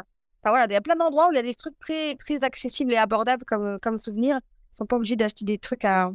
Enfin 0.42 0.50
voilà, 0.50 0.66
il 0.66 0.72
y 0.72 0.76
a 0.76 0.80
plein 0.80 0.96
d'endroits 0.96 1.28
où 1.28 1.32
il 1.32 1.36
y 1.36 1.38
a 1.38 1.42
des 1.42 1.54
trucs 1.54 1.78
très, 1.78 2.16
très 2.16 2.42
accessibles 2.42 2.92
et 2.92 2.96
abordables 2.96 3.44
comme, 3.44 3.78
comme 3.80 3.96
souvenir. 3.98 4.40
Ils 4.72 4.76
sont 4.76 4.86
pas 4.86 4.96
obligés 4.96 5.14
d'acheter 5.16 5.44
des 5.44 5.58
trucs 5.58 5.84
à, 5.84 6.10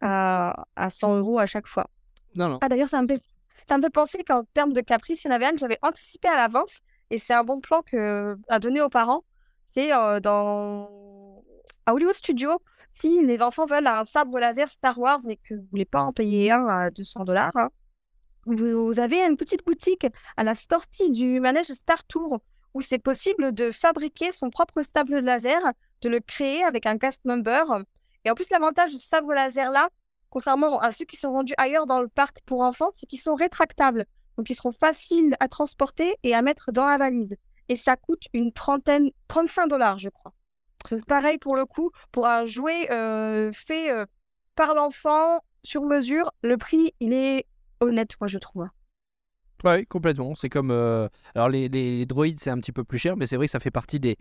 à, 0.00 0.64
à 0.76 0.90
100 0.90 1.18
euros 1.18 1.38
à 1.38 1.44
chaque 1.46 1.66
fois. 1.66 1.86
Ah, 2.62 2.68
d'ailleurs, 2.68 2.88
ça 2.88 3.02
me 3.02 3.08
fait, 3.08 3.22
ça 3.68 3.76
me 3.76 3.82
fait 3.82 3.90
penser 3.90 4.24
qu'en 4.24 4.44
termes 4.54 4.72
de 4.72 4.80
caprice, 4.80 5.24
il 5.24 5.28
y 5.28 5.30
en 5.30 5.34
avait 5.34 5.46
un 5.46 5.52
que 5.52 5.58
j'avais 5.58 5.78
anticipé 5.82 6.28
à 6.28 6.36
l'avance. 6.36 6.80
Et 7.10 7.18
c'est 7.18 7.34
un 7.34 7.44
bon 7.44 7.60
plan 7.60 7.82
à 8.48 8.58
donner 8.58 8.80
aux 8.80 8.88
parents. 8.88 9.24
C'est 9.74 9.92
euh, 9.92 10.20
dans... 10.20 11.42
à 11.86 11.94
Hollywood 11.94 12.14
Studio. 12.14 12.60
Si 12.94 13.24
les 13.24 13.42
enfants 13.42 13.66
veulent 13.66 13.86
un 13.86 14.04
sabre 14.04 14.38
laser 14.38 14.70
Star 14.70 14.98
Wars, 14.98 15.20
mais 15.24 15.36
que 15.36 15.54
vous 15.54 15.66
voulez 15.70 15.84
pas 15.84 16.02
en 16.02 16.12
payer 16.12 16.50
un 16.50 16.66
à 16.66 16.90
200 16.90 17.24
dollars, 17.24 17.70
vous, 18.44 18.86
vous 18.86 19.00
avez 19.00 19.24
une 19.24 19.36
petite 19.36 19.64
boutique 19.64 20.06
à 20.36 20.44
la 20.44 20.54
sortie 20.54 21.10
du 21.10 21.40
manège 21.40 21.66
Star 21.66 22.04
Tour 22.04 22.40
où 22.74 22.80
c'est 22.80 22.98
possible 22.98 23.52
de 23.52 23.70
fabriquer 23.70 24.32
son 24.32 24.50
propre 24.50 24.82
sabre 24.82 25.18
laser, 25.18 25.60
de 26.00 26.08
le 26.08 26.20
créer 26.20 26.64
avec 26.64 26.86
un 26.86 26.98
cast 26.98 27.24
member. 27.24 27.64
Et 28.24 28.30
en 28.30 28.34
plus, 28.34 28.48
l'avantage 28.50 28.92
ce 28.92 28.98
sabre 28.98 29.32
laser-là, 29.34 29.88
contrairement 30.32 30.80
à 30.80 30.92
ceux 30.92 31.04
qui 31.04 31.16
sont 31.16 31.30
vendus 31.32 31.54
ailleurs 31.58 31.86
dans 31.86 32.00
le 32.02 32.08
parc 32.08 32.38
pour 32.46 32.62
enfants, 32.62 32.90
c'est 32.96 33.06
qu'ils 33.06 33.20
sont 33.20 33.36
rétractables. 33.36 34.06
Donc, 34.38 34.50
ils 34.50 34.54
seront 34.56 34.72
faciles 34.72 35.36
à 35.40 35.48
transporter 35.48 36.16
et 36.24 36.34
à 36.34 36.42
mettre 36.42 36.72
dans 36.72 36.86
la 36.86 36.98
valise. 36.98 37.36
Et 37.68 37.76
ça 37.76 37.96
coûte 37.96 38.24
une 38.32 38.52
trentaine, 38.52 39.10
35 39.28 39.68
dollars, 39.68 39.98
je 39.98 40.08
crois. 40.08 40.32
Pareil 41.06 41.38
pour 41.38 41.54
le 41.54 41.66
coup, 41.66 41.90
pour 42.10 42.26
un 42.26 42.44
jouet 42.46 42.90
euh, 42.90 43.52
fait 43.52 43.90
euh, 43.90 44.06
par 44.56 44.74
l'enfant 44.74 45.40
sur 45.62 45.82
mesure, 45.84 46.32
le 46.42 46.56
prix, 46.56 46.92
il 46.98 47.12
est 47.12 47.46
honnête, 47.80 48.12
moi, 48.20 48.28
je 48.28 48.38
trouve. 48.38 48.66
Oui, 49.64 49.86
complètement. 49.86 50.34
C'est 50.34 50.48
comme. 50.48 50.70
euh, 50.72 51.08
Alors, 51.34 51.48
les, 51.50 51.68
les- 51.68 51.98
les 51.98 52.06
droïdes, 52.06 52.40
c'est 52.40 52.50
un 52.50 52.58
petit 52.58 52.72
peu 52.72 52.84
plus 52.84 52.98
cher, 52.98 53.16
mais 53.16 53.26
c'est 53.26 53.36
vrai 53.36 53.46
ça 53.48 53.60
fait 53.60 53.70
partie 53.70 54.00
des, 54.00 54.16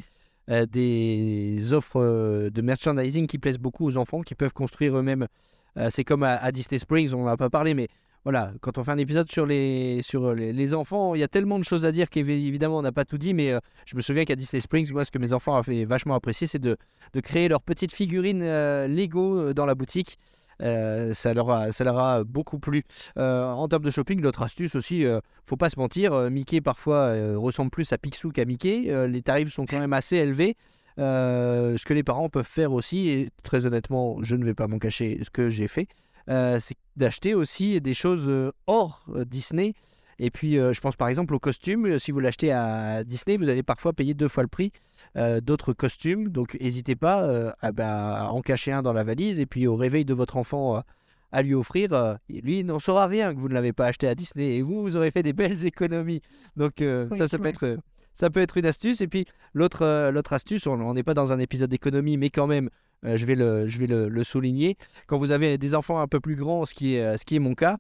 des 0.68 1.74
offres 1.74 2.50
de 2.50 2.62
merchandising 2.62 3.28
qui 3.28 3.38
plaisent 3.40 3.58
beaucoup 3.58 3.86
aux 3.86 3.98
enfants, 3.98 4.22
qui 4.22 4.36
peuvent 4.36 4.54
construire 4.54 4.98
eux-mêmes. 4.98 5.28
Euh, 5.78 5.90
c'est 5.92 6.04
comme 6.04 6.24
à, 6.24 6.52
Disney 6.52 6.80
Springs, 6.80 7.14
on 7.14 7.24
n'en 7.24 7.28
a 7.28 7.38
pas 7.38 7.50
parlé, 7.50 7.74
mais 7.74 7.88
voilà, 8.24 8.52
quand 8.62 8.78
on 8.78 8.84
fait 8.84 8.92
un 8.92 8.98
épisode 8.98 9.32
sur 9.32 9.46
les, 9.46 10.02
sur 10.04 10.36
les, 10.36 10.54
les 10.54 10.74
enfants, 10.74 11.16
il 11.16 11.22
y 11.22 11.24
a 11.24 11.28
tellement 11.28 11.58
de 11.58 11.64
choses 11.64 11.86
à 11.86 11.92
dire 11.92 12.10
qu'évidemment, 12.10 12.78
on 12.78 12.82
n'a 12.84 12.92
pas 12.92 13.06
tout 13.06 13.18
dit, 13.18 13.34
mais 13.34 13.52
euh, 13.52 13.60
je 13.86 13.96
me 13.96 14.02
souviens 14.02 14.26
qu'à 14.26 14.36
Disney 14.36 14.62
Springs, 14.62 14.92
moi, 14.92 15.06
ce 15.06 15.12
que 15.12 15.18
mes 15.18 15.34
enfants 15.34 15.62
fait 15.64 15.86
vachement 15.86 16.14
apprécier, 16.14 16.46
c'est 16.46 16.60
de, 16.60 16.78
de 17.14 17.20
créer 17.20 17.48
leurs 17.48 17.62
petites 17.62 17.94
figurines 17.94 18.44
euh, 18.44 18.88
Lego 18.88 19.38
euh, 19.38 19.54
dans 19.54 19.66
la 19.66 19.74
boutique. 19.74 20.18
Euh, 20.62 21.14
ça, 21.14 21.34
leur 21.34 21.50
a, 21.50 21.72
ça 21.72 21.84
leur 21.84 21.98
a 21.98 22.24
beaucoup 22.24 22.60
plu. 22.60 22.84
Euh, 23.18 23.50
en 23.50 23.68
termes 23.68 23.84
de 23.84 23.92
shopping, 23.92 24.22
l'autre 24.22 24.44
astuce 24.44 24.76
aussi, 24.76 25.06
euh, 25.06 25.20
faut 25.46 25.58
pas 25.58 25.70
se 25.70 25.80
mentir, 25.80 26.14
euh, 26.14 26.30
Mickey 26.30 26.62
parfois 26.62 26.98
euh, 26.98 27.38
ressemble 27.38 27.72
plus 27.72 27.92
à 27.94 27.98
Picsou 27.98 28.32
qu'à 28.32 28.46
Mickey. 28.46 28.86
Euh, 28.88 29.08
les 29.08 29.22
tarifs 29.22 29.54
sont 29.54 29.66
quand 29.66 29.80
même 29.80 29.94
assez 29.94 30.18
élevés. 30.18 30.56
Euh, 31.00 31.78
ce 31.78 31.86
que 31.86 31.94
les 31.94 32.04
parents 32.04 32.30
peuvent 32.30 32.46
faire 32.46 32.74
aussi, 32.74 33.10
et 33.10 33.30
très 33.44 33.66
honnêtement, 33.66 34.18
je 34.22 34.36
ne 34.36 34.44
vais 34.46 34.54
pas 34.54 34.68
m'en 34.68 34.80
cacher, 34.80 35.20
ce 35.24 35.30
que 35.30 35.50
j'ai 35.50 35.68
fait, 35.68 35.88
euh, 36.30 36.60
c'est 36.62 36.76
d'acheter 36.98 37.34
aussi 37.34 37.80
des 37.82 37.94
choses 37.94 38.26
euh, 38.28 38.52
hors 38.68 39.06
Disney. 39.26 39.74
Et 40.20 40.30
puis, 40.30 40.60
euh, 40.60 40.72
je 40.72 40.82
pense 40.82 40.96
par 40.96 41.08
exemple 41.08 41.34
au 41.34 41.40
costume. 41.40 41.88
Euh, 41.88 41.98
Si 41.98 42.12
vous 42.12 42.20
l'achetez 42.20 42.52
à 42.52 43.04
Disney, 43.04 43.38
vous 43.38 43.50
allez 43.50 43.64
parfois 43.64 43.92
payer 43.94 44.14
deux 44.14 44.28
fois 44.28 44.44
le 44.44 44.50
prix 44.50 44.72
euh, 45.18 45.42
d'autres 45.42 45.74
costumes. 45.74 46.30
Donc, 46.30 46.56
n'hésitez 46.62 46.96
pas 46.96 47.24
euh, 47.24 47.52
à, 47.62 47.72
bah, 47.72 48.28
à 48.28 48.30
en 48.30 48.42
cacher 48.42 48.72
un 48.72 48.84
dans 48.84 48.94
la 48.94 49.04
valise. 49.04 49.40
Et 49.40 49.48
puis, 49.48 49.66
au 49.66 49.76
réveil 49.76 50.06
de 50.06 50.14
votre 50.14 50.38
enfant, 50.38 50.84
à 51.32 51.42
lui 51.42 51.56
offrir. 51.56 51.90
lui, 52.30 52.60
il 52.60 52.66
n'en 52.68 52.78
saura 52.78 53.08
rien 53.08 53.34
que 53.34 53.40
vous 53.40 53.48
ne 53.50 53.54
l'avez 53.56 53.74
pas 53.74 53.88
acheté 53.88 54.08
à 54.08 54.14
Disney. 54.14 54.58
Et 54.58 54.62
vous, 54.62 54.84
vous 54.84 54.96
aurez 54.96 55.10
fait 55.10 55.24
des 55.24 55.34
belles 55.34 55.66
économies. 55.66 56.22
Donc, 56.56 56.74
Oui, 56.82 57.18
ça, 57.18 57.28
ça 57.28 57.40
peut 57.40 57.48
être. 57.48 57.78
Ça 58.14 58.30
peut 58.30 58.42
être 58.42 58.58
une 58.58 58.66
astuce. 58.66 59.02
Et 59.02 59.08
puis, 59.08 59.26
l'autre 59.54 59.84
euh, 59.84 60.22
astuce, 60.32 60.68
on 60.68 60.94
n'est 60.94 61.04
pas 61.04 61.14
dans 61.14 61.34
un 61.34 61.40
épisode 61.40 61.70
d'économie, 61.70 62.18
mais 62.18 62.30
quand 62.30 62.48
même, 62.48 62.70
euh, 63.06 63.18
je 63.18 63.26
vais, 63.26 63.36
le, 63.36 63.68
je 63.68 63.80
vais 63.80 63.88
le, 63.88 64.24
souligner. 64.24 64.78
Quand 65.08 65.18
vous 65.18 65.32
avez 65.32 65.58
des 65.58 65.76
enfants 65.76 66.00
un 66.00 66.08
peu 66.08 66.20
plus 66.20 66.36
grands, 66.36 66.66
ce 66.66 66.74
qui 66.74 66.96
est, 66.96 67.04
euh, 67.04 67.18
ce 67.18 67.26
qui 67.26 67.36
est 67.36 67.40
mon 67.40 67.56
cas, 67.56 67.78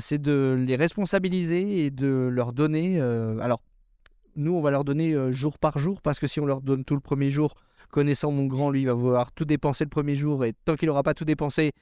c'est 0.00 0.20
de 0.20 0.62
les 0.66 0.76
responsabiliser 0.76 1.86
et 1.86 1.90
de 1.90 2.28
leur 2.30 2.52
donner. 2.52 3.00
alors, 3.00 3.62
nous, 4.36 4.54
on 4.54 4.60
va 4.60 4.70
leur 4.70 4.84
donner 4.84 5.14
jour 5.32 5.58
par 5.58 5.78
jour, 5.78 6.00
parce 6.00 6.18
que 6.18 6.26
si 6.26 6.40
on 6.40 6.46
leur 6.46 6.60
donne 6.60 6.84
tout 6.84 6.94
le 6.94 7.00
premier 7.00 7.30
jour, 7.30 7.54
connaissant 7.90 8.30
mon 8.30 8.46
grand, 8.46 8.70
lui, 8.70 8.82
il 8.82 8.86
va 8.86 8.92
vouloir 8.92 9.32
tout 9.32 9.44
dépenser 9.44 9.84
le 9.84 9.90
premier 9.90 10.14
jour, 10.14 10.44
et 10.44 10.52
tant 10.64 10.76
qu'il 10.76 10.86
n'aura 10.86 11.02
pas 11.02 11.14
tout 11.14 11.24
dépensé, 11.24 11.72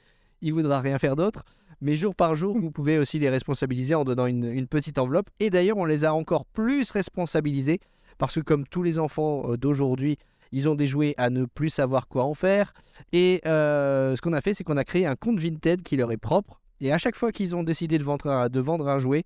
il 0.40 0.52
voudra 0.52 0.80
rien 0.80 0.98
faire 0.98 1.16
d'autre. 1.16 1.44
Mais 1.80 1.96
jour 1.96 2.14
par 2.14 2.36
jour, 2.36 2.58
vous 2.60 2.70
pouvez 2.70 2.98
aussi 2.98 3.18
les 3.18 3.28
responsabiliser 3.28 3.94
en 3.94 4.04
donnant 4.04 4.26
une, 4.26 4.44
une 4.44 4.66
petite 4.66 4.98
enveloppe. 4.98 5.30
Et 5.40 5.50
d'ailleurs, 5.50 5.78
on 5.78 5.84
les 5.84 6.04
a 6.04 6.14
encore 6.14 6.44
plus 6.46 6.90
responsabilisés, 6.90 7.80
parce 8.18 8.34
que 8.34 8.40
comme 8.40 8.66
tous 8.66 8.82
les 8.82 8.98
enfants 8.98 9.50
euh, 9.50 9.56
d'aujourd'hui, 9.56 10.18
ils 10.52 10.68
ont 10.68 10.74
des 10.74 10.86
jouets 10.86 11.14
à 11.16 11.30
ne 11.30 11.44
plus 11.44 11.70
savoir 11.70 12.08
quoi 12.08 12.24
en 12.24 12.34
faire. 12.34 12.72
Et 13.12 13.40
euh, 13.46 14.16
ce 14.16 14.22
qu'on 14.22 14.32
a 14.32 14.40
fait, 14.40 14.54
c'est 14.54 14.64
qu'on 14.64 14.76
a 14.76 14.84
créé 14.84 15.06
un 15.06 15.16
compte 15.16 15.38
Vinted 15.38 15.82
qui 15.82 15.96
leur 15.96 16.12
est 16.12 16.16
propre. 16.16 16.60
Et 16.80 16.92
à 16.92 16.98
chaque 16.98 17.16
fois 17.16 17.32
qu'ils 17.32 17.56
ont 17.56 17.62
décidé 17.62 17.98
de 17.98 18.04
vendre 18.04 18.28
un, 18.28 18.48
de 18.48 18.60
vendre 18.60 18.88
un 18.88 18.98
jouet, 18.98 19.24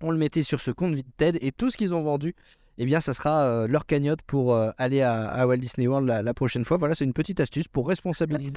on 0.00 0.10
le 0.10 0.18
mettait 0.18 0.42
sur 0.42 0.60
ce 0.60 0.70
compte 0.70 0.94
Vinted. 0.94 1.38
Et 1.42 1.52
tout 1.52 1.70
ce 1.70 1.76
qu'ils 1.76 1.94
ont 1.94 2.02
vendu, 2.02 2.34
eh 2.78 2.86
bien, 2.86 3.00
ça 3.00 3.12
sera 3.12 3.42
euh, 3.42 3.66
leur 3.66 3.86
cagnotte 3.86 4.22
pour 4.22 4.54
euh, 4.54 4.70
aller 4.78 5.02
à, 5.02 5.28
à 5.28 5.46
Walt 5.46 5.58
Disney 5.58 5.86
World 5.86 6.08
la, 6.08 6.22
la 6.22 6.34
prochaine 6.34 6.64
fois. 6.64 6.76
Voilà, 6.78 6.94
c'est 6.94 7.04
une 7.04 7.12
petite 7.12 7.40
astuce 7.40 7.68
pour 7.68 7.88
responsabiliser, 7.88 8.52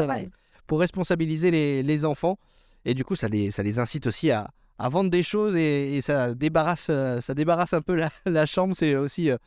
pour 0.68 0.80
responsabiliser 0.80 1.52
les, 1.52 1.84
les 1.84 2.06
enfants. 2.06 2.38
Et 2.86 2.94
du 2.94 3.04
coup, 3.04 3.16
ça 3.16 3.28
les, 3.28 3.80
incite 3.80 4.08
aussi 4.08 4.32
à, 4.32 4.52
vendre 4.80 5.10
des 5.10 5.24
choses 5.24 5.56
et, 5.56 5.96
et 5.96 6.02
ça, 6.02 6.34
débarrasse, 6.34 6.88
euh, 6.90 7.22
ça 7.22 7.34
débarrasse 7.34 7.74
un 7.74 7.82
peu 7.82 7.96
la, 8.26 8.46
chambre. 8.46 8.76
C'est 8.76 8.96
aussi 8.96 9.30
euh, 9.32 9.38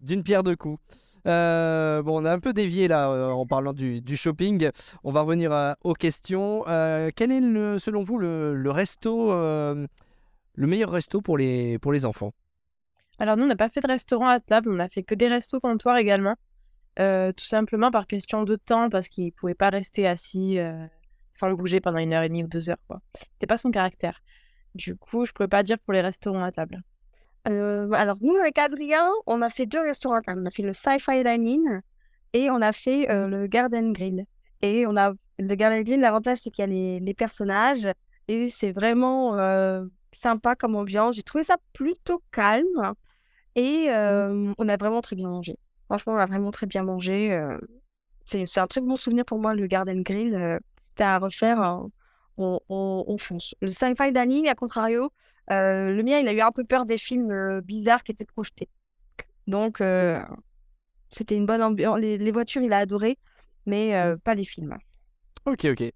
d'une 0.00 0.22
pierre 0.22 0.42
deux 0.42 0.56
coups. 0.56 0.80
Euh, 1.26 2.02
bon, 2.02 2.22
on 2.22 2.24
a 2.24 2.32
un 2.32 2.38
peu 2.38 2.52
dévié 2.52 2.88
là 2.88 3.10
en 3.10 3.44
parlant 3.44 3.72
du, 3.72 4.16
shopping. 4.16 4.70
On 5.04 5.12
va 5.12 5.22
revenir 5.22 5.74
aux 5.84 5.94
questions. 5.94 6.62
Quel 6.64 7.32
est, 7.32 7.78
selon 7.78 8.02
vous, 8.02 8.18
le, 8.18 8.70
resto, 8.70 9.32
le 9.32 9.86
meilleur 10.56 10.90
resto 10.90 11.20
pour 11.20 11.36
les, 11.36 12.04
enfants? 12.04 12.32
Alors 13.18 13.36
nous, 13.36 13.44
on 13.44 13.48
n'a 13.48 13.56
pas 13.56 13.68
fait 13.68 13.80
de 13.80 13.88
restaurant 13.88 14.28
à 14.28 14.38
table, 14.38 14.70
on 14.70 14.78
a 14.78 14.88
fait 14.88 15.02
que 15.02 15.16
des 15.16 15.26
restos 15.26 15.60
comptoirs 15.60 15.98
également. 15.98 16.36
Tout 16.96 17.44
simplement 17.44 17.90
par 17.90 18.06
question 18.06 18.44
de 18.44 18.56
temps, 18.56 18.88
parce 18.88 19.08
qu'il 19.08 19.26
ne 19.26 19.30
pouvait 19.30 19.54
pas 19.54 19.70
rester 19.70 20.06
assis 20.06 20.58
sans 21.38 21.48
le 21.48 21.56
bouger 21.56 21.80
pendant 21.80 21.98
une 21.98 22.12
heure 22.12 22.22
et 22.22 22.28
demie 22.28 22.44
ou 22.44 22.48
deux 22.48 22.70
heures. 22.70 22.82
quoi. 22.88 23.00
C'était 23.32 23.46
pas 23.46 23.58
son 23.58 23.70
caractère. 23.70 24.20
Du 24.74 24.96
coup, 24.96 25.24
je 25.24 25.30
ne 25.30 25.34
pouvais 25.34 25.48
pas 25.48 25.62
dire 25.62 25.78
pour 25.78 25.92
les 25.92 26.00
restaurants 26.00 26.42
à 26.42 26.52
table. 26.52 26.82
Euh, 27.48 27.90
alors, 27.92 28.16
nous, 28.20 28.36
avec 28.36 28.58
Adrien, 28.58 29.08
on 29.26 29.40
a 29.42 29.48
fait 29.48 29.66
deux 29.66 29.80
restaurants. 29.80 30.16
à 30.16 30.22
table. 30.22 30.42
On 30.42 30.46
a 30.46 30.50
fait 30.50 30.62
le 30.62 30.72
Sci-Fi 30.72 31.24
Dining 31.24 31.80
et 32.32 32.50
on 32.50 32.60
a 32.60 32.72
fait 32.72 33.10
euh, 33.10 33.28
le 33.28 33.46
Garden 33.46 33.92
Grill. 33.92 34.26
Et 34.62 34.86
on 34.86 34.96
a 34.96 35.12
le 35.38 35.54
Garden 35.54 35.82
Grill, 35.82 36.00
l'avantage, 36.00 36.38
c'est 36.38 36.50
qu'il 36.50 36.62
y 36.62 36.64
a 36.64 36.66
les, 36.66 37.00
les 37.00 37.14
personnages 37.14 37.88
et 38.26 38.50
c'est 38.50 38.72
vraiment 38.72 39.38
euh, 39.38 39.84
sympa 40.12 40.56
comme 40.56 40.74
ambiance. 40.74 41.14
J'ai 41.14 41.22
trouvé 41.22 41.44
ça 41.44 41.56
plutôt 41.72 42.20
calme 42.32 42.92
et 43.54 43.86
euh, 43.90 44.52
on 44.58 44.68
a 44.68 44.76
vraiment 44.76 45.00
très 45.00 45.14
bien 45.16 45.28
mangé. 45.28 45.56
Franchement, 45.86 46.14
on 46.14 46.16
a 46.16 46.26
vraiment 46.26 46.50
très 46.50 46.66
bien 46.66 46.82
mangé. 46.82 47.40
c'est 48.26 48.58
un 48.58 48.66
très 48.66 48.80
bon 48.80 48.96
souvenir 48.96 49.24
pour 49.24 49.38
moi, 49.38 49.54
le 49.54 49.66
Garden 49.66 50.02
Grill. 50.02 50.58
À 51.04 51.18
refaire. 51.18 51.60
euh, 51.62 51.86
on, 52.36 52.60
on- 52.68 53.04
on 53.06 53.18
fonce. 53.18 53.54
Le 53.60 53.68
Sci-Fi 53.68 54.12
Dining, 54.12 54.48
à 54.48 54.54
contrario, 54.54 55.12
euh, 55.50 55.92
le 55.92 56.02
mien, 56.02 56.18
il 56.20 56.28
a 56.28 56.32
eu 56.32 56.40
un 56.40 56.52
peu 56.52 56.64
peur 56.64 56.86
des 56.86 56.98
films 56.98 57.30
euh, 57.32 57.60
bizarres 57.60 58.02
qui 58.04 58.12
étaient 58.12 58.24
projetés. 58.24 58.68
Donc, 59.46 59.80
euh, 59.80 60.20
c'était 61.10 61.36
une 61.36 61.46
bonne 61.46 61.62
ambiance. 61.62 61.98
Les, 61.98 62.18
les 62.18 62.30
voitures, 62.32 62.62
il 62.62 62.72
a 62.72 62.78
adoré, 62.78 63.18
mais 63.66 63.96
euh, 63.96 64.16
pas 64.16 64.34
les 64.34 64.44
films. 64.44 64.76
Ok, 65.46 65.64
ok. 65.64 65.92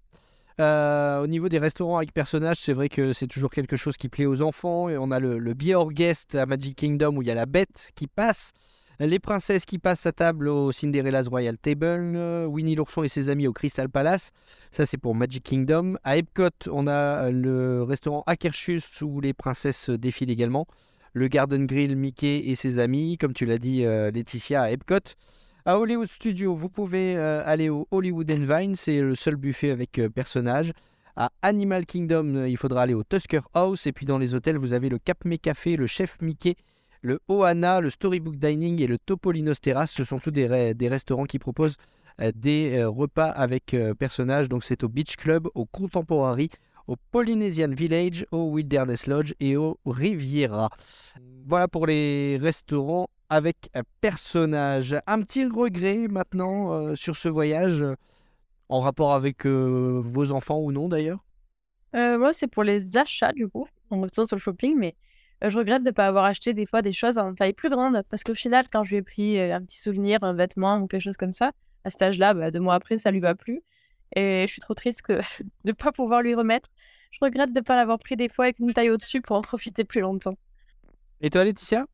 Au 0.59 1.27
niveau 1.27 1.49
des 1.49 1.59
restaurants 1.59 1.97
avec 1.97 2.13
personnages, 2.13 2.57
c'est 2.57 2.73
vrai 2.73 2.89
que 2.89 3.13
c'est 3.13 3.27
toujours 3.27 3.51
quelque 3.51 3.75
chose 3.75 3.97
qui 3.97 4.09
plaît 4.09 4.25
aux 4.25 4.41
enfants. 4.41 4.89
Et 4.89 4.97
on 4.97 5.11
a 5.11 5.19
le, 5.19 5.37
le 5.37 5.53
Beer 5.53 5.85
Guest 5.91 6.35
à 6.35 6.45
Magic 6.45 6.75
Kingdom 6.77 7.17
où 7.17 7.21
il 7.21 7.27
y 7.27 7.31
a 7.31 7.35
la 7.35 7.45
bête 7.45 7.91
qui 7.95 8.07
passe, 8.07 8.51
les 8.99 9.19
princesses 9.19 9.65
qui 9.65 9.79
passent 9.79 10.05
à 10.05 10.11
table 10.11 10.47
au 10.47 10.71
Cinderella's 10.71 11.27
Royal 11.27 11.57
Table, 11.57 12.13
euh, 12.15 12.45
Winnie 12.45 12.75
l'ourson 12.75 13.03
et 13.03 13.09
ses 13.09 13.29
amis 13.29 13.47
au 13.47 13.53
Crystal 13.53 13.89
Palace. 13.89 14.31
Ça, 14.71 14.85
c'est 14.85 14.97
pour 14.97 15.15
Magic 15.15 15.43
Kingdom. 15.43 15.95
À 16.03 16.17
Epcot, 16.17 16.49
on 16.71 16.87
a 16.87 17.25
euh, 17.27 17.31
le 17.31 17.83
restaurant 17.83 18.23
Akershus 18.27 18.81
où 19.01 19.21
les 19.21 19.33
princesses 19.33 19.89
défilent 19.89 20.31
également. 20.31 20.67
le 21.13 21.27
Garden 21.27 21.65
Grill 21.67 21.95
Mickey 21.95 22.39
et 22.49 22.55
ses 22.55 22.79
amis, 22.79 23.17
comme 23.17 23.33
tu 23.33 23.45
l'as 23.45 23.59
dit 23.59 23.85
euh, 23.85 24.11
Laetitia 24.11 24.63
à 24.63 24.71
Epcot. 24.71 25.13
À 25.65 25.79
Hollywood 25.79 26.09
Studio, 26.09 26.53
vous 26.55 26.67
pouvez 26.67 27.15
euh, 27.15 27.41
aller 27.45 27.69
au 27.69 27.87
Hollywood 27.89 28.29
and 28.29 28.43
Vine, 28.45 28.75
c'est 28.75 28.99
le 28.99 29.15
seul 29.15 29.37
buffet 29.37 29.71
avec 29.71 29.97
euh, 29.97 30.09
personnages. 30.09 30.73
À 31.15 31.31
Animal 31.41 31.85
Kingdom, 31.85 32.35
euh, 32.35 32.49
il 32.49 32.57
faudra 32.57 32.81
aller 32.81 32.93
au 32.93 33.03
Tusker 33.03 33.39
House. 33.53 33.87
Et 33.87 33.93
puis 33.93 34.05
dans 34.05 34.17
les 34.17 34.35
hôtels, 34.35 34.57
vous 34.57 34.73
avez 34.73 34.89
le 34.89 34.97
Cap 34.97 35.23
Café, 35.41 35.77
le 35.77 35.87
Chef 35.87 36.17
Mickey, 36.21 36.55
le 37.03 37.19
Ohana, 37.27 37.81
le 37.81 37.91
Storybook 37.91 38.37
Dining 38.37 38.81
et 38.81 38.87
le 38.87 38.97
Topolinos 38.97 39.61
Terrace. 39.61 39.91
Ce 39.91 40.03
sont 40.03 40.17
tous 40.17 40.31
des, 40.31 40.47
re- 40.47 40.73
des 40.73 40.87
restaurants 40.87 41.25
qui 41.25 41.37
proposent 41.37 41.75
euh, 42.21 42.31
des 42.33 42.77
euh, 42.77 42.89
repas 42.89 43.29
avec 43.29 43.73
euh, 43.73 43.93
personnages. 43.93 44.49
Donc 44.49 44.63
c'est 44.63 44.83
au 44.83 44.89
Beach 44.89 45.17
Club, 45.17 45.47
au 45.53 45.65
Contemporary, 45.65 46.49
au 46.87 46.95
Polynesian 47.11 47.69
Village, 47.69 48.25
au 48.31 48.49
Wilderness 48.51 49.07
Lodge 49.07 49.33
et 49.39 49.57
au 49.57 49.77
Riviera. 49.85 50.69
Voilà 51.45 51.67
pour 51.67 51.85
les 51.85 52.37
restaurants 52.41 53.09
avec 53.29 53.69
personnages. 53.99 54.95
Un 55.05 55.21
petit 55.21 55.45
regret 55.45 56.07
maintenant 56.09 56.95
sur 56.95 57.15
ce 57.15 57.29
voyage, 57.29 57.83
en 58.69 58.79
rapport 58.79 59.13
avec 59.13 59.45
vos 59.45 60.31
enfants 60.31 60.59
ou 60.59 60.71
non 60.71 60.87
d'ailleurs? 60.87 61.25
Moi, 61.93 62.33
c'est 62.33 62.47
pour 62.47 62.63
les 62.63 62.97
achats, 62.97 63.31
du 63.31 63.47
coup. 63.47 63.67
On 63.89 64.01
retourne 64.01 64.27
sur 64.27 64.35
le 64.35 64.41
shopping, 64.41 64.75
mais 64.77 64.95
je 65.41 65.57
regrette 65.57 65.83
de 65.83 65.89
ne 65.89 65.93
pas 65.93 66.07
avoir 66.07 66.25
acheté 66.25 66.53
des 66.53 66.65
fois 66.65 66.81
des 66.81 66.93
choses 66.93 67.17
en 67.17 67.33
taille 67.33 67.53
plus 67.53 67.69
grande. 67.69 68.01
Parce 68.09 68.23
qu'au 68.23 68.35
final, 68.35 68.65
quand 68.71 68.83
je 68.83 68.91
lui 68.91 68.97
ai 68.97 69.01
pris 69.01 69.39
euh, 69.39 69.55
un 69.55 69.61
petit 69.61 69.79
souvenir, 69.79 70.23
un 70.23 70.33
vêtement 70.33 70.77
ou 70.77 70.87
quelque 70.87 71.01
chose 71.01 71.17
comme 71.17 71.33
ça, 71.33 71.51
à 71.83 71.89
cet 71.89 72.01
âge-là, 72.01 72.33
bah, 72.33 72.51
deux 72.51 72.59
mois 72.59 72.75
après, 72.75 72.97
ça 72.99 73.11
lui 73.11 73.19
va 73.19 73.35
plus. 73.35 73.61
Et 74.15 74.45
je 74.47 74.51
suis 74.51 74.61
trop 74.61 74.73
triste 74.73 75.01
que 75.01 75.13
de 75.41 75.45
ne 75.65 75.71
pas 75.71 75.91
pouvoir 75.91 76.21
lui 76.21 76.35
remettre. 76.35 76.69
Je 77.11 77.19
regrette 77.21 77.51
de 77.51 77.59
ne 77.59 77.63
pas 77.63 77.75
l'avoir 77.75 77.99
pris 77.99 78.15
des 78.15 78.29
fois 78.29 78.45
avec 78.45 78.59
une 78.59 78.73
taille 78.73 78.89
au-dessus 78.89 79.21
pour 79.21 79.35
en 79.35 79.41
profiter 79.41 79.83
plus 79.83 80.01
longtemps. 80.01 80.37
Et 81.21 81.29
toi 81.29 81.43
Laetitia? 81.43 81.85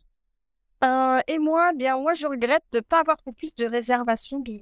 Euh, 0.84 1.20
et 1.28 1.40
moi, 1.40 1.74
bien, 1.74 1.98
moi, 1.98 2.14
je 2.14 2.26
regrette 2.26 2.64
de 2.72 2.78
ne 2.78 2.82
pas 2.82 3.02
avoir 3.02 3.18
fait 3.20 3.34
plus 3.34 3.54
de 3.56 3.66
réservations 3.66 4.40
de 4.40 4.54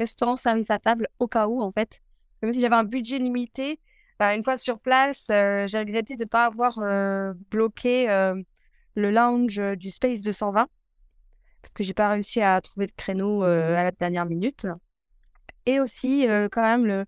restaurants 0.00 0.36
service 0.36 0.70
à 0.70 0.78
table 0.78 1.08
au 1.20 1.28
cas 1.28 1.46
où, 1.46 1.60
en 1.62 1.70
fait. 1.70 2.00
Même 2.42 2.52
si 2.52 2.60
j'avais 2.60 2.74
un 2.74 2.84
budget 2.84 3.18
limité, 3.18 3.78
bah, 4.22 4.36
une 4.36 4.44
fois 4.44 4.56
sur 4.56 4.78
place, 4.78 5.26
euh, 5.32 5.66
j'ai 5.66 5.80
regretté 5.80 6.14
de 6.14 6.22
ne 6.22 6.28
pas 6.28 6.44
avoir 6.44 6.78
euh, 6.78 7.34
bloqué 7.50 8.08
euh, 8.08 8.40
le 8.94 9.10
lounge 9.10 9.60
du 9.76 9.90
Space 9.90 10.20
220 10.20 10.68
parce 11.60 11.74
que 11.74 11.82
j'ai 11.82 11.92
pas 11.92 12.08
réussi 12.08 12.40
à 12.40 12.60
trouver 12.60 12.86
de 12.86 12.92
créneau 12.92 13.42
euh, 13.42 13.76
à 13.76 13.82
la 13.82 13.90
dernière 13.90 14.26
minute. 14.26 14.68
Et 15.66 15.80
aussi, 15.80 16.28
quand 16.52 16.62
même, 16.62 16.86
le, 16.86 17.04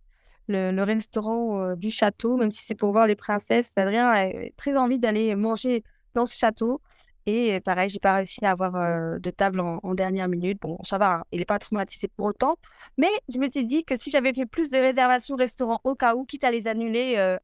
le, 0.49 0.73
le 0.73 0.83
restaurant 0.83 1.77
du 1.77 1.89
château, 1.89 2.37
même 2.37 2.51
si 2.51 2.65
c'est 2.65 2.75
pour 2.75 2.91
voir 2.91 3.07
les 3.07 3.15
princesses, 3.15 3.71
Adrien 3.77 4.09
a 4.09 4.33
très 4.57 4.77
envie 4.77 4.99
d'aller 4.99 5.37
manger 5.37 5.85
dans 6.15 6.27
ce 6.27 6.37
château. 6.37 6.83
Et 7.27 7.59
pareil, 7.61 7.89
j'ai 7.89 8.01
pas 8.01 8.15
réussi 8.15 8.45
à 8.45 8.51
avoir 8.51 8.77
euh, 8.77 9.19
de 9.19 9.31
table 9.31 9.61
en, 9.61 9.81
en 9.83 9.95
dernière 9.95 10.29
minute. 10.29 10.59
Bon, 10.61 10.79
ça 10.85 10.99
va, 10.99 11.15
hein, 11.15 11.25
il 11.33 11.39
n'est 11.39 11.47
pas 11.47 11.59
traumatisé 11.59 12.09
pour 12.09 12.27
autant. 12.27 12.57
Mais 12.99 13.09
je 13.33 13.39
m'étais 13.39 13.65
dit 13.65 13.85
que 13.85 13.97
si 13.97 14.11
j'avais 14.11 14.35
fait 14.35 14.47
plus 14.47 14.69
de 14.69 14.77
réservations 14.77 15.37
restaurant 15.37 15.81
au 15.85 15.95
cas 15.95 16.15
où, 16.17 16.25
quitte 16.25 16.45
à 16.45 16.51
les 16.51 16.69
annuler 16.69 17.15
euh, 17.17 17.39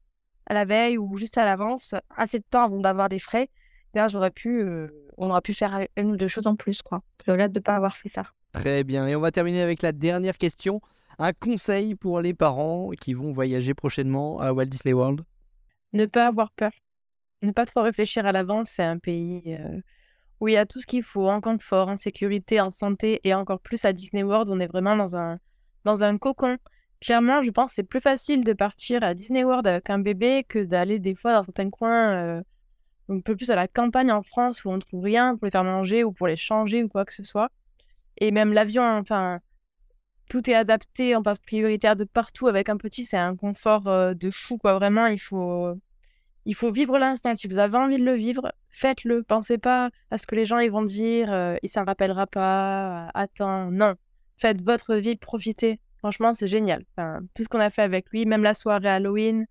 à 0.47 0.55
la 0.55 0.65
veille 0.66 0.98
ou 0.98 1.16
juste 1.16 1.39
à 1.39 1.44
l'avance, 1.44 1.94
assez 2.15 2.39
de 2.39 2.44
temps 2.51 2.65
avant 2.65 2.81
d'avoir 2.81 3.09
des 3.09 3.19
frais, 3.19 3.48
bien, 3.94 4.09
j'aurais 4.09 4.31
pu, 4.31 4.61
euh, 4.61 4.89
on 5.16 5.31
aurait 5.31 5.40
pu 5.40 5.55
faire 5.55 5.86
une 5.97 6.11
ou 6.11 6.16
deux 6.16 6.28
choses 6.28 6.47
en 6.47 6.57
plus, 6.57 6.82
quoi. 6.82 7.01
Je 7.24 7.31
regrette 7.31 7.52
de 7.52 7.59
ne 7.61 7.65
pas 7.65 7.77
avoir 7.77 7.97
fait 7.97 8.11
ça. 8.11 8.24
Très 8.52 8.85
bien. 8.85 9.07
Et 9.07 9.16
on 9.16 9.20
va 9.20 9.31
terminer 9.31 9.62
avec 9.62 9.81
la 9.81 9.93
dernière 9.93 10.36
question. 10.36 10.81
Un 11.19 11.32
conseil 11.32 11.94
pour 11.94 12.20
les 12.20 12.35
parents 12.35 12.90
qui 13.01 13.15
vont 13.15 13.32
voyager 13.32 13.74
prochainement 13.74 14.40
à 14.40 14.52
Walt 14.52 14.66
Disney 14.66 14.93
World? 14.93 15.23
Ne 15.93 16.07
pas 16.07 16.27
avoir 16.27 16.51
peur. 16.51 16.70
Ne 17.42 17.52
pas 17.52 17.66
trop 17.66 17.82
réfléchir 17.82 18.26
à 18.26 18.32
l'avance. 18.32 18.70
C'est 18.70 18.82
un 18.82 18.98
pays 18.98 19.58
où 20.40 20.48
il 20.48 20.54
y 20.54 20.56
a 20.56 20.66
tout 20.66 20.80
ce 20.80 20.86
qu'il 20.86 21.02
faut 21.02 21.28
en 21.28 21.40
confort, 21.40 21.88
en 21.88 21.96
sécurité, 21.96 22.60
en 22.60 22.70
santé 22.70 23.20
et 23.24 23.34
encore 23.34 23.60
plus 23.60 23.84
à 23.84 23.92
Disney 23.92 24.22
World. 24.22 24.48
On 24.50 24.60
est 24.60 24.66
vraiment 24.66 24.96
dans 24.96 25.16
un, 25.16 25.38
dans 25.84 26.02
un 26.02 26.18
cocon. 26.18 26.58
Clairement, 27.00 27.42
je 27.42 27.50
pense 27.50 27.70
que 27.70 27.76
c'est 27.76 27.82
plus 27.82 28.00
facile 28.00 28.44
de 28.44 28.52
partir 28.52 29.02
à 29.02 29.14
Disney 29.14 29.42
World 29.44 29.66
avec 29.66 29.88
un 29.88 29.98
bébé 29.98 30.44
que 30.44 30.62
d'aller 30.64 30.98
des 30.98 31.14
fois 31.14 31.32
dans 31.32 31.44
certains 31.44 31.70
coins 31.70 32.42
un 33.08 33.20
peu 33.20 33.34
plus 33.36 33.50
à 33.50 33.56
la 33.56 33.68
campagne 33.68 34.12
en 34.12 34.22
France 34.22 34.64
où 34.64 34.70
on 34.70 34.76
ne 34.76 34.80
trouve 34.80 35.04
rien 35.04 35.36
pour 35.36 35.46
les 35.46 35.50
faire 35.50 35.64
manger 35.64 36.04
ou 36.04 36.12
pour 36.12 36.26
les 36.26 36.36
changer 36.36 36.84
ou 36.84 36.88
quoi 36.88 37.04
que 37.04 37.12
ce 37.12 37.22
soit. 37.22 37.50
Et 38.18 38.30
même 38.30 38.52
l'avion, 38.52 38.84
enfin, 38.84 39.40
tout 40.28 40.48
est 40.48 40.54
adapté 40.54 41.16
en 41.16 41.22
passe 41.22 41.40
prioritaire 41.40 41.96
de 41.96 42.04
partout 42.04 42.48
avec 42.48 42.68
un 42.68 42.76
petit, 42.76 43.04
c'est 43.04 43.16
un 43.16 43.34
confort 43.34 44.14
de 44.14 44.30
fou, 44.30 44.58
quoi. 44.58 44.74
Vraiment, 44.74 45.06
il 45.06 45.18
faut, 45.18 45.74
il 46.46 46.54
faut 46.54 46.70
vivre 46.72 46.98
l'instant. 46.98 47.34
Si 47.34 47.48
vous 47.48 47.58
avez 47.58 47.76
envie 47.76 47.98
de 47.98 48.04
le 48.04 48.14
vivre, 48.14 48.52
faites-le. 48.70 49.22
Pensez 49.22 49.58
pas 49.58 49.90
à 50.10 50.18
ce 50.18 50.26
que 50.26 50.34
les 50.34 50.46
gens 50.46 50.66
vont 50.68 50.82
dire, 50.82 51.32
euh, 51.32 51.56
il 51.62 51.68
s'en 51.68 51.84
rappellera 51.84 52.26
pas, 52.26 53.06
euh, 53.06 53.10
attends, 53.14 53.70
non. 53.70 53.94
Faites 54.36 54.62
votre 54.62 54.96
vie, 54.96 55.16
profitez. 55.16 55.80
Franchement, 55.98 56.32
c'est 56.34 56.46
génial. 56.46 56.84
Tout 57.34 57.42
ce 57.42 57.48
qu'on 57.48 57.60
a 57.60 57.68
fait 57.68 57.82
avec 57.82 58.08
lui, 58.10 58.24
même 58.24 58.42
la 58.42 58.54
soirée 58.54 58.88
Halloween, 58.88 59.46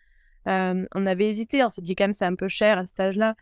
euh, 0.47 0.85
on 0.95 1.05
avait 1.05 1.29
hésité, 1.29 1.63
on 1.63 1.69
s'est 1.69 1.81
dit 1.81 1.95
quand 1.95 2.05
même 2.05 2.13
c'est 2.13 2.25
un 2.25 2.35
peu 2.35 2.47
cher 2.47 2.79
à 2.79 2.85
cet 2.85 2.99
âge-là. 2.99 3.35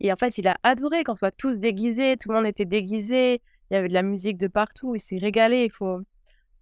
Et 0.00 0.12
en 0.12 0.16
fait, 0.16 0.36
il 0.38 0.46
a 0.48 0.58
adoré 0.62 1.04
qu'on 1.04 1.14
soit 1.14 1.30
tous 1.30 1.58
déguisés, 1.58 2.16
tout 2.18 2.28
le 2.28 2.34
monde 2.34 2.46
était 2.46 2.64
déguisé, 2.66 3.40
il 3.70 3.74
y 3.74 3.76
avait 3.76 3.88
de 3.88 3.94
la 3.94 4.02
musique 4.02 4.36
de 4.36 4.48
partout, 4.48 4.94
il 4.94 5.00
s'est 5.00 5.18
régalé. 5.18 5.64
Il 5.64 5.70
faut... 5.70 6.00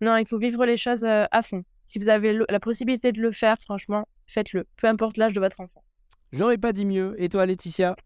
Non, 0.01 0.17
il 0.17 0.27
faut 0.27 0.39
vivre 0.39 0.65
les 0.65 0.77
choses 0.77 1.05
euh, 1.05 1.25
à 1.31 1.43
fond. 1.43 1.65
Si 1.89 1.99
vous 1.99 2.09
avez 2.09 2.39
la 2.49 2.61
possibilité 2.61 3.13
de 3.13 3.21
le 3.21 3.33
faire, 3.33 3.59
franchement, 3.61 4.07
faites-le, 4.27 4.67
peu 4.77 4.87
importe 4.87 5.17
l'âge 5.17 5.33
de 5.33 5.41
votre 5.41 5.61
enfant. 5.61 5.80
J'aurais 6.33 6.59
pas 6.59 6.73
dit 6.73 6.85
mieux. 6.85 7.15
Et 7.19 7.29
toi 7.29 7.47
Laetitia? 7.47 7.97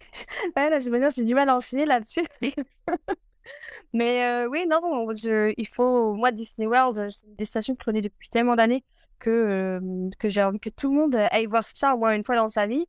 Ouais, 0.56 0.70
là, 0.70 0.78
j'ai 0.78 1.24
du 1.24 1.34
mal 1.34 1.48
à 1.48 1.56
enchaîner 1.56 1.86
là-dessus. 1.86 2.24
Mais 3.92 4.24
euh, 4.24 4.48
oui, 4.48 4.66
non, 4.68 4.80
je- 5.14 5.52
il 5.56 5.66
faut. 5.66 6.14
Moi, 6.14 6.32
Disney 6.32 6.66
World, 6.66 6.98
euh, 6.98 7.10
c'est 7.10 7.26
une 7.26 7.36
destination 7.36 7.74
que 7.74 7.82
je 7.82 7.84
connais 7.84 8.00
depuis 8.00 8.28
tellement 8.28 8.56
d'années 8.56 8.84
que, 9.18 9.30
euh, 9.30 10.10
que 10.18 10.28
j'ai 10.28 10.42
envie 10.42 10.58
que 10.60 10.70
tout 10.70 10.90
le 10.90 10.96
monde 10.98 11.14
aille 11.14 11.46
voir 11.46 11.64
ça 11.64 11.94
au 11.94 11.98
moins 11.98 12.14
une 12.14 12.24
fois 12.24 12.36
dans 12.36 12.48
sa 12.48 12.66
vie. 12.66 12.86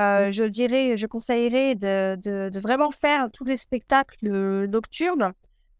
Euh, 0.00 0.30
je 0.30 0.44
dirais, 0.44 0.96
je 0.96 1.06
conseillerais 1.06 1.74
de, 1.74 2.16
de, 2.16 2.48
de 2.50 2.60
vraiment 2.60 2.90
faire 2.90 3.30
tous 3.32 3.44
les 3.44 3.56
spectacles 3.56 4.28
nocturnes, 4.66 5.32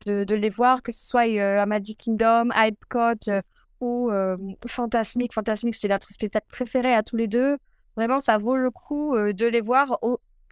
de, 0.06 0.24
de 0.24 0.34
les 0.34 0.50
voir, 0.50 0.82
que 0.82 0.92
ce 0.92 1.06
soit 1.06 1.26
euh, 1.28 1.60
à 1.60 1.66
Magic 1.66 1.98
Kingdom, 1.98 2.50
à 2.52 2.68
Epcot 2.68 3.14
euh, 3.28 3.40
ou 3.80 4.10
euh, 4.10 4.36
Fantasmic. 4.68 5.32
Fantasmic, 5.34 5.74
c'est 5.74 5.88
notre 5.88 6.10
spectacle 6.10 6.46
préféré 6.50 6.94
à 6.94 7.02
tous 7.02 7.16
les 7.16 7.28
deux. 7.28 7.56
Vraiment, 8.00 8.18
ça 8.18 8.38
vaut 8.38 8.56
le 8.56 8.70
coup 8.70 9.14
euh, 9.14 9.34
de 9.34 9.44
les 9.44 9.60
voir 9.60 9.98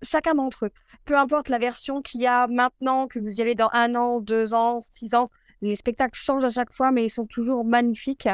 chacun 0.02 0.34
d'entre 0.34 0.66
eux. 0.66 0.70
Peu 1.06 1.16
importe 1.16 1.48
la 1.48 1.56
version 1.56 2.02
qu'il 2.02 2.20
y 2.20 2.26
a 2.26 2.46
maintenant, 2.46 3.08
que 3.08 3.18
vous 3.18 3.38
y 3.38 3.40
allez 3.40 3.54
dans 3.54 3.70
un 3.72 3.94
an, 3.94 4.20
deux 4.20 4.52
ans, 4.52 4.80
six 4.82 5.14
ans, 5.14 5.30
les 5.62 5.74
spectacles 5.74 6.14
changent 6.14 6.44
à 6.44 6.50
chaque 6.50 6.70
fois, 6.70 6.90
mais 6.90 7.06
ils 7.06 7.10
sont 7.10 7.24
toujours 7.24 7.64
magnifiques. 7.64 8.28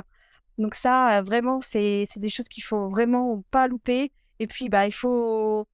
Donc 0.58 0.74
ça, 0.74 1.18
euh, 1.18 1.22
vraiment, 1.22 1.60
c'est 1.60 2.06
des 2.16 2.28
choses 2.28 2.48
qu'il 2.48 2.64
faut 2.64 2.88
vraiment 2.88 3.44
pas 3.52 3.68
louper. 3.68 4.10
Et 4.40 4.48
puis, 4.48 4.68
bah, 4.68 4.84
il 4.84 4.92
faut... 4.92 5.64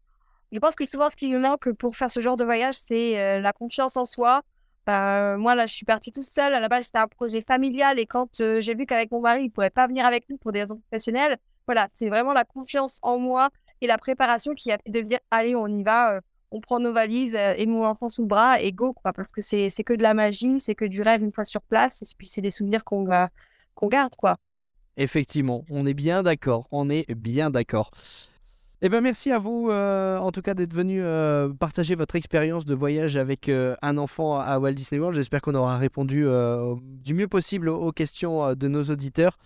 Je 0.53 0.59
pense 0.59 0.75
que 0.75 0.85
souvent, 0.85 1.09
ce 1.09 1.17
qui 1.17 1.33
manque 1.35 1.73
pour 1.73 1.97
faire 1.97 2.11
ce 2.11 2.21
genre 2.21 2.37
de 2.37 2.45
voyage, 2.45 2.75
c'est 2.75 3.19
euh, 3.19 3.41
la 3.41 3.55
confiance 3.55 3.97
en 3.97 4.05
soi. 4.05 4.43
Euh, 4.87 5.39
moi, 5.39 5.55
là, 5.55 5.67
je 5.67 5.73
suis 5.73 5.87
partie 5.87 6.11
toute 6.11 6.25
seule. 6.25 6.53
À 6.53 6.61
la 6.61 6.69
base, 6.69 6.85
c'était 6.85 6.99
un 6.99 7.09
projet 7.09 7.41
familial. 7.41 7.99
Et 7.99 8.05
quand 8.05 8.43
j'ai 8.61 8.75
vu 8.75 8.85
qu'avec 8.85 9.11
mon 9.11 9.23
mari, 9.23 9.45
il 9.45 9.47
ne 9.47 9.51
pourrait 9.51 9.71
pas 9.71 9.87
venir 9.87 10.05
avec 10.05 10.29
nous 10.29 10.37
pour 10.37 10.53
des 10.53 10.61
raisons 10.61 10.77
professionnelles, 10.91 11.39
voilà, 11.71 11.87
c'est 11.93 12.09
vraiment 12.09 12.33
la 12.33 12.43
confiance 12.43 12.99
en 13.01 13.17
moi 13.17 13.51
et 13.81 13.87
la 13.87 13.97
préparation 13.97 14.55
qui 14.55 14.73
a 14.73 14.79
fait 14.79 14.91
de 14.91 15.01
dire, 15.03 15.21
allez, 15.31 15.55
on 15.55 15.69
y 15.69 15.85
va, 15.85 16.17
euh, 16.17 16.21
on 16.51 16.61
prend 16.61 16.81
nos 16.81 16.93
valises 16.93 17.37
euh, 17.37 17.55
et 17.57 17.65
mon 17.65 17.87
enfant 17.87 18.09
sous 18.09 18.23
le 18.23 18.27
bras 18.27 18.61
et 18.61 18.73
go, 18.73 18.93
quoi. 18.93 19.13
Parce 19.13 19.31
que 19.31 19.41
c'est 19.41 19.71
que 19.85 19.93
de 19.93 20.03
la 20.03 20.13
magie, 20.13 20.59
c'est 20.59 20.75
que 20.75 20.85
du 20.85 21.01
rêve 21.01 21.23
une 21.23 21.31
fois 21.31 21.45
sur 21.45 21.63
place. 21.63 22.03
Et 22.03 22.07
puis, 22.19 22.27
c'est 22.27 22.41
des 22.41 22.51
souvenirs 22.51 22.83
qu'on 22.83 23.05
ga- 23.05 23.31
qu'on 23.77 23.87
garde, 23.87 24.17
quoi. 24.17 24.37
Effectivement, 24.97 25.65
on 25.71 25.87
est 25.87 25.95
bien 25.95 26.25
d'accord. 26.25 26.67
On 26.73 26.91
est 26.91 27.09
bien 27.15 27.51
d'accord. 27.51 27.93
Eh 28.83 28.89
ben 28.89 29.01
merci 29.01 29.31
à 29.31 29.39
vous, 29.39 29.69
euh, 29.71 30.19
en 30.19 30.33
tout 30.33 30.43
cas, 30.43 30.55
d'être 30.55 30.75
venu 30.75 31.05
partager 31.61 31.95
votre 31.95 32.17
expérience 32.17 32.65
de 32.65 32.75
voyage 32.75 33.17
avec 33.17 33.49
un 33.49 33.97
enfant 33.97 34.41
à 34.41 34.59
Walt 34.59 34.73
Disney 34.73 34.99
World. 34.99 35.17
J'espère 35.17 35.41
qu'on 35.41 35.55
aura 35.55 35.79
répondu 35.79 36.27
du 36.81 37.15
mieux 37.15 37.29
possible 37.29 37.69
aux, 37.69 37.93
questions 37.93 38.55
de 38.55 38.69
nos 38.69 38.83
auditeurs 38.85 39.37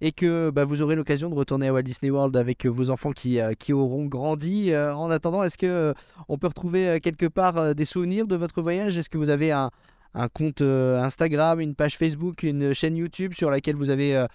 et 0.00 0.12
que 0.12 0.50
bah, 0.50 0.64
vous 0.64 0.82
aurez 0.82 0.96
l'occasion 0.96 1.28
de 1.28 1.34
retourner 1.34 1.68
à 1.68 1.72
Walt 1.72 1.82
Disney 1.82 2.10
World 2.10 2.36
avec 2.36 2.66
euh, 2.66 2.68
vos 2.68 2.90
enfants 2.90 3.12
qui, 3.12 3.40
euh, 3.40 3.54
qui 3.54 3.72
auront 3.72 4.06
grandi. 4.06 4.72
Euh, 4.72 4.94
en 4.94 5.10
attendant, 5.10 5.42
est-ce 5.42 5.58
que 5.58 5.94
on 6.28 6.38
peut 6.38 6.46
retrouver 6.46 7.00
quelque 7.00 7.26
part 7.26 7.74
des 7.74 7.84
souvenirs 7.84 8.26
de 8.26 8.36
votre 8.36 8.62
voyage? 8.62 8.96
Est-ce 8.96 9.08
que 9.08 9.18
vous 9.18 9.30
avez 9.30 9.52
un, 9.52 9.70
un 10.14 10.28
compte 10.28 10.62
Instagram, 10.62 11.60
une 11.60 11.74
page 11.74 11.96
Facebook, 11.96 12.42
une 12.42 12.72
chaîne 12.74 12.96
YouTube 12.96 13.34
sur 13.34 13.50
laquelle 13.50 13.76
vous 13.76 13.90
avez 13.90 14.26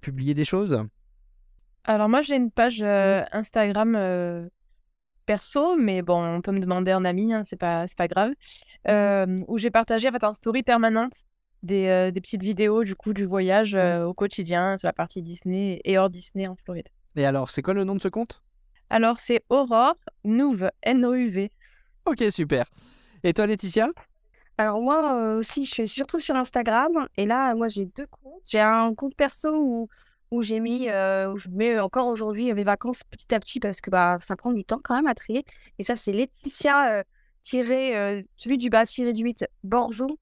publié 0.00 0.34
des 0.34 0.44
choses? 0.44 0.82
Alors 1.84 2.08
moi, 2.08 2.22
j'ai 2.22 2.36
une 2.36 2.50
page 2.50 2.82
Instagram 2.82 3.96
perso, 5.28 5.76
mais 5.76 6.00
bon, 6.00 6.24
on 6.24 6.40
peut 6.40 6.52
me 6.52 6.58
demander 6.58 6.94
en 6.94 7.04
ami, 7.04 7.34
hein, 7.34 7.42
c'est 7.44 7.58
pas, 7.58 7.86
grave, 8.08 8.32
euh, 8.88 9.36
où 9.46 9.58
j'ai 9.58 9.70
partagé 9.70 10.08
en 10.08 10.12
fait 10.12 10.24
en 10.24 10.32
story 10.32 10.62
permanente 10.62 11.24
des, 11.62 11.88
euh, 11.88 12.10
des 12.10 12.20
petites 12.20 12.42
vidéos 12.42 12.84
du 12.84 12.94
coup 12.94 13.12
du 13.12 13.24
voyage 13.24 13.74
euh, 13.74 14.04
au 14.04 14.14
quotidien 14.14 14.76
sur 14.78 14.88
la 14.88 14.92
partie 14.92 15.22
Disney 15.22 15.80
et 15.84 15.98
hors 15.98 16.10
Disney 16.10 16.46
en 16.46 16.56
Floride. 16.56 16.88
Et 17.16 17.24
alors, 17.24 17.50
c'est 17.50 17.62
quoi 17.62 17.74
le 17.74 17.84
nom 17.84 17.94
de 17.94 18.00
ce 18.00 18.08
compte? 18.08 18.42
Alors 18.90 19.18
c'est 19.18 19.42
Aurore 19.50 19.96
Nouve, 20.24 20.70
N-O-U-V. 20.82 21.50
Ok, 22.06 22.24
super. 22.30 22.66
Et 23.22 23.32
toi, 23.34 23.46
Laetitia? 23.46 23.90
Alors 24.56 24.80
moi 24.80 25.14
euh, 25.14 25.38
aussi, 25.38 25.64
je 25.64 25.70
suis 25.70 25.88
surtout 25.88 26.20
sur 26.20 26.36
Instagram. 26.36 27.06
Et 27.16 27.26
là, 27.26 27.54
moi, 27.54 27.68
j'ai 27.68 27.86
deux 27.86 28.06
comptes. 28.06 28.42
J'ai 28.44 28.60
un 28.60 28.94
compte 28.94 29.14
perso 29.14 29.50
où, 29.54 29.88
où 30.30 30.42
j'ai 30.42 30.60
mis, 30.60 30.88
euh, 30.88 31.32
où 31.32 31.36
je 31.36 31.48
mets 31.48 31.78
encore 31.78 32.06
aujourd'hui 32.06 32.52
mes 32.52 32.64
vacances 32.64 33.02
petit 33.04 33.34
à 33.34 33.40
petit 33.40 33.60
parce 33.60 33.80
que 33.80 33.90
bah, 33.90 34.18
ça 34.20 34.36
prend 34.36 34.52
du 34.52 34.64
temps 34.64 34.80
quand 34.82 34.96
même 34.96 35.06
à 35.06 35.14
trier. 35.14 35.44
Et 35.78 35.82
ça, 35.82 35.96
c'est 35.96 36.12
Laetitia, 36.12 36.98
euh, 36.98 37.02
tiré, 37.42 37.96
euh, 37.96 38.22
celui 38.36 38.58
du 38.58 38.70
bas, 38.70 38.86
tiré 38.86 39.12
du 39.12 39.22
8, 39.22 39.46
Borjon. 39.64 40.18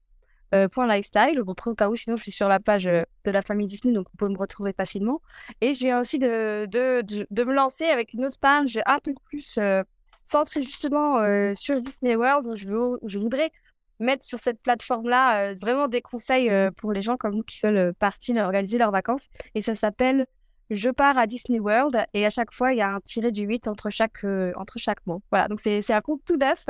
Euh, 0.55 0.69
point 0.69 0.87
lifestyle. 0.87 1.41
Après, 1.49 1.71
au 1.71 1.75
cas 1.75 1.89
où, 1.89 1.95
sinon, 1.95 2.15
je 2.15 2.23
suis 2.23 2.31
sur 2.31 2.47
la 2.47 2.59
page 2.59 2.87
euh, 2.87 3.03
de 3.25 3.31
la 3.31 3.41
famille 3.41 3.67
Disney, 3.67 3.93
donc 3.93 4.07
on 4.13 4.17
peut 4.17 4.29
me 4.29 4.37
retrouver 4.37 4.73
facilement. 4.73 5.21
Et 5.59 5.73
j'ai 5.73 5.93
aussi 5.93 6.19
de, 6.19 6.65
de, 6.67 7.03
de, 7.29 7.43
me 7.43 7.53
lancer 7.53 7.85
avec 7.85 8.13
une 8.13 8.25
autre 8.25 8.39
page 8.39 8.79
un 8.85 8.99
peu 8.99 9.13
plus 9.25 9.57
euh, 9.57 9.83
centrée 10.23 10.61
justement 10.61 11.19
sur 11.53 11.79
Disney 11.81 12.15
World, 12.15 12.47
où 12.47 12.55
je, 12.55 12.65
veux, 12.65 12.99
je 13.05 13.17
voudrais 13.19 13.51
mettre 13.99 14.23
sur 14.25 14.39
cette 14.39 14.61
plateforme-là 14.61 15.53
vraiment 15.55 15.87
des 15.87 16.01
conseils 16.01 16.51
pour 16.77 16.91
les 16.91 17.01
gens 17.01 17.15
comme 17.17 17.35
nous 17.35 17.43
qui 17.43 17.59
veulent 17.63 17.93
partir 17.93 18.35
organiser 18.37 18.77
leurs 18.77 18.91
vacances. 18.91 19.27
Et 19.55 19.61
ça 19.61 19.73
s'appelle 19.73 20.25
Je 20.69 20.89
pars 20.89 21.17
à 21.17 21.27
Disney 21.27 21.59
World. 21.59 22.05
Et 22.13 22.25
à 22.25 22.29
chaque 22.29 22.53
fois, 22.53 22.73
il 22.73 22.77
y 22.77 22.81
a 22.81 22.89
un 22.89 22.99
tiré 22.99 23.31
du 23.31 23.43
8 23.43 23.69
entre 23.69 23.89
chaque, 23.89 24.25
entre 24.55 24.77
chaque 24.77 25.05
mot. 25.05 25.21
Voilà, 25.31 25.47
donc 25.47 25.61
c'est 25.61 25.93
un 25.93 26.01
compte 26.01 26.21
tout 26.25 26.35
neuf. 26.37 26.65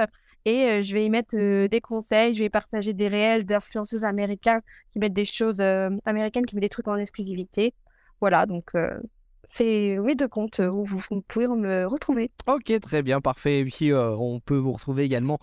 Et 0.48 0.64
euh, 0.64 0.82
je 0.82 0.94
vais 0.94 1.06
y 1.06 1.10
mettre 1.10 1.36
euh, 1.38 1.68
des 1.68 1.82
conseils, 1.82 2.34
je 2.34 2.42
vais 2.42 2.50
partager 2.50 2.94
des 2.94 3.10
réels 3.10 3.46
d'influenceuses 3.46 4.06
américains 4.06 4.62
qui 4.94 5.00
mettent 5.00 5.12
des 5.12 5.26
choses 5.26 5.60
euh, 5.60 5.90
américaines, 6.06 6.46
qui 6.46 6.56
mettent 6.56 6.62
des 6.62 6.70
trucs 6.70 6.88
en 6.88 6.96
exclusivité. 6.96 7.74
Voilà, 8.22 8.46
donc 8.46 8.72
c'est 9.44 9.98
mes 10.00 10.16
deux 10.16 10.30
comptes 10.30 10.60
où 10.60 10.86
vous, 10.86 11.00
vous 11.12 11.22
pouvez 11.22 11.48
me 11.48 11.86
retrouver. 11.86 12.32
Ok, 12.48 12.80
très 12.80 13.04
bien, 13.04 13.20
parfait. 13.20 13.60
Et 13.60 13.66
puis, 13.66 13.94
on 13.94 14.40
peut 14.40 14.56
vous 14.56 14.72
retrouver 14.72 15.04
également 15.04 15.38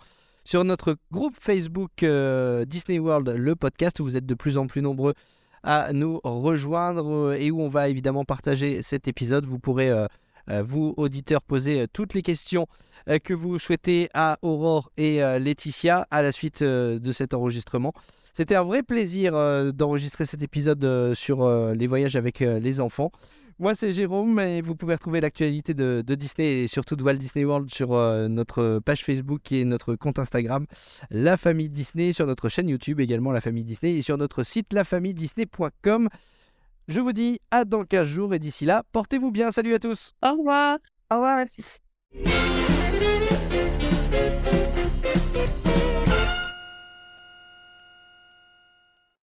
sur 0.45 0.65
notre 0.65 0.97
groupe 1.13 1.37
Facebook 1.39 1.93
Disney 2.01 2.99
World, 2.99 3.29
le 3.29 3.55
podcast, 3.55 4.01
où 4.01 4.05
vous 4.05 4.17
êtes 4.17 4.27
de 4.27 4.35
plus 4.35 4.59
en 4.59 4.67
plus 4.67 4.83
nombreux 4.83 5.15
à 5.63 5.93
nous 5.93 6.19
rejoindre 6.25 7.35
et 7.35 7.53
où 7.53 7.61
on 7.61 7.69
va 7.69 7.89
évidemment 7.89 8.25
partager 8.25 8.83
cet 8.83 9.07
épisode. 9.07 9.47
Vous 9.47 9.61
pourrez, 9.61 9.93
vous, 10.49 10.95
auditeurs, 10.97 11.43
poser 11.43 11.83
euh, 11.83 11.87
toutes 11.93 12.15
les 12.15 12.23
questions 12.23 12.67
euh, 13.09 13.19
que 13.19 13.35
vous 13.35 13.59
souhaitez 13.59 14.09
à 14.15 14.39
Aurore 14.43 14.91
et 14.97 15.23
euh, 15.23 15.39
Laetitia 15.39 16.07
à 16.11 16.23
la 16.23 16.33
suite 16.33 16.63
euh, 16.63 16.99
de 16.99 17.13
cet 17.13 17.35
enregistrement. 17.35 17.93
C'était 18.33 18.57
un 18.57 18.65
vrai 18.65 18.83
plaisir 18.83 19.35
euh, 19.37 19.71
d'enregistrer 19.71 20.27
cet 20.27 20.43
épisode 20.43 20.85
euh, 20.85 21.15
sur 21.15 21.43
euh, 21.43 21.73
les 21.73 21.87
voyages 21.87 22.17
avec 22.17 22.43
euh, 22.43 22.59
les 22.59 22.81
enfants. 22.81 23.13
Moi, 23.61 23.77
c'est 23.77 23.93
Jérôme 23.93 24.41
et 24.41 24.61
vous 24.61 24.75
pouvez 24.75 24.95
retrouver 24.95 25.21
l'actualité 25.21 25.75
de, 25.75 26.03
Disney 26.03 26.65
et 26.65 26.67
surtout 26.67 26.97
de 26.97 27.05
Walt 27.05 27.15
Disney 27.15 27.45
World 27.45 27.73
sur 27.73 27.93
euh, 27.93 28.27
notre 28.27 28.81
page 28.85 29.05
Facebook 29.05 29.53
et 29.53 29.65
notre 29.65 29.95
compte 29.95 30.19
Instagram, 30.19 30.67
La 31.11 31.37
Famille 31.37 31.69
Disney, 31.69 32.13
sur 32.13 32.27
notre 32.27 32.49
chaîne 32.49 32.69
YouTube 32.69 32.99
également, 32.99 33.31
La 33.31 33.41
Famille 33.41 33.63
Disney, 33.63 33.95
et 33.95 34.03
sur 34.03 34.19
notre 34.19 34.43
site 34.43 34.73
lafamilledisney.com. 34.73 36.09
Je 36.87 37.01
vous 37.01 37.13
dis 37.13 37.41
à 37.51 37.65
dans 37.65 37.85
15 37.85 38.07
jours 38.07 38.35
et 38.35 38.39
d'ici 38.39 38.67
là, 38.67 38.83
portez-vous 38.93 39.31
bien. 39.31 39.51
Salut 39.51 39.75
à 39.75 39.79
tous! 39.79 40.13
Au 40.23 40.33
revoir. 40.33 40.79
Au 41.11 41.15
revoir, 41.15 41.39
merci. 41.39 41.65